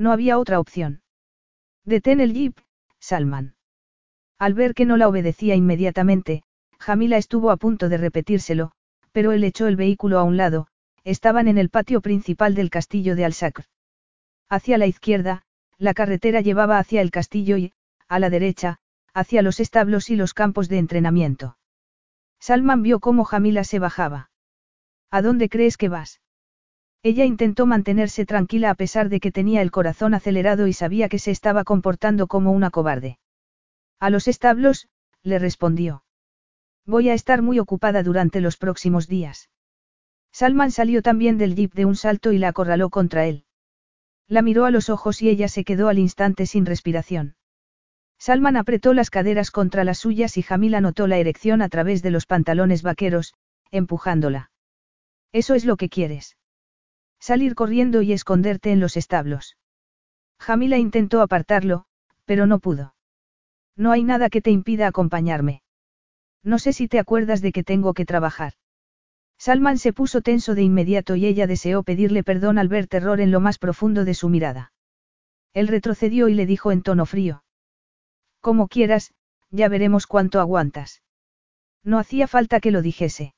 No 0.00 0.12
había 0.12 0.38
otra 0.38 0.58
opción. 0.58 1.02
Detén 1.84 2.20
el 2.20 2.32
jeep, 2.32 2.56
Salman. 3.00 3.54
Al 4.38 4.54
ver 4.54 4.72
que 4.72 4.86
no 4.86 4.96
la 4.96 5.08
obedecía 5.08 5.56
inmediatamente, 5.56 6.42
Jamila 6.78 7.18
estuvo 7.18 7.50
a 7.50 7.58
punto 7.58 7.90
de 7.90 7.98
repetírselo, 7.98 8.72
pero 9.12 9.32
él 9.32 9.44
echó 9.44 9.66
el 9.66 9.76
vehículo 9.76 10.18
a 10.18 10.22
un 10.22 10.38
lado, 10.38 10.68
estaban 11.04 11.48
en 11.48 11.58
el 11.58 11.68
patio 11.68 12.00
principal 12.00 12.54
del 12.54 12.70
castillo 12.70 13.14
de 13.14 13.26
Al-Sakr. 13.26 13.64
Hacia 14.48 14.78
la 14.78 14.86
izquierda, 14.86 15.42
la 15.76 15.92
carretera 15.92 16.40
llevaba 16.40 16.78
hacia 16.78 17.02
el 17.02 17.10
castillo 17.10 17.58
y, 17.58 17.74
a 18.08 18.18
la 18.18 18.30
derecha, 18.30 18.78
hacia 19.12 19.42
los 19.42 19.60
establos 19.60 20.08
y 20.08 20.16
los 20.16 20.32
campos 20.32 20.70
de 20.70 20.78
entrenamiento. 20.78 21.58
Salman 22.38 22.82
vio 22.82 23.00
cómo 23.00 23.24
Jamila 23.24 23.64
se 23.64 23.78
bajaba. 23.78 24.30
¿A 25.10 25.20
dónde 25.20 25.50
crees 25.50 25.76
que 25.76 25.90
vas? 25.90 26.22
Ella 27.02 27.24
intentó 27.24 27.64
mantenerse 27.64 28.26
tranquila 28.26 28.70
a 28.70 28.74
pesar 28.74 29.08
de 29.08 29.20
que 29.20 29.32
tenía 29.32 29.62
el 29.62 29.70
corazón 29.70 30.12
acelerado 30.12 30.66
y 30.66 30.74
sabía 30.74 31.08
que 31.08 31.18
se 31.18 31.30
estaba 31.30 31.64
comportando 31.64 32.26
como 32.26 32.52
una 32.52 32.70
cobarde. 32.70 33.18
A 33.98 34.10
los 34.10 34.28
establos, 34.28 34.88
le 35.22 35.38
respondió. 35.38 36.04
Voy 36.84 37.08
a 37.08 37.14
estar 37.14 37.40
muy 37.40 37.58
ocupada 37.58 38.02
durante 38.02 38.40
los 38.40 38.56
próximos 38.58 39.08
días. 39.08 39.48
Salman 40.32 40.70
salió 40.70 41.02
también 41.02 41.38
del 41.38 41.54
jeep 41.54 41.72
de 41.72 41.86
un 41.86 41.96
salto 41.96 42.32
y 42.32 42.38
la 42.38 42.48
acorraló 42.48 42.90
contra 42.90 43.26
él. 43.26 43.44
La 44.28 44.42
miró 44.42 44.64
a 44.64 44.70
los 44.70 44.90
ojos 44.90 45.22
y 45.22 45.28
ella 45.28 45.48
se 45.48 45.64
quedó 45.64 45.88
al 45.88 45.98
instante 45.98 46.46
sin 46.46 46.66
respiración. 46.66 47.36
Salman 48.18 48.56
apretó 48.56 48.92
las 48.92 49.08
caderas 49.08 49.50
contra 49.50 49.84
las 49.84 49.98
suyas 49.98 50.36
y 50.36 50.42
Jamila 50.42 50.80
notó 50.82 51.06
la 51.06 51.16
erección 51.16 51.62
a 51.62 51.70
través 51.70 52.02
de 52.02 52.10
los 52.10 52.26
pantalones 52.26 52.82
vaqueros, 52.82 53.32
empujándola. 53.70 54.50
Eso 55.32 55.54
es 55.54 55.64
lo 55.64 55.76
que 55.76 55.88
quieres. 55.88 56.36
Salir 57.20 57.54
corriendo 57.54 58.02
y 58.02 58.12
esconderte 58.12 58.72
en 58.72 58.80
los 58.80 58.96
establos. 58.96 59.56
Jamila 60.40 60.78
intentó 60.78 61.20
apartarlo, 61.20 61.84
pero 62.24 62.46
no 62.46 62.58
pudo. 62.58 62.94
No 63.76 63.92
hay 63.92 64.02
nada 64.02 64.30
que 64.30 64.40
te 64.40 64.50
impida 64.50 64.86
acompañarme. 64.86 65.62
No 66.42 66.58
sé 66.58 66.72
si 66.72 66.88
te 66.88 66.98
acuerdas 66.98 67.42
de 67.42 67.52
que 67.52 67.62
tengo 67.62 67.92
que 67.92 68.06
trabajar. 68.06 68.54
Salman 69.38 69.78
se 69.78 69.92
puso 69.92 70.22
tenso 70.22 70.54
de 70.54 70.62
inmediato 70.62 71.16
y 71.16 71.26
ella 71.26 71.46
deseó 71.46 71.82
pedirle 71.82 72.22
perdón 72.22 72.58
al 72.58 72.68
ver 72.68 72.86
terror 72.86 73.20
en 73.20 73.30
lo 73.30 73.40
más 73.40 73.58
profundo 73.58 74.04
de 74.04 74.14
su 74.14 74.28
mirada. 74.28 74.72
Él 75.52 75.68
retrocedió 75.68 76.28
y 76.28 76.34
le 76.34 76.46
dijo 76.46 76.72
en 76.72 76.82
tono 76.82 77.06
frío. 77.06 77.44
Como 78.40 78.68
quieras, 78.68 79.12
ya 79.50 79.68
veremos 79.68 80.06
cuánto 80.06 80.40
aguantas. 80.40 81.02
No 81.82 81.98
hacía 81.98 82.28
falta 82.28 82.60
que 82.60 82.70
lo 82.70 82.82
dijese. 82.82 83.34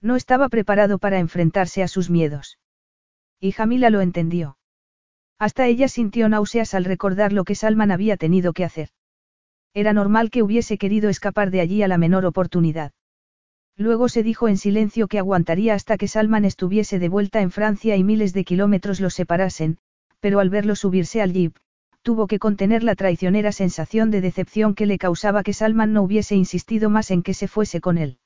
No 0.00 0.16
estaba 0.16 0.48
preparado 0.48 0.98
para 0.98 1.18
enfrentarse 1.18 1.82
a 1.82 1.88
sus 1.88 2.10
miedos. 2.10 2.58
Y 3.40 3.52
Jamila 3.52 3.90
lo 3.90 4.00
entendió. 4.00 4.56
Hasta 5.38 5.66
ella 5.66 5.88
sintió 5.88 6.28
náuseas 6.28 6.74
al 6.74 6.84
recordar 6.84 7.32
lo 7.32 7.44
que 7.44 7.54
Salman 7.54 7.90
había 7.90 8.16
tenido 8.16 8.52
que 8.52 8.64
hacer. 8.64 8.88
Era 9.74 9.92
normal 9.92 10.30
que 10.30 10.42
hubiese 10.42 10.78
querido 10.78 11.10
escapar 11.10 11.50
de 11.50 11.60
allí 11.60 11.82
a 11.82 11.88
la 11.88 11.98
menor 11.98 12.24
oportunidad. 12.24 12.92
Luego 13.76 14.08
se 14.08 14.22
dijo 14.22 14.48
en 14.48 14.56
silencio 14.56 15.06
que 15.06 15.18
aguantaría 15.18 15.74
hasta 15.74 15.98
que 15.98 16.08
Salman 16.08 16.46
estuviese 16.46 16.98
de 16.98 17.10
vuelta 17.10 17.42
en 17.42 17.50
Francia 17.50 17.94
y 17.96 18.04
miles 18.04 18.32
de 18.32 18.44
kilómetros 18.44 19.00
los 19.00 19.12
separasen, 19.12 19.76
pero 20.20 20.40
al 20.40 20.48
verlo 20.48 20.74
subirse 20.74 21.20
al 21.20 21.34
jeep, 21.34 21.54
tuvo 22.00 22.26
que 22.26 22.38
contener 22.38 22.82
la 22.82 22.94
traicionera 22.94 23.52
sensación 23.52 24.10
de 24.10 24.22
decepción 24.22 24.74
que 24.74 24.86
le 24.86 24.96
causaba 24.96 25.42
que 25.42 25.52
Salman 25.52 25.92
no 25.92 26.02
hubiese 26.02 26.36
insistido 26.36 26.88
más 26.88 27.10
en 27.10 27.22
que 27.22 27.34
se 27.34 27.48
fuese 27.48 27.82
con 27.82 27.98
él. 27.98 28.18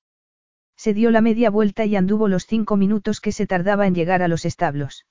Se 0.83 0.95
dio 0.95 1.11
la 1.11 1.21
media 1.21 1.51
vuelta 1.51 1.85
y 1.85 1.95
anduvo 1.95 2.27
los 2.27 2.47
cinco 2.47 2.79
minutos 2.79 3.21
que 3.21 3.33
se 3.33 3.47
tardaba 3.47 3.87
en 3.87 3.95
llegar 3.95 4.23
a 4.23 4.29
los 4.29 4.47
establos. 4.47 5.05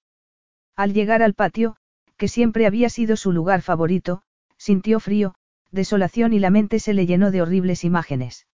Al 0.76 0.94
llegar 0.94 1.22
al 1.22 1.36
patio, 1.36 1.76
que 2.18 2.28
siempre 2.28 2.66
había 2.66 2.90
sido 2.90 3.16
su 3.16 3.32
lugar 3.32 3.62
favorito, 3.62 4.24
sintió 4.58 5.00
frío, 5.00 5.36
desolación 5.70 6.34
y 6.34 6.40
la 6.40 6.50
mente 6.50 6.80
se 6.80 6.96
le 6.96 7.06
llenó 7.06 7.30
de 7.30 7.44
horribles 7.44 7.84
imágenes. 7.84 8.48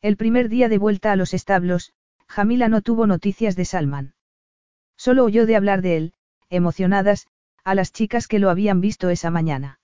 El 0.00 0.16
primer 0.16 0.48
día 0.48 0.68
de 0.68 0.78
vuelta 0.78 1.12
a 1.12 1.16
los 1.16 1.32
establos, 1.32 1.92
Jamila 2.26 2.68
no 2.68 2.80
tuvo 2.80 3.06
noticias 3.06 3.54
de 3.54 3.64
Salman. 3.64 4.14
Solo 4.96 5.22
oyó 5.22 5.46
de 5.46 5.54
hablar 5.54 5.80
de 5.80 5.96
él, 5.96 6.12
emocionadas, 6.50 7.28
a 7.62 7.76
las 7.76 7.92
chicas 7.92 8.26
que 8.26 8.40
lo 8.40 8.50
habían 8.50 8.80
visto 8.80 9.10
esa 9.10 9.30
mañana. 9.30 9.78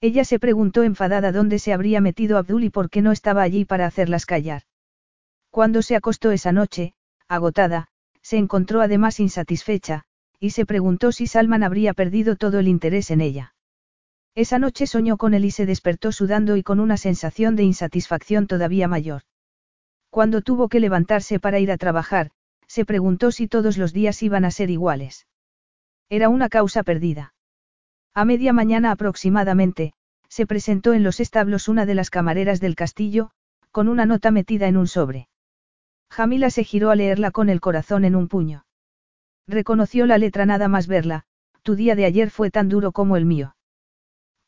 Ella 0.00 0.24
se 0.24 0.38
preguntó 0.38 0.84
enfadada 0.84 1.32
dónde 1.32 1.58
se 1.58 1.72
habría 1.72 2.00
metido 2.00 2.38
Abdul 2.38 2.62
y 2.62 2.70
por 2.70 2.88
qué 2.88 3.02
no 3.02 3.10
estaba 3.10 3.42
allí 3.42 3.64
para 3.64 3.86
hacerlas 3.86 4.26
callar. 4.26 4.62
Cuando 5.52 5.82
se 5.82 5.96
acostó 5.96 6.30
esa 6.30 6.50
noche, 6.50 6.94
agotada, 7.28 7.88
se 8.22 8.38
encontró 8.38 8.80
además 8.80 9.20
insatisfecha, 9.20 10.04
y 10.40 10.50
se 10.50 10.64
preguntó 10.64 11.12
si 11.12 11.26
Salman 11.26 11.62
habría 11.62 11.92
perdido 11.92 12.36
todo 12.36 12.58
el 12.58 12.68
interés 12.68 13.10
en 13.10 13.20
ella. 13.20 13.54
Esa 14.34 14.58
noche 14.58 14.86
soñó 14.86 15.18
con 15.18 15.34
él 15.34 15.44
y 15.44 15.50
se 15.50 15.66
despertó 15.66 16.10
sudando 16.10 16.56
y 16.56 16.62
con 16.62 16.80
una 16.80 16.96
sensación 16.96 17.54
de 17.54 17.64
insatisfacción 17.64 18.46
todavía 18.46 18.88
mayor. 18.88 19.24
Cuando 20.08 20.40
tuvo 20.40 20.70
que 20.70 20.80
levantarse 20.80 21.38
para 21.38 21.58
ir 21.58 21.70
a 21.70 21.76
trabajar, 21.76 22.30
se 22.66 22.86
preguntó 22.86 23.30
si 23.30 23.46
todos 23.46 23.76
los 23.76 23.92
días 23.92 24.22
iban 24.22 24.46
a 24.46 24.50
ser 24.50 24.70
iguales. 24.70 25.26
Era 26.08 26.30
una 26.30 26.48
causa 26.48 26.82
perdida. 26.82 27.34
A 28.14 28.24
media 28.24 28.54
mañana 28.54 28.90
aproximadamente, 28.90 29.92
se 30.30 30.46
presentó 30.46 30.94
en 30.94 31.02
los 31.02 31.20
establos 31.20 31.68
una 31.68 31.84
de 31.84 31.94
las 31.94 32.08
camareras 32.08 32.58
del 32.58 32.74
castillo, 32.74 33.32
con 33.70 33.88
una 33.88 34.06
nota 34.06 34.30
metida 34.30 34.66
en 34.66 34.78
un 34.78 34.86
sobre. 34.86 35.28
Jamila 36.12 36.50
se 36.50 36.62
giró 36.62 36.90
a 36.90 36.94
leerla 36.94 37.30
con 37.30 37.48
el 37.48 37.62
corazón 37.62 38.04
en 38.04 38.14
un 38.14 38.28
puño. 38.28 38.66
Reconoció 39.48 40.04
la 40.04 40.18
letra 40.18 40.44
nada 40.44 40.68
más 40.68 40.86
verla, 40.86 41.24
tu 41.62 41.74
día 41.74 41.96
de 41.96 42.04
ayer 42.04 42.28
fue 42.28 42.50
tan 42.50 42.68
duro 42.68 42.92
como 42.92 43.16
el 43.16 43.24
mío. 43.24 43.56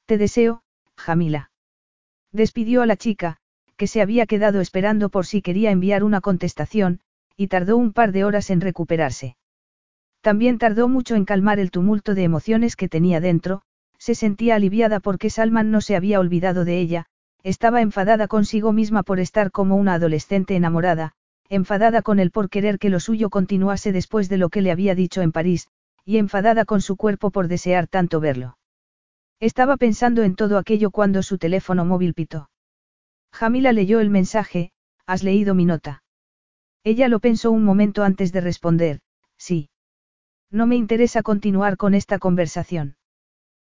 Te 0.04 0.18
deseo, 0.18 0.62
Jamila. 0.94 1.52
Despidió 2.32 2.82
a 2.82 2.86
la 2.86 2.96
chica, 2.96 3.38
que 3.78 3.86
se 3.86 4.02
había 4.02 4.26
quedado 4.26 4.60
esperando 4.60 5.08
por 5.08 5.24
si 5.24 5.40
quería 5.40 5.70
enviar 5.70 6.04
una 6.04 6.20
contestación, 6.20 7.00
y 7.34 7.46
tardó 7.46 7.78
un 7.78 7.94
par 7.94 8.12
de 8.12 8.24
horas 8.24 8.50
en 8.50 8.60
recuperarse. 8.60 9.38
También 10.20 10.58
tardó 10.58 10.86
mucho 10.86 11.14
en 11.14 11.24
calmar 11.24 11.58
el 11.58 11.70
tumulto 11.70 12.14
de 12.14 12.24
emociones 12.24 12.76
que 12.76 12.90
tenía 12.90 13.20
dentro, 13.20 13.62
se 13.96 14.14
sentía 14.14 14.56
aliviada 14.56 15.00
porque 15.00 15.30
Salman 15.30 15.70
no 15.70 15.80
se 15.80 15.96
había 15.96 16.20
olvidado 16.20 16.66
de 16.66 16.78
ella, 16.78 17.06
estaba 17.42 17.80
enfadada 17.80 18.28
consigo 18.28 18.72
misma 18.74 19.02
por 19.02 19.18
estar 19.18 19.50
como 19.50 19.76
una 19.76 19.94
adolescente 19.94 20.56
enamorada, 20.56 21.14
enfadada 21.48 22.02
con 22.02 22.18
él 22.18 22.30
por 22.30 22.48
querer 22.48 22.78
que 22.78 22.90
lo 22.90 23.00
suyo 23.00 23.30
continuase 23.30 23.92
después 23.92 24.28
de 24.28 24.38
lo 24.38 24.48
que 24.48 24.62
le 24.62 24.70
había 24.70 24.94
dicho 24.94 25.22
en 25.22 25.32
París, 25.32 25.68
y 26.04 26.18
enfadada 26.18 26.64
con 26.64 26.80
su 26.80 26.96
cuerpo 26.96 27.30
por 27.30 27.48
desear 27.48 27.86
tanto 27.86 28.20
verlo. 28.20 28.58
Estaba 29.40 29.76
pensando 29.76 30.22
en 30.22 30.36
todo 30.36 30.58
aquello 30.58 30.90
cuando 30.90 31.22
su 31.22 31.38
teléfono 31.38 31.84
móvil 31.84 32.14
pitó. 32.14 32.50
Jamila 33.32 33.72
leyó 33.72 34.00
el 34.00 34.10
mensaje, 34.10 34.72
¿has 35.06 35.22
leído 35.22 35.54
mi 35.54 35.64
nota? 35.64 36.02
Ella 36.84 37.08
lo 37.08 37.20
pensó 37.20 37.50
un 37.50 37.64
momento 37.64 38.04
antes 38.04 38.32
de 38.32 38.40
responder, 38.40 39.00
sí. 39.36 39.70
No 40.50 40.66
me 40.66 40.76
interesa 40.76 41.22
continuar 41.22 41.76
con 41.76 41.94
esta 41.94 42.18
conversación. 42.18 42.96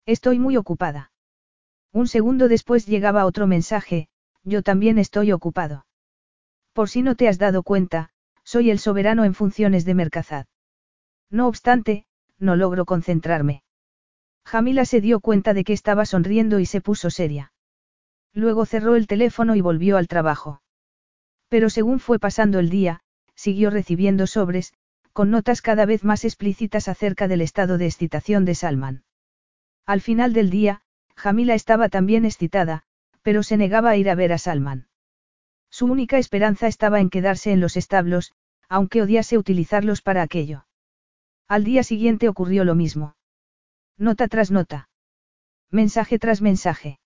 Estoy 0.07 0.39
muy 0.39 0.57
ocupada. 0.57 1.13
Un 1.93 2.07
segundo 2.07 2.49
después 2.49 2.87
llegaba 2.87 3.27
otro 3.27 3.47
mensaje, 3.47 4.09
yo 4.45 4.63
también 4.63 4.99
estoy 4.99 5.33
ocupado. 5.33 5.85
Por 6.73 6.89
si 6.89 7.03
no 7.03 7.15
te 7.15 7.29
has 7.29 7.39
dado 7.39 7.63
cuenta, 7.63 8.11
soy 8.45 8.71
el 8.71 8.79
soberano 8.79 9.25
en 9.25 9.35
funciones 9.35 9.85
de 9.85 9.95
Mercazad. 9.95 10.47
No 11.31 11.47
obstante, 11.47 12.07
no 12.39 12.57
logro 12.57 12.85
concentrarme. 12.85 13.63
Jamila 14.45 14.85
se 14.85 15.01
dio 15.01 15.21
cuenta 15.21 15.55
de 15.55 15.65
que 15.65 15.73
estaba 15.73 16.07
sonriendo 16.07 16.59
y 16.59 16.67
se 16.67 16.81
puso 16.81 17.11
seria. 17.11 17.53
Luego 18.33 18.67
cerró 18.67 18.97
el 18.97 19.07
teléfono 19.07 19.55
y 19.55 19.61
volvió 19.61 19.97
al 19.97 20.09
trabajo. 20.09 20.63
Pero 21.49 21.71
según 21.71 21.99
fue 21.99 22.19
pasando 22.19 22.59
el 22.59 22.71
día, 22.71 23.01
siguió 23.35 23.71
recibiendo 23.71 24.27
sobres, 24.27 24.73
con 25.13 25.31
notas 25.31 25.63
cada 25.63 25.87
vez 25.87 26.05
más 26.05 26.25
explícitas 26.25 26.89
acerca 26.89 27.27
del 27.29 27.41
estado 27.41 27.79
de 27.79 27.87
excitación 27.87 28.45
de 28.45 28.55
Salman. 28.55 29.05
Al 29.87 30.01
final 30.01 30.33
del 30.33 30.51
día, 30.51 30.83
Jamila 31.17 31.55
estaba 31.55 31.89
también 31.89 32.25
excitada, 32.25 32.85
pero 33.23 33.43
se 33.43 33.57
negaba 33.57 33.91
a 33.91 33.97
ir 33.97 34.09
a 34.09 34.15
ver 34.15 34.33
a 34.33 34.39
Salman. 34.39 34.90
Su 35.71 35.87
única 35.87 36.19
esperanza 36.19 36.67
estaba 36.67 37.01
en 37.01 37.11
quedarse 37.11 37.53
en 37.53 37.61
los 37.61 37.77
establos, 37.77 38.33
aunque 38.69 39.03
odiase 39.03 39.39
utilizarlos 39.39 40.03
para 40.03 40.23
aquello. 40.23 40.67
Al 41.49 41.65
día 41.65 41.83
siguiente 41.83 42.29
ocurrió 42.29 42.65
lo 42.65 42.75
mismo. 42.75 43.17
Nota 43.97 44.29
tras 44.29 44.51
nota. 44.51 44.89
Mensaje 45.71 46.19
tras 46.19 46.43
mensaje. 46.43 47.01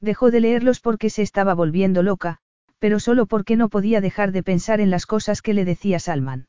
Dejó 0.00 0.30
de 0.30 0.40
leerlos 0.40 0.80
porque 0.80 1.10
se 1.10 1.22
estaba 1.22 1.54
volviendo 1.54 2.02
loca, 2.02 2.38
pero 2.78 3.00
solo 3.00 3.26
porque 3.26 3.56
no 3.56 3.68
podía 3.68 4.00
dejar 4.00 4.32
de 4.32 4.42
pensar 4.42 4.80
en 4.80 4.90
las 4.90 5.06
cosas 5.06 5.42
que 5.42 5.54
le 5.54 5.64
decía 5.64 5.98
Salman. 5.98 6.48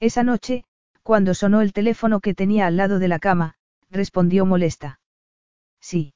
Esa 0.00 0.22
noche, 0.22 0.64
cuando 1.02 1.34
sonó 1.34 1.62
el 1.62 1.72
teléfono 1.72 2.20
que 2.20 2.34
tenía 2.34 2.66
al 2.66 2.76
lado 2.76 2.98
de 2.98 3.08
la 3.08 3.18
cama, 3.18 3.54
respondió 3.90 4.44
molesta. 4.44 5.00
Sí. 5.80 6.14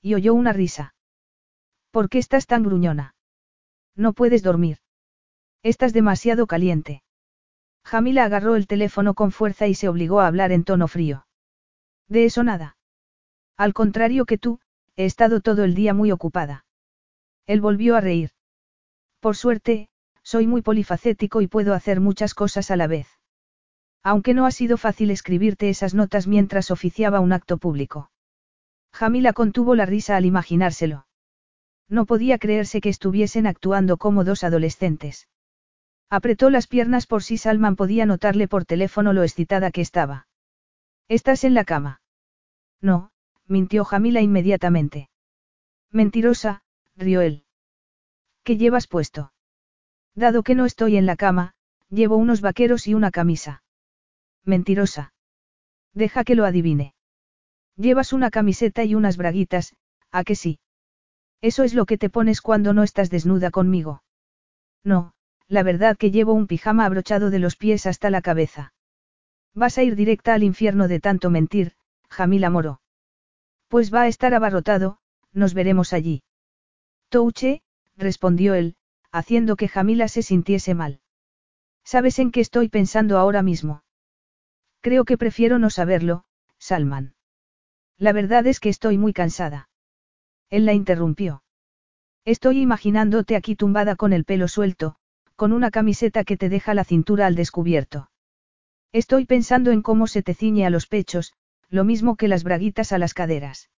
Y 0.00 0.14
oyó 0.14 0.34
una 0.34 0.52
risa. 0.52 0.94
¿Por 1.90 2.08
qué 2.08 2.18
estás 2.18 2.46
tan 2.46 2.62
gruñona? 2.62 3.13
No 3.96 4.12
puedes 4.12 4.42
dormir. 4.42 4.78
Estás 5.62 5.92
demasiado 5.92 6.46
caliente. 6.46 7.02
Jamila 7.84 8.24
agarró 8.24 8.56
el 8.56 8.66
teléfono 8.66 9.14
con 9.14 9.30
fuerza 9.30 9.66
y 9.66 9.74
se 9.74 9.88
obligó 9.88 10.20
a 10.20 10.26
hablar 10.26 10.52
en 10.52 10.64
tono 10.64 10.88
frío. 10.88 11.26
De 12.08 12.24
eso 12.24 12.42
nada. 12.42 12.76
Al 13.56 13.72
contrario 13.72 14.24
que 14.24 14.38
tú, 14.38 14.58
he 14.96 15.04
estado 15.04 15.40
todo 15.40 15.64
el 15.64 15.74
día 15.74 15.94
muy 15.94 16.10
ocupada. 16.10 16.64
Él 17.46 17.60
volvió 17.60 17.96
a 17.96 18.00
reír. 18.00 18.30
Por 19.20 19.36
suerte, 19.36 19.88
soy 20.22 20.46
muy 20.46 20.62
polifacético 20.62 21.40
y 21.40 21.46
puedo 21.46 21.74
hacer 21.74 22.00
muchas 22.00 22.34
cosas 22.34 22.70
a 22.70 22.76
la 22.76 22.86
vez. 22.86 23.06
Aunque 24.02 24.34
no 24.34 24.46
ha 24.46 24.50
sido 24.50 24.76
fácil 24.76 25.10
escribirte 25.10 25.68
esas 25.68 25.94
notas 25.94 26.26
mientras 26.26 26.70
oficiaba 26.70 27.20
un 27.20 27.32
acto 27.32 27.58
público. 27.58 28.10
Jamila 28.92 29.32
contuvo 29.32 29.74
la 29.74 29.86
risa 29.86 30.16
al 30.16 30.24
imaginárselo. 30.24 31.06
No 31.88 32.06
podía 32.06 32.38
creerse 32.38 32.80
que 32.80 32.88
estuviesen 32.88 33.46
actuando 33.46 33.96
como 33.96 34.24
dos 34.24 34.44
adolescentes. 34.44 35.28
Apretó 36.10 36.50
las 36.50 36.66
piernas 36.66 37.06
por 37.06 37.22
si 37.22 37.38
Salman 37.38 37.76
podía 37.76 38.06
notarle 38.06 38.48
por 38.48 38.64
teléfono 38.64 39.12
lo 39.12 39.22
excitada 39.22 39.70
que 39.70 39.80
estaba. 39.80 40.26
¿Estás 41.08 41.44
en 41.44 41.54
la 41.54 41.64
cama? 41.64 42.00
No, 42.80 43.10
mintió 43.46 43.84
Jamila 43.84 44.20
inmediatamente. 44.20 45.10
Mentirosa, 45.90 46.62
rió 46.96 47.20
él. 47.20 47.44
¿Qué 48.42 48.56
llevas 48.56 48.86
puesto? 48.86 49.32
Dado 50.14 50.42
que 50.42 50.54
no 50.54 50.64
estoy 50.64 50.96
en 50.96 51.06
la 51.06 51.16
cama, 51.16 51.54
llevo 51.90 52.16
unos 52.16 52.40
vaqueros 52.40 52.86
y 52.86 52.94
una 52.94 53.10
camisa. 53.10 53.62
Mentirosa. 54.44 55.12
Deja 55.92 56.24
que 56.24 56.34
lo 56.34 56.44
adivine. 56.44 56.94
Llevas 57.76 58.12
una 58.12 58.30
camiseta 58.30 58.84
y 58.84 58.94
unas 58.94 59.16
braguitas, 59.16 59.74
¿a 60.10 60.24
que 60.24 60.36
sí? 60.36 60.58
Eso 61.40 61.62
es 61.62 61.74
lo 61.74 61.86
que 61.86 61.98
te 61.98 62.10
pones 62.10 62.40
cuando 62.40 62.72
no 62.72 62.82
estás 62.82 63.10
desnuda 63.10 63.50
conmigo. 63.50 64.02
No, 64.82 65.14
la 65.48 65.62
verdad 65.62 65.96
que 65.96 66.10
llevo 66.10 66.32
un 66.32 66.46
pijama 66.46 66.84
abrochado 66.84 67.30
de 67.30 67.38
los 67.38 67.56
pies 67.56 67.86
hasta 67.86 68.10
la 68.10 68.22
cabeza. 68.22 68.72
Vas 69.54 69.78
a 69.78 69.82
ir 69.82 69.94
directa 69.94 70.34
al 70.34 70.42
infierno 70.42 70.88
de 70.88 71.00
tanto 71.00 71.30
mentir, 71.30 71.72
Jamila 72.08 72.50
Moro. 72.50 72.80
Pues 73.68 73.92
va 73.92 74.02
a 74.02 74.08
estar 74.08 74.34
abarrotado, 74.34 74.98
nos 75.32 75.54
veremos 75.54 75.92
allí. 75.92 76.22
Touche, 77.08 77.62
respondió 77.96 78.54
él, 78.54 78.76
haciendo 79.12 79.56
que 79.56 79.68
Jamila 79.68 80.08
se 80.08 80.22
sintiese 80.22 80.74
mal. 80.74 81.00
¿Sabes 81.84 82.18
en 82.18 82.30
qué 82.30 82.40
estoy 82.40 82.68
pensando 82.68 83.18
ahora 83.18 83.42
mismo? 83.42 83.84
Creo 84.80 85.04
que 85.04 85.18
prefiero 85.18 85.58
no 85.58 85.70
saberlo, 85.70 86.24
Salman. 86.58 87.14
La 87.98 88.12
verdad 88.12 88.46
es 88.46 88.58
que 88.58 88.68
estoy 88.68 88.98
muy 88.98 89.12
cansada. 89.12 89.68
Él 90.54 90.66
la 90.66 90.72
interrumpió. 90.72 91.42
Estoy 92.24 92.60
imaginándote 92.60 93.34
aquí 93.34 93.56
tumbada 93.56 93.96
con 93.96 94.12
el 94.12 94.24
pelo 94.24 94.46
suelto, 94.46 94.94
con 95.34 95.52
una 95.52 95.72
camiseta 95.72 96.22
que 96.22 96.36
te 96.36 96.48
deja 96.48 96.74
la 96.74 96.84
cintura 96.84 97.26
al 97.26 97.34
descubierto. 97.34 98.08
Estoy 98.92 99.24
pensando 99.24 99.72
en 99.72 99.82
cómo 99.82 100.06
se 100.06 100.22
te 100.22 100.32
ciñe 100.32 100.64
a 100.64 100.70
los 100.70 100.86
pechos, 100.86 101.32
lo 101.70 101.82
mismo 101.82 102.14
que 102.14 102.28
las 102.28 102.44
braguitas 102.44 102.92
a 102.92 102.98
las 102.98 103.14
caderas. 103.14 103.68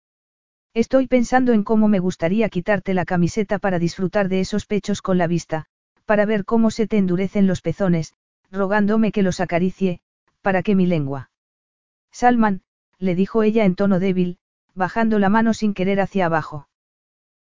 Estoy 0.74 1.06
pensando 1.06 1.55
en 1.55 1.64
cómo 1.64 1.88
me 1.88 1.98
gustaría 1.98 2.50
quitarte 2.50 2.92
la 2.92 3.06
camiseta 3.06 3.58
para 3.58 3.78
disfrutar 3.78 4.28
de 4.28 4.40
esos 4.40 4.66
pechos 4.66 5.00
con 5.00 5.16
la 5.16 5.26
vista, 5.26 5.64
para 6.05 6.26
ver 6.26 6.44
cómo 6.44 6.70
se 6.70 6.86
te 6.86 6.98
endurecen 6.98 7.46
los 7.46 7.62
pezones, 7.62 8.12
rogándome 8.50 9.12
que 9.12 9.22
los 9.22 9.40
acaricie, 9.40 10.00
para 10.42 10.62
que 10.62 10.74
mi 10.74 10.84
lengua. 10.84 11.30
Salman, 12.12 12.60
le 12.98 13.14
dijo 13.14 13.42
ella 13.42 13.64
en 13.64 13.76
tono 13.76 13.98
débil, 13.98 14.36
bajando 14.76 15.18
la 15.18 15.30
mano 15.30 15.55
sin 15.55 15.74
querer 15.74 16.00
hacia 16.00 16.26
abajo. 16.26 16.68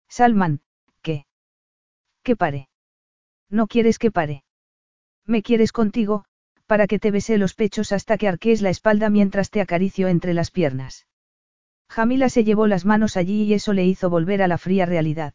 Salman, 0.08 0.60
¿qué? 1.02 1.26
¿Qué 2.22 2.36
pare? 2.36 2.68
No 3.50 3.66
quieres 3.66 3.98
que 3.98 4.10
pare. 4.10 4.44
Me 5.26 5.42
quieres 5.42 5.72
contigo, 5.72 6.24
para 6.66 6.86
que 6.86 6.98
te 6.98 7.10
bese 7.10 7.36
los 7.36 7.54
pechos 7.54 7.92
hasta 7.92 8.16
que 8.16 8.28
arquees 8.28 8.62
la 8.62 8.70
espalda 8.70 9.10
mientras 9.10 9.50
te 9.50 9.60
acaricio 9.60 10.08
entre 10.08 10.32
las 10.32 10.50
piernas. 10.50 11.06
Jamila 11.88 12.28
se 12.28 12.44
llevó 12.44 12.66
las 12.66 12.84
manos 12.84 13.16
allí 13.16 13.42
y 13.42 13.54
eso 13.54 13.72
le 13.72 13.84
hizo 13.84 14.08
volver 14.08 14.40
a 14.40 14.48
la 14.48 14.56
fría 14.56 14.86
realidad. 14.86 15.34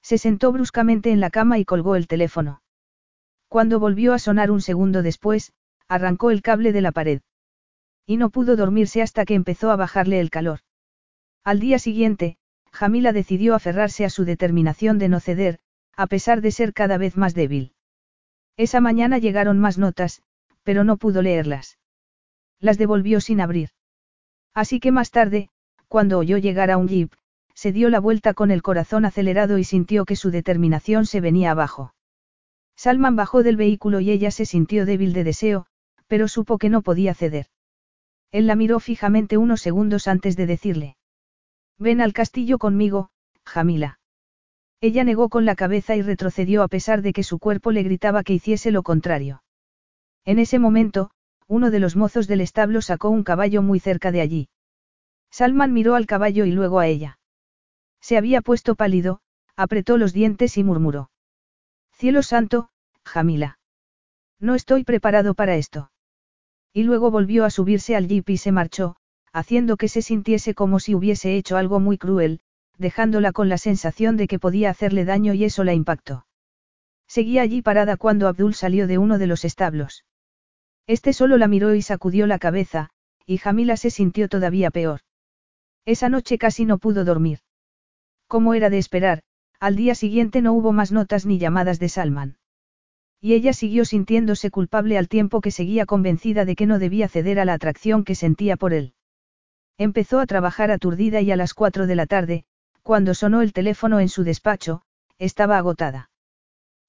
Se 0.00 0.18
sentó 0.18 0.52
bruscamente 0.52 1.10
en 1.10 1.20
la 1.20 1.30
cama 1.30 1.58
y 1.58 1.64
colgó 1.64 1.96
el 1.96 2.06
teléfono. 2.06 2.62
Cuando 3.48 3.80
volvió 3.80 4.14
a 4.14 4.18
sonar 4.18 4.50
un 4.50 4.60
segundo 4.60 5.02
después, 5.02 5.52
arrancó 5.88 6.30
el 6.30 6.42
cable 6.42 6.72
de 6.72 6.80
la 6.80 6.92
pared. 6.92 7.22
Y 8.06 8.16
no 8.16 8.30
pudo 8.30 8.56
dormirse 8.56 9.02
hasta 9.02 9.24
que 9.24 9.34
empezó 9.34 9.70
a 9.70 9.76
bajarle 9.76 10.20
el 10.20 10.30
calor. 10.30 10.60
Al 11.44 11.60
día 11.60 11.78
siguiente, 11.78 12.36
Jamila 12.72 13.12
decidió 13.12 13.54
aferrarse 13.54 14.04
a 14.04 14.10
su 14.10 14.24
determinación 14.24 14.98
de 14.98 15.08
no 15.08 15.20
ceder, 15.20 15.58
a 15.96 16.06
pesar 16.06 16.40
de 16.40 16.50
ser 16.52 16.72
cada 16.72 16.98
vez 16.98 17.16
más 17.16 17.34
débil. 17.34 17.72
Esa 18.56 18.80
mañana 18.80 19.18
llegaron 19.18 19.58
más 19.58 19.78
notas, 19.78 20.22
pero 20.62 20.84
no 20.84 20.96
pudo 20.96 21.22
leerlas. 21.22 21.78
Las 22.60 22.76
devolvió 22.76 23.20
sin 23.20 23.40
abrir. 23.40 23.70
Así 24.54 24.80
que 24.80 24.92
más 24.92 25.10
tarde, 25.10 25.48
cuando 25.88 26.18
oyó 26.18 26.38
llegar 26.38 26.70
a 26.70 26.76
un 26.76 26.88
jeep, 26.88 27.12
se 27.54 27.72
dio 27.72 27.88
la 27.88 27.98
vuelta 27.98 28.34
con 28.34 28.50
el 28.50 28.62
corazón 28.62 29.04
acelerado 29.04 29.58
y 29.58 29.64
sintió 29.64 30.04
que 30.04 30.16
su 30.16 30.30
determinación 30.30 31.06
se 31.06 31.20
venía 31.20 31.52
abajo. 31.52 31.94
Salman 32.76 33.16
bajó 33.16 33.42
del 33.42 33.56
vehículo 33.56 33.98
y 33.98 34.10
ella 34.10 34.30
se 34.30 34.44
sintió 34.44 34.86
débil 34.86 35.12
de 35.12 35.24
deseo, 35.24 35.66
pero 36.06 36.28
supo 36.28 36.58
que 36.58 36.68
no 36.68 36.82
podía 36.82 37.14
ceder. 37.14 37.46
Él 38.30 38.46
la 38.46 38.54
miró 38.54 38.78
fijamente 38.78 39.36
unos 39.36 39.60
segundos 39.60 40.06
antes 40.06 40.36
de 40.36 40.46
decirle. 40.46 40.97
Ven 41.78 42.00
al 42.00 42.12
castillo 42.12 42.58
conmigo, 42.58 43.10
Jamila. 43.44 44.00
Ella 44.80 45.04
negó 45.04 45.28
con 45.28 45.44
la 45.44 45.54
cabeza 45.54 45.96
y 45.96 46.02
retrocedió 46.02 46.62
a 46.62 46.68
pesar 46.68 47.02
de 47.02 47.12
que 47.12 47.22
su 47.22 47.38
cuerpo 47.38 47.72
le 47.72 47.82
gritaba 47.82 48.22
que 48.22 48.34
hiciese 48.34 48.70
lo 48.70 48.82
contrario. 48.82 49.42
En 50.24 50.38
ese 50.38 50.58
momento, 50.58 51.10
uno 51.46 51.70
de 51.70 51.80
los 51.80 51.96
mozos 51.96 52.26
del 52.28 52.40
establo 52.40 52.82
sacó 52.82 53.10
un 53.10 53.24
caballo 53.24 53.62
muy 53.62 53.80
cerca 53.80 54.12
de 54.12 54.20
allí. 54.20 54.48
Salman 55.30 55.72
miró 55.72 55.94
al 55.94 56.06
caballo 56.06 56.44
y 56.44 56.52
luego 56.52 56.78
a 56.78 56.86
ella. 56.86 57.18
Se 58.00 58.16
había 58.16 58.42
puesto 58.42 58.74
pálido, 58.74 59.20
apretó 59.56 59.98
los 59.98 60.12
dientes 60.12 60.56
y 60.56 60.64
murmuró. 60.64 61.10
Cielo 61.92 62.22
santo, 62.22 62.70
Jamila. 63.04 63.58
No 64.38 64.54
estoy 64.54 64.84
preparado 64.84 65.34
para 65.34 65.56
esto. 65.56 65.90
Y 66.72 66.84
luego 66.84 67.10
volvió 67.10 67.44
a 67.44 67.50
subirse 67.50 67.96
al 67.96 68.06
jeep 68.06 68.28
y 68.30 68.36
se 68.36 68.52
marchó, 68.52 68.96
haciendo 69.38 69.76
que 69.76 69.88
se 69.88 70.02
sintiese 70.02 70.54
como 70.54 70.80
si 70.80 70.94
hubiese 70.94 71.36
hecho 71.36 71.56
algo 71.56 71.80
muy 71.80 71.98
cruel, 71.98 72.40
dejándola 72.76 73.32
con 73.32 73.48
la 73.48 73.58
sensación 73.58 74.16
de 74.16 74.26
que 74.26 74.38
podía 74.38 74.70
hacerle 74.70 75.04
daño 75.04 75.34
y 75.34 75.44
eso 75.44 75.64
la 75.64 75.74
impactó. 75.74 76.26
Seguía 77.06 77.42
allí 77.42 77.62
parada 77.62 77.96
cuando 77.96 78.28
Abdul 78.28 78.54
salió 78.54 78.86
de 78.86 78.98
uno 78.98 79.18
de 79.18 79.26
los 79.26 79.44
establos. 79.44 80.04
Este 80.86 81.12
solo 81.12 81.38
la 81.38 81.48
miró 81.48 81.74
y 81.74 81.82
sacudió 81.82 82.26
la 82.26 82.38
cabeza, 82.38 82.90
y 83.26 83.38
Jamila 83.38 83.76
se 83.76 83.90
sintió 83.90 84.28
todavía 84.28 84.70
peor. 84.70 85.00
Esa 85.84 86.08
noche 86.08 86.38
casi 86.38 86.64
no 86.64 86.78
pudo 86.78 87.04
dormir. 87.04 87.40
Como 88.26 88.54
era 88.54 88.70
de 88.70 88.78
esperar, 88.78 89.22
al 89.60 89.74
día 89.74 89.94
siguiente 89.94 90.42
no 90.42 90.52
hubo 90.52 90.72
más 90.72 90.92
notas 90.92 91.26
ni 91.26 91.38
llamadas 91.38 91.78
de 91.78 91.88
Salman. 91.88 92.38
Y 93.20 93.34
ella 93.34 93.52
siguió 93.52 93.84
sintiéndose 93.84 94.50
culpable 94.50 94.98
al 94.98 95.08
tiempo 95.08 95.40
que 95.40 95.50
seguía 95.50 95.86
convencida 95.86 96.44
de 96.44 96.54
que 96.54 96.66
no 96.66 96.78
debía 96.78 97.08
ceder 97.08 97.40
a 97.40 97.44
la 97.44 97.54
atracción 97.54 98.04
que 98.04 98.14
sentía 98.14 98.56
por 98.56 98.72
él. 98.72 98.94
Empezó 99.78 100.18
a 100.18 100.26
trabajar 100.26 100.72
aturdida 100.72 101.20
y 101.20 101.30
a 101.30 101.36
las 101.36 101.54
cuatro 101.54 101.86
de 101.86 101.94
la 101.94 102.06
tarde, 102.06 102.44
cuando 102.82 103.14
sonó 103.14 103.42
el 103.42 103.52
teléfono 103.52 104.00
en 104.00 104.08
su 104.08 104.24
despacho, 104.24 104.82
estaba 105.18 105.56
agotada. 105.56 106.10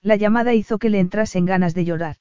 La 0.01 0.15
llamada 0.15 0.55
hizo 0.55 0.79
que 0.79 0.89
le 0.89 0.99
entrasen 0.99 1.45
ganas 1.45 1.75
de 1.75 1.85
llorar. 1.85 2.15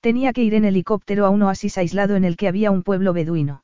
Tenía 0.00 0.32
que 0.32 0.42
ir 0.42 0.54
en 0.54 0.64
helicóptero 0.64 1.26
a 1.26 1.30
un 1.30 1.42
oasis 1.42 1.76
aislado 1.76 2.16
en 2.16 2.24
el 2.24 2.36
que 2.36 2.48
había 2.48 2.70
un 2.70 2.82
pueblo 2.82 3.12
beduino. 3.12 3.62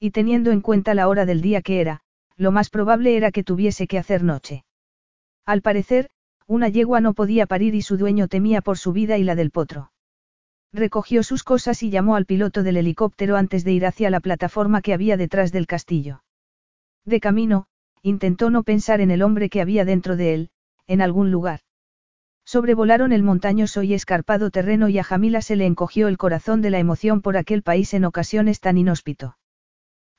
Y 0.00 0.10
teniendo 0.10 0.50
en 0.50 0.60
cuenta 0.60 0.94
la 0.94 1.08
hora 1.08 1.24
del 1.24 1.40
día 1.40 1.62
que 1.62 1.80
era, 1.80 2.00
lo 2.36 2.50
más 2.50 2.70
probable 2.70 3.16
era 3.16 3.30
que 3.30 3.44
tuviese 3.44 3.86
que 3.86 3.98
hacer 3.98 4.24
noche. 4.24 4.64
Al 5.44 5.62
parecer, 5.62 6.10
una 6.46 6.68
yegua 6.68 7.00
no 7.00 7.14
podía 7.14 7.46
parir 7.46 7.74
y 7.74 7.82
su 7.82 7.96
dueño 7.96 8.28
temía 8.28 8.60
por 8.60 8.78
su 8.78 8.92
vida 8.92 9.18
y 9.18 9.24
la 9.24 9.34
del 9.34 9.50
potro. 9.50 9.92
Recogió 10.72 11.22
sus 11.22 11.44
cosas 11.44 11.82
y 11.82 11.90
llamó 11.90 12.16
al 12.16 12.26
piloto 12.26 12.62
del 12.62 12.76
helicóptero 12.76 13.36
antes 13.36 13.64
de 13.64 13.72
ir 13.72 13.86
hacia 13.86 14.10
la 14.10 14.20
plataforma 14.20 14.82
que 14.82 14.92
había 14.92 15.16
detrás 15.16 15.50
del 15.50 15.66
castillo. 15.66 16.22
De 17.04 17.20
camino, 17.20 17.66
intentó 18.02 18.50
no 18.50 18.62
pensar 18.62 19.00
en 19.00 19.10
el 19.10 19.22
hombre 19.22 19.48
que 19.48 19.60
había 19.60 19.84
dentro 19.84 20.16
de 20.16 20.34
él, 20.34 20.50
en 20.86 21.00
algún 21.00 21.30
lugar. 21.30 21.60
Sobrevolaron 22.44 23.12
el 23.12 23.22
montañoso 23.22 23.82
y 23.82 23.92
escarpado 23.92 24.50
terreno 24.50 24.88
y 24.88 24.98
a 24.98 25.04
Jamila 25.04 25.42
se 25.42 25.56
le 25.56 25.66
encogió 25.66 26.08
el 26.08 26.16
corazón 26.16 26.62
de 26.62 26.70
la 26.70 26.78
emoción 26.78 27.20
por 27.20 27.36
aquel 27.36 27.62
país 27.62 27.92
en 27.92 28.06
ocasiones 28.06 28.60
tan 28.60 28.78
inhóspito. 28.78 29.36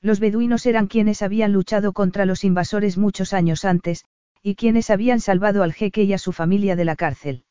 Los 0.00 0.20
beduinos 0.20 0.64
eran 0.66 0.86
quienes 0.86 1.22
habían 1.22 1.52
luchado 1.52 1.92
contra 1.92 2.26
los 2.26 2.44
invasores 2.44 2.96
muchos 2.96 3.32
años 3.32 3.64
antes, 3.64 4.04
y 4.42 4.54
quienes 4.54 4.90
habían 4.90 5.20
salvado 5.20 5.62
al 5.62 5.72
jeque 5.72 6.04
y 6.04 6.12
a 6.12 6.18
su 6.18 6.32
familia 6.32 6.76
de 6.76 6.84
la 6.84 6.94
cárcel. 6.94 7.44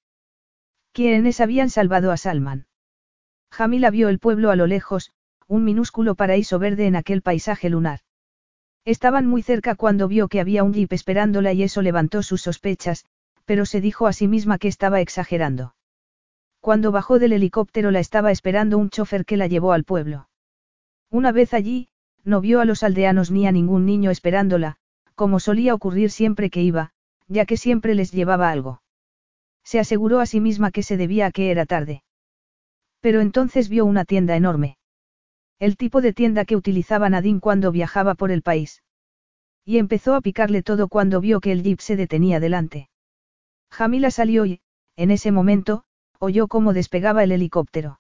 Quienes 0.93 1.41
habían 1.41 1.69
salvado 1.69 2.11
a 2.11 2.17
Salman. 2.17 2.68
Jamila 3.51 3.89
vio 3.89 4.09
el 4.09 4.19
pueblo 4.19 4.51
a 4.51 4.55
lo 4.55 4.67
lejos, 4.67 5.11
un 5.47 5.63
minúsculo 5.63 6.15
paraíso 6.15 6.59
verde 6.59 6.85
en 6.85 6.95
aquel 6.95 7.21
paisaje 7.21 7.69
lunar. 7.69 7.99
Estaban 8.85 9.25
muy 9.25 9.41
cerca 9.41 9.75
cuando 9.75 10.07
vio 10.07 10.27
que 10.27 10.39
había 10.39 10.63
un 10.63 10.73
jeep 10.73 10.93
esperándola 10.93 11.53
y 11.53 11.63
eso 11.63 11.81
levantó 11.81 12.23
sus 12.23 12.41
sospechas, 12.41 13.05
pero 13.45 13.65
se 13.65 13.81
dijo 13.81 14.07
a 14.07 14.13
sí 14.13 14.27
misma 14.27 14.57
que 14.57 14.67
estaba 14.67 15.01
exagerando. 15.01 15.75
Cuando 16.59 16.91
bajó 16.91 17.19
del 17.19 17.33
helicóptero 17.33 17.91
la 17.91 17.99
estaba 17.99 18.31
esperando 18.31 18.77
un 18.77 18.89
chofer 18.89 19.25
que 19.25 19.37
la 19.37 19.47
llevó 19.47 19.73
al 19.73 19.85
pueblo. 19.85 20.29
Una 21.09 21.31
vez 21.31 21.53
allí, 21.53 21.89
no 22.23 22.41
vio 22.41 22.61
a 22.61 22.65
los 22.65 22.83
aldeanos 22.83 23.31
ni 23.31 23.47
a 23.47 23.51
ningún 23.51 23.85
niño 23.85 24.11
esperándola, 24.11 24.77
como 25.15 25.39
solía 25.39 25.73
ocurrir 25.73 26.11
siempre 26.11 26.49
que 26.49 26.61
iba, 26.61 26.91
ya 27.27 27.45
que 27.45 27.57
siempre 27.57 27.95
les 27.95 28.11
llevaba 28.11 28.51
algo. 28.51 28.81
Se 29.63 29.79
aseguró 29.79 30.19
a 30.19 30.25
sí 30.25 30.39
misma 30.39 30.71
que 30.71 30.83
se 30.83 30.97
debía 30.97 31.27
a 31.27 31.31
que 31.31 31.51
era 31.51 31.65
tarde. 31.65 32.03
Pero 33.01 33.21
entonces 33.21 33.69
vio 33.69 33.85
una 33.85 34.05
tienda 34.05 34.35
enorme. 34.35 34.77
El 35.59 35.77
tipo 35.77 36.01
de 36.01 36.13
tienda 36.13 36.45
que 36.45 36.55
utilizaba 36.55 37.09
Nadine 37.09 37.39
cuando 37.39 37.71
viajaba 37.71 38.15
por 38.15 38.31
el 38.31 38.41
país. 38.41 38.81
Y 39.65 39.77
empezó 39.77 40.15
a 40.15 40.21
picarle 40.21 40.63
todo 40.63 40.87
cuando 40.87 41.21
vio 41.21 41.39
que 41.41 41.51
el 41.51 41.63
jeep 41.63 41.79
se 41.79 41.95
detenía 41.95 42.39
delante. 42.39 42.89
Jamila 43.69 44.09
salió 44.09 44.45
y, 44.45 44.61
en 44.95 45.11
ese 45.11 45.31
momento, 45.31 45.83
oyó 46.17 46.47
cómo 46.47 46.73
despegaba 46.73 47.23
el 47.23 47.31
helicóptero. 47.31 47.99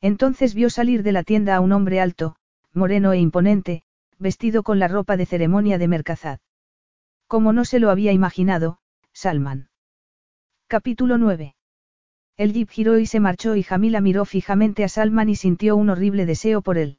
Entonces 0.00 0.54
vio 0.54 0.70
salir 0.70 1.02
de 1.02 1.12
la 1.12 1.24
tienda 1.24 1.56
a 1.56 1.60
un 1.60 1.72
hombre 1.72 2.00
alto, 2.00 2.36
moreno 2.72 3.12
e 3.12 3.18
imponente, 3.18 3.82
vestido 4.18 4.62
con 4.62 4.78
la 4.78 4.88
ropa 4.88 5.16
de 5.16 5.26
ceremonia 5.26 5.78
de 5.78 5.88
Mercazad. 5.88 6.40
Como 7.26 7.52
no 7.52 7.64
se 7.64 7.78
lo 7.78 7.90
había 7.90 8.12
imaginado, 8.12 8.78
Salman. 9.12 9.70
Capítulo 10.68 11.18
9. 11.18 11.54
El 12.38 12.52
jeep 12.52 12.70
giró 12.70 13.00
y 13.00 13.06
se 13.06 13.18
marchó 13.18 13.56
y 13.56 13.64
Jamila 13.64 14.00
miró 14.00 14.24
fijamente 14.24 14.84
a 14.84 14.88
Salman 14.88 15.28
y 15.28 15.34
sintió 15.34 15.74
un 15.74 15.90
horrible 15.90 16.24
deseo 16.24 16.62
por 16.62 16.78
él. 16.78 16.98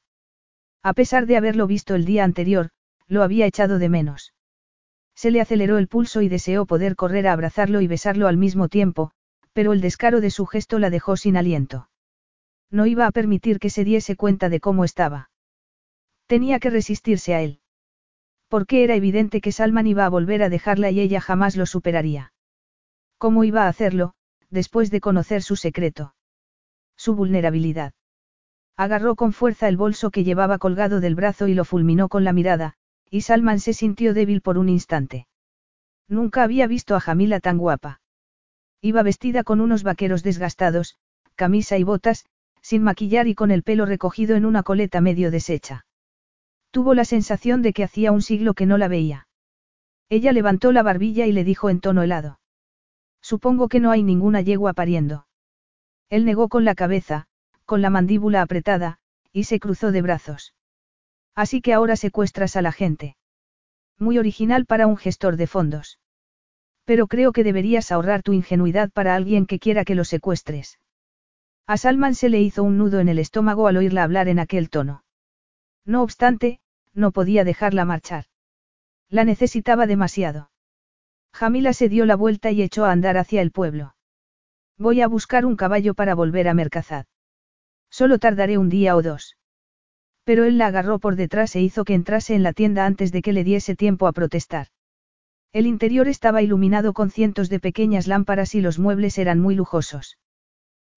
A 0.84 0.92
pesar 0.92 1.28
de 1.28 1.38
haberlo 1.38 1.66
visto 1.66 1.96
el 1.96 2.04
día 2.04 2.26
anterior, 2.26 2.72
lo 3.08 3.24
había 3.24 3.46
echado 3.46 3.80
de 3.80 3.88
menos. 3.88 4.34
Se 5.16 5.32
le 5.32 5.40
aceleró 5.40 5.78
el 5.78 5.88
pulso 5.88 6.22
y 6.22 6.28
deseó 6.28 6.66
poder 6.66 6.98
correr 6.98 7.26
a 7.26 7.32
abrazarlo 7.32 7.80
y 7.80 7.88
besarlo 7.88 8.28
al 8.28 8.36
mismo 8.36 8.68
tiempo, 8.68 9.12
pero 9.54 9.72
el 9.72 9.80
descaro 9.80 10.20
de 10.20 10.30
su 10.30 10.46
gesto 10.46 10.78
la 10.78 10.90
dejó 10.90 11.16
sin 11.16 11.38
aliento. 11.38 11.90
No 12.70 12.86
iba 12.86 13.08
a 13.08 13.12
permitir 13.12 13.60
que 13.60 13.70
se 13.70 13.86
diese 13.86 14.18
cuenta 14.18 14.50
de 14.50 14.60
cómo 14.60 14.84
estaba. 14.84 15.32
Tenía 16.28 16.60
que 16.60 16.70
resistirse 16.70 17.34
a 17.34 17.42
él. 17.42 17.62
Porque 18.50 18.84
era 18.84 18.96
evidente 18.96 19.40
que 19.40 19.54
Salman 19.54 19.88
iba 19.88 20.06
a 20.06 20.10
volver 20.10 20.44
a 20.44 20.50
dejarla 20.50 20.92
y 20.92 21.00
ella 21.00 21.22
jamás 21.22 21.56
lo 21.56 21.66
superaría. 21.66 22.34
¿Cómo 23.18 23.44
iba 23.44 23.64
a 23.64 23.68
hacerlo, 23.70 24.16
después 24.50 24.92
de 24.92 25.02
conocer 25.02 25.42
su 25.42 25.56
secreto? 25.56 26.16
Su 26.96 27.16
vulnerabilidad. 27.16 27.94
Agarró 28.76 29.16
con 29.16 29.34
fuerza 29.34 29.68
el 29.68 29.78
bolso 29.78 30.12
que 30.12 30.24
llevaba 30.24 30.58
colgado 30.58 31.00
del 31.00 31.16
brazo 31.16 31.48
y 31.48 31.54
lo 31.54 31.66
fulminó 31.66 32.10
con 32.10 32.24
la 32.24 32.34
mirada, 32.34 32.76
y 33.10 33.22
Salman 33.22 33.60
se 33.60 33.74
sintió 33.74 34.14
débil 34.14 34.42
por 34.42 34.58
un 34.58 34.70
instante. 34.70 35.28
Nunca 36.08 36.44
había 36.44 36.68
visto 36.68 36.96
a 36.96 37.00
Jamila 37.00 37.40
tan 37.40 37.58
guapa. 37.58 38.02
Iba 38.82 39.04
vestida 39.04 39.44
con 39.44 39.60
unos 39.60 39.84
vaqueros 39.84 40.24
desgastados, 40.24 40.98
camisa 41.36 41.78
y 41.78 41.84
botas, 41.84 42.26
sin 42.62 42.84
maquillar 42.84 43.28
y 43.28 43.36
con 43.36 43.52
el 43.52 43.64
pelo 43.64 43.86
recogido 43.86 44.36
en 44.36 44.46
una 44.46 44.64
coleta 44.64 45.02
medio 45.02 45.32
deshecha. 45.32 45.86
Tuvo 46.72 46.94
la 46.94 47.06
sensación 47.06 47.62
de 47.62 47.74
que 47.74 47.84
hacía 47.84 48.12
un 48.12 48.22
siglo 48.22 48.54
que 48.54 48.66
no 48.66 48.78
la 48.78 48.88
veía. 48.88 49.28
Ella 50.10 50.32
levantó 50.32 50.72
la 50.72 50.84
barbilla 50.84 51.26
y 51.26 51.32
le 51.32 51.44
dijo 51.44 51.70
en 51.70 51.80
tono 51.80 52.04
helado. 52.04 52.39
Supongo 53.30 53.68
que 53.68 53.80
no 53.80 53.92
hay 53.92 54.02
ninguna 54.02 54.42
yegua 54.42 54.74
pariendo. 54.74 55.28
Él 56.10 56.26
negó 56.26 56.50
con 56.50 56.66
la 56.66 56.74
cabeza, 56.74 57.28
con 57.64 57.84
la 57.84 57.92
mandíbula 57.92 58.42
apretada, 58.42 58.98
y 59.32 59.44
se 59.44 59.60
cruzó 59.60 59.92
de 59.92 60.02
brazos. 60.02 60.56
Así 61.36 61.62
que 61.62 61.76
ahora 61.76 61.96
secuestras 61.96 62.56
a 62.56 62.64
la 62.64 62.72
gente. 62.72 63.18
Muy 64.00 64.18
original 64.18 64.66
para 64.66 64.88
un 64.88 64.98
gestor 64.98 65.38
de 65.38 65.46
fondos. 65.46 66.00
Pero 66.86 67.06
creo 67.06 67.32
que 67.32 67.44
deberías 67.44 67.92
ahorrar 67.92 68.24
tu 68.24 68.34
ingenuidad 68.34 68.90
para 68.90 69.14
alguien 69.14 69.46
que 69.46 69.60
quiera 69.60 69.86
que 69.86 69.94
lo 69.94 70.06
secuestres. 70.06 70.80
A 71.68 71.78
Salman 71.78 72.16
se 72.16 72.30
le 72.30 72.42
hizo 72.42 72.64
un 72.64 72.80
nudo 72.80 73.00
en 73.00 73.10
el 73.10 73.20
estómago 73.20 73.68
al 73.68 73.78
oírla 73.78 74.02
hablar 74.02 74.28
en 74.28 74.40
aquel 74.40 74.72
tono. 74.72 75.04
No 75.86 76.02
obstante, 76.02 76.62
no 76.96 77.12
podía 77.12 77.44
dejarla 77.44 77.86
marchar. 77.86 78.26
La 79.08 79.24
necesitaba 79.24 79.86
demasiado. 79.86 80.49
Jamila 81.34 81.74
se 81.74 81.90
dio 81.90 82.06
la 82.06 82.16
vuelta 82.16 82.52
y 82.52 82.62
echó 82.62 82.86
a 82.86 82.92
andar 82.92 83.18
hacia 83.18 83.42
el 83.42 83.52
pueblo. 83.52 83.96
Voy 84.78 85.02
a 85.02 85.08
buscar 85.08 85.46
un 85.46 85.56
caballo 85.56 85.94
para 85.94 86.16
volver 86.16 86.48
a 86.48 86.54
Mercazad. 86.54 87.06
Solo 87.90 88.20
tardaré 88.20 88.58
un 88.58 88.70
día 88.70 88.96
o 88.96 89.02
dos. 89.02 89.38
Pero 90.24 90.46
él 90.46 90.58
la 90.58 90.68
agarró 90.68 91.00
por 91.00 91.16
detrás 91.16 91.56
e 91.56 91.62
hizo 91.62 91.86
que 91.86 91.96
entrase 91.96 92.36
en 92.36 92.44
la 92.44 92.54
tienda 92.54 92.86
antes 92.86 93.12
de 93.12 93.22
que 93.22 93.34
le 93.34 93.44
diese 93.44 93.76
tiempo 93.76 94.08
a 94.08 94.12
protestar. 94.12 94.68
El 95.52 95.66
interior 95.66 96.08
estaba 96.08 96.42
iluminado 96.42 96.94
con 96.94 97.10
cientos 97.10 97.50
de 97.50 97.60
pequeñas 97.60 98.06
lámparas 98.06 98.54
y 98.54 98.62
los 98.62 98.78
muebles 98.78 99.18
eran 99.18 99.40
muy 99.40 99.56
lujosos. 99.56 100.18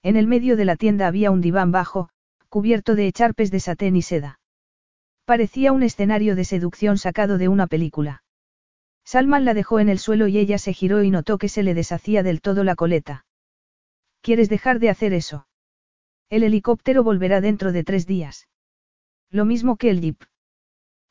En 0.02 0.17
el 0.17 0.27
medio 0.27 0.57
de 0.57 0.65
la 0.65 0.77
tienda 0.77 1.07
había 1.07 1.31
un 1.31 1.41
diván 1.41 1.73
bajo, 1.73 2.11
cubierto 2.49 2.94
de 2.94 3.07
echarpes 3.07 3.51
de 3.51 3.61
satén 3.61 3.97
y 3.97 4.02
seda. 4.02 4.41
Parecía 5.25 5.73
un 5.73 5.83
escenario 5.83 6.36
de 6.36 6.44
seducción 6.44 6.99
sacado 6.99 7.39
de 7.39 7.49
una 7.49 7.67
película. 7.67 8.22
Salman 9.05 9.45
la 9.45 9.55
dejó 9.55 9.81
en 9.81 9.89
el 9.89 9.99
suelo 9.99 10.29
y 10.29 10.39
ella 10.39 10.59
se 10.59 10.73
giró 10.73 11.03
y 11.03 11.11
notó 11.11 11.39
que 11.39 11.49
se 11.49 11.63
le 11.63 11.75
deshacía 11.75 12.23
del 12.23 12.41
todo 12.41 12.65
la 12.65 12.77
coleta. 12.77 13.27
¿Quieres 14.21 14.49
dejar 14.49 14.79
de 14.79 14.91
hacer 14.91 15.13
eso? 15.13 15.47
El 16.31 16.45
helicóptero 16.45 17.03
volverá 17.03 17.41
dentro 17.41 17.73
de 17.73 17.85
tres 17.85 18.07
días. 18.07 18.49
Lo 19.31 19.45
mismo 19.45 19.77
que 19.77 19.91
el 19.91 20.01
jeep. 20.01 20.23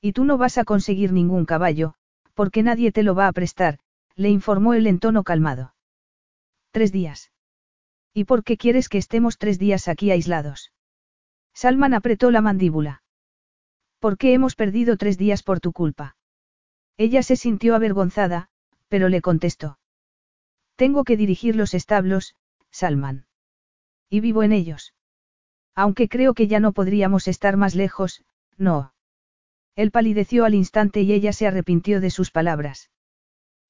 Y 0.02 0.14
tú 0.14 0.24
no 0.24 0.38
vas 0.38 0.58
a 0.58 0.64
conseguir 0.64 1.12
ningún 1.12 1.46
caballo, 1.46 1.94
porque 2.34 2.64
nadie 2.64 2.92
te 2.92 3.04
lo 3.04 3.14
va 3.14 3.28
a 3.28 3.34
prestar, 3.34 3.80
le 4.16 4.30
informó 4.30 4.74
él 4.74 4.88
en 4.88 5.00
tono 5.00 5.24
calmado. 5.24 5.76
Tres 6.72 6.92
días. 6.92 7.32
¿Y 8.14 8.24
por 8.24 8.44
qué 8.44 8.58
quieres 8.58 8.90
que 8.90 8.98
estemos 8.98 9.38
tres 9.38 9.60
días 9.60 9.88
aquí 9.88 10.12
aislados? 10.12 10.72
Salman 11.54 11.94
apretó 11.94 12.32
la 12.32 12.42
mandíbula. 12.42 13.04
¿Por 14.00 14.18
qué 14.18 14.34
hemos 14.34 14.56
perdido 14.56 14.98
tres 14.98 15.18
días 15.18 15.44
por 15.44 15.60
tu 15.60 15.74
culpa? 15.74 16.16
Ella 16.98 17.24
se 17.24 17.36
sintió 17.36 17.76
avergonzada, 17.76 18.50
pero 18.88 19.10
le 19.10 19.22
contestó. 19.22 19.80
Tengo 20.76 21.04
que 21.04 21.18
dirigir 21.18 21.56
los 21.56 21.74
establos, 21.74 22.36
Salman. 22.72 23.26
Y 24.10 24.20
vivo 24.20 24.44
en 24.44 24.52
ellos. 24.52 24.94
Aunque 25.76 26.10
creo 26.10 26.34
que 26.34 26.48
ya 26.48 26.60
no 26.60 26.74
podríamos 26.74 27.28
estar 27.28 27.58
más 27.58 27.76
lejos, 27.76 28.24
no. 28.58 28.94
Él 29.76 29.92
palideció 29.92 30.46
al 30.46 30.54
instante 30.54 31.02
y 31.02 31.14
ella 31.14 31.34
se 31.34 31.48
arrepintió 31.48 32.02
de 32.02 32.10
sus 32.10 32.32
palabras. 32.32 32.92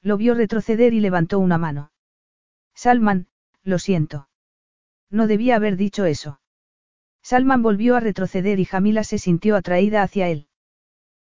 Lo 0.02 0.18
vio 0.18 0.34
retroceder 0.34 0.94
y 0.94 1.00
levantó 1.00 1.38
una 1.40 1.58
mano. 1.58 1.92
Salman, 2.74 3.28
lo 3.64 3.78
siento. 3.78 4.28
No 5.10 5.28
debía 5.28 5.58
haber 5.58 5.78
dicho 5.78 6.06
eso. 6.06 6.40
Salman 7.22 7.62
volvió 7.62 7.96
a 7.96 8.00
retroceder 8.00 8.60
y 8.60 8.66
Jamila 8.66 9.04
se 9.04 9.20
sintió 9.20 9.56
atraída 9.56 10.02
hacia 10.02 10.30
él. 10.30 10.48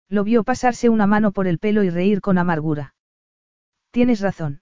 Lo 0.09 0.23
vio 0.23 0.43
pasarse 0.43 0.89
una 0.89 1.05
mano 1.05 1.31
por 1.31 1.47
el 1.47 1.59
pelo 1.59 1.83
y 1.83 1.89
reír 1.89 2.19
con 2.19 2.37
amargura. 2.37 2.95
Tienes 3.91 4.21
razón. 4.21 4.61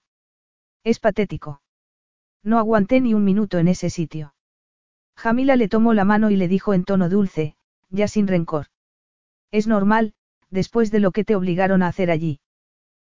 Es 0.84 1.00
patético. 1.00 1.62
No 2.42 2.58
aguanté 2.58 3.00
ni 3.00 3.14
un 3.14 3.24
minuto 3.24 3.58
en 3.58 3.68
ese 3.68 3.90
sitio. 3.90 4.34
Jamila 5.16 5.56
le 5.56 5.68
tomó 5.68 5.94
la 5.94 6.04
mano 6.04 6.30
y 6.30 6.36
le 6.36 6.48
dijo 6.48 6.74
en 6.74 6.84
tono 6.84 7.08
dulce, 7.08 7.56
ya 7.90 8.08
sin 8.08 8.28
rencor. 8.28 8.66
Es 9.50 9.66
normal, 9.66 10.14
después 10.50 10.90
de 10.90 11.00
lo 11.00 11.10
que 11.10 11.24
te 11.24 11.34
obligaron 11.34 11.82
a 11.82 11.88
hacer 11.88 12.10
allí. 12.10 12.40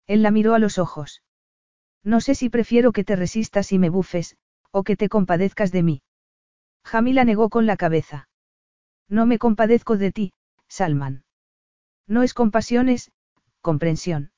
Él 0.08 0.22
la 0.22 0.32
miró 0.32 0.53
a 0.56 0.60
los 0.60 0.78
ojos. 0.80 1.24
No 2.03 2.20
sé 2.20 2.36
si 2.36 2.50
prefiero 2.50 2.92
que 2.92 3.03
te 3.03 3.16
resistas 3.16 3.72
y 3.72 3.80
me 3.80 3.90
bufes, 3.90 4.36
o 4.72 4.84
que 4.84 4.98
te 4.98 5.08
compadezcas 5.08 5.72
de 5.72 5.84
mí. 5.84 6.02
Jamila 6.84 7.24
negó 7.24 7.50
con 7.50 7.66
la 7.66 7.78
cabeza. 7.78 8.28
No 9.08 9.26
me 9.26 9.38
compadezco 9.38 9.98
de 9.98 10.12
ti, 10.12 10.34
Salman. 10.68 11.24
No 12.07 12.23
es 12.23 12.33
compasión, 12.33 12.90
es 12.90 13.11
comprensión. 13.61 14.32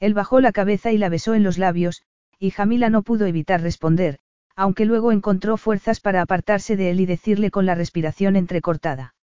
Él 0.00 0.14
bajó 0.14 0.40
la 0.40 0.52
cabeza 0.52 0.92
y 0.92 0.98
la 0.98 1.08
besó 1.08 1.34
en 1.34 1.42
los 1.42 1.58
labios, 1.58 2.02
y 2.38 2.50
Jamila 2.50 2.88
no 2.88 3.02
pudo 3.02 3.26
evitar 3.26 3.60
responder, 3.60 4.20
aunque 4.54 4.84
luego 4.84 5.12
encontró 5.12 5.56
fuerzas 5.56 6.00
para 6.00 6.22
apartarse 6.22 6.76
de 6.76 6.90
él 6.90 7.00
y 7.00 7.06
decirle 7.06 7.50
con 7.50 7.66
la 7.66 7.74
respiración 7.74 8.36
entrecortada. 8.36 9.14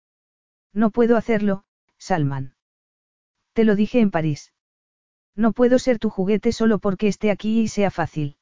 No 0.72 0.90
puedo 0.90 1.16
hacerlo, 1.16 1.64
Salman. 1.98 2.54
Te 3.52 3.64
lo 3.64 3.74
dije 3.74 4.00
en 4.00 4.10
París. 4.10 4.52
No 5.34 5.52
puedo 5.52 5.78
ser 5.78 5.98
tu 5.98 6.10
juguete 6.10 6.52
solo 6.52 6.78
porque 6.78 7.08
esté 7.08 7.30
aquí 7.30 7.60
y 7.60 7.68
sea 7.68 7.90
fácil. 7.90 8.36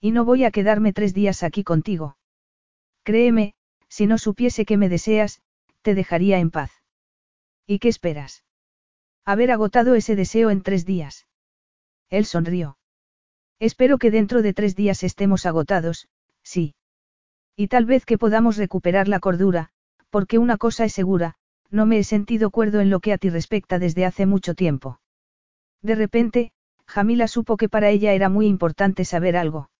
Y 0.00 0.10
no 0.10 0.24
voy 0.24 0.44
a 0.44 0.50
quedarme 0.50 0.92
tres 0.92 1.14
días 1.14 1.42
aquí 1.42 1.64
contigo. 1.64 2.16
Créeme, 3.02 3.54
si 3.88 4.06
no 4.06 4.18
supiese 4.18 4.64
que 4.64 4.76
me 4.76 4.88
deseas, 4.88 5.40
te 5.82 5.94
dejaría 5.94 6.38
en 6.38 6.50
paz. 6.50 6.70
¿Y 7.66 7.80
qué 7.80 7.88
esperas? 7.88 8.44
Haber 9.24 9.50
agotado 9.50 9.94
ese 9.96 10.14
deseo 10.14 10.50
en 10.50 10.62
tres 10.62 10.86
días. 10.86 11.26
Él 12.10 12.24
sonrió. 12.24 12.78
Espero 13.58 13.98
que 13.98 14.10
dentro 14.10 14.42
de 14.42 14.52
tres 14.52 14.76
días 14.76 15.02
estemos 15.02 15.46
agotados, 15.46 16.08
sí. 16.42 16.74
Y 17.56 17.68
tal 17.68 17.86
vez 17.86 18.04
que 18.04 18.18
podamos 18.18 18.56
recuperar 18.56 19.08
la 19.08 19.18
cordura, 19.18 19.70
porque 20.10 20.38
una 20.38 20.58
cosa 20.58 20.84
es 20.84 20.92
segura, 20.92 21.34
no 21.70 21.86
me 21.86 21.98
he 21.98 22.04
sentido 22.04 22.50
cuerdo 22.50 22.80
en 22.80 22.90
lo 22.90 23.00
que 23.00 23.12
a 23.12 23.18
ti 23.18 23.30
respecta 23.30 23.78
desde 23.78 24.04
hace 24.04 24.26
mucho 24.26 24.54
tiempo. 24.54 25.00
De 25.82 25.96
repente, 25.96 26.52
Jamila 26.86 27.26
supo 27.26 27.56
que 27.56 27.68
para 27.68 27.90
ella 27.90 28.12
era 28.12 28.28
muy 28.28 28.46
importante 28.46 29.04
saber 29.04 29.36
algo. 29.36 29.70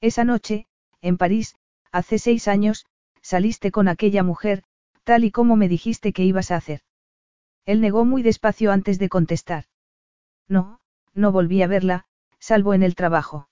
Esa 0.00 0.24
noche, 0.24 0.66
en 1.00 1.16
París, 1.16 1.54
hace 1.92 2.18
seis 2.18 2.48
años, 2.48 2.86
saliste 3.22 3.70
con 3.70 3.86
aquella 3.86 4.24
mujer, 4.24 4.64
tal 5.04 5.24
y 5.24 5.30
como 5.30 5.54
me 5.54 5.68
dijiste 5.68 6.12
que 6.12 6.24
ibas 6.24 6.50
a 6.50 6.56
hacer. 6.56 6.80
Él 7.66 7.80
negó 7.80 8.04
muy 8.04 8.22
despacio 8.22 8.72
antes 8.72 8.98
de 8.98 9.08
contestar. 9.08 9.64
No, 10.48 10.80
no 11.14 11.32
volví 11.32 11.62
a 11.62 11.66
verla, 11.66 12.04
salvo 12.38 12.74
en 12.74 12.82
el 12.82 12.94
trabajo. 12.94 13.48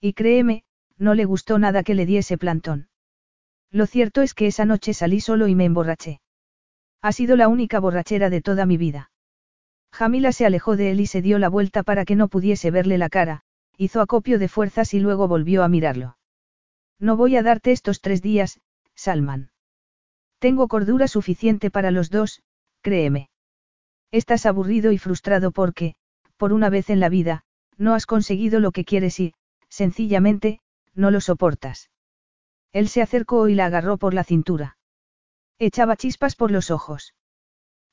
Y 0.00 0.12
créeme, 0.12 0.64
no 0.96 1.14
le 1.14 1.24
gustó 1.24 1.58
nada 1.58 1.82
que 1.82 1.94
le 1.94 2.06
diese 2.06 2.38
plantón. 2.38 2.88
Lo 3.70 3.86
cierto 3.86 4.22
es 4.22 4.34
que 4.34 4.46
esa 4.46 4.64
noche 4.64 4.94
salí 4.94 5.20
solo 5.20 5.48
y 5.48 5.54
me 5.54 5.64
emborraché. 5.64 6.20
Ha 7.02 7.12
sido 7.12 7.36
la 7.36 7.48
única 7.48 7.80
borrachera 7.80 8.30
de 8.30 8.40
toda 8.40 8.66
mi 8.66 8.76
vida. 8.76 9.10
Jamila 9.92 10.32
se 10.32 10.46
alejó 10.46 10.76
de 10.76 10.90
él 10.92 11.00
y 11.00 11.06
se 11.06 11.22
dio 11.22 11.38
la 11.38 11.48
vuelta 11.48 11.82
para 11.82 12.04
que 12.04 12.16
no 12.16 12.28
pudiese 12.28 12.70
verle 12.70 12.98
la 12.98 13.08
cara, 13.08 13.42
hizo 13.76 14.00
acopio 14.00 14.38
de 14.38 14.48
fuerzas 14.48 14.94
y 14.94 15.00
luego 15.00 15.28
volvió 15.28 15.62
a 15.62 15.68
mirarlo. 15.68 16.16
No 16.98 17.16
voy 17.16 17.36
a 17.36 17.42
darte 17.42 17.72
estos 17.72 18.00
tres 18.00 18.22
días, 18.22 18.60
Salman. 18.94 19.50
Tengo 20.38 20.68
cordura 20.68 21.08
suficiente 21.08 21.70
para 21.70 21.90
los 21.90 22.10
dos, 22.10 22.42
créeme. 22.84 23.30
Estás 24.12 24.44
aburrido 24.44 24.92
y 24.92 24.98
frustrado 24.98 25.50
porque, 25.50 25.94
por 26.36 26.52
una 26.52 26.68
vez 26.68 26.90
en 26.90 27.00
la 27.00 27.08
vida, 27.08 27.44
no 27.78 27.94
has 27.94 28.04
conseguido 28.06 28.60
lo 28.60 28.72
que 28.72 28.84
quieres 28.84 29.18
y, 29.18 29.34
sencillamente, 29.68 30.60
no 30.94 31.10
lo 31.10 31.20
soportas. 31.20 31.90
Él 32.72 32.88
se 32.88 33.00
acercó 33.00 33.48
y 33.48 33.54
la 33.54 33.66
agarró 33.66 33.96
por 33.96 34.12
la 34.12 34.22
cintura. 34.22 34.76
Echaba 35.58 35.96
chispas 35.96 36.36
por 36.36 36.50
los 36.50 36.70
ojos. 36.70 37.14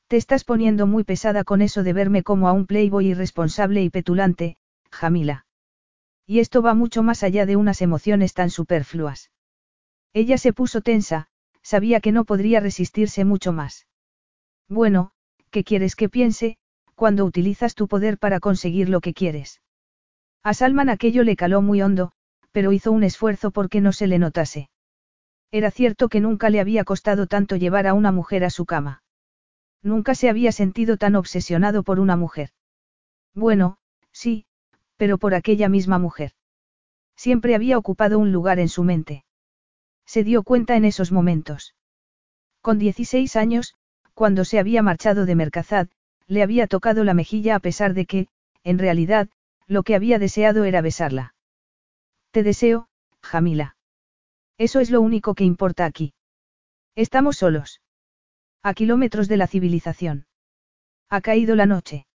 Te 0.08 0.18
estás 0.18 0.44
poniendo 0.44 0.88
muy 0.88 1.06
pesada 1.06 1.46
con 1.46 1.62
eso 1.62 1.84
de 1.84 1.94
verme 1.94 2.22
como 2.22 2.50
a 2.50 2.52
un 2.52 2.66
playboy 2.66 3.08
irresponsable 3.08 3.82
y 3.82 3.90
petulante, 3.90 4.58
Jamila. 4.92 5.46
Y 6.28 6.40
esto 6.40 6.62
va 6.62 6.74
mucho 6.74 7.02
más 7.02 7.24
allá 7.24 7.46
de 7.46 7.56
unas 7.56 7.82
emociones 7.82 8.34
tan 8.34 8.50
superfluas. 8.50 9.32
Ella 10.12 10.38
se 10.38 10.52
puso 10.52 10.82
tensa, 10.82 11.30
sabía 11.62 12.02
que 12.02 12.12
no 12.12 12.26
podría 12.26 12.60
resistirse 12.60 13.24
mucho 13.24 13.54
más. 13.54 13.88
Bueno, 14.72 15.12
¿qué 15.50 15.66
quieres 15.66 15.98
que 15.98 16.08
piense, 16.08 16.58
cuando 16.96 17.26
utilizas 17.26 17.76
tu 17.76 17.90
poder 17.90 18.18
para 18.18 18.40
conseguir 18.40 18.88
lo 18.88 19.02
que 19.02 19.14
quieres? 19.14 19.62
A 20.44 20.54
Salman 20.54 20.88
aquello 20.88 21.24
le 21.24 21.36
caló 21.36 21.62
muy 21.62 21.82
hondo, 21.82 22.14
pero 22.54 22.72
hizo 22.72 22.94
un 22.94 23.04
esfuerzo 23.04 23.52
porque 23.52 23.82
no 23.82 23.92
se 23.92 24.08
le 24.08 24.18
notase. 24.18 24.70
Era 25.52 25.72
cierto 25.72 26.08
que 26.08 26.22
nunca 26.22 26.50
le 26.50 26.62
había 26.62 26.86
costado 26.86 27.28
tanto 27.28 27.58
llevar 27.58 27.86
a 27.86 27.94
una 27.94 28.14
mujer 28.14 28.46
a 28.46 28.50
su 28.50 28.66
cama. 28.66 29.04
Nunca 29.84 30.16
se 30.16 30.30
había 30.30 30.54
sentido 30.54 30.96
tan 30.96 31.18
obsesionado 31.18 31.84
por 31.84 32.00
una 32.00 32.16
mujer. 32.16 32.52
Bueno, 33.36 33.78
sí, 34.14 34.46
pero 34.96 35.18
por 35.18 35.36
aquella 35.36 35.68
misma 35.68 36.00
mujer. 36.00 36.32
Siempre 37.18 37.56
había 37.56 37.78
ocupado 37.78 38.20
un 38.20 38.32
lugar 38.32 38.58
en 38.58 38.70
su 38.70 38.86
mente. 38.86 39.26
Se 40.06 40.24
dio 40.24 40.44
cuenta 40.44 40.78
en 40.78 40.86
esos 40.86 41.12
momentos. 41.12 41.76
Con 42.62 42.80
16 42.80 43.36
años, 43.36 43.76
cuando 44.22 44.46
se 44.46 44.60
había 44.60 44.84
marchado 44.84 45.26
de 45.26 45.34
Mercazad, 45.34 45.88
le 46.28 46.44
había 46.44 46.68
tocado 46.68 47.04
la 47.04 47.16
mejilla 47.16 47.56
a 47.56 47.60
pesar 47.60 47.96
de 47.96 48.06
que, 48.06 48.28
en 48.64 48.78
realidad, 48.78 49.30
lo 49.66 49.82
que 49.82 49.96
había 49.96 50.20
deseado 50.20 50.64
era 50.64 50.82
besarla. 50.82 51.34
Te 52.30 52.44
deseo, 52.44 52.88
Jamila. 53.24 53.78
Eso 54.60 54.80
es 54.80 54.92
lo 54.92 55.02
único 55.02 55.34
que 55.34 55.44
importa 55.44 55.86
aquí. 55.86 56.14
Estamos 56.96 57.38
solos. 57.38 57.82
A 58.62 58.76
kilómetros 58.76 59.28
de 59.28 59.38
la 59.38 59.48
civilización. 59.48 60.28
Ha 61.10 61.22
caído 61.22 61.56
la 61.56 61.66
noche. 61.66 62.06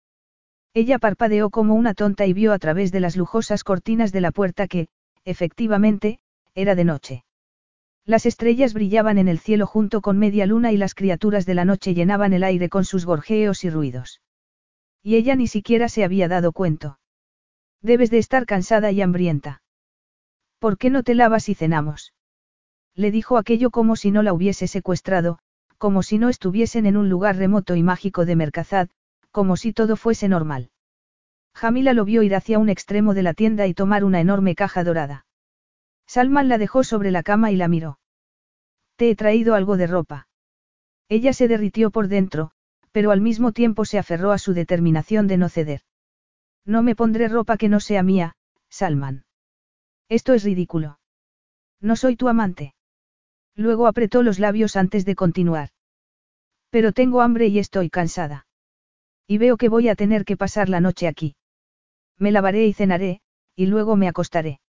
Ella 0.73 0.99
parpadeó 0.99 1.49
como 1.49 1.75
una 1.75 1.93
tonta 1.93 2.25
y 2.25 2.31
vio 2.31 2.53
a 2.53 2.59
través 2.59 2.93
de 2.93 3.01
las 3.01 3.17
lujosas 3.17 3.65
cortinas 3.65 4.13
de 4.13 4.21
la 4.21 4.31
puerta 4.31 4.67
que, 4.67 4.87
efectivamente, 5.25 6.21
era 6.55 6.73
de 6.73 6.85
noche. 6.85 7.25
Las 8.07 8.25
estrellas 8.25 8.73
brillaban 8.73 9.17
en 9.17 9.27
el 9.27 9.37
cielo 9.37 9.67
junto 9.67 9.99
con 9.99 10.17
media 10.17 10.45
luna 10.45 10.71
y 10.71 10.77
las 10.77 10.95
criaturas 10.95 11.45
de 11.45 11.53
la 11.55 11.65
noche 11.65 11.93
llenaban 11.93 12.31
el 12.31 12.45
aire 12.45 12.69
con 12.69 12.85
sus 12.85 13.05
gorjeos 13.05 13.65
y 13.65 13.69
ruidos. 13.69 14.21
Y 15.03 15.17
ella 15.17 15.35
ni 15.35 15.47
siquiera 15.47 15.89
se 15.89 16.05
había 16.05 16.29
dado 16.29 16.53
cuenta. 16.53 16.99
Debes 17.81 18.09
de 18.09 18.19
estar 18.19 18.45
cansada 18.45 18.93
y 18.93 19.01
hambrienta. 19.01 19.61
¿Por 20.57 20.77
qué 20.77 20.89
no 20.89 21.03
te 21.03 21.15
lavas 21.15 21.49
y 21.49 21.53
cenamos? 21.53 22.13
Le 22.95 23.11
dijo 23.11 23.37
aquello 23.37 23.71
como 23.71 23.97
si 23.97 24.09
no 24.09 24.23
la 24.23 24.31
hubiese 24.31 24.67
secuestrado, 24.67 25.39
como 25.77 26.01
si 26.01 26.17
no 26.17 26.29
estuviesen 26.29 26.85
en 26.85 26.95
un 26.95 27.09
lugar 27.09 27.35
remoto 27.35 27.75
y 27.75 27.83
mágico 27.83 28.25
de 28.25 28.37
Mercazad, 28.37 28.87
como 29.31 29.57
si 29.57 29.73
todo 29.73 29.97
fuese 29.97 30.29
normal. 30.29 30.69
Jamila 31.53 31.91
lo 31.91 32.05
vio 32.05 32.23
ir 32.23 32.35
hacia 32.35 32.57
un 32.57 32.69
extremo 32.69 33.13
de 33.13 33.23
la 33.23 33.33
tienda 33.33 33.67
y 33.67 33.73
tomar 33.73 34.05
una 34.05 34.21
enorme 34.21 34.55
caja 34.55 34.85
dorada. 34.85 35.26
Salman 36.07 36.47
la 36.47 36.57
dejó 36.57 36.83
sobre 36.83 37.11
la 37.11 37.21
cama 37.21 37.51
y 37.51 37.57
la 37.57 37.67
miró. 37.67 37.99
Te 38.95 39.09
he 39.11 39.15
traído 39.15 39.53
algo 39.53 39.77
de 39.77 39.87
ropa. 39.87 40.27
Ella 41.09 41.33
se 41.33 41.47
derritió 41.47 41.91
por 41.91 42.07
dentro, 42.07 42.51
pero 42.91 43.11
al 43.11 43.21
mismo 43.21 43.51
tiempo 43.51 43.85
se 43.85 43.99
aferró 43.99 44.31
a 44.31 44.37
su 44.37 44.53
determinación 44.53 45.27
de 45.27 45.37
no 45.37 45.49
ceder. 45.49 45.81
No 46.65 46.81
me 46.81 46.95
pondré 46.95 47.27
ropa 47.27 47.57
que 47.57 47.69
no 47.69 47.79
sea 47.79 48.03
mía, 48.03 48.35
Salman. 48.69 49.25
Esto 50.09 50.33
es 50.33 50.43
ridículo. 50.43 50.99
No 51.79 51.95
soy 51.95 52.15
tu 52.15 52.27
amante. 52.27 52.73
Luego 53.55 53.87
apretó 53.87 54.23
los 54.23 54.39
labios 54.39 54.75
antes 54.75 55.05
de 55.05 55.15
continuar. 55.15 55.69
Pero 56.69 56.91
tengo 56.91 57.21
hambre 57.21 57.47
y 57.47 57.59
estoy 57.59 57.89
cansada. 57.89 58.47
Y 59.27 59.37
veo 59.37 59.57
que 59.57 59.69
voy 59.69 59.89
a 59.89 59.95
tener 59.95 60.25
que 60.25 60.37
pasar 60.37 60.69
la 60.69 60.79
noche 60.79 61.07
aquí. 61.07 61.35
Me 62.17 62.31
lavaré 62.31 62.65
y 62.65 62.73
cenaré, 62.73 63.21
y 63.55 63.67
luego 63.67 63.95
me 63.95 64.07
acostaré. 64.07 64.59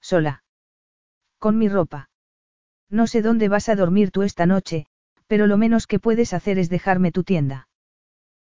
Sola. 0.00 0.44
Con 1.38 1.58
mi 1.58 1.68
ropa. 1.68 2.10
No 2.88 3.06
sé 3.06 3.22
dónde 3.22 3.48
vas 3.48 3.68
a 3.68 3.76
dormir 3.76 4.10
tú 4.10 4.22
esta 4.22 4.46
noche, 4.46 4.86
pero 5.26 5.46
lo 5.46 5.56
menos 5.56 5.86
que 5.86 5.98
puedes 5.98 6.32
hacer 6.32 6.58
es 6.58 6.68
dejarme 6.68 7.12
tu 7.12 7.24
tienda. 7.24 7.68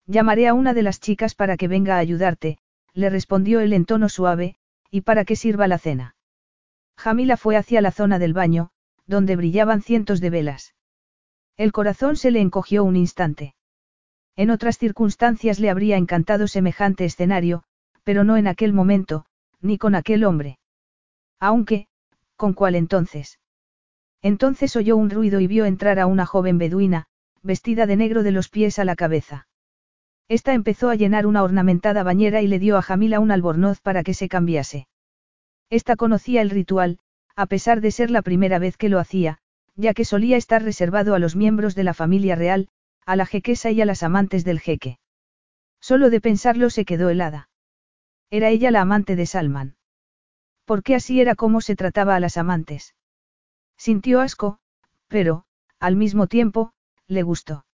Llamaré 0.07 0.49
a 0.49 0.55
una 0.55 0.75
de 0.75 0.83
las 0.83 1.01
chicas 1.01 1.35
para 1.35 1.57
que 1.57 1.69
venga 1.69 1.97
a 1.97 1.99
ayudarte, 1.99 2.59
le 2.93 3.09
respondió 3.09 3.61
él 3.61 3.73
en 3.73 3.85
tono 3.85 4.09
suave, 4.09 4.57
y 4.91 5.03
para 5.03 5.25
que 5.25 5.37
sirva 5.37 5.69
la 5.69 5.79
cena. 5.79 6.17
Jamila 6.97 7.37
fue 7.37 7.57
hacia 7.57 7.81
la 7.81 7.93
zona 7.93 8.19
del 8.19 8.35
baño, 8.35 8.71
donde 9.07 9.37
brillaban 9.37 9.83
cientos 9.83 10.21
de 10.21 10.31
velas. 10.31 10.75
El 11.57 11.73
corazón 11.73 12.17
se 12.17 12.31
le 12.31 12.41
encogió 12.41 12.85
un 12.85 12.97
instante. 12.97 13.55
En 14.37 14.51
otras 14.51 14.79
circunstancias 14.79 15.61
le 15.61 15.71
habría 15.71 15.97
encantado 15.97 16.49
semejante 16.49 17.05
escenario, 17.05 17.65
pero 18.03 18.25
no 18.25 18.37
en 18.37 18.47
aquel 18.47 18.73
momento, 18.73 19.27
ni 19.61 19.79
con 19.79 19.95
aquel 19.95 20.25
hombre. 20.25 20.59
Aunque, 21.39 21.87
¿con 22.43 22.55
cuál 22.55 22.75
entonces? 22.75 23.39
Entonces 24.21 24.75
oyó 24.75 24.97
un 24.97 25.11
ruido 25.11 25.39
y 25.39 25.47
vio 25.47 25.65
entrar 25.65 26.01
a 26.01 26.07
una 26.07 26.27
joven 26.27 26.59
beduina, 26.59 27.07
vestida 27.41 27.87
de 27.87 27.95
negro 27.95 28.25
de 28.25 28.33
los 28.33 28.49
pies 28.49 28.81
a 28.81 28.85
la 28.85 28.97
cabeza. 28.97 29.47
Esta 30.27 30.53
empezó 30.53 30.91
a 30.91 30.97
llenar 30.97 31.25
una 31.25 31.45
ornamentada 31.45 32.03
bañera 32.03 32.43
y 32.43 32.49
le 32.49 32.59
dio 32.59 32.77
a 32.77 32.83
Jamila 32.83 33.21
un 33.21 33.31
albornoz 33.31 33.81
para 33.81 34.03
que 34.03 34.13
se 34.13 34.29
cambiase. 34.29 34.89
Esta 35.71 35.95
conocía 35.95 36.43
el 36.43 36.51
ritual, 36.51 36.99
a 37.37 37.47
pesar 37.47 37.81
de 37.81 37.93
ser 37.93 38.11
la 38.11 38.23
primera 38.23 38.59
vez 38.59 38.77
que 38.77 38.89
lo 38.89 38.99
hacía, 38.99 39.39
ya 39.77 39.95
que 39.95 40.05
solía 40.05 40.37
estar 40.37 40.65
reservado 40.65 41.15
a 41.15 41.21
los 41.21 41.37
miembros 41.37 41.77
de 41.77 41.85
la 41.85 41.95
familia 41.95 42.35
real, 42.35 42.67
a 43.07 43.15
la 43.15 43.25
jequesa 43.25 43.71
y 43.71 43.81
a 43.83 43.87
las 43.87 44.03
amantes 44.03 44.45
del 44.45 44.59
jeque. 44.59 44.99
Solo 45.81 46.11
de 46.11 46.21
pensarlo 46.21 46.71
se 46.71 46.85
quedó 46.85 47.09
helada. 47.09 47.51
Era 48.31 48.49
ella 48.49 48.73
la 48.73 48.81
amante 48.81 49.15
de 49.15 49.27
Salman. 49.27 49.77
Porque 50.65 50.95
así 50.95 51.21
era 51.21 51.35
como 51.35 51.61
se 51.61 51.77
trataba 51.77 52.15
a 52.15 52.21
las 52.21 52.37
amantes. 52.37 52.95
Sintió 53.77 54.21
asco, 54.21 54.59
pero, 55.09 55.45
al 55.81 55.97
mismo 55.97 56.27
tiempo, 56.27 56.73
le 57.09 57.23
gustó. 57.23 57.65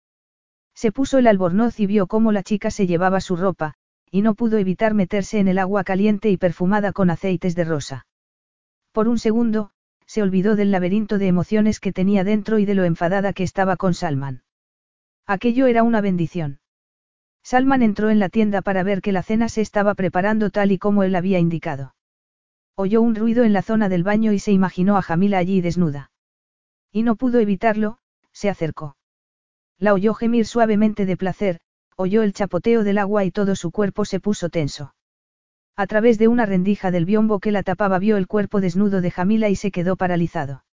Se 0.73 0.91
puso 0.91 1.17
el 1.17 1.27
albornoz 1.27 1.79
y 1.79 1.85
vio 1.85 2.07
cómo 2.07 2.31
la 2.31 2.43
chica 2.43 2.71
se 2.71 2.87
llevaba 2.87 3.21
su 3.21 3.35
ropa, 3.35 3.75
y 4.11 4.21
no 4.21 4.33
pudo 4.33 4.57
evitar 4.57 4.93
meterse 4.93 5.39
en 5.39 5.47
el 5.47 5.59
agua 5.59 5.83
caliente 5.83 6.29
y 6.29 6.37
perfumada 6.37 6.91
con 6.93 7.09
aceites 7.09 7.55
de 7.55 7.63
rosa. 7.63 8.07
Por 8.91 9.07
un 9.07 9.19
segundo, 9.19 9.71
se 10.05 10.23
olvidó 10.23 10.55
del 10.55 10.71
laberinto 10.71 11.19
de 11.19 11.27
emociones 11.27 11.79
que 11.79 11.93
tenía 11.93 12.23
dentro 12.23 12.57
y 12.57 12.65
de 12.65 12.73
lo 12.73 12.85
enfadada 12.85 13.33
que 13.33 13.43
estaba 13.43 13.77
con 13.77 13.93
Salman. 13.93 14.41
Aquello 15.27 15.67
era 15.67 15.83
una 15.83 16.01
bendición. 16.01 16.59
Salman 17.43 17.83
entró 17.83 18.09
en 18.09 18.17
la 18.17 18.29
tienda 18.29 18.63
para 18.63 18.81
ver 18.81 19.01
que 19.01 19.11
la 19.11 19.21
cena 19.21 19.49
se 19.49 19.61
estaba 19.61 19.93
preparando 19.93 20.49
tal 20.49 20.71
y 20.71 20.79
como 20.79 21.03
él 21.03 21.15
había 21.15 21.37
indicado. 21.37 21.93
Oyó 22.81 23.01
un 23.01 23.13
ruido 23.13 23.43
en 23.43 23.51
la 23.51 23.61
zona 23.61 23.89
del 23.89 24.03
baño 24.03 24.31
y 24.31 24.39
se 24.39 24.53
imaginó 24.53 24.95
a 24.95 25.01
Jamila 25.01 25.37
allí 25.37 25.59
desnuda. 25.59 26.11
Y 26.93 27.03
no 27.03 27.17
pudo 27.17 27.39
evitarlo, 27.39 27.97
se 28.31 28.49
acercó. 28.49 28.95
La 29.79 29.93
oyó 29.93 30.13
gemir 30.13 30.45
suavemente 30.45 31.05
de 31.05 31.17
placer, 31.17 31.59
oyó 31.97 32.23
el 32.23 32.31
chapoteo 32.31 32.85
del 32.85 32.97
agua 32.97 33.25
y 33.25 33.31
todo 33.31 33.57
su 33.57 33.71
cuerpo 33.71 34.05
se 34.05 34.21
puso 34.21 34.47
tenso. 34.47 34.95
A 35.75 35.87
través 35.87 36.17
de 36.19 36.29
una 36.29 36.45
rendija 36.45 36.89
del 36.89 37.03
biombo 37.03 37.41
que 37.41 37.51
la 37.51 37.63
tapaba 37.63 37.99
vio 37.99 38.15
el 38.15 38.27
cuerpo 38.27 38.61
desnudo 38.61 39.01
de 39.01 39.11
Jamila 39.11 39.49
y 39.49 39.57
se 39.57 39.71
quedó 39.71 39.97
paralizado. 39.97 40.63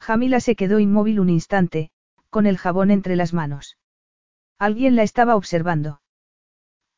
Jamila 0.00 0.38
se 0.38 0.54
quedó 0.54 0.80
inmóvil 0.80 1.18
un 1.18 1.30
instante, 1.30 1.92
con 2.28 2.44
el 2.44 2.58
jabón 2.58 2.90
entre 2.90 3.16
las 3.16 3.32
manos. 3.32 3.78
Alguien 4.58 4.96
la 4.96 5.02
estaba 5.02 5.36
observando. 5.36 6.02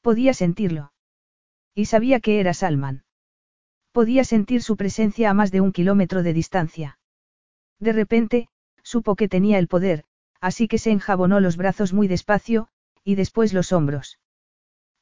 Podía 0.00 0.34
sentirlo. 0.34 0.92
Y 1.72 1.84
sabía 1.84 2.18
que 2.18 2.40
era 2.40 2.52
Salman. 2.52 3.03
Podía 3.94 4.24
sentir 4.24 4.60
su 4.60 4.76
presencia 4.76 5.30
a 5.30 5.34
más 5.34 5.52
de 5.52 5.60
un 5.60 5.70
kilómetro 5.70 6.24
de 6.24 6.32
distancia. 6.32 6.98
De 7.78 7.92
repente, 7.92 8.48
supo 8.82 9.14
que 9.14 9.28
tenía 9.28 9.60
el 9.60 9.68
poder, 9.68 10.02
así 10.40 10.66
que 10.66 10.78
se 10.78 10.90
enjabonó 10.90 11.38
los 11.38 11.56
brazos 11.56 11.92
muy 11.92 12.08
despacio, 12.08 12.66
y 13.04 13.14
después 13.14 13.52
los 13.52 13.70
hombros. 13.70 14.18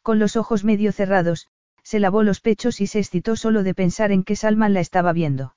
Con 0.03 0.19
los 0.19 0.37
ojos 0.37 0.63
medio 0.63 0.93
cerrados, 0.93 1.49
se 1.83 2.01
lavó 2.01 2.23
los 2.23 2.43
pechos 2.43 2.83
y 2.83 2.87
se 2.87 2.99
excitó 2.99 3.35
solo 3.35 3.63
de 3.63 3.75
pensar 3.75 4.13
en 4.13 4.25
que 4.25 4.37
Salman 4.37 4.75
la 4.75 4.81
estaba 4.81 5.15
viendo. 5.15 5.57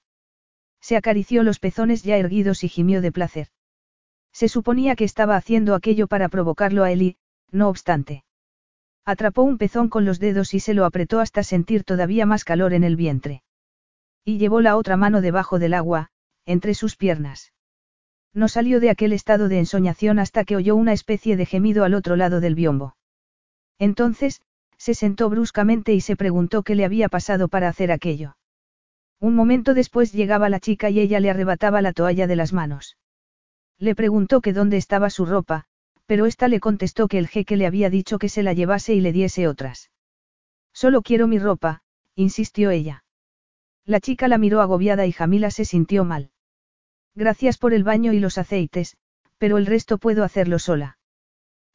Se 0.80 0.96
acarició 0.96 1.44
los 1.44 1.60
pezones 1.60 2.04
ya 2.04 2.16
erguidos 2.16 2.64
y 2.64 2.70
gimió 2.70 3.02
de 3.02 3.12
placer. 3.12 3.50
Se 4.32 4.48
suponía 4.48 4.96
que 4.96 5.04
estaba 5.04 5.36
haciendo 5.36 5.76
aquello 5.76 6.08
para 6.08 6.30
provocarlo 6.30 6.86
a 6.86 6.92
él 6.94 7.02
y, 7.02 7.18
no 7.52 7.68
obstante. 7.68 8.24
Atrapó 9.06 9.44
un 9.44 9.60
pezón 9.60 9.88
con 9.90 10.04
los 10.04 10.20
dedos 10.20 10.56
y 10.56 10.60
se 10.60 10.74
lo 10.74 10.84
apretó 10.84 11.20
hasta 11.20 11.44
sentir 11.44 11.84
todavía 11.84 12.26
más 12.26 12.44
calor 12.44 12.74
en 12.74 12.84
el 12.84 12.96
vientre. 12.96 13.44
Y 14.24 14.40
llevó 14.40 14.62
la 14.62 14.76
otra 14.76 14.98
mano 14.98 15.22
debajo 15.22 15.60
del 15.60 15.76
agua, 15.76 16.10
entre 16.46 16.74
sus 16.74 16.96
piernas. 16.96 17.54
No 18.34 18.48
salió 18.48 18.80
de 18.80 18.90
aquel 18.90 19.14
estado 19.14 19.48
de 19.48 19.60
ensoñación 19.60 20.18
hasta 20.18 20.44
que 20.44 20.56
oyó 20.56 20.76
una 20.76 20.92
especie 20.92 21.38
de 21.38 21.46
gemido 21.46 21.84
al 21.84 21.94
otro 21.94 22.16
lado 22.16 22.42
del 22.42 22.56
biombo. 22.56 22.98
Entonces, 23.78 24.42
se 24.78 24.96
sentó 24.96 25.30
bruscamente 25.30 25.94
y 25.94 26.02
se 26.02 26.16
preguntó 26.16 26.64
qué 26.64 26.74
le 26.74 26.84
había 26.84 27.08
pasado 27.08 27.48
para 27.48 27.70
hacer 27.70 27.92
aquello. 27.92 28.36
Un 29.20 29.36
momento 29.36 29.74
después 29.74 30.12
llegaba 30.14 30.50
la 30.50 30.60
chica 30.60 30.90
y 30.90 31.00
ella 31.00 31.20
le 31.20 31.30
arrebataba 31.30 31.82
la 31.82 31.94
toalla 31.94 32.28
de 32.28 32.36
las 32.36 32.54
manos. 32.54 32.98
Le 33.78 33.96
preguntó 33.96 34.42
que 34.42 34.52
dónde 34.52 34.78
estaba 34.78 35.10
su 35.10 35.26
ropa, 35.26 35.66
pero 36.06 36.26
ésta 36.26 36.48
le 36.48 36.60
contestó 36.60 37.08
que 37.08 37.18
el 37.18 37.28
jeque 37.28 37.58
le 37.58 37.66
había 37.66 37.90
dicho 37.90 38.20
que 38.20 38.30
se 38.30 38.44
la 38.44 38.54
llevase 38.54 38.94
y 38.94 39.02
le 39.02 39.12
diese 39.12 39.48
otras. 39.48 39.92
Solo 40.74 41.02
quiero 41.02 41.28
mi 41.28 41.40
ropa, 41.40 41.82
insistió 42.16 42.70
ella. 42.72 43.04
La 43.86 44.00
chica 44.00 44.28
la 44.28 44.38
miró 44.38 44.62
agobiada 44.62 45.06
y 45.06 45.12
Jamila 45.12 45.52
se 45.52 45.66
sintió 45.66 46.04
mal. 46.06 46.32
Gracias 47.16 47.58
por 47.58 47.74
el 47.74 47.84
baño 47.84 48.14
y 48.14 48.20
los 48.20 48.38
aceites, 48.38 48.98
pero 49.38 49.58
el 49.58 49.66
resto 49.66 49.98
puedo 49.98 50.24
hacerlo 50.24 50.60
sola. 50.60 50.98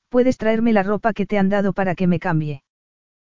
Puedes 0.09 0.39
traerme 0.39 0.73
la 0.73 0.83
ropa 0.83 1.13
que 1.13 1.25
te 1.27 1.39
han 1.39 1.49
dado 1.49 1.73
para 1.73 1.95
que 1.95 2.07
me 2.07 2.19
cambie. 2.19 2.63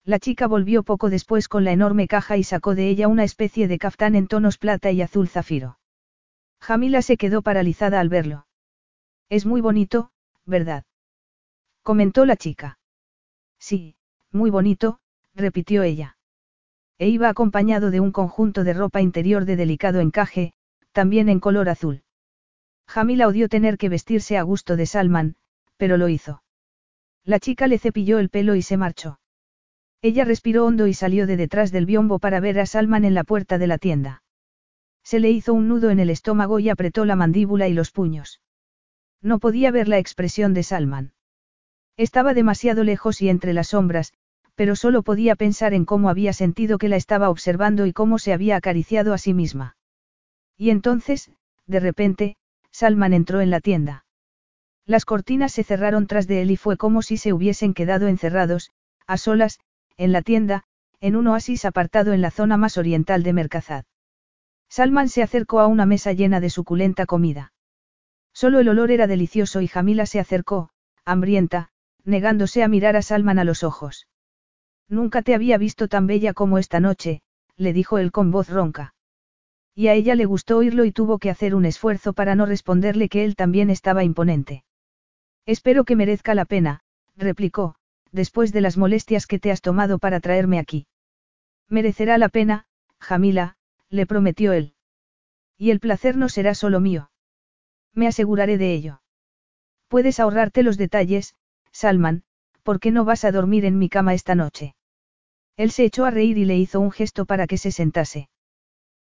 La 0.05 0.19
chica 0.19 0.47
volvió 0.47 0.83
poco 0.83 1.11
después 1.11 1.49
con 1.49 1.65
la 1.65 1.73
enorme 1.73 2.09
caja 2.09 2.37
y 2.37 2.45
sacó 2.45 2.75
de 2.75 2.89
ella 2.89 3.09
una 3.09 3.25
especie 3.25 3.69
de 3.69 3.79
caftán 3.79 4.15
en 4.15 4.29
tonos 4.29 4.57
plata 4.57 4.91
y 4.91 5.03
azul 5.03 5.29
zafiro. 5.29 5.79
Jamila 6.61 7.03
se 7.03 7.17
quedó 7.17 7.43
paralizada 7.43 8.01
al 8.01 8.09
verlo. 8.09 8.47
Es 9.29 9.47
muy 9.47 9.61
bonito, 9.61 10.11
¿verdad? 10.47 10.85
comentó 11.83 12.25
la 12.25 12.37
chica. 12.37 12.79
Sí, 13.59 13.97
muy 14.31 14.51
bonito, 14.51 15.01
repitió 15.35 15.83
ella. 15.83 16.17
E 16.99 17.09
iba 17.09 17.29
acompañado 17.29 17.91
de 17.91 18.01
un 18.01 18.13
conjunto 18.13 18.65
de 18.65 18.75
ropa 18.75 19.01
interior 19.01 19.45
de 19.45 19.57
delicado 19.57 20.01
encaje, 20.01 20.53
también 20.93 21.29
en 21.29 21.41
color 21.41 21.69
azul. 21.69 22.03
Jamila 22.87 23.29
odió 23.29 23.49
tener 23.49 23.79
que 23.79 23.89
vestirse 23.89 24.37
a 24.37 24.43
gusto 24.43 24.77
de 24.77 24.87
Salman, 24.87 25.37
pero 25.77 25.97
lo 25.97 26.09
hizo. 26.09 26.43
La 27.25 27.39
chica 27.39 27.67
le 27.67 27.79
cepilló 27.79 28.19
el 28.19 28.31
pelo 28.31 28.55
y 28.55 28.63
se 28.63 28.77
marchó. 28.77 29.21
Ella 30.03 30.25
respiró 30.25 30.67
hondo 30.67 30.87
y 30.87 30.95
salió 30.95 31.27
de 31.27 31.37
detrás 31.37 31.73
del 31.73 31.87
biombo 31.87 32.19
para 32.19 32.41
ver 32.41 32.59
a 32.59 32.67
Salman 32.67 33.05
en 33.05 33.15
la 33.15 33.25
puerta 33.25 33.59
de 33.59 33.67
la 33.67 33.79
tienda. 33.79 34.23
Se 35.03 35.21
le 35.21 35.31
hizo 35.31 35.55
un 35.55 35.69
nudo 35.69 35.91
en 35.91 36.01
el 36.01 36.11
estómago 36.11 36.59
y 36.59 36.69
apretó 36.69 37.05
la 37.05 37.17
mandíbula 37.17 37.69
y 37.69 37.75
los 37.75 37.91
puños. 37.91 38.41
No 39.23 39.39
podía 39.39 39.71
ver 39.71 39.89
la 39.89 39.99
expresión 39.99 40.55
de 40.55 40.63
Salman. 40.63 41.13
Estaba 41.97 42.33
demasiado 42.35 42.85
lejos 42.85 43.21
y 43.21 43.29
entre 43.29 43.53
las 43.53 43.69
sombras, 43.69 44.13
pero 44.55 44.77
solo 44.77 45.03
podía 45.03 45.37
pensar 45.37 45.75
en 45.75 45.85
cómo 45.85 46.09
había 46.09 46.33
sentido 46.33 46.79
que 46.79 46.89
la 46.89 46.97
estaba 46.97 47.31
observando 47.31 47.87
y 47.87 47.93
cómo 47.93 48.19
se 48.19 48.33
había 48.33 48.57
acariciado 48.57 49.13
a 49.13 49.19
sí 49.19 49.35
misma. 49.35 49.77
Y 50.57 50.71
entonces, 50.71 51.31
de 51.67 51.81
repente, 51.81 52.37
Salman 52.71 53.13
entró 53.13 53.41
en 53.41 53.51
la 53.51 53.61
tienda. 53.61 54.05
Las 54.87 55.05
cortinas 55.05 55.53
se 55.53 55.65
cerraron 55.65 56.07
tras 56.07 56.27
de 56.27 56.43
él 56.43 56.51
y 56.51 56.57
fue 56.57 56.77
como 56.77 57.03
si 57.03 57.17
se 57.17 57.33
hubiesen 57.33 57.75
quedado 57.75 58.09
encerrados, 58.09 58.71
a 59.07 59.17
solas, 59.17 59.61
en 59.97 60.13
la 60.13 60.23
tienda, 60.23 60.65
en 61.01 61.17
un 61.17 61.27
oasis 61.27 61.65
apartado 61.65 62.13
en 62.13 62.21
la 62.21 62.31
zona 62.31 62.57
más 62.57 62.77
oriental 62.77 63.23
de 63.23 63.33
Mercazad. 63.33 63.85
Salman 64.69 65.09
se 65.09 65.23
acercó 65.23 65.61
a 65.61 65.67
una 65.67 65.87
mesa 65.87 66.13
llena 66.13 66.41
de 66.41 66.51
suculenta 66.51 67.07
comida. 67.07 67.53
Solo 68.33 68.61
el 68.61 68.69
olor 68.69 68.91
era 68.91 69.07
delicioso 69.07 69.61
y 69.61 69.69
Jamila 69.69 70.07
se 70.07 70.21
acercó, 70.21 70.71
hambrienta, 71.05 71.71
negándose 72.05 72.63
a 72.63 72.69
mirar 72.69 72.97
a 72.97 73.03
Salman 73.03 73.39
a 73.39 73.45
los 73.45 73.63
ojos. 73.63 74.07
Nunca 74.89 75.23
te 75.23 75.35
había 75.35 75.59
visto 75.59 75.89
tan 75.89 76.07
bella 76.07 76.33
como 76.35 76.59
esta 76.59 76.81
noche, 76.81 77.23
le 77.57 77.73
dijo 77.73 77.99
él 77.99 78.13
con 78.13 78.31
voz 78.31 78.49
ronca. 78.49 78.95
Y 79.75 79.89
a 79.89 79.95
ella 79.95 80.15
le 80.15 80.25
gustó 80.25 80.59
oírlo 80.59 80.85
y 80.85 80.93
tuvo 80.93 81.19
que 81.19 81.31
hacer 81.31 81.55
un 81.55 81.65
esfuerzo 81.65 82.13
para 82.13 82.35
no 82.35 82.47
responderle 82.47 83.09
que 83.09 83.25
él 83.25 83.37
también 83.37 83.71
estaba 83.71 84.03
imponente. 84.03 84.65
Espero 85.47 85.85
que 85.85 85.97
merezca 85.97 86.35
la 86.35 86.45
pena, 86.45 86.81
replicó, 87.17 87.77
después 88.13 88.53
de 88.53 88.61
las 88.61 88.77
molestias 88.77 89.27
que 89.27 89.39
te 89.39 89.51
has 89.51 89.61
tomado 89.61 89.99
para 89.99 90.21
traerme 90.21 90.59
aquí. 90.59 90.87
Merecerá 91.69 92.19
la 92.19 92.29
pena, 92.29 92.67
Jamila, 92.99 93.57
le 93.89 94.07
prometió 94.07 94.53
él. 94.53 94.75
Y 95.57 95.71
el 95.71 95.81
placer 95.81 96.17
no 96.17 96.29
será 96.29 96.55
solo 96.55 96.81
mío. 96.81 97.11
Me 97.95 98.07
aseguraré 98.07 98.59
de 98.59 98.73
ello. 98.73 99.03
Puedes 99.89 100.21
ahorrarte 100.21 100.63
los 100.63 100.77
detalles, 100.77 101.35
Salman, 101.73 102.23
¿por 102.63 102.81
qué 102.81 102.91
no 102.91 103.05
vas 103.05 103.25
a 103.25 103.33
dormir 103.33 103.65
en 103.65 103.79
mi 103.79 103.89
cama 103.89 104.15
esta 104.15 104.35
noche? 104.35 104.75
Él 105.57 105.71
se 105.71 105.85
echó 105.85 106.05
a 106.05 106.11
reír 106.11 106.39
y 106.39 106.45
le 106.45 106.57
hizo 106.57 106.81
un 106.81 106.91
gesto 106.91 107.27
para 107.27 107.47
que 107.47 107.59
se 107.59 107.73
sentase. 107.73 108.29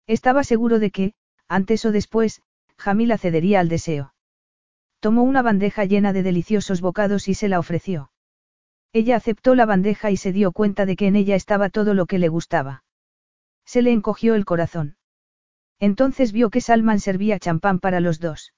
Estaba 0.06 0.44
seguro 0.44 0.78
de 0.78 0.90
que, 0.90 1.14
antes 1.48 1.84
o 1.84 1.92
después, 1.92 2.42
Jamila 2.78 3.18
cedería 3.18 3.60
al 3.60 3.68
deseo. 3.68 4.14
Tomó 5.00 5.22
una 5.22 5.42
bandeja 5.42 5.84
llena 5.84 6.12
de 6.12 6.22
deliciosos 6.22 6.80
bocados 6.80 7.28
y 7.28 7.34
se 7.34 7.48
la 7.48 7.58
ofreció. 7.58 8.10
Ella 8.92 9.16
aceptó 9.16 9.54
la 9.54 9.66
bandeja 9.66 10.10
y 10.10 10.16
se 10.16 10.32
dio 10.32 10.52
cuenta 10.52 10.86
de 10.86 10.96
que 10.96 11.06
en 11.06 11.16
ella 11.16 11.34
estaba 11.34 11.68
todo 11.68 11.92
lo 11.92 12.06
que 12.06 12.18
le 12.18 12.28
gustaba. 12.28 12.84
Se 13.64 13.82
le 13.82 13.92
encogió 13.92 14.34
el 14.34 14.44
corazón. 14.44 14.96
Entonces 15.78 16.32
vio 16.32 16.50
que 16.50 16.60
Salman 16.60 17.00
servía 17.00 17.38
champán 17.38 17.80
para 17.80 18.00
los 18.00 18.20
dos. 18.20 18.54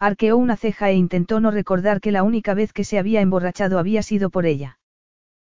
Arqueó 0.00 0.38
una 0.38 0.56
ceja 0.56 0.88
e 0.88 0.94
intentó 0.94 1.40
no 1.40 1.50
recordar 1.50 2.00
que 2.00 2.10
la 2.10 2.22
única 2.22 2.54
vez 2.54 2.72
que 2.72 2.84
se 2.84 2.98
había 2.98 3.20
emborrachado 3.20 3.78
había 3.78 4.02
sido 4.02 4.30
por 4.30 4.46
ella. 4.46 4.78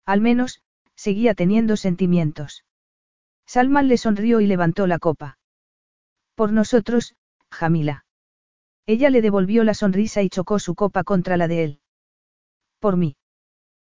Al 0.05 0.21
menos, 0.21 0.63
seguía 0.95 1.35
teniendo 1.35 1.77
sentimientos. 1.77 2.65
Salman 3.45 3.89
le 3.89 3.99
sonrió 3.99 4.41
y 4.41 4.47
levantó 4.47 4.87
la 4.87 5.01
copa. 5.01 5.39
Por 6.37 6.53
nosotros, 6.53 7.17
Jamila. 7.51 8.05
Ella 8.87 9.11
le 9.11 9.21
devolvió 9.21 9.65
la 9.65 9.75
sonrisa 9.75 10.23
y 10.23 10.29
chocó 10.29 10.61
su 10.61 10.77
copa 10.77 11.03
contra 11.03 11.37
la 11.37 11.49
de 11.49 11.65
él. 11.65 11.81
Por 12.79 12.97
mí. 12.97 13.17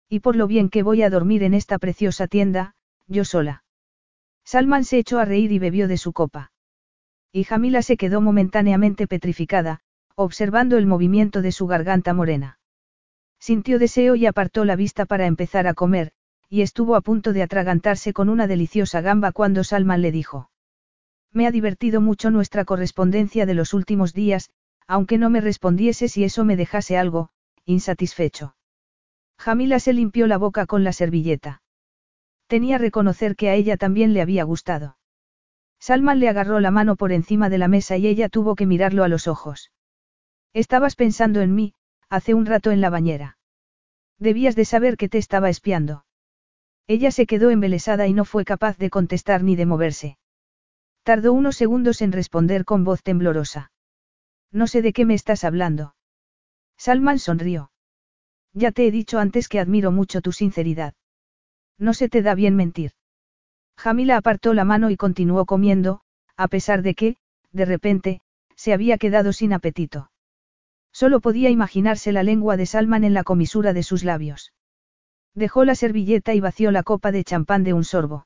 Y 0.09 0.21
por 0.21 0.35
lo 0.35 0.47
bien 0.47 0.69
que 0.69 0.81
voy 0.81 1.03
a 1.03 1.11
dormir 1.11 1.43
en 1.43 1.53
esta 1.53 1.77
preciosa 1.77 2.27
tienda, 2.27 2.73
yo 3.05 3.25
sola. 3.25 3.63
Salman 4.43 4.85
se 4.85 4.97
echó 4.97 5.19
a 5.19 5.25
reír 5.25 5.51
y 5.51 5.59
bebió 5.59 5.87
de 5.87 5.97
su 5.97 6.13
copa. 6.13 6.51
Y 7.31 7.43
Jamila 7.43 7.83
se 7.83 7.97
quedó 7.97 8.21
momentáneamente 8.21 9.05
petrificada, 9.05 9.81
observando 10.19 10.77
el 10.77 10.87
movimiento 10.87 11.43
de 11.43 11.51
su 11.51 11.67
garganta 11.67 12.11
morena. 12.11 12.57
Sintió 13.39 13.77
deseo 13.77 14.15
y 14.15 14.25
apartó 14.25 14.65
la 14.65 14.75
vista 14.75 15.05
para 15.05 15.27
empezar 15.27 15.67
a 15.67 15.75
comer, 15.75 16.11
y 16.49 16.63
estuvo 16.63 16.95
a 16.95 17.01
punto 17.01 17.33
de 17.33 17.43
atragantarse 17.43 18.13
con 18.13 18.27
una 18.27 18.47
deliciosa 18.47 19.01
gamba 19.01 19.31
cuando 19.31 19.63
Salman 19.63 20.01
le 20.01 20.11
dijo. 20.11 20.49
Me 21.31 21.45
ha 21.45 21.51
divertido 21.51 22.01
mucho 22.01 22.31
nuestra 22.31 22.65
correspondencia 22.65 23.45
de 23.45 23.53
los 23.53 23.75
últimos 23.75 24.13
días, 24.13 24.49
aunque 24.87 25.19
no 25.19 25.29
me 25.29 25.39
respondiese 25.39 26.07
si 26.07 26.23
eso 26.23 26.43
me 26.45 26.55
dejase 26.55 26.97
algo, 26.97 27.29
insatisfecho. 27.65 28.55
Jamila 29.37 29.79
se 29.79 29.93
limpió 29.93 30.25
la 30.25 30.39
boca 30.39 30.65
con 30.65 30.83
la 30.83 30.93
servilleta. 30.93 31.61
Tenía 32.47 32.79
reconocer 32.79 33.35
que 33.35 33.49
a 33.49 33.53
ella 33.53 33.77
también 33.77 34.13
le 34.13 34.21
había 34.21 34.45
gustado. 34.45 34.97
Salman 35.79 36.19
le 36.19 36.27
agarró 36.27 36.59
la 36.59 36.71
mano 36.71 36.95
por 36.95 37.11
encima 37.11 37.49
de 37.49 37.59
la 37.59 37.67
mesa 37.67 37.97
y 37.97 38.07
ella 38.07 38.29
tuvo 38.29 38.55
que 38.55 38.65
mirarlo 38.65 39.03
a 39.03 39.09
los 39.09 39.27
ojos. 39.27 39.69
Estabas 40.57 40.95
pensando 40.95 41.41
en 41.41 41.53
mí, 41.53 41.75
hace 42.09 42.33
un 42.33 42.47
rato 42.47 42.71
en 42.71 42.81
la 42.81 42.89
bañera. 42.89 43.37
Debías 44.17 44.55
de 44.55 44.65
saber 44.65 44.97
que 44.97 45.07
te 45.07 45.19
estaba 45.19 45.51
espiando. 45.51 46.03
Ella 46.87 47.11
se 47.11 47.27
quedó 47.27 47.51
embelesada 47.51 48.07
y 48.07 48.13
no 48.13 48.25
fue 48.25 48.43
capaz 48.43 48.75
de 48.79 48.89
contestar 48.89 49.43
ni 49.43 49.55
de 49.55 49.67
moverse. 49.67 50.17
Tardó 51.03 51.33
unos 51.33 51.57
segundos 51.57 52.01
en 52.01 52.11
responder 52.11 52.65
con 52.65 52.83
voz 52.83 53.03
temblorosa. 53.03 53.71
No 54.51 54.65
sé 54.65 54.81
de 54.81 54.93
qué 54.93 55.05
me 55.05 55.13
estás 55.13 55.43
hablando. 55.43 55.93
Salman 56.75 57.19
sonrió. 57.19 57.69
Ya 58.51 58.71
te 58.71 58.87
he 58.87 58.89
dicho 58.89 59.19
antes 59.19 59.49
que 59.49 59.59
admiro 59.59 59.91
mucho 59.91 60.21
tu 60.21 60.31
sinceridad. 60.31 60.95
No 61.77 61.93
se 61.93 62.09
te 62.09 62.23
da 62.23 62.33
bien 62.33 62.55
mentir. 62.55 62.93
Jamila 63.77 64.17
apartó 64.17 64.55
la 64.55 64.65
mano 64.65 64.89
y 64.89 64.97
continuó 64.97 65.45
comiendo, 65.45 66.01
a 66.35 66.47
pesar 66.47 66.81
de 66.81 66.95
que, 66.95 67.17
de 67.51 67.65
repente, 67.65 68.21
se 68.55 68.73
había 68.73 68.97
quedado 68.97 69.33
sin 69.33 69.53
apetito. 69.53 70.09
Solo 70.99 71.19
podía 71.19 71.51
imaginarse 71.51 72.11
la 72.11 72.23
lengua 72.23 72.57
de 72.57 72.65
Salman 72.65 73.03
en 73.03 73.13
la 73.13 73.23
comisura 73.23 73.71
de 73.71 73.83
sus 73.83 74.03
labios. 74.03 74.51
Dejó 75.35 75.63
la 75.63 75.75
servilleta 75.75 76.33
y 76.33 76.39
vació 76.39 76.71
la 76.71 76.81
copa 76.81 77.11
de 77.11 77.23
champán 77.23 77.63
de 77.63 77.73
un 77.73 77.83
sorbo. 77.83 78.25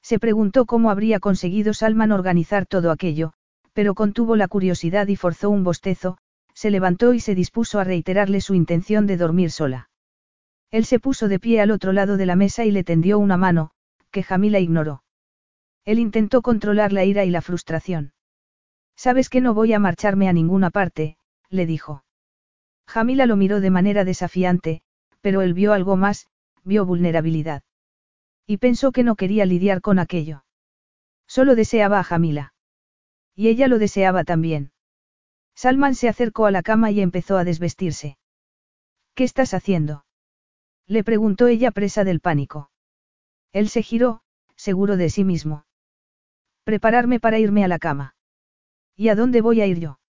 Se 0.00 0.20
preguntó 0.20 0.66
cómo 0.66 0.92
habría 0.92 1.18
conseguido 1.18 1.74
Salman 1.74 2.12
organizar 2.12 2.64
todo 2.64 2.92
aquello, 2.92 3.32
pero 3.72 3.96
contuvo 3.96 4.36
la 4.36 4.46
curiosidad 4.46 5.08
y 5.08 5.16
forzó 5.16 5.50
un 5.50 5.64
bostezo, 5.64 6.18
se 6.54 6.70
levantó 6.70 7.12
y 7.12 7.18
se 7.18 7.34
dispuso 7.34 7.80
a 7.80 7.82
reiterarle 7.82 8.40
su 8.40 8.54
intención 8.54 9.08
de 9.08 9.16
dormir 9.16 9.50
sola. 9.50 9.90
Él 10.70 10.84
se 10.84 11.00
puso 11.00 11.26
de 11.26 11.40
pie 11.40 11.60
al 11.60 11.72
otro 11.72 11.92
lado 11.92 12.16
de 12.16 12.26
la 12.26 12.36
mesa 12.36 12.64
y 12.64 12.70
le 12.70 12.84
tendió 12.84 13.18
una 13.18 13.36
mano, 13.36 13.72
que 14.12 14.22
Jamila 14.22 14.60
ignoró. 14.60 15.02
Él 15.84 15.98
intentó 15.98 16.40
controlar 16.40 16.92
la 16.92 17.04
ira 17.04 17.24
y 17.24 17.30
la 17.30 17.42
frustración. 17.42 18.12
Sabes 18.94 19.28
que 19.28 19.40
no 19.40 19.54
voy 19.54 19.72
a 19.72 19.80
marcharme 19.80 20.28
a 20.28 20.32
ninguna 20.32 20.70
parte, 20.70 21.16
le 21.50 21.66
dijo. 21.66 22.04
Jamila 22.86 23.26
lo 23.26 23.36
miró 23.36 23.60
de 23.60 23.70
manera 23.70 24.04
desafiante, 24.04 24.82
pero 25.20 25.42
él 25.42 25.54
vio 25.54 25.72
algo 25.72 25.96
más, 25.96 26.28
vio 26.64 26.86
vulnerabilidad. 26.86 27.62
Y 28.46 28.56
pensó 28.56 28.92
que 28.92 29.04
no 29.04 29.16
quería 29.16 29.46
lidiar 29.46 29.80
con 29.80 29.98
aquello. 29.98 30.44
Solo 31.26 31.54
deseaba 31.54 32.00
a 32.00 32.04
Jamila. 32.04 32.54
Y 33.36 33.48
ella 33.48 33.68
lo 33.68 33.78
deseaba 33.78 34.24
también. 34.24 34.72
Salman 35.54 35.94
se 35.94 36.08
acercó 36.08 36.46
a 36.46 36.50
la 36.50 36.62
cama 36.62 36.90
y 36.90 37.00
empezó 37.00 37.36
a 37.36 37.44
desvestirse. 37.44 38.18
¿Qué 39.14 39.24
estás 39.24 39.54
haciendo? 39.54 40.04
Le 40.86 41.04
preguntó 41.04 41.46
ella 41.46 41.70
presa 41.70 42.02
del 42.02 42.20
pánico. 42.20 42.70
Él 43.52 43.68
se 43.68 43.82
giró, 43.82 44.22
seguro 44.56 44.96
de 44.96 45.10
sí 45.10 45.22
mismo. 45.22 45.64
Prepararme 46.64 47.20
para 47.20 47.38
irme 47.38 47.64
a 47.64 47.68
la 47.68 47.78
cama. 47.78 48.16
¿Y 48.96 49.08
a 49.08 49.14
dónde 49.14 49.40
voy 49.40 49.60
a 49.60 49.66
ir 49.66 49.78
yo? 49.78 49.99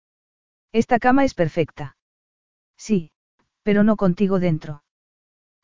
Esta 0.73 0.99
cama 0.99 1.25
es 1.25 1.33
perfecta. 1.33 1.97
Sí, 2.77 3.11
pero 3.63 3.83
no 3.83 3.95
contigo 3.95 4.39
dentro. 4.39 4.83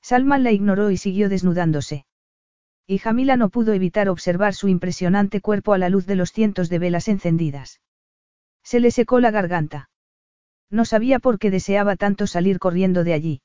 Salman 0.01 0.43
la 0.43 0.51
ignoró 0.51 0.91
y 0.91 0.97
siguió 0.97 1.29
desnudándose. 1.29 2.05
Y 2.85 2.99
Jamila 2.99 3.35
no 3.35 3.49
pudo 3.49 3.73
evitar 3.73 4.07
observar 4.07 4.53
su 4.53 4.69
impresionante 4.69 5.41
cuerpo 5.41 5.73
a 5.73 5.77
la 5.77 5.89
luz 5.89 6.05
de 6.05 6.15
los 6.15 6.31
cientos 6.31 6.69
de 6.69 6.79
velas 6.79 7.09
encendidas. 7.09 7.81
Se 8.63 8.79
le 8.79 8.91
secó 8.91 9.19
la 9.19 9.31
garganta. 9.31 9.89
No 10.69 10.85
sabía 10.85 11.19
por 11.19 11.39
qué 11.39 11.51
deseaba 11.51 11.97
tanto 11.97 12.27
salir 12.27 12.59
corriendo 12.59 13.03
de 13.03 13.13
allí. 13.13 13.41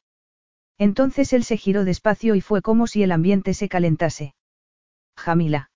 Entonces 0.79 1.33
él 1.33 1.43
se 1.43 1.57
giró 1.57 1.85
despacio 1.85 2.37
y 2.37 2.41
fue 2.41 2.63
como 2.63 2.87
si 2.87 3.03
el 3.03 3.11
ambiente 3.11 3.55
se 3.55 3.69
calentase. 3.69 4.35
Jamila. 5.17 5.72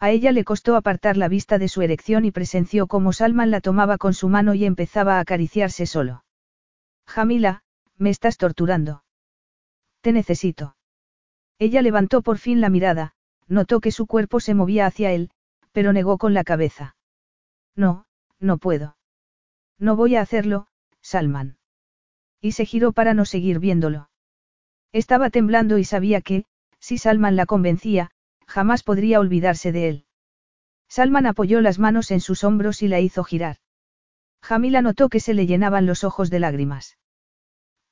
A 0.00 0.10
ella 0.10 0.32
le 0.32 0.44
costó 0.44 0.76
apartar 0.76 1.18
la 1.18 1.28
vista 1.28 1.58
de 1.58 1.68
su 1.68 1.82
erección 1.82 2.24
y 2.24 2.30
presenció 2.30 2.86
cómo 2.86 3.12
Salman 3.12 3.50
la 3.50 3.60
tomaba 3.60 3.98
con 3.98 4.14
su 4.14 4.30
mano 4.30 4.54
y 4.54 4.64
empezaba 4.64 5.16
a 5.16 5.20
acariciarse 5.20 5.84
solo. 5.84 6.24
Jamila, 7.06 7.62
me 7.98 8.08
estás 8.08 8.38
torturando. 8.38 9.04
Te 10.00 10.12
necesito. 10.12 10.76
Ella 11.58 11.82
levantó 11.82 12.22
por 12.22 12.38
fin 12.38 12.62
la 12.62 12.70
mirada, 12.70 13.12
notó 13.46 13.80
que 13.80 13.92
su 13.92 14.06
cuerpo 14.06 14.40
se 14.40 14.54
movía 14.54 14.86
hacia 14.86 15.12
él, 15.12 15.30
pero 15.72 15.92
negó 15.92 16.16
con 16.16 16.32
la 16.32 16.44
cabeza. 16.44 16.96
No, 17.76 18.06
no 18.38 18.56
puedo. 18.56 18.96
No 19.78 19.96
voy 19.96 20.16
a 20.16 20.22
hacerlo, 20.22 20.66
Salman. 21.02 21.58
Y 22.40 22.52
se 22.52 22.64
giró 22.64 22.92
para 22.92 23.12
no 23.12 23.26
seguir 23.26 23.58
viéndolo. 23.58 24.08
Estaba 24.92 25.28
temblando 25.28 25.76
y 25.76 25.84
sabía 25.84 26.22
que, 26.22 26.46
si 26.78 26.96
Salman 26.96 27.36
la 27.36 27.44
convencía, 27.44 28.10
jamás 28.50 28.82
podría 28.82 29.20
olvidarse 29.20 29.70
de 29.70 29.88
él. 29.88 30.04
Salman 30.88 31.26
apoyó 31.26 31.60
las 31.60 31.78
manos 31.78 32.10
en 32.10 32.20
sus 32.20 32.42
hombros 32.42 32.82
y 32.82 32.88
la 32.88 32.98
hizo 32.98 33.22
girar. 33.22 33.58
Jamila 34.42 34.82
notó 34.82 35.08
que 35.08 35.20
se 35.20 35.34
le 35.34 35.46
llenaban 35.46 35.86
los 35.86 36.02
ojos 36.02 36.30
de 36.30 36.40
lágrimas. 36.40 36.98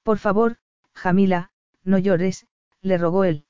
Por 0.03 0.19
favor, 0.19 0.57
Jamila, 0.95 1.53
no 1.85 1.99
llores, 1.99 2.49
le 2.83 2.99
rogó 2.99 3.23
él. 3.23 3.47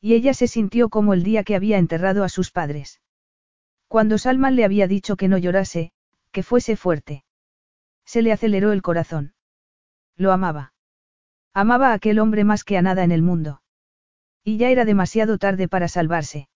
Y 0.00 0.14
ella 0.14 0.32
se 0.32 0.46
sintió 0.46 0.88
como 0.88 1.14
el 1.14 1.24
día 1.24 1.42
que 1.42 1.56
había 1.56 1.78
enterrado 1.78 2.22
a 2.22 2.28
sus 2.28 2.52
padres. 2.52 3.00
Cuando 3.88 4.16
Salman 4.16 4.54
le 4.54 4.64
había 4.64 4.86
dicho 4.86 5.16
que 5.16 5.26
no 5.26 5.36
llorase, 5.36 5.90
que 6.30 6.44
fuese 6.44 6.76
fuerte. 6.76 7.24
Se 8.04 8.22
le 8.22 8.30
aceleró 8.30 8.70
el 8.70 8.82
corazón. 8.82 9.34
Lo 10.16 10.30
amaba. 10.30 10.74
Amaba 11.52 11.90
a 11.90 11.94
aquel 11.94 12.20
hombre 12.20 12.44
más 12.44 12.62
que 12.62 12.78
a 12.78 12.82
nada 12.82 13.02
en 13.02 13.10
el 13.10 13.22
mundo. 13.22 13.62
Y 14.44 14.56
ya 14.56 14.70
era 14.70 14.84
demasiado 14.84 15.38
tarde 15.38 15.68
para 15.68 15.88
salvarse. 15.88 16.48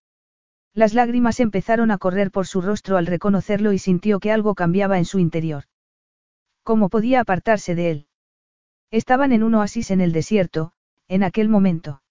Las 0.72 0.94
lágrimas 0.94 1.38
empezaron 1.38 1.90
a 1.90 1.98
correr 1.98 2.30
por 2.30 2.46
su 2.46 2.60
rostro 2.60 2.96
al 2.96 3.06
reconocerlo 3.06 3.72
y 3.72 3.78
sintió 3.78 4.18
que 4.18 4.32
algo 4.32 4.54
cambiaba 4.54 4.98
en 4.98 5.04
su 5.04 5.18
interior. 5.18 5.64
¿Cómo 6.62 6.88
podía 6.88 7.20
apartarse 7.20 7.74
de 7.74 7.90
él? 7.90 8.06
Estaban 8.90 9.32
en 9.32 9.42
un 9.42 9.54
oasis 9.54 9.90
en 9.90 10.00
el 10.00 10.12
desierto, 10.12 10.72
en 11.08 11.22
aquel 11.22 11.48
momento. 11.48 12.02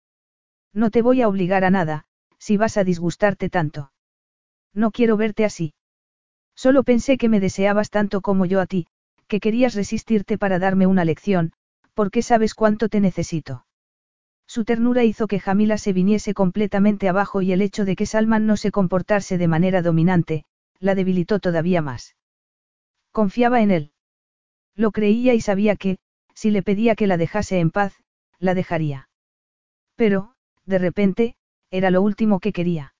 No 0.74 0.92
te 0.92 1.02
voy 1.02 1.22
a 1.22 1.28
obligar 1.28 1.66
a 1.66 1.70
nada, 1.70 2.06
si 2.38 2.58
vas 2.58 2.78
a 2.78 2.84
disgustarte 2.84 3.50
tanto. 3.50 3.92
No 4.74 4.92
quiero 4.92 5.18
verte 5.18 5.46
así. 5.46 5.74
Solo 6.56 6.84
pensé 6.84 7.18
que 7.18 7.30
me 7.30 7.40
deseabas 7.40 7.90
tanto 7.90 8.22
como 8.22 8.46
yo 8.46 8.62
a 8.62 8.66
ti, 8.66 8.88
que 9.28 9.40
querías 9.40 9.76
resistirte 9.76 10.38
para 10.38 10.60
darme 10.60 10.88
una 10.88 11.06
lección, 11.06 11.54
porque 11.94 12.22
sabes 12.22 12.54
cuánto 12.54 12.90
te 12.90 13.00
necesito. 13.00 13.66
Su 14.54 14.66
ternura 14.66 15.04
hizo 15.04 15.26
que 15.26 15.40
Jamila 15.40 15.80
se 15.80 15.94
viniese 15.94 16.36
completamente 16.36 17.10
abajo 17.10 17.42
y 17.42 17.52
el 17.54 17.62
hecho 17.64 17.86
de 17.86 17.96
que 17.96 18.06
Salman 18.06 18.46
no 18.46 18.56
se 18.56 18.70
comportase 18.70 19.40
de 19.40 19.48
manera 19.48 19.82
dominante, 19.82 20.46
la 20.78 20.94
debilitó 20.94 21.40
todavía 21.40 21.82
más. 21.82 22.16
Confiaba 23.12 23.64
en 23.64 23.72
él. 23.72 23.92
Lo 24.76 24.92
creía 24.92 25.34
y 25.34 25.42
sabía 25.42 25.76
que, 25.76 25.98
si 26.36 26.52
le 26.52 26.62
pedía 26.62 26.94
que 26.94 27.08
la 27.08 27.18
dejase 27.18 27.58
en 27.58 27.72
paz, 27.72 27.96
la 28.38 28.54
dejaría. 28.54 29.10
Pero, 29.96 30.36
de 30.68 30.78
repente, 30.78 31.36
era 31.72 31.90
lo 31.90 32.04
último 32.04 32.40
que 32.40 32.54
quería. 32.54 32.94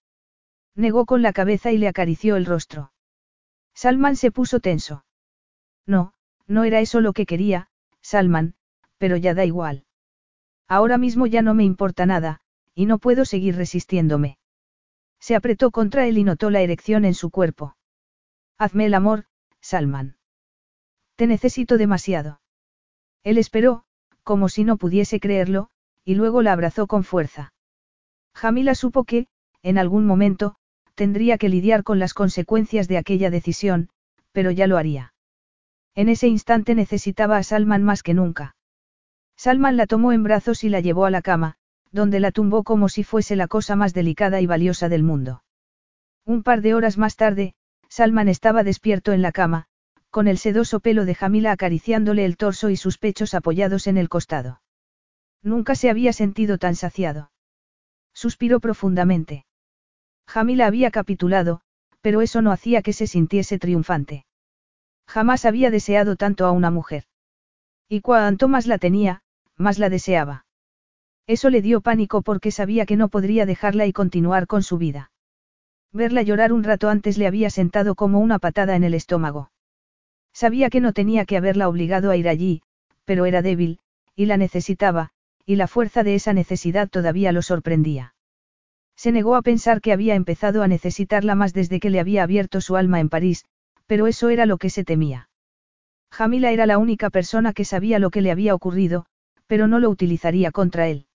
Negó 0.74 1.06
con 1.06 1.22
la 1.22 1.34
cabeza 1.34 1.72
y 1.72 1.78
le 1.78 1.88
acarició 1.88 2.36
el 2.36 2.48
rostro. 2.48 2.94
Salman 3.76 4.16
se 4.16 4.32
puso 4.32 4.60
tenso. 4.60 5.06
No, 5.86 6.16
no 6.48 6.64
era 6.64 6.80
eso 6.80 7.00
lo 7.00 7.14
que 7.14 7.28
quería, 7.28 7.70
Salman, 8.02 8.56
pero 8.98 9.18
ya 9.18 9.36
da 9.36 9.46
igual. 9.46 9.86
Ahora 10.68 10.98
mismo 10.98 11.28
ya 11.28 11.42
no 11.42 11.54
me 11.54 11.64
importa 11.64 12.06
nada, 12.06 12.42
y 12.76 12.86
no 12.86 12.98
puedo 12.98 13.26
seguir 13.26 13.56
resistiéndome. 13.56 14.38
Se 15.20 15.36
apretó 15.36 15.72
contra 15.72 16.08
él 16.08 16.18
y 16.18 16.24
notó 16.24 16.50
la 16.50 16.62
erección 16.62 17.06
en 17.06 17.14
su 17.14 17.30
cuerpo. 17.30 17.76
Hazme 18.58 18.86
el 18.86 18.94
amor, 18.94 19.26
Salman. 19.62 20.18
Te 21.16 21.28
necesito 21.28 21.78
demasiado. 21.78 22.42
Él 23.24 23.38
esperó, 23.38 23.86
como 24.24 24.50
si 24.50 24.64
no 24.64 24.78
pudiese 24.78 25.20
creerlo, 25.20 25.70
y 26.04 26.16
luego 26.16 26.42
la 26.42 26.54
abrazó 26.54 26.88
con 26.88 27.04
fuerza. 27.04 27.54
Jamila 28.34 28.76
supo 28.76 29.04
que, 29.04 29.28
en 29.62 29.78
algún 29.78 30.06
momento, 30.06 30.56
tendría 30.96 31.38
que 31.38 31.50
lidiar 31.50 31.84
con 31.84 32.00
las 32.00 32.14
consecuencias 32.14 32.88
de 32.88 32.98
aquella 32.98 33.30
decisión, 33.30 33.90
pero 34.32 34.52
ya 34.52 34.68
lo 34.68 34.78
haría. 34.78 35.14
En 35.96 36.10
ese 36.10 36.28
instante 36.28 36.76
necesitaba 36.76 37.38
a 37.38 37.44
Salman 37.44 37.84
más 37.84 38.04
que 38.04 38.14
nunca. 38.14 38.56
Salman 39.36 39.78
la 39.78 39.88
tomó 39.88 40.12
en 40.14 40.24
brazos 40.24 40.64
y 40.64 40.70
la 40.70 40.80
llevó 40.80 41.06
a 41.06 41.10
la 41.10 41.22
cama, 41.22 41.56
donde 41.92 42.20
la 42.20 42.32
tumbó 42.32 42.64
como 42.64 42.90
si 42.90 43.04
fuese 43.04 43.36
la 43.36 43.48
cosa 43.48 43.76
más 43.76 43.94
delicada 43.94 44.42
y 44.42 44.46
valiosa 44.46 44.90
del 44.90 45.04
mundo. 45.04 45.44
Un 46.26 46.44
par 46.44 46.62
de 46.62 46.74
horas 46.74 46.98
más 46.98 47.16
tarde, 47.16 47.54
Salman 47.90 48.30
estaba 48.30 48.64
despierto 48.64 49.12
en 49.12 49.22
la 49.22 49.32
cama, 49.32 49.68
con 50.10 50.28
el 50.28 50.38
sedoso 50.38 50.80
pelo 50.80 51.06
de 51.06 51.16
Jamila 51.16 51.52
acariciándole 51.52 52.26
el 52.26 52.38
torso 52.38 52.70
y 52.70 52.78
sus 52.78 52.98
pechos 52.98 53.34
apoyados 53.34 53.88
en 53.88 53.98
el 53.98 54.10
costado. 54.10 54.62
Nunca 55.42 55.76
se 55.76 55.90
había 55.90 56.14
sentido 56.14 56.58
tan 56.58 56.76
saciado. 56.76 57.32
Suspiró 58.14 58.60
profundamente. 58.60 59.46
Jamila 60.28 60.68
había 60.68 60.92
capitulado, 60.92 61.62
pero 62.02 62.22
eso 62.22 62.42
no 62.42 62.52
hacía 62.52 62.82
que 62.82 62.94
se 62.94 63.08
sintiese 63.08 63.60
triunfante. 63.60 64.26
Jamás 65.08 65.46
había 65.46 65.70
deseado 65.70 66.16
tanto 66.16 66.46
a 66.46 66.52
una 66.52 66.72
mujer. 66.72 67.04
Y 67.90 68.02
cuanto 68.02 68.48
más 68.48 68.68
la 68.68 68.78
tenía, 68.78 69.22
más 69.58 69.80
la 69.80 69.90
deseaba. 69.90 70.46
Eso 71.28 71.50
le 71.50 71.62
dio 71.62 71.82
pánico 71.82 72.22
porque 72.22 72.52
sabía 72.52 72.86
que 72.86 72.98
no 72.98 73.10
podría 73.10 73.46
dejarla 73.46 73.86
y 73.86 73.94
continuar 73.94 74.48
con 74.48 74.64
su 74.64 74.78
vida. 74.78 75.12
Verla 75.92 76.22
llorar 76.22 76.52
un 76.52 76.64
rato 76.64 76.90
antes 76.90 77.18
le 77.18 77.28
había 77.28 77.50
sentado 77.50 77.96
como 77.96 78.20
una 78.20 78.40
patada 78.40 78.76
en 78.76 78.84
el 78.84 78.94
estómago. 78.94 79.52
Sabía 80.34 80.70
que 80.70 80.82
no 80.82 80.92
tenía 80.92 81.26
que 81.26 81.38
haberla 81.38 81.70
obligado 81.70 82.10
a 82.10 82.18
ir 82.18 82.28
allí, 82.28 82.64
pero 83.06 83.26
era 83.26 83.42
débil, 83.42 83.80
y 84.16 84.26
la 84.26 84.38
necesitaba, 84.38 85.12
y 85.46 85.56
la 85.56 85.68
fuerza 85.68 86.04
de 86.04 86.16
esa 86.16 86.34
necesidad 86.34 86.90
todavía 86.90 87.32
lo 87.32 87.42
sorprendía. 87.42 88.16
Se 88.96 89.12
negó 89.12 89.36
a 89.36 89.42
pensar 89.42 89.82
que 89.82 89.94
había 89.94 90.16
empezado 90.16 90.64
a 90.64 90.68
necesitarla 90.68 91.36
más 91.36 91.54
desde 91.54 91.80
que 91.80 91.90
le 91.90 92.00
había 92.00 92.24
abierto 92.24 92.62
su 92.62 92.76
alma 92.76 93.00
en 93.00 93.10
París, 93.10 93.46
pero 93.86 94.08
eso 94.08 94.30
era 94.30 94.46
lo 94.46 94.58
que 94.58 94.70
se 94.70 94.84
temía. 94.84 95.30
Jamila 96.14 96.52
era 96.52 96.68
la 96.68 96.78
única 96.78 97.10
persona 97.10 97.54
que 97.54 97.66
sabía 97.66 97.98
lo 97.98 98.12
que 98.12 98.22
le 98.22 98.30
había 98.30 98.54
ocurrido, 98.54 99.08
pero 99.48 99.68
no 99.68 99.80
lo 99.80 99.90
utilizaría 99.90 100.52
contra 100.52 100.88
él. 100.88 101.08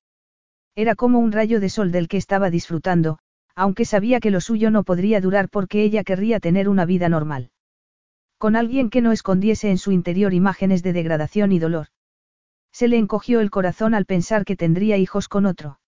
Era 0.75 0.97
como 0.97 1.21
un 1.21 1.31
rayo 1.31 1.61
de 1.61 1.69
sol 1.69 1.93
del 1.93 2.09
que 2.09 2.17
estaba 2.17 2.51
disfrutando, 2.51 3.21
aunque 3.55 3.85
sabía 3.85 4.19
que 4.19 4.33
lo 4.33 4.41
suyo 4.41 4.73
no 4.73 4.83
podría 4.83 5.21
durar 5.21 5.51
porque 5.51 5.85
ella 5.85 6.03
querría 6.03 6.41
tener 6.41 6.69
una 6.69 6.85
vida 6.85 7.09
normal. 7.09 7.53
Con 8.39 8.57
alguien 8.57 8.91
que 8.91 9.01
no 9.01 9.13
escondiese 9.13 9.71
en 9.71 9.79
su 9.79 9.93
interior 9.93 10.35
imágenes 10.35 10.83
de 10.83 10.93
degradación 10.93 11.53
y 11.53 11.61
dolor. 11.61 11.87
Se 12.73 12.89
le 12.89 12.99
encogió 12.99 13.39
el 13.39 13.53
corazón 13.53 13.95
al 13.95 14.05
pensar 14.05 14.45
que 14.45 14.57
tendría 14.57 14.97
hijos 14.97 15.29
con 15.29 15.47
otro. 15.47 15.79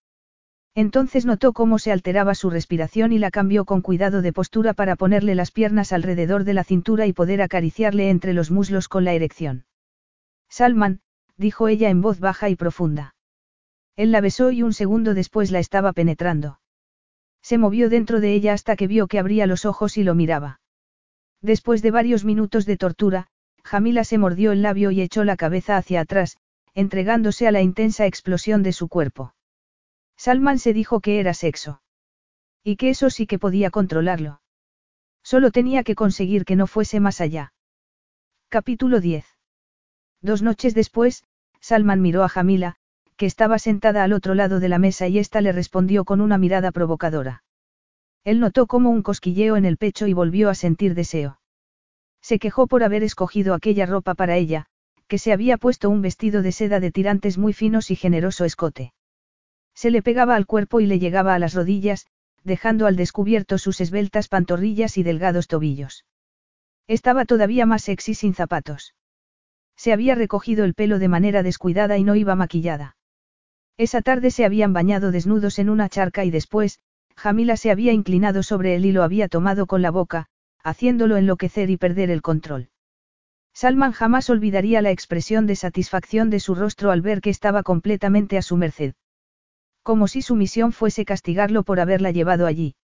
Entonces 0.73 1.25
notó 1.25 1.51
cómo 1.51 1.79
se 1.79 1.91
alteraba 1.91 2.33
su 2.33 2.49
respiración 2.49 3.11
y 3.11 3.19
la 3.19 3.29
cambió 3.29 3.65
con 3.65 3.81
cuidado 3.81 4.21
de 4.21 4.31
postura 4.31 4.73
para 4.73 4.95
ponerle 4.95 5.35
las 5.35 5.51
piernas 5.51 5.91
alrededor 5.91 6.45
de 6.45 6.53
la 6.53 6.63
cintura 6.63 7.07
y 7.07 7.13
poder 7.13 7.41
acariciarle 7.41 8.09
entre 8.09 8.33
los 8.33 8.51
muslos 8.51 8.87
con 8.87 9.03
la 9.03 9.13
erección. 9.13 9.65
Salman, 10.49 11.01
dijo 11.37 11.67
ella 11.67 11.89
en 11.89 12.01
voz 12.01 12.19
baja 12.19 12.49
y 12.49 12.55
profunda. 12.55 13.15
Él 13.97 14.11
la 14.11 14.21
besó 14.21 14.51
y 14.51 14.63
un 14.63 14.73
segundo 14.73 15.13
después 15.13 15.51
la 15.51 15.59
estaba 15.59 15.91
penetrando. 15.91 16.59
Se 17.41 17.57
movió 17.57 17.89
dentro 17.89 18.21
de 18.21 18.33
ella 18.33 18.53
hasta 18.53 18.75
que 18.75 18.87
vio 18.87 19.07
que 19.07 19.19
abría 19.19 19.47
los 19.47 19.65
ojos 19.65 19.97
y 19.97 20.03
lo 20.03 20.15
miraba. 20.15 20.61
Después 21.41 21.81
de 21.81 21.91
varios 21.91 22.23
minutos 22.23 22.65
de 22.65 22.77
tortura, 22.77 23.27
Jamila 23.63 24.03
se 24.03 24.17
mordió 24.17 24.53
el 24.53 24.61
labio 24.61 24.91
y 24.91 25.01
echó 25.01 25.23
la 25.23 25.35
cabeza 25.35 25.75
hacia 25.75 26.01
atrás, 26.01 26.37
entregándose 26.73 27.47
a 27.47 27.51
la 27.51 27.61
intensa 27.61 28.05
explosión 28.05 28.63
de 28.63 28.73
su 28.73 28.87
cuerpo. 28.87 29.33
Salman 30.23 30.59
se 30.59 30.71
dijo 30.71 30.99
que 30.99 31.19
era 31.19 31.33
sexo. 31.33 31.81
Y 32.63 32.75
que 32.75 32.91
eso 32.91 33.09
sí 33.09 33.25
que 33.25 33.39
podía 33.39 33.71
controlarlo. 33.71 34.39
Solo 35.23 35.49
tenía 35.49 35.83
que 35.83 35.95
conseguir 35.95 36.45
que 36.45 36.55
no 36.55 36.67
fuese 36.67 36.99
más 36.99 37.21
allá. 37.21 37.53
Capítulo 38.47 38.99
10. 38.99 39.25
Dos 40.21 40.43
noches 40.43 40.75
después, 40.75 41.23
Salman 41.59 42.03
miró 42.03 42.23
a 42.23 42.29
Jamila, 42.29 42.75
que 43.17 43.25
estaba 43.25 43.57
sentada 43.57 44.03
al 44.03 44.13
otro 44.13 44.35
lado 44.35 44.59
de 44.59 44.69
la 44.69 44.77
mesa 44.77 45.07
y 45.07 45.17
ésta 45.17 45.41
le 45.41 45.53
respondió 45.53 46.05
con 46.05 46.21
una 46.21 46.37
mirada 46.37 46.71
provocadora. 46.71 47.43
Él 48.23 48.39
notó 48.39 48.67
como 48.67 48.91
un 48.91 49.01
cosquilleo 49.01 49.57
en 49.57 49.65
el 49.65 49.77
pecho 49.77 50.05
y 50.05 50.13
volvió 50.13 50.51
a 50.51 50.53
sentir 50.53 50.93
deseo. 50.93 51.39
Se 52.21 52.37
quejó 52.37 52.67
por 52.67 52.83
haber 52.83 53.01
escogido 53.01 53.55
aquella 53.55 53.87
ropa 53.87 54.13
para 54.13 54.37
ella, 54.37 54.67
que 55.07 55.17
se 55.17 55.33
había 55.33 55.57
puesto 55.57 55.89
un 55.89 56.03
vestido 56.03 56.43
de 56.43 56.51
seda 56.51 56.79
de 56.79 56.91
tirantes 56.91 57.39
muy 57.39 57.53
finos 57.53 57.89
y 57.89 57.95
generoso 57.95 58.45
escote. 58.45 58.93
Se 59.73 59.91
le 59.91 60.01
pegaba 60.01 60.35
al 60.35 60.45
cuerpo 60.45 60.79
y 60.79 60.85
le 60.85 60.99
llegaba 60.99 61.33
a 61.33 61.39
las 61.39 61.53
rodillas, 61.53 62.07
dejando 62.43 62.87
al 62.87 62.95
descubierto 62.95 63.57
sus 63.57 63.81
esbeltas 63.81 64.27
pantorrillas 64.27 64.97
y 64.97 65.03
delgados 65.03 65.47
tobillos. 65.47 66.05
Estaba 66.87 67.25
todavía 67.25 67.65
más 67.65 67.83
sexy 67.83 68.13
sin 68.15 68.33
zapatos. 68.33 68.95
Se 69.75 69.93
había 69.93 70.15
recogido 70.15 70.65
el 70.65 70.73
pelo 70.73 70.99
de 70.99 71.07
manera 71.07 71.43
descuidada 71.43 71.97
y 71.97 72.03
no 72.03 72.15
iba 72.15 72.35
maquillada. 72.35 72.97
Esa 73.77 74.01
tarde 74.01 74.31
se 74.31 74.45
habían 74.45 74.73
bañado 74.73 75.11
desnudos 75.11 75.57
en 75.57 75.69
una 75.69 75.89
charca 75.89 76.25
y 76.25 76.31
después, 76.31 76.79
Jamila 77.15 77.57
se 77.57 77.71
había 77.71 77.93
inclinado 77.93 78.43
sobre 78.43 78.75
él 78.75 78.85
y 78.85 78.91
lo 78.91 79.03
había 79.03 79.27
tomado 79.27 79.67
con 79.67 79.81
la 79.81 79.91
boca, 79.91 80.27
haciéndolo 80.63 81.17
enloquecer 81.17 81.69
y 81.69 81.77
perder 81.77 82.11
el 82.11 82.21
control. 82.21 82.69
Salman 83.53 83.91
jamás 83.91 84.29
olvidaría 84.29 84.81
la 84.81 84.91
expresión 84.91 85.45
de 85.45 85.55
satisfacción 85.55 86.29
de 86.29 86.39
su 86.39 86.55
rostro 86.55 86.91
al 86.91 87.01
ver 87.01 87.21
que 87.21 87.29
estaba 87.29 87.63
completamente 87.63 88.37
a 88.37 88.41
su 88.41 88.57
merced. 88.57 88.93
Como 89.83 90.07
si 90.07 90.21
su 90.21 90.35
misión 90.35 90.71
fuese 90.71 91.05
castigarlo 91.05 91.63
por 91.63 91.79
haberla 91.79 92.11
llevado 92.11 92.45
allí. 92.45 92.75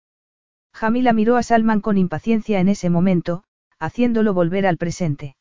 Jamila 0.74 1.14
miró 1.14 1.38
a 1.38 1.44
Salman 1.44 1.82
con 1.82 1.98
impaciencia 1.98 2.60
en 2.60 2.70
ese 2.70 2.90
momento, 2.90 3.44
haciéndolo 3.80 4.34
volver 4.34 4.66
al 4.66 4.78
presente. 4.78 5.36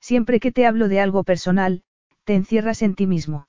Siempre 0.00 0.40
que 0.40 0.52
te 0.52 0.66
hablo 0.66 0.88
de 0.88 1.00
algo 1.00 1.24
personal, 1.24 1.82
te 2.24 2.34
encierras 2.34 2.82
en 2.82 2.94
ti 2.94 3.06
mismo. 3.06 3.48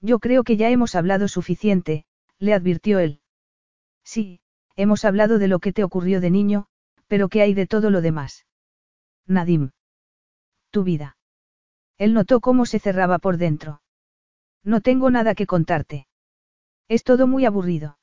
Yo 0.00 0.18
creo 0.18 0.44
que 0.44 0.56
ya 0.56 0.70
hemos 0.70 0.94
hablado 0.94 1.28
suficiente, 1.28 2.04
le 2.38 2.54
advirtió 2.54 2.98
él. 2.98 3.20
Sí, 4.04 4.40
hemos 4.76 5.04
hablado 5.04 5.38
de 5.38 5.48
lo 5.48 5.58
que 5.58 5.72
te 5.72 5.84
ocurrió 5.84 6.20
de 6.20 6.30
niño, 6.30 6.66
pero 7.06 7.28
¿qué 7.28 7.42
hay 7.42 7.54
de 7.54 7.66
todo 7.66 7.90
lo 7.90 8.00
demás? 8.00 8.46
Nadim. 9.26 9.70
Tu 10.70 10.84
vida. 10.84 11.16
Él 11.98 12.14
notó 12.14 12.40
cómo 12.40 12.66
se 12.66 12.78
cerraba 12.78 13.18
por 13.18 13.36
dentro. 13.36 13.82
No 14.64 14.80
tengo 14.80 15.10
nada 15.10 15.34
que 15.34 15.46
contarte. 15.46 16.06
Es 16.90 17.04
todo 17.04 17.28
muy 17.28 17.44
aburrido. 17.44 17.98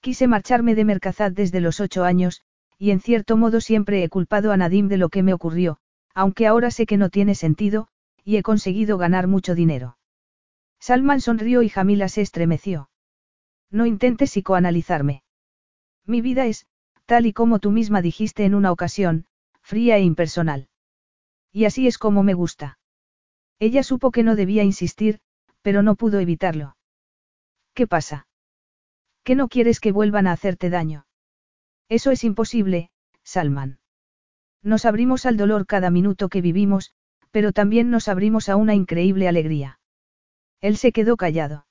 Quise 0.00 0.28
marcharme 0.28 0.74
de 0.74 0.86
Mercazad 0.86 1.30
desde 1.30 1.60
los 1.60 1.78
ocho 1.78 2.04
años, 2.04 2.40
y 2.78 2.90
en 2.90 3.00
cierto 3.00 3.36
modo 3.36 3.60
siempre 3.60 4.02
he 4.02 4.08
culpado 4.08 4.50
a 4.50 4.56
Nadim 4.56 4.88
de 4.88 4.96
lo 4.96 5.10
que 5.10 5.22
me 5.22 5.34
ocurrió, 5.34 5.76
aunque 6.14 6.46
ahora 6.46 6.70
sé 6.70 6.86
que 6.86 6.96
no 6.96 7.10
tiene 7.10 7.34
sentido, 7.34 7.88
y 8.24 8.38
he 8.38 8.42
conseguido 8.42 8.96
ganar 8.96 9.26
mucho 9.26 9.54
dinero. 9.54 9.98
Salman 10.80 11.20
sonrió 11.20 11.62
y 11.62 11.68
Jamila 11.68 12.08
se 12.08 12.22
estremeció. 12.22 12.88
No 13.70 13.84
intentes 13.84 14.30
psicoanalizarme. 14.30 15.22
Mi 16.06 16.22
vida 16.22 16.46
es, 16.46 16.66
Tal 17.04 17.26
y 17.26 17.34
como 17.34 17.58
tú 17.58 17.72
misma 17.72 18.00
dijiste 18.00 18.46
en 18.46 18.54
una 18.54 18.72
ocasión, 18.72 19.26
fría 19.60 19.98
e 19.98 20.02
impersonal. 20.02 20.70
Y 21.52 21.66
así 21.66 21.86
es 21.86 21.98
como 21.98 22.22
me 22.22 22.32
gusta. 22.32 22.78
Ella 23.58 23.82
supo 23.82 24.12
que 24.12 24.22
no 24.22 24.34
debía 24.34 24.64
insistir, 24.64 25.20
pero 25.60 25.82
no 25.82 25.94
pudo 25.94 26.20
evitarlo. 26.20 26.77
¿Qué 27.78 27.86
pasa? 27.86 28.26
¿Que 29.22 29.36
no 29.36 29.46
quieres 29.46 29.78
que 29.78 29.92
vuelvan 29.92 30.26
a 30.26 30.32
hacerte 30.32 30.68
daño? 30.68 31.06
Eso 31.88 32.10
es 32.10 32.24
imposible, 32.24 32.90
Salman. 33.22 33.78
Nos 34.64 34.84
abrimos 34.84 35.26
al 35.26 35.36
dolor 35.36 35.64
cada 35.64 35.88
minuto 35.88 36.28
que 36.28 36.40
vivimos, 36.40 36.92
pero 37.30 37.52
también 37.52 37.88
nos 37.88 38.08
abrimos 38.08 38.48
a 38.48 38.56
una 38.56 38.74
increíble 38.74 39.28
alegría. 39.28 39.78
Él 40.60 40.76
se 40.76 40.90
quedó 40.90 41.16
callado. 41.16 41.68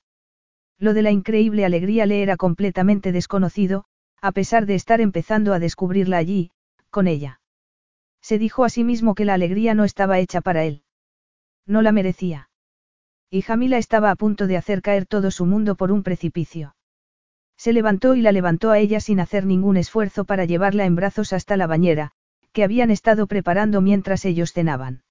Lo 0.78 0.94
de 0.94 1.02
la 1.02 1.10
increíble 1.10 1.66
alegría 1.66 2.06
le 2.06 2.22
era 2.22 2.38
completamente 2.38 3.12
desconocido, 3.12 3.84
a 4.22 4.32
pesar 4.32 4.64
de 4.64 4.76
estar 4.76 5.02
empezando 5.02 5.52
a 5.52 5.58
descubrirla 5.58 6.16
allí, 6.16 6.52
con 6.88 7.06
ella. 7.06 7.42
Se 8.22 8.38
dijo 8.38 8.64
a 8.64 8.70
sí 8.70 8.82
mismo 8.82 9.14
que 9.14 9.26
la 9.26 9.34
alegría 9.34 9.74
no 9.74 9.84
estaba 9.84 10.20
hecha 10.20 10.40
para 10.40 10.64
él. 10.64 10.84
No 11.66 11.82
la 11.82 11.92
merecía. 11.92 12.47
Y 13.30 13.42
Jamila 13.42 13.76
estaba 13.76 14.10
a 14.10 14.16
punto 14.16 14.46
de 14.46 14.56
hacer 14.56 14.80
caer 14.80 15.04
todo 15.04 15.30
su 15.30 15.44
mundo 15.44 15.74
por 15.74 15.92
un 15.92 16.02
precipicio. 16.02 16.74
Se 17.58 17.72
levantó 17.72 18.14
y 18.14 18.22
la 18.22 18.32
levantó 18.32 18.70
a 18.70 18.78
ella 18.78 19.00
sin 19.00 19.20
hacer 19.20 19.44
ningún 19.44 19.76
esfuerzo 19.76 20.24
para 20.24 20.44
llevarla 20.44 20.86
en 20.86 20.94
brazos 20.94 21.32
hasta 21.32 21.56
la 21.56 21.66
bañera, 21.66 22.12
que 22.52 22.64
habían 22.64 22.90
estado 22.90 23.26
preparando 23.26 23.80
mientras 23.80 24.24
ellos 24.24 24.52
cenaban. 24.52 25.02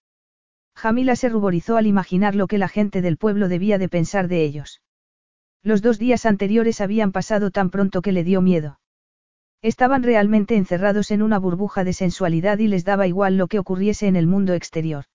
Jamila 0.75 1.15
se 1.15 1.29
ruborizó 1.29 1.77
al 1.77 1.87
imaginar 1.87 2.35
lo 2.35 2.47
que 2.47 2.57
la 2.57 2.67
gente 2.67 3.01
del 3.01 3.17
pueblo 3.17 3.49
debía 3.49 3.77
de 3.77 3.89
pensar 3.89 4.27
de 4.27 4.43
ellos. 4.43 4.81
Los 5.61 5.81
dos 5.81 5.99
días 5.99 6.25
anteriores 6.25 6.81
habían 6.81 7.11
pasado 7.11 7.51
tan 7.51 7.69
pronto 7.69 8.01
que 8.01 8.11
le 8.11 8.23
dio 8.23 8.41
miedo. 8.41 8.79
Estaban 9.61 10.03
realmente 10.03 10.55
encerrados 10.55 11.11
en 11.11 11.21
una 11.21 11.39
burbuja 11.39 11.83
de 11.83 11.93
sensualidad 11.93 12.59
y 12.59 12.67
les 12.67 12.85
daba 12.85 13.07
igual 13.07 13.37
lo 13.37 13.47
que 13.47 13.59
ocurriese 13.59 14.07
en 14.07 14.15
el 14.15 14.27
mundo 14.27 14.53
exterior. 14.53 15.05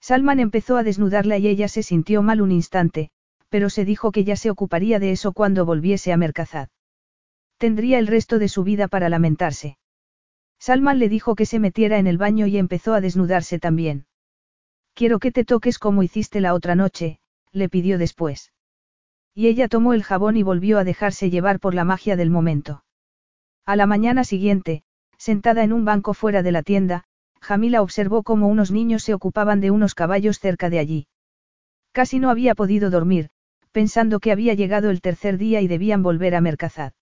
Salman 0.00 0.40
empezó 0.40 0.76
a 0.76 0.82
desnudarla 0.82 1.38
y 1.38 1.48
ella 1.48 1.68
se 1.68 1.82
sintió 1.82 2.22
mal 2.22 2.40
un 2.40 2.52
instante, 2.52 3.10
pero 3.48 3.70
se 3.70 3.84
dijo 3.84 4.12
que 4.12 4.24
ya 4.24 4.36
se 4.36 4.50
ocuparía 4.50 4.98
de 4.98 5.12
eso 5.12 5.32
cuando 5.32 5.64
volviese 5.64 6.12
a 6.12 6.16
Mercazad. 6.16 6.68
Tendría 7.56 7.98
el 7.98 8.06
resto 8.06 8.38
de 8.38 8.48
su 8.48 8.62
vida 8.62 8.88
para 8.88 9.08
lamentarse. 9.08 9.78
Salman 10.58 10.98
le 10.98 11.08
dijo 11.08 11.34
que 11.34 11.46
se 11.46 11.58
metiera 11.58 11.98
en 11.98 12.06
el 12.06 12.18
baño 12.18 12.46
y 12.46 12.58
empezó 12.58 12.94
a 12.94 13.00
desnudarse 13.00 13.58
también. 13.58 14.06
Quiero 14.94 15.18
que 15.18 15.32
te 15.32 15.44
toques 15.44 15.78
como 15.78 16.02
hiciste 16.02 16.40
la 16.40 16.54
otra 16.54 16.74
noche, 16.74 17.20
le 17.52 17.68
pidió 17.68 17.98
después. 17.98 18.52
Y 19.34 19.46
ella 19.46 19.68
tomó 19.68 19.94
el 19.94 20.02
jabón 20.02 20.36
y 20.36 20.42
volvió 20.42 20.78
a 20.78 20.84
dejarse 20.84 21.30
llevar 21.30 21.60
por 21.60 21.74
la 21.74 21.84
magia 21.84 22.16
del 22.16 22.30
momento. 22.30 22.84
A 23.64 23.76
la 23.76 23.86
mañana 23.86 24.24
siguiente, 24.24 24.82
sentada 25.16 25.62
en 25.62 25.72
un 25.72 25.84
banco 25.84 26.14
fuera 26.14 26.42
de 26.42 26.52
la 26.52 26.62
tienda, 26.62 27.04
Jamila 27.40 27.82
observó 27.82 28.22
cómo 28.22 28.48
unos 28.48 28.70
niños 28.70 29.02
se 29.02 29.14
ocupaban 29.14 29.60
de 29.60 29.70
unos 29.70 29.94
caballos 29.94 30.38
cerca 30.38 30.70
de 30.70 30.78
allí. 30.78 31.06
Casi 31.92 32.18
no 32.18 32.30
había 32.30 32.54
podido 32.54 32.90
dormir, 32.90 33.30
pensando 33.72 34.20
que 34.20 34.32
había 34.32 34.54
llegado 34.54 34.90
el 34.90 35.00
tercer 35.00 35.38
día 35.38 35.60
y 35.60 35.68
debían 35.68 36.02
volver 36.02 36.34
a 36.34 36.40
Mercazad. 36.40 36.92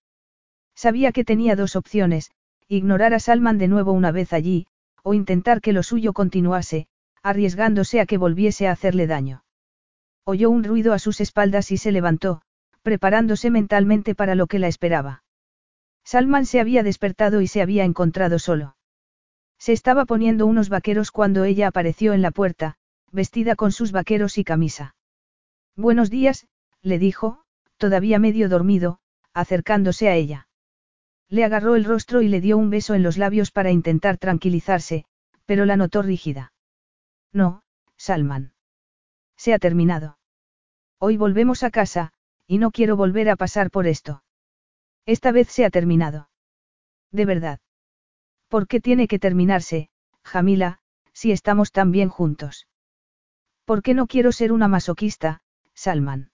Sabía 0.74 1.12
que 1.12 1.24
tenía 1.24 1.56
dos 1.56 1.74
opciones, 1.74 2.30
ignorar 2.68 3.14
a 3.14 3.20
Salman 3.20 3.58
de 3.58 3.68
nuevo 3.68 3.92
una 3.92 4.12
vez 4.12 4.32
allí, 4.32 4.66
o 5.02 5.14
intentar 5.14 5.60
que 5.60 5.72
lo 5.72 5.82
suyo 5.82 6.12
continuase, 6.12 6.86
arriesgándose 7.22 8.00
a 8.00 8.06
que 8.06 8.18
volviese 8.18 8.68
a 8.68 8.72
hacerle 8.72 9.06
daño. 9.06 9.44
Oyó 10.24 10.50
un 10.50 10.64
ruido 10.64 10.92
a 10.92 10.98
sus 10.98 11.20
espaldas 11.20 11.70
y 11.70 11.76
se 11.76 11.92
levantó, 11.92 12.42
preparándose 12.82 13.50
mentalmente 13.50 14.14
para 14.14 14.34
lo 14.34 14.46
que 14.46 14.58
la 14.58 14.68
esperaba. 14.68 15.22
Salman 16.04 16.46
se 16.46 16.60
había 16.60 16.82
despertado 16.82 17.40
y 17.40 17.48
se 17.48 17.62
había 17.62 17.84
encontrado 17.84 18.38
solo. 18.38 18.75
Se 19.58 19.72
estaba 19.72 20.04
poniendo 20.04 20.46
unos 20.46 20.68
vaqueros 20.68 21.10
cuando 21.10 21.44
ella 21.44 21.68
apareció 21.68 22.12
en 22.12 22.22
la 22.22 22.30
puerta, 22.30 22.76
vestida 23.10 23.56
con 23.56 23.72
sus 23.72 23.92
vaqueros 23.92 24.38
y 24.38 24.44
camisa. 24.44 24.94
Buenos 25.76 26.10
días, 26.10 26.46
le 26.82 26.98
dijo, 26.98 27.42
todavía 27.76 28.18
medio 28.18 28.48
dormido, 28.48 29.00
acercándose 29.32 30.08
a 30.08 30.14
ella. 30.14 30.48
Le 31.28 31.44
agarró 31.44 31.74
el 31.74 31.84
rostro 31.84 32.22
y 32.22 32.28
le 32.28 32.40
dio 32.40 32.56
un 32.56 32.70
beso 32.70 32.94
en 32.94 33.02
los 33.02 33.18
labios 33.18 33.50
para 33.50 33.70
intentar 33.70 34.16
tranquilizarse, 34.18 35.04
pero 35.44 35.64
la 35.64 35.76
notó 35.76 36.02
rígida. 36.02 36.52
No, 37.32 37.62
Salman. 37.96 38.54
Se 39.36 39.52
ha 39.52 39.58
terminado. 39.58 40.18
Hoy 40.98 41.16
volvemos 41.16 41.62
a 41.62 41.70
casa, 41.70 42.12
y 42.46 42.58
no 42.58 42.70
quiero 42.70 42.96
volver 42.96 43.28
a 43.28 43.36
pasar 43.36 43.70
por 43.70 43.86
esto. 43.86 44.22
Esta 45.04 45.32
vez 45.32 45.48
se 45.48 45.64
ha 45.64 45.70
terminado. 45.70 46.30
De 47.10 47.26
verdad. 47.26 47.60
¿Por 48.48 48.68
qué 48.68 48.80
tiene 48.80 49.08
que 49.08 49.18
terminarse, 49.18 49.88
Jamila, 50.24 50.78
si 51.12 51.32
estamos 51.32 51.72
tan 51.72 51.90
bien 51.90 52.08
juntos? 52.08 52.68
¿Por 53.64 53.82
qué 53.82 53.94
no 53.94 54.06
quiero 54.06 54.32
ser 54.32 54.52
una 54.52 54.68
masoquista, 54.68 55.40
Salman? 55.74 56.30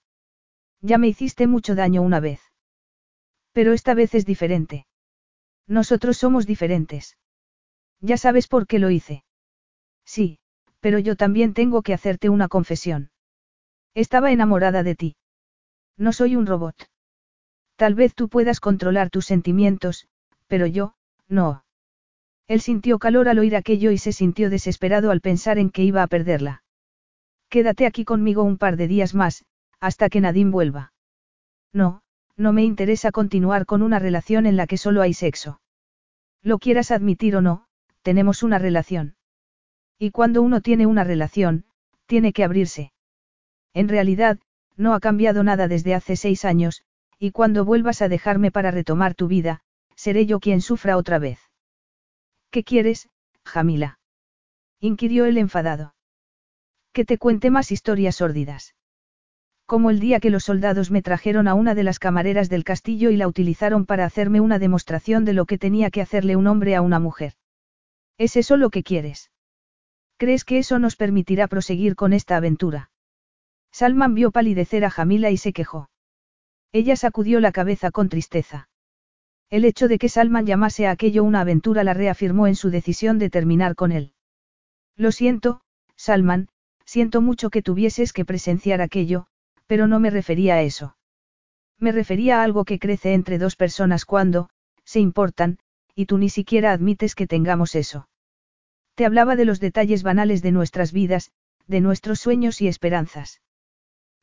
Ya 0.80 0.98
me 0.98 1.08
hiciste 1.08 1.46
mucho 1.46 1.74
daño 1.74 2.02
una 2.02 2.20
vez. 2.20 2.40
Pero 3.52 3.72
esta 3.72 3.94
vez 3.94 4.14
es 4.14 4.26
diferente. 4.26 4.86
Nosotros 5.66 6.16
somos 6.18 6.46
diferentes. 6.46 7.16
Ya 8.00 8.16
sabes 8.16 8.48
por 8.48 8.66
qué 8.66 8.78
lo 8.78 8.90
hice. 8.90 9.24
Sí, 10.04 10.38
pero 10.80 10.98
yo 10.98 11.16
también 11.16 11.54
tengo 11.54 11.82
que 11.82 11.94
hacerte 11.94 12.28
una 12.28 12.48
confesión. 12.48 13.10
Estaba 13.94 14.32
enamorada 14.32 14.82
de 14.82 14.96
ti. 14.96 15.16
No 15.96 16.12
soy 16.12 16.34
un 16.36 16.46
robot. 16.46 16.74
Tal 17.76 17.94
vez 17.94 18.14
tú 18.14 18.28
puedas 18.28 18.60
controlar 18.60 19.10
tus 19.10 19.26
sentimientos, 19.26 20.08
pero 20.46 20.66
yo, 20.66 20.94
no. 21.28 21.64
Él 22.48 22.60
sintió 22.60 22.98
calor 22.98 23.28
al 23.28 23.38
oír 23.38 23.56
aquello 23.56 23.90
y 23.90 23.98
se 23.98 24.12
sintió 24.12 24.50
desesperado 24.50 25.10
al 25.10 25.20
pensar 25.20 25.58
en 25.58 25.70
que 25.70 25.84
iba 25.84 26.02
a 26.02 26.06
perderla. 26.06 26.62
Quédate 27.48 27.86
aquí 27.86 28.04
conmigo 28.04 28.42
un 28.42 28.58
par 28.58 28.76
de 28.76 28.88
días 28.88 29.14
más, 29.14 29.44
hasta 29.80 30.08
que 30.08 30.20
Nadine 30.20 30.50
vuelva. 30.50 30.92
No, 31.72 32.02
no 32.36 32.52
me 32.52 32.64
interesa 32.64 33.12
continuar 33.12 33.66
con 33.66 33.82
una 33.82 33.98
relación 33.98 34.46
en 34.46 34.56
la 34.56 34.66
que 34.66 34.78
solo 34.78 35.02
hay 35.02 35.14
sexo. 35.14 35.60
Lo 36.42 36.58
quieras 36.58 36.90
admitir 36.90 37.36
o 37.36 37.40
no, 37.40 37.66
tenemos 38.02 38.42
una 38.42 38.58
relación. 38.58 39.16
Y 39.98 40.10
cuando 40.10 40.42
uno 40.42 40.60
tiene 40.60 40.86
una 40.86 41.04
relación, 41.04 41.64
tiene 42.06 42.32
que 42.32 42.42
abrirse. 42.42 42.92
En 43.74 43.88
realidad, 43.88 44.38
no 44.76 44.94
ha 44.94 45.00
cambiado 45.00 45.44
nada 45.44 45.68
desde 45.68 45.94
hace 45.94 46.16
seis 46.16 46.44
años, 46.44 46.82
y 47.18 47.30
cuando 47.30 47.64
vuelvas 47.64 48.02
a 48.02 48.08
dejarme 48.08 48.50
para 48.50 48.70
retomar 48.70 49.14
tu 49.14 49.28
vida, 49.28 49.60
seré 49.94 50.26
yo 50.26 50.40
quien 50.40 50.60
sufra 50.60 50.96
otra 50.96 51.18
vez. 51.18 51.38
¿Qué 52.52 52.64
quieres, 52.64 53.08
Jamila? 53.46 53.98
inquirió 54.78 55.24
él 55.24 55.38
enfadado. 55.38 55.94
Que 56.92 57.06
te 57.06 57.16
cuente 57.16 57.48
más 57.50 57.72
historias 57.72 58.16
sórdidas. 58.16 58.74
Como 59.64 59.88
el 59.88 60.00
día 60.00 60.20
que 60.20 60.28
los 60.28 60.44
soldados 60.44 60.90
me 60.90 61.00
trajeron 61.00 61.48
a 61.48 61.54
una 61.54 61.74
de 61.74 61.82
las 61.82 61.98
camareras 61.98 62.50
del 62.50 62.62
castillo 62.62 63.08
y 63.08 63.16
la 63.16 63.26
utilizaron 63.26 63.86
para 63.86 64.04
hacerme 64.04 64.40
una 64.40 64.58
demostración 64.58 65.24
de 65.24 65.32
lo 65.32 65.46
que 65.46 65.56
tenía 65.56 65.90
que 65.90 66.02
hacerle 66.02 66.36
un 66.36 66.46
hombre 66.46 66.76
a 66.76 66.82
una 66.82 66.98
mujer. 66.98 67.32
¿Es 68.18 68.36
eso 68.36 68.58
lo 68.58 68.68
que 68.68 68.82
quieres? 68.82 69.30
¿Crees 70.18 70.44
que 70.44 70.58
eso 70.58 70.78
nos 70.78 70.96
permitirá 70.96 71.48
proseguir 71.48 71.96
con 71.96 72.12
esta 72.12 72.36
aventura? 72.36 72.90
Salman 73.70 74.14
vio 74.14 74.30
palidecer 74.30 74.84
a 74.84 74.90
Jamila 74.90 75.30
y 75.30 75.38
se 75.38 75.54
quejó. 75.54 75.88
Ella 76.70 76.96
sacudió 76.96 77.40
la 77.40 77.50
cabeza 77.50 77.90
con 77.90 78.10
tristeza. 78.10 78.68
El 79.52 79.66
hecho 79.66 79.86
de 79.86 79.98
que 79.98 80.08
Salman 80.08 80.46
llamase 80.46 80.86
a 80.86 80.92
aquello 80.92 81.22
una 81.24 81.42
aventura 81.42 81.84
la 81.84 81.92
reafirmó 81.92 82.46
en 82.46 82.54
su 82.54 82.70
decisión 82.70 83.18
de 83.18 83.28
terminar 83.28 83.74
con 83.74 83.92
él. 83.92 84.14
Lo 84.96 85.12
siento, 85.12 85.60
Salman, 85.94 86.48
siento 86.86 87.20
mucho 87.20 87.50
que 87.50 87.60
tuvieses 87.60 88.14
que 88.14 88.24
presenciar 88.24 88.80
aquello, 88.80 89.26
pero 89.66 89.86
no 89.86 90.00
me 90.00 90.08
refería 90.08 90.54
a 90.54 90.62
eso. 90.62 90.96
Me 91.78 91.92
refería 91.92 92.40
a 92.40 92.44
algo 92.44 92.64
que 92.64 92.78
crece 92.78 93.12
entre 93.12 93.36
dos 93.36 93.54
personas 93.54 94.06
cuando, 94.06 94.48
se 94.84 95.00
importan, 95.00 95.58
y 95.94 96.06
tú 96.06 96.16
ni 96.16 96.30
siquiera 96.30 96.72
admites 96.72 97.14
que 97.14 97.26
tengamos 97.26 97.74
eso. 97.74 98.08
Te 98.94 99.04
hablaba 99.04 99.36
de 99.36 99.44
los 99.44 99.60
detalles 99.60 100.02
banales 100.02 100.40
de 100.40 100.52
nuestras 100.52 100.92
vidas, 100.92 101.30
de 101.66 101.82
nuestros 101.82 102.20
sueños 102.20 102.62
y 102.62 102.68
esperanzas. 102.68 103.42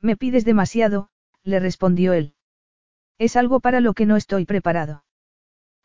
Me 0.01 0.17
pides 0.17 0.43
demasiado, 0.43 1.11
le 1.43 1.59
respondió 1.59 2.13
él. 2.13 2.33
Es 3.19 3.35
algo 3.35 3.59
para 3.59 3.79
lo 3.79 3.93
que 3.93 4.07
no 4.07 4.15
estoy 4.15 4.45
preparado. 4.45 5.03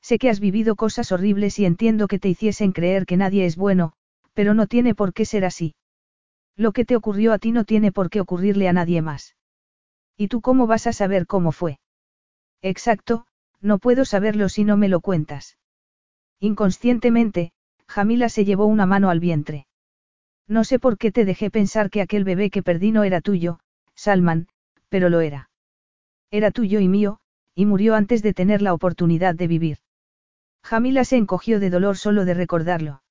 Sé 0.04 0.18
que 0.18 0.28
has 0.28 0.38
vivido 0.38 0.76
cosas 0.76 1.12
horribles 1.12 1.58
y 1.58 1.64
entiendo 1.64 2.08
que 2.08 2.18
te 2.18 2.28
hiciesen 2.28 2.72
creer 2.72 3.06
que 3.06 3.16
nadie 3.16 3.46
es 3.46 3.56
bueno, 3.56 3.94
pero 4.34 4.52
no 4.52 4.66
tiene 4.66 4.94
por 4.94 5.14
qué 5.14 5.24
ser 5.24 5.46
así. 5.46 5.76
Lo 6.56 6.72
que 6.72 6.84
te 6.84 6.94
ocurrió 6.94 7.32
a 7.32 7.38
ti 7.38 7.52
no 7.52 7.64
tiene 7.64 7.90
por 7.90 8.10
qué 8.10 8.20
ocurrirle 8.20 8.68
a 8.68 8.74
nadie 8.74 9.00
más. 9.00 9.34
¿Y 10.14 10.28
tú 10.28 10.42
cómo 10.42 10.66
vas 10.66 10.86
a 10.86 10.92
saber 10.92 11.26
cómo 11.26 11.52
fue? 11.52 11.78
Exacto, 12.60 13.26
no 13.62 13.78
puedo 13.78 14.04
saberlo 14.04 14.50
si 14.50 14.64
no 14.64 14.76
me 14.76 14.90
lo 14.90 15.00
cuentas. 15.00 15.56
Inconscientemente, 16.38 17.52
Jamila 17.88 18.28
se 18.28 18.44
llevó 18.44 18.66
una 18.66 18.84
mano 18.84 19.08
al 19.08 19.20
vientre. 19.20 19.66
No 20.46 20.64
sé 20.64 20.78
por 20.78 20.98
qué 20.98 21.12
te 21.12 21.24
dejé 21.24 21.50
pensar 21.50 21.88
que 21.88 22.02
aquel 22.02 22.24
bebé 22.24 22.50
que 22.50 22.62
perdí 22.62 22.92
no 22.92 23.04
era 23.04 23.22
tuyo, 23.22 23.58
Salman, 23.94 24.48
pero 24.90 25.08
lo 25.08 25.22
era. 25.22 25.48
Era 26.30 26.50
tuyo 26.50 26.80
y 26.80 26.88
mío, 26.88 27.20
y 27.54 27.64
murió 27.64 27.94
antes 27.94 28.22
de 28.22 28.34
tener 28.34 28.60
la 28.60 28.74
oportunidad 28.74 29.34
de 29.34 29.46
vivir. 29.46 29.78
Jamila 30.64 31.04
se 31.04 31.16
encogió 31.16 31.60
de 31.60 31.68
dolor 31.68 31.98
solo 31.98 32.24
de 32.24 32.32
recordarlo. 32.32 33.02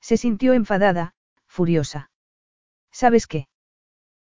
Se 0.00 0.16
sintió 0.16 0.54
enfadada, 0.54 1.14
furiosa. 1.46 2.10
¿Sabes 2.90 3.26
qué? 3.26 3.48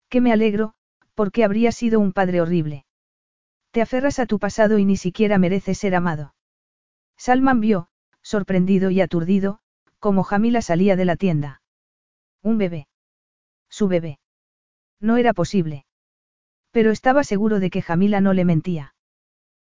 Que 0.09 0.22
me 0.22 0.32
alegro, 0.32 0.74
porque 1.16 1.43
habría 1.43 1.74
sido 1.74 2.00
un 2.00 2.14
padre 2.14 2.40
horrible. 2.40 2.85
Te 3.72 3.82
aferras 3.82 4.19
a 4.19 4.25
tu 4.25 4.40
pasado 4.40 4.80
y 4.80 4.85
ni 4.85 4.95
siquiera 4.95 5.38
mereces 5.38 5.77
ser 5.77 5.95
amado. 5.95 6.34
Salman 7.17 7.59
vio, 7.59 7.90
sorprendido 8.22 8.90
y 8.90 9.01
aturdido, 9.01 9.59
como 10.00 10.24
Jamila 10.24 10.61
salía 10.61 10.95
de 10.95 11.06
la 11.06 11.17
tienda. 11.17 11.61
Un 12.42 12.58
bebé. 12.58 12.88
Su 13.69 13.90
bebé. 13.90 14.19
No 15.01 15.17
era 15.17 15.34
posible. 15.34 15.85
Pero 16.72 16.92
estaba 16.92 17.25
seguro 17.25 17.59
de 17.59 17.69
que 17.69 17.82
Jamila 17.82 18.22
no 18.22 18.34
le 18.34 18.45
mentía. 18.45 18.95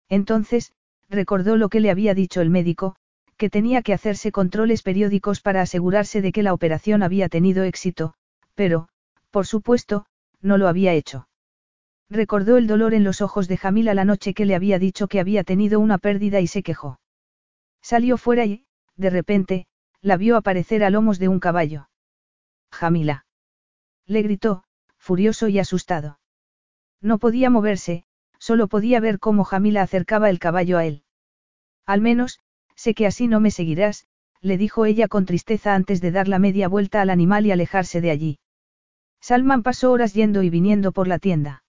Entonces, 0.08 0.72
recordó 1.08 1.56
lo 1.56 1.68
que 1.68 1.80
le 1.80 1.90
había 1.90 2.14
dicho 2.14 2.40
el 2.40 2.50
médico, 2.50 2.96
que 3.36 3.50
tenía 3.50 3.82
que 3.82 3.94
hacerse 3.94 4.32
controles 4.32 4.82
periódicos 4.82 5.40
para 5.40 5.62
asegurarse 5.62 6.20
de 6.20 6.32
que 6.32 6.42
la 6.42 6.52
operación 6.52 7.02
había 7.02 7.28
tenido 7.28 7.62
éxito, 7.64 8.14
pero, 8.54 8.88
por 9.30 9.46
supuesto, 9.46 10.06
no 10.42 10.58
lo 10.58 10.68
había 10.68 10.92
hecho. 10.92 11.28
Recordó 12.10 12.56
el 12.56 12.66
dolor 12.66 12.94
en 12.94 13.04
los 13.04 13.20
ojos 13.20 13.48
de 13.48 13.56
Jamila 13.56 13.94
la 13.94 14.04
noche 14.04 14.34
que 14.34 14.46
le 14.46 14.54
había 14.54 14.78
dicho 14.78 15.08
que 15.08 15.20
había 15.20 15.44
tenido 15.44 15.78
una 15.78 15.98
pérdida 15.98 16.40
y 16.40 16.46
se 16.46 16.62
quejó. 16.62 17.00
Salió 17.82 18.16
fuera 18.16 18.44
y, 18.44 18.64
de 18.96 19.10
repente, 19.10 19.66
la 20.00 20.16
vio 20.16 20.36
aparecer 20.36 20.82
a 20.84 20.90
lomos 20.90 21.18
de 21.18 21.28
un 21.28 21.38
caballo. 21.38 21.88
Jamila. 22.72 23.26
Le 24.06 24.22
gritó, 24.22 24.64
furioso 24.96 25.48
y 25.48 25.58
asustado. 25.58 26.18
No 27.00 27.18
podía 27.18 27.50
moverse, 27.50 28.04
solo 28.48 28.66
podía 28.66 28.98
ver 28.98 29.18
cómo 29.18 29.44
Jamila 29.44 29.82
acercaba 29.82 30.30
el 30.30 30.38
caballo 30.38 30.78
a 30.78 30.86
él. 30.86 31.02
Al 31.84 32.00
menos, 32.00 32.40
sé 32.76 32.94
que 32.94 33.06
así 33.06 33.28
no 33.28 33.40
me 33.40 33.50
seguirás, 33.50 34.06
le 34.40 34.56
dijo 34.56 34.86
ella 34.86 35.06
con 35.06 35.26
tristeza 35.26 35.74
antes 35.74 36.00
de 36.00 36.12
dar 36.12 36.28
la 36.28 36.38
media 36.38 36.66
vuelta 36.66 37.02
al 37.02 37.10
animal 37.10 37.44
y 37.44 37.50
alejarse 37.50 38.00
de 38.00 38.10
allí. 38.10 38.38
Salman 39.20 39.62
pasó 39.62 39.92
horas 39.92 40.14
yendo 40.14 40.42
y 40.42 40.48
viniendo 40.48 40.92
por 40.92 41.08
la 41.08 41.18
tienda. 41.18 41.62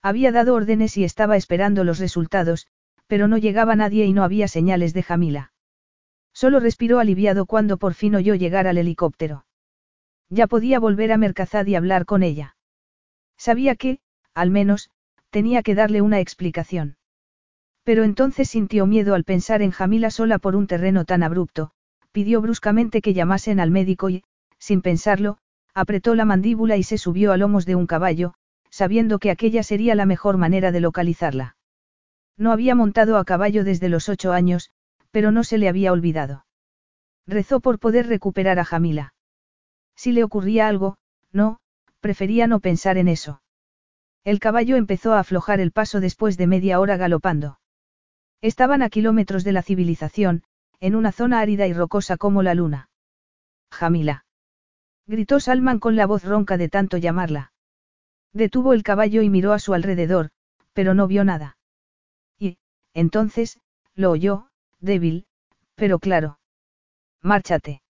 Había 0.00 0.30
dado 0.30 0.54
órdenes 0.54 0.96
y 0.96 1.02
estaba 1.02 1.36
esperando 1.36 1.82
los 1.82 1.98
resultados, 1.98 2.68
pero 3.08 3.26
no 3.26 3.36
llegaba 3.36 3.74
nadie 3.74 4.04
y 4.04 4.12
no 4.12 4.22
había 4.22 4.46
señales 4.46 4.94
de 4.94 5.02
Jamila. 5.02 5.52
Solo 6.32 6.60
respiró 6.60 7.00
aliviado 7.00 7.46
cuando 7.46 7.78
por 7.78 7.94
fin 7.94 8.14
oyó 8.14 8.36
llegar 8.36 8.68
al 8.68 8.78
helicóptero. 8.78 9.44
Ya 10.30 10.46
podía 10.46 10.78
volver 10.78 11.10
a 11.10 11.18
Mercazad 11.18 11.66
y 11.66 11.74
hablar 11.74 12.06
con 12.06 12.22
ella. 12.22 12.56
Sabía 13.36 13.74
que, 13.74 13.98
al 14.34 14.52
menos, 14.52 14.88
tenía 15.30 15.62
que 15.62 15.74
darle 15.74 16.00
una 16.00 16.20
explicación. 16.20 16.96
Pero 17.84 18.04
entonces 18.04 18.48
sintió 18.48 18.86
miedo 18.86 19.14
al 19.14 19.24
pensar 19.24 19.62
en 19.62 19.70
Jamila 19.70 20.10
sola 20.10 20.38
por 20.38 20.56
un 20.56 20.66
terreno 20.66 21.04
tan 21.04 21.22
abrupto, 21.22 21.70
pidió 22.12 22.40
bruscamente 22.40 23.00
que 23.00 23.14
llamasen 23.14 23.60
al 23.60 23.70
médico 23.70 24.10
y, 24.10 24.24
sin 24.58 24.82
pensarlo, 24.82 25.38
apretó 25.74 26.14
la 26.14 26.24
mandíbula 26.24 26.76
y 26.76 26.82
se 26.82 26.98
subió 26.98 27.32
a 27.32 27.36
lomos 27.36 27.66
de 27.66 27.74
un 27.74 27.86
caballo, 27.86 28.34
sabiendo 28.70 29.18
que 29.18 29.30
aquella 29.30 29.62
sería 29.62 29.94
la 29.94 30.06
mejor 30.06 30.36
manera 30.36 30.72
de 30.72 30.80
localizarla. 30.80 31.56
No 32.36 32.52
había 32.52 32.74
montado 32.74 33.18
a 33.18 33.24
caballo 33.24 33.64
desde 33.64 33.88
los 33.88 34.08
ocho 34.08 34.32
años, 34.32 34.70
pero 35.10 35.30
no 35.30 35.44
se 35.44 35.58
le 35.58 35.68
había 35.68 35.92
olvidado. 35.92 36.46
Rezó 37.26 37.60
por 37.60 37.78
poder 37.78 38.06
recuperar 38.06 38.58
a 38.58 38.64
Jamila. 38.64 39.14
Si 39.94 40.12
le 40.12 40.24
ocurría 40.24 40.68
algo, 40.68 40.96
no, 41.32 41.58
prefería 42.00 42.46
no 42.46 42.60
pensar 42.60 42.98
en 42.98 43.08
eso. 43.08 43.40
El 44.26 44.40
caballo 44.40 44.74
empezó 44.74 45.12
a 45.12 45.20
aflojar 45.20 45.60
el 45.60 45.70
paso 45.70 46.00
después 46.00 46.36
de 46.36 46.48
media 46.48 46.80
hora 46.80 46.96
galopando. 46.96 47.60
Estaban 48.40 48.82
a 48.82 48.90
kilómetros 48.90 49.44
de 49.44 49.52
la 49.52 49.62
civilización, 49.62 50.42
en 50.80 50.96
una 50.96 51.12
zona 51.12 51.38
árida 51.38 51.68
y 51.68 51.72
rocosa 51.72 52.16
como 52.16 52.42
la 52.42 52.56
luna. 52.56 52.90
Jamila. 53.70 54.24
Gritó 55.06 55.38
Salman 55.38 55.78
con 55.78 55.94
la 55.94 56.06
voz 56.06 56.24
ronca 56.24 56.56
de 56.56 56.68
tanto 56.68 56.96
llamarla. 56.96 57.52
Detuvo 58.32 58.72
el 58.72 58.82
caballo 58.82 59.22
y 59.22 59.30
miró 59.30 59.52
a 59.52 59.60
su 59.60 59.74
alrededor, 59.74 60.30
pero 60.72 60.92
no 60.92 61.06
vio 61.06 61.22
nada. 61.22 61.56
Y, 62.36 62.58
entonces, 62.94 63.60
lo 63.94 64.10
oyó, 64.10 64.48
débil, 64.80 65.28
pero 65.76 66.00
claro. 66.00 66.40
Márchate. 67.22 67.80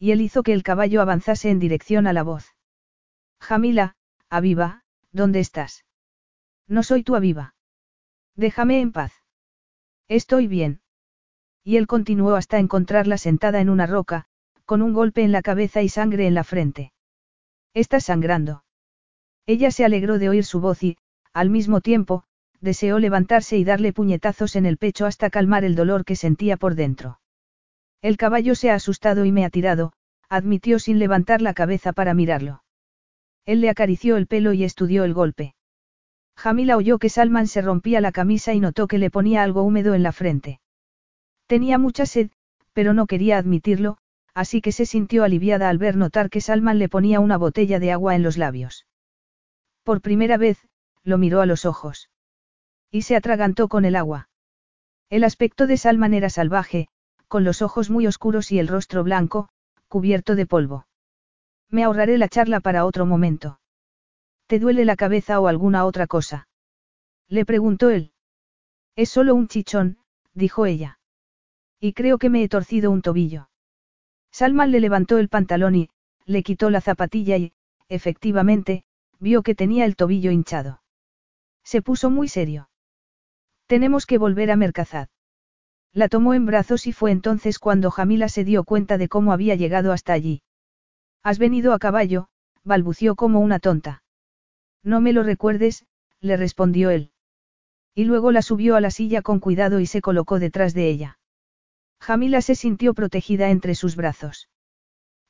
Y 0.00 0.10
él 0.10 0.22
hizo 0.22 0.42
que 0.42 0.54
el 0.54 0.64
caballo 0.64 1.00
avanzase 1.02 1.50
en 1.50 1.60
dirección 1.60 2.08
a 2.08 2.12
la 2.12 2.24
voz. 2.24 2.52
Jamila, 3.38 3.94
aviva, 4.28 4.81
¿dónde 5.12 5.40
estás? 5.40 5.84
No 6.66 6.82
soy 6.82 7.02
tu 7.02 7.14
aviva. 7.14 7.54
Déjame 8.34 8.80
en 8.80 8.92
paz. 8.92 9.12
Estoy 10.08 10.46
bien. 10.46 10.80
Y 11.64 11.76
él 11.76 11.86
continuó 11.86 12.34
hasta 12.34 12.58
encontrarla 12.58 13.18
sentada 13.18 13.60
en 13.60 13.70
una 13.70 13.86
roca, 13.86 14.26
con 14.64 14.82
un 14.82 14.92
golpe 14.92 15.22
en 15.22 15.32
la 15.32 15.42
cabeza 15.42 15.82
y 15.82 15.88
sangre 15.88 16.26
en 16.26 16.34
la 16.34 16.44
frente. 16.44 16.92
Estás 17.74 18.04
sangrando. 18.04 18.64
Ella 19.46 19.70
se 19.70 19.84
alegró 19.84 20.18
de 20.18 20.28
oír 20.28 20.44
su 20.44 20.60
voz 20.60 20.82
y, 20.82 20.96
al 21.32 21.50
mismo 21.50 21.80
tiempo, 21.80 22.24
deseó 22.60 22.98
levantarse 22.98 23.56
y 23.58 23.64
darle 23.64 23.92
puñetazos 23.92 24.56
en 24.56 24.66
el 24.66 24.78
pecho 24.78 25.06
hasta 25.06 25.30
calmar 25.30 25.64
el 25.64 25.74
dolor 25.74 26.04
que 26.04 26.16
sentía 26.16 26.56
por 26.56 26.74
dentro. 26.74 27.20
El 28.00 28.16
caballo 28.16 28.54
se 28.54 28.70
ha 28.70 28.74
asustado 28.74 29.24
y 29.24 29.32
me 29.32 29.44
ha 29.44 29.50
tirado, 29.50 29.92
admitió 30.28 30.78
sin 30.78 30.98
levantar 30.98 31.42
la 31.42 31.54
cabeza 31.54 31.92
para 31.92 32.14
mirarlo. 32.14 32.62
Él 33.44 33.60
le 33.60 33.70
acarició 33.70 34.16
el 34.16 34.26
pelo 34.26 34.52
y 34.52 34.64
estudió 34.64 35.04
el 35.04 35.14
golpe. 35.14 35.54
Jamila 36.36 36.76
oyó 36.76 36.98
que 36.98 37.08
Salman 37.08 37.46
se 37.46 37.62
rompía 37.62 38.00
la 38.00 38.12
camisa 38.12 38.54
y 38.54 38.60
notó 38.60 38.86
que 38.86 38.98
le 38.98 39.10
ponía 39.10 39.42
algo 39.42 39.62
húmedo 39.62 39.94
en 39.94 40.02
la 40.02 40.12
frente. 40.12 40.60
Tenía 41.46 41.78
mucha 41.78 42.06
sed, 42.06 42.30
pero 42.72 42.94
no 42.94 43.06
quería 43.06 43.38
admitirlo, 43.38 43.98
así 44.34 44.60
que 44.60 44.72
se 44.72 44.86
sintió 44.86 45.24
aliviada 45.24 45.68
al 45.68 45.78
ver 45.78 45.96
notar 45.96 46.30
que 46.30 46.40
Salman 46.40 46.78
le 46.78 46.88
ponía 46.88 47.20
una 47.20 47.36
botella 47.36 47.78
de 47.78 47.92
agua 47.92 48.14
en 48.14 48.22
los 48.22 48.38
labios. 48.38 48.86
Por 49.82 50.00
primera 50.00 50.36
vez, 50.36 50.58
lo 51.02 51.18
miró 51.18 51.40
a 51.40 51.46
los 51.46 51.64
ojos. 51.64 52.10
Y 52.90 53.02
se 53.02 53.16
atragantó 53.16 53.68
con 53.68 53.84
el 53.84 53.96
agua. 53.96 54.28
El 55.10 55.24
aspecto 55.24 55.66
de 55.66 55.76
Salman 55.76 56.14
era 56.14 56.30
salvaje, 56.30 56.88
con 57.28 57.44
los 57.44 57.60
ojos 57.60 57.90
muy 57.90 58.06
oscuros 58.06 58.52
y 58.52 58.58
el 58.58 58.68
rostro 58.68 59.04
blanco, 59.04 59.48
cubierto 59.88 60.36
de 60.36 60.46
polvo. 60.46 60.86
Me 61.72 61.84
ahorraré 61.84 62.18
la 62.18 62.28
charla 62.28 62.60
para 62.60 62.84
otro 62.84 63.06
momento. 63.06 63.58
¿Te 64.46 64.58
duele 64.58 64.84
la 64.84 64.94
cabeza 64.94 65.40
o 65.40 65.48
alguna 65.48 65.86
otra 65.86 66.06
cosa? 66.06 66.46
Le 67.28 67.46
preguntó 67.46 67.88
él. 67.88 68.12
Es 68.94 69.08
solo 69.08 69.34
un 69.34 69.48
chichón, 69.48 69.96
dijo 70.34 70.66
ella. 70.66 71.00
Y 71.80 71.94
creo 71.94 72.18
que 72.18 72.28
me 72.28 72.42
he 72.42 72.48
torcido 72.50 72.90
un 72.90 73.00
tobillo. 73.00 73.48
Salman 74.30 74.70
le 74.70 74.80
levantó 74.80 75.16
el 75.16 75.30
pantalón 75.30 75.74
y, 75.74 75.88
le 76.26 76.42
quitó 76.42 76.68
la 76.68 76.82
zapatilla 76.82 77.38
y, 77.38 77.54
efectivamente, 77.88 78.84
vio 79.18 79.42
que 79.42 79.54
tenía 79.54 79.86
el 79.86 79.96
tobillo 79.96 80.30
hinchado. 80.30 80.82
Se 81.64 81.80
puso 81.80 82.10
muy 82.10 82.28
serio. 82.28 82.68
Tenemos 83.66 84.04
que 84.04 84.18
volver 84.18 84.50
a 84.50 84.56
Mercazad. 84.56 85.08
La 85.94 86.08
tomó 86.08 86.34
en 86.34 86.44
brazos 86.44 86.86
y 86.86 86.92
fue 86.92 87.12
entonces 87.12 87.58
cuando 87.58 87.90
Jamila 87.90 88.28
se 88.28 88.44
dio 88.44 88.64
cuenta 88.64 88.98
de 88.98 89.08
cómo 89.08 89.32
había 89.32 89.54
llegado 89.54 89.92
hasta 89.92 90.12
allí. 90.12 90.42
Has 91.22 91.38
venido 91.38 91.72
a 91.72 91.78
caballo, 91.78 92.28
balbució 92.64 93.14
como 93.14 93.40
una 93.40 93.58
tonta. 93.58 94.02
No 94.82 95.00
me 95.00 95.12
lo 95.12 95.22
recuerdes, 95.22 95.86
le 96.20 96.36
respondió 96.36 96.90
él. 96.90 97.10
Y 97.94 98.04
luego 98.04 98.32
la 98.32 98.42
subió 98.42 98.76
a 98.76 98.80
la 98.80 98.90
silla 98.90 99.22
con 99.22 99.38
cuidado 99.38 99.78
y 99.78 99.86
se 99.86 100.00
colocó 100.00 100.38
detrás 100.38 100.74
de 100.74 100.88
ella. 100.88 101.18
Jamila 102.00 102.40
se 102.40 102.54
sintió 102.54 102.94
protegida 102.94 103.50
entre 103.50 103.74
sus 103.74 103.94
brazos. 103.94 104.48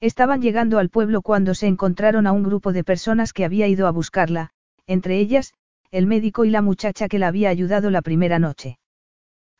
Estaban 0.00 0.40
llegando 0.40 0.78
al 0.78 0.88
pueblo 0.88 1.22
cuando 1.22 1.54
se 1.54 1.66
encontraron 1.66 2.26
a 2.26 2.32
un 2.32 2.42
grupo 2.42 2.72
de 2.72 2.84
personas 2.84 3.32
que 3.32 3.44
había 3.44 3.68
ido 3.68 3.86
a 3.86 3.90
buscarla, 3.90 4.50
entre 4.86 5.18
ellas, 5.18 5.52
el 5.90 6.06
médico 6.06 6.44
y 6.46 6.50
la 6.50 6.62
muchacha 6.62 7.08
que 7.08 7.18
la 7.18 7.28
había 7.28 7.50
ayudado 7.50 7.90
la 7.90 8.00
primera 8.00 8.38
noche. 8.38 8.78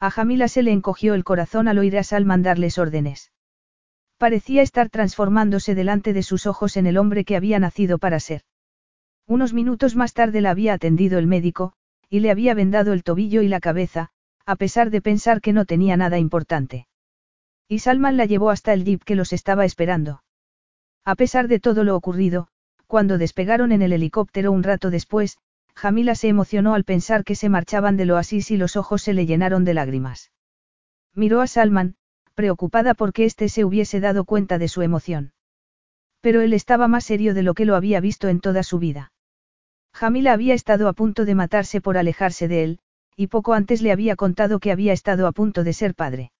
A 0.00 0.10
Jamila 0.10 0.48
se 0.48 0.62
le 0.62 0.72
encogió 0.72 1.14
el 1.14 1.24
corazón 1.24 1.68
al 1.68 1.78
oír 1.78 1.98
a 1.98 2.02
Salman 2.02 2.42
darles 2.42 2.78
órdenes. 2.78 3.30
Parecía 4.22 4.62
estar 4.62 4.88
transformándose 4.88 5.74
delante 5.74 6.12
de 6.12 6.22
sus 6.22 6.46
ojos 6.46 6.76
en 6.76 6.86
el 6.86 6.96
hombre 6.96 7.24
que 7.24 7.34
había 7.34 7.58
nacido 7.58 7.98
para 7.98 8.20
ser. 8.20 8.42
Unos 9.26 9.52
minutos 9.52 9.96
más 9.96 10.14
tarde 10.14 10.40
la 10.40 10.50
había 10.50 10.74
atendido 10.74 11.18
el 11.18 11.26
médico, 11.26 11.72
y 12.08 12.20
le 12.20 12.30
había 12.30 12.54
vendado 12.54 12.92
el 12.92 13.02
tobillo 13.02 13.42
y 13.42 13.48
la 13.48 13.58
cabeza, 13.58 14.10
a 14.46 14.54
pesar 14.54 14.90
de 14.90 15.02
pensar 15.02 15.40
que 15.40 15.52
no 15.52 15.64
tenía 15.64 15.96
nada 15.96 16.20
importante. 16.20 16.86
Y 17.66 17.80
Salman 17.80 18.16
la 18.16 18.24
llevó 18.24 18.50
hasta 18.50 18.72
el 18.72 18.84
jeep 18.84 19.02
que 19.02 19.16
los 19.16 19.32
estaba 19.32 19.64
esperando. 19.64 20.22
A 21.04 21.16
pesar 21.16 21.48
de 21.48 21.58
todo 21.58 21.82
lo 21.82 21.96
ocurrido, 21.96 22.46
cuando 22.86 23.18
despegaron 23.18 23.72
en 23.72 23.82
el 23.82 23.92
helicóptero 23.92 24.52
un 24.52 24.62
rato 24.62 24.90
después, 24.90 25.38
Jamila 25.74 26.14
se 26.14 26.28
emocionó 26.28 26.74
al 26.74 26.84
pensar 26.84 27.24
que 27.24 27.34
se 27.34 27.48
marchaban 27.48 27.96
del 27.96 28.12
oasis 28.12 28.52
y 28.52 28.56
los 28.56 28.76
ojos 28.76 29.02
se 29.02 29.14
le 29.14 29.26
llenaron 29.26 29.64
de 29.64 29.74
lágrimas. 29.74 30.30
Miró 31.12 31.40
a 31.40 31.48
Salman, 31.48 31.96
preocupada 32.42 32.94
porque 32.94 33.24
éste 33.24 33.48
se 33.48 33.64
hubiese 33.64 34.00
dado 34.00 34.24
cuenta 34.24 34.58
de 34.58 34.66
su 34.66 34.82
emoción. 34.82 35.32
Pero 36.20 36.40
él 36.40 36.52
estaba 36.54 36.88
más 36.88 37.04
serio 37.04 37.34
de 37.34 37.44
lo 37.44 37.54
que 37.54 37.64
lo 37.64 37.76
había 37.76 38.00
visto 38.00 38.26
en 38.26 38.40
toda 38.40 38.64
su 38.64 38.80
vida. 38.80 39.12
Jamila 39.94 40.32
había 40.32 40.52
estado 40.52 40.88
a 40.88 40.92
punto 40.92 41.24
de 41.24 41.36
matarse 41.36 41.80
por 41.80 41.96
alejarse 41.96 42.48
de 42.48 42.64
él, 42.64 42.78
y 43.14 43.28
poco 43.28 43.52
antes 43.52 43.80
le 43.80 43.92
había 43.92 44.16
contado 44.16 44.58
que 44.58 44.72
había 44.72 44.92
estado 44.92 45.28
a 45.28 45.32
punto 45.32 45.62
de 45.62 45.72
ser 45.72 45.94
padre. 45.94 46.32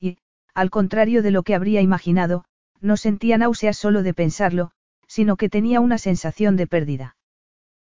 Y, 0.00 0.16
al 0.54 0.70
contrario 0.70 1.22
de 1.22 1.30
lo 1.30 1.42
que 1.42 1.54
habría 1.54 1.82
imaginado, 1.82 2.46
no 2.80 2.96
sentía 2.96 3.36
náuseas 3.36 3.76
solo 3.76 4.02
de 4.02 4.14
pensarlo, 4.14 4.70
sino 5.08 5.36
que 5.36 5.50
tenía 5.50 5.80
una 5.80 5.98
sensación 5.98 6.56
de 6.56 6.66
pérdida. 6.66 7.16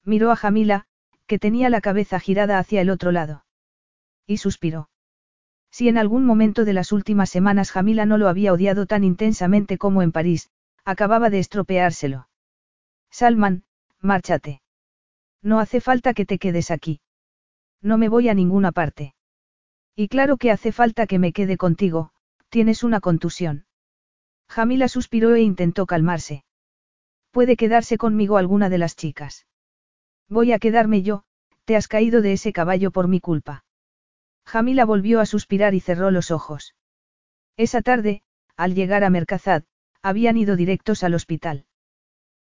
Miró 0.04 0.30
a 0.30 0.36
Jamila, 0.36 0.86
que 1.26 1.40
tenía 1.40 1.68
la 1.68 1.80
cabeza 1.80 2.20
girada 2.20 2.60
hacia 2.60 2.80
el 2.80 2.90
otro 2.90 3.10
lado. 3.10 3.44
Y 4.24 4.36
suspiró. 4.36 4.88
Si 5.76 5.88
en 5.88 5.98
algún 5.98 6.24
momento 6.24 6.64
de 6.64 6.72
las 6.72 6.92
últimas 6.92 7.30
semanas 7.30 7.72
Jamila 7.72 8.06
no 8.06 8.16
lo 8.16 8.28
había 8.28 8.52
odiado 8.52 8.86
tan 8.86 9.02
intensamente 9.02 9.76
como 9.76 10.02
en 10.02 10.12
París, 10.12 10.48
acababa 10.84 11.30
de 11.30 11.40
estropeárselo. 11.40 12.28
Salman, 13.10 13.64
márchate. 13.98 14.62
No 15.42 15.58
hace 15.58 15.80
falta 15.80 16.14
que 16.14 16.26
te 16.26 16.38
quedes 16.38 16.70
aquí. 16.70 17.00
No 17.82 17.98
me 17.98 18.08
voy 18.08 18.28
a 18.28 18.34
ninguna 18.34 18.70
parte. 18.70 19.16
Y 19.96 20.06
claro 20.06 20.36
que 20.36 20.52
hace 20.52 20.70
falta 20.70 21.08
que 21.08 21.18
me 21.18 21.32
quede 21.32 21.56
contigo, 21.56 22.12
tienes 22.50 22.84
una 22.84 23.00
contusión. 23.00 23.66
Jamila 24.48 24.86
suspiró 24.86 25.34
e 25.34 25.40
intentó 25.40 25.86
calmarse. 25.86 26.44
Puede 27.32 27.56
quedarse 27.56 27.98
conmigo 27.98 28.36
alguna 28.36 28.68
de 28.68 28.78
las 28.78 28.94
chicas. 28.94 29.44
Voy 30.28 30.52
a 30.52 30.60
quedarme 30.60 31.02
yo, 31.02 31.24
te 31.64 31.74
has 31.74 31.88
caído 31.88 32.22
de 32.22 32.34
ese 32.34 32.52
caballo 32.52 32.92
por 32.92 33.08
mi 33.08 33.18
culpa. 33.18 33.64
Jamila 34.47 34.84
volvió 34.84 35.20
a 35.20 35.26
suspirar 35.26 35.74
y 35.74 35.81
cerró 35.81 36.10
los 36.10 36.31
ojos. 36.31 36.74
Esa 37.56 37.82
tarde, 37.82 38.23
al 38.56 38.74
llegar 38.74 39.05
a 39.05 39.10
Mercazad, 39.10 39.64
habían 40.02 40.36
ido 40.36 40.56
directos 40.56 41.02
al 41.02 41.14
hospital. 41.14 41.66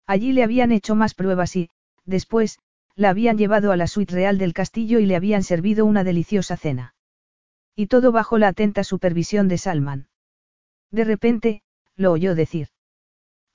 Allí 0.07 0.33
le 0.33 0.43
habían 0.43 0.73
hecho 0.73 0.95
más 0.95 1.15
pruebas 1.15 1.55
y, 1.57 1.71
después, 2.05 2.59
la 2.97 3.11
habían 3.11 3.39
llevado 3.39 3.73
a 3.73 3.77
la 3.77 3.87
suite 3.87 4.13
real 4.15 4.37
del 4.37 4.53
castillo 4.53 4.99
y 4.99 5.07
le 5.07 5.17
habían 5.17 5.43
servido 5.43 5.87
una 5.87 6.05
deliciosa 6.05 6.57
cena. 6.57 6.95
Y 7.75 7.87
todo 7.87 8.13
bajo 8.13 8.37
la 8.37 8.49
atenta 8.49 8.85
supervisión 8.85 9.49
de 9.49 9.59
Salman. 9.59 10.09
De 10.91 11.05
repente, 11.05 11.63
lo 11.97 12.13
oyó 12.13 12.35
decir. 12.35 12.69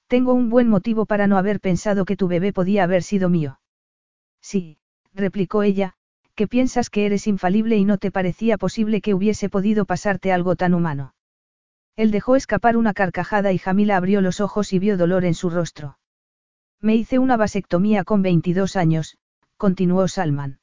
Tengo 0.08 0.34
un 0.34 0.50
buen 0.50 0.70
motivo 0.70 1.06
para 1.06 1.28
no 1.28 1.38
haber 1.38 1.60
pensado 1.60 2.06
que 2.06 2.16
tu 2.16 2.28
bebé 2.28 2.54
podía 2.54 2.84
haber 2.84 3.04
sido 3.04 3.30
mío. 3.30 3.60
Sí, 4.42 4.80
replicó 5.14 5.64
ella, 5.64 5.97
que 6.38 6.48
piensas 6.48 6.92
que 6.92 7.08
eres 7.08 7.26
infalible 7.26 7.78
y 7.78 7.84
no 7.84 7.98
te 7.98 8.12
parecía 8.12 8.60
posible 8.60 9.02
que 9.02 9.16
hubiese 9.16 9.50
podido 9.50 9.86
pasarte 9.86 10.32
algo 10.32 10.56
tan 10.56 10.76
humano. 10.76 11.16
Él 11.96 12.12
dejó 12.12 12.36
escapar 12.36 12.78
una 12.78 12.94
carcajada 12.94 13.52
y 13.54 13.58
Jamila 13.58 13.98
abrió 13.98 14.22
los 14.22 14.40
ojos 14.40 14.72
y 14.72 14.78
vio 14.78 14.98
dolor 14.98 15.26
en 15.26 15.34
su 15.34 15.50
rostro. 15.50 15.98
Me 16.80 16.96
hice 16.96 17.18
una 17.18 17.38
vasectomía 17.38 18.04
con 18.04 18.22
22 18.22 18.76
años, 18.76 19.18
continuó 19.58 20.08
Salman. 20.08 20.60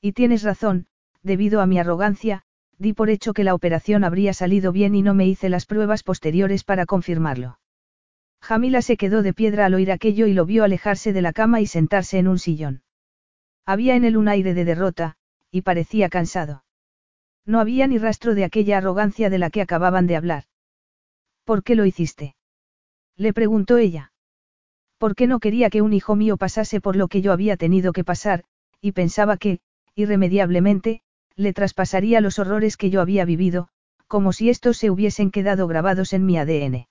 Y 0.00 0.12
tienes 0.12 0.42
razón, 0.42 0.86
debido 1.22 1.60
a 1.60 1.66
mi 1.66 1.78
arrogancia, 1.78 2.44
di 2.78 2.94
por 2.94 3.10
hecho 3.10 3.34
que 3.34 3.44
la 3.44 3.54
operación 3.54 4.02
habría 4.02 4.32
salido 4.32 4.72
bien 4.72 4.94
y 4.94 5.02
no 5.02 5.12
me 5.12 5.26
hice 5.26 5.50
las 5.50 5.66
pruebas 5.66 6.04
posteriores 6.04 6.64
para 6.64 6.86
confirmarlo. 6.86 7.58
Jamila 8.40 8.80
se 8.80 8.96
quedó 8.96 9.20
de 9.20 9.34
piedra 9.34 9.66
al 9.66 9.74
oír 9.74 9.92
aquello 9.92 10.26
y 10.26 10.32
lo 10.32 10.46
vio 10.46 10.64
alejarse 10.64 11.12
de 11.12 11.20
la 11.20 11.34
cama 11.34 11.60
y 11.60 11.66
sentarse 11.66 12.16
en 12.16 12.28
un 12.28 12.38
sillón. 12.38 12.85
Había 13.66 13.96
en 13.96 14.04
él 14.04 14.16
un 14.16 14.28
aire 14.28 14.54
de 14.54 14.64
derrota, 14.64 15.16
y 15.50 15.62
parecía 15.62 16.08
cansado. 16.08 16.64
No 17.44 17.58
había 17.60 17.88
ni 17.88 17.98
rastro 17.98 18.34
de 18.34 18.44
aquella 18.44 18.78
arrogancia 18.78 19.28
de 19.28 19.38
la 19.38 19.50
que 19.50 19.60
acababan 19.60 20.06
de 20.06 20.16
hablar. 20.16 20.44
¿Por 21.44 21.64
qué 21.64 21.74
lo 21.74 21.84
hiciste? 21.84 22.36
Le 23.16 23.32
preguntó 23.32 23.76
ella. 23.76 24.12
¿Por 24.98 25.14
qué 25.14 25.26
no 25.26 25.40
quería 25.40 25.68
que 25.68 25.82
un 25.82 25.92
hijo 25.92 26.16
mío 26.16 26.36
pasase 26.36 26.80
por 26.80 26.96
lo 26.96 27.08
que 27.08 27.22
yo 27.22 27.32
había 27.32 27.56
tenido 27.56 27.92
que 27.92 28.04
pasar, 28.04 28.44
y 28.80 28.92
pensaba 28.92 29.36
que, 29.36 29.60
irremediablemente, 29.94 31.02
le 31.34 31.52
traspasaría 31.52 32.20
los 32.20 32.38
horrores 32.38 32.76
que 32.76 32.90
yo 32.90 33.00
había 33.00 33.24
vivido, 33.24 33.68
como 34.06 34.32
si 34.32 34.48
estos 34.48 34.76
se 34.76 34.90
hubiesen 34.90 35.30
quedado 35.30 35.66
grabados 35.66 36.12
en 36.12 36.24
mi 36.24 36.38
ADN. 36.38 36.88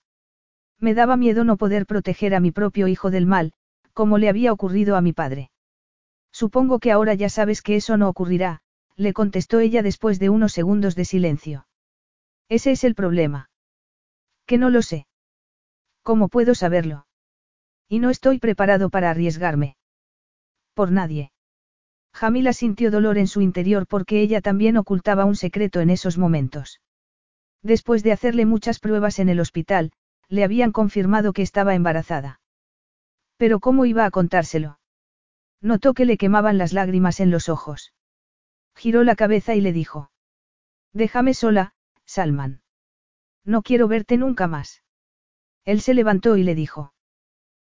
Me 0.80 0.94
daba 0.94 1.16
miedo 1.16 1.45
no 1.45 1.58
poder 1.58 1.86
proteger 1.86 2.36
a 2.36 2.40
mi 2.40 2.52
propio 2.52 2.88
hijo 2.88 3.12
del 3.12 3.26
mal, 3.26 3.54
como 3.94 4.18
le 4.18 4.30
había 4.30 4.52
ocurrido 4.52 4.98
a 4.98 5.02
mi 5.02 5.14
padre. 5.14 5.50
Supongo 6.41 6.80
que 6.80 6.91
ahora 6.91 7.14
ya 7.14 7.30
sabes 7.30 7.61
que 7.61 7.77
eso 7.77 7.95
no 7.95 8.09
ocurrirá, 8.09 8.59
le 8.97 9.14
contestó 9.14 9.61
ella 9.61 9.81
después 9.81 10.19
de 10.19 10.30
unos 10.30 10.51
segundos 10.51 10.93
de 10.93 11.05
silencio. 11.05 11.65
Ese 12.49 12.72
es 12.72 12.83
el 12.83 12.93
problema. 12.93 13.49
Que 14.45 14.57
no 14.57 14.69
lo 14.69 14.81
sé. 14.81 15.07
¿Cómo 16.03 16.27
puedo 16.27 16.53
saberlo? 16.53 17.07
Y 17.88 17.99
no 17.99 18.09
estoy 18.09 18.39
preparado 18.39 18.89
para 18.89 19.11
arriesgarme. 19.11 19.77
Por 20.73 20.91
nadie. 20.91 21.31
Jamila 22.14 22.51
sintió 22.51 22.91
dolor 22.91 23.17
en 23.17 23.27
su 23.27 23.39
interior 23.39 23.88
porque 23.88 24.19
ella 24.19 24.41
también 24.41 24.75
ocultaba 24.75 25.23
un 25.23 25.38
secreto 25.38 25.80
en 25.80 25.89
esos 25.89 26.17
momentos. 26.17 26.81
Después 27.64 28.03
de 28.03 28.11
hacerle 28.11 28.45
muchas 28.45 28.80
pruebas 28.80 29.19
en 29.19 29.30
el 29.30 29.39
hospital, 29.39 29.93
le 30.27 30.43
habían 30.43 30.73
confirmado 30.73 31.31
que 31.31 31.43
estaba 31.43 31.75
embarazada. 31.75 32.41
Pero 33.38 33.61
¿cómo 33.61 33.85
iba 33.85 34.03
a 34.03 34.11
contárselo? 34.11 34.80
Notó 35.66 35.95
que 35.95 36.06
le 36.06 36.19
quemaban 36.19 36.60
las 36.60 36.74
lágrimas 36.74 37.19
en 37.19 37.32
los 37.32 37.50
ojos. 37.50 37.92
Giró 38.76 39.03
la 39.03 39.16
cabeza 39.16 39.56
y 39.56 39.61
le 39.61 39.74
dijo. 39.74 40.11
Déjame 40.94 41.34
sola, 41.34 41.74
Salman. 42.06 42.61
No 43.44 43.64
quiero 43.64 43.88
verte 43.88 44.16
nunca 44.18 44.45
más. 44.45 44.84
Él 45.64 45.82
se 45.82 45.95
levantó 45.95 46.38
y 46.38 46.44
le 46.44 46.53
dijo. 46.53 46.94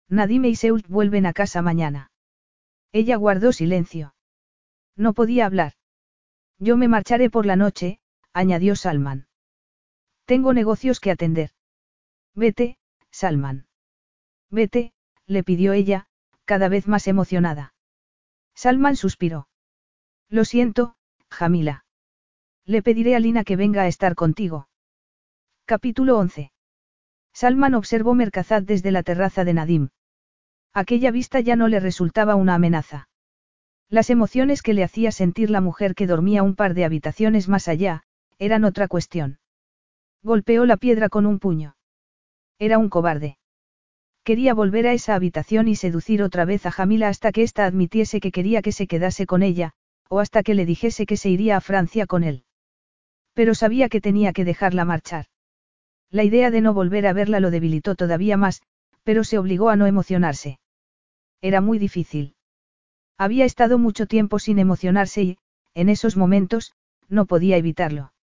Nadime 0.08 0.48
y 0.48 0.56
Seult 0.56 0.88
vuelven 0.88 1.26
a 1.26 1.34
casa 1.34 1.62
mañana. 1.62 2.10
Ella 2.94 3.18
guardó 3.18 3.52
silencio. 3.52 4.16
No 4.96 5.12
podía 5.12 5.46
hablar. 5.46 5.74
Yo 6.58 6.78
me 6.78 6.88
marcharé 6.88 7.30
por 7.30 7.46
la 7.46 7.58
noche, 7.58 8.00
añadió 8.32 8.78
Salman. 8.78 9.28
Tengo 10.24 10.54
negocios 10.54 11.02
que 11.02 11.12
atender. 11.12 11.52
Vete, 12.34 12.78
Salman. 13.12 13.68
Vete, 14.50 14.94
le 15.26 15.44
pidió 15.44 15.74
ella, 15.74 16.08
cada 16.46 16.70
vez 16.70 16.88
más 16.88 17.06
emocionada. 17.06 17.74
Salman 18.56 18.96
suspiró. 18.96 19.48
Lo 20.30 20.46
siento, 20.46 20.96
Jamila. 21.30 21.86
Le 22.66 22.84
pediré 22.84 23.16
a 23.16 23.20
Lina 23.20 23.44
que 23.44 23.56
venga 23.56 23.82
a 23.84 23.88
estar 23.88 24.16
contigo. 24.16 24.70
Capítulo 25.66 26.18
11. 26.18 26.52
Salman 27.34 27.74
observó 27.74 28.14
Merkazad 28.14 28.62
desde 28.62 28.92
la 28.92 29.02
terraza 29.02 29.44
de 29.44 29.54
Nadim. 29.54 29.90
Aquella 30.74 31.10
vista 31.10 31.40
ya 31.40 31.56
no 31.56 31.68
le 31.68 31.80
resultaba 31.80 32.36
una 32.36 32.56
amenaza. 32.56 33.10
Las 33.90 34.12
emociones 34.12 34.62
que 34.62 34.74
le 34.74 34.84
hacía 34.84 35.12
sentir 35.12 35.50
la 35.50 35.62
mujer 35.62 35.96
que 35.96 36.06
dormía 36.06 36.44
un 36.44 36.56
par 36.56 36.76
de 36.76 36.86
habitaciones 36.86 37.50
más 37.50 37.68
allá, 37.68 38.04
eran 38.38 38.64
otra 38.64 38.88
cuestión. 38.88 39.40
Golpeó 40.22 40.66
la 40.66 40.78
piedra 40.78 41.10
con 41.10 41.26
un 41.26 41.40
puño. 41.40 41.76
Era 42.60 42.78
un 42.78 42.90
cobarde. 42.90 43.39
Quería 44.24 44.54
volver 44.54 44.88
a 44.88 44.94
esa 44.94 45.16
habitación 45.16 45.68
y 45.68 45.76
seducir 45.76 46.22
otra 46.22 46.46
vez 46.46 46.66
a 46.66 46.72
Jamila 46.72 47.08
hasta 47.08 47.32
que 47.32 47.44
ésta 47.44 47.66
admitiese 47.66 48.20
que 48.20 48.32
quería 48.32 48.62
que 48.62 48.72
se 48.72 48.88
quedase 48.88 49.26
con 49.26 49.44
ella, 49.44 49.72
o 50.10 50.20
hasta 50.20 50.44
que 50.44 50.54
le 50.54 50.66
dijese 50.66 51.06
que 51.06 51.18
se 51.18 51.30
iría 51.30 51.58
a 51.58 51.62
Francia 51.62 52.06
con 52.06 52.24
él. 52.24 52.44
Pero 53.34 53.56
sabía 53.56 53.90
que 53.90 54.02
tenía 54.02 54.34
que 54.34 54.46
dejarla 54.46 54.86
marchar. 54.86 55.26
La 56.12 56.24
idea 56.24 56.52
de 56.52 56.62
no 56.62 56.74
volver 56.74 57.08
a 57.08 57.14
verla 57.14 57.40
lo 57.40 57.52
debilitó 57.52 57.96
todavía 57.96 58.36
más, 58.36 58.62
pero 59.04 59.24
se 59.24 59.38
obligó 59.38 59.70
a 59.70 59.76
no 59.76 59.86
emocionarse. 59.86 60.60
Era 61.42 61.62
muy 61.62 61.80
difícil. 61.80 62.36
Había 63.18 63.46
estado 63.46 63.78
mucho 63.78 64.08
tiempo 64.08 64.40
sin 64.40 64.60
emocionarse 64.60 65.24
y, 65.24 65.38
en 65.74 65.90
esos 65.90 66.18
momentos, 66.18 66.74
no 67.08 67.26
podía 67.26 67.58
evitarlo. 67.58 68.14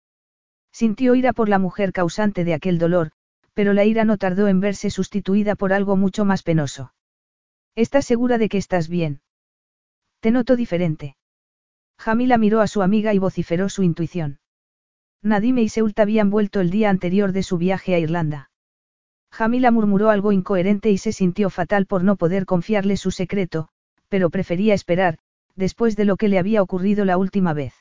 Sintió 0.72 1.14
ira 1.14 1.32
por 1.32 1.48
la 1.48 1.58
mujer 1.58 1.92
causante 1.92 2.44
de 2.44 2.54
aquel 2.54 2.78
dolor, 2.78 3.12
pero 3.56 3.72
la 3.72 3.86
ira 3.86 4.04
no 4.04 4.18
tardó 4.18 4.48
en 4.48 4.60
verse 4.60 4.90
sustituida 4.90 5.54
por 5.56 5.72
algo 5.72 5.96
mucho 5.96 6.26
más 6.26 6.42
penoso. 6.42 6.92
¿Estás 7.74 8.04
segura 8.04 8.36
de 8.36 8.50
que 8.50 8.58
estás 8.58 8.86
bien? 8.86 9.22
Te 10.20 10.30
noto 10.30 10.56
diferente. 10.56 11.16
Jamila 11.98 12.36
miró 12.36 12.60
a 12.60 12.66
su 12.66 12.82
amiga 12.82 13.14
y 13.14 13.18
vociferó 13.18 13.70
su 13.70 13.82
intuición. 13.82 14.40
Nadime 15.22 15.62
y 15.62 15.70
Seult 15.70 15.98
habían 15.98 16.28
vuelto 16.28 16.60
el 16.60 16.68
día 16.68 16.90
anterior 16.90 17.32
de 17.32 17.42
su 17.42 17.56
viaje 17.56 17.94
a 17.94 17.98
Irlanda. 17.98 18.50
Jamila 19.32 19.70
murmuró 19.70 20.10
algo 20.10 20.32
incoherente 20.32 20.90
y 20.90 20.98
se 20.98 21.12
sintió 21.12 21.48
fatal 21.48 21.86
por 21.86 22.04
no 22.04 22.16
poder 22.16 22.44
confiarle 22.44 22.98
su 22.98 23.10
secreto, 23.10 23.68
pero 24.10 24.28
prefería 24.28 24.74
esperar, 24.74 25.16
después 25.54 25.96
de 25.96 26.04
lo 26.04 26.18
que 26.18 26.28
le 26.28 26.38
había 26.38 26.60
ocurrido 26.60 27.06
la 27.06 27.16
última 27.16 27.54
vez. 27.54 27.72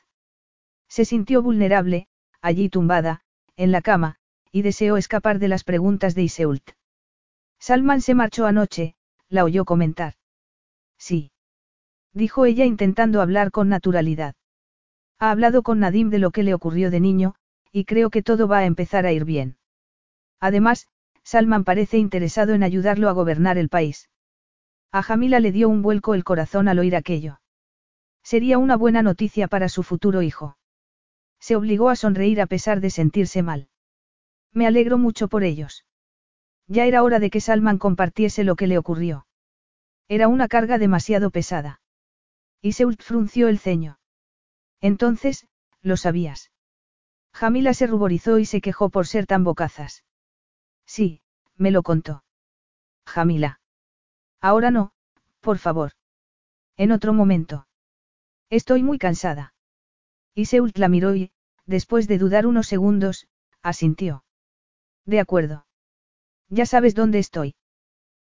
Se 0.88 1.04
sintió 1.04 1.42
vulnerable, 1.42 2.08
allí 2.42 2.70
tumbada, 2.70 3.24
en 3.58 3.74
la 3.74 3.82
cama, 3.82 4.20
y 4.56 4.62
deseó 4.62 4.96
escapar 4.96 5.38
de 5.38 5.50
las 5.50 5.66
preguntas 5.66 6.16
de 6.16 6.24
Iseult. 6.24 6.64
Salman 7.60 8.00
se 8.00 8.16
marchó 8.16 8.46
anoche, 8.46 8.96
la 9.28 9.44
oyó 9.44 9.66
comentar. 9.66 10.14
Sí. 10.98 11.34
Dijo 12.14 12.46
ella 12.46 12.64
intentando 12.64 13.22
hablar 13.22 13.52
con 13.52 13.68
naturalidad. 13.68 14.34
Ha 15.20 15.32
hablado 15.32 15.62
con 15.62 15.82
Nadim 15.82 16.10
de 16.10 16.20
lo 16.20 16.32
que 16.32 16.44
le 16.44 16.54
ocurrió 16.54 16.90
de 16.90 17.02
niño, 17.02 17.36
y 17.74 17.84
creo 17.84 18.10
que 18.10 18.24
todo 18.24 18.48
va 18.48 18.60
a 18.60 18.66
empezar 18.66 19.06
a 19.06 19.12
ir 19.12 19.26
bien. 19.26 19.58
Además, 20.40 20.88
Salman 21.26 21.66
parece 21.66 21.98
interesado 21.98 22.54
en 22.54 22.64
ayudarlo 22.64 23.10
a 23.10 23.12
gobernar 23.12 23.58
el 23.58 23.68
país. 23.68 24.10
A 24.90 25.04
Jamila 25.04 25.42
le 25.42 25.52
dio 25.52 25.68
un 25.68 25.82
vuelco 25.82 26.14
el 26.14 26.24
corazón 26.24 26.70
al 26.70 26.80
oír 26.80 26.96
aquello. 26.96 27.42
Sería 28.24 28.58
una 28.58 28.78
buena 28.78 29.02
noticia 29.02 29.50
para 29.50 29.68
su 29.68 29.84
futuro 29.84 30.22
hijo. 30.22 30.58
Se 31.42 31.58
obligó 31.58 31.90
a 31.90 31.98
sonreír 31.98 32.40
a 32.40 32.48
pesar 32.48 32.80
de 32.80 32.90
sentirse 32.90 33.44
mal. 33.44 33.68
Me 34.56 34.66
alegro 34.66 34.98
mucho 34.98 35.28
por 35.28 35.44
ellos. 35.44 35.86
Ya 36.68 36.86
era 36.86 37.04
hora 37.04 37.20
de 37.20 37.30
que 37.30 37.42
Salman 37.42 37.78
compartiese 37.78 38.44
lo 38.44 38.56
que 38.56 38.68
le 38.68 38.80
ocurrió. 38.80 39.28
Era 40.08 40.28
una 40.28 40.48
carga 40.48 40.78
demasiado 40.78 41.30
pesada. 41.30 41.82
Y 42.62 42.72
Seult 42.72 43.04
frunció 43.04 43.50
el 43.50 43.60
ceño. 43.60 44.00
Entonces, 44.82 45.48
lo 45.82 45.98
sabías. 45.98 46.52
Jamila 47.34 47.74
se 47.74 47.86
ruborizó 47.86 48.40
y 48.40 48.46
se 48.46 48.62
quejó 48.62 48.90
por 48.90 49.08
ser 49.08 49.28
tan 49.28 49.44
bocazas. 49.44 50.04
Sí, 50.86 51.22
me 51.58 51.70
lo 51.70 51.84
contó. 51.84 52.24
Jamila. 53.06 53.60
Ahora 54.40 54.72
no, 54.72 54.94
por 55.42 55.58
favor. 55.58 55.92
En 56.78 56.92
otro 56.92 57.14
momento. 57.14 57.68
Estoy 58.50 58.84
muy 58.84 59.00
cansada. 59.00 59.54
Y 60.34 60.46
Seult 60.46 60.78
la 60.78 60.88
miró 60.88 61.14
y, 61.16 61.32
después 61.66 62.08
de 62.08 62.18
dudar 62.18 62.48
unos 62.48 62.68
segundos, 62.68 63.28
asintió. 63.62 64.25
De 65.06 65.20
acuerdo. 65.20 65.66
Ya 66.50 66.66
sabes 66.66 66.96
dónde 66.96 67.20
estoy. 67.20 67.56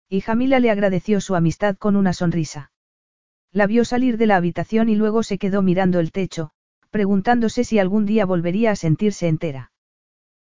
Y 0.08 0.20
Jamila 0.20 0.58
le 0.60 0.70
agradeció 0.70 1.20
su 1.20 1.34
amistad 1.34 1.76
con 1.76 1.96
una 1.96 2.12
sonrisa. 2.12 2.72
La 3.52 3.66
vio 3.66 3.84
salir 3.84 4.16
de 4.16 4.26
la 4.26 4.36
habitación 4.36 4.88
y 4.88 4.96
luego 4.96 5.22
se 5.22 5.38
quedó 5.38 5.62
mirando 5.62 6.00
el 6.00 6.12
techo, 6.12 6.50
preguntándose 6.90 7.64
si 7.64 7.78
algún 7.78 8.06
día 8.06 8.24
volvería 8.24 8.70
a 8.70 8.76
sentirse 8.76 9.28
entera. 9.28 9.72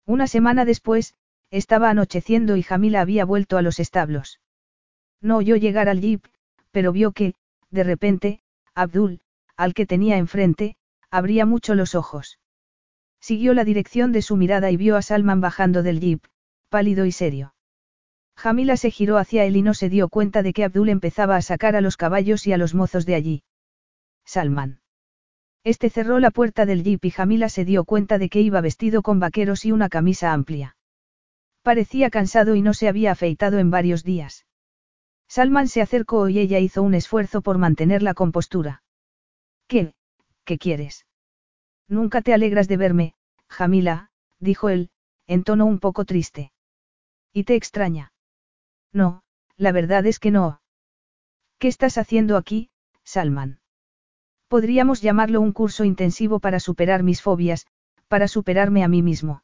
Una 0.06 0.28
semana 0.28 0.66
después, 0.66 1.16
estaba 1.52 1.90
anocheciendo 1.90 2.56
y 2.56 2.64
Jamila 2.64 3.02
había 3.02 3.26
vuelto 3.26 3.58
a 3.58 3.62
los 3.62 3.80
establos. 3.80 4.40
No 5.22 5.38
oyó 5.38 5.56
llegar 5.56 5.90
al 5.90 6.02
jeep, 6.02 6.26
pero 6.72 6.92
vio 6.92 7.12
que, 7.12 7.36
de 7.70 7.84
repente, 7.84 8.42
Abdul, 8.74 9.22
al 9.56 9.74
que 9.74 9.86
tenía 9.86 10.18
enfrente, 10.18 10.76
abría 11.10 11.46
mucho 11.46 11.76
los 11.76 11.94
ojos. 11.94 12.40
Siguió 13.22 13.54
la 13.54 13.64
dirección 13.64 14.12
de 14.12 14.24
su 14.24 14.36
mirada 14.36 14.72
y 14.72 14.78
vio 14.78 14.98
a 14.98 15.04
Salman 15.04 15.42
bajando 15.42 15.84
del 15.84 16.00
jeep, 16.00 16.26
pálido 16.70 17.06
y 17.06 17.12
serio. 17.12 17.54
Jamila 18.36 18.76
se 18.76 18.90
giró 18.90 19.18
hacia 19.18 19.46
él 19.46 19.56
y 19.56 19.62
no 19.62 19.76
se 19.76 19.88
dio 19.88 20.10
cuenta 20.10 20.42
de 20.42 20.54
que 20.54 20.64
Abdul 20.64 20.90
empezaba 20.90 21.36
a 21.36 21.42
sacar 21.44 21.76
a 21.76 21.82
los 21.82 21.98
caballos 21.98 22.48
y 22.48 22.54
a 22.54 22.58
los 22.58 22.74
mozos 22.74 23.06
de 23.06 23.14
allí. 23.14 23.44
Salman. 24.26 24.82
Este 25.64 25.92
cerró 25.92 26.20
la 26.20 26.32
puerta 26.32 26.66
del 26.66 26.84
jeep 26.84 27.06
y 27.06 27.12
Jamila 27.12 27.48
se 27.48 27.64
dio 27.66 27.84
cuenta 27.84 28.18
de 28.18 28.30
que 28.30 28.42
iba 28.42 28.60
vestido 28.62 29.04
con 29.04 29.20
vaqueros 29.20 29.64
y 29.66 29.72
una 29.72 29.90
camisa 29.90 30.34
amplia. 30.34 30.76
Parecía 31.62 32.10
cansado 32.10 32.56
y 32.56 32.64
no 32.64 32.74
se 32.74 32.88
había 32.88 33.12
afeitado 33.12 33.60
en 33.60 33.70
varios 33.70 34.04
días. 34.04 34.48
Salman 35.28 35.68
se 35.68 35.82
acercó 35.82 36.28
y 36.28 36.40
ella 36.40 36.58
hizo 36.58 36.82
un 36.82 36.96
esfuerzo 36.96 37.42
por 37.42 37.60
mantener 37.60 38.02
la 38.02 38.16
compostura. 38.16 38.82
¿Qué? 39.68 39.94
¿Qué 40.44 40.58
quieres? 40.58 41.06
Nunca 41.92 42.22
te 42.22 42.34
alegras 42.34 42.70
de 42.70 42.78
verme, 42.78 43.14
Jamila, 43.50 44.12
dijo 44.40 44.70
él, 44.70 44.92
en 45.28 45.44
tono 45.44 45.66
un 45.66 45.78
poco 45.78 46.06
triste. 46.06 46.54
¿Y 47.34 47.44
te 47.44 47.56
extraña? 47.56 48.14
No, 48.94 49.24
la 49.58 49.74
verdad 49.74 50.06
es 50.06 50.18
que 50.18 50.32
no. 50.32 50.62
¿Qué 51.60 51.68
estás 51.68 51.98
haciendo 51.98 52.38
aquí, 52.38 52.70
Salman? 53.04 53.60
Podríamos 54.48 55.02
llamarlo 55.02 55.42
un 55.42 55.52
curso 55.52 55.84
intensivo 55.84 56.40
para 56.40 56.62
superar 56.62 57.04
mis 57.04 57.22
fobias, 57.22 57.68
para 58.08 58.30
superarme 58.30 58.86
a 58.86 58.88
mí 58.88 59.02
mismo. 59.02 59.44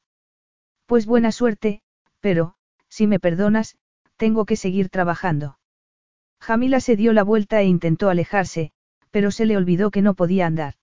Pues 0.86 1.06
buena 1.06 1.34
suerte, 1.34 1.82
pero, 2.22 2.56
si 2.88 3.08
me 3.08 3.20
perdonas, 3.20 3.78
tengo 4.16 4.46
que 4.46 4.56
seguir 4.56 4.88
trabajando. 4.88 5.60
Jamila 6.40 6.80
se 6.80 6.96
dio 6.96 7.12
la 7.12 7.24
vuelta 7.24 7.60
e 7.60 7.66
intentó 7.66 8.10
alejarse, 8.10 8.72
pero 9.12 9.32
se 9.32 9.46
le 9.46 9.58
olvidó 9.58 9.92
que 9.92 10.02
no 10.02 10.14
podía 10.14 10.48
andar. 10.48 10.76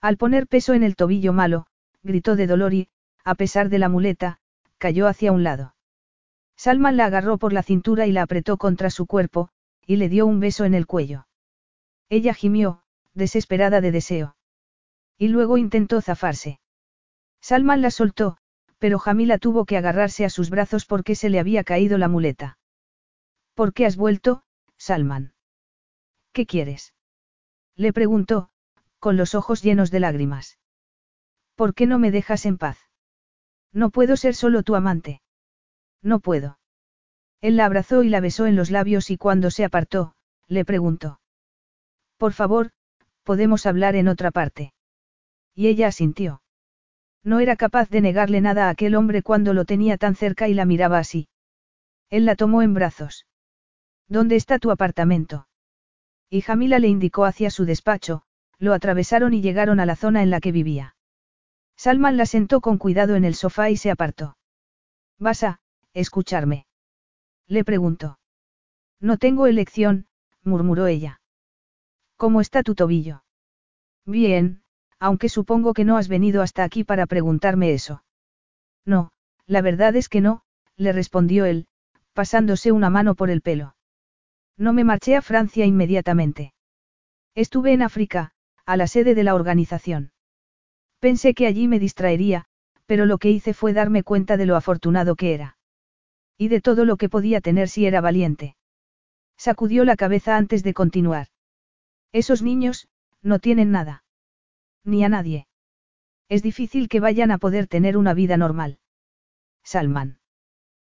Al 0.00 0.16
poner 0.16 0.46
peso 0.46 0.74
en 0.74 0.82
el 0.82 0.96
tobillo 0.96 1.32
malo, 1.32 1.66
gritó 2.02 2.36
de 2.36 2.46
dolor 2.46 2.72
y, 2.72 2.88
a 3.24 3.34
pesar 3.34 3.68
de 3.68 3.78
la 3.78 3.88
muleta, 3.88 4.38
cayó 4.78 5.06
hacia 5.06 5.32
un 5.32 5.42
lado. 5.42 5.74
Salman 6.56 6.96
la 6.96 7.06
agarró 7.06 7.38
por 7.38 7.52
la 7.52 7.62
cintura 7.62 8.06
y 8.06 8.12
la 8.12 8.22
apretó 8.22 8.56
contra 8.56 8.90
su 8.90 9.06
cuerpo, 9.06 9.50
y 9.86 9.96
le 9.96 10.08
dio 10.08 10.26
un 10.26 10.40
beso 10.40 10.64
en 10.64 10.74
el 10.74 10.86
cuello. 10.86 11.26
Ella 12.08 12.34
gimió, 12.34 12.82
desesperada 13.14 13.80
de 13.80 13.92
deseo. 13.92 14.36
Y 15.18 15.28
luego 15.28 15.58
intentó 15.58 16.00
zafarse. 16.00 16.60
Salman 17.40 17.82
la 17.82 17.90
soltó, 17.90 18.38
pero 18.78 18.98
Jamila 18.98 19.38
tuvo 19.38 19.66
que 19.66 19.76
agarrarse 19.76 20.24
a 20.24 20.30
sus 20.30 20.50
brazos 20.50 20.86
porque 20.86 21.14
se 21.14 21.28
le 21.28 21.38
había 21.38 21.64
caído 21.64 21.98
la 21.98 22.08
muleta. 22.08 22.58
¿Por 23.54 23.72
qué 23.74 23.84
has 23.84 23.96
vuelto, 23.96 24.42
Salman? 24.78 25.34
¿Qué 26.32 26.46
quieres? 26.46 26.94
Le 27.76 27.92
preguntó, 27.92 28.50
con 29.00 29.16
los 29.16 29.34
ojos 29.34 29.62
llenos 29.62 29.90
de 29.90 30.00
lágrimas. 30.00 30.58
¿Por 31.56 31.74
qué 31.74 31.86
no 31.86 31.98
me 31.98 32.10
dejas 32.10 32.46
en 32.46 32.58
paz? 32.58 32.78
No 33.72 33.90
puedo 33.90 34.16
ser 34.16 34.34
solo 34.34 34.62
tu 34.62 34.76
amante. 34.76 35.20
No 36.02 36.20
puedo. 36.20 36.58
Él 37.40 37.56
la 37.56 37.64
abrazó 37.64 38.02
y 38.02 38.08
la 38.08 38.20
besó 38.20 38.46
en 38.46 38.56
los 38.56 38.70
labios 38.70 39.10
y 39.10 39.16
cuando 39.16 39.50
se 39.50 39.64
apartó, 39.64 40.14
le 40.46 40.64
preguntó. 40.64 41.20
Por 42.18 42.32
favor, 42.32 42.70
podemos 43.24 43.66
hablar 43.66 43.96
en 43.96 44.08
otra 44.08 44.30
parte. 44.30 44.74
Y 45.54 45.68
ella 45.68 45.88
asintió. 45.88 46.42
No 47.22 47.40
era 47.40 47.56
capaz 47.56 47.88
de 47.90 48.00
negarle 48.00 48.40
nada 48.40 48.66
a 48.66 48.70
aquel 48.70 48.94
hombre 48.94 49.22
cuando 49.22 49.54
lo 49.54 49.64
tenía 49.64 49.96
tan 49.96 50.14
cerca 50.16 50.48
y 50.48 50.54
la 50.54 50.64
miraba 50.64 50.98
así. 50.98 51.28
Él 52.08 52.24
la 52.24 52.36
tomó 52.36 52.62
en 52.62 52.74
brazos. 52.74 53.26
¿Dónde 54.08 54.36
está 54.36 54.58
tu 54.58 54.70
apartamento? 54.70 55.46
Y 56.28 56.40
Jamila 56.40 56.78
le 56.78 56.88
indicó 56.88 57.24
hacia 57.24 57.50
su 57.50 57.64
despacho, 57.64 58.22
Lo 58.60 58.74
atravesaron 58.74 59.32
y 59.32 59.40
llegaron 59.40 59.80
a 59.80 59.86
la 59.86 59.96
zona 59.96 60.22
en 60.22 60.30
la 60.30 60.38
que 60.38 60.52
vivía. 60.52 60.94
Salman 61.76 62.18
la 62.18 62.26
sentó 62.26 62.60
con 62.60 62.76
cuidado 62.76 63.16
en 63.16 63.24
el 63.24 63.34
sofá 63.34 63.70
y 63.70 63.78
se 63.78 63.90
apartó. 63.90 64.36
¿Vas 65.18 65.42
a, 65.42 65.60
escucharme? 65.94 66.66
Le 67.46 67.64
preguntó. 67.64 68.18
No 69.00 69.16
tengo 69.16 69.46
elección, 69.46 70.06
murmuró 70.44 70.86
ella. 70.86 71.22
¿Cómo 72.16 72.42
está 72.42 72.62
tu 72.62 72.74
tobillo? 72.74 73.24
Bien, 74.04 74.62
aunque 74.98 75.30
supongo 75.30 75.72
que 75.72 75.86
no 75.86 75.96
has 75.96 76.08
venido 76.08 76.42
hasta 76.42 76.62
aquí 76.62 76.84
para 76.84 77.06
preguntarme 77.06 77.72
eso. 77.72 78.04
No, 78.84 79.10
la 79.46 79.62
verdad 79.62 79.96
es 79.96 80.10
que 80.10 80.20
no, 80.20 80.42
le 80.76 80.92
respondió 80.92 81.46
él, 81.46 81.66
pasándose 82.12 82.72
una 82.72 82.90
mano 82.90 83.14
por 83.14 83.30
el 83.30 83.40
pelo. 83.40 83.74
No 84.58 84.74
me 84.74 84.84
marché 84.84 85.16
a 85.16 85.22
Francia 85.22 85.64
inmediatamente. 85.64 86.52
Estuve 87.34 87.72
en 87.72 87.80
África, 87.80 88.32
a 88.70 88.76
la 88.76 88.86
sede 88.86 89.16
de 89.16 89.24
la 89.24 89.34
organización. 89.34 90.12
Pensé 91.00 91.34
que 91.34 91.48
allí 91.48 91.66
me 91.66 91.80
distraería, 91.80 92.44
pero 92.86 93.04
lo 93.04 93.18
que 93.18 93.28
hice 93.28 93.52
fue 93.52 93.72
darme 93.72 94.04
cuenta 94.04 94.36
de 94.36 94.46
lo 94.46 94.54
afortunado 94.54 95.16
que 95.16 95.34
era. 95.34 95.58
Y 96.38 96.46
de 96.46 96.60
todo 96.60 96.84
lo 96.84 96.96
que 96.96 97.08
podía 97.08 97.40
tener 97.40 97.68
si 97.68 97.84
era 97.84 98.00
valiente. 98.00 98.54
Sacudió 99.36 99.84
la 99.84 99.96
cabeza 99.96 100.36
antes 100.36 100.62
de 100.62 100.72
continuar. 100.72 101.26
Esos 102.12 102.42
niños, 102.42 102.86
no 103.22 103.40
tienen 103.40 103.72
nada. 103.72 104.04
Ni 104.84 105.02
a 105.02 105.08
nadie. 105.08 105.48
Es 106.28 106.40
difícil 106.40 106.88
que 106.88 107.00
vayan 107.00 107.32
a 107.32 107.38
poder 107.38 107.66
tener 107.66 107.96
una 107.96 108.14
vida 108.14 108.36
normal. 108.36 108.78
Salman. 109.64 110.20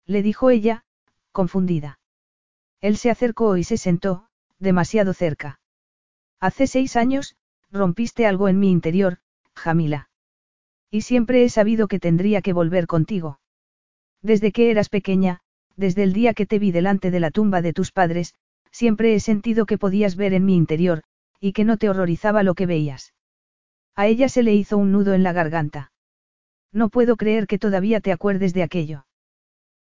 Le 0.07 0.23
dijo 0.23 0.51
ella, 0.51 0.85
confundida. 1.33 1.99
Él 2.81 2.99
se 2.99 3.11
acercó 3.11 3.57
y 3.57 3.65
se 3.65 3.79
sentó, 3.79 4.29
demasiado 4.61 5.13
cerca. 5.13 5.59
Hace 6.39 6.69
seis 6.69 6.95
años, 6.95 7.37
rompiste 7.75 8.25
algo 8.25 8.49
en 8.49 8.59
mi 8.59 8.71
interior, 8.71 9.19
Jamila. 9.55 10.09
Y 10.91 11.03
siempre 11.03 11.45
he 11.45 11.49
sabido 11.49 11.89
que 11.89 11.99
tendría 11.99 12.41
que 12.41 12.53
volver 12.53 12.87
contigo. 12.87 13.41
Desde 14.23 14.53
que 14.53 14.71
eras 14.71 14.89
pequeña, 14.89 15.41
desde 15.77 16.05
el 16.05 16.13
día 16.13 16.35
que 16.35 16.47
te 16.47 16.61
vi 16.61 16.71
delante 16.71 17.11
de 17.11 17.21
la 17.21 17.33
tumba 17.33 17.63
de 17.63 17.73
tus 17.73 17.91
padres, 17.91 18.35
siempre 18.71 19.15
he 19.15 19.21
sentido 19.21 19.67
que 19.67 19.77
podías 19.77 20.15
ver 20.15 20.35
en 20.35 20.45
mi 20.45 20.57
interior, 20.57 21.03
y 21.41 21.53
que 21.53 21.65
no 21.65 21.77
te 21.77 21.91
horrorizaba 21.91 22.45
lo 22.45 22.55
que 22.55 22.67
veías. 22.67 23.13
A 23.97 24.07
ella 24.07 24.29
se 24.29 24.45
le 24.45 24.55
hizo 24.55 24.79
un 24.79 24.93
nudo 24.93 25.13
en 25.13 25.25
la 25.25 25.33
garganta. 25.33 25.93
No 26.73 26.89
puedo 26.89 27.17
creer 27.17 27.47
que 27.47 27.59
todavía 27.59 28.01
te 28.01 28.13
acuerdes 28.13 28.55
de 28.55 28.63
aquello. 28.63 29.07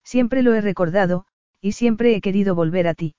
Siempre 0.03 0.43
lo 0.43 0.53
he 0.53 0.61
recordado, 0.61 1.25
y 1.59 1.73
siempre 1.73 2.15
he 2.15 2.21
querido 2.21 2.55
volver 2.55 2.87
a 2.87 2.93
ti. 2.93 3.15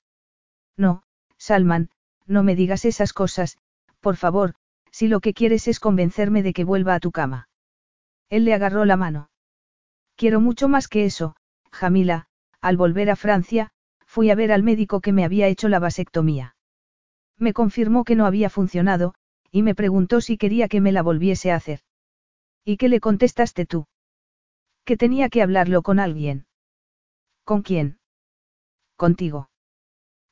No, 0.76 1.02
Salman, 1.38 1.90
no 2.26 2.42
me 2.42 2.54
digas 2.54 2.84
esas 2.84 3.12
cosas, 3.12 3.58
por 4.00 4.16
favor, 4.16 4.54
si 4.90 5.08
lo 5.08 5.20
que 5.20 5.34
quieres 5.34 5.68
es 5.68 5.80
convencerme 5.80 6.42
de 6.42 6.52
que 6.52 6.64
vuelva 6.64 6.94
a 6.94 7.00
tu 7.00 7.10
cama. 7.10 7.48
Él 8.28 8.44
le 8.44 8.54
agarró 8.54 8.84
la 8.84 8.96
mano. 8.96 9.30
Quiero 10.16 10.40
mucho 10.40 10.68
más 10.68 10.88
que 10.88 11.04
eso, 11.04 11.36
Jamila, 11.72 12.26
al 12.60 12.76
volver 12.76 13.10
a 13.10 13.16
Francia, 13.16 13.70
fui 14.06 14.30
a 14.30 14.34
ver 14.34 14.52
al 14.52 14.62
médico 14.62 15.00
que 15.00 15.12
me 15.12 15.24
había 15.24 15.48
hecho 15.48 15.68
la 15.68 15.78
vasectomía. 15.78 16.56
Me 17.38 17.52
confirmó 17.52 18.04
que 18.04 18.16
no 18.16 18.26
había 18.26 18.50
funcionado, 18.50 19.14
y 19.50 19.62
me 19.62 19.74
preguntó 19.74 20.20
si 20.20 20.36
quería 20.36 20.68
que 20.68 20.80
me 20.80 20.92
la 20.92 21.02
volviese 21.02 21.50
a 21.50 21.56
hacer. 21.56 21.80
¿Y 22.64 22.76
qué 22.76 22.88
le 22.88 23.00
contestaste 23.00 23.66
tú? 23.66 23.86
Que 24.84 24.96
tenía 24.96 25.28
que 25.28 25.42
hablarlo 25.42 25.82
con 25.82 25.98
alguien. 25.98 26.46
¿Con 27.44 27.62
quién? 27.62 27.98
Contigo. 28.96 29.49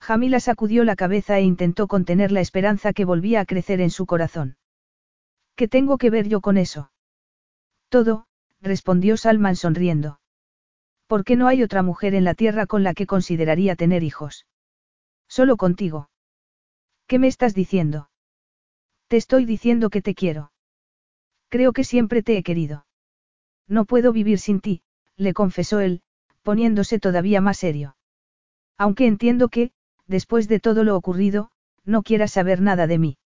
Jamila 0.00 0.40
sacudió 0.40 0.84
la 0.84 0.96
cabeza 0.96 1.38
e 1.38 1.42
intentó 1.42 1.86
contener 1.86 2.32
la 2.32 2.40
esperanza 2.40 2.92
que 2.92 3.04
volvía 3.04 3.40
a 3.40 3.44
crecer 3.44 3.80
en 3.80 3.90
su 3.90 4.06
corazón. 4.06 4.56
¿Qué 5.56 5.68
tengo 5.68 5.98
que 5.98 6.10
ver 6.10 6.28
yo 6.28 6.40
con 6.40 6.56
eso? 6.56 6.92
Todo, 7.88 8.26
respondió 8.60 9.16
Salman 9.16 9.56
sonriendo. 9.56 10.20
¿Por 11.06 11.24
qué 11.24 11.36
no 11.36 11.48
hay 11.48 11.62
otra 11.62 11.82
mujer 11.82 12.14
en 12.14 12.24
la 12.24 12.34
tierra 12.34 12.66
con 12.66 12.82
la 12.82 12.94
que 12.94 13.06
consideraría 13.06 13.76
tener 13.76 14.02
hijos? 14.02 14.46
Solo 15.26 15.56
contigo. 15.56 16.10
¿Qué 17.06 17.18
me 17.18 17.28
estás 17.28 17.54
diciendo? 17.54 18.10
Te 19.08 19.16
estoy 19.16 19.46
diciendo 19.46 19.88
que 19.88 20.02
te 20.02 20.14
quiero. 20.14 20.52
Creo 21.48 21.72
que 21.72 21.84
siempre 21.84 22.22
te 22.22 22.36
he 22.36 22.42
querido. 22.42 22.86
No 23.66 23.86
puedo 23.86 24.12
vivir 24.12 24.38
sin 24.38 24.60
ti, 24.60 24.82
le 25.16 25.32
confesó 25.32 25.80
él, 25.80 26.02
poniéndose 26.42 26.98
todavía 26.98 27.40
más 27.40 27.56
serio. 27.56 27.96
Aunque 28.76 29.06
entiendo 29.06 29.48
que, 29.48 29.72
después 30.08 30.48
de 30.48 30.58
todo 30.58 30.82
lo 30.82 30.96
ocurrido, 30.96 31.50
no 31.84 32.02
quieras 32.02 32.32
saber 32.32 32.60
nada 32.60 32.86
de 32.86 32.98
mí. 32.98 33.18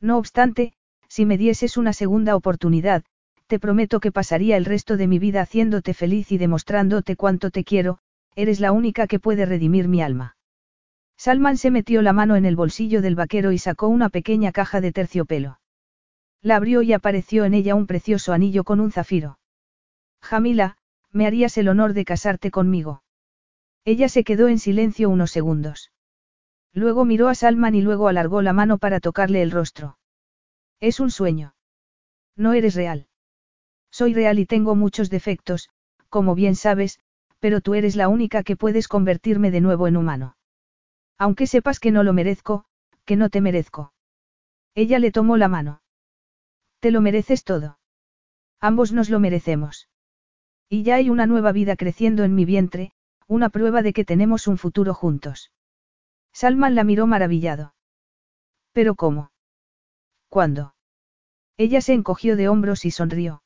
No 0.00 0.18
obstante, 0.18 0.74
si 1.08 1.24
me 1.24 1.38
dieses 1.38 1.76
una 1.76 1.92
segunda 1.92 2.36
oportunidad, 2.36 3.04
te 3.46 3.58
prometo 3.58 3.98
que 4.00 4.12
pasaría 4.12 4.56
el 4.56 4.64
resto 4.64 4.96
de 4.96 5.08
mi 5.08 5.18
vida 5.18 5.40
haciéndote 5.40 5.94
feliz 5.94 6.30
y 6.30 6.38
demostrándote 6.38 7.16
cuánto 7.16 7.50
te 7.50 7.64
quiero, 7.64 7.98
eres 8.36 8.60
la 8.60 8.72
única 8.72 9.06
que 9.06 9.18
puede 9.18 9.44
redimir 9.44 9.88
mi 9.88 10.02
alma. 10.02 10.36
Salman 11.16 11.56
se 11.56 11.70
metió 11.70 12.00
la 12.00 12.12
mano 12.12 12.36
en 12.36 12.44
el 12.44 12.56
bolsillo 12.56 13.02
del 13.02 13.16
vaquero 13.16 13.52
y 13.52 13.58
sacó 13.58 13.88
una 13.88 14.08
pequeña 14.08 14.52
caja 14.52 14.80
de 14.80 14.92
terciopelo. 14.92 15.60
La 16.42 16.56
abrió 16.56 16.80
y 16.82 16.92
apareció 16.92 17.44
en 17.44 17.54
ella 17.54 17.74
un 17.74 17.86
precioso 17.86 18.32
anillo 18.32 18.64
con 18.64 18.80
un 18.80 18.92
zafiro. 18.92 19.38
Jamila, 20.22 20.76
me 21.12 21.26
harías 21.26 21.58
el 21.58 21.68
honor 21.68 21.92
de 21.92 22.04
casarte 22.04 22.50
conmigo. 22.50 23.02
Ella 23.84 24.08
se 24.08 24.24
quedó 24.24 24.48
en 24.48 24.58
silencio 24.58 25.10
unos 25.10 25.30
segundos. 25.30 25.89
Luego 26.72 27.04
miró 27.04 27.28
a 27.28 27.34
Salman 27.34 27.74
y 27.74 27.82
luego 27.82 28.08
alargó 28.08 28.42
la 28.42 28.52
mano 28.52 28.78
para 28.78 29.00
tocarle 29.00 29.42
el 29.42 29.50
rostro. 29.50 29.98
Es 30.78 31.00
un 31.00 31.10
sueño. 31.10 31.54
No 32.36 32.52
eres 32.52 32.74
real. 32.74 33.08
Soy 33.90 34.14
real 34.14 34.38
y 34.38 34.46
tengo 34.46 34.74
muchos 34.76 35.10
defectos, 35.10 35.68
como 36.08 36.34
bien 36.34 36.54
sabes, 36.54 37.00
pero 37.40 37.60
tú 37.60 37.74
eres 37.74 37.96
la 37.96 38.08
única 38.08 38.42
que 38.42 38.56
puedes 38.56 38.86
convertirme 38.86 39.50
de 39.50 39.60
nuevo 39.60 39.88
en 39.88 39.96
humano. 39.96 40.36
Aunque 41.18 41.46
sepas 41.46 41.80
que 41.80 41.90
no 41.90 42.02
lo 42.02 42.12
merezco, 42.12 42.64
que 43.04 43.16
no 43.16 43.30
te 43.30 43.40
merezco. 43.40 43.92
Ella 44.74 44.98
le 44.98 45.10
tomó 45.10 45.36
la 45.36 45.48
mano. 45.48 45.82
Te 46.78 46.90
lo 46.90 47.00
mereces 47.00 47.44
todo. 47.44 47.78
Ambos 48.60 48.92
nos 48.92 49.10
lo 49.10 49.20
merecemos. 49.20 49.88
Y 50.68 50.82
ya 50.84 50.94
hay 50.94 51.10
una 51.10 51.26
nueva 51.26 51.52
vida 51.52 51.76
creciendo 51.76 52.24
en 52.24 52.34
mi 52.34 52.44
vientre, 52.44 52.92
una 53.26 53.48
prueba 53.48 53.82
de 53.82 53.92
que 53.92 54.04
tenemos 54.04 54.46
un 54.46 54.56
futuro 54.56 54.94
juntos. 54.94 55.50
Salman 56.32 56.74
la 56.74 56.84
miró 56.84 57.06
maravillado. 57.06 57.74
¿Pero 58.72 58.94
cómo? 58.94 59.32
¿Cuándo? 60.28 60.74
Ella 61.56 61.80
se 61.80 61.92
encogió 61.92 62.36
de 62.36 62.48
hombros 62.48 62.84
y 62.84 62.90
sonrió. 62.90 63.42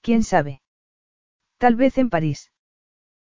¿Quién 0.00 0.24
sabe? 0.24 0.62
Tal 1.58 1.76
vez 1.76 1.98
en 1.98 2.10
París. 2.10 2.50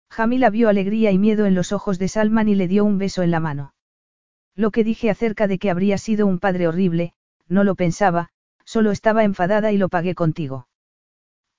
Jamila 0.10 0.50
vio 0.50 0.70
alegría 0.70 1.12
y 1.12 1.18
miedo 1.18 1.46
en 1.46 1.56
los 1.56 1.72
ojos 1.72 1.98
de 1.98 2.08
Salman 2.08 2.50
y 2.50 2.56
le 2.56 2.68
dio 2.68 2.86
un 2.86 2.98
beso 2.98 3.24
en 3.24 3.32
la 3.32 3.40
mano. 3.40 3.74
Lo 4.56 4.72
que 4.72 4.84
dije 4.84 5.10
acerca 5.10 5.48
de 5.48 5.60
que 5.60 5.70
habría 5.70 5.98
sido 5.98 6.28
un 6.28 6.40
padre 6.40 6.68
horrible, 6.68 7.14
no 7.48 7.64
lo 7.64 7.76
pensaba, 7.76 8.30
solo 8.66 8.92
estaba 8.92 9.24
enfadada 9.24 9.72
y 9.72 9.78
lo 9.78 9.90
pagué 9.90 10.14
contigo. 10.14 10.68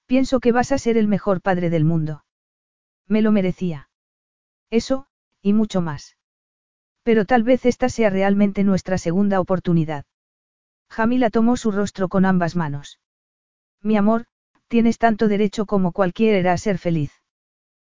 Pienso 0.06 0.40
que 0.40 0.52
vas 0.52 0.72
a 0.72 0.78
ser 0.78 0.96
el 0.96 1.08
mejor 1.08 1.40
padre 1.40 1.70
del 1.70 1.84
mundo. 1.84 2.24
Me 3.06 3.22
lo 3.22 3.32
merecía. 3.32 3.88
Eso, 4.70 5.06
y 5.42 5.52
mucho 5.52 5.80
más. 5.80 6.17
Pero 7.08 7.24
tal 7.24 7.42
vez 7.42 7.64
esta 7.64 7.88
sea 7.88 8.10
realmente 8.10 8.64
nuestra 8.64 8.98
segunda 8.98 9.40
oportunidad. 9.40 10.04
Jamila 10.90 11.30
tomó 11.30 11.56
su 11.56 11.70
rostro 11.70 12.10
con 12.10 12.26
ambas 12.26 12.54
manos. 12.54 13.00
Mi 13.82 13.96
amor, 13.96 14.26
tienes 14.66 14.98
tanto 14.98 15.26
derecho 15.26 15.64
como 15.64 15.92
cualquiera 15.92 16.52
a 16.52 16.58
ser 16.58 16.76
feliz. 16.76 17.10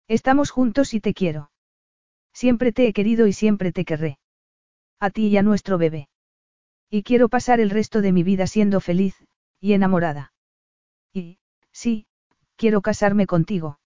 Estamos 0.07 0.51
juntos 0.51 0.93
y 0.93 0.99
te 0.99 1.15
quiero. 1.15 1.49
Siempre 2.33 2.71
te 2.71 2.88
he 2.88 2.93
querido 2.93 3.25
y 3.25 3.33
siempre 3.33 3.71
te 3.71 3.83
querré. 3.83 4.19
A 4.99 5.09
ti 5.09 5.29
y 5.29 5.38
a 5.38 5.41
nuestro 5.41 5.79
bebé. 5.79 6.07
Y 6.88 7.01
quiero 7.01 7.29
pasar 7.29 7.59
el 7.59 7.71
resto 7.71 8.03
de 8.03 8.11
mi 8.11 8.21
vida 8.21 8.45
siendo 8.45 8.79
feliz, 8.79 9.15
y 9.59 9.73
enamorada. 9.73 10.33
Y, 11.13 11.39
sí, 11.71 12.05
quiero 12.57 12.83
casarme 12.83 13.25
contigo. 13.25 13.79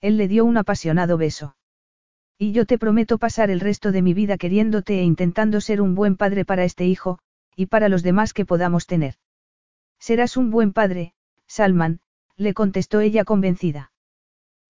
Él 0.00 0.16
le 0.16 0.26
dio 0.26 0.46
un 0.46 0.56
apasionado 0.56 1.18
beso. 1.18 1.57
Y 2.38 2.52
yo 2.52 2.66
te 2.66 2.78
prometo 2.78 3.18
pasar 3.18 3.50
el 3.50 3.58
resto 3.58 3.90
de 3.90 4.00
mi 4.00 4.14
vida 4.14 4.38
queriéndote 4.38 5.00
e 5.00 5.02
intentando 5.02 5.60
ser 5.60 5.82
un 5.82 5.96
buen 5.96 6.16
padre 6.16 6.44
para 6.44 6.64
este 6.64 6.86
hijo, 6.86 7.18
y 7.56 7.66
para 7.66 7.88
los 7.88 8.04
demás 8.04 8.32
que 8.32 8.46
podamos 8.46 8.86
tener. 8.86 9.16
Serás 9.98 10.36
un 10.36 10.50
buen 10.50 10.72
padre, 10.72 11.14
Salman, 11.48 11.98
le 12.36 12.54
contestó 12.54 13.00
ella 13.00 13.24
convencida. 13.24 13.90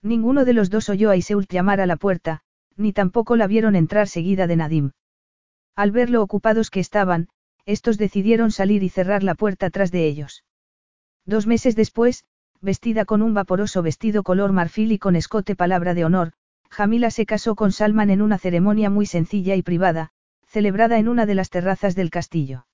Ninguno 0.00 0.47
de 0.47 0.55
los 0.55 0.70
dos 0.70 0.88
oyó 0.88 1.10
a 1.10 1.16
Iseult 1.16 1.52
llamar 1.52 1.82
a 1.82 1.86
la 1.86 1.97
puerta, 1.97 2.40
ni 2.76 2.94
tampoco 2.94 3.36
la 3.36 3.47
vieron 3.47 3.76
entrar 3.76 4.08
seguida 4.08 4.47
de 4.47 4.56
Nadim. 4.56 4.92
Al 5.76 5.90
ver 5.90 6.08
lo 6.08 6.22
ocupados 6.22 6.70
que 6.70 6.80
estaban, 6.80 7.28
estos 7.66 7.98
decidieron 7.98 8.50
salir 8.50 8.82
y 8.82 8.88
cerrar 8.88 9.22
la 9.22 9.34
puerta 9.34 9.68
tras 9.68 9.90
de 9.90 10.06
ellos. 10.06 10.44
Dos 11.26 11.47
meses 11.47 11.76
después, 11.76 12.24
vestida 12.62 13.05
con 13.05 13.20
un 13.20 13.34
vaporoso 13.34 13.82
vestido 13.82 14.22
color 14.22 14.52
marfil 14.52 14.92
y 14.92 14.98
con 14.98 15.16
escote 15.16 15.55
palabra 15.55 15.92
de 15.92 16.06
honor, 16.06 16.32
Jamila 16.70 17.10
se 17.10 17.26
casó 17.26 17.55
con 17.55 17.72
Salman 17.72 18.10
en 18.10 18.22
una 18.22 18.38
ceremonia 18.38 18.90
muy 18.90 19.06
sencilla 19.06 19.55
y 19.56 19.62
privada, 19.62 20.10
celebrada 20.47 20.98
en 20.98 21.08
una 21.08 21.26
de 21.26 21.34
las 21.34 21.50
terrazas 21.50 21.94
del 21.94 22.10
castillo. 22.10 22.66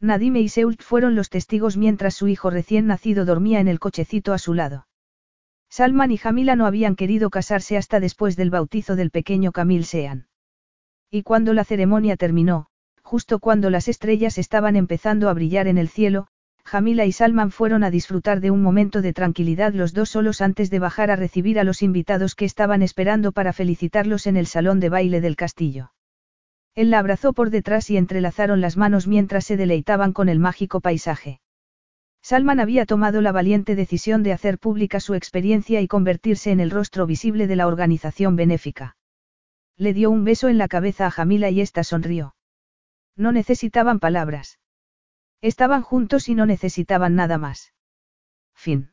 Nadime 0.00 0.40
y 0.40 0.48
Seult 0.48 0.82
fueron 0.82 1.14
los 1.14 1.28
testigos 1.28 1.76
mientras 1.76 2.14
su 2.14 2.28
hijo 2.28 2.50
recién 2.50 2.86
nacido 2.86 3.24
dormía 3.24 3.60
en 3.60 3.68
el 3.68 3.78
cochecito 3.78 4.32
a 4.32 4.38
su 4.38 4.54
lado. 4.54 4.86
Salman 5.68 6.10
y 6.10 6.16
Jamila 6.16 6.56
no 6.56 6.66
habían 6.66 6.96
querido 6.96 7.30
casarse 7.30 7.76
hasta 7.76 8.00
después 8.00 8.34
del 8.34 8.50
bautizo 8.50 8.96
del 8.96 9.10
pequeño 9.10 9.52
Camil 9.52 9.84
Sean. 9.84 10.26
Y 11.10 11.22
cuando 11.22 11.52
la 11.54 11.64
ceremonia 11.64 12.16
terminó, 12.16 12.66
justo 13.02 13.38
cuando 13.38 13.70
las 13.70 13.88
estrellas 13.88 14.38
estaban 14.38 14.74
empezando 14.74 15.28
a 15.28 15.34
brillar 15.34 15.68
en 15.68 15.78
el 15.78 15.88
cielo, 15.88 16.28
Jamila 16.70 17.04
y 17.04 17.10
Salman 17.10 17.50
fueron 17.50 17.82
a 17.82 17.90
disfrutar 17.90 18.38
de 18.38 18.52
un 18.52 18.62
momento 18.62 19.02
de 19.02 19.12
tranquilidad 19.12 19.74
los 19.74 19.92
dos 19.92 20.10
solos 20.10 20.40
antes 20.40 20.70
de 20.70 20.78
bajar 20.78 21.10
a 21.10 21.16
recibir 21.16 21.58
a 21.58 21.64
los 21.64 21.82
invitados 21.82 22.36
que 22.36 22.44
estaban 22.44 22.80
esperando 22.80 23.32
para 23.32 23.52
felicitarlos 23.52 24.28
en 24.28 24.36
el 24.36 24.46
salón 24.46 24.78
de 24.78 24.88
baile 24.88 25.20
del 25.20 25.34
castillo. 25.34 25.90
Él 26.76 26.90
la 26.90 27.00
abrazó 27.00 27.32
por 27.32 27.50
detrás 27.50 27.90
y 27.90 27.96
entrelazaron 27.96 28.60
las 28.60 28.76
manos 28.76 29.08
mientras 29.08 29.46
se 29.46 29.56
deleitaban 29.56 30.12
con 30.12 30.28
el 30.28 30.38
mágico 30.38 30.80
paisaje. 30.80 31.40
Salman 32.22 32.60
había 32.60 32.86
tomado 32.86 33.20
la 33.20 33.32
valiente 33.32 33.74
decisión 33.74 34.22
de 34.22 34.32
hacer 34.32 34.60
pública 34.60 35.00
su 35.00 35.14
experiencia 35.14 35.80
y 35.80 35.88
convertirse 35.88 36.52
en 36.52 36.60
el 36.60 36.70
rostro 36.70 37.04
visible 37.04 37.48
de 37.48 37.56
la 37.56 37.66
organización 37.66 38.36
benéfica. 38.36 38.96
Le 39.76 39.92
dio 39.92 40.08
un 40.08 40.22
beso 40.22 40.48
en 40.48 40.56
la 40.56 40.68
cabeza 40.68 41.08
a 41.08 41.10
Jamila 41.10 41.50
y 41.50 41.62
ésta 41.62 41.82
sonrió. 41.82 42.36
No 43.16 43.32
necesitaban 43.32 43.98
palabras. 43.98 44.60
Estaban 45.42 45.82
juntos 45.82 46.28
y 46.28 46.34
no 46.34 46.46
necesitaban 46.46 47.14
nada 47.14 47.38
más. 47.38 47.72
Fin. 48.54 48.89